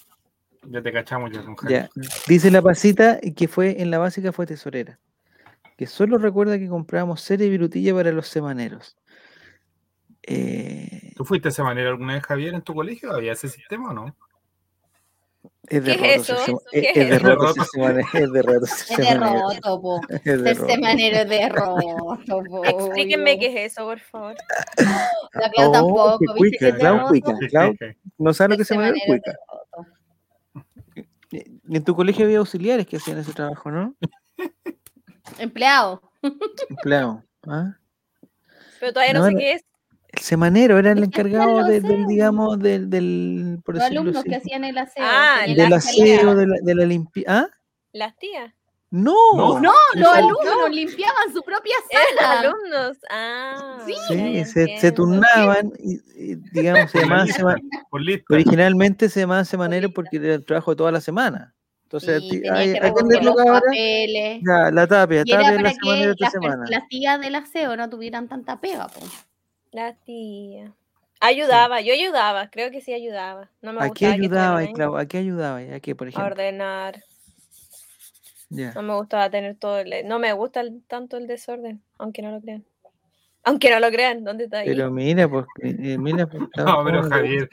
Ya 0.69 0.81
te 0.81 0.93
cachamos 0.93 1.33
ya 1.33 1.43
Jaime. 1.43 1.57
Ya. 1.69 1.91
Dice 2.29 2.53
la 2.53 2.63
pasita 2.63 3.19
que 3.35 3.49
fue 3.49 3.83
en 3.83 3.91
la 3.91 3.99
básica 3.99 4.31
fue 4.31 4.47
tesorera. 4.47 5.01
Que 5.77 5.89
solo 5.89 6.19
recuerda 6.19 6.57
que 6.57 6.69
comprábamos 6.69 7.21
serie 7.21 7.49
y 7.49 7.51
virutilla 7.51 7.93
para 7.95 8.13
los 8.13 8.29
semaneros. 8.29 8.97
Eh, 10.27 11.13
¿Tú 11.17 11.25
fuiste 11.25 11.49
de 11.49 11.53
esa 11.53 11.65
manera 11.65 11.91
alguna 11.91 12.15
vez, 12.15 12.23
Javier, 12.25 12.55
en 12.55 12.63
tu 12.63 12.75
colegio? 12.75 13.13
¿Había 13.13 13.33
ese 13.33 13.49
sistema 13.49 13.91
o 13.91 13.93
no? 13.93 14.17
es 15.69 15.85
de 15.85 15.97
¿Qué 15.97 16.15
es 16.15 16.31
eso? 16.31 16.35
ese- 16.73 16.93
¿Qué 16.93 17.01
es, 17.01 17.11
de 17.11 17.19
manera, 17.79 18.09
es 18.13 18.33
de 18.33 18.43
rotos 18.43 18.91
Es 18.91 18.99
de 18.99 19.15
roto, 19.15 19.81
po. 19.83 20.01
es 20.11 20.25
de 20.25 21.37
es 21.43 21.49
roto, 21.53 22.43
po. 22.45 22.65
Explíquenme 22.65 23.39
qué 23.39 23.47
es 23.65 23.73
eso, 23.73 23.85
por 23.85 24.01
favor. 24.01 24.35
La 25.35 25.51
Clau 25.51 25.69
Oh, 25.69 25.73
tampoco, 25.73 26.19
qué 26.19 26.27
¿viste 26.43 26.59
cuica, 26.59 26.79
Clau 26.79 26.99
roto? 26.99 27.09
cuica. 27.09 27.35
Clau, 27.51 27.75
no 28.19 28.33
sabes 28.35 28.51
lo 28.51 28.57
que 28.59 28.65
semanero 28.65 28.97
es 28.97 29.07
cuica. 29.07 29.33
roto. 29.49 29.87
En 31.69 31.83
tu 31.85 31.97
colegio 31.97 32.25
había 32.27 32.39
auxiliares 32.39 32.87
que 32.87 32.97
hacían 32.99 33.19
ese 33.19 33.33
trabajo, 33.33 33.71
¿no? 33.71 33.95
Empleado. 35.39 36.01
Empleado. 36.69 37.25
¿ah? 37.49 37.77
Pero 38.79 38.93
todavía 38.93 39.15
no, 39.15 39.21
No, 39.21 39.27
sé 39.27 39.35
qué 39.37 39.53
es. 39.55 39.65
El 40.17 40.23
semanero 40.23 40.79
era 40.79 40.93
el 40.93 41.03
encargado 41.05 41.61
los 41.61 41.69
de- 41.69 41.81
del, 41.81 42.07
digamos, 42.07 42.59
del, 42.59 42.89
del 42.91 43.59
por 43.65 43.75
Los 43.77 43.85
alumnos 43.85 44.17
así, 44.17 44.29
que 44.29 44.37
hacían 44.37 44.65
el 44.65 44.79
aseo. 44.79 45.05
Ah, 45.07 45.39
tenían 45.41 45.57
del 45.59 45.71
la 45.71 45.77
aseo, 45.77 46.35
de 46.35 46.47
la, 46.47 46.57
de 46.63 46.75
la 46.75 46.85
limpieza. 46.87 47.31
¿Ah? 47.41 47.49
Las 47.93 48.17
tías. 48.19 48.53
No, 48.91 49.15
No. 49.37 49.59
No, 49.61 49.73
los 49.95 50.09
alumnos 50.09 50.71
limpiaban 50.71 51.33
su 51.33 51.43
propia 51.43 51.75
sala. 51.91 52.41
alumnos. 52.41 52.99
Ah. 53.11 53.79
Sí. 53.85 54.45
Sí, 54.45 54.45
se, 54.79 54.93
turnaban 54.93 55.73
y, 55.81 55.95
y, 56.17 56.35
digamos, 56.53 56.91
se 56.93 57.01
llamaban 57.01 57.27
sema- 57.29 57.57
Por 57.91 58.01
lista. 58.03 58.25
originalmente 58.35 59.09
se 59.09 59.21
llamaban 59.21 59.47
semanero 59.47 59.91
porque 59.93 60.19
era 60.19 60.35
el 60.35 60.45
trabajo 60.45 60.71
de 60.73 60.77
toda 60.77 60.93
la 60.93 61.01
semana. 61.01 61.55
Entonces, 61.85 62.23
Y 62.23 62.27
a 62.27 62.31
ti- 62.31 62.37
tenían 62.41 62.57
ay, 62.57 62.73
que 62.73 62.79
¿a 62.79 62.81
quién 62.93 63.09
le 63.09 63.15
recoger 63.19 63.25
los 63.25 63.39
ahora? 63.41 63.61
papeles. 63.61 64.43
Ya, 64.47 64.71
la 64.71 64.87
tapia, 64.87 65.25
tapia 65.25 65.39
la 65.61 65.71
esta 65.71 66.15
las, 66.21 66.33
semana. 66.33 66.65
las 66.69 66.89
tías 66.89 67.21
del 67.21 67.35
aseo 67.35 67.77
no 67.77 67.91
tuvieran 67.91 68.29
tanta 68.29 68.61
pega. 68.61 68.87
po. 68.89 69.01
Las 69.75 69.99
tías. 70.05 70.71
Ayudaba, 71.21 71.81
yo 71.81 71.93
ayudaba, 71.95 72.49
creo 72.49 72.71
que 72.71 72.81
sí 72.81 72.93
ayudaba. 72.93 73.51
No 73.61 73.73
me 73.73 73.85
¿A 73.85 73.91
qué 73.91 74.07
ayudaba. 74.07 74.65
Clau? 74.73 74.97
¿A 74.97 75.07
qué 75.07 75.19
ayudaba? 75.19 75.59
¿A 75.59 75.81
qué, 75.81 75.97
por 75.97 76.07
A 76.07 76.11
ejemplo? 76.11 76.31
ordenar. 76.33 77.03
Ya. 78.51 78.73
No 78.75 78.83
me 78.83 78.95
gustaba 78.95 79.29
tener 79.31 79.57
todo 79.57 79.81
el... 79.81 80.07
No 80.07 80.21
me 80.21 80.33
gusta 80.33 80.61
el- 80.61 80.85
tanto 80.87 81.17
el 81.17 81.27
desorden, 81.27 81.83
aunque 81.99 82.23
no 82.23 82.31
lo 82.31 82.41
crean. 82.41 82.65
Aunque 83.43 83.69
no 83.69 83.81
lo 83.81 83.91
crean, 83.91 84.23
¿dónde 84.23 84.45
está 84.45 84.59
ahí? 84.59 84.69
Pero 84.69 84.93
mira, 84.93 85.29
pues, 85.29 85.45
eh, 85.61 85.75
eh, 85.77 85.99
mira, 85.99 86.29
pues, 86.29 86.45
Clau, 86.53 86.67
No, 86.79 86.85
pero 86.85 86.99
¿cómo 86.99 87.09
te- 87.09 87.15
Javier, 87.17 87.49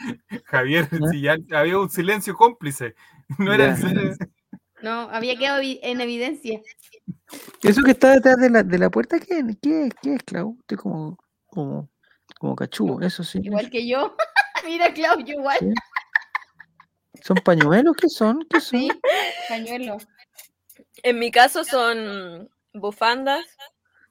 Javier, 0.45 0.89
¿Ah? 0.91 1.07
si 1.09 1.21
ya 1.21 1.37
había 1.53 1.79
un 1.79 1.89
silencio 1.89 2.35
cómplice. 2.35 2.93
No 3.39 3.51
era 3.51 3.75
serio. 3.75 4.13
No, 4.83 5.09
había 5.11 5.35
quedado 5.37 5.61
en 5.63 6.01
evidencia. 6.01 6.59
Eso 7.61 7.83
que 7.83 7.91
está 7.91 8.15
detrás 8.15 8.37
de 8.37 8.49
la, 8.49 8.63
de 8.63 8.79
la 8.79 8.89
puerta, 8.89 9.19
¿qué, 9.19 9.37
es? 9.37 9.57
qué, 9.61 9.85
es? 9.85 9.93
¿Qué 10.01 10.15
es, 10.15 10.23
Clau? 10.23 10.57
Estoy 10.59 10.77
como, 10.77 11.19
como, 11.45 11.90
como 12.41 12.55
cachudo, 12.55 12.99
eso 13.05 13.23
sí. 13.23 13.39
Igual 13.43 13.69
que 13.69 13.87
yo. 13.87 14.15
Mira, 14.65 14.91
Claudio, 14.93 15.35
igual. 15.39 15.57
Sí. 15.59 15.73
¿Son 17.23 17.37
pañuelos? 17.37 17.95
¿Qué 17.95 18.09
son? 18.09 18.39
¿Qué 18.49 18.59
son? 18.59 18.79
Sí, 18.79 18.91
pañuelo. 19.47 19.97
En 21.03 21.19
mi 21.19 21.29
caso 21.29 21.63
son 21.63 22.49
bufandas, 22.73 23.45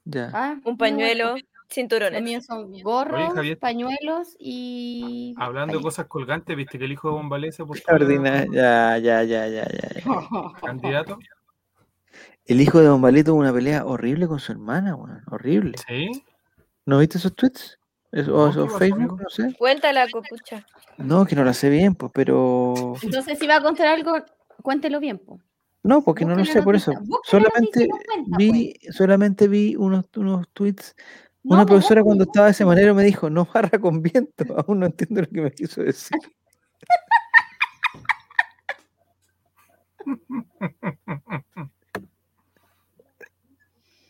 Ya. 0.05 0.29
Ah, 0.33 0.55
un 0.63 0.71
no, 0.73 0.77
pañuelo, 0.77 1.31
Los 1.33 1.41
cinturones. 1.69 2.21
míos 2.23 2.45
son 2.45 2.71
gorros, 2.81 3.33
pañuelos 3.59 4.35
y. 4.39 5.33
Hablando 5.37 5.73
de 5.73 5.79
pañuelos. 5.79 5.83
cosas 5.83 6.05
colgantes, 6.07 6.55
¿viste 6.55 6.79
que 6.79 6.85
el 6.85 6.93
hijo 6.93 7.09
de 7.09 7.15
Bombalé 7.15 7.51
se 7.51 7.65
postuló 7.65 7.97
Ordina- 7.97 8.45
Ya, 8.49 8.97
ya, 8.97 9.23
ya, 9.23 9.47
ya, 9.47 9.67
ya. 9.67 9.89
ya. 9.93 10.01
candidato? 10.61 11.19
El 12.45 12.61
hijo 12.61 12.79
de 12.79 12.87
Bombalé 12.89 13.25
tuvo 13.25 13.39
una 13.39 13.51
pelea 13.53 13.85
horrible 13.85 14.25
con 14.27 14.39
su 14.39 14.53
hermana, 14.53 14.95
weón. 14.95 15.21
Horrible. 15.29 15.77
Sí. 15.85 16.23
¿No 16.85 16.99
viste 16.99 17.17
esos 17.17 17.35
tweets? 17.35 17.77
¿O 18.11 18.15
¿qué 18.15 18.19
esos 18.21 18.65
pasó, 18.65 18.77
Facebook? 18.77 19.21
No 19.21 19.29
sé. 19.29 19.55
Cuéntala, 19.57 20.07
copucha. 20.09 20.65
No, 20.97 21.25
que 21.25 21.35
no 21.35 21.43
la 21.43 21.53
sé 21.53 21.69
bien, 21.69 21.95
pues, 21.95 22.11
pero. 22.13 22.93
Entonces, 23.01 23.39
si 23.39 23.47
va 23.47 23.57
a 23.57 23.61
contar 23.63 23.87
algo, 23.87 24.13
cuéntelo 24.61 24.99
bien, 24.99 25.17
po. 25.17 25.39
No, 25.83 26.03
porque 26.03 26.25
no 26.25 26.35
lo 26.35 26.45
sé 26.45 26.61
por 26.61 26.75
eso. 26.75 26.91
Solamente 27.23 27.87
cuenta, 27.87 28.37
vi, 28.37 28.73
solamente 28.91 29.47
vi 29.47 29.75
unos, 29.75 30.05
unos 30.15 30.47
tweets. 30.49 30.95
No, 31.43 31.55
Una 31.55 31.65
pues, 31.65 31.77
profesora 31.79 32.03
cuando 32.03 32.25
estaba 32.25 32.45
de 32.47 32.51
ese 32.51 32.65
manera 32.65 32.93
me 32.93 33.03
dijo, 33.03 33.29
no 33.31 33.45
barra 33.51 33.79
con 33.79 34.01
viento. 34.03 34.45
Aún 34.67 34.79
no 34.81 34.85
entiendo 34.85 35.21
lo 35.21 35.27
que 35.27 35.41
me 35.41 35.51
quiso 35.51 35.81
decir. 35.81 36.19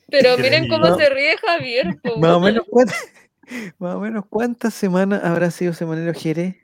Pero 0.10 0.38
miren 0.38 0.68
cómo 0.68 0.88
No. 0.88 0.98
se 0.98 1.10
ríe 1.10 1.38
Javier. 1.38 2.00
po. 2.04 2.18
Más 2.18 2.32
o 2.32 2.40
menos 2.40 2.66
cuántas, 2.70 2.96
más 3.80 3.96
o 3.96 4.00
menos 4.00 4.26
cuántas 4.30 4.74
semanas 4.74 5.24
habrá 5.24 5.52
sido 5.52 5.74
Semanero 5.74 6.14
Jerez. 6.14 6.56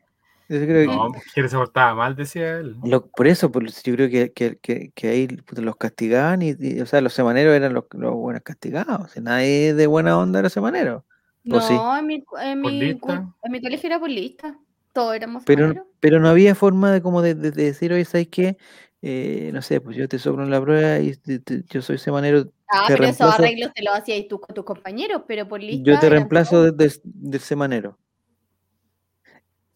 Yo 0.49 0.59
creo 0.61 0.87
que 0.89 0.95
No, 0.95 1.11
Jerez 1.33 1.51
se 1.51 1.57
portaba 1.57 1.93
mal, 1.93 2.15
decía 2.15 2.57
él. 2.59 2.75
lo- 2.83 3.05
por 3.07 3.27
eso, 3.27 3.51
por- 3.51 3.65
yo 3.67 3.93
creo 3.95 4.09
que, 4.09 4.31
que, 4.31 4.57
que, 4.59 4.91
que 4.95 5.07
ahí 5.09 5.27
los 5.57 5.75
castigaban 5.75 6.41
y, 6.41 6.55
y, 6.57 6.79
o 6.79 6.85
sea, 6.85 7.01
los 7.01 7.13
semaneros 7.13 7.53
eran 7.55 7.73
los, 7.73 7.85
los 7.91 8.13
buenos 8.13 8.43
castigados. 8.43 9.15
Nadie 9.21 9.73
de 9.73 9.87
buena 9.87 10.17
onda 10.17 10.39
era 10.39 10.49
semanero. 10.49 11.05
No, 11.43 11.97
en, 11.97 12.07
mi, 12.07 12.15
en, 12.41 12.61
¿Por 12.61 12.71
mi, 12.71 12.89
en 12.89 13.51
mi 13.51 13.61
colegio 13.61 13.87
era 13.87 13.99
por 13.99 14.09
lista. 14.09 14.57
Todos 14.93 15.15
éramos 15.15 15.43
Pero, 15.45 15.63
semaneros. 15.67 15.87
pero 15.99 16.19
no 16.19 16.29
había 16.29 16.55
forma 16.55 16.91
de 16.91 17.01
como 17.01 17.21
de, 17.21 17.35
de- 17.35 17.51
de 17.51 17.63
decir, 17.63 17.93
oye, 17.93 18.05
¿sabes 18.05 18.27
qué? 18.29 18.57
Eh, 19.01 19.51
no 19.53 19.61
sé, 19.61 19.79
pues 19.79 19.95
yo 19.95 20.07
te 20.09 20.17
soplo 20.19 20.43
en 20.43 20.49
la 20.49 20.61
prueba 20.61 20.99
y 20.99 21.15
te- 21.15 21.39
te- 21.39 21.63
yo 21.69 21.81
soy 21.81 21.97
semanero, 21.97 22.51
Ah, 22.69 22.83
te 22.87 22.93
pero 22.93 23.05
esos 23.05 23.19
reemplazo- 23.19 23.33
arreglos 23.43 23.73
te 23.73 23.83
los 23.83 23.93
hacías 23.95 24.27
tú 24.27 24.39
con 24.41 24.53
tus 24.53 24.65
compañeros, 24.65 25.21
pero 25.27 25.47
por 25.47 25.61
lista. 25.61 25.83
yo 25.91 25.99
te 25.99 26.09
reemplazo 26.09 26.51
todos. 26.57 26.77
de- 26.77 26.87
de- 26.87 27.01
del 27.03 27.39
semanero. 27.41 27.97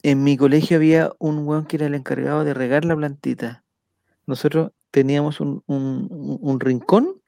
En 0.04 0.24
mi 0.24 0.36
colegio 0.36 0.78
había 0.78 1.12
un 1.20 1.48
weón 1.48 1.66
que 1.66 1.78
era 1.78 1.86
el 1.86 1.94
encargado 1.96 2.44
de 2.44 2.54
regar 2.54 2.86
la 2.86 2.96
plantita. 2.96 3.64
Nosotros 4.26 4.72
teníamos 4.90 5.40
un, 5.40 5.64
un- 5.68 6.08
un- 6.42 6.60
rincón, 6.60 7.22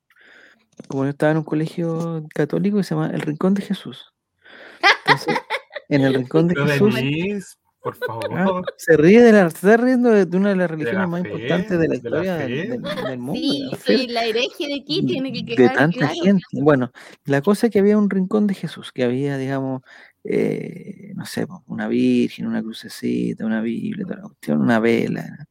como 0.87 1.03
yo 1.03 1.11
estaba 1.11 1.31
en 1.31 1.37
un 1.39 1.43
colegio 1.43 2.25
católico, 2.33 2.77
que 2.77 2.83
se 2.83 2.95
llama 2.95 3.11
el 3.11 3.21
Rincón 3.21 3.53
de 3.53 3.61
Jesús. 3.61 4.11
Entonces, 5.05 5.37
en 5.89 6.01
el 6.01 6.13
Rincón 6.15 6.47
de 6.47 6.55
Pero 6.55 6.67
Jesús 6.67 6.93
Por 7.83 7.97
ah, 8.01 8.05
favor. 8.45 8.65
se 8.77 8.95
ríe 8.95 9.21
de 9.21 9.31
la, 9.33 9.49
se 9.49 9.55
está 9.57 9.75
riendo 9.77 10.09
de, 10.09 10.25
de 10.25 10.37
una 10.37 10.49
de 10.49 10.55
las 10.55 10.69
la 10.69 10.75
religiones 10.75 11.09
más 11.09 11.21
fe, 11.21 11.27
importantes 11.27 11.69
de 11.69 11.75
la 11.77 11.81
de 11.81 11.87
la 11.89 11.95
historia 11.95 12.35
del, 12.37 12.61
fe. 12.61 12.67
del- 12.69 12.81
del 12.81 13.19
mundo. 13.19 13.33
de 13.33 13.39
Sí, 13.39 13.67
la 13.71 13.77
fe 13.77 13.97
soy 13.97 14.07
la 14.07 14.25
hereje 14.25 14.67
de 14.67 14.75
aquí, 14.81 15.05
tiene 15.05 15.33
que 15.33 15.43
de 15.43 15.55
quedar 15.55 15.73
tanta 15.75 15.97
claro. 15.97 16.13
gente. 16.23 16.43
Bueno, 16.53 16.91
la 17.25 17.41
cosa 17.41 17.67
es 17.67 17.73
que 17.73 17.79
había 17.79 17.97
un 17.97 18.09
rincón 18.09 18.47
de 18.47 18.53
Jesús, 18.53 18.91
que 18.93 19.03
había, 19.03 19.37
digamos, 19.37 19.81
eh, 20.23 21.11
no 21.15 21.25
sé, 21.25 21.45
una 21.67 21.87
virgen, 21.89 22.47
una 22.47 22.61
crucecita, 22.61 23.45
una 23.45 23.59
Biblia, 23.61 24.05
toda 24.05 24.15
la 24.17 24.23
cuestión, 24.23 24.61
una 24.61 24.79
vela. 24.79 25.23
¿no? 25.27 25.45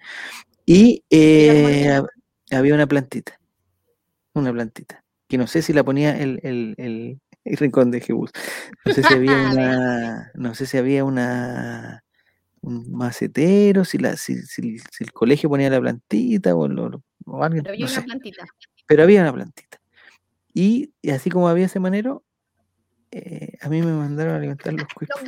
Y 0.65 1.05
eh, 1.11 1.89
hab- 1.91 2.09
había 2.51 2.75
una 2.75 2.87
plantita, 2.87 3.39
una 4.35 4.53
plantita, 4.53 5.03
que 5.29 5.37
no 5.37 5.47
sé 5.47 5.61
si 5.61 5.73
la 5.75 5.85
ponía 5.85 6.19
el, 6.19 6.41
el, 6.43 6.75
el- 6.79 7.21
el 7.45 7.57
rincón 7.57 7.91
de 7.91 8.01
Jesús. 8.01 8.31
No 8.87 8.95
sé 8.95 9.03
si 9.03 9.13
había 9.13 9.33
una, 9.53 10.31
no 10.35 10.55
sé 10.55 10.65
si 10.65 10.79
había 10.79 11.05
una 11.05 12.03
un 12.63 12.93
macetero, 12.93 13.85
si, 13.85 13.99
la, 13.99 14.17
si, 14.17 14.37
si- 14.43 14.79
si 14.79 15.05
el 15.05 15.13
colegio 15.13 15.49
ponía 15.51 15.69
la 15.71 15.81
plantita 15.81 16.55
o, 16.55 16.67
lo- 16.69 17.03
o 17.27 17.43
alguien, 17.45 17.65
Pero 17.65 17.75
había 17.75 17.87
no 17.87 17.93
una 17.93 18.01
sé 18.01 18.07
plantita. 18.07 18.47
pero 18.87 19.03
había 19.03 19.23
una 19.23 19.33
plantita. 19.33 19.79
Y, 20.55 20.93
y 21.03 21.11
así 21.11 21.31
como 21.31 21.49
había 21.49 21.67
ese 21.67 21.81
manero, 21.81 22.25
eh, 23.11 23.57
a 23.61 23.69
mí 23.69 23.83
me 23.83 23.93
mandaron 23.93 24.35
a 24.35 24.37
alimentar 24.39 24.73
los 24.73 24.87
cuicos. 24.95 25.21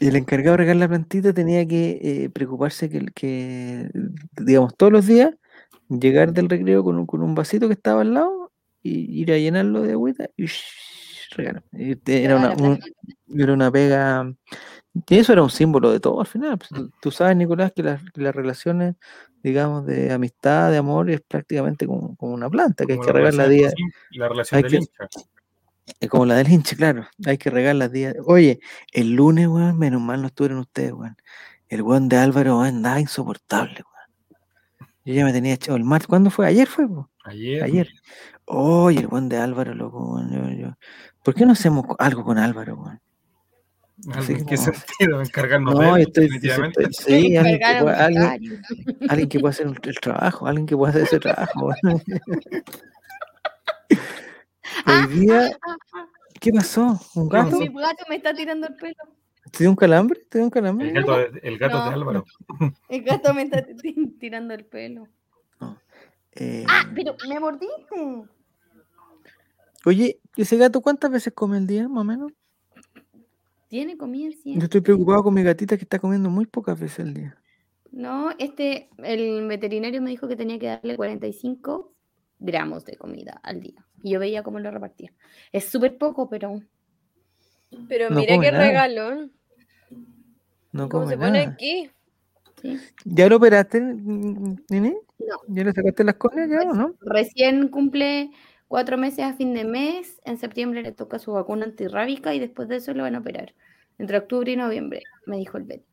Y 0.00 0.08
el 0.08 0.16
encargado 0.16 0.52
de 0.52 0.56
regar 0.58 0.76
la 0.76 0.88
plantita 0.88 1.32
tenía 1.32 1.66
que 1.66 1.98
eh, 2.02 2.30
preocuparse 2.30 2.90
que, 2.90 3.06
que, 3.14 3.88
digamos, 4.36 4.76
todos 4.76 4.92
los 4.92 5.06
días 5.06 5.34
llegar 5.88 6.32
del 6.32 6.48
recreo 6.48 6.82
con 6.82 6.96
un, 6.98 7.06
con 7.06 7.22
un 7.22 7.34
vasito 7.34 7.68
que 7.68 7.74
estaba 7.74 8.02
al 8.02 8.14
lado 8.14 8.52
y 8.82 9.20
ir 9.22 9.32
a 9.32 9.38
llenarlo 9.38 9.82
de 9.82 9.92
agüita 9.92 10.28
y 10.36 10.46
regar. 11.34 11.62
Y 11.72 11.96
te- 11.96 12.24
Era 12.24 12.36
una, 12.36 12.52
un- 12.52 12.80
era 13.38 13.52
una 13.52 13.70
pega. 13.70 14.32
Y 15.08 15.16
eso 15.18 15.32
era 15.32 15.42
un 15.42 15.50
símbolo 15.50 15.90
de 15.90 15.98
todo 16.00 16.20
al 16.20 16.26
final. 16.26 16.56
pues, 16.58 16.68
tú, 16.70 16.90
tú 17.00 17.10
sabes, 17.10 17.36
Nicolás, 17.36 17.72
que 17.74 17.82
las, 17.82 18.00
que 18.12 18.20
las 18.20 18.34
relaciones, 18.34 18.94
digamos, 19.42 19.84
de 19.86 20.12
amistad, 20.12 20.70
de 20.70 20.78
amor, 20.78 21.10
es 21.10 21.20
prácticamente 21.20 21.86
como, 21.86 22.14
como 22.16 22.32
una 22.34 22.48
planta, 22.48 22.86
que 22.86 22.92
hay 22.94 23.00
que 23.00 23.06
la 23.06 23.12
regarla 23.12 23.48
día, 23.48 23.70
La 24.12 24.28
relación 24.28 24.62
del 24.62 24.70
que- 24.70 24.76
hincha. 24.78 25.08
es 26.00 26.08
como 26.08 26.26
la 26.26 26.36
del 26.36 26.48
hinche, 26.50 26.76
claro. 26.76 27.06
Hay 27.26 27.38
que 27.38 27.50
regarla 27.50 27.88
día. 27.88 28.14
Oye, 28.24 28.60
el 28.92 29.10
lunes, 29.16 29.48
weón, 29.48 29.78
menos 29.78 30.00
mal 30.00 30.20
no 30.22 30.28
estuvieron 30.28 30.58
ustedes, 30.58 30.92
weón. 30.92 31.16
El 31.68 31.82
weón 31.82 32.08
de 32.08 32.16
Álvaro, 32.18 32.60
andaba 32.60 33.00
insoportable, 33.00 33.74
weón. 33.82 33.93
Yo 35.04 35.14
ya 35.14 35.24
me 35.24 35.32
tenía 35.32 35.54
echado 35.54 35.76
el 35.76 35.84
martes. 35.84 36.06
¿Cuándo 36.06 36.30
fue? 36.30 36.46
Ayer 36.46 36.66
fue, 36.66 36.88
po? 36.88 37.10
Ayer. 37.24 37.62
Ayer. 37.62 37.88
Oye, 38.46 39.00
el 39.00 39.06
weón 39.06 39.28
de 39.28 39.36
Álvaro, 39.38 39.74
loco, 39.74 40.20
yo- 40.30 40.50
yo- 40.50 40.76
¿Por 41.22 41.34
qué 41.34 41.46
no 41.46 41.52
hacemos 41.52 41.84
algo 41.98 42.24
con 42.24 42.38
Álvaro, 42.38 42.74
weón? 42.76 43.00
¿En 44.28 44.44
qué 44.44 44.56
sentido? 44.56 45.22
¿Encargarnos 45.22 45.74
No, 45.74 45.80
de 45.80 45.86
yo 45.86 45.96
él? 45.96 46.02
estoy, 46.02 46.24
definitivamente? 46.24 46.82
estoy- 46.84 47.20
sí, 47.22 47.36
alguien 47.36 47.58
que, 47.60 47.80
pueda, 47.82 48.04
alguien, 49.08 49.28
que 49.28 49.40
pueda 49.40 49.50
hacer 49.50 49.66
el 49.82 50.00
trabajo, 50.00 50.46
alguien 50.46 50.66
que 50.66 50.76
pueda 50.76 50.90
hacer 50.90 51.02
ese 51.04 51.20
trabajo. 51.20 51.66
weón. 51.66 52.02
Hoy 54.86 55.06
día. 55.20 55.50
¿Qué 56.40 56.52
pasó? 56.52 57.00
¿Un 57.14 57.28
gato? 57.28 57.56
Mi 57.58 57.66
gato 57.68 58.04
me 58.08 58.16
está 58.16 58.34
tirando 58.34 58.66
el 58.66 58.74
pelo. 58.74 58.94
¿Te 59.56 59.64
dio 59.64 59.70
un 59.70 59.76
calambre? 59.76 60.20
¿Te 60.28 60.38
dio 60.38 60.44
un 60.44 60.50
calambre? 60.50 60.88
El 60.88 60.94
gato, 60.94 61.16
de- 61.16 61.40
el 61.42 61.58
gato 61.58 61.76
de 61.78 61.84
No. 61.84 61.90
Álvaro. 61.90 62.24
El 62.88 63.02
gato 63.02 63.34
me 63.34 63.42
está 63.42 63.64
ti- 63.64 63.94
tirando 64.20 64.54
el 64.54 64.64
pelo. 64.64 65.08
Eh, 66.32 66.64
¡Ah! 66.68 66.90
Pero 66.94 67.14
me 67.28 67.38
mordiste. 67.38 68.24
Oye, 69.86 70.18
¿ese 70.36 70.56
gato 70.56 70.80
cuántas 70.80 71.10
veces 71.10 71.32
come 71.32 71.58
al 71.58 71.66
día, 71.66 71.88
más 71.88 72.00
o 72.00 72.04
menos? 72.04 72.32
Tiene 73.68 73.96
comida 73.96 74.30
Yo 74.30 74.36
siempre. 74.42 74.64
estoy 74.64 74.80
preocupado 74.80 75.22
con 75.24 75.34
mi 75.34 75.42
gatita 75.42 75.76
que 75.76 75.82
está 75.84 75.98
comiendo 75.98 76.30
muy 76.30 76.46
pocas 76.46 76.78
veces 76.78 77.00
al 77.00 77.14
día. 77.14 77.36
No, 77.92 78.30
este, 78.38 78.88
el 78.98 79.46
veterinario 79.46 80.00
me 80.02 80.10
dijo 80.10 80.26
que 80.26 80.36
tenía 80.36 80.58
que 80.58 80.66
darle 80.66 80.96
45 80.96 81.92
gramos 82.40 82.84
de 82.84 82.96
comida 82.96 83.40
al 83.42 83.60
día. 83.60 83.84
Y 84.02 84.10
yo 84.12 84.18
veía 84.20 84.42
cómo 84.42 84.58
lo 84.58 84.70
repartía. 84.70 85.12
Es 85.52 85.66
súper 85.66 85.96
poco, 85.98 86.28
pero 86.28 86.60
Pero 87.88 88.10
No 88.10 88.16
mira 88.20 88.38
qué 88.40 88.50
nada. 88.52 88.64
regalón. 88.66 89.32
No 90.74 90.88
¿Cómo 90.88 91.06
se 91.08 91.16
pone 91.16 91.38
aquí? 91.38 91.88
sí. 92.60 92.80
¿Ya 93.04 93.28
lo 93.28 93.36
operaste, 93.36 93.78
n- 93.78 94.56
nene? 94.68 94.96
No. 95.20 95.36
¿Ya 95.46 95.62
le 95.62 95.72
sacaste 95.72 96.02
las 96.02 96.16
córneas 96.16 96.50
ya 96.50 96.68
o 96.68 96.74
no? 96.74 96.94
Recién 97.00 97.68
cumple 97.68 98.32
cuatro 98.66 98.98
meses 98.98 99.24
a 99.24 99.34
fin 99.34 99.54
de 99.54 99.64
mes. 99.64 100.20
En 100.24 100.36
septiembre 100.36 100.82
le 100.82 100.90
toca 100.90 101.20
su 101.20 101.30
vacuna 101.32 101.64
antirrábica 101.64 102.34
y 102.34 102.40
después 102.40 102.66
de 102.68 102.76
eso 102.76 102.92
lo 102.92 103.04
van 103.04 103.14
a 103.14 103.20
operar. 103.20 103.54
Entre 103.98 104.18
octubre 104.18 104.50
y 104.50 104.56
noviembre, 104.56 105.02
me 105.26 105.36
dijo 105.36 105.58
el 105.58 105.62
vet. 105.62 105.84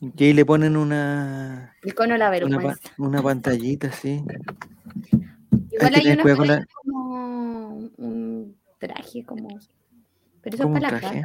Y 0.00 0.24
ahí 0.24 0.32
le 0.32 0.46
ponen 0.46 0.76
una, 0.76 1.74
El 1.82 1.92
cono 1.96 2.16
la 2.16 2.26
una, 2.26 2.30
vergüenza. 2.30 2.90
una 2.98 3.20
pantallita 3.20 3.88
así. 3.88 4.22
Igual 5.72 5.94
hay 5.96 6.16
con 6.16 6.36
que 6.36 6.46
la- 6.46 6.54
hay 6.54 6.64
como 6.72 7.90
un 7.96 8.56
traje, 8.78 9.24
como. 9.24 9.48
Pero 10.40 10.54
eso 10.54 10.56
es 10.56 10.60
¿Cómo 10.60 10.74
un 10.76 10.80
para 10.80 10.92
las 10.92 11.00
traje? 11.00 11.22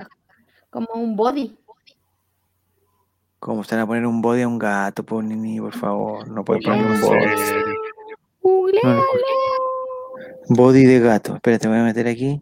Como 0.73 0.87
un 0.95 1.15
body. 1.15 1.55
¿Cómo 3.39 3.61
van 3.69 3.79
a 3.79 3.85
poner 3.85 4.07
un 4.07 4.21
body 4.23 4.41
a 4.41 4.47
un 4.47 4.57
gato, 4.57 5.03
por 5.03 5.23
nini, 5.23 5.59
por 5.59 5.75
favor? 5.75 6.27
No 6.27 6.43
puedes 6.43 6.65
poner 6.65 6.83
un 6.83 6.99
body. 6.99 7.25
No 8.83 9.03
Body 10.49 10.85
de 10.85 10.99
gato. 10.99 11.35
Espérate, 11.35 11.67
voy 11.67 11.77
a 11.77 11.83
meter 11.83 12.07
aquí. 12.07 12.41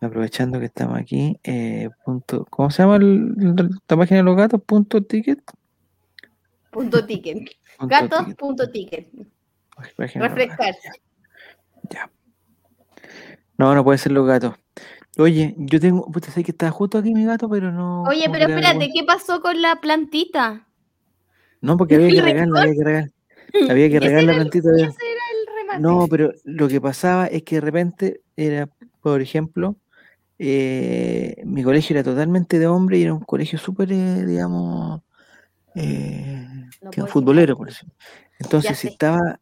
Aprovechando 0.00 0.60
que 0.60 0.66
estamos 0.66 0.96
aquí. 0.98 1.40
eh, 1.42 1.90
punto, 2.04 2.46
¿Cómo 2.50 2.70
se 2.70 2.82
llama 2.82 2.96
el- 2.96 3.34
la 3.88 3.96
página 3.96 4.18
de 4.18 4.22
los 4.22 4.36
gatos? 4.36 4.62
Punto 4.64 5.02
ticket. 5.02 5.40
Punto 6.70 7.04
ticket. 7.04 7.48
Gatos, 7.80 8.20
ticket, 8.20 8.38
punto 8.38 8.70
ticket. 8.70 9.08
Refrescarse. 10.14 10.90
Ya. 11.90 12.10
No, 13.58 13.74
no 13.74 13.82
puede 13.82 13.98
ser 13.98 14.12
los 14.12 14.26
gatos. 14.26 14.54
Oye, 15.18 15.54
yo 15.56 15.80
tengo. 15.80 16.10
Puta, 16.10 16.30
sé 16.30 16.44
que 16.44 16.50
está 16.50 16.70
justo 16.70 16.98
aquí 16.98 17.12
mi 17.14 17.24
gato, 17.24 17.48
pero 17.48 17.72
no. 17.72 18.02
Oye, 18.04 18.28
pero 18.30 18.46
espérate, 18.46 18.90
¿qué 18.92 19.02
pasó 19.04 19.40
con 19.40 19.60
la 19.62 19.80
plantita? 19.80 20.66
No, 21.60 21.76
porque 21.76 21.94
había 21.96 22.08
que 22.10 22.20
regarla, 22.20 22.60
había 22.60 22.74
que 22.74 22.84
regar. 22.84 23.10
Había 23.70 23.88
que 23.90 24.00
regar 24.00 24.24
la 24.24 24.32
el- 24.32 24.36
plantita. 24.36 24.70
de- 24.70 24.82
Ese 24.82 24.86
era 24.86 25.22
el 25.32 25.56
remate. 25.56 25.80
No, 25.82 26.06
pero 26.08 26.32
lo 26.44 26.68
que 26.68 26.80
pasaba 26.80 27.26
es 27.26 27.42
que 27.44 27.56
de 27.56 27.60
repente 27.62 28.20
era, 28.36 28.68
por 29.00 29.20
ejemplo, 29.22 29.76
eh, 30.38 31.42
mi 31.46 31.62
colegio 31.62 31.94
era 31.94 32.04
totalmente 32.04 32.58
de 32.58 32.66
hombre 32.66 32.98
y 32.98 33.02
era 33.04 33.14
un 33.14 33.20
colegio 33.20 33.58
súper, 33.58 33.90
eh, 33.92 34.26
digamos, 34.26 35.00
eh, 35.74 36.46
No 36.82 36.90
que 36.90 37.00
puedo 37.00 37.06
futbolero, 37.12 37.56
por 37.56 37.70
eso. 37.70 37.86
Entonces, 38.38 38.78
si 38.78 38.88
estaba 38.88 39.40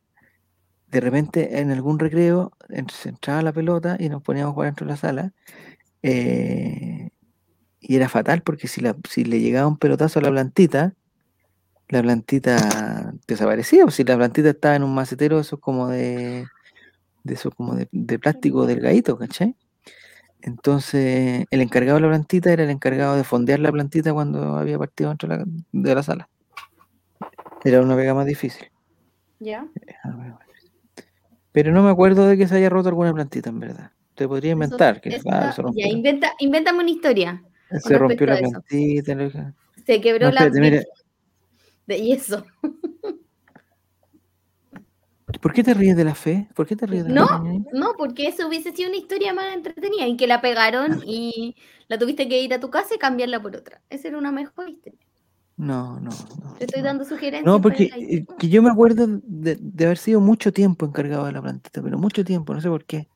de 0.95 1.01
repente 1.01 1.59
en 1.59 1.73
algún 1.73 1.99
recreo, 1.99 2.53
se 2.93 3.09
entraba 3.09 3.43
la 3.43 3.53
pelota 3.53 3.97
y 3.99 4.09
nos 4.09 4.23
poníamos 4.23 4.53
a 4.53 4.55
jugar 4.55 4.69
dentro 4.69 4.87
de 4.87 4.93
la 4.93 4.97
sala, 4.97 5.33
eh, 6.05 7.11
y 7.81 7.97
era 7.97 8.09
fatal 8.09 8.43
porque 8.43 8.69
si, 8.69 8.81
la, 8.81 8.97
si 9.09 9.25
le 9.25 9.41
llegaba 9.41 9.67
un 9.67 9.77
pelotazo 9.77 10.21
a 10.21 10.23
la 10.23 10.31
plantita, 10.31 10.95
la 11.89 12.01
plantita 12.01 13.13
desaparecía, 13.27 13.85
o 13.85 13.91
si 13.91 14.05
la 14.05 14.17
plantita 14.17 14.51
estaba 14.51 14.77
en 14.77 14.85
un 14.85 14.95
macetero, 14.95 15.41
eso 15.41 15.59
como 15.59 15.89
de, 15.89 16.47
de 17.25 17.35
eso 17.35 17.51
como 17.51 17.75
de, 17.75 17.89
de 17.91 18.19
plástico 18.21 18.65
delgadito, 18.65 19.19
¿cachai? 19.19 19.57
Entonces, 20.43 21.45
el 21.51 21.61
encargado 21.61 21.97
de 21.97 22.03
la 22.03 22.09
plantita 22.09 22.53
era 22.53 22.63
el 22.63 22.71
encargado 22.71 23.17
de 23.17 23.25
fondear 23.25 23.59
la 23.59 23.73
plantita 23.73 24.13
cuando 24.13 24.57
había 24.57 24.79
partido 24.79 25.09
dentro 25.09 25.29
de 25.29 25.39
la, 25.39 25.45
de 25.73 25.95
la 25.95 26.03
sala. 26.05 26.29
Era 27.65 27.81
una 27.81 27.97
pega 27.97 28.15
más 28.15 28.27
difícil. 28.27 28.71
¿Ya? 29.41 29.67
Pero 31.55 31.71
no 31.71 31.85
me 31.85 31.91
acuerdo 31.91 32.27
de 32.27 32.37
que 32.37 32.49
se 32.49 32.57
haya 32.57 32.69
roto 32.69 32.89
alguna 32.89 33.15
plantita, 33.15 33.49
en 33.51 33.61
verdad. 33.61 33.93
Te 34.17 34.27
podría 34.27 34.51
Eso- 34.51 34.55
inventar 34.65 35.01
que 35.01 35.11
eso 35.11 35.19
está- 35.19 35.53
se 35.53 35.63
rompió, 35.63 35.87
ya, 35.87 35.93
inventa, 35.93 36.33
invéntame 36.41 36.81
una 36.81 36.91
historia. 36.91 37.45
se 37.81 37.97
rompió 37.97 38.27
la 38.27 38.35
eso. 38.41 38.51
plantita. 38.51 39.17
que- 39.17 39.53
Se 39.87 40.01
quebró 40.01 40.27
No, 40.27 40.33
la 40.33 40.51
mira. 40.51 40.83
De 41.87 42.03
yeso. 42.03 42.45
¿Por 45.41 45.53
qué 45.53 45.63
te 45.63 45.75
ríes 45.75 45.97
de 45.97 46.05
la 46.05 46.15
fe? 46.15 46.49
¿Por 46.55 46.67
qué 46.67 46.75
te 46.77 46.87
ríes 46.87 47.05
de 47.05 47.13
No, 47.13 47.27
la 47.27 47.41
fe? 47.43 47.65
no, 47.73 47.93
porque 47.97 48.27
eso 48.29 48.47
hubiese 48.49 48.73
sido 48.73 48.89
una 48.89 48.99
historia 48.99 49.33
más 49.33 49.55
entretenida 49.55 50.07
y 50.09 50.17
que 50.17 50.27
la 50.27 50.41
pegaron 50.41 50.87
y 51.07 51.55
la 51.89 51.99
tuviste 51.99 52.29
que 52.29 52.41
ir 52.43 52.53
a 52.53 52.61
tu 52.61 52.71
casa 52.71 52.95
y 52.95 52.99
cambiarla 52.99 53.41
por 53.41 53.55
otra. 53.55 53.81
Esa 53.91 54.09
era 54.09 54.19
una 54.19 54.33
mejor 54.33 54.71
historia. 54.71 54.99
No, 55.57 56.01
no, 56.01 56.11
no. 56.43 56.55
Te 56.59 56.65
estoy 56.65 56.83
no. 56.83 56.89
dando 56.89 57.05
sugerencias. 57.05 57.45
No, 57.45 57.61
porque 57.61 57.85
eh, 57.85 58.25
que 58.39 58.49
yo 58.49 58.63
me 58.63 58.71
acuerdo 58.71 59.07
de, 59.09 59.57
de 59.61 59.85
haber 59.85 59.99
sido 59.99 60.21
mucho 60.21 60.53
tiempo 60.53 60.85
encargado 60.85 61.27
de 61.27 61.33
la 61.33 61.43
plantita, 61.43 61.81
pero 61.83 61.97
mucho 61.99 62.25
tiempo, 62.25 62.55
no 62.55 62.61
sé 62.61 62.69
por 62.69 62.85
qué. 62.85 63.09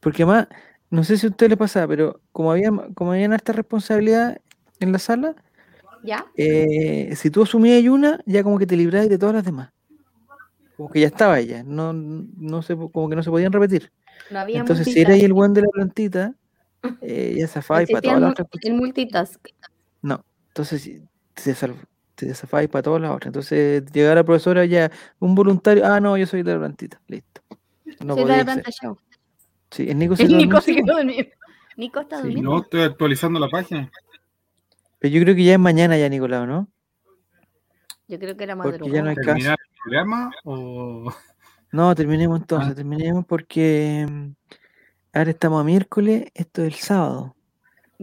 Porque 0.00 0.24
además, 0.24 0.48
no 0.90 1.04
sé 1.04 1.16
si 1.16 1.26
a 1.26 1.30
usted 1.30 1.48
le 1.48 1.56
pasaba, 1.56 1.88
pero 1.88 2.20
como 2.32 2.50
había 2.50 2.70
como 2.94 3.12
había 3.12 3.32
harta 3.32 3.52
responsabilidad 3.52 4.40
en 4.80 4.92
la 4.92 4.98
sala, 4.98 5.36
¿Ya? 6.02 6.26
eh, 6.36 7.14
si 7.16 7.30
tú 7.30 7.44
asumías 7.44 7.84
una, 7.84 8.20
ya 8.26 8.42
como 8.42 8.58
que 8.58 8.66
te 8.66 8.76
librabas 8.76 9.08
de 9.08 9.16
todas 9.18 9.36
las 9.36 9.44
demás. 9.44 9.70
Como 10.76 10.90
que 10.90 11.00
ya 11.00 11.06
estaba 11.06 11.38
ella, 11.38 11.62
no, 11.64 11.92
no 11.92 12.62
se, 12.62 12.76
como 12.76 13.08
que 13.08 13.16
no 13.16 13.22
se 13.22 13.30
podían 13.30 13.52
repetir. 13.52 13.92
No 14.30 14.40
había 14.40 14.58
Entonces, 14.58 14.92
si 14.92 15.00
era 15.00 15.14
el 15.14 15.32
buen 15.32 15.54
de 15.54 15.62
la 15.62 15.68
plantita, 15.68 16.34
eh, 17.00 17.36
ya 17.38 17.46
zafaba 17.46 17.82
y 17.82 17.86
para 17.86 18.02
todas 18.02 18.20
las 18.20 18.30
otras 18.32 18.48
el 18.62 18.74
multitask. 18.74 19.48
Entonces 20.52 20.82
te, 21.34 21.54
te 22.14 22.34
zafabas 22.34 22.68
para 22.68 22.82
todas 22.82 23.00
las 23.00 23.10
otras. 23.12 23.28
Entonces, 23.28 23.84
llegaba 23.92 24.16
la 24.16 24.24
profesora 24.24 24.64
ya, 24.66 24.90
un 25.18 25.34
voluntario, 25.34 25.84
ah, 25.86 25.98
no, 25.98 26.16
yo 26.18 26.26
soy 26.26 26.42
de 26.42 26.52
la 26.52 26.58
plantita, 26.58 27.00
listo. 27.08 27.40
No 28.04 28.14
Soy 28.14 28.24
la 28.26 28.36
de 28.36 28.44
planta 28.44 28.70
show. 28.70 28.98
Sí, 29.70 29.88
el 29.88 29.98
Nico 29.98 30.14
se 30.16 30.22
El 30.24 30.36
Nico 30.36 30.60
se 30.60 30.72
dormido, 30.72 30.86
quedó 30.86 30.96
dormido. 30.98 31.28
Nico 31.76 32.00
está 32.00 32.16
Sí, 32.18 32.22
durmiendo. 32.24 32.50
No, 32.50 32.60
estoy 32.60 32.82
actualizando 32.82 33.40
la 33.40 33.48
página. 33.48 33.90
Pero 34.98 35.14
yo 35.14 35.22
creo 35.22 35.34
que 35.34 35.44
ya 35.44 35.54
es 35.54 35.58
mañana 35.58 35.96
ya, 35.96 36.08
Nicolás, 36.10 36.46
¿no? 36.46 36.68
Yo 38.08 38.18
creo 38.18 38.36
que 38.36 38.44
era 38.44 38.56
Porque 38.56 38.78
ya 38.90 39.02
no 39.02 39.06
madrugada. 39.06 39.10
hay 39.10 39.16
caso. 39.16 39.26
¿Terminar 39.26 39.58
el 39.58 39.76
programa 39.82 40.30
o...? 40.44 41.12
No, 41.72 41.94
terminemos 41.94 42.38
entonces, 42.40 42.72
Ah. 42.72 42.74
terminemos 42.74 43.24
porque 43.24 44.06
mm, 44.06 44.26
ahora 45.14 45.30
estamos 45.30 45.60
a 45.62 45.64
miércoles, 45.64 46.26
esto 46.34 46.60
es 46.62 46.68
el 46.68 46.74
sábado. 46.74 47.34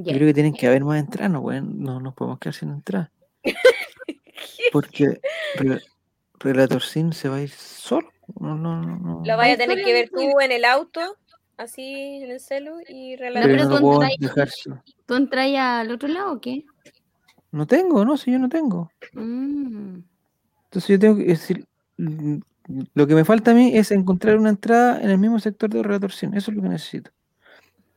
Yo 0.04 0.14
creo 0.14 0.28
que 0.28 0.34
tienen 0.34 0.54
que 0.54 0.68
haber 0.68 0.84
más 0.84 1.00
entradas, 1.00 1.32
no, 1.32 1.42
pueden- 1.42 1.82
no 1.82 2.00
nos 2.00 2.14
podemos 2.14 2.40
quedar 2.40 2.54
sin 2.56 2.70
entrar. 2.70 3.12
Porque 4.72 5.20
Re- 5.56 5.82
Relator 6.40 6.82
Sin 6.82 7.14
se 7.14 7.30
va 7.30 7.38
a 7.38 7.42
ir 7.42 7.50
solo. 7.50 8.10
No, 8.40 8.56
no, 8.56 8.82
no, 8.82 8.98
no. 8.98 9.22
Lo 9.26 9.38
vaya 9.38 9.56
a 9.56 9.58
tener 9.58 9.84
que 9.84 9.94
ver 9.94 10.10
tú 10.10 10.40
en 10.40 10.52
el 10.52 10.64
auto, 10.66 11.02
así 11.58 12.20
en 12.24 12.32
el 12.32 12.40
celu 12.40 12.76
y 12.88 13.18
Pero 13.18 13.24
relatar. 13.34 13.50
pero 13.52 13.64
no 13.66 13.80
tú 13.80 13.94
entras- 13.94 14.16
dejar 14.20 14.50
solo. 14.50 14.84
¿Tú 15.06 15.16
entras 15.16 15.48
al 15.58 15.92
otro 15.92 16.08
lado 16.08 16.34
o 16.34 16.40
qué? 16.42 16.64
No 17.52 17.66
tengo, 17.66 18.06
no, 18.06 18.16
si 18.18 18.32
yo 18.32 18.38
no 18.40 18.48
tengo. 18.50 18.92
Mm. 19.14 20.00
Entonces 20.66 20.88
yo 20.88 21.00
tengo 21.00 21.18
que 21.18 21.24
decir, 21.26 21.66
lo 21.98 23.08
que 23.08 23.16
me 23.16 23.26
falta 23.26 23.52
a 23.52 23.54
mí 23.56 23.76
es 23.76 23.90
encontrar 23.92 24.38
una 24.38 24.50
entrada 24.50 25.02
en 25.02 25.10
el 25.10 25.18
mismo 25.18 25.40
sector 25.40 25.68
de 25.72 25.82
Relator 25.82 26.12
Sin. 26.12 26.36
Eso 26.36 26.52
es 26.52 26.58
lo 26.58 26.62
que 26.64 26.70
necesito. 26.70 27.10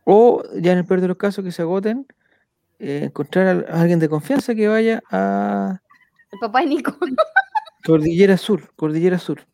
O 0.04 0.42
ya 0.54 0.72
en 0.72 0.78
el 0.78 0.84
peor 0.84 1.00
de 1.00 1.08
los 1.08 1.16
casos 1.16 1.44
que 1.44 1.52
se 1.52 1.62
agoten, 1.62 2.06
eh, 2.78 3.04
encontrar 3.04 3.66
a, 3.68 3.80
alguien 3.80 3.98
de 3.98 4.08
confianza 4.08 4.54
que 4.54 4.66
vaya 4.68 5.02
a 5.10 5.80
El 6.32 6.38
papá 6.40 6.60
de 6.60 6.66
Nico. 6.66 6.96
Cordillera 7.84 8.36
Sur, 8.36 8.72
Cordillera 8.74 9.18
Sur, 9.18 9.46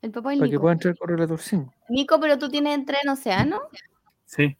El 0.00 0.10
papá 0.10 0.30
de 0.30 0.36
para 0.36 0.46
que 0.48 0.52
Nico. 0.52 0.62
pueda 0.62 0.72
entrar 0.74 0.96
con 0.96 1.08
Relator 1.08 1.38
Sin. 1.38 1.70
Nico, 1.88 2.20
pero 2.20 2.38
tú 2.38 2.48
tienes 2.48 2.74
entrada 2.74 3.00
en 3.02 3.10
Océano. 3.10 3.60
Sí. 4.26 4.56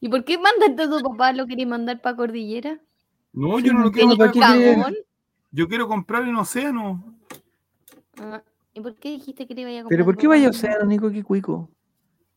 ¿Y 0.00 0.08
por 0.08 0.24
qué 0.24 0.38
mandaste 0.38 0.82
a 0.82 0.98
tu 0.98 1.10
papá? 1.10 1.32
¿Lo 1.32 1.46
querías 1.46 1.68
mandar 1.68 2.00
para 2.00 2.16
Cordillera? 2.16 2.78
No, 3.32 3.58
Sí, 3.58 3.64
yo 3.64 3.72
no 3.72 3.80
lo 3.80 3.90
quiero. 3.90 4.16
¿Cagón? 4.16 4.94
Yo 5.50 5.68
quiero 5.68 5.88
comprar 5.88 6.24
en 6.24 6.36
Océano. 6.36 7.16
Ah, 8.18 8.42
¿Y 8.74 8.80
por 8.80 8.94
qué 8.96 9.10
dijiste 9.10 9.46
que 9.46 9.54
le 9.54 9.62
iba 9.62 9.70
a 9.70 9.82
comprar? 9.82 9.88
Pero 9.88 10.02
a 10.02 10.04
¿por 10.04 10.16
qué 10.16 10.26
vaya 10.26 10.48
a 10.48 10.50
Océano, 10.50 10.84
Nico? 10.84 11.10
Qué 11.10 11.22
cuico. 11.22 11.70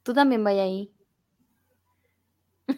Tú 0.03 0.13
también 0.13 0.43
vayas 0.43 0.63
ahí. 0.65 0.91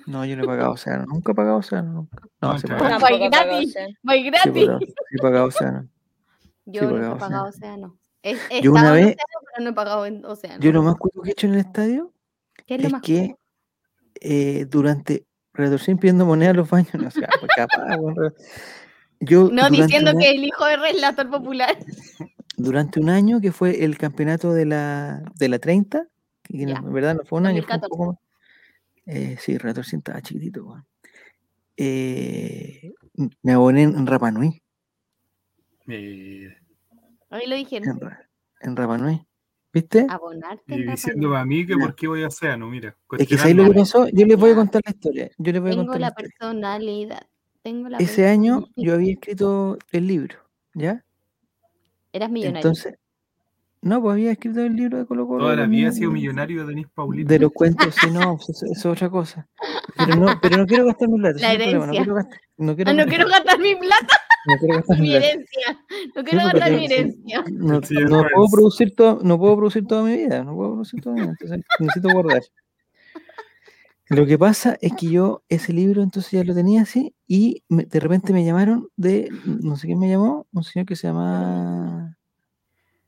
No, 0.06 0.26
yo 0.26 0.36
no 0.38 0.44
he 0.44 0.46
pagado 0.48 0.72
Océano, 0.74 1.06
nunca 1.08 1.32
he 1.32 1.36
pagado 1.36 1.58
Océano, 1.58 1.92
nunca. 1.94 2.22
No, 2.42 2.54
No, 2.54 2.60
sí 2.60 2.68
Vai 2.68 2.78
pagó, 2.80 3.30
gratis. 3.30 3.70
o 3.70 3.72
sea. 3.72 3.88
¡Vai 4.04 4.24
sí 4.24 4.30
gratis! 4.30 4.54
pagado, 4.66 4.80
sí 4.80 4.94
he 5.12 5.18
pagado 5.22 5.46
Océano. 5.48 5.88
Yo 6.66 6.82
sí, 6.82 6.88
nunca 6.88 7.12
he 7.12 7.16
pagado 7.20 7.46
Océano. 7.50 7.98
Es- 8.22 8.40
he 8.50 8.62
Yo 8.62 8.72
una 8.72 8.80
estado 8.82 8.96
en 8.98 9.06
vez- 9.06 9.16
Océano, 9.16 9.48
pero 9.54 9.64
no 9.64 9.70
he 9.70 9.74
pagado 9.74 10.06
en 10.06 10.26
Océano. 10.26 10.60
Yo 10.64 10.72
lo 10.72 10.84
más 10.84 10.96
cuico 10.96 11.22
que 11.22 11.30
he 11.30 11.32
hecho 11.34 11.48
en 11.48 11.54
el 11.54 11.60
estadio 11.60 12.14
¿Qué 12.66 12.76
es 12.76 12.82
lo 12.82 12.88
es 12.88 12.94
más 12.94 13.02
que 13.02 13.36
eh, 14.22 14.66
durante 14.70 15.26
Redorcín 15.54 15.98
pidiendo 15.98 16.26
moneda 16.26 16.52
a 16.52 16.54
los 16.54 16.70
baños, 16.70 16.94
no 16.94 17.10
sé, 17.10 17.22
pues 17.40 17.52
capaz, 17.56 17.98
yo 19.22 19.50
No 19.52 19.70
diciendo 19.70 20.12
un 20.12 20.20
que 20.20 20.30
el 20.32 20.44
hijo 20.44 20.66
de 20.66 20.78
relator 20.78 21.30
popular. 21.30 21.76
durante 22.58 23.00
un 23.00 23.10
año 23.10 23.42
que 23.42 23.52
fue 23.52 23.84
el 23.84 23.98
campeonato 23.98 24.54
de 24.54 24.66
la, 24.66 25.24
de 25.36 25.50
la 25.50 25.60
30, 25.60 26.06
que 26.44 26.66
no- 26.66 26.78
en 26.78 26.94
verdad 26.94 27.16
no 27.16 27.24
fue 27.26 27.40
un 27.40 27.48
año, 27.48 27.64
fue 27.64 27.76
un 27.76 27.82
2014. 27.82 27.90
poco 27.90 28.06
más. 28.12 28.20
Eh, 29.12 29.38
sí, 29.40 29.58
Redorcín 29.58 30.00
estaba 30.00 30.22
chiquitito, 30.22 30.64
weón. 30.66 30.86
Eh, 31.76 32.94
me 33.42 33.54
aboné 33.54 33.84
en 33.84 34.06
Rapa 34.06 34.30
Nui, 34.30 34.62
Eh, 35.88 36.54
Ahí 37.32 37.48
lo 37.48 37.56
dijeron. 37.56 37.90
en, 37.90 38.00
en 38.70 38.76
Rapa 38.76 38.98
Nui. 39.00 39.26
¿Viste? 39.74 40.06
Abonarte. 40.10 40.64
y 40.68 40.84
diciéndome 40.84 41.38
a 41.38 41.46
mí 41.46 41.66
que 41.66 41.76
por 41.76 41.96
qué 41.96 42.08
voy 42.08 42.24
a 42.24 42.28
Océano, 42.28 42.68
mira. 42.70 42.96
Es 43.18 43.28
que 43.28 43.38
¿sabes 43.38 43.56
lo 43.56 43.66
que 43.66 43.80
pasó? 43.80 44.08
Yo 44.10 44.26
les 44.28 44.38
voy 44.38 44.52
a 44.52 44.56
contar 44.56 44.82
la 44.86 44.92
historia. 44.92 45.32
Yo 45.38 45.52
les 45.52 45.62
voy 45.62 45.70
a 45.70 45.74
Tengo 45.74 45.86
contar 45.86 46.02
la 46.02 46.12
personalidad. 46.12 47.28
Tengo 47.64 47.90
la 47.90 47.98
Ese 47.98 48.28
año 48.28 48.66
yo 48.76 48.94
había 48.94 49.14
escrito 49.14 49.78
el 49.92 50.06
libro, 50.08 50.38
¿ya? 50.76 51.04
Eras 52.14 52.30
millonario. 52.32 52.58
Entonces, 52.60 52.96
no, 53.82 54.02
pues 54.02 54.14
había 54.14 54.32
escrito 54.32 54.62
el 54.62 54.76
libro 54.76 54.98
de 54.98 55.06
Colo 55.06 55.26
Colo. 55.28 55.40
Toda 55.40 55.52
de 55.52 55.58
la 55.58 55.68
vida 55.68 55.78
niños, 55.84 55.96
sido 55.96 56.10
de- 56.10 56.14
millonario 56.16 56.66
Denis 56.68 56.88
Paulino. 56.94 57.28
De 57.30 57.40
los 57.40 57.52
cuentos, 57.52 57.96
sí, 58.00 58.12
no, 58.12 58.36
pues 58.38 58.50
eso, 58.50 58.66
eso 58.66 58.74
es 58.74 58.86
otra 58.86 59.10
cosa. 59.10 59.48
Pero 59.98 60.16
no, 60.16 60.28
pero 60.42 60.58
no 60.58 60.66
quiero 60.66 60.86
gastar 60.86 61.08
mi 61.10 61.18
plata. 61.20 61.40
La 61.40 61.54
problema, 61.56 61.86
No 61.86 61.92
herencia. 61.94 62.02
quiero 62.04 62.16
gastar, 62.16 62.40
no 62.58 62.76
quiero, 62.76 62.92
Ah, 62.92 62.94
no 62.94 63.06
quiero 63.06 63.28
gastar 63.28 63.60
mi 63.60 63.76
plata, 63.76 64.18
no 64.48 64.58
quiero 64.58 64.76
gastar 64.78 65.00
mi 65.00 65.16
herencia. 65.16 65.86
No 66.16 66.24
quiero 66.24 66.44
porque 66.44 66.60
gastar 66.60 66.72
mi 66.72 66.86
herencia. 66.86 67.44
No, 67.52 67.82
Sí, 67.82 67.94
no 67.96 68.02
no 68.10 68.24
puedo 68.34 68.48
producir 68.52 68.96
todo, 68.96 69.20
no 69.24 69.38
puedo 69.40 69.56
producir 69.58 69.86
toda 69.88 70.04
mi 70.04 70.16
vida, 70.18 70.44
no 70.44 70.56
puedo 70.56 70.72
producir 70.72 71.02
toda 71.02 71.16
mi 71.16 71.22
vida, 71.22 71.32
entonces 71.40 71.66
necesito 71.80 72.10
guardar. 72.14 72.42
Lo 74.12 74.26
que 74.26 74.40
pasa 74.40 74.76
es 74.82 74.94
que 74.94 75.08
yo 75.12 75.44
ese 75.50 75.72
libro 75.72 76.02
entonces 76.02 76.32
ya 76.32 76.44
lo 76.44 76.56
tenía 76.56 76.82
así 76.82 77.14
y 77.28 77.64
me- 77.70 77.86
de 77.86 78.00
repente 78.00 78.34
me 78.34 78.44
llamaron 78.44 78.88
de, 78.98 79.30
no 79.46 79.76
sé 79.76 79.86
quién 79.86 80.00
me 80.00 80.10
llamó, 80.10 80.48
un 80.52 80.64
señor 80.64 80.88
que 80.88 80.96
se 80.96 81.06
llama 81.08 82.18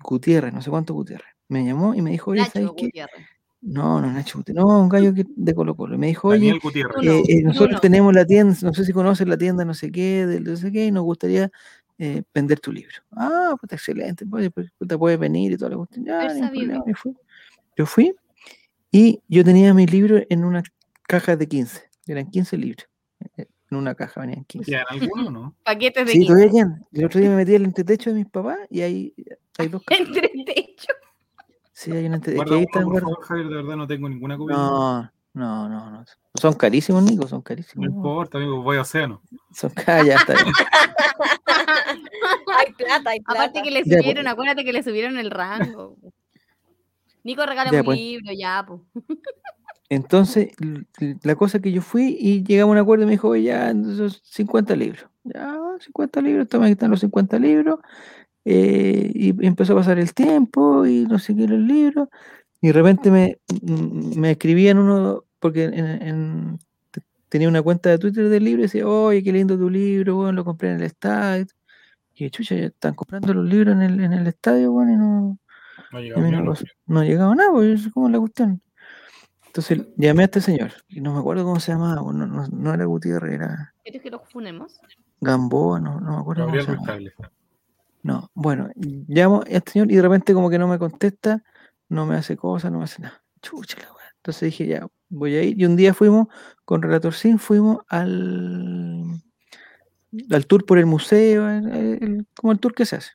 Gutiérrez, 0.04 0.54
no 0.54 0.62
sé 0.62 0.70
cuánto 0.70 0.94
Gutiérrez. 0.94 1.28
Me 1.48 1.66
llamó 1.66 1.94
y 1.96 2.02
me 2.02 2.12
dijo, 2.12 2.32
oye, 2.32 2.42
¿sabes 2.52 2.64
Nacho 2.68 2.76
qué? 2.76 2.86
Gutiérrez. 2.86 3.26
No, 3.62 4.02
no, 4.02 4.12
Nacho 4.12 4.40
Gutiérrez, 4.40 4.64
no, 4.64 4.82
un 4.82 4.90
gallo 4.90 5.14
que- 5.14 5.26
de 5.36 5.54
Colo 5.56 5.76
Colo. 5.76 5.98
Me 5.98 6.08
dijo, 6.08 6.30
oye, 6.40 6.52
eh, 7.10 7.24
eh, 7.28 7.44
nosotros 7.44 7.70
tenemos 7.82 8.14
la 8.14 8.26
tienda, 8.26 8.56
no 8.62 8.74
sé 8.74 8.86
si 8.86 8.94
conoces 8.94 9.28
la 9.28 9.38
tienda 9.38 9.66
no 9.66 9.74
sé 9.74 9.92
qué, 9.92 10.26
del 10.26 10.44
no 10.44 10.56
sé 10.56 10.72
qué, 10.72 10.86
y 10.88 10.92
nos 10.92 11.04
gustaría 11.04 11.52
eh, 11.98 12.24
vender 12.34 12.60
tu 12.60 12.72
libro. 12.72 12.96
Ah, 13.12 13.56
puta, 13.62 13.76
excelente, 13.76 14.26
pues, 14.26 14.50
pues, 14.52 14.72
puta, 14.78 14.98
puedes 14.98 15.20
venir 15.20 15.52
y 15.52 15.58
toda 15.58 15.72
la 15.72 15.78
cuestión. 15.78 16.06
Problema, 16.64 16.84
y 16.88 16.94
fui. 16.94 17.14
Yo 17.78 17.86
fui 17.86 18.16
y 18.92 19.22
yo 19.28 19.44
tenía 19.44 19.74
mi 19.74 19.86
libro 19.86 20.20
en 20.30 20.44
una 20.44 20.64
caja 21.08 21.36
de 21.36 21.48
15, 21.48 21.84
eran 22.08 22.30
15 22.32 22.58
libros. 22.58 22.88
En 23.72 23.78
una 23.78 23.96
caja 23.96 24.22
venían 24.22 24.44
15. 24.46 24.70
¿Quedan 24.70 24.86
algunos 24.90 25.28
o 25.28 25.32
no? 25.32 25.56
Paquetes 25.64 26.06
de 26.06 26.12
Sí, 26.12 26.20
15. 26.20 26.28
todavía 26.34 26.52
quedan. 26.52 26.86
El 26.92 27.06
otro 27.06 27.20
día 27.22 27.30
me 27.30 27.36
metí 27.38 27.56
al 27.56 27.64
entretecho 27.64 28.10
de 28.12 28.18
mis 28.18 28.28
papás 28.28 28.60
y 28.70 28.82
ahí 28.82 29.14
hay 29.58 29.68
dos 29.70 29.82
cajas. 29.86 30.06
Entre 30.08 30.28
techo. 30.46 30.94
Sí, 31.72 31.92
hay 31.92 32.06
un 32.06 32.14
entretecho. 32.14 32.44
Guarda 32.44 32.56
ahí 32.58 32.64
están 32.64 32.84
por 32.84 33.02
favor, 33.02 33.22
Javier, 33.24 33.48
de 33.48 33.56
verdad 33.56 33.76
no 33.78 33.88
tengo 33.88 34.08
ninguna 34.10 34.38
copia. 34.38 34.56
No, 34.56 35.02
no, 35.34 35.70
no, 35.70 35.90
no. 35.90 36.06
Son 36.36 36.54
carísimos, 36.54 37.02
Nico, 37.04 37.28
son 37.28 37.42
carísimos. 37.42 37.90
no. 37.90 37.96
importa, 37.96 38.38
amigo, 38.38 38.62
voy 38.62 38.78
a 38.78 38.82
Océano. 38.82 39.22
Son 39.54 39.70
caras, 39.72 40.06
ya 40.06 40.16
está 40.16 40.34
bien. 40.34 40.46
Hay 42.58 42.74
plata, 42.74 43.10
hay 43.10 43.20
plata. 43.22 43.40
Aparte 43.44 43.62
que 43.64 43.72
le 43.72 43.84
Ya, 43.86 43.98
subieron, 43.98 44.24
pues. 44.24 44.34
acuérdate 44.34 44.64
que 44.64 44.74
le 44.74 44.84
subieron 44.84 45.18
el 45.18 45.32
rango. 45.32 45.98
Nico 47.24 47.46
regala 47.46 47.72
Ya, 47.72 47.80
un 47.80 47.86
pues. 47.86 47.98
libro, 47.98 48.32
ya, 48.38 48.64
pues. 48.68 48.82
Entonces, 49.92 50.50
la 51.24 51.36
cosa 51.36 51.58
es 51.58 51.64
que 51.64 51.72
yo 51.74 51.82
fui 51.82 52.16
y 52.18 52.44
llegamos 52.44 52.72
a 52.72 52.78
un 52.78 52.82
acuerdo 52.82 53.04
y 53.04 53.08
me 53.08 53.12
dijo, 53.12 53.28
oye, 53.28 53.44
ya, 53.44 53.70
entonces 53.70 54.22
50 54.24 54.74
libros. 54.74 55.06
Ya, 55.26 55.58
50 55.82 56.22
libros, 56.22 56.48
toma, 56.48 56.66
aquí 56.66 56.72
están 56.74 56.92
los 56.92 57.02
50 57.02 57.38
libros. 57.38 57.80
eh, 58.46 59.12
y 59.14 59.46
empezó 59.46 59.74
a 59.74 59.78
pasar 59.78 60.00
el 60.00 60.14
tiempo 60.14 60.86
y 60.88 61.06
no 61.06 61.20
sé 61.20 61.36
qué 61.36 61.48
los 61.48 61.60
libros. 61.60 62.08
Y 62.62 62.68
de 62.68 62.74
repente 62.74 63.12
me, 63.12 63.38
m- 63.68 64.16
me 64.16 64.32
escribían 64.32 64.78
uno, 64.80 65.26
porque 65.40 65.66
en, 65.66 65.76
en- 66.02 66.60
te- 66.92 67.02
tenía 67.30 67.50
una 67.50 67.62
cuenta 67.62 67.90
de 67.90 68.00
Twitter 68.00 68.30
del 68.30 68.44
libro 68.46 68.62
y 68.62 68.64
decía, 68.64 68.88
oye, 68.88 69.24
qué 69.24 69.34
lindo 69.34 69.58
tu 69.58 69.70
libro, 69.70 70.16
bueno, 70.16 70.32
lo 70.34 70.46
compré 70.46 70.70
en 70.72 70.78
el 70.78 70.84
estadio. 70.84 71.46
Y 72.16 72.30
chucha, 72.30 72.56
ya 72.56 72.66
están 72.68 72.94
comprando 72.96 73.34
los 73.34 73.46
libros 73.46 73.76
en 73.76 73.82
el, 73.82 74.00
en 74.02 74.14
el 74.14 74.28
estadio, 74.28 74.72
bueno, 74.72 74.94
y 74.94 74.98
no, 74.98 75.40
No 75.92 75.98
ha 75.98 76.02
y 76.02 76.04
a 76.04 76.06
llegado 76.06 76.22
mí 76.24 76.32
ni 76.32 76.38
no, 76.38 76.52
pas- 76.54 76.66
no 76.88 77.36
nada, 77.36 77.52
pues 77.52 77.86
es 77.88 77.94
como 77.94 78.10
la 78.10 78.20
cuestión. 78.20 78.62
Entonces 79.52 79.82
llamé 79.98 80.22
a 80.22 80.26
este 80.26 80.40
señor, 80.40 80.72
y 80.88 81.02
no 81.02 81.14
me 81.14 81.20
acuerdo 81.20 81.44
cómo 81.44 81.60
se 81.60 81.74
llamaba, 81.74 81.96
no, 81.96 82.14
no, 82.14 82.48
no 82.48 82.74
era 82.74 82.86
Gutiérrez, 82.86 83.34
era 83.34 83.74
¿Quieres 83.84 84.02
que 84.02 84.10
los 84.10 84.22
funemos? 84.30 84.80
Gamboa, 85.20 85.78
no, 85.82 86.00
no 86.00 86.12
me 86.16 86.22
acuerdo 86.22 86.46
cómo 86.46 86.62
se 86.62 86.72
llamaba. 86.72 86.98
No, 88.02 88.32
bueno, 88.34 88.70
llamo 88.78 89.42
a 89.42 89.50
este 89.50 89.74
señor 89.74 89.92
y 89.92 89.96
de 89.98 90.02
repente 90.04 90.34
como 90.34 90.50
que 90.50 90.58
no 90.58 90.70
me 90.70 90.80
contesta, 90.80 91.44
no 91.90 92.06
me 92.06 92.16
hace 92.16 92.38
cosas, 92.38 92.72
no 92.72 92.78
me 92.78 92.86
hace 92.86 93.02
nada. 93.02 93.22
Chucha 93.42 93.78
la 93.82 93.92
weá. 93.92 94.06
Entonces 94.16 94.42
dije, 94.52 94.68
ya, 94.68 94.88
voy 95.10 95.36
a 95.36 95.44
ir. 95.44 95.60
Y 95.60 95.66
un 95.66 95.76
día 95.76 95.94
fuimos, 95.94 96.28
con 96.64 96.82
Relator 96.82 97.14
Sin, 97.14 97.38
fuimos 97.38 97.80
al, 97.90 99.04
al 100.32 100.46
tour 100.48 100.66
por 100.66 100.78
el 100.78 100.86
museo, 100.86 101.50
el- 101.50 101.70
el- 102.02 102.28
como 102.36 102.54
el 102.54 102.60
tour 102.60 102.74
que 102.74 102.86
se 102.86 102.96
hace. 102.96 103.12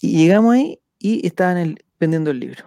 Y 0.00 0.18
llegamos 0.18 0.54
ahí 0.54 0.78
y 1.00 1.26
estaban 1.26 1.56
el- 1.56 1.84
vendiendo 1.98 2.30
el 2.30 2.38
libro. 2.38 2.66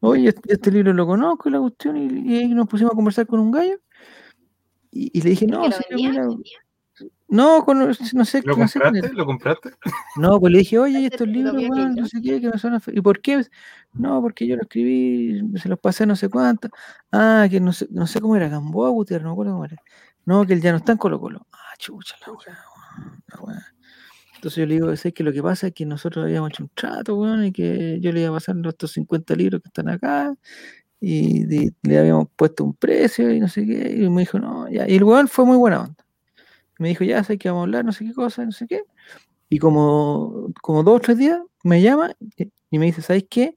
Oye, 0.00 0.28
este, 0.28 0.52
este 0.52 0.70
libro 0.70 0.92
lo 0.92 1.06
conozco, 1.06 1.50
la 1.50 1.58
cuestión, 1.60 1.96
y, 1.96 2.32
y 2.32 2.38
ahí 2.38 2.48
nos 2.54 2.68
pusimos 2.68 2.92
a 2.92 2.96
conversar 2.96 3.26
con 3.26 3.40
un 3.40 3.50
gallo. 3.50 3.78
Y, 4.90 5.10
y 5.18 5.22
le 5.22 5.30
dije, 5.30 5.44
¿El 5.44 5.50
no, 5.50 5.70
sí, 5.70 5.82
vendía? 5.90 6.10
mira, 6.10 6.26
no, 7.28 7.64
con, 7.64 7.78
no 7.78 8.24
sé, 8.24 8.42
¿Lo 8.44 8.56
no 8.56 8.66
compraste? 8.66 9.12
¿Lo 9.12 9.26
compraste? 9.26 9.70
No, 10.16 10.40
pues 10.40 10.52
le 10.52 10.58
dije, 10.60 10.78
oye, 10.78 11.00
¿y 11.00 11.04
Ese 11.06 11.14
estos 11.14 11.28
libros, 11.28 11.54
no 11.94 12.06
sé 12.06 12.20
qué, 12.22 12.40
que 12.40 12.48
me 12.48 12.58
suenan 12.58 12.80
fe- 12.80 12.92
¿Y 12.94 13.00
por 13.00 13.20
qué? 13.20 13.44
No, 13.92 14.20
porque 14.22 14.46
yo 14.46 14.56
lo 14.56 14.62
escribí, 14.62 15.40
se 15.58 15.68
los 15.68 15.78
pasé 15.78 16.06
no 16.06 16.16
sé 16.16 16.28
cuánto. 16.28 16.68
Ah, 17.12 17.46
que 17.50 17.60
no 17.60 17.72
sé, 17.72 17.86
no 17.90 18.06
sé 18.06 18.20
cómo 18.20 18.34
era, 18.34 18.48
Gamboa, 18.48 18.90
Gutiérrez, 18.90 19.24
no 19.24 19.30
me 19.30 19.32
acuerdo 19.34 19.52
cómo 19.52 19.64
era. 19.66 19.76
No, 20.24 20.44
que 20.46 20.54
él 20.54 20.60
ya 20.62 20.72
no 20.72 20.78
está 20.78 20.92
en 20.92 20.98
Colo 20.98 21.20
Colo. 21.20 21.46
Ah, 21.52 21.74
chucha, 21.78 22.16
la 22.26 22.32
weá, 22.32 22.58
weón, 22.98 23.22
la 23.28 23.40
weá. 23.40 23.66
Entonces 24.38 24.58
yo 24.58 24.66
le 24.66 24.74
digo, 24.74 24.96
¿sabes 24.96 25.14
que 25.14 25.24
Lo 25.24 25.32
que 25.32 25.42
pasa 25.42 25.68
es 25.68 25.74
que 25.74 25.84
nosotros 25.86 26.24
habíamos 26.24 26.50
hecho 26.50 26.62
un 26.64 26.70
trato, 26.74 27.16
weón, 27.16 27.44
y 27.46 27.52
que 27.52 27.98
yo 28.00 28.12
le 28.12 28.20
iba 28.22 28.30
a 28.30 28.34
pasar 28.34 28.56
los 28.56 28.74
estos 28.74 28.92
50 28.92 29.34
libros 29.34 29.60
que 29.62 29.68
están 29.68 29.88
acá, 29.88 30.34
y 31.00 31.46
le 31.82 31.98
habíamos 31.98 32.28
puesto 32.36 32.64
un 32.64 32.74
precio 32.74 33.32
y 33.32 33.40
no 33.40 33.48
sé 33.48 33.66
qué, 33.66 33.96
y 33.96 34.08
me 34.10 34.22
dijo, 34.22 34.38
no, 34.40 34.68
ya. 34.70 34.88
Y 34.88 34.96
el 34.96 35.04
weón 35.04 35.28
fue 35.28 35.44
muy 35.46 35.56
buena 35.58 35.82
onda. 35.82 36.04
Me 36.78 36.88
dijo, 36.88 37.04
ya, 37.04 37.24
sé 37.24 37.38
que 37.38 37.48
vamos 37.50 37.62
a 37.62 37.64
hablar, 37.64 37.84
no 37.84 37.92
sé 37.92 38.04
qué 38.06 38.12
cosa, 38.14 38.44
no 38.44 38.52
sé 38.52 38.66
qué. 38.68 38.82
Y 39.50 39.58
como, 39.60 40.48
como 40.62 40.82
dos 40.84 40.96
o 40.98 41.00
tres 41.00 41.18
días 41.18 41.40
me 41.64 41.82
llama 41.82 42.12
y- 42.36 42.78
me 42.78 42.86
dice, 42.86 43.02
¿sabes 43.02 43.26
qué? 43.30 43.56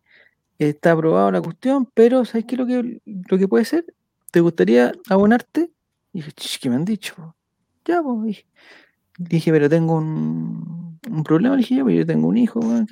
Está 0.60 0.94
aprobada 0.94 1.32
la 1.32 1.42
cuestión, 1.42 1.88
pero 1.96 2.26
¿sabes 2.26 2.46
qué 2.48 2.58
lo 2.58 2.68
que, 2.68 3.02
lo 3.06 3.38
que 3.40 3.48
puede 3.50 3.66
ser? 3.66 3.86
¿Te 4.32 4.42
gustaría 4.42 4.94
abonarte? 5.10 5.72
Y 6.14 6.20
dije, 6.20 6.32
"Ch, 6.34 6.60
¿qué 6.62 6.70
me 6.70 6.76
han 6.78 6.86
dicho? 6.86 7.16
po?". 7.16 7.36
Ya, 7.86 8.02
pues, 8.04 8.24
dije. 8.26 8.46
Dije, 9.30 9.52
pero 9.52 9.70
tengo 9.70 9.98
un, 9.98 11.00
un 11.10 11.24
problema, 11.24 11.56
le 11.56 11.60
dije 11.62 11.76
yo, 11.76 11.86
pero 11.86 11.98
yo 12.00 12.06
tengo 12.06 12.28
un 12.28 12.38
hijo, 12.38 12.60
weón, 12.60 12.88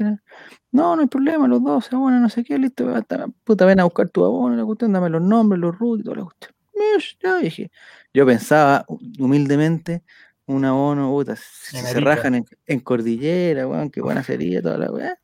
no, 0.72 0.96
no 0.96 1.02
hay 1.02 1.08
problema, 1.08 1.48
los 1.48 1.64
dos 1.64 1.86
se 1.86 1.96
abonan, 1.96 2.22
no 2.22 2.30
sé 2.30 2.44
qué, 2.44 2.58
listo, 2.60 2.94
hasta, 2.94 3.28
puta, 3.44 3.66
ven 3.66 3.80
a 3.80 3.86
buscar 3.86 4.10
tu 4.10 4.24
abono, 4.24 4.56
la 4.56 4.66
cuestión, 4.66 4.94
dame 4.94 5.10
los 5.10 5.22
nombres, 5.22 5.60
los 5.60 5.76
y 6.00 6.04
toda 6.04 6.18
la 6.18 6.24
cuestión. 6.26 6.54
Ya, 7.22 7.38
dije, 7.38 7.72
yo 8.14 8.26
pensaba 8.26 8.86
hu- 8.88 9.00
humildemente, 9.20 10.04
un 10.46 10.66
abono, 10.66 11.10
puta, 11.10 11.36
si 11.36 11.78
se 11.78 12.00
rajan 12.00 12.36
en, 12.36 12.46
en 12.68 12.80
cordillera, 12.80 13.68
weón, 13.68 13.90
qué 13.90 14.02
buena 14.02 14.24
sería, 14.24 14.62
toda 14.62 14.78
la 14.78 14.92
weá. 14.92 15.18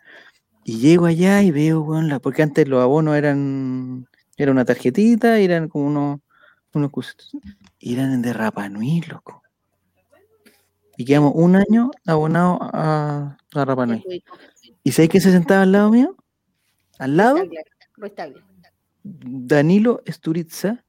Y 0.64 0.80
llego 0.80 1.06
allá 1.06 1.44
y 1.44 1.52
veo, 1.52 1.82
weón, 1.82 2.10
la, 2.10 2.20
porque 2.20 2.42
antes 2.44 2.68
los 2.68 2.82
abonos 2.82 3.16
eran, 3.16 4.08
era 4.38 4.52
una 4.52 4.66
tarjetita, 4.66 5.38
eran 5.38 5.70
como 5.70 5.86
unos, 5.88 6.20
unos 6.74 6.92
y 7.80 7.94
eran 7.94 8.22
de 8.22 8.34
Rapa 8.34 8.68
Nui, 8.68 9.02
loco. 9.02 9.45
Y 10.98 11.06
quedamos 11.06 11.34
un 11.36 11.56
año 11.56 11.92
abonados 12.06 12.60
a, 12.62 13.38
a 13.54 13.66
Rapa 13.66 13.86
Nui. 13.86 14.24
¿Y 14.84 14.92
sabes 14.92 15.10
quién 15.10 15.22
se 15.22 15.32
sentaba 15.32 15.64
al 15.64 15.72
lado 15.72 15.90
mío? 15.92 16.16
Al 17.00 17.18
lado. 17.18 17.38
Danilo 19.04 20.02
Esturiza. 20.06 20.84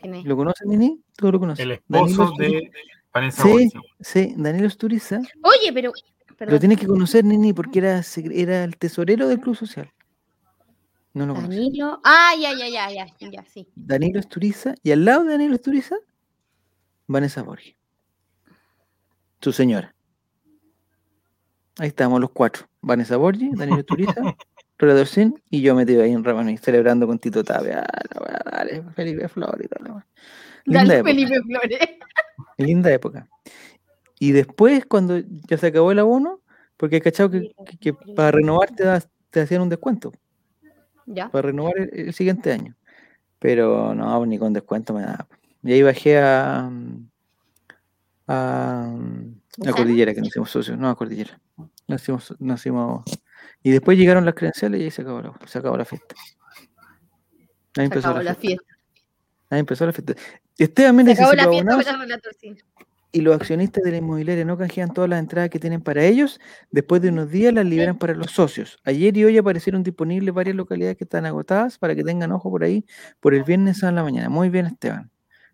¿Quién 0.00 0.14
es? 0.16 0.24
¿Lo 0.24 0.36
conoces, 0.36 0.66
Nini? 0.66 1.02
Tú 1.16 1.30
lo 1.30 1.38
conoces. 1.38 1.64
El 1.64 1.80
Danilo 1.88 2.10
esposo 2.10 2.34
de 2.38 2.70
Vanessa 3.12 3.42
Sí, 3.42 3.70
sí, 4.00 4.34
Danilo 4.36 4.66
Esturiza. 4.66 5.20
Oye, 5.42 5.72
pero. 5.72 5.92
Lo 6.28 6.36
Perdón. 6.36 6.60
tienes 6.60 6.78
que 6.78 6.86
conocer, 6.86 7.24
Nini, 7.24 7.54
porque 7.54 7.78
era, 7.78 8.02
era 8.32 8.64
el 8.64 8.76
tesorero 8.76 9.26
del 9.26 9.40
Club 9.40 9.56
Social. 9.56 9.90
No 11.14 11.24
lo 11.24 11.34
conoces. 11.34 11.56
Danilo. 11.56 12.00
Ah, 12.04 12.34
ya, 12.38 12.52
ya, 12.54 12.68
ya, 12.68 12.90
ya, 12.90 13.30
ya, 13.30 13.44
sí. 13.46 13.66
Danilo 13.74 14.20
Esturiza. 14.20 14.74
Y 14.82 14.90
al 14.92 15.04
lado 15.06 15.24
de 15.24 15.30
Danilo 15.32 15.54
Esturiza, 15.54 15.96
Vanessa 17.06 17.42
Borges. 17.42 17.74
Su 19.40 19.52
señora. 19.52 19.94
Ahí 21.78 21.88
estamos 21.88 22.20
los 22.20 22.30
cuatro. 22.30 22.66
Vanessa 22.80 23.16
Borgi, 23.16 23.50
Daniel 23.52 23.84
Turiza, 23.84 24.14
Redor 24.78 25.06
Sin 25.06 25.42
y 25.50 25.60
yo 25.60 25.74
metido 25.74 26.02
ahí 26.02 26.12
en 26.12 26.24
Rapanui, 26.24 26.56
celebrando 26.56 27.06
con 27.06 27.18
Tito 27.18 27.44
Tapia. 27.44 27.84
Ah, 27.84 28.42
dale, 28.50 28.82
Felipe 28.94 29.28
Flores 29.28 29.68
Dale, 30.64 30.94
época, 30.96 31.10
Felipe 31.10 31.40
Flores. 31.42 31.78
linda 32.58 32.90
época. 32.92 33.28
Y 34.18 34.32
después, 34.32 34.86
cuando 34.86 35.18
ya 35.18 35.58
se 35.58 35.66
acabó 35.66 35.92
el 35.92 35.98
abono, 35.98 36.40
porque 36.76 37.00
cachado 37.00 37.30
que, 37.30 37.52
que- 37.66 37.76
que 37.78 37.94
para 37.94 38.30
renovar 38.32 38.70
te, 38.70 38.84
das- 38.84 39.08
te 39.30 39.40
hacían 39.40 39.60
un 39.62 39.68
descuento, 39.68 40.12
Ya. 41.06 41.28
para 41.28 41.48
renovar 41.48 41.76
el, 41.78 41.90
el 41.92 42.14
siguiente 42.14 42.52
año. 42.52 42.74
Pero 43.38 43.94
no, 43.94 44.24
ni 44.24 44.38
con 44.38 44.52
descuento 44.54 44.94
me 44.94 45.02
da. 45.02 45.26
Y 45.62 45.72
ahí 45.72 45.82
bajé 45.82 46.18
a, 46.18 46.68
mm, 46.70 47.08
a, 48.28 48.86
mm, 48.90 48.98
a 48.98 49.56
¿Gusano? 49.58 49.76
Cordillera, 49.76 50.14
que 50.14 50.20
nos 50.20 50.28
hicimos 50.28 50.50
socios, 50.50 50.78
no 50.78 50.88
a 50.88 50.96
Cordillera. 50.96 51.40
Nos 51.88 52.02
hicimos, 52.02 52.34
nos 52.38 52.60
hicimos- 52.60 53.04
y 53.62 53.70
después 53.70 53.96
llegaron 53.98 54.24
las 54.24 54.34
credenciales 54.34 54.80
y 54.80 54.84
ahí 54.84 54.90
se 54.90 55.02
acabó 55.02 55.20
la, 55.22 55.32
se 55.46 55.58
acabó 55.58 55.76
la 55.76 55.84
fiesta. 55.84 56.14
Ahí 56.18 56.66
Se 57.74 57.82
empezó 57.84 58.08
acabó 58.08 58.18
la 58.18 58.30
la 58.30 58.34
fiesta. 58.34 58.64
fiesta. 58.64 58.76
Ahí 59.50 59.60
empezó 59.60 59.86
la 59.86 59.92
fiesta. 59.92 60.14
Esteban 60.58 60.96
Méndez 60.96 61.16
Se 61.18 61.22
acabó 61.24 61.32
dice, 61.32 61.36
la 61.64 61.72
"Los 61.76 61.84
fiesta 61.84 62.30
Sin. 62.40 62.56
y 63.12 63.20
los 63.20 63.36
accionistas 63.36 63.82
de 63.84 63.90
la 63.92 63.96
inmobiliaria 63.98 64.44
no 64.44 64.58
canjean 64.58 64.92
todas 64.92 65.08
las 65.10 65.20
entradas 65.20 65.50
que 65.50 65.58
tienen 65.58 65.80
para 65.82 66.04
ellos, 66.04 66.40
después 66.70 67.00
de 67.02 67.10
unos 67.10 67.30
días 67.30 67.52
las 67.54 67.64
liberan 67.64 67.98
para 67.98 68.14
los 68.14 68.30
socios. 68.32 68.78
Ayer 68.84 69.16
y 69.16 69.24
hoy 69.24 69.38
aparecieron 69.38 69.82
disponibles 69.82 70.34
varias 70.34 70.56
localidades 70.56 70.96
que 70.96 71.04
están 71.04 71.26
agotadas 71.26 71.78
para 71.78 71.94
que 71.94 72.02
tengan 72.04 72.32
ojo 72.32 72.50
por 72.50 72.64
ahí 72.64 72.84
por 73.20 73.34
el 73.34 73.44
viernes 73.44 73.84
a 73.84 73.92
la 73.92 74.02
mañana. 74.02 74.28
Muy 74.28 74.48
bien, 74.48 74.66
Esteban. 74.66 75.10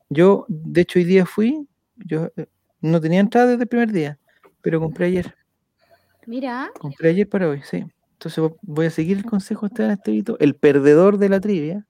Yo, 0.09 0.45
de 0.49 0.81
hecho, 0.83 0.99
hoy 0.99 1.05
día 1.05 1.27
fui, 1.27 1.67
yo 1.97 2.31
eh, 2.37 2.47
no 2.83 3.01
tenía 3.01 3.21
entrada 3.21 3.49
desde 3.49 3.63
el 3.63 3.69
primer 3.69 3.91
día, 3.93 4.19
pero 4.61 4.81
compré 4.81 5.07
ayer. 5.07 5.35
Mira, 6.27 6.71
Compré 6.79 7.11
ayer 7.11 7.29
para 7.29 7.49
hoy, 7.49 7.63
sí. 7.63 7.85
Entonces 8.13 8.43
vo- 8.45 8.57
voy 8.63 8.87
a 8.87 8.91
seguir 8.91 9.17
el 9.17 9.25
consejo 9.25 9.63
de 9.67 9.73
Esteban 9.73 9.91
Estevito, 9.93 10.37
el 10.39 10.55
perdedor 10.55 11.19
de 11.19 11.29
la 11.29 11.41
trivia, 11.41 11.87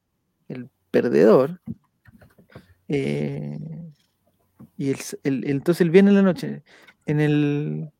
el 0.48 0.70
perdedor. 0.90 1.60
eh, 2.88 3.58
y 4.76 4.90
el, 4.90 4.96
el- 5.24 5.44
el- 5.44 5.50
entonces 5.50 5.80
el 5.82 5.90
viernes 5.90 6.12
en 6.12 6.16
la 6.16 6.22
noche, 6.22 6.62
en 7.06 7.20
el... 7.20 7.90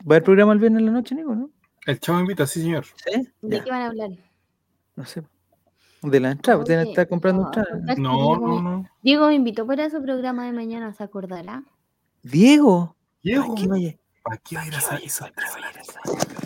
¿Va 0.00 0.14
a 0.14 0.16
haber 0.16 0.22
programa 0.24 0.52
el 0.52 0.58
viernes 0.58 0.80
en 0.80 0.86
la 0.86 0.92
noche, 0.92 1.14
Nico, 1.14 1.34
no? 1.34 1.50
El 1.86 1.98
chavo 2.00 2.20
invita, 2.20 2.46
sí, 2.46 2.60
señor. 2.62 2.84
¿Sí? 2.96 3.28
¿de 3.42 3.62
qué 3.62 3.70
van 3.70 3.82
a 3.82 3.86
hablar? 3.86 4.10
no 4.96 5.04
sé. 5.04 5.22
De 6.02 6.20
la 6.20 6.32
entrada, 6.32 6.58
ustedes 6.58 6.80
Oye, 6.80 6.90
están 6.90 7.06
comprando 7.06 7.42
no, 7.42 7.48
entradas. 7.48 7.80
¿verdad 7.80 7.94
que 7.96 8.00
No, 8.02 8.36
no, 8.38 8.60
no. 8.62 8.90
Diego 9.02 9.26
me 9.28 9.34
invitó 9.34 9.66
para 9.66 9.88
su 9.88 10.02
programa 10.02 10.44
de 10.46 10.52
mañana, 10.52 10.92
¿se 10.92 11.02
acordará? 11.02 11.64
Diego, 12.24 12.96
Diego, 13.22 13.54
¿para 13.54 13.76
qué? 13.78 13.98
¿para 14.22 14.36
qué 14.38 14.56
va 14.56 14.62
a 14.62 14.66
ir 14.66 14.74
a 14.74 14.78
esa- 14.78 15.30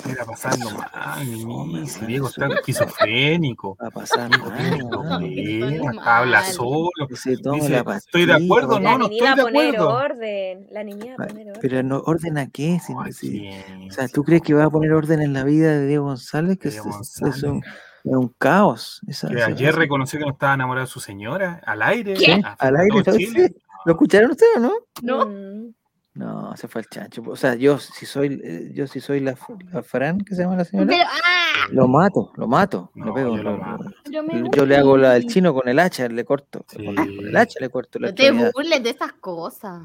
Mira, 0.07 0.25
pasando 0.25 0.71
mal, 0.71 1.27
mi 1.27 1.87
si 1.87 2.05
Diego 2.07 2.29
está 2.29 2.47
esquizofrénico. 2.49 3.77
Va 3.81 3.87
a 3.89 3.91
pasar 3.91 4.29
mal, 4.31 5.99
habla 6.03 6.45
solo. 6.45 6.91
Que 7.09 7.15
se 7.17 7.31
Dice, 7.37 7.45
la 7.45 7.57
estoy 7.57 7.71
de 7.71 7.85
pastilla, 7.85 8.37
acuerdo, 8.37 8.81
no, 8.81 8.91
la 8.93 8.99
no 8.99 9.05
estoy 9.05 9.19
de 9.37 9.43
acuerdo. 9.43 9.89
orden. 9.91 10.67
La 10.73 10.83
niña 10.83 11.15
va 11.19 11.25
a 11.25 11.29
poner 11.29 11.49
orden. 11.51 11.61
Pero 11.61 11.83
no, 11.85 11.99
¿orden 12.07 12.39
a 12.39 12.51
qué? 12.51 12.81
Si- 12.85 13.13
si- 13.13 13.49
O 13.89 13.93
sea, 13.93 14.09
¿tú 14.09 14.25
crees 14.25 14.43
que 14.43 14.55
va 14.55 14.65
a 14.65 14.71
poner 14.71 14.93
orden 14.93 15.21
en 15.23 15.33
la 15.33 15.45
vida 15.45 15.71
de 15.79 15.87
Diego 15.87 16.05
González? 16.07 16.59
Que 16.59 16.69
es, 16.69 16.75
Diego 16.75 16.89
es- 17.01 17.11
es 17.17 17.21
González. 17.21 17.43
un, 17.45 17.59
es 17.65 18.17
un 18.17 18.35
caos. 18.39 19.01
Esa- 19.07 19.29
Que 19.29 19.37
esa- 19.37 19.47
ayer 19.47 19.75
reconoció 19.77 20.19
que 20.19 20.25
no 20.25 20.33
estaba 20.33 20.55
enamorado 20.55 20.87
de 20.87 20.91
su 20.91 21.01
señora, 21.01 21.61
al 21.65 21.83
aire. 21.83 22.15
Al 22.59 22.77
aire. 22.77 23.03
Chile. 23.17 23.55
¿Lo 23.85 23.93
escucharon 23.93 24.31
ustedes 24.31 24.57
o 24.57 24.61
no? 24.61 24.73
¿No? 25.03 25.27
Mm. 25.27 25.75
No, 26.15 26.57
se 26.57 26.67
fue 26.67 26.81
el 26.81 26.89
chancho. 26.89 27.23
O 27.27 27.37
sea, 27.37 27.55
yo 27.55 27.79
si 27.79 28.05
soy, 28.05 28.41
eh, 28.43 28.73
yo 28.75 28.89
si 28.89 28.99
soy 28.99 29.21
la, 29.21 29.37
la 29.73 29.83
Fran, 29.85 30.19
que 30.21 30.35
se 30.35 30.43
llama 30.43 30.57
la 30.57 30.65
señora, 30.65 30.89
Pero, 30.91 31.05
¡ah! 31.07 31.69
lo 31.71 31.87
mato, 31.87 32.33
lo 32.37 32.49
mato. 32.49 32.91
No, 32.97 33.07
lo 33.07 33.15
pego, 33.15 33.37
yo 33.37 33.43
lo 33.45 33.53
lo- 33.53 33.59
mato. 33.59 33.85
Pero 34.05 34.23
me 34.25 34.51
yo 34.53 34.67
le 34.67 34.77
hago 34.77 34.97
la 34.97 35.13
del 35.13 35.27
chino 35.29 35.55
con 35.55 35.69
el 35.69 35.79
hacha, 35.79 36.09
le 36.09 36.25
corto. 36.25 36.65
Sí. 36.69 36.85
Con, 36.85 36.97
con 36.97 37.07
el 37.29 37.37
hacha 37.37 37.61
le 37.61 37.69
corto 37.71 38.01
la 38.01 38.09
No 38.09 38.15
te 38.15 38.33
burles 38.33 38.83
de 38.83 38.91
esas 38.91 39.13
cosas. 39.13 39.83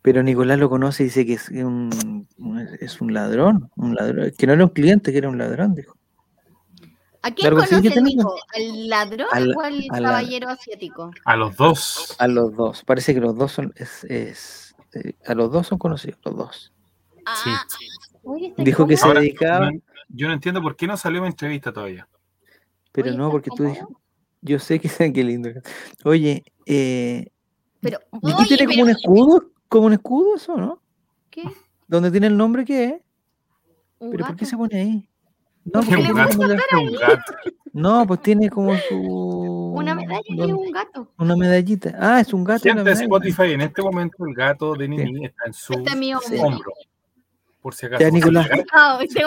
Pero 0.00 0.22
Nicolás 0.22 0.58
lo 0.58 0.70
conoce 0.70 1.02
y 1.02 1.06
dice 1.06 1.26
que 1.26 1.34
es 1.34 1.50
un, 1.50 2.26
un- 2.38 2.68
es 2.80 3.02
un 3.02 3.12
ladrón, 3.12 3.70
un 3.76 3.94
ladrón, 3.94 4.32
que 4.38 4.46
no 4.46 4.54
era 4.54 4.64
un 4.64 4.70
cliente, 4.70 5.12
que 5.12 5.18
era 5.18 5.28
un 5.28 5.36
ladrón, 5.36 5.74
dijo. 5.74 5.96
¿A 7.22 7.30
quién 7.32 7.50
conoce. 7.54 8.00
Nico? 8.00 8.34
¿Al 8.54 8.88
ladrón 8.88 9.28
Al- 9.30 9.54
o 9.56 9.60
al 9.60 9.84
al- 9.90 10.02
caballero 10.02 10.48
asiático? 10.48 11.10
A 11.24 11.36
los 11.36 11.56
dos. 11.56 12.16
A 12.18 12.26
los 12.26 12.54
dos. 12.56 12.82
Parece 12.84 13.12
que 13.14 13.20
los 13.20 13.36
dos 13.36 13.52
son, 13.52 13.72
es, 13.76 14.04
es, 14.04 14.74
eh, 14.94 15.14
a 15.26 15.34
los 15.34 15.52
dos 15.52 15.66
son 15.66 15.78
conocidos, 15.78 16.18
los 16.24 16.36
dos. 16.36 16.72
Sí. 17.16 17.22
Ah, 17.26 17.64
está 17.66 18.62
Dijo 18.62 18.86
que 18.86 18.96
se 18.96 19.08
dedicaba, 19.12 19.70
no- 19.70 19.80
yo 20.08 20.28
no 20.28 20.34
entiendo 20.34 20.62
por 20.62 20.76
qué 20.76 20.86
no 20.86 20.96
salió 20.96 21.20
mi 21.20 21.28
entrevista 21.28 21.72
todavía. 21.72 22.08
pero 22.92 23.08
Oye, 23.08 23.16
no, 23.18 23.24
¿está 23.26 23.32
porque 23.32 23.50
tú 23.54 23.64
dijo, 23.64 24.00
yo 24.40 24.58
sé 24.58 24.80
que 24.80 24.88
qué 25.14 25.24
lindo. 25.24 25.50
Oye, 26.04 26.42
eh, 26.66 27.26
Pero, 27.80 27.98
¿y 28.22 28.26
qué 28.28 28.34
oye, 28.34 28.46
tiene 28.56 28.66
como 28.66 28.82
un 28.82 28.90
escudo? 28.90 29.50
¿Como 29.68 29.86
un 29.86 29.92
escudo 29.92 30.36
eso, 30.36 30.56
no? 30.56 30.82
¿Qué? 31.30 31.44
¿Dónde 31.86 32.10
tiene 32.10 32.26
el 32.28 32.36
nombre 32.36 32.64
qué 32.64 32.84
es? 32.84 32.94
¿Un 33.98 34.10
¿Pero 34.10 34.26
por 34.26 34.36
qué 34.36 34.46
se 34.46 34.56
pone 34.56 34.80
ahí? 34.80 35.09
No, 35.64 35.80
Porque 35.80 35.96
un 35.96 36.14
gato. 36.14 36.38
gato. 37.00 37.32
no, 37.72 38.06
pues 38.06 38.22
tiene 38.22 38.48
como 38.50 38.76
su... 38.88 38.96
Una 39.76 39.94
medalla 39.94 40.22
y 40.26 40.52
un 40.52 40.70
gato. 40.72 41.12
Una 41.18 41.36
medallita. 41.36 41.94
Ah, 41.98 42.20
es 42.20 42.32
un 42.32 42.44
gato. 42.44 42.64
medalla. 42.74 42.92
Spotify, 43.02 43.52
en 43.52 43.60
este 43.60 43.82
momento 43.82 44.24
el 44.26 44.34
gato 44.34 44.74
de 44.74 44.88
Nini 44.88 45.26
está 45.26 45.44
en 45.46 45.52
su 45.52 45.72
Este 45.74 45.90
es 45.90 45.96
mi 45.96 46.12
Sí. 46.24 46.36
hombro. 46.40 46.72
Por 47.60 47.74
si 47.74 47.86
acaso. 47.86 48.00
Ya, 48.02 48.10
Nicolás. 48.10 48.48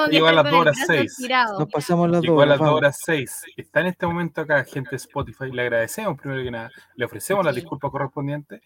Llegó 0.10 0.26
a 0.28 0.32
las 0.32 0.44
con 0.44 0.52
dos 0.52 0.54
el 0.54 0.60
horas 0.62 0.76
brazo 0.76 0.94
seis. 0.94 1.12
estirado. 1.12 1.60
Nos 1.60 1.70
pasamos 1.70 2.10
las 2.10 2.22
Llegó 2.24 2.34
dos. 2.36 2.44
a 2.44 2.46
las 2.48 2.60
2 2.60 2.68
horas 2.70 3.00
6. 3.06 3.44
Está 3.58 3.82
en 3.82 3.86
este 3.88 4.08
momento 4.08 4.42
acá, 4.42 4.64
gente 4.66 4.90
de 4.90 4.96
Spotify. 4.98 5.52
Le 5.52 5.62
agradecemos 5.62 6.18
primero 6.20 6.44
que 6.44 6.50
nada. 6.52 6.72
Le 6.96 7.06
ofrecemos 7.06 7.46
las 7.46 7.54
Sí. 7.54 7.62
disculpas 7.62 7.92
correspondientes. 7.92 8.62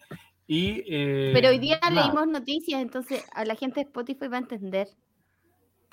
Y, 0.46 0.82
eh, 0.88 1.30
Pero 1.34 1.50
hoy 1.50 1.58
día 1.58 1.78
nada. 1.82 2.06
leímos 2.06 2.26
noticias, 2.28 2.80
entonces 2.80 3.22
a 3.34 3.44
la 3.44 3.54
gente 3.56 3.80
de 3.80 3.82
Spotify 3.82 4.28
va 4.28 4.38
a 4.38 4.40
entender. 4.40 4.88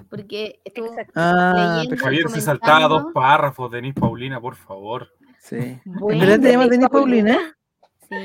Porque 0.09 0.59
estuvo 0.63 0.87
Exacto. 0.87 1.13
Ah, 1.15 1.83
Javier 1.97 2.29
se 2.29 2.41
saltaba 2.41 2.87
dos 2.87 3.05
párrafos. 3.13 3.71
Denis 3.71 3.93
Paulina, 3.93 4.39
por 4.39 4.55
favor. 4.55 5.09
Sí. 5.39 5.55
¿En 5.57 5.81
Bueno, 5.85 6.19
verdad 6.21 6.39
te 6.41 6.51
llamas 6.51 6.69
Denis 6.69 6.89
Paulina? 6.89 7.37
Sí. 8.09 8.15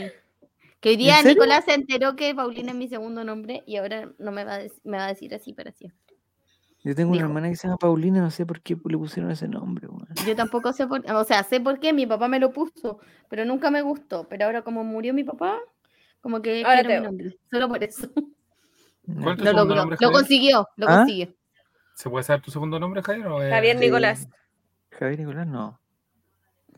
Que 0.81 0.91
hoy 0.91 0.97
día? 0.97 1.23
Nicolás 1.23 1.65
se 1.67 1.75
enteró 1.75 2.17
que 2.17 2.35
Paulina 2.35 2.71
es 2.71 2.77
mi 2.77 2.89
segundo 2.89 3.23
nombre 3.25 3.63
y 3.67 3.77
ahora 3.77 4.11
no 4.19 4.33
me 4.33 4.45
va 4.45 4.57
a, 4.57 4.61
me 4.85 4.97
va 4.97 5.05
a 5.05 5.09
decir 5.09 5.35
así 5.35 5.53
para 5.53 5.73
siempre. 5.73 5.99
Yo 6.83 6.95
tengo 6.95 7.13
una 7.13 7.21
hermana 7.21 7.51
que 7.51 7.57
se 7.57 7.67
llama 7.69 7.77
Paulina, 7.77 8.21
no 8.23 8.31
sé 8.31 8.47
por 8.47 8.63
qué 8.63 8.75
le 8.87 8.97
pusieron 8.97 9.31
ese 9.31 9.47
nombre. 9.47 9.87
Yo 10.27 10.35
tampoco 10.35 10.73
sé 10.73 10.87
por 10.87 11.03
o 11.13 11.25
sea, 11.25 11.43
sé 11.45 11.61
por 11.61 11.79
qué 11.79 11.93
mi 11.93 12.07
papá 12.07 12.27
me 12.29 12.41
lo 12.41 12.53
puso, 12.53 13.01
pero 13.29 13.45
nunca 13.45 13.71
me 13.71 13.83
gustó. 13.83 14.27
Pero 14.31 14.47
ahora 14.47 14.63
como 14.63 14.83
murió 14.83 15.13
mi 15.13 15.23
papá, 15.23 15.59
como 16.23 16.41
que 16.41 16.65
Ahora 16.65 16.81
quiero 16.83 17.01
mi 17.03 17.07
nombre. 17.07 17.37
Solo 17.51 17.69
por 17.69 17.85
eso. 17.85 18.09
¿Cuál 18.15 19.33
es 19.33 19.37
tu 19.39 19.45
Lo 19.45 19.51
segundo 19.51 19.55
logró. 19.65 19.75
nombre, 19.77 19.97
Lo 20.01 20.07
Javier? 20.09 20.13
consiguió, 20.13 20.69
lo 20.77 20.89
¿Ah? 20.89 20.97
consiguió. 20.99 21.35
¿Se 22.01 22.09
puede 22.09 22.24
saber 22.24 22.40
tu 22.40 22.51
segundo 22.51 22.81
nombre, 22.81 23.02
Javier? 23.02 23.27
o 23.27 23.43
es- 23.43 23.52
Javier 23.52 23.77
Nicolás. 23.78 24.27
Javier 24.90 25.18
Nicolás, 25.20 25.47
no. 25.47 25.78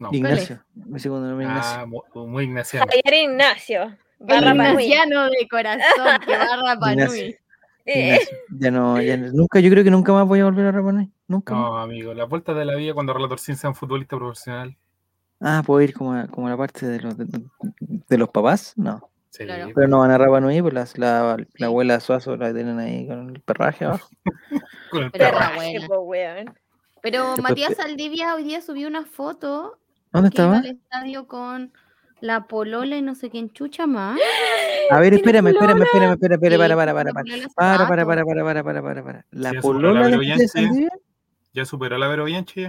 No. 0.01 0.09
Ignacio. 0.11 0.65
Mi 0.75 0.99
segundo 0.99 1.29
nombre 1.29 1.47
es 1.47 1.51
Ignacio. 1.53 1.79
Ah, 1.81 1.87
mu- 1.87 2.27
muy 2.27 2.43
ignaciano. 2.45 2.87
Javier 2.87 3.31
Ignacio. 3.31 3.97
Barra 4.19 4.51
ignaciano 4.51 5.25
de 5.31 5.49
corazón 5.49 6.19
que 6.27 6.37
barra 6.37 6.77
Panui. 6.81 7.03
Ignacio. 7.05 7.37
Eh, 7.85 8.15
Ignacio. 8.17 8.37
Ya 8.59 8.71
no, 8.73 9.01
ya 9.01 9.17
no- 9.17 9.33
nunca, 9.33 9.61
yo 9.61 9.71
creo 9.71 9.85
que 9.85 9.93
nunca 9.93 10.13
más 10.13 10.27
voy 10.27 10.41
a 10.41 10.45
volver 10.47 10.67
a 10.67 10.73
reponer. 10.73 11.07
Nunca 11.29 11.55
más. 11.55 11.63
No, 11.63 11.79
amigo, 11.79 12.15
las 12.15 12.29
vueltas 12.29 12.57
de 12.57 12.65
la 12.65 12.75
vida 12.75 12.95
cuando 12.95 13.15
Relator 13.15 13.39
Sin 13.39 13.55
sea 13.57 13.71
un 13.71 13.77
futbolista 13.77 14.17
profesional. 14.17 14.77
Ah, 15.41 15.63
puedo 15.65 15.81
ir 15.83 15.95
como 15.95 16.15
a, 16.15 16.27
como 16.27 16.49
a 16.49 16.51
la 16.51 16.57
parte 16.57 16.85
de 16.85 16.99
los, 17.01 17.17
de, 17.17 17.27
de 18.09 18.19
los 18.19 18.29
papás, 18.29 18.73
no. 18.77 19.09
Sí, 19.33 19.45
Claro. 19.45 19.71
Pero 19.75 19.89
no 19.89 20.01
van 20.01 20.11
a 20.11 20.19
Rapanui, 20.19 20.61
pues 20.61 20.75
las- 20.75 20.99
la, 20.99 21.39
la 21.55 21.67
abuela 21.67 22.01
Suazo 22.01 22.37
la 22.37 22.53
tienen 22.53 22.79
ahí 22.79 23.07
con 23.07 23.31
el 23.31 23.41
perraje 23.41 23.87
abajo. 23.87 24.11
con 24.91 25.05
el 25.05 25.11
Pero 25.11 26.03
weón. 26.03 26.55
Pero 27.01 27.37
Matías 27.39 27.75
Saldivia 27.77 28.35
hoy 28.35 28.45
día 28.45 28.61
subió 28.61 28.87
una 28.89 29.07
foto 29.07 29.79
¿Dónde 30.13 30.29
estaba? 30.29 30.59
al 30.59 30.67
estadio 30.67 31.27
con 31.27 31.73
la 32.21 32.45
polola 32.47 32.97
y 32.97 33.03
no 33.03 33.15
sé 33.15 33.31
quién 33.31 33.51
chucha 33.51 33.87
más. 33.87 34.21
A 34.91 35.01
ver, 35.01 35.15
¿Tiene 35.15 35.17
espérame, 35.17 35.47
espérame, 35.49 35.83
espérame, 35.83 36.13
espérame, 36.13 36.35
espérame, 36.35 36.59
para, 36.59 36.77
para, 36.77 36.95
para, 36.95 37.13
para. 37.13 37.25
Para, 37.57 37.89
para, 37.89 38.05
para, 38.07 38.25
para, 38.25 38.45
para, 38.45 38.63
para, 38.63 38.83
para, 38.83 39.03
para. 39.03 39.27
La 39.31 39.55
polola 39.63 40.01
la 40.01 40.09
de 40.09 40.17
Matías. 40.19 40.51
Saldivia 40.53 40.91
¿Ya 41.55 41.65
superó 41.65 41.97
la 41.97 42.07
Vero 42.09 42.25
Bianchi? 42.25 42.67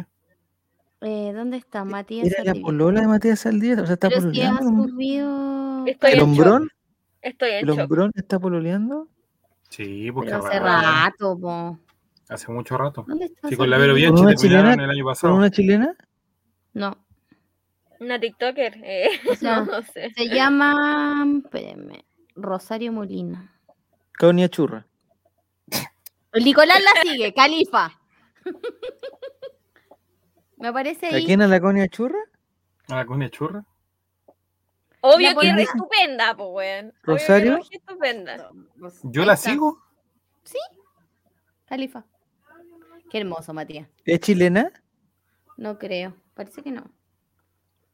Eh, 1.02 1.32
¿Dónde 1.36 1.58
está 1.58 1.84
Matías 1.84 2.28
era 2.32 2.54
la 2.54 2.62
polola 2.62 3.02
de 3.02 3.08
Matías 3.08 3.42
Saldivia, 3.42 3.84
o 3.84 3.86
sea, 3.86 3.96
está 3.96 4.08
Pero 4.08 4.22
si 4.32 4.42
ha 4.42 4.52
pololeando. 4.58 4.88
subido... 4.90 5.63
Estoy 5.88 6.12
¿El 6.12 6.18
en 6.20 6.24
hombrón? 6.24 6.70
Estoy 7.22 7.50
en 7.52 7.56
¿El 7.58 7.66
shock. 7.68 7.80
hombrón 7.80 8.12
está 8.16 8.40
pololeando? 8.40 9.08
Sí, 9.70 10.12
porque 10.12 10.30
Pero 10.32 10.46
hace 10.46 10.60
rato, 10.60 10.82
rato, 10.82 11.40
po. 11.40 11.80
hace 12.30 12.52
mucho 12.52 12.78
rato. 12.78 13.06
¿Dónde 13.08 13.26
está 13.26 13.48
Sí, 13.50 13.56
con 13.56 13.70
la 13.70 13.78
Vero? 13.78 13.94
Bianchi 13.96 14.36
chilena? 14.36 14.74
el 14.74 14.90
año 14.90 15.04
¿Con 15.04 15.12
pasado. 15.12 15.36
una 15.36 15.50
chilena? 15.50 15.96
No, 16.74 16.98
Una 18.00 18.20
TikToker. 18.20 18.82
Eh, 18.84 19.10
o 19.32 19.36
sea, 19.36 19.62
no, 19.62 19.66
no 19.66 19.82
sé. 19.84 20.12
se 20.12 20.28
llama... 20.28 21.26
Espérenme. 21.44 22.06
Rosario 22.36 22.92
Molina. 22.92 23.50
Caunia 24.14 24.50
Churra. 24.50 24.86
El 26.34 26.44
Nicolás 26.44 26.82
la 26.84 27.02
sigue, 27.04 27.34
Califa. 27.34 27.92
Me 30.58 30.68
aparece 30.70 31.08
¿A 31.08 31.16
ahí. 31.16 31.26
quién 31.26 31.42
a 31.42 31.48
la 31.48 31.60
Conia 31.60 31.88
Churra? 31.88 32.20
¿A 32.90 32.96
la 32.96 33.06
coña 33.06 33.30
churra? 33.30 33.64
Obvio 35.06 35.38
que 35.38 35.50
es 35.50 35.58
estupenda, 35.70 36.34
pues, 36.36 36.50
weón. 36.52 36.86
Obvio 36.88 36.94
que 37.04 37.12
¿Rosario? 37.12 37.58
es 37.58 37.68
estupenda. 37.72 38.50
¿Yo 39.04 39.26
la 39.26 39.36
sigo? 39.36 39.80
Califa. 41.66 42.06
Qué 43.10 43.20
hermoso, 43.20 43.54
Matías. 43.54 43.88
¿Es 44.06 44.20
chilena? 44.22 44.72
No 45.58 45.78
creo. 45.78 46.16
Parece 46.34 46.62
que 46.64 46.72
no. 46.72 46.84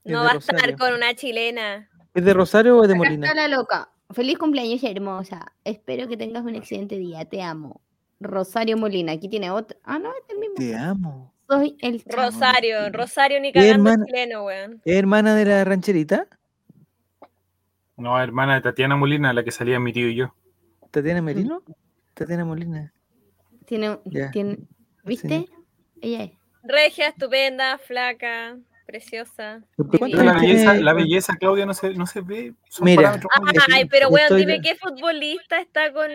Es 0.04 0.12
No 0.12 0.20
de 0.22 0.26
va 0.28 0.32
a 0.34 0.38
estar 0.38 0.56
Rosario. 0.56 0.78
con 0.78 0.94
una 0.94 1.14
chilena. 1.16 1.90
¿Es 2.14 2.24
de 2.24 2.34
Rosario 2.34 2.78
o 2.78 2.82
de 2.88 2.94
Acá 2.94 2.98
Molina? 2.98 3.28
está 3.28 3.42
la 3.42 3.48
loca. 3.48 3.90
Feliz 4.12 4.38
cumpleaños, 4.38 4.84
hermosa. 4.84 5.46
Espero 5.64 6.08
que 6.08 6.18
tengas 6.18 6.44
un 6.44 6.56
excelente 6.56 6.98
día. 6.98 7.26
Te 7.26 7.42
amo. 7.42 7.82
Rosario 8.20 8.78
Molina. 8.78 9.14
Aquí 9.14 9.30
tiene 9.30 9.52
otra. 9.52 9.78
Ah, 9.84 10.00
no, 10.00 10.10
es 10.12 10.24
el 10.30 10.40
mismo. 10.40 10.56
Te 10.58 10.76
amo. 10.76 11.34
Soy 11.48 11.76
el. 11.80 12.04
Rosario, 12.06 12.90
Rosario 12.92 13.40
ni 13.40 13.48
Mi 13.48 13.54
cagando 13.54 13.74
hermana- 13.90 14.06
chileno, 14.06 14.46
weón. 14.46 14.82
¿Es 14.86 14.96
hermana 14.96 15.36
de 15.36 15.46
la 15.46 15.64
rancherita? 15.66 16.28
No, 18.00 18.22
hermana 18.22 18.56
de 18.56 18.62
Tatiana 18.62 18.96
Molina, 18.96 19.34
la 19.34 19.44
que 19.44 19.52
salía 19.52 19.80
mi 19.80 19.94
tío 19.94 20.08
y 20.08 20.16
yo. 20.16 20.34
¿Tatiana 20.92 21.22
Merino? 21.22 21.62
Tatiana 22.14 22.46
Molina. 22.46 22.94
Tiene, 23.66 24.00
tiene, 24.32 24.58
¿Viste? 25.04 25.46
Ella 26.02 26.24
es. 26.24 26.32
Regia, 26.64 27.08
estupenda, 27.10 27.78
flaca, 27.78 28.58
preciosa. 28.86 29.62
¿Pero 29.78 29.90
divina. 29.90 30.00
cuántos 30.00 30.20
Pero 30.20 30.24
la 30.34 30.40
belleza, 30.40 30.72
tiene? 30.72 30.84
la 30.84 30.94
belleza, 30.94 31.36
Claudia, 31.38 31.66
no 31.66 31.74
se, 31.74 31.94
no 31.94 32.06
se 32.08 32.22
ve. 32.22 32.54
Son 32.70 32.86
Mira. 32.86 33.20
Ay, 33.72 33.86
pero 33.86 34.10
estoy 34.18 34.42
dime 34.42 34.54
de- 34.54 34.62
qué 34.62 34.76
futbolista 34.76 35.60
está 35.62 35.94
con 35.94 36.10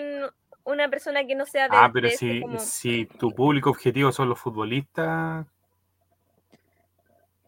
una 0.64 0.88
persona 0.88 1.24
que 1.26 1.34
no 1.34 1.46
sea 1.46 1.68
de. 1.68 1.76
Ah, 1.76 1.90
pero 1.92 2.08
si, 2.10 2.40
como- 2.40 2.58
si 2.58 3.06
tu 3.06 3.30
público 3.32 3.70
objetivo 3.70 4.10
son 4.12 4.28
los 4.28 4.38
futbolistas, 4.40 5.46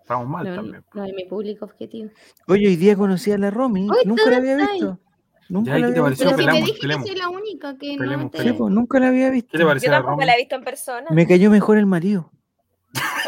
estamos 0.06 0.28
mal 0.28 0.48
No, 0.48 0.54
también. 0.54 0.84
no 0.94 1.04
es 1.04 1.12
mi 1.14 1.24
público 1.24 1.64
objetivo. 1.64 2.10
Oye, 2.46 2.68
hoy 2.68 2.76
día 2.76 2.94
conocí 2.96 3.32
a 3.32 3.38
la 3.38 3.50
Romy. 3.50 3.88
Nunca 4.04 4.30
la 4.30 4.36
había 4.36 4.56
¿dónde 4.56 4.72
visto. 4.72 5.00
Nunca 5.48 5.70
Ya, 5.72 5.78
¿y 5.78 5.80
la 5.80 5.86
había 5.88 6.02
visto. 6.04 6.24
Pero 6.24 6.30
si 6.30 6.36
te 6.36 6.36
pelamos, 6.36 6.64
dije 6.66 6.78
pelemos. 6.80 7.04
que 7.04 7.10
soy 7.12 7.18
la 7.20 7.28
única 7.28 7.78
que 7.78 7.96
Pelemos, 7.98 8.24
no 8.24 8.30
te... 8.30 8.42
Sí, 8.42 8.52
pues, 8.52 8.72
nunca 8.72 9.00
la 9.00 9.08
había 9.08 9.30
visto. 9.30 9.48
¿Qué 9.50 9.58
te 9.58 9.62
Yo 9.64 9.68
pareció 9.68 9.90
la 9.90 9.96
tampoco 9.98 10.12
Romy? 10.14 10.26
la 10.26 10.34
he 10.34 10.36
visto 10.38 10.54
en 10.54 10.64
persona. 10.64 11.06
Me 11.10 11.26
cayó 11.26 11.50
mejor 11.50 11.78
el 11.78 11.86
marido. 11.86 12.30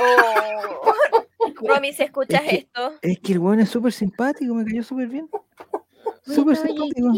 Oh. 0.01 0.93
Romy, 1.69 1.93
si 1.93 2.03
escuchas 2.05 2.43
Es 2.45 2.49
que- 2.51 2.57
esto, 2.57 2.93
Es 3.03 3.19
que 3.21 3.33
el 3.33 3.39
weón 3.41 3.59
es 3.61 3.69
súper 3.71 3.93
simpático, 3.93 4.55
me 4.55 4.65
cayó 4.65 4.83
súper 4.85 5.09
bien. 5.09 5.29
Súper 6.23 6.57
simpático. 6.57 7.09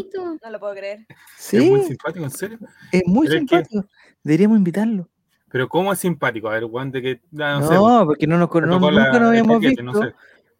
no 0.43 0.49
lo 0.51 0.59
puedo 0.59 0.73
creer. 0.73 1.05
Es 1.51 1.53
muy 1.69 1.81
Sí, 1.81 1.87
simpático, 1.89 2.25
en 2.25 2.31
serio. 2.31 2.59
es 2.91 3.03
muy 3.05 3.27
es 3.27 3.33
que- 3.33 3.39
simpático. 3.39 3.85
Deberíamos 4.23 4.57
invitarlo. 4.57 5.07
Pero 5.51 5.67
¿cómo 5.67 5.91
es 5.93 5.99
simpático? 5.99 6.47
A 6.49 6.53
ver, 6.53 6.63
Juan, 6.63 6.91
de 6.91 7.01
que. 7.01 7.21
ah, 7.41 7.59
No, 7.59 7.61
no, 7.61 7.99
sé, 7.99 8.05
porque 8.05 8.27
no 8.27 8.37
nos 8.37 8.47
te 8.49 8.51
cono- 8.53 8.67
no- 8.67 8.73
tocó 8.79 8.91
la- 8.91 9.05
nunca 9.05 9.19
nos 9.19 9.29
habíamos 9.29 9.59
visto. 9.59 9.83
no 9.83 9.93
sé. 9.93 10.13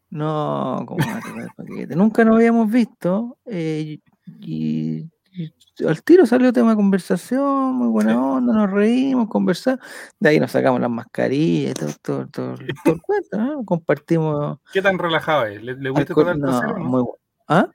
No, 0.09 0.83
¿cómo 0.85 0.97
va 1.07 1.17
a 1.17 1.21
tocar 1.21 1.41
el 1.43 1.49
paquete? 1.55 1.95
Nunca 1.95 2.25
nos 2.25 2.35
habíamos 2.35 2.69
visto. 2.69 3.37
eh, 3.45 3.99
y, 4.41 5.05
y 5.31 5.85
al 5.87 6.03
tiro 6.03 6.25
salió 6.25 6.51
tema 6.51 6.71
de 6.71 6.75
conversación, 6.75 7.73
muy 7.75 7.87
buena 7.87 8.11
Sí. 8.11 8.17
onda, 8.17 8.53
nos 8.53 8.69
reímos, 8.69 9.29
conversamos. 9.29 9.79
De 10.19 10.29
ahí 10.29 10.39
nos 10.39 10.51
sacamos 10.51 10.81
las 10.81 10.89
mascarillas, 10.89 11.73
todo, 11.75 11.91
todo, 12.01 12.27
todo, 12.27 12.55
todo 12.83 12.93
el 12.95 13.01
cuento, 13.01 13.37
¿no? 13.37 13.63
Compartimos. 13.65 14.59
¿Qué 14.73 14.81
tan 14.81 14.99
relajado 14.99 15.45
es? 15.45 15.63
¿Le, 15.63 15.75
le 15.75 15.89
gusta 15.89 16.13
tocar 16.13 16.35
el 16.35 16.41
trasero? 16.41 16.77
No? 16.77 16.83
muy 16.85 17.01
bu- 17.03 17.15
¿Ah? 17.47 17.67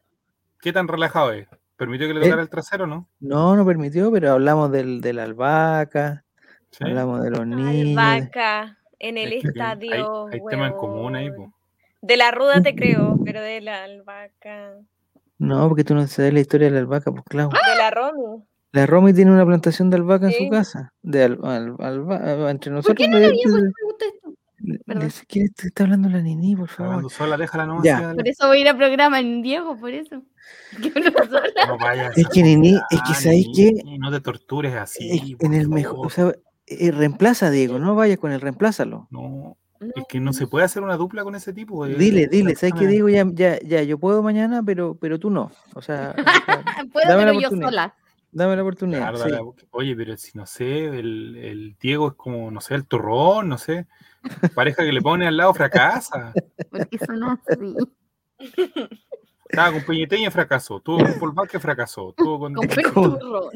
¿Qué 0.61 0.73
tan 0.75 0.87
relajado 0.89 1.33
es? 1.33 1.49
¿Permitió 1.77 2.07
que 2.07 2.15
le 2.15 2.21
Eh, 2.21 2.25
tocara 2.25 2.43
el 2.43 2.49
trasero 2.51 2.87
no? 2.87 3.09
No, 3.21 3.57
no 3.57 3.65
permitió, 3.65 4.13
pero 4.13 4.33
hablamos 4.33 4.71
del, 4.71 5.01
de 5.01 5.13
la 5.15 5.25
albahaca, 5.25 6.25
¿Sí? 6.79 6.85
hablamos 6.85 7.23
de 7.23 7.31
los 7.31 7.47
niños. 7.47 7.73
de- 7.73 7.81
Albahaca 7.93 8.79
en 8.99 9.19
el 9.19 9.33
Es 9.33 9.43
que 9.43 9.49
estadio. 9.49 10.27
Hay, 10.29 10.35
hay 10.35 10.41
tema 10.51 10.67
en 10.69 10.73
común 10.75 11.17
ahí, 11.17 11.31
po. 11.31 11.53
De 12.03 12.17
la 12.17 12.31
ruda 12.31 12.61
te 12.63 12.75
creo, 12.75 13.19
pero 13.25 13.41
de 13.41 13.61
la 13.61 13.85
albahaca. 13.85 14.75
No, 15.39 15.69
porque 15.69 15.85
tú 15.85 15.95
no 15.95 16.07
sabes 16.07 16.33
la 16.33 16.41
historia 16.41 16.69
de 16.69 16.75
la 16.75 16.81
albahaca, 16.81 17.11
pues 17.13 17.25
claro. 17.29 17.49
De 17.51 17.77
la 17.79 17.91
Romy. 17.91 18.43
La 18.73 18.87
Romy 18.87 19.13
tiene 19.15 19.31
una 19.33 19.45
plantación 19.47 19.91
de 19.91 19.97
albahaca 19.97 20.27
en 20.27 20.33
su 20.33 20.49
casa. 20.51 20.93
De 21.03 21.25
al- 21.25 21.39
al- 21.43 21.77
alba- 21.79 22.51
entre 22.51 22.71
¿Por 22.71 22.77
nosotros. 22.77 22.97
qué 22.99 23.09
no 23.09 23.19
le- 23.19 23.31
gusta 23.31 24.05
esto? 24.07 25.25
¿Quién 25.29 25.53
te 25.55 25.69
está 25.69 25.85
hablando 25.85 26.09
la 26.09 26.21
Nini, 26.21 26.57
por 26.57 26.69
favor? 26.69 26.87
Hablando 26.93 27.09
sola, 27.11 27.37
déjala 27.37 27.67
nomás. 27.67 27.85
Ya. 27.85 28.13
Por 28.15 28.27
eso 28.27 28.47
voy 28.49 28.59
a 28.59 28.61
ir 28.63 28.69
a 28.69 28.77
programa 28.77 29.21
en 29.21 29.43
Diego, 29.43 29.77
por 29.79 29.91
eso. 29.91 30.23
Que. 30.83 30.91
No 31.69 31.79
vayas 31.79 32.17
Es 32.17 32.27
que, 32.29 32.43
Nini, 32.43 32.75
es 32.91 33.03
que, 33.03 33.15
¿sabéis 33.15 33.49
qué? 33.55 33.73
Nini, 33.73 33.99
No 33.99 34.11
te 34.11 34.21
tortures 34.21 34.75
así. 34.75 35.11
Es- 35.11 35.37
por 35.37 35.47
en 35.47 35.55
el 35.55 35.69
mejor, 35.69 36.07
o 36.07 36.11
sea, 36.11 36.33
eh, 36.67 36.91
reemplaza 36.91 37.47
a 37.47 37.51
Diego, 37.51 37.79
no 37.79 37.95
vayas 37.95 38.19
con 38.19 38.33
él, 38.33 38.41
reemplázalo. 38.41 39.07
No, 39.11 39.57
No, 39.81 39.89
es 39.95 40.05
que 40.09 40.21
no 40.21 40.33
se 40.33 40.47
puede 40.47 40.65
hacer 40.65 40.83
una 40.83 40.97
dupla 40.97 41.23
con 41.25 41.35
ese 41.35 41.53
tipo. 41.53 41.85
eh, 41.87 41.95
Dile, 41.95 42.27
dile, 42.29 42.55
¿sabes 42.57 42.75
qué 42.79 42.87
Diego? 42.87 43.09
Ya, 43.09 43.25
ya, 43.33 43.59
ya, 43.61 43.83
yo 43.83 43.99
puedo 43.99 44.23
mañana, 44.23 44.63
pero, 44.65 44.97
pero 45.01 45.19
tú 45.19 45.31
no. 45.31 45.51
O 45.75 45.83
sea, 45.83 46.15
Puedo, 46.93 47.09
Dame 47.09 47.25
la 47.27 47.31
pero 47.31 47.33
yo 47.33 47.39
oportunidad. 47.49 47.69
sola. 47.69 47.95
dame 48.33 48.57
la 48.57 48.63
oportunidad. 48.63 48.99
Claro, 49.01 49.17
sí. 49.19 49.31
dale, 49.31 49.43
Oye, 49.71 49.95
pero 49.97 50.17
si 50.17 50.37
no 50.39 50.47
sé, 50.47 50.87
el, 50.99 51.37
el 51.37 51.77
Diego 51.81 52.09
es 52.09 52.15
como, 52.15 52.51
no 52.51 52.61
sé, 52.61 52.75
el 52.75 52.87
turrón, 52.87 53.49
no 53.49 53.59
sé. 53.59 53.87
Pareja 54.55 54.83
que 54.85 54.93
le 54.93 55.03
pone 55.03 55.27
al 55.29 55.37
lado 55.37 55.55
fracasa. 55.55 56.33
Porque 56.71 56.99
son 56.99 57.23
así. 57.25 57.77
Estaba 59.49 59.73
con 59.73 59.83
Peñeteña 59.85 60.29
y 60.29 60.31
fracasó. 60.31 60.81
Tuvo 60.81 60.99
con 60.99 61.19
Paul 61.21 61.33
Vázquez 61.33 61.63
fracasó. 61.63 62.13
Tuvo 62.17 62.41
con. 62.41 62.55
Turrón. 63.21 63.51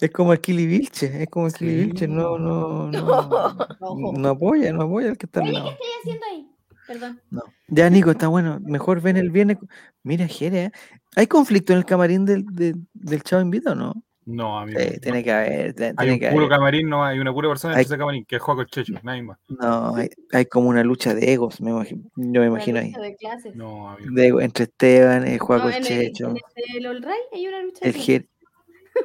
Es 0.00 0.10
como 0.10 0.32
el 0.32 0.40
Kili 0.40 0.66
Vilche, 0.66 1.22
es 1.22 1.28
como 1.28 1.46
el 1.46 1.52
Kili 1.52 1.70
Sí. 1.72 1.76
Vilche, 1.84 2.08
no, 2.08 2.38
no, 2.38 2.90
no, 3.80 4.12
no 4.12 4.28
apoya, 4.28 4.72
no 4.72 4.82
apoya 4.82 5.10
al 5.10 5.16
que 5.18 5.26
está 5.26 5.40
al 5.40 5.48
Oye, 5.48 5.62
¿qué 5.62 5.68
estoy 5.70 5.86
haciendo 6.00 6.26
ahí? 6.32 6.48
Perdón. 6.86 7.20
No. 7.30 7.42
Ya, 7.68 7.88
Nico, 7.88 8.10
está 8.10 8.28
bueno. 8.28 8.58
Mejor 8.60 9.00
ven 9.00 9.16
el 9.16 9.30
viernes. 9.30 9.56
Mira, 10.02 10.26
Jere, 10.26 10.64
¿eh? 10.64 10.70
¿hay 11.16 11.26
conflicto 11.26 11.72
en 11.72 11.78
el 11.78 11.84
camarín 11.86 12.26
del, 12.26 12.44
del, 12.46 12.74
del 12.92 13.22
Chavo 13.22 13.40
Invito 13.40 13.72
o 13.72 13.74
no? 13.74 13.94
No. 14.26 14.66
Sí, 14.66 14.74
no. 14.74 15.00
tiene 15.00 15.24
que 15.24 15.32
haber. 15.32 15.74
Hay 15.82 15.94
Tiene 15.96 16.12
un 16.14 16.18
que 16.20 16.28
puro 16.30 16.44
haber. 16.44 16.48
camarín, 16.58 16.88
no 16.90 17.02
hay 17.04 17.18
una 17.18 17.32
pura 17.32 17.48
persona 17.48 17.72
en 17.74 17.78
Hay- 17.78 17.84
ese 17.86 17.96
camarín, 17.96 18.24
que 18.26 18.38
Juaco 18.38 18.60
el 18.62 18.66
Checho, 18.66 18.94
nadie 19.02 19.22
más. 19.22 19.38
No, 19.48 19.94
hay, 19.96 20.08
hay 20.32 20.44
como 20.46 20.68
una 20.68 20.82
lucha 20.84 21.14
de 21.14 21.32
egos, 21.32 21.60
me 21.62 21.70
imagino, 21.70 22.02
yo 22.16 22.40
me 22.40 22.46
imagino 22.48 22.78
ahí. 22.80 22.92
De 22.92 23.16
clases. 23.16 23.54
No, 23.56 23.90
amigo. 23.90 24.10
De 24.14 24.26
ego 24.26 24.40
entre 24.42 24.64
Esteban, 24.64 25.26
el 25.26 25.38
Juaco 25.38 25.64
No, 25.64 25.70
el 25.70 25.76
en 25.86 25.92
el, 25.92 26.06
Checho, 26.12 26.34
el 26.56 26.72
del 26.74 26.86
Olray 26.86 27.18
hay 27.32 27.46
una 27.48 27.62
lucha 27.62 27.80
de 27.82 27.88
el 27.88 27.94
clases. 27.94 28.24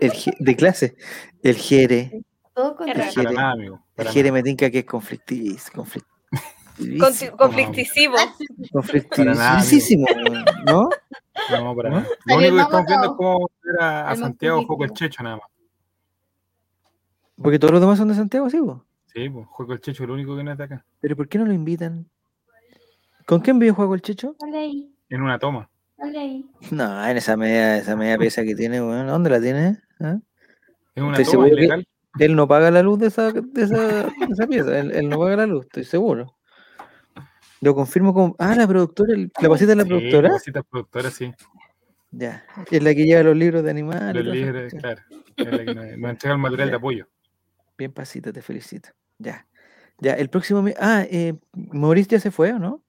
El 0.02 0.12
de 0.40 0.56
clase, 0.56 0.96
el 1.44 1.56
Jere, 1.56 2.22
Todo 2.54 2.76
con 2.76 2.88
el 2.90 3.02
Jere, 3.02 3.34
nada, 3.34 3.52
amigo. 3.52 3.84
el 3.98 4.08
Jere 4.10 4.32
me 4.32 4.44
tinca 4.44 4.70
que 4.70 4.80
es 4.80 4.86
conflictivis, 4.86 5.70
conflictivísimo, 5.72 7.36
conflictisivo. 7.38 8.16
conflictivísimo, 8.72 10.06
¿no? 10.66 10.90
No, 11.52 11.76
para 11.76 11.90
¿No? 11.90 11.96
nada. 11.98 12.08
Lo 12.26 12.38
único 12.38 12.56
que 12.56 12.62
estamos 12.62 12.86
viendo 12.88 13.06
es 13.08 13.14
cómo 13.18 13.50
ver 13.64 13.82
a, 13.82 14.10
a 14.12 14.16
Santiago 14.16 14.58
Juaco 14.66 14.84
el 14.84 14.90
conflictivo. 14.90 15.10
Checho, 15.10 15.24
nada 15.24 15.36
más. 15.38 15.46
Porque 17.42 17.58
todos 17.60 17.72
los 17.72 17.82
demás 17.82 17.98
son 17.98 18.10
de 18.10 18.16
Santiago, 18.16 18.50
sí, 18.50 18.58
po? 18.60 18.84
Sí, 19.14 19.30
pues 19.30 19.48
Juaco 19.48 19.74
el 19.74 19.80
Checho 19.82 20.04
es 20.04 20.08
el 20.08 20.12
único 20.12 20.36
que 20.38 20.44
no 20.44 20.52
es 20.52 20.58
de 20.58 20.64
acá. 20.64 20.86
pero 21.00 21.16
¿por 21.16 21.28
qué 21.28 21.38
no 21.38 21.46
lo 21.46 21.54
invitan? 21.54 22.10
¿Con 23.26 23.40
quién 23.42 23.60
vive 23.60 23.72
Juaco 23.72 23.96
el 23.96 24.02
Checho? 24.02 24.36
En 25.10 25.22
una 25.22 25.40
toma. 25.40 25.69
No, 26.72 27.08
en 27.08 27.18
esa 27.18 27.36
media, 27.38 27.78
esa 27.78 27.96
media 27.96 28.18
pieza 28.18 28.44
que 28.44 28.56
tiene, 28.56 28.82
weón, 28.82 29.08
¿dónde 29.08 29.30
la 29.30 29.42
tiene? 29.42 29.78
¿Ah? 30.00 30.18
Es 30.96 31.04
una 31.04 31.22
toma 31.24 31.48
ilegal. 31.48 31.88
Él 32.18 32.36
no 32.36 32.48
paga 32.48 32.72
la 32.72 32.82
luz 32.82 33.00
de 33.00 33.08
esa, 33.08 33.32
de 33.32 33.64
esa, 33.64 33.78
de 33.78 34.12
esa 34.32 34.48
pieza, 34.48 34.80
él, 34.80 34.92
él 34.92 35.10
no 35.10 35.20
paga 35.20 35.36
la 35.38 35.46
luz, 35.46 35.66
estoy 35.66 35.84
seguro. 35.84 36.36
Lo 37.62 37.76
confirmo 37.76 38.14
con. 38.14 38.36
Ah, 38.40 38.56
la 38.56 38.68
productora, 38.68 39.14
el- 39.14 39.32
la 39.42 39.50
pasita 39.50 39.72
de 39.72 39.76
la 39.76 39.84
Sí, 39.84 39.90
productora. 39.90 40.30
Cositas 40.30 40.64
productora, 40.70 41.12
sí. 41.12 41.34
Ya. 42.12 42.44
Es 42.72 42.82
la 42.82 42.96
que 42.96 43.06
lleva 43.06 43.22
los 43.22 43.36
libros 43.36 43.64
de 43.64 43.70
animales. 43.70 44.26
Los 44.26 44.36
cuestión. 44.36 44.82
claro. 44.82 45.02
Es 45.36 45.52
la 45.52 45.58
que 45.66 45.76
nos, 45.76 45.86
nos 45.98 46.10
entrega 46.12 46.36
el 46.36 46.42
material 46.42 46.68
Ya. 46.70 46.72
de 46.72 46.78
apoyo. 46.78 47.08
Bien 47.78 47.92
pasita, 47.92 48.32
te 48.32 48.42
felicito. 48.42 48.90
Ya. 49.18 49.46
Ya, 50.00 50.14
el 50.14 50.30
próximo. 50.30 50.66
Ah, 50.80 51.04
eh, 51.10 51.34
Maurice 51.54 52.10
ya 52.12 52.20
se 52.20 52.32
fue, 52.32 52.54
¿o 52.54 52.60
no? 52.60 52.82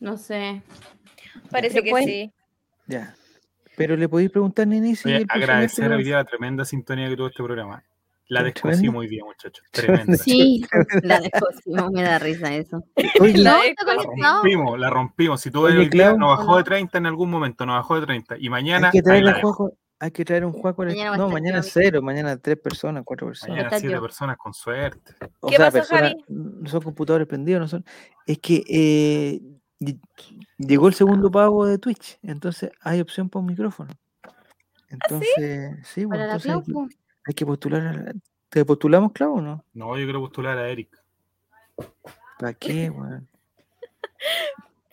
No 0.00 0.16
sé. 0.18 0.62
Parece 1.50 1.82
que 1.82 1.94
sí. 2.04 2.32
Ya. 2.86 3.14
Pero 3.76 3.96
le 3.96 4.08
podéis 4.08 4.30
preguntar, 4.30 4.66
Nini, 4.66 4.94
si 4.96 5.08
Oye, 5.08 5.18
el 5.18 5.26
agradecer 5.28 5.90
hoy 5.90 6.04
día 6.04 6.16
la 6.16 6.24
tremenda 6.24 6.64
sintonía 6.64 7.08
que 7.08 7.16
tuvo 7.16 7.28
este 7.28 7.42
programa. 7.42 7.82
La 8.28 8.50
tremendo. 8.50 8.98
hoy 8.98 9.08
día, 9.08 9.22
muchachos. 9.24 9.62
Tremenda. 9.70 10.16
Sí, 10.16 10.64
la 11.02 11.20
descosimos, 11.20 11.90
me 11.92 12.02
da 12.02 12.18
risa 12.18 12.54
eso. 12.54 12.82
Oye, 13.20 13.36
La 13.38 13.60
rompimos, 14.22 14.78
la 14.78 14.88
rompimos. 14.90 15.40
Si 15.40 15.50
tú 15.50 15.62
ves 15.62 15.74
hoy 15.74 15.88
día, 15.88 16.14
nos 16.14 16.38
bajó 16.38 16.56
de 16.56 16.64
30 16.64 16.98
en 16.98 17.06
algún 17.06 17.30
momento, 17.30 17.66
nos 17.66 17.76
bajó 17.76 18.00
de 18.00 18.06
30. 18.06 18.36
Y 18.38 18.48
mañana, 18.48 18.86
hay 18.88 18.92
que 18.92 19.02
traer 19.02 19.24
la 19.24 19.40
juego. 19.40 19.74
Hay 19.98 20.10
que 20.10 20.24
traer 20.24 20.44
un 20.44 20.52
juego. 20.52 20.82
Mañana 20.84 21.16
No, 21.16 21.28
mañana 21.28 21.62
cero, 21.62 22.02
mañana 22.02 22.36
tres 22.36 22.58
personas, 22.58 23.02
cuatro 23.04 23.28
personas. 23.28 23.56
mañana 23.56 23.78
siete 23.78 23.94
yo. 23.94 24.02
personas 24.02 24.36
con 24.36 24.52
suerte. 24.52 25.14
O 25.40 25.48
¿Qué 25.48 25.56
sea, 25.56 25.66
pasó, 25.66 25.78
personas, 25.78 26.12
Javi? 26.12 26.24
no 26.28 26.68
son 26.70 26.80
computadores 26.82 27.28
prendidos, 27.28 27.60
no 27.60 27.68
son. 27.68 27.84
Es 28.26 28.38
que 28.38 28.64
eh, 28.66 29.40
llegó 30.58 30.88
el 30.88 30.94
segundo 30.94 31.30
pago 31.30 31.66
de 31.66 31.78
Twitch, 31.78 32.18
entonces 32.22 32.70
hay 32.80 33.00
opción 33.00 33.28
para 33.28 33.40
un 33.40 33.46
micrófono. 33.46 33.90
Entonces, 34.88 35.78
sí, 35.86 36.06
pues, 36.06 36.18
Para 36.18 36.26
la 36.26 36.34
entonces 36.34 36.50
hay 37.24 37.34
que, 37.34 37.44
hay 37.44 37.46
postular. 37.46 37.86
a 37.86 38.12
¿Te 38.48 38.64
postulamos, 38.64 39.12
Clau, 39.12 39.38
o 39.38 39.40
no? 39.40 39.64
No, 39.72 39.96
yo 39.96 40.04
quiero 40.04 40.20
postular 40.20 40.58
a 40.58 40.68
Eric. 40.68 40.90
¿Para 42.38 42.52
qué, 42.54 42.90
weón? 42.90 43.28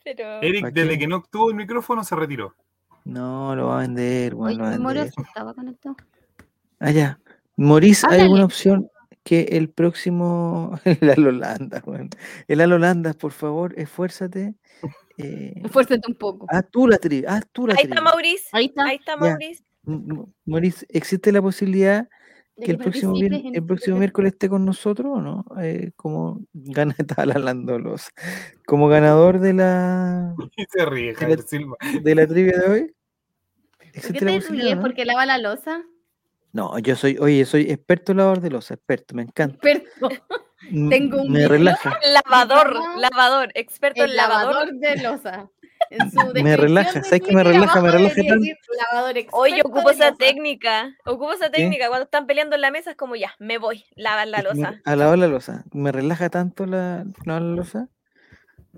Pero 0.04 0.42
Eric, 0.42 0.62
¿Pa' 0.62 0.72
desde 0.72 0.92
qué? 0.92 1.00
que 1.00 1.08
no 1.08 1.24
tuvo 1.30 1.50
el 1.50 1.56
micrófono, 1.56 2.04
se 2.04 2.16
retiró. 2.16 2.56
No, 3.04 3.56
lo 3.56 3.68
va 3.68 3.80
a 3.80 3.82
vender, 3.82 4.34
weón, 4.36 4.58
vender. 4.58 5.12
sí 5.12 5.22
estaba 5.22 5.54
conectado. 5.54 5.96
Ah, 6.80 6.92
ya. 6.92 7.20
Morís, 7.58 8.06
¿hay 8.06 8.22
alguna 8.22 8.46
opción 8.46 8.90
que 9.30 9.42
el 9.58 9.70
próximo. 9.70 10.80
El 10.86 11.10
Alolanda, 11.12 11.84
weón. 11.86 12.10
El 12.48 12.62
Alolanda, 12.62 13.14
por 13.14 13.32
favor, 13.32 13.74
esfuérzate. 13.78 14.56
Eh, 15.18 15.54
Esfuérzate 15.64 16.02
un 16.08 16.16
poco. 16.16 16.48
haz 16.50 16.66
tú 16.72 16.88
la 16.88 16.98
trivia, 16.98 17.30
haz 17.36 17.44
tú 17.52 17.68
la 17.68 17.74
ahí 17.74 17.84
está 17.84 17.96
trivia. 17.96 18.12
Maurice. 18.12 18.50
Ahí 18.54 18.66
está. 18.66 18.86
Ahí 18.86 18.96
está. 18.96 19.18
Maurice. 20.46 20.86
¿existe 20.90 21.32
la 21.32 21.42
posibilidad 21.42 22.08
De 22.56 22.66
que 22.66 22.72
el 22.72 22.78
próximo, 22.78 23.16
en 23.18 23.56
el 23.56 23.64
próximo 23.66 23.98
miércoles 23.98 24.34
esté 24.34 24.50
con 24.50 24.66
nosotros 24.66 25.18
o 25.18 25.22
no? 25.22 25.46
Eh, 25.62 25.92
como 25.96 26.42
gana 26.54 26.96
estaba 26.98 27.32
hablando 27.34 27.78
los 27.78 28.10
como 28.66 28.88
ganador 28.88 29.40
de 29.40 29.54
la 29.54 30.34
se 30.74 30.86
ríe, 30.86 31.14
Javier 31.14 31.42
Silva. 31.44 31.76
de 32.02 32.16
la 32.16 32.26
trivia 32.26 32.58
de 32.58 32.68
hoy. 32.72 32.82
¿Por 33.78 33.88
¿Existe 33.94 34.14
qué 34.14 34.20
te 34.20 34.26
ríes? 34.50 34.76
no? 34.76 34.82
¿Porque 34.82 35.06
lava 35.06 35.26
la 35.26 35.38
losa? 35.38 35.84
No, 36.52 36.78
yo 36.80 36.96
soy, 36.96 37.18
oye, 37.20 37.46
soy 37.46 37.70
experto 37.70 38.14
lavador 38.14 38.42
de 38.42 38.50
losa, 38.50 38.74
experto, 38.74 39.14
me 39.16 39.24
encanta. 39.24 39.56
Experto. 39.56 40.10
M- 40.72 40.90
Tengo 40.90 41.22
un 41.22 41.32
me 41.32 41.48
relaja, 41.48 41.98
Lavador, 42.14 42.76
lavador, 42.98 43.50
experto 43.56 44.04
El 44.04 44.12
en 44.12 44.16
lavador. 44.18 44.54
lavador 44.54 44.74
de 44.76 44.96
losa. 44.98 45.50
En 45.90 46.12
su 46.12 46.20
Me 46.44 46.58
relaja, 46.58 47.02
¿sabes 47.04 47.22
qué 47.22 47.34
me 47.34 47.44
relaja? 47.44 47.82
Me 47.82 47.90
relaja 47.92 48.16
decir 48.16 48.26
experto 49.18 49.68
ocupo 49.68 49.90
esa 49.92 50.06
losa. 50.08 50.18
técnica. 50.18 50.96
Ocupo 51.06 51.32
esa 51.34 51.50
técnica. 51.50 51.88
Cuando 51.88 52.04
están 52.04 52.28
peleando 52.28 52.56
en 52.56 52.62
la 52.62 52.72
mesa 52.72 52.92
es 52.92 52.98
como 52.98 53.16
ya, 53.16 53.34
me 53.40 53.58
voy, 53.58 53.86
lavar 53.96 54.28
la 54.28 54.40
que 54.40 54.44
losa. 54.44 54.82
a 54.84 54.96
lavar 54.96 55.18
la 55.18 55.28
losa. 55.28 55.64
Me 55.72 55.92
relaja 55.92 56.30
tanto 56.30 56.66
la, 56.66 57.06
lavar 57.26 57.42
la 57.42 57.56
losa. 57.56 57.88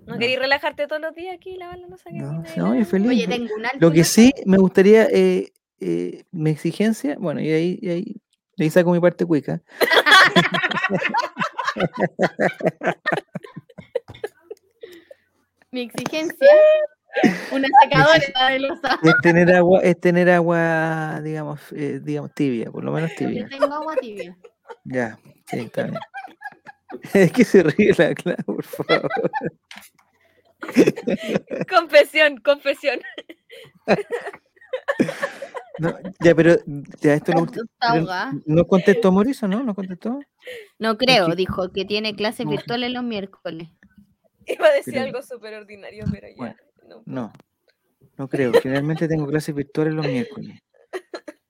¿No 0.06 0.18
queréis 0.18 0.40
relajarte 0.40 0.88
todos 0.88 1.02
los 1.02 1.14
días 1.16 1.36
aquí 1.36 1.52
y 1.52 1.58
lavar 1.58 1.80
la 1.80 1.88
losa? 1.88 2.10
que 2.12 2.18
No, 2.18 2.44
no, 2.56 2.76
yo 2.76 2.86
feliz. 2.86 3.10
Oye, 3.10 3.28
tengo 3.28 3.54
un 3.56 3.66
alto. 3.66 3.78
Lo 3.80 3.92
que 3.92 4.04
sí 4.04 4.32
me 4.46 4.58
gustaría, 4.58 5.06
eh, 5.12 5.52
eh, 5.82 6.24
mi 6.32 6.52
exigencia, 6.52 7.16
bueno, 7.20 7.42
y 7.42 7.52
ahí, 7.52 7.80
y 7.82 7.90
ahí, 7.90 8.22
y 8.56 8.64
ahí 8.64 8.70
saco 8.70 8.92
mi 8.92 9.00
parte 9.00 9.26
cuica, 9.26 9.62
Mi 15.72 15.82
exigencia. 15.82 16.48
Una 17.52 17.68
secadora 17.84 18.50
de 18.52 18.60
losa. 18.60 19.00
es 19.04 19.14
tener 19.22 19.54
agua, 19.54 19.82
es 19.82 20.00
tener 20.00 20.30
agua, 20.30 21.20
digamos, 21.22 21.60
eh, 21.74 22.00
digamos, 22.02 22.34
tibia, 22.34 22.72
por 22.72 22.84
lo 22.84 22.92
menos 22.92 23.12
Yo 23.12 23.18
tibia. 23.18 23.48
tengo 23.50 23.74
agua 23.74 23.96
tibia. 23.98 24.38
Ya, 24.86 25.18
sí, 25.50 25.60
está 25.60 25.84
bien. 25.84 26.00
Es 27.14 27.32
que 27.32 27.46
se 27.46 27.64
ríe 27.64 27.94
la 27.98 28.14
clave, 28.14 28.44
por 28.44 28.64
favor. 28.64 29.10
Confesión, 31.70 32.36
confesión. 32.42 33.00
No, 35.80 35.94
ya, 36.20 36.36
pero 36.36 36.56
ya 37.02 37.14
esto. 37.14 37.32
¿No 38.46 38.66
contestó 38.68 39.12
Mauricio, 39.12 39.48
no? 39.48 39.64
¿No 39.64 39.74
contestó? 39.74 40.20
No 40.80 40.98
creo, 40.98 41.34
dijo 41.36 41.72
que 41.72 41.86
tiene 41.86 42.16
clases 42.16 42.46
No. 42.46 42.52
virtuales 42.52 42.92
los 42.92 43.04
miércoles. 43.04 43.70
Iba 44.46 44.68
a 44.68 44.72
decir 44.74 44.94
Pero- 44.94 45.06
algo 45.06 45.22
súper 45.22 45.54
ordinario, 45.56 46.04
pero 46.12 46.28
ya. 46.28 46.36
Bueno, 46.36 46.56
no. 46.88 47.04
No, 47.06 47.32
no 48.18 48.28
creo. 48.28 48.52
Generalmente 48.62 49.08
tengo 49.08 49.28
clases 49.28 49.56
virtuales 49.56 49.94
los 49.94 50.06
miércoles. 50.06 50.60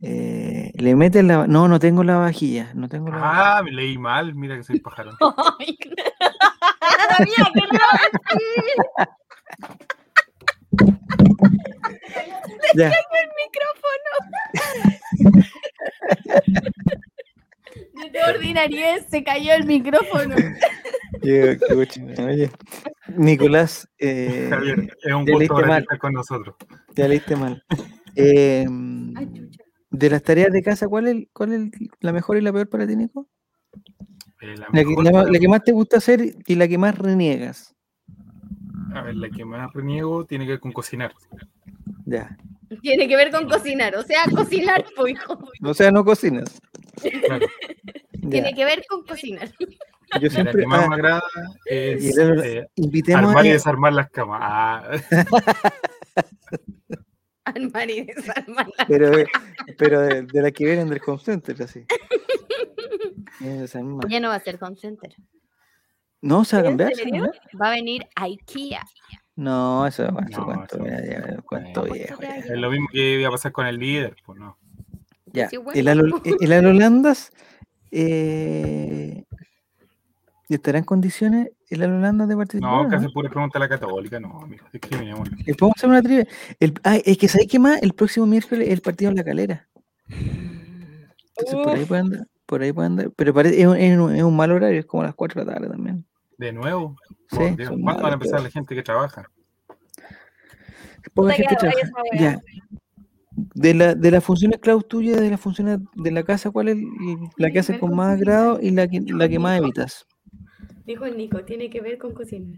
Eh, 0.01 0.71
le 0.75 0.95
meten 0.95 1.27
la. 1.27 1.47
No, 1.47 1.67
no 1.67 1.79
tengo 1.79 2.03
la 2.03 2.17
vajilla. 2.17 2.71
No 2.75 2.89
tengo 2.89 3.09
la 3.09 3.17
vajilla. 3.17 3.57
Ah, 3.57 3.63
me 3.63 3.71
leí 3.71 3.97
mal. 3.97 4.33
Mira 4.35 4.55
que 4.57 4.63
soy 4.63 4.79
pájaro. 4.79 5.11
Ay, 5.59 5.77
Sabía 7.17 7.51
que 7.53 7.61
no. 7.61 7.79
Ya, 12.75 12.91
De 17.93 18.09
tu 18.09 18.29
ordinariez 18.29 19.05
se 19.09 19.23
cayó 19.23 19.53
el 19.53 19.65
micrófono. 19.65 20.35
qué. 21.21 21.57
Oye, 21.73 22.49
Nicolás, 23.15 23.87
eh, 23.99 24.47
Javier, 24.49 24.97
es 25.03 25.13
un 25.13 25.25
te 25.25 25.33
gusto 25.33 25.55
mal. 25.65 25.81
estar 25.81 25.99
con 25.99 26.13
nosotros. 26.13 26.55
te 26.93 27.07
leíste 27.07 27.35
mal. 27.35 27.63
Eh, 28.15 28.65
Ay, 29.15 29.49
de 29.89 30.09
las 30.09 30.23
tareas 30.23 30.51
de 30.51 30.61
casa, 30.63 30.87
¿cuál 30.87 31.07
es, 31.07 31.27
¿cuál 31.33 31.53
es 31.53 31.61
la 31.99 32.11
mejor 32.13 32.37
y 32.37 32.41
la 32.41 32.51
peor 32.53 32.69
para 32.69 32.87
ti, 32.87 32.95
Nico? 32.95 33.27
Eh, 34.41 34.55
la, 34.57 34.67
La 34.71 34.83
que, 34.83 34.95
la 35.03 35.23
la 35.39 35.49
más 35.49 35.63
te 35.63 35.71
gusta 35.71 35.97
hacer 35.97 36.35
y 36.45 36.55
la 36.55 36.67
que 36.67 36.77
más 36.77 36.97
reniegas. 36.97 37.75
A 38.93 39.01
ver, 39.01 39.15
la 39.15 39.29
que 39.29 39.45
más 39.45 39.71
reniego 39.73 40.25
tiene 40.25 40.45
que 40.45 40.51
ver 40.51 40.59
con 40.59 40.71
cocinar. 40.71 41.13
Ya. 42.05 42.37
Tiene 42.81 43.07
que 43.07 43.15
ver 43.15 43.31
con 43.31 43.47
cocinar, 43.47 43.95
o 43.95 44.03
sea, 44.03 44.23
cocinar, 44.33 44.85
pues, 44.95 45.13
hijo. 45.13 45.37
O 45.63 45.73
sea, 45.73 45.91
no 45.91 46.03
cocinas. 46.03 46.59
Claro. 47.25 47.47
Tiene 48.29 48.53
que 48.53 48.65
ver 48.65 48.83
con 48.87 49.03
cocinar. 49.05 49.49
Yo 49.59 50.19
Y 50.19 50.23
la 50.23 50.29
siempre. 50.29 50.61
que 50.61 50.67
más 50.67 50.83
ah, 50.85 50.89
me 50.89 50.95
agrada 50.95 51.23
es 51.65 52.17
el- 52.17 52.43
eh, 52.43 52.67
invitemos 52.75 53.29
armar 53.29 53.45
y 53.45 53.49
desarmar 53.49 53.93
las 53.93 54.09
camas. 54.09 54.39
Ah, 54.41 54.91
Armar 57.45 57.89
y 57.89 58.03
desarmar. 58.03 58.67
pero, 58.87 59.17
eh, 59.17 59.25
pero 59.77 60.01
de, 60.01 60.21
de 60.23 60.41
las 60.41 60.51
que 60.51 60.65
vienen 60.65 60.89
del 60.89 61.01
home 61.05 61.19
center, 61.19 61.61
así. 61.63 61.85
Ya 64.07 64.19
no 64.19 64.27
va 64.29 64.35
a 64.35 64.39
ser 64.39 64.59
home 64.61 64.75
center. 64.75 65.15
No, 66.21 66.43
se 66.45 66.55
va 66.55 66.61
a 66.61 66.65
¿En 66.65 66.77
cambiar. 66.77 66.95
se 66.95 67.11
va 67.11 67.25
a. 67.25 67.57
Va 67.57 67.67
a 67.67 67.71
venir 67.75 68.05
a 68.15 68.23
IKEA. 68.25 68.83
No, 69.35 69.87
eso 69.87 70.03
es 70.05 70.09
No, 70.11 70.45
cuento, 70.45 70.85
eso- 70.85 70.85
ya, 70.85 71.03
ya, 71.05 71.41
cuento 71.41 71.83
viejo. 71.83 72.21
ya. 72.21 72.35
es 72.37 72.49
lo 72.51 72.69
mismo 72.69 72.87
que 72.91 73.19
iba 73.19 73.27
a 73.29 73.31
pasar 73.31 73.51
con 73.51 73.65
el 73.65 73.77
líder. 73.77 74.15
Pues 74.25 74.39
no. 74.39 74.57
Ya. 75.33 75.49
El, 75.73 75.87
Alo- 75.87 76.21
el 76.41 76.51
Alolandas 76.53 77.31
eh, 77.91 79.23
¿estará 80.49 80.77
en 80.77 80.83
condiciones 80.83 81.49
el 81.69 81.83
Alolandas 81.83 82.27
de 82.27 82.35
participar? 82.35 82.83
No, 82.83 82.89
que 82.89 82.97
no? 82.97 83.09
pura 83.11 83.29
pregunta 83.29 83.57
a 83.57 83.61
la 83.61 83.69
católica. 83.69 84.19
No, 84.19 84.41
amigo, 84.41 84.65
discriminémoslo. 84.73 85.37
Eh, 85.45 85.55
Podemos 85.55 85.77
hacer 85.77 85.89
una 85.89 86.01
trivia. 86.01 86.27
El, 86.59 86.73
ah, 86.83 86.97
es 86.97 87.17
que 87.17 87.27
¿sabéis 87.29 87.49
qué 87.49 87.59
más? 87.59 87.81
El 87.81 87.93
próximo 87.93 88.25
miércoles 88.25 88.67
es 88.67 88.73
el 88.73 88.81
partido 88.81 89.09
en 89.09 89.17
la 89.17 89.23
calera. 89.23 89.67
Entonces 90.09 91.55
por 91.63 91.69
ahí 91.77 91.85
puede 91.85 92.01
andar. 92.01 92.27
Por 92.45 92.61
ahí 92.61 92.73
puede 92.73 92.87
andar. 92.87 93.11
Pero 93.15 93.33
parece, 93.33 93.61
es, 93.61 93.67
un, 93.67 93.77
es 93.77 93.97
un- 93.97 94.15
es 94.15 94.23
un 94.23 94.35
mal 94.35 94.51
horario, 94.51 94.79
es 94.81 94.85
como 94.85 95.03
a 95.03 95.05
las 95.05 95.15
4 95.15 95.39
de 95.41 95.45
la 95.47 95.53
tarde 95.53 95.69
también. 95.69 96.05
De 96.41 96.51
nuevo. 96.51 96.95
Sí, 97.29 97.37
Dios, 97.55 97.69
¿Cuándo 97.69 97.85
van 97.85 97.97
a 97.97 98.01
malos, 98.01 98.13
empezar 98.13 98.37
pero- 98.39 98.43
la 98.45 98.49
gente 98.49 98.73
que 98.73 98.81
trabaja? 98.81 99.31
Poca 101.13 101.33
gente 101.33 101.55
trabaja. 101.55 101.79
Ya. 102.17 102.41
De, 103.53 103.73
la, 103.75 103.93
de 103.93 104.09
las 104.09 104.23
funciones 104.23 104.57
cloud 104.59 104.81
tuyas, 104.85 105.21
de 105.21 105.29
las 105.29 105.39
funciones 105.39 105.77
de 105.93 106.09
la 106.09 106.23
casa, 106.23 106.49
¿cuál 106.49 106.69
es 106.69 106.77
la 107.37 107.51
que 107.51 107.59
haces 107.59 107.77
con 107.77 107.95
más 107.95 108.17
agrado 108.17 108.59
y 108.59 108.71
la 108.71 108.87
que, 108.87 109.01
la 109.01 109.29
que 109.29 109.37
más 109.37 109.59
evitas? 109.59 110.07
Dijo 110.83 111.05
el 111.05 111.15
Nico, 111.15 111.45
tiene 111.45 111.69
que 111.69 111.79
ver 111.79 111.99
con 111.99 112.11
cocinar. 112.15 112.57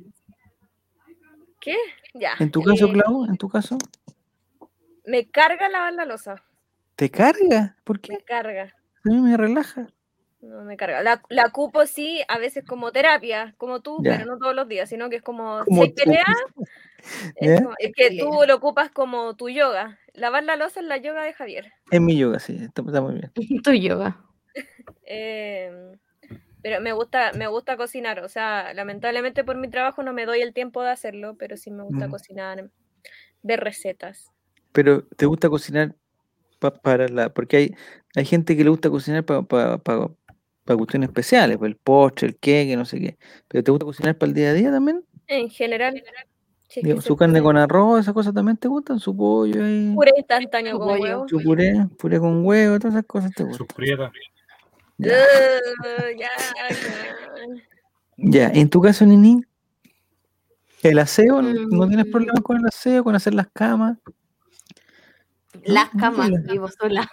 ¿Qué? 1.59 1.75
Ya. 2.13 2.35
En 2.39 2.51
tu 2.51 2.63
caso, 2.63 2.87
eh, 2.87 2.93
Clau, 2.93 3.25
en 3.25 3.35
tu 3.35 3.49
caso, 3.49 3.77
Me 5.05 5.29
carga 5.29 5.67
lavar 5.67 5.93
la 5.93 6.05
losa. 6.05 6.35
¿te 6.95 7.11
carga? 7.11 7.75
¿Por 7.83 7.99
qué? 7.99 8.13
Me 8.13 8.23
carga. 8.23 8.73
A 9.03 9.09
mí 9.09 9.19
me 9.19 9.35
relaja. 9.35 9.87
No 10.43 10.63
me 10.65 10.75
carga. 10.75 11.01
La, 11.01 11.21
la 11.29 11.49
cupo 11.51 11.85
sí, 11.85 12.21
a 12.27 12.37
veces 12.37 12.65
como 12.65 12.91
terapia, 12.91 13.55
como 13.57 13.81
tú, 13.81 14.01
pero 14.03 14.25
no 14.25 14.37
todos 14.37 14.53
los 14.53 14.67
días, 14.67 14.89
sino 14.89 15.09
que 15.09 15.15
es 15.15 15.21
como, 15.21 15.63
Como 15.63 15.83
si 15.85 15.91
pelea, 15.91 16.25
es, 17.35 17.61
como- 17.61 17.75
es 17.79 17.91
que 17.95 18.17
tú 18.17 18.29
lo 18.45 18.55
ocupas 18.55 18.91
como 18.91 19.35
tu 19.37 19.47
yoga. 19.49 19.99
Lavar 20.13 20.43
la 20.43 20.57
losa 20.57 20.81
es 20.81 20.85
la 20.85 20.97
yoga 20.97 21.23
de 21.23 21.31
Javier. 21.33 21.71
En 21.91 22.03
mi 22.03 22.17
yoga, 22.17 22.39
sí, 22.39 22.57
está, 22.61 22.81
está 22.81 22.99
muy 23.01 23.13
bien. 23.15 23.31
Tu 23.63 23.71
yoga. 23.71 24.19
Em, 25.05 25.97
pero 26.61 26.81
me 26.81 26.91
gusta, 26.91 27.31
me 27.33 27.47
gusta 27.47 27.77
cocinar. 27.77 28.19
O 28.19 28.27
sea, 28.27 28.73
lamentablemente 28.73 29.45
por 29.45 29.55
mi 29.57 29.69
trabajo 29.69 30.03
no 30.03 30.11
me 30.11 30.25
doy 30.25 30.41
el 30.41 30.53
tiempo 30.53 30.83
de 30.83 30.89
hacerlo, 30.91 31.35
pero 31.37 31.55
sí 31.55 31.71
me 31.71 31.83
gusta 31.83 32.07
Mm. 32.07 32.11
cocinar, 32.11 32.69
ver 33.41 33.61
recetas. 33.61 34.31
Pero 34.73 35.03
¿te 35.15 35.25
gusta 35.25 35.49
cocinar 35.49 35.95
pa- 36.59 36.73
para 36.73 37.07
la...? 37.07 37.29
Porque 37.33 37.57
hay, 37.57 37.75
hay 38.15 38.25
gente 38.25 38.57
que 38.57 38.63
le 38.65 38.69
gusta 38.69 38.89
cocinar 38.89 39.23
para 39.25 39.41
cuestiones 40.65 41.09
especiales, 41.09 41.57
pues 41.57 41.69
el 41.69 41.75
postre, 41.77 42.27
el 42.29 42.37
queque, 42.37 42.75
no 42.77 42.85
sé 42.85 42.99
qué. 42.99 43.17
¿Pero 43.47 43.63
te 43.63 43.71
gusta 43.71 43.85
cocinar 43.85 44.17
para 44.17 44.29
el 44.29 44.33
día 44.33 44.49
a 44.49 44.53
día 44.53 44.71
también? 44.71 45.03
En 45.27 45.49
general, 45.49 46.01
si 46.69 46.79
es 46.79 46.85
que 46.95 47.01
¿Su 47.01 47.15
carne 47.17 47.33
puede. 47.33 47.43
con 47.43 47.57
arroz, 47.57 47.99
esas 48.01 48.13
cosas 48.13 48.33
también 48.33 48.57
te 48.57 48.67
gustan? 48.67 48.99
¿Su 48.99 49.15
pollo 49.15 49.63
ahí? 49.63 49.91
Puré 49.93 50.11
instantáneo 50.17 50.73
Su 50.73 50.79
con 50.79 50.87
pollo. 50.87 51.01
huevo. 51.03 51.29
¿Su 51.29 51.39
puré? 51.41 51.73
¿Puré 51.99 52.19
con 52.19 52.45
huevo? 52.45 52.79
Todas 52.79 52.95
esas 52.95 53.05
cosas 53.05 53.31
te 53.33 53.43
gustan. 53.43 53.67
prietas. 53.75 54.11
Ya. 54.97 55.11
Ugh, 55.11 56.17
ya, 56.17 56.29
ya. 56.69 56.75
Ya, 58.17 58.47
en 58.49 58.69
tu 58.69 58.79
caso, 58.79 59.05
Nini, 59.05 59.43
el 60.83 60.99
aseo, 60.99 61.41
¿no 61.41 61.87
tienes 61.87 62.05
Mm. 62.07 62.11
problemas 62.11 62.41
con 62.43 62.57
el 62.57 62.65
aseo, 62.67 63.03
con 63.03 63.15
hacer 63.15 63.33
las 63.33 63.47
camas? 63.53 63.97
Las 65.65 65.89
camas, 65.89 66.29
vivo 66.43 66.67
sola. 66.69 67.09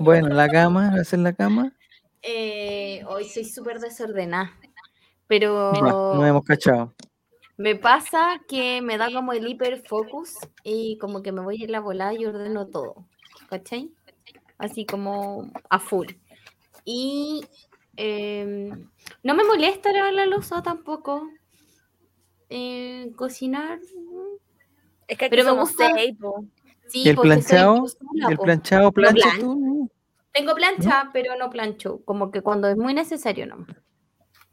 Bueno, 0.00 0.28
la 0.28 0.48
cama, 0.48 0.94
hacer 1.00 1.18
la 1.20 1.32
cama. 1.32 1.72
Eh, 2.22 3.04
hoy 3.08 3.24
soy 3.28 3.44
súper 3.44 3.78
desordenada. 3.80 4.52
Pero 5.26 5.72
nos 5.72 6.26
hemos 6.28 6.44
cachado. 6.44 6.94
me 7.56 7.74
pasa 7.76 8.40
que 8.48 8.82
me 8.82 8.98
da 8.98 9.10
como 9.12 9.32
el 9.32 9.46
hiperfocus 9.48 10.34
y 10.62 10.98
como 10.98 11.22
que 11.22 11.32
me 11.32 11.40
voy 11.42 11.62
en 11.64 11.72
la 11.72 11.80
volada 11.80 12.12
y 12.14 12.26
ordeno 12.26 12.66
todo. 12.66 13.06
¿Cachai? 13.48 13.90
Así 14.58 14.84
como 14.86 15.50
a 15.70 15.78
full. 15.78 16.08
Y 16.84 17.44
em, 17.96 18.88
no 19.22 19.34
me 19.34 19.44
molesta 19.44 19.92
lavar 19.92 20.12
la 20.12 20.26
losa 20.26 20.62
tampoco. 20.62 21.28
Eh, 22.50 23.10
cocinar. 23.16 23.78
Es 25.08 25.18
que 25.18 25.24
aquí 25.26 25.36
Pero 25.36 25.54
me 25.54 25.60
gusta-. 25.60 25.90
Sí, 26.88 27.04
¿Y 27.04 27.08
el 27.08 27.16
planchado? 27.16 27.76
yo 27.76 27.86
sola, 27.88 28.28
¿Y 28.28 28.32
el 28.32 28.38
planchado 28.38 28.92
plancha 28.92 29.22
plan- 29.30 29.40
tú? 29.40 29.90
Tengo 30.32 30.54
plancha, 30.54 31.10
pero 31.12 31.36
no 31.36 31.50
plancho. 31.50 32.02
Como 32.04 32.30
que 32.30 32.42
cuando 32.42 32.68
es 32.68 32.76
muy 32.76 32.94
necesario, 32.94 33.46
no. 33.46 33.66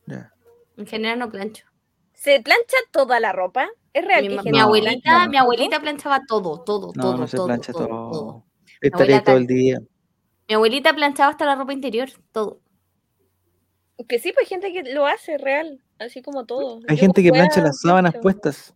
Ya. 0.06 0.34
En 0.78 0.86
general 0.88 1.20
no 1.20 1.30
plancho. 1.30 1.66
¿Se 2.14 2.42
plancha 2.42 2.78
toda 2.92 3.20
la 3.20 3.32
ropa? 3.32 3.70
¿Es 3.94 4.06
real 4.06 4.30
Mi, 4.30 4.38
que 4.40 4.52
mi 4.52 4.60
abuelita, 4.60 5.02
plancha 5.02 5.30
mi 5.30 5.38
abuelita 5.38 5.80
planchaba 5.80 6.22
todo, 6.28 6.62
todo, 6.64 6.92
No, 6.96 7.02
todo, 7.02 7.18
no 7.18 7.28
se 7.28 7.38
todo, 7.38 7.48
plancha 7.48 7.72
todo, 7.72 7.88
todo. 7.88 8.12
todo. 8.12 8.46
Estaría 8.82 9.24
todo 9.24 9.38
el 9.38 9.48
día. 9.48 9.80
Mi 10.48 10.56
abuelita 10.56 10.94
planchaba 10.94 11.32
hasta 11.32 11.46
la 11.46 11.56
ropa 11.56 11.74
interior, 11.74 12.10
todo. 12.32 12.62
Que 14.08 14.20
sí, 14.20 14.32
pues 14.32 14.46
hay 14.46 14.48
gente 14.48 14.74
que 14.74 14.94
lo 14.94 15.06
hace 15.06 15.38
real, 15.38 15.82
así 15.98 16.22
como 16.22 16.46
todo. 16.46 16.80
Hay 16.88 16.96
Yo 16.96 17.02
gente 17.02 17.22
que 17.22 17.32
plancha 17.32 17.62
las 17.62 17.82
sábanas 17.82 18.14
plancho. 18.14 18.24
puestas. 18.24 18.76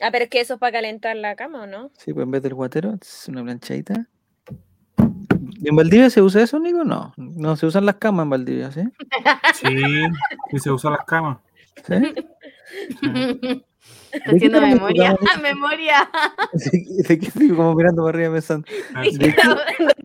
Ah, 0.00 0.10
pero 0.10 0.24
es 0.24 0.30
que 0.30 0.40
eso 0.40 0.54
es 0.54 0.60
para 0.60 0.72
calentar 0.72 1.16
la 1.16 1.36
cama, 1.36 1.62
¿o 1.62 1.66
no? 1.66 1.90
Sí, 1.98 2.12
pues 2.12 2.24
en 2.24 2.30
vez 2.30 2.42
del 2.42 2.54
guatero, 2.54 2.94
es 3.00 3.28
una 3.28 3.42
planchadita. 3.42 4.08
¿Y 5.58 5.68
en 5.68 5.76
Valdivia 5.76 6.10
se 6.10 6.22
usa 6.22 6.42
eso, 6.42 6.58
Nico? 6.58 6.84
No, 6.84 7.12
no 7.16 7.56
se 7.56 7.66
usan 7.66 7.86
las 7.86 7.96
camas 7.96 8.24
en 8.24 8.30
Valdivia, 8.30 8.70
¿sí? 8.70 8.82
Sí, 9.54 9.66
y 10.52 10.58
se 10.58 10.70
usan 10.70 10.92
las 10.92 11.04
camas. 11.04 11.38
¿Sí? 11.86 11.94
Está 14.12 14.30
haciendo 14.32 14.60
memoria, 14.60 15.16
memoria. 15.42 16.10
¿De 16.52 17.18
qué 17.18 17.26
estoy 17.28 17.50
como 17.50 17.74
mirando 17.74 18.02
para 18.04 18.16
arriba 18.16 18.34
pensando? 18.34 18.66
¿De 19.02 19.34
qué, 19.34 19.36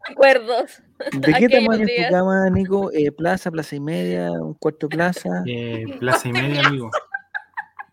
Recuerdos. 0.10 0.82
de 1.14 1.34
qué 1.34 1.50
tamaño 1.50 1.86
es 1.88 2.08
tu 2.08 2.14
cama, 2.14 2.50
Nico? 2.50 2.92
Eh, 2.94 3.12
¿Plaza, 3.12 3.52
plaza 3.52 3.76
y 3.76 3.80
media, 3.80 4.32
un 4.32 4.54
cuarto 4.56 4.90
plaza? 4.90 5.44
Eh, 5.46 5.86
plaza 6.00 6.28
y 6.28 6.34
media, 6.34 6.68
amigo. 6.68 6.92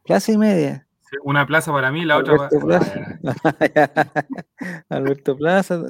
¿Plaza 0.05 0.33
y 0.33 0.39
media? 0.39 0.87
Sí, 1.03 1.17
Una 1.25 1.47
plaza 1.47 1.73
para 1.73 1.91
mí, 1.93 2.05
la 2.05 2.19
otra 2.19 2.35
Alberto 2.35 2.67
para. 2.67 2.81
Plaza. 2.81 3.21
Alberto 4.89 5.37
Plaza. 5.37 5.81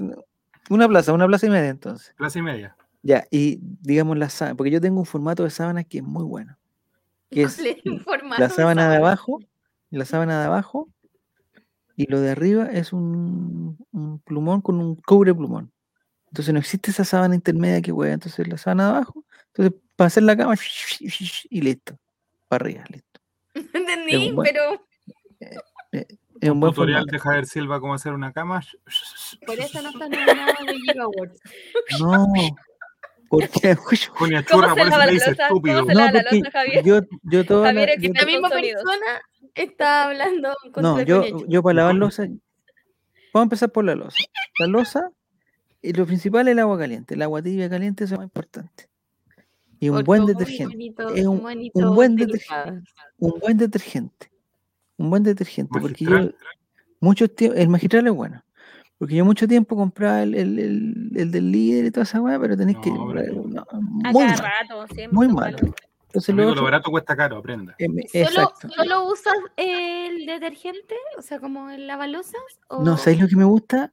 Una 0.70 0.88
plaza, 0.88 1.12
una 1.12 1.26
plaza 1.26 1.46
y 1.46 1.50
media 1.50 1.68
entonces. 1.70 2.14
Plaza 2.16 2.38
y 2.38 2.42
media. 2.42 2.76
Ya, 3.02 3.26
y 3.30 3.58
digamos 3.62 4.18
la 4.18 4.28
sábana, 4.28 4.56
porque 4.56 4.70
yo 4.70 4.80
tengo 4.80 4.98
un 5.00 5.06
formato 5.06 5.44
de 5.44 5.50
sábana 5.50 5.84
que 5.84 5.98
es 5.98 6.04
muy 6.04 6.24
bueno. 6.24 6.56
Que 7.30 7.42
es 7.42 7.58
la 8.38 8.48
sábana 8.50 8.90
de 8.90 8.96
abajo, 8.96 9.40
la 9.90 10.04
sábana 10.04 10.40
de 10.40 10.46
abajo, 10.46 10.88
y 11.96 12.06
lo 12.06 12.20
de 12.20 12.30
arriba 12.30 12.66
es 12.72 12.92
un, 12.92 13.78
un 13.92 14.18
plumón 14.20 14.60
con 14.60 14.78
un 14.80 14.96
cobre 14.96 15.34
plumón. 15.34 15.72
Entonces 16.28 16.52
no 16.52 16.60
existe 16.60 16.90
esa 16.90 17.04
sábana 17.04 17.34
intermedia 17.34 17.80
que 17.82 17.92
hueá. 17.92 18.12
Entonces 18.12 18.46
la 18.48 18.58
sábana 18.58 18.84
de 18.84 18.90
abajo, 18.90 19.24
entonces 19.48 19.80
para 19.96 20.06
hacer 20.08 20.22
la 20.24 20.36
cama 20.36 20.54
y 21.50 21.60
listo. 21.60 21.98
Para 22.48 22.64
arriba, 22.64 22.84
listo. 22.88 23.20
Entendí, 23.74 24.28
un 24.28 24.36
buen- 24.36 24.48
pero 24.52 24.84
Es 26.40 26.50
un 26.50 26.60
buen 26.60 26.72
Tutorial 26.72 27.00
formato. 27.00 27.12
de 27.12 27.18
Javier 27.20 27.46
Silva 27.46 27.80
cómo 27.80 27.94
hacer 27.94 28.12
una 28.12 28.32
cama. 28.32 28.60
por 29.46 29.58
eso 29.58 29.82
no 29.82 29.88
está 29.90 30.08
nominado 30.08 30.52
de 30.66 30.74
Giga 30.74 31.02
Awards. 31.04 31.40
No, 32.00 32.26
porque 33.30 33.76
Coña 34.16 34.42
¿Cómo 34.50 34.62
churra, 34.62 34.74
se 34.74 34.80
por 34.80 34.88
eso 34.88 34.98
la 34.98 35.06
dice 35.06 35.30
estúpido. 35.32 35.80
¿Cómo 35.80 35.88
se 35.88 35.94
no, 35.94 36.00
la 36.00 36.12
loza, 36.22 36.50
Javier? 36.52 36.84
yo, 36.84 37.00
yo 37.22 37.44
toda 37.44 37.66
Javier 37.66 37.88
la- 37.88 37.94
es 37.94 38.00
que 38.00 38.08
La 38.08 38.24
misma 38.26 38.48
con 38.48 38.58
sonidos. 38.58 38.82
persona 38.84 39.20
está 39.54 40.04
hablando 40.04 40.54
contra 40.72 40.82
No, 40.82 41.02
yo, 41.02 41.24
yo 41.46 41.62
para 41.62 41.74
lavar 41.74 41.94
losa, 41.96 42.22
vamos 42.22 42.40
a 43.34 43.42
empezar 43.42 43.70
por 43.72 43.84
la 43.84 43.94
losa. 43.94 44.18
La 44.58 44.66
losa, 44.66 45.10
y 45.82 45.92
lo 45.92 46.06
principal 46.06 46.48
es 46.48 46.52
el 46.52 46.58
agua 46.60 46.78
caliente. 46.78 47.14
El 47.14 47.22
agua 47.22 47.42
tibia 47.42 47.68
caliente 47.68 48.04
es 48.04 48.10
lo 48.10 48.16
más 48.18 48.24
importante. 48.26 48.88
Y 49.80 49.88
un 49.90 49.96
Porque 49.96 50.06
buen 50.06 50.26
detergente. 50.26 50.64
bonito, 50.74 51.14
es 51.14 51.26
un- 51.26 51.40
bonito 51.40 51.78
un 51.78 51.94
buen 51.94 52.12
utilizado. 52.14 52.80
Un 53.18 53.38
buen 53.40 53.56
detergente. 53.58 54.30
Un 54.98 55.10
buen 55.10 55.22
detergente. 55.22 55.80
Porque 55.80 56.04
yo, 56.04 56.30
mucho 57.00 57.28
tiempo, 57.30 57.56
el 57.56 57.68
magistral 57.68 58.06
es 58.06 58.12
bueno. 58.12 58.44
Porque 58.98 59.14
yo 59.14 59.24
mucho 59.24 59.46
tiempo 59.48 59.76
compraba 59.76 60.22
el, 60.24 60.34
el, 60.34 60.58
el- 60.58 61.10
el 61.14 61.30
del 61.30 61.50
líder 61.52 61.84
y 61.86 61.90
toda 61.92 62.02
esa 62.02 62.20
weá, 62.20 62.38
pero 62.38 62.56
tenéis 62.56 62.78
que. 62.82 62.90
No, 62.90 63.08
pero- 63.14 63.44
no, 63.46 63.64
A 63.70 63.76
muy 63.80 64.24
cada 64.26 64.36
malo. 64.36 64.42
rato, 64.60 64.94
siempre. 64.94 65.14
Muy 65.16 65.28
malo. 65.28 65.56
Entonces 66.08 66.34
lo 66.34 66.42
Amigo, 66.42 66.50
otro, 66.52 66.60
lo 66.62 66.64
barato 66.64 66.90
cuesta 66.90 67.14
caro, 67.16 67.36
aprenda. 67.36 67.76
eh, 67.78 68.24
¿Solo. 68.26 68.52
¿Solo 68.74 69.06
usas 69.12 69.34
el 69.56 70.26
detergente? 70.26 70.94
O 71.16 71.22
sea, 71.22 71.38
como 71.38 71.70
el 71.70 71.86
lavalosas. 71.86 72.40
O... 72.68 72.82
No, 72.82 72.96
¿sabéis 72.96 73.20
lo 73.22 73.28
que 73.28 73.36
me 73.36 73.44
gusta? 73.44 73.92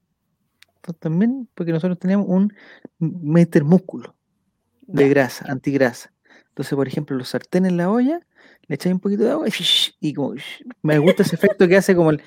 También, 0.99 1.47
porque 1.55 1.71
nosotros 1.71 1.99
tenemos 1.99 2.25
un 2.29 2.53
meter 2.99 3.63
músculo 3.63 4.15
de 4.81 5.09
grasa, 5.09 5.45
antigrasa. 5.51 6.13
Entonces, 6.49 6.73
por 6.75 6.87
ejemplo, 6.87 7.17
los 7.17 7.29
sartenes 7.29 7.71
en 7.71 7.77
la 7.77 7.89
olla, 7.89 8.21
le 8.67 8.75
echáis 8.75 8.93
un 8.93 8.99
poquito 8.99 9.23
de 9.23 9.31
agua 9.31 9.47
y, 9.47 9.51
y 9.99 10.13
como 10.13 10.35
me 10.81 10.97
gusta 10.99 11.23
ese 11.23 11.35
efecto 11.35 11.67
que 11.67 11.77
hace 11.77 11.95
como 11.95 12.11
el 12.11 12.21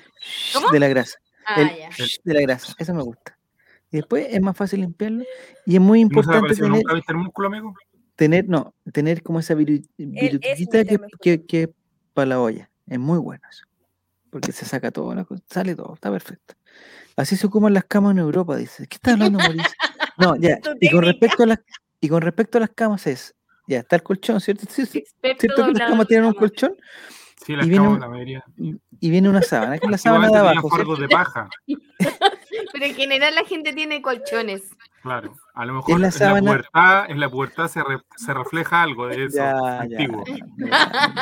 ¿Cómo? 0.53 0.69
de 0.71 0.79
la 0.79 0.87
grasa. 0.87 1.17
Ah, 1.45 1.61
el 1.61 1.77
ya. 1.77 1.89
de 2.23 2.33
la 2.33 2.41
grasa, 2.41 2.73
eso 2.77 2.93
me 2.93 3.03
gusta. 3.03 3.37
Y 3.91 3.97
después 3.97 4.27
es 4.29 4.41
más 4.41 4.55
fácil 4.55 4.81
limpiarlo 4.81 5.23
y 5.65 5.75
es 5.75 5.81
muy 5.81 5.99
¿No 5.99 6.03
importante 6.03 6.37
apareció 6.39 6.65
tener, 6.65 6.77
nunca 6.77 6.93
viste 6.93 7.11
el 7.11 7.17
músculo, 7.17 7.47
amigo? 7.47 7.73
tener, 8.15 8.47
no, 8.47 8.73
tener 8.93 9.23
como 9.23 9.39
esa 9.39 9.53
es 9.53 9.59
virutita 9.97 10.85
que, 10.85 10.99
que, 11.21 11.45
que 11.45 11.69
para 12.13 12.27
la 12.27 12.39
olla. 12.41 12.69
Es 12.87 12.99
muy 12.99 13.17
bueno 13.17 13.41
eso. 13.49 13.65
Porque 14.29 14.51
se 14.51 14.65
saca 14.65 14.91
todo, 14.91 15.15
sale 15.49 15.75
todo, 15.75 15.93
está 15.95 16.11
perfecto. 16.11 16.53
Así 17.15 17.35
se 17.35 17.47
ocupan 17.47 17.73
las 17.73 17.85
camas 17.85 18.11
en 18.11 18.19
Europa, 18.19 18.55
dice. 18.55 18.85
¿Qué 18.87 18.95
estás 18.95 19.13
hablando, 19.13 19.39
Mauricio? 19.39 19.71
No, 20.17 20.35
ya. 20.35 20.59
Tu 20.61 20.71
Y 20.79 20.89
con 20.91 21.01
técnica. 21.01 21.05
respecto 21.05 21.43
a 21.43 21.45
las 21.47 21.59
y 22.01 22.09
con 22.09 22.21
respecto 22.21 22.57
a 22.57 22.61
las 22.61 22.69
camas 22.69 23.07
es, 23.07 23.35
ya, 23.69 23.79
está 23.79 23.95
el 23.97 24.03
colchón, 24.03 24.41
¿cierto? 24.41 24.65
Sí, 24.69 24.85
sí, 24.85 25.03
¿Cierto 25.21 25.65
que 25.65 25.71
las 25.73 25.89
camas 25.89 26.07
tienen 26.07 26.25
un 26.27 26.33
colchón? 26.33 26.75
Sí, 27.45 27.55
las 27.55 27.65
Y 27.65 27.69
viene 27.69 27.85
camas, 27.85 27.95
un- 27.95 28.01
la 28.01 28.07
mayoría. 28.09 28.43
Y, 28.57 28.75
y 28.99 29.09
viene 29.09 29.29
una 29.29 29.41
sábana, 29.41 29.77
que 29.77 29.85
es 29.85 29.91
la 29.91 29.97
sábana 29.97 30.27
de 30.29 30.37
abajo, 30.37 30.95
de 30.97 31.07
paja. 31.07 31.49
Pero 32.73 32.85
en 32.85 32.95
general 32.95 33.33
la 33.35 33.43
gente 33.45 33.71
tiene 33.73 34.01
colchones. 34.01 34.63
Claro. 35.01 35.33
A 35.53 35.65
lo 35.65 35.73
mejor 35.75 35.91
la 35.91 35.95
en 35.95 36.01
la, 36.01 36.11
sábana- 36.11 36.51
pubertad, 36.51 37.09
en 37.11 37.19
la 37.19 37.29
pubertad 37.29 37.67
se, 37.69 37.83
re- 37.83 38.01
se 38.17 38.33
refleja 38.33 38.81
algo 38.83 39.07
de 39.07 39.25
eso 39.25 39.37
Ya, 39.37 39.53
ya, 39.53 39.79
antiguo. 39.81 40.23
ya. 40.57 41.15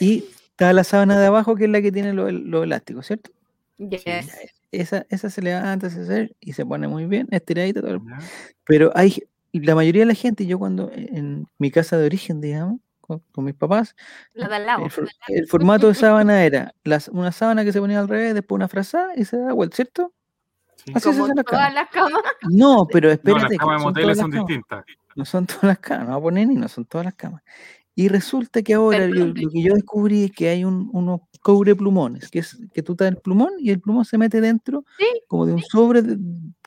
Y 0.00 0.24
está 0.50 0.72
la 0.72 0.84
sábana 0.84 1.18
de 1.18 1.26
abajo, 1.26 1.56
que 1.56 1.64
es 1.64 1.70
la 1.70 1.82
que 1.82 1.92
tiene 1.92 2.12
los 2.14 2.32
los 2.32 2.64
elásticos, 2.64 3.06
¿cierto? 3.06 3.30
Yes. 3.78 4.30
Esa, 4.72 5.06
esa 5.08 5.30
se 5.30 5.40
levanta 5.42 5.88
se 5.90 6.00
hace 6.00 6.36
y 6.40 6.52
se 6.54 6.64
pone 6.66 6.88
muy 6.88 7.04
bien, 7.06 7.28
estiradita, 7.30 7.80
todo. 7.80 8.00
Pero 8.64 8.90
hay, 8.94 9.22
y 9.54 9.60
la 9.60 9.74
mayoría 9.74 10.02
de 10.02 10.06
la 10.06 10.14
gente, 10.14 10.46
yo 10.46 10.58
cuando 10.58 10.90
en 10.94 11.46
mi 11.58 11.70
casa 11.70 11.96
de 11.96 12.06
origen, 12.06 12.40
digamos, 12.40 12.80
con, 13.00 13.20
con 13.32 13.44
mis 13.44 13.54
papás, 13.54 13.94
La 14.32 14.48
de 14.48 14.56
al 14.56 14.66
lado. 14.66 14.84
el, 14.84 14.90
for- 14.90 15.08
el 15.28 15.46
formato 15.46 15.88
de 15.88 15.94
sábana 15.94 16.44
era 16.44 16.74
las- 16.84 17.08
una 17.08 17.30
sábana 17.32 17.62
que 17.64 17.72
se 17.72 17.80
ponía 17.80 18.00
al 18.00 18.08
revés, 18.08 18.34
después 18.34 18.56
una 18.56 18.66
frazada 18.68 19.12
y 19.16 19.24
se 19.24 19.36
da 19.38 19.52
vuelta, 19.52 19.76
¿cierto? 19.76 20.12
Sí. 20.76 20.92
Así 20.94 21.00
se 21.08 21.10
Como 21.12 21.24
hacen 21.24 21.36
las 21.36 21.44
todas 21.44 21.60
camas. 21.60 21.74
las 21.74 21.88
camas. 21.90 22.22
No, 22.50 22.86
pero 22.92 23.08
No, 23.08 23.12
espérate, 23.14 23.42
las 23.42 23.50
que 23.50 23.56
camas 23.58 23.72
no 23.74 23.78
de 23.78 23.82
son 23.82 23.90
moteles 23.92 24.04
todas 24.04 24.18
son 24.18 24.30
las 24.30 24.36
camas. 24.38 24.48
distintas. 24.48 24.84
No 25.16 25.24
son 25.24 25.46
todas 25.46 25.62
las 25.64 25.78
camas, 25.78 26.08
no 26.08 26.12
voy 26.14 26.18
a 26.18 26.22
poner 26.24 26.48
ni 26.48 26.54
no 26.56 26.68
son 26.68 26.84
todas 26.86 27.04
las 27.04 27.14
camas. 27.14 27.42
Y 27.94 28.08
resulta 28.08 28.60
que 28.62 28.74
ahora 28.74 29.06
yo- 29.06 29.26
lo 29.26 29.34
que 29.50 29.62
yo 29.62 29.74
descubrí 29.74 30.24
es 30.24 30.32
que 30.32 30.48
hay 30.48 30.64
un, 30.64 30.90
unos 30.92 31.20
cobre 31.42 31.76
plumones, 31.76 32.28
que 32.28 32.40
es 32.40 32.58
que 32.74 32.82
tú 32.82 32.96
te 32.96 33.04
das 33.04 33.12
el 33.12 33.20
plumón 33.20 33.52
y 33.58 33.70
el 33.70 33.80
plumón 33.80 34.04
se 34.04 34.18
mete 34.18 34.40
dentro 34.40 34.84
Sí, 34.98 35.04
como 35.28 35.46
de 35.46 35.52
un 35.52 35.62
sobre 35.62 36.02
de- 36.02 36.18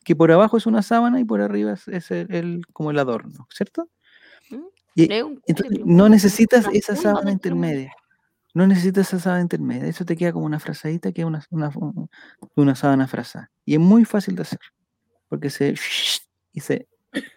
que 0.07 0.15
por 0.15 0.31
abajo 0.31 0.55
es 0.55 0.65
una 0.65 0.81
sábana 0.83 1.19
y 1.19 1.25
por 1.25 1.41
arriba 1.41 1.73
es, 1.73 1.85
es 1.89 2.11
el, 2.11 2.33
el- 2.33 2.65
como 2.71 2.91
el 2.91 2.97
adorno, 2.99 3.45
¿cierto? 3.53 3.89
Mm, 4.49 4.55
Y 4.95 5.09
entonces, 5.47 5.79
no 5.83 6.07
necesitas 6.07 6.65
esa 6.71 6.95
sábana 6.95 7.29
intermedia. 7.29 7.91
No 8.53 8.65
necesitas 8.67 9.07
esa 9.09 9.19
sábana 9.19 9.41
intermedia. 9.41 9.85
Eso 9.89 10.05
te 10.05 10.15
queda 10.15 10.31
como 10.31 10.45
una 10.45 10.61
frazadita 10.61 11.11
que 11.11 11.23
es 11.23 11.27
una, 11.27 11.43
una, 11.49 11.69
un- 11.75 12.09
una 12.55 12.73
sábana 12.75 13.05
frazada. 13.05 13.51
Y 13.65 13.73
es 13.73 13.81
muy 13.81 14.05
fácil 14.05 14.37
de 14.37 14.43
hacer. 14.43 14.59
Porque 15.27 15.49
se 15.49 15.75
y 16.53 16.61
se 16.61 16.87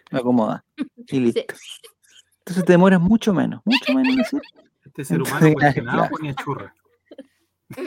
acomoda. 0.09 0.63
Y 1.07 1.19
listo. 1.19 1.41
Entonces 2.39 2.63
te 2.63 2.71
demoras 2.71 3.01
mucho 3.01 3.33
menos, 3.33 3.59
mucho 3.65 3.93
menos 3.93 4.13
en 4.13 4.21
hacer. 4.21 4.41
Este 4.85 5.03
ser 5.03 5.21
humano 5.21 5.35
Entonces, 5.45 5.53
cuestionado 5.55 6.07
claro. 6.07 6.15
con 6.17 6.35
Churra. 6.35 6.75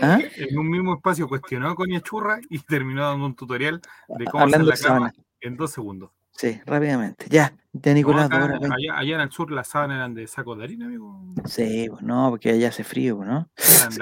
¿Ah? 0.03 0.19
En 0.37 0.59
un 0.59 0.69
mismo 0.71 0.95
espacio 0.95 1.29
cuestionó 1.29 1.75
con 1.75 1.89
Churra 2.03 2.39
y 2.51 2.59
terminó 2.61 3.03
dando 3.05 3.27
un 3.27 3.35
tutorial 3.35 3.81
de 4.09 4.25
cómo 4.27 4.45
Hablando 4.45 4.71
hacer 4.73 4.79
de 4.79 4.89
la 4.89 4.95
cama 4.95 5.11
sábana. 5.13 5.25
en 5.41 5.57
dos 5.57 5.73
segundos. 5.73 6.11
Sí, 6.37 6.61
rápidamente. 6.67 7.27
Ya, 7.31 7.55
ya 7.73 7.93
No, 7.93 7.95
Nicolás, 7.95 8.27
acá- 8.27 8.45
allá, 8.75 8.99
allá 8.99 9.15
en 9.15 9.21
el 9.21 9.31
sur 9.31 9.53
las 9.53 9.69
sábanas 9.69 9.97
eran 9.99 10.15
de 10.15 10.27
saco 10.27 10.57
de 10.57 10.65
harina, 10.65 10.87
amigo. 10.87 11.23
Sí, 11.45 11.87
pues 11.89 12.03
no, 12.03 12.31
porque 12.31 12.51
allá 12.51 12.69
hace 12.71 12.83
frío, 12.83 13.17
pues, 13.19 13.29
¿no? 13.29 13.49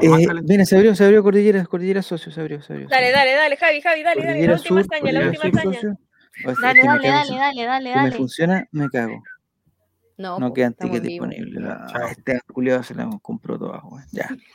Eh, 0.00 0.26
mira, 0.44 0.64
se 0.64 0.76
abrió, 0.76 0.94
se 0.94 1.04
abrió 1.04 1.22
Cordillera, 1.22 1.62
Cordillera 1.66 2.00
Socio, 2.00 2.32
se 2.32 2.40
abrió, 2.40 2.62
se 2.62 2.72
abrió. 2.72 2.88
se 2.88 2.94
Dale, 2.94 3.08
abrió. 3.08 3.18
dale, 3.18 3.32
dale, 3.34 3.56
Javi, 3.58 3.80
Javi, 3.82 4.02
dale, 4.02 4.22
dale. 4.22 4.22
La 4.22 4.24
Cordillera 4.32 4.54
última 4.54 4.82
Sur, 4.82 4.94
hazaña, 4.94 5.12
la 5.12 5.26
última 5.26 5.42
Sur, 5.42 5.58
hazaña. 5.58 5.78
es 5.78 6.58
Dale, 6.58 6.80
que 6.80 6.86
dale, 6.86 7.08
dale, 7.08 7.26
si- 7.28 7.36
dale, 7.36 7.64
dale, 7.66 7.84
Si 7.90 7.96
me 7.98 8.02
dale. 8.02 8.16
funciona, 8.16 8.68
me 8.72 8.88
cago. 8.88 9.22
No, 10.16 10.38
No 10.38 10.52
quedan 10.54 10.72
tickets 10.74 11.02
disponibles. 11.02 11.64
Este 12.10 12.40
culiado 12.52 12.82
se 12.82 12.94
la 12.94 13.10
compró 13.20 13.58
todas, 13.58 13.82
weón. 13.84 14.04
Ya. 14.12 14.28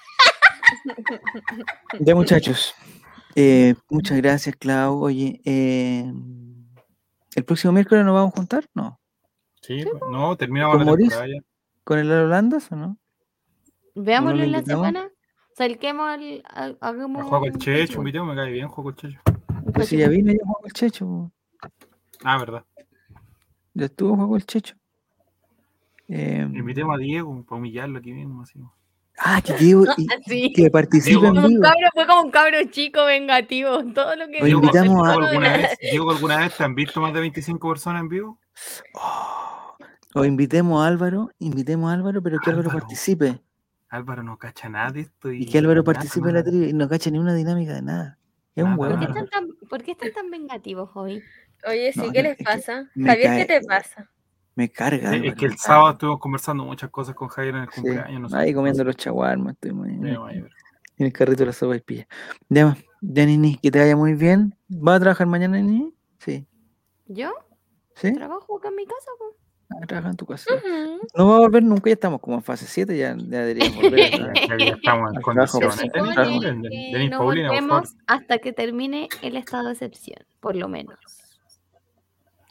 ya, 2.00 2.16
muchachos. 2.16 2.74
Eh, 3.36 3.76
muchas 3.90 4.18
gracias, 4.18 4.56
Clau. 4.56 5.00
Oye, 5.02 5.42
eh, 5.46 6.12
¿el 7.36 7.46
próximo 7.46 7.74
miércoles 7.74 8.04
nos 8.06 8.14
vamos 8.16 8.34
a 8.34 8.36
juntar? 8.38 8.66
No. 8.74 9.00
Sí, 9.62 9.84
pues, 9.90 10.02
no, 10.12 10.36
terminamos 10.36 10.78
¿Con 10.78 10.86
la 10.86 10.96
temporada 10.96 11.28
ya. 11.28 11.42
¿Con 11.84 12.00
el 12.00 12.12
Holandas 12.12 12.72
o 12.72 12.76
no? 12.76 12.98
Veámoslo 13.96 14.38
lo 14.38 14.44
en 14.44 14.52
la 14.52 14.62
semana. 14.64 15.10
Salquemos 15.56 16.08
al. 16.08 16.44
al- 16.50 16.78
hagamos 16.82 17.26
juego 17.28 17.46
el 17.46 17.54
un 17.54 17.60
Checho, 17.60 17.72
Facebook, 17.78 17.98
invitado, 18.00 18.26
me 18.26 18.36
cae 18.36 18.52
bien, 18.52 18.68
juego 18.68 18.90
el 18.92 18.96
Checho. 18.96 19.20
un 19.66 19.74
Pues 19.74 19.88
si 19.88 19.98
ya 19.98 20.08
vino 20.08 20.32
ya 20.32 20.40
jugó 20.46 20.62
el 20.66 20.74
Checho. 20.74 21.32
Ah, 22.24 22.38
verdad. 22.38 22.64
Ya 23.74 23.86
estuvo 23.86 24.16
jugó 24.16 24.36
el 24.36 24.46
Checho. 24.46 24.76
Eh, 26.08 26.48
Invitemos 26.54 26.96
a 26.96 26.98
Diego 27.00 27.44
para 27.44 27.58
humillarlo 27.60 28.00
aquí 28.00 28.14
mismo. 28.14 28.42
Así. 28.44 28.60
Ah, 29.20 29.42
que, 29.42 29.54
y- 29.64 30.08
Así. 30.14 30.54
que 30.54 30.70
participe 30.72 31.10
Diego, 31.20 31.28
en 31.28 31.34
Como 31.36 31.46
un 31.48 31.54
vivo. 31.54 31.64
cabro, 31.64 31.88
fue 31.94 32.08
como 32.08 32.22
un 32.24 32.32
cabro 32.32 32.58
chico 32.72 33.06
vengativo. 33.06 33.84
Todo 33.94 34.16
lo 34.16 34.28
que 34.28 34.40
Lo 34.40 34.46
Diego, 34.46 34.62
invitamos 34.62 35.08
a- 35.08 35.14
alguna 35.14 35.50
vez, 35.58 35.78
Diego, 35.82 36.12
¿alguna 36.12 36.38
vez 36.38 36.56
te 36.56 36.64
han 36.64 36.76
visto 36.76 37.02
más 37.02 37.14
de 37.14 37.20
25 37.22 37.70
personas 37.70 38.02
en 38.02 38.10
vivo? 38.10 38.40
Oh, 38.94 39.76
o 40.16 40.26
invitemos 40.26 40.84
a 40.84 40.88
Álvaro, 40.88 41.30
invitemos 41.40 41.90
a 41.92 41.94
Álvaro, 41.94 42.22
pero 42.24 42.40
que 42.40 42.50
Álvaro 42.50 42.70
Álvaro. 42.70 42.80
participe. 42.88 43.40
Álvaro 43.90 44.24
no 44.24 44.38
cacha 44.38 44.68
nada 44.68 44.92
de 44.92 45.02
esto. 45.02 45.32
Y, 45.32 45.44
Y 45.44 45.46
que 45.46 45.60
Álvaro 45.60 45.82
nada, 45.82 45.94
participe 45.94 46.28
en 46.30 46.36
la 46.36 46.44
trivia 46.44 46.68
y 46.70 46.74
no 46.74 46.90
cacha 46.90 47.10
ni 47.10 47.20
una 47.20 47.34
dinámica 47.34 47.74
de 47.74 47.82
nada. 47.82 48.18
Es 48.56 48.64
un 48.64 48.76
Nada. 48.76 48.90
¿Por 48.90 49.00
qué, 49.00 49.06
Ah. 49.06 49.10
están 49.10 49.30
tan, 49.30 49.48
¿Por 49.70 49.84
qué 49.84 49.92
están 49.92 50.12
tan 50.14 50.30
vengativos 50.32 50.90
hoy? 50.96 51.22
Oye, 51.68 51.92
sí, 51.94 52.00
No, 52.00 52.12
¿qué 52.12 52.24
no, 52.24 52.30
les 52.30 52.32
es 52.32 52.38
que 52.40 52.44
pasa? 52.44 52.90
Javier, 52.96 53.38
¿qué 53.38 53.46
te 53.46 53.62
pasa? 53.68 54.10
Me 54.58 54.69
carga. 54.69 55.16
Es- 55.16 55.24
Es 55.24 55.36
que 55.36 55.45
el 55.45 55.58
sábado 55.58 55.92
estuvimos 55.92 56.19
conversando 56.19 56.66
muchas 56.66 56.90
cosas 56.90 57.14
con 57.16 57.27
Javier 57.27 57.56
en 57.56 57.61
el 57.61 57.69
Sí, 57.69 57.82
cumpleaños. 57.82 58.22
No 58.22 58.30
sé, 58.30 58.38
Ahí 58.38 58.53
comiendo 58.53 58.84
los 58.84 58.95
chaguarmas, 58.98 59.53
estoy 59.53 59.72
muy 59.72 59.92
Sí, 59.92 59.98
vaya, 60.18 60.42
pero- 60.42 60.48
en 60.98 61.06
el 61.06 61.14
carrito 61.14 61.40
de 61.40 61.45
la 61.45 61.53
sopa 61.53 61.76
y 61.76 61.80
pilla. 61.82 62.08
Ya, 62.50 62.76
ya, 63.02 63.26
Nini, 63.26 63.58
que 63.61 63.69
te 63.72 63.80
vaya 63.80 63.95
muy 63.95 64.16
bien. 64.16 64.56
¿Vas 64.68 64.98
a 64.98 65.00
trabajar 65.00 65.27
mañana, 65.27 65.58
Nini? 65.61 65.94
Sí. 66.19 66.45
¿Yo? 67.06 67.32
¿Sí? 67.95 68.11
¿Trabajo 68.14 68.58
acá 68.58 68.69
en 68.69 68.76
mi 68.76 68.86
casa? 68.86 69.11
Ah, 69.69 69.86
trabaja 69.86 70.10
en 70.10 70.16
tu 70.16 70.26
casa. 70.26 70.45
No 71.16 71.27
va 71.27 71.36
a 71.36 71.40
volver 71.40 71.61
nunca, 71.61 71.90
ya 71.90 71.94
estamos 71.94 72.19
como 72.22 72.38
en 72.38 72.42
fase 72.42 72.66
7, 72.66 72.98
ya, 72.98 73.16
ya 73.16 73.42
deberíamos 73.44 73.76
volver. 73.76 74.11
Ya 74.60 74.76
estamos 74.76 75.14
en 75.14 75.22
condiciones. 75.22 75.69
pues, 75.77 75.92
Denis, 75.94 76.14
trabajo. 76.16 76.40
Denis, 76.42 76.69
Que 76.72 76.92
Denis 76.98 77.11
no 77.11 77.18
Paulina, 77.19 77.50
por 77.50 77.58
favor. 77.58 77.69
volvemos 77.69 77.95
hasta 78.08 78.38
que 78.40 78.53
termine 78.53 79.08
el 79.22 79.36
estado 79.38 79.68
de 79.68 79.74
excepción, 79.74 80.26
por 80.40 80.56
lo 80.56 80.68
menos. 80.68 80.98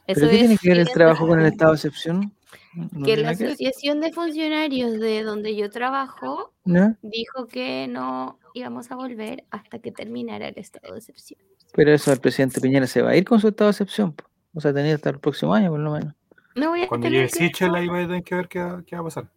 ¿Pero 0.07 0.19
Eso 0.19 0.29
qué 0.29 0.37
tiene 0.37 0.57
que 0.57 0.69
ver 0.69 0.79
el 0.79 0.89
trabajo 0.89 1.27
con 1.27 1.39
el 1.39 1.45
estado 1.53 1.71
de 1.71 1.75
excepción? 1.75 2.33
¿No 2.73 3.05
Que 3.05 3.17
la 3.17 3.35
que 3.35 3.45
asociación 3.45 3.99
de 3.99 4.11
funcionarios 4.11 4.99
de 4.99 5.23
donde 5.23 5.55
yo 5.55 5.69
trabajo 5.69 6.53
¿No? 6.63 6.95
dijo 7.01 7.47
que 7.47 7.87
no 7.87 8.39
íbamos 8.53 8.91
a 8.91 8.95
volver 8.95 9.43
hasta 9.49 9.79
que 9.79 9.91
terminara 9.91 10.47
el 10.47 10.57
estado 10.57 10.93
de 10.93 10.99
excepción. 10.99 11.39
Pero 11.73 11.91
eso 11.91 12.11
el 12.11 12.19
presidente 12.19 12.61
Piñera 12.61 12.87
se 12.87 13.01
va 13.01 13.11
a 13.11 13.15
ir 13.15 13.25
con 13.25 13.39
su 13.39 13.49
estado 13.49 13.69
de 13.69 13.71
excepción. 13.71 14.13
po. 14.13 14.25
O 14.53 14.61
sea, 14.61 14.73
tenía 14.73 14.95
hasta 14.95 15.09
el 15.09 15.19
próximo 15.19 15.53
año, 15.53 15.69
por 15.69 15.79
lo 15.79 15.91
menos. 15.91 16.13
No 16.55 16.69
voy 16.69 16.83
a 16.83 16.87
Cuando 16.87 17.09
llegue 17.09 17.29
Sichel, 17.29 17.75
ahí 17.75 17.87
va 17.87 17.99
a 17.99 18.07
tener 18.07 18.23
que 18.23 18.35
ver 18.35 18.47
qué 18.47 18.59
va 18.59 18.99
a 18.99 19.03
pasar. 19.03 19.29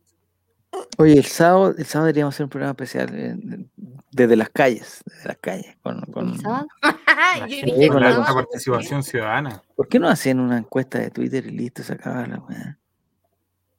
Oye, 0.99 1.15
el 1.19 1.25
sábado, 1.25 1.75
el 1.77 1.85
sábado 1.85 2.07
deberíamos 2.07 2.35
hacer 2.35 2.45
un 2.45 2.51
programa 2.51 2.71
especial 2.73 3.09
eh, 3.13 3.67
desde 4.13 4.37
las 4.37 4.51
calles, 4.51 5.03
desde 5.07 5.29
las 5.29 5.37
calles. 5.39 5.77
Con, 5.83 6.01
con- 6.03 6.31
¿El 6.35 6.41
sábado? 6.41 6.67
La 7.39 7.47
gente 7.49 7.89
con 7.89 8.01
la 8.03 8.25
participación 8.25 9.03
ciudadana. 9.03 9.63
¿Por 9.77 9.89
qué 9.89 9.99
no 9.99 10.09
hacen 10.09 10.41
una 10.41 10.59
encuesta 10.59 10.99
de 10.99 11.11
Twitter 11.11 11.47
y 11.47 11.51
listo, 11.51 11.83
se 11.83 11.93
acaba 11.93 12.27
la 12.27 12.39
weá? 12.39 12.79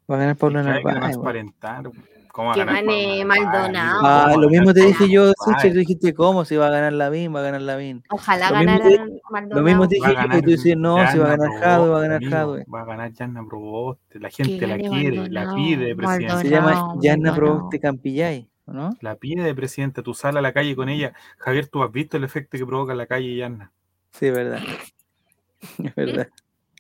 Va 0.10 0.16
a 0.16 0.20
ganar 0.20 0.36
Pablo 0.38 0.62
que 0.64 0.70
hay 0.70 0.78
que 0.78 0.84
Narváez. 0.84 1.02
transparentar. 1.12 1.84
¿Cómo 2.32 2.48
va 2.48 2.54
a 2.54 2.56
Que 2.56 2.66
gane 2.66 3.26
Maldonado. 3.26 4.00
Ah, 4.04 4.26
¿Cómo 4.30 4.42
lo 4.42 4.50
mismo 4.50 4.74
te 4.74 4.82
dije 4.86 5.10
yo, 5.10 5.32
Suche, 5.44 5.70
tú 5.72 5.78
dijiste 5.80 6.14
cómo, 6.14 6.46
si 6.46 6.56
va 6.56 6.68
a 6.68 6.72
ganar 6.72 6.94
Lavín, 6.94 7.36
va 7.36 7.40
a 7.40 7.44
ganar 7.44 7.62
Lavín. 7.62 8.04
Ojalá 8.10 8.48
Lo 8.50 8.54
ganara 8.56 8.88
te- 8.88 8.98
Maldonado. 9.30 9.60
Lo 9.62 9.62
mismo 9.66 9.88
te 9.88 9.96
dije 9.96 10.14
ganar 10.14 10.42
tú 10.42 10.50
dices, 10.50 10.78
no, 10.78 10.96
si 11.12 11.18
va 11.18 11.26
a 11.26 11.38
ganar 11.38 11.50
Jadwe, 11.60 11.90
va 11.90 11.98
a 11.98 12.02
ganar. 12.02 12.24
Jadwe. 12.24 12.66
Va 12.74 12.82
a 12.82 12.86
ganar 12.86 13.12
Yanna 13.12 13.44
Proboste. 13.48 14.20
La 14.20 14.30
gente 14.30 14.66
la 14.68 14.78
quiere, 14.78 15.30
la 15.30 15.54
pide, 15.54 15.96
presidente. 15.96 16.38
Se 16.42 16.50
llama 16.50 16.94
Yanna 17.02 17.36
Proboste. 17.36 17.80
Campillay, 17.80 18.48
¿o 18.66 18.72
¿no? 18.74 18.90
La 19.02 19.16
pide, 19.16 19.54
presidente. 19.54 20.02
Tú 20.02 20.14
sales 20.14 20.38
a 20.38 20.42
la 20.42 20.54
calle 20.54 20.76
con 20.76 20.88
ella. 20.90 21.14
Javier, 21.38 21.68
tú 21.68 21.84
has 21.84 21.92
visto 21.92 22.18
el 22.18 22.24
efecto 22.24 22.58
que 22.58 22.66
provoca 22.66 22.94
la 22.96 23.08
calle 23.08 23.36
Yanna. 23.36 23.72
Sí, 24.12 24.28
es 24.28 24.34
verdad. 24.34 24.60
Es 25.84 25.96
verdad. 25.96 26.28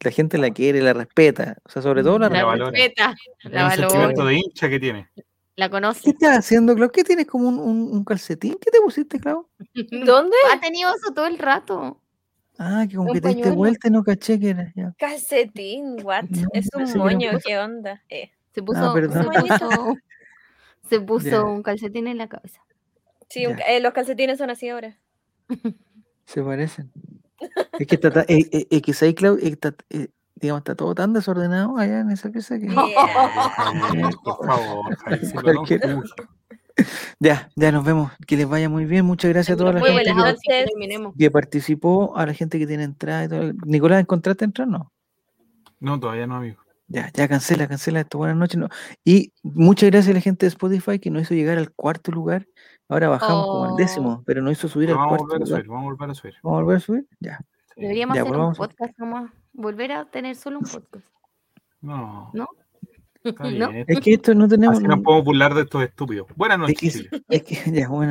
La 0.03 0.09
gente 0.09 0.39
la 0.39 0.49
quiere, 0.49 0.81
la 0.81 0.93
respeta. 0.93 1.57
O 1.63 1.69
sea, 1.69 1.81
sobre 1.83 2.01
todo 2.01 2.17
la, 2.17 2.29
La 2.29 2.39
La 2.39 2.45
valora. 2.45 2.71
respeta, 2.71 3.13
Es 3.43 3.51
la 3.51 3.65
un 3.65 3.71
sentimiento 3.71 4.25
de 4.25 4.33
hincha 4.35 4.67
que 4.69 4.79
tiene. 4.79 5.09
La 5.55 5.67
¿Qué 5.67 5.71
conoce. 5.71 6.09
estás 6.09 6.37
haciendo, 6.39 6.75
Clau? 6.75 6.89
¿Qué 6.91 7.03
tienes 7.03 7.27
como 7.27 7.47
un, 7.49 7.59
un- 7.59 7.91
un 7.93 8.03
calcetín? 8.03 8.55
¿Qué 8.59 8.71
te 8.71 8.79
pusiste, 8.81 9.19
Clau? 9.19 9.47
¿Dónde? 10.05 10.35
Ha 10.53 10.59
tenido 10.59 10.89
eso 10.95 11.13
todo 11.13 11.25
el 11.27 11.37
rato. 11.37 11.99
Ah, 12.57 12.85
que 12.89 12.95
como 12.95 13.11
que 13.13 13.21
te 13.21 13.29
diste 13.29 13.51
vuelta 13.51 13.87
y 13.87 13.91
no 13.91 14.03
caché 14.03 14.39
que 14.39 14.49
era. 14.49 14.71
ya. 14.75 14.93
Calcetín, 14.97 15.97
what? 16.03 16.25
No, 16.29 16.47
es 16.53 16.69
un 16.75 16.97
moño. 16.99 17.31
¿qué 17.43 17.57
onda? 17.57 18.03
Eh, 18.09 18.31
Se 18.53 18.61
puso, 18.61 18.93
se 18.93 19.01
perdón. 19.01 19.25
puso, 19.41 19.95
se 20.89 20.99
puso 20.99 21.45
un 21.51 21.63
calcetín 21.63 22.07
en 22.07 22.17
la 22.17 22.27
cabeza. 22.27 22.61
sí, 23.29 23.47
un 23.47 23.57
eh, 23.67 23.79
los 23.79 23.93
calcetines 23.93 24.37
son 24.37 24.49
así 24.51 24.69
ahora. 24.69 24.97
Se 26.25 26.43
parecen. 26.43 26.91
Es 27.79 27.87
que 27.87 27.95
está, 27.95 28.11
ta- 28.11 28.25
eh, 28.27 28.47
eh, 28.51 28.67
es 28.69 28.81
que 28.81 29.05
ahí, 29.05 29.13
Clau, 29.15 29.37
eh, 29.37 29.49
está- 29.49 29.75
eh, 29.89 30.09
digamos, 30.41 30.61
está 30.61 30.75
todo 30.75 30.93
tan 30.95 31.13
desordenado 31.13 31.77
allá 31.77 31.99
en 32.01 32.11
esa 32.11 32.29
pieza 32.29 32.57
que. 32.59 32.67
Yeah. 32.67 34.09
Por 34.23 34.45
favor. 34.45 34.97
Ya, 37.19 37.49
ya 37.55 37.71
nos 37.71 37.83
vemos. 37.83 38.11
Que 38.25 38.37
les 38.37 38.47
vaya 38.47 38.69
muy 38.69 38.85
bien. 38.85 39.05
Muchas 39.05 39.29
gracias 39.31 39.55
a 39.55 39.57
toda 39.57 39.73
la 39.73 39.79
Muy 39.81 39.89
gente 39.89 40.13
que, 40.47 41.11
que 41.17 41.29
participó, 41.31 42.15
a 42.17 42.25
la 42.25 42.33
gente 42.33 42.57
que 42.57 42.65
tiene 42.65 42.83
entrada 42.85 43.25
y 43.25 43.27
todo. 43.27 43.51
Nicolás, 43.65 43.99
¿encontraste 43.99 44.45
entrar? 44.45 44.67
No. 44.67 44.91
No, 45.79 45.99
todavía 45.99 46.25
no, 46.25 46.37
amigo. 46.37 46.57
Ya, 46.87 47.11
ya 47.13 47.27
cancela, 47.27 47.67
cancela 47.67 47.99
esto. 47.99 48.17
Buenas 48.17 48.37
noches. 48.37 48.57
No. 48.57 48.69
Y 49.03 49.33
muchas 49.43 49.91
gracias 49.91 50.11
a 50.11 50.15
la 50.15 50.21
gente 50.21 50.45
de 50.45 50.47
Spotify 50.47 50.97
que 50.97 51.11
nos 51.11 51.23
hizo 51.23 51.33
llegar 51.35 51.57
al 51.57 51.71
cuarto 51.71 52.11
lugar. 52.11 52.47
Ahora 52.89 53.09
bajamos 53.09 53.45
como 53.45 53.63
al 53.65 53.71
Oh. 53.71 53.75
décimo, 53.75 54.23
pero 54.25 54.41
nos 54.41 54.53
hizo 54.53 54.67
subir 54.67 54.87
Pero 54.87 54.99
al 55.01 55.05
vamos 55.05 55.15
a 55.15 55.17
cuarto 55.19 55.33
volver 55.35 55.43
a 55.43 55.45
lugar. 55.45 55.61
subir, 55.61 55.71
vamos 55.71 55.83
a 55.83 55.91
volver 55.93 56.09
a 56.09 56.15
subir. 56.15 56.33
¿Vamos 56.41 56.57
a 56.57 56.61
volver 56.63 56.77
a 56.77 56.79
subir? 56.79 57.07
Ya. 57.19 57.37
Sí. 57.75 57.81
Deberíamos 57.81 58.15
Ya, 58.15 58.21
hacer 58.21 58.33
un 58.33 58.39
vamos 58.41 58.57
a- 58.59 58.61
podcast 58.63 58.97
nomás. 58.97 59.31
Volver 59.53 59.91
a 59.91 60.05
tener 60.05 60.35
solo 60.35 60.59
un 60.59 60.65
podcast. 60.65 61.05
No. 61.81 62.31
¿No? 62.33 62.47
¿No? 63.23 63.69
Es 63.87 63.99
que 63.99 64.13
esto 64.13 64.33
no 64.33 64.47
tenemos. 64.47 64.77
Así 64.77 64.87
nos 64.87 64.99
podemos 65.01 65.25
burlar 65.25 65.53
de 65.53 65.61
estos 65.61 65.83
estúpidos. 65.83 66.27
Buenas 66.35 66.57
Es 66.57 66.61
noches. 66.61 66.79
que, 66.79 66.89
Chile. 67.03 67.23
es 67.29 67.43
que 67.43 67.71
ya, 67.71 67.87
bueno. 67.89 68.09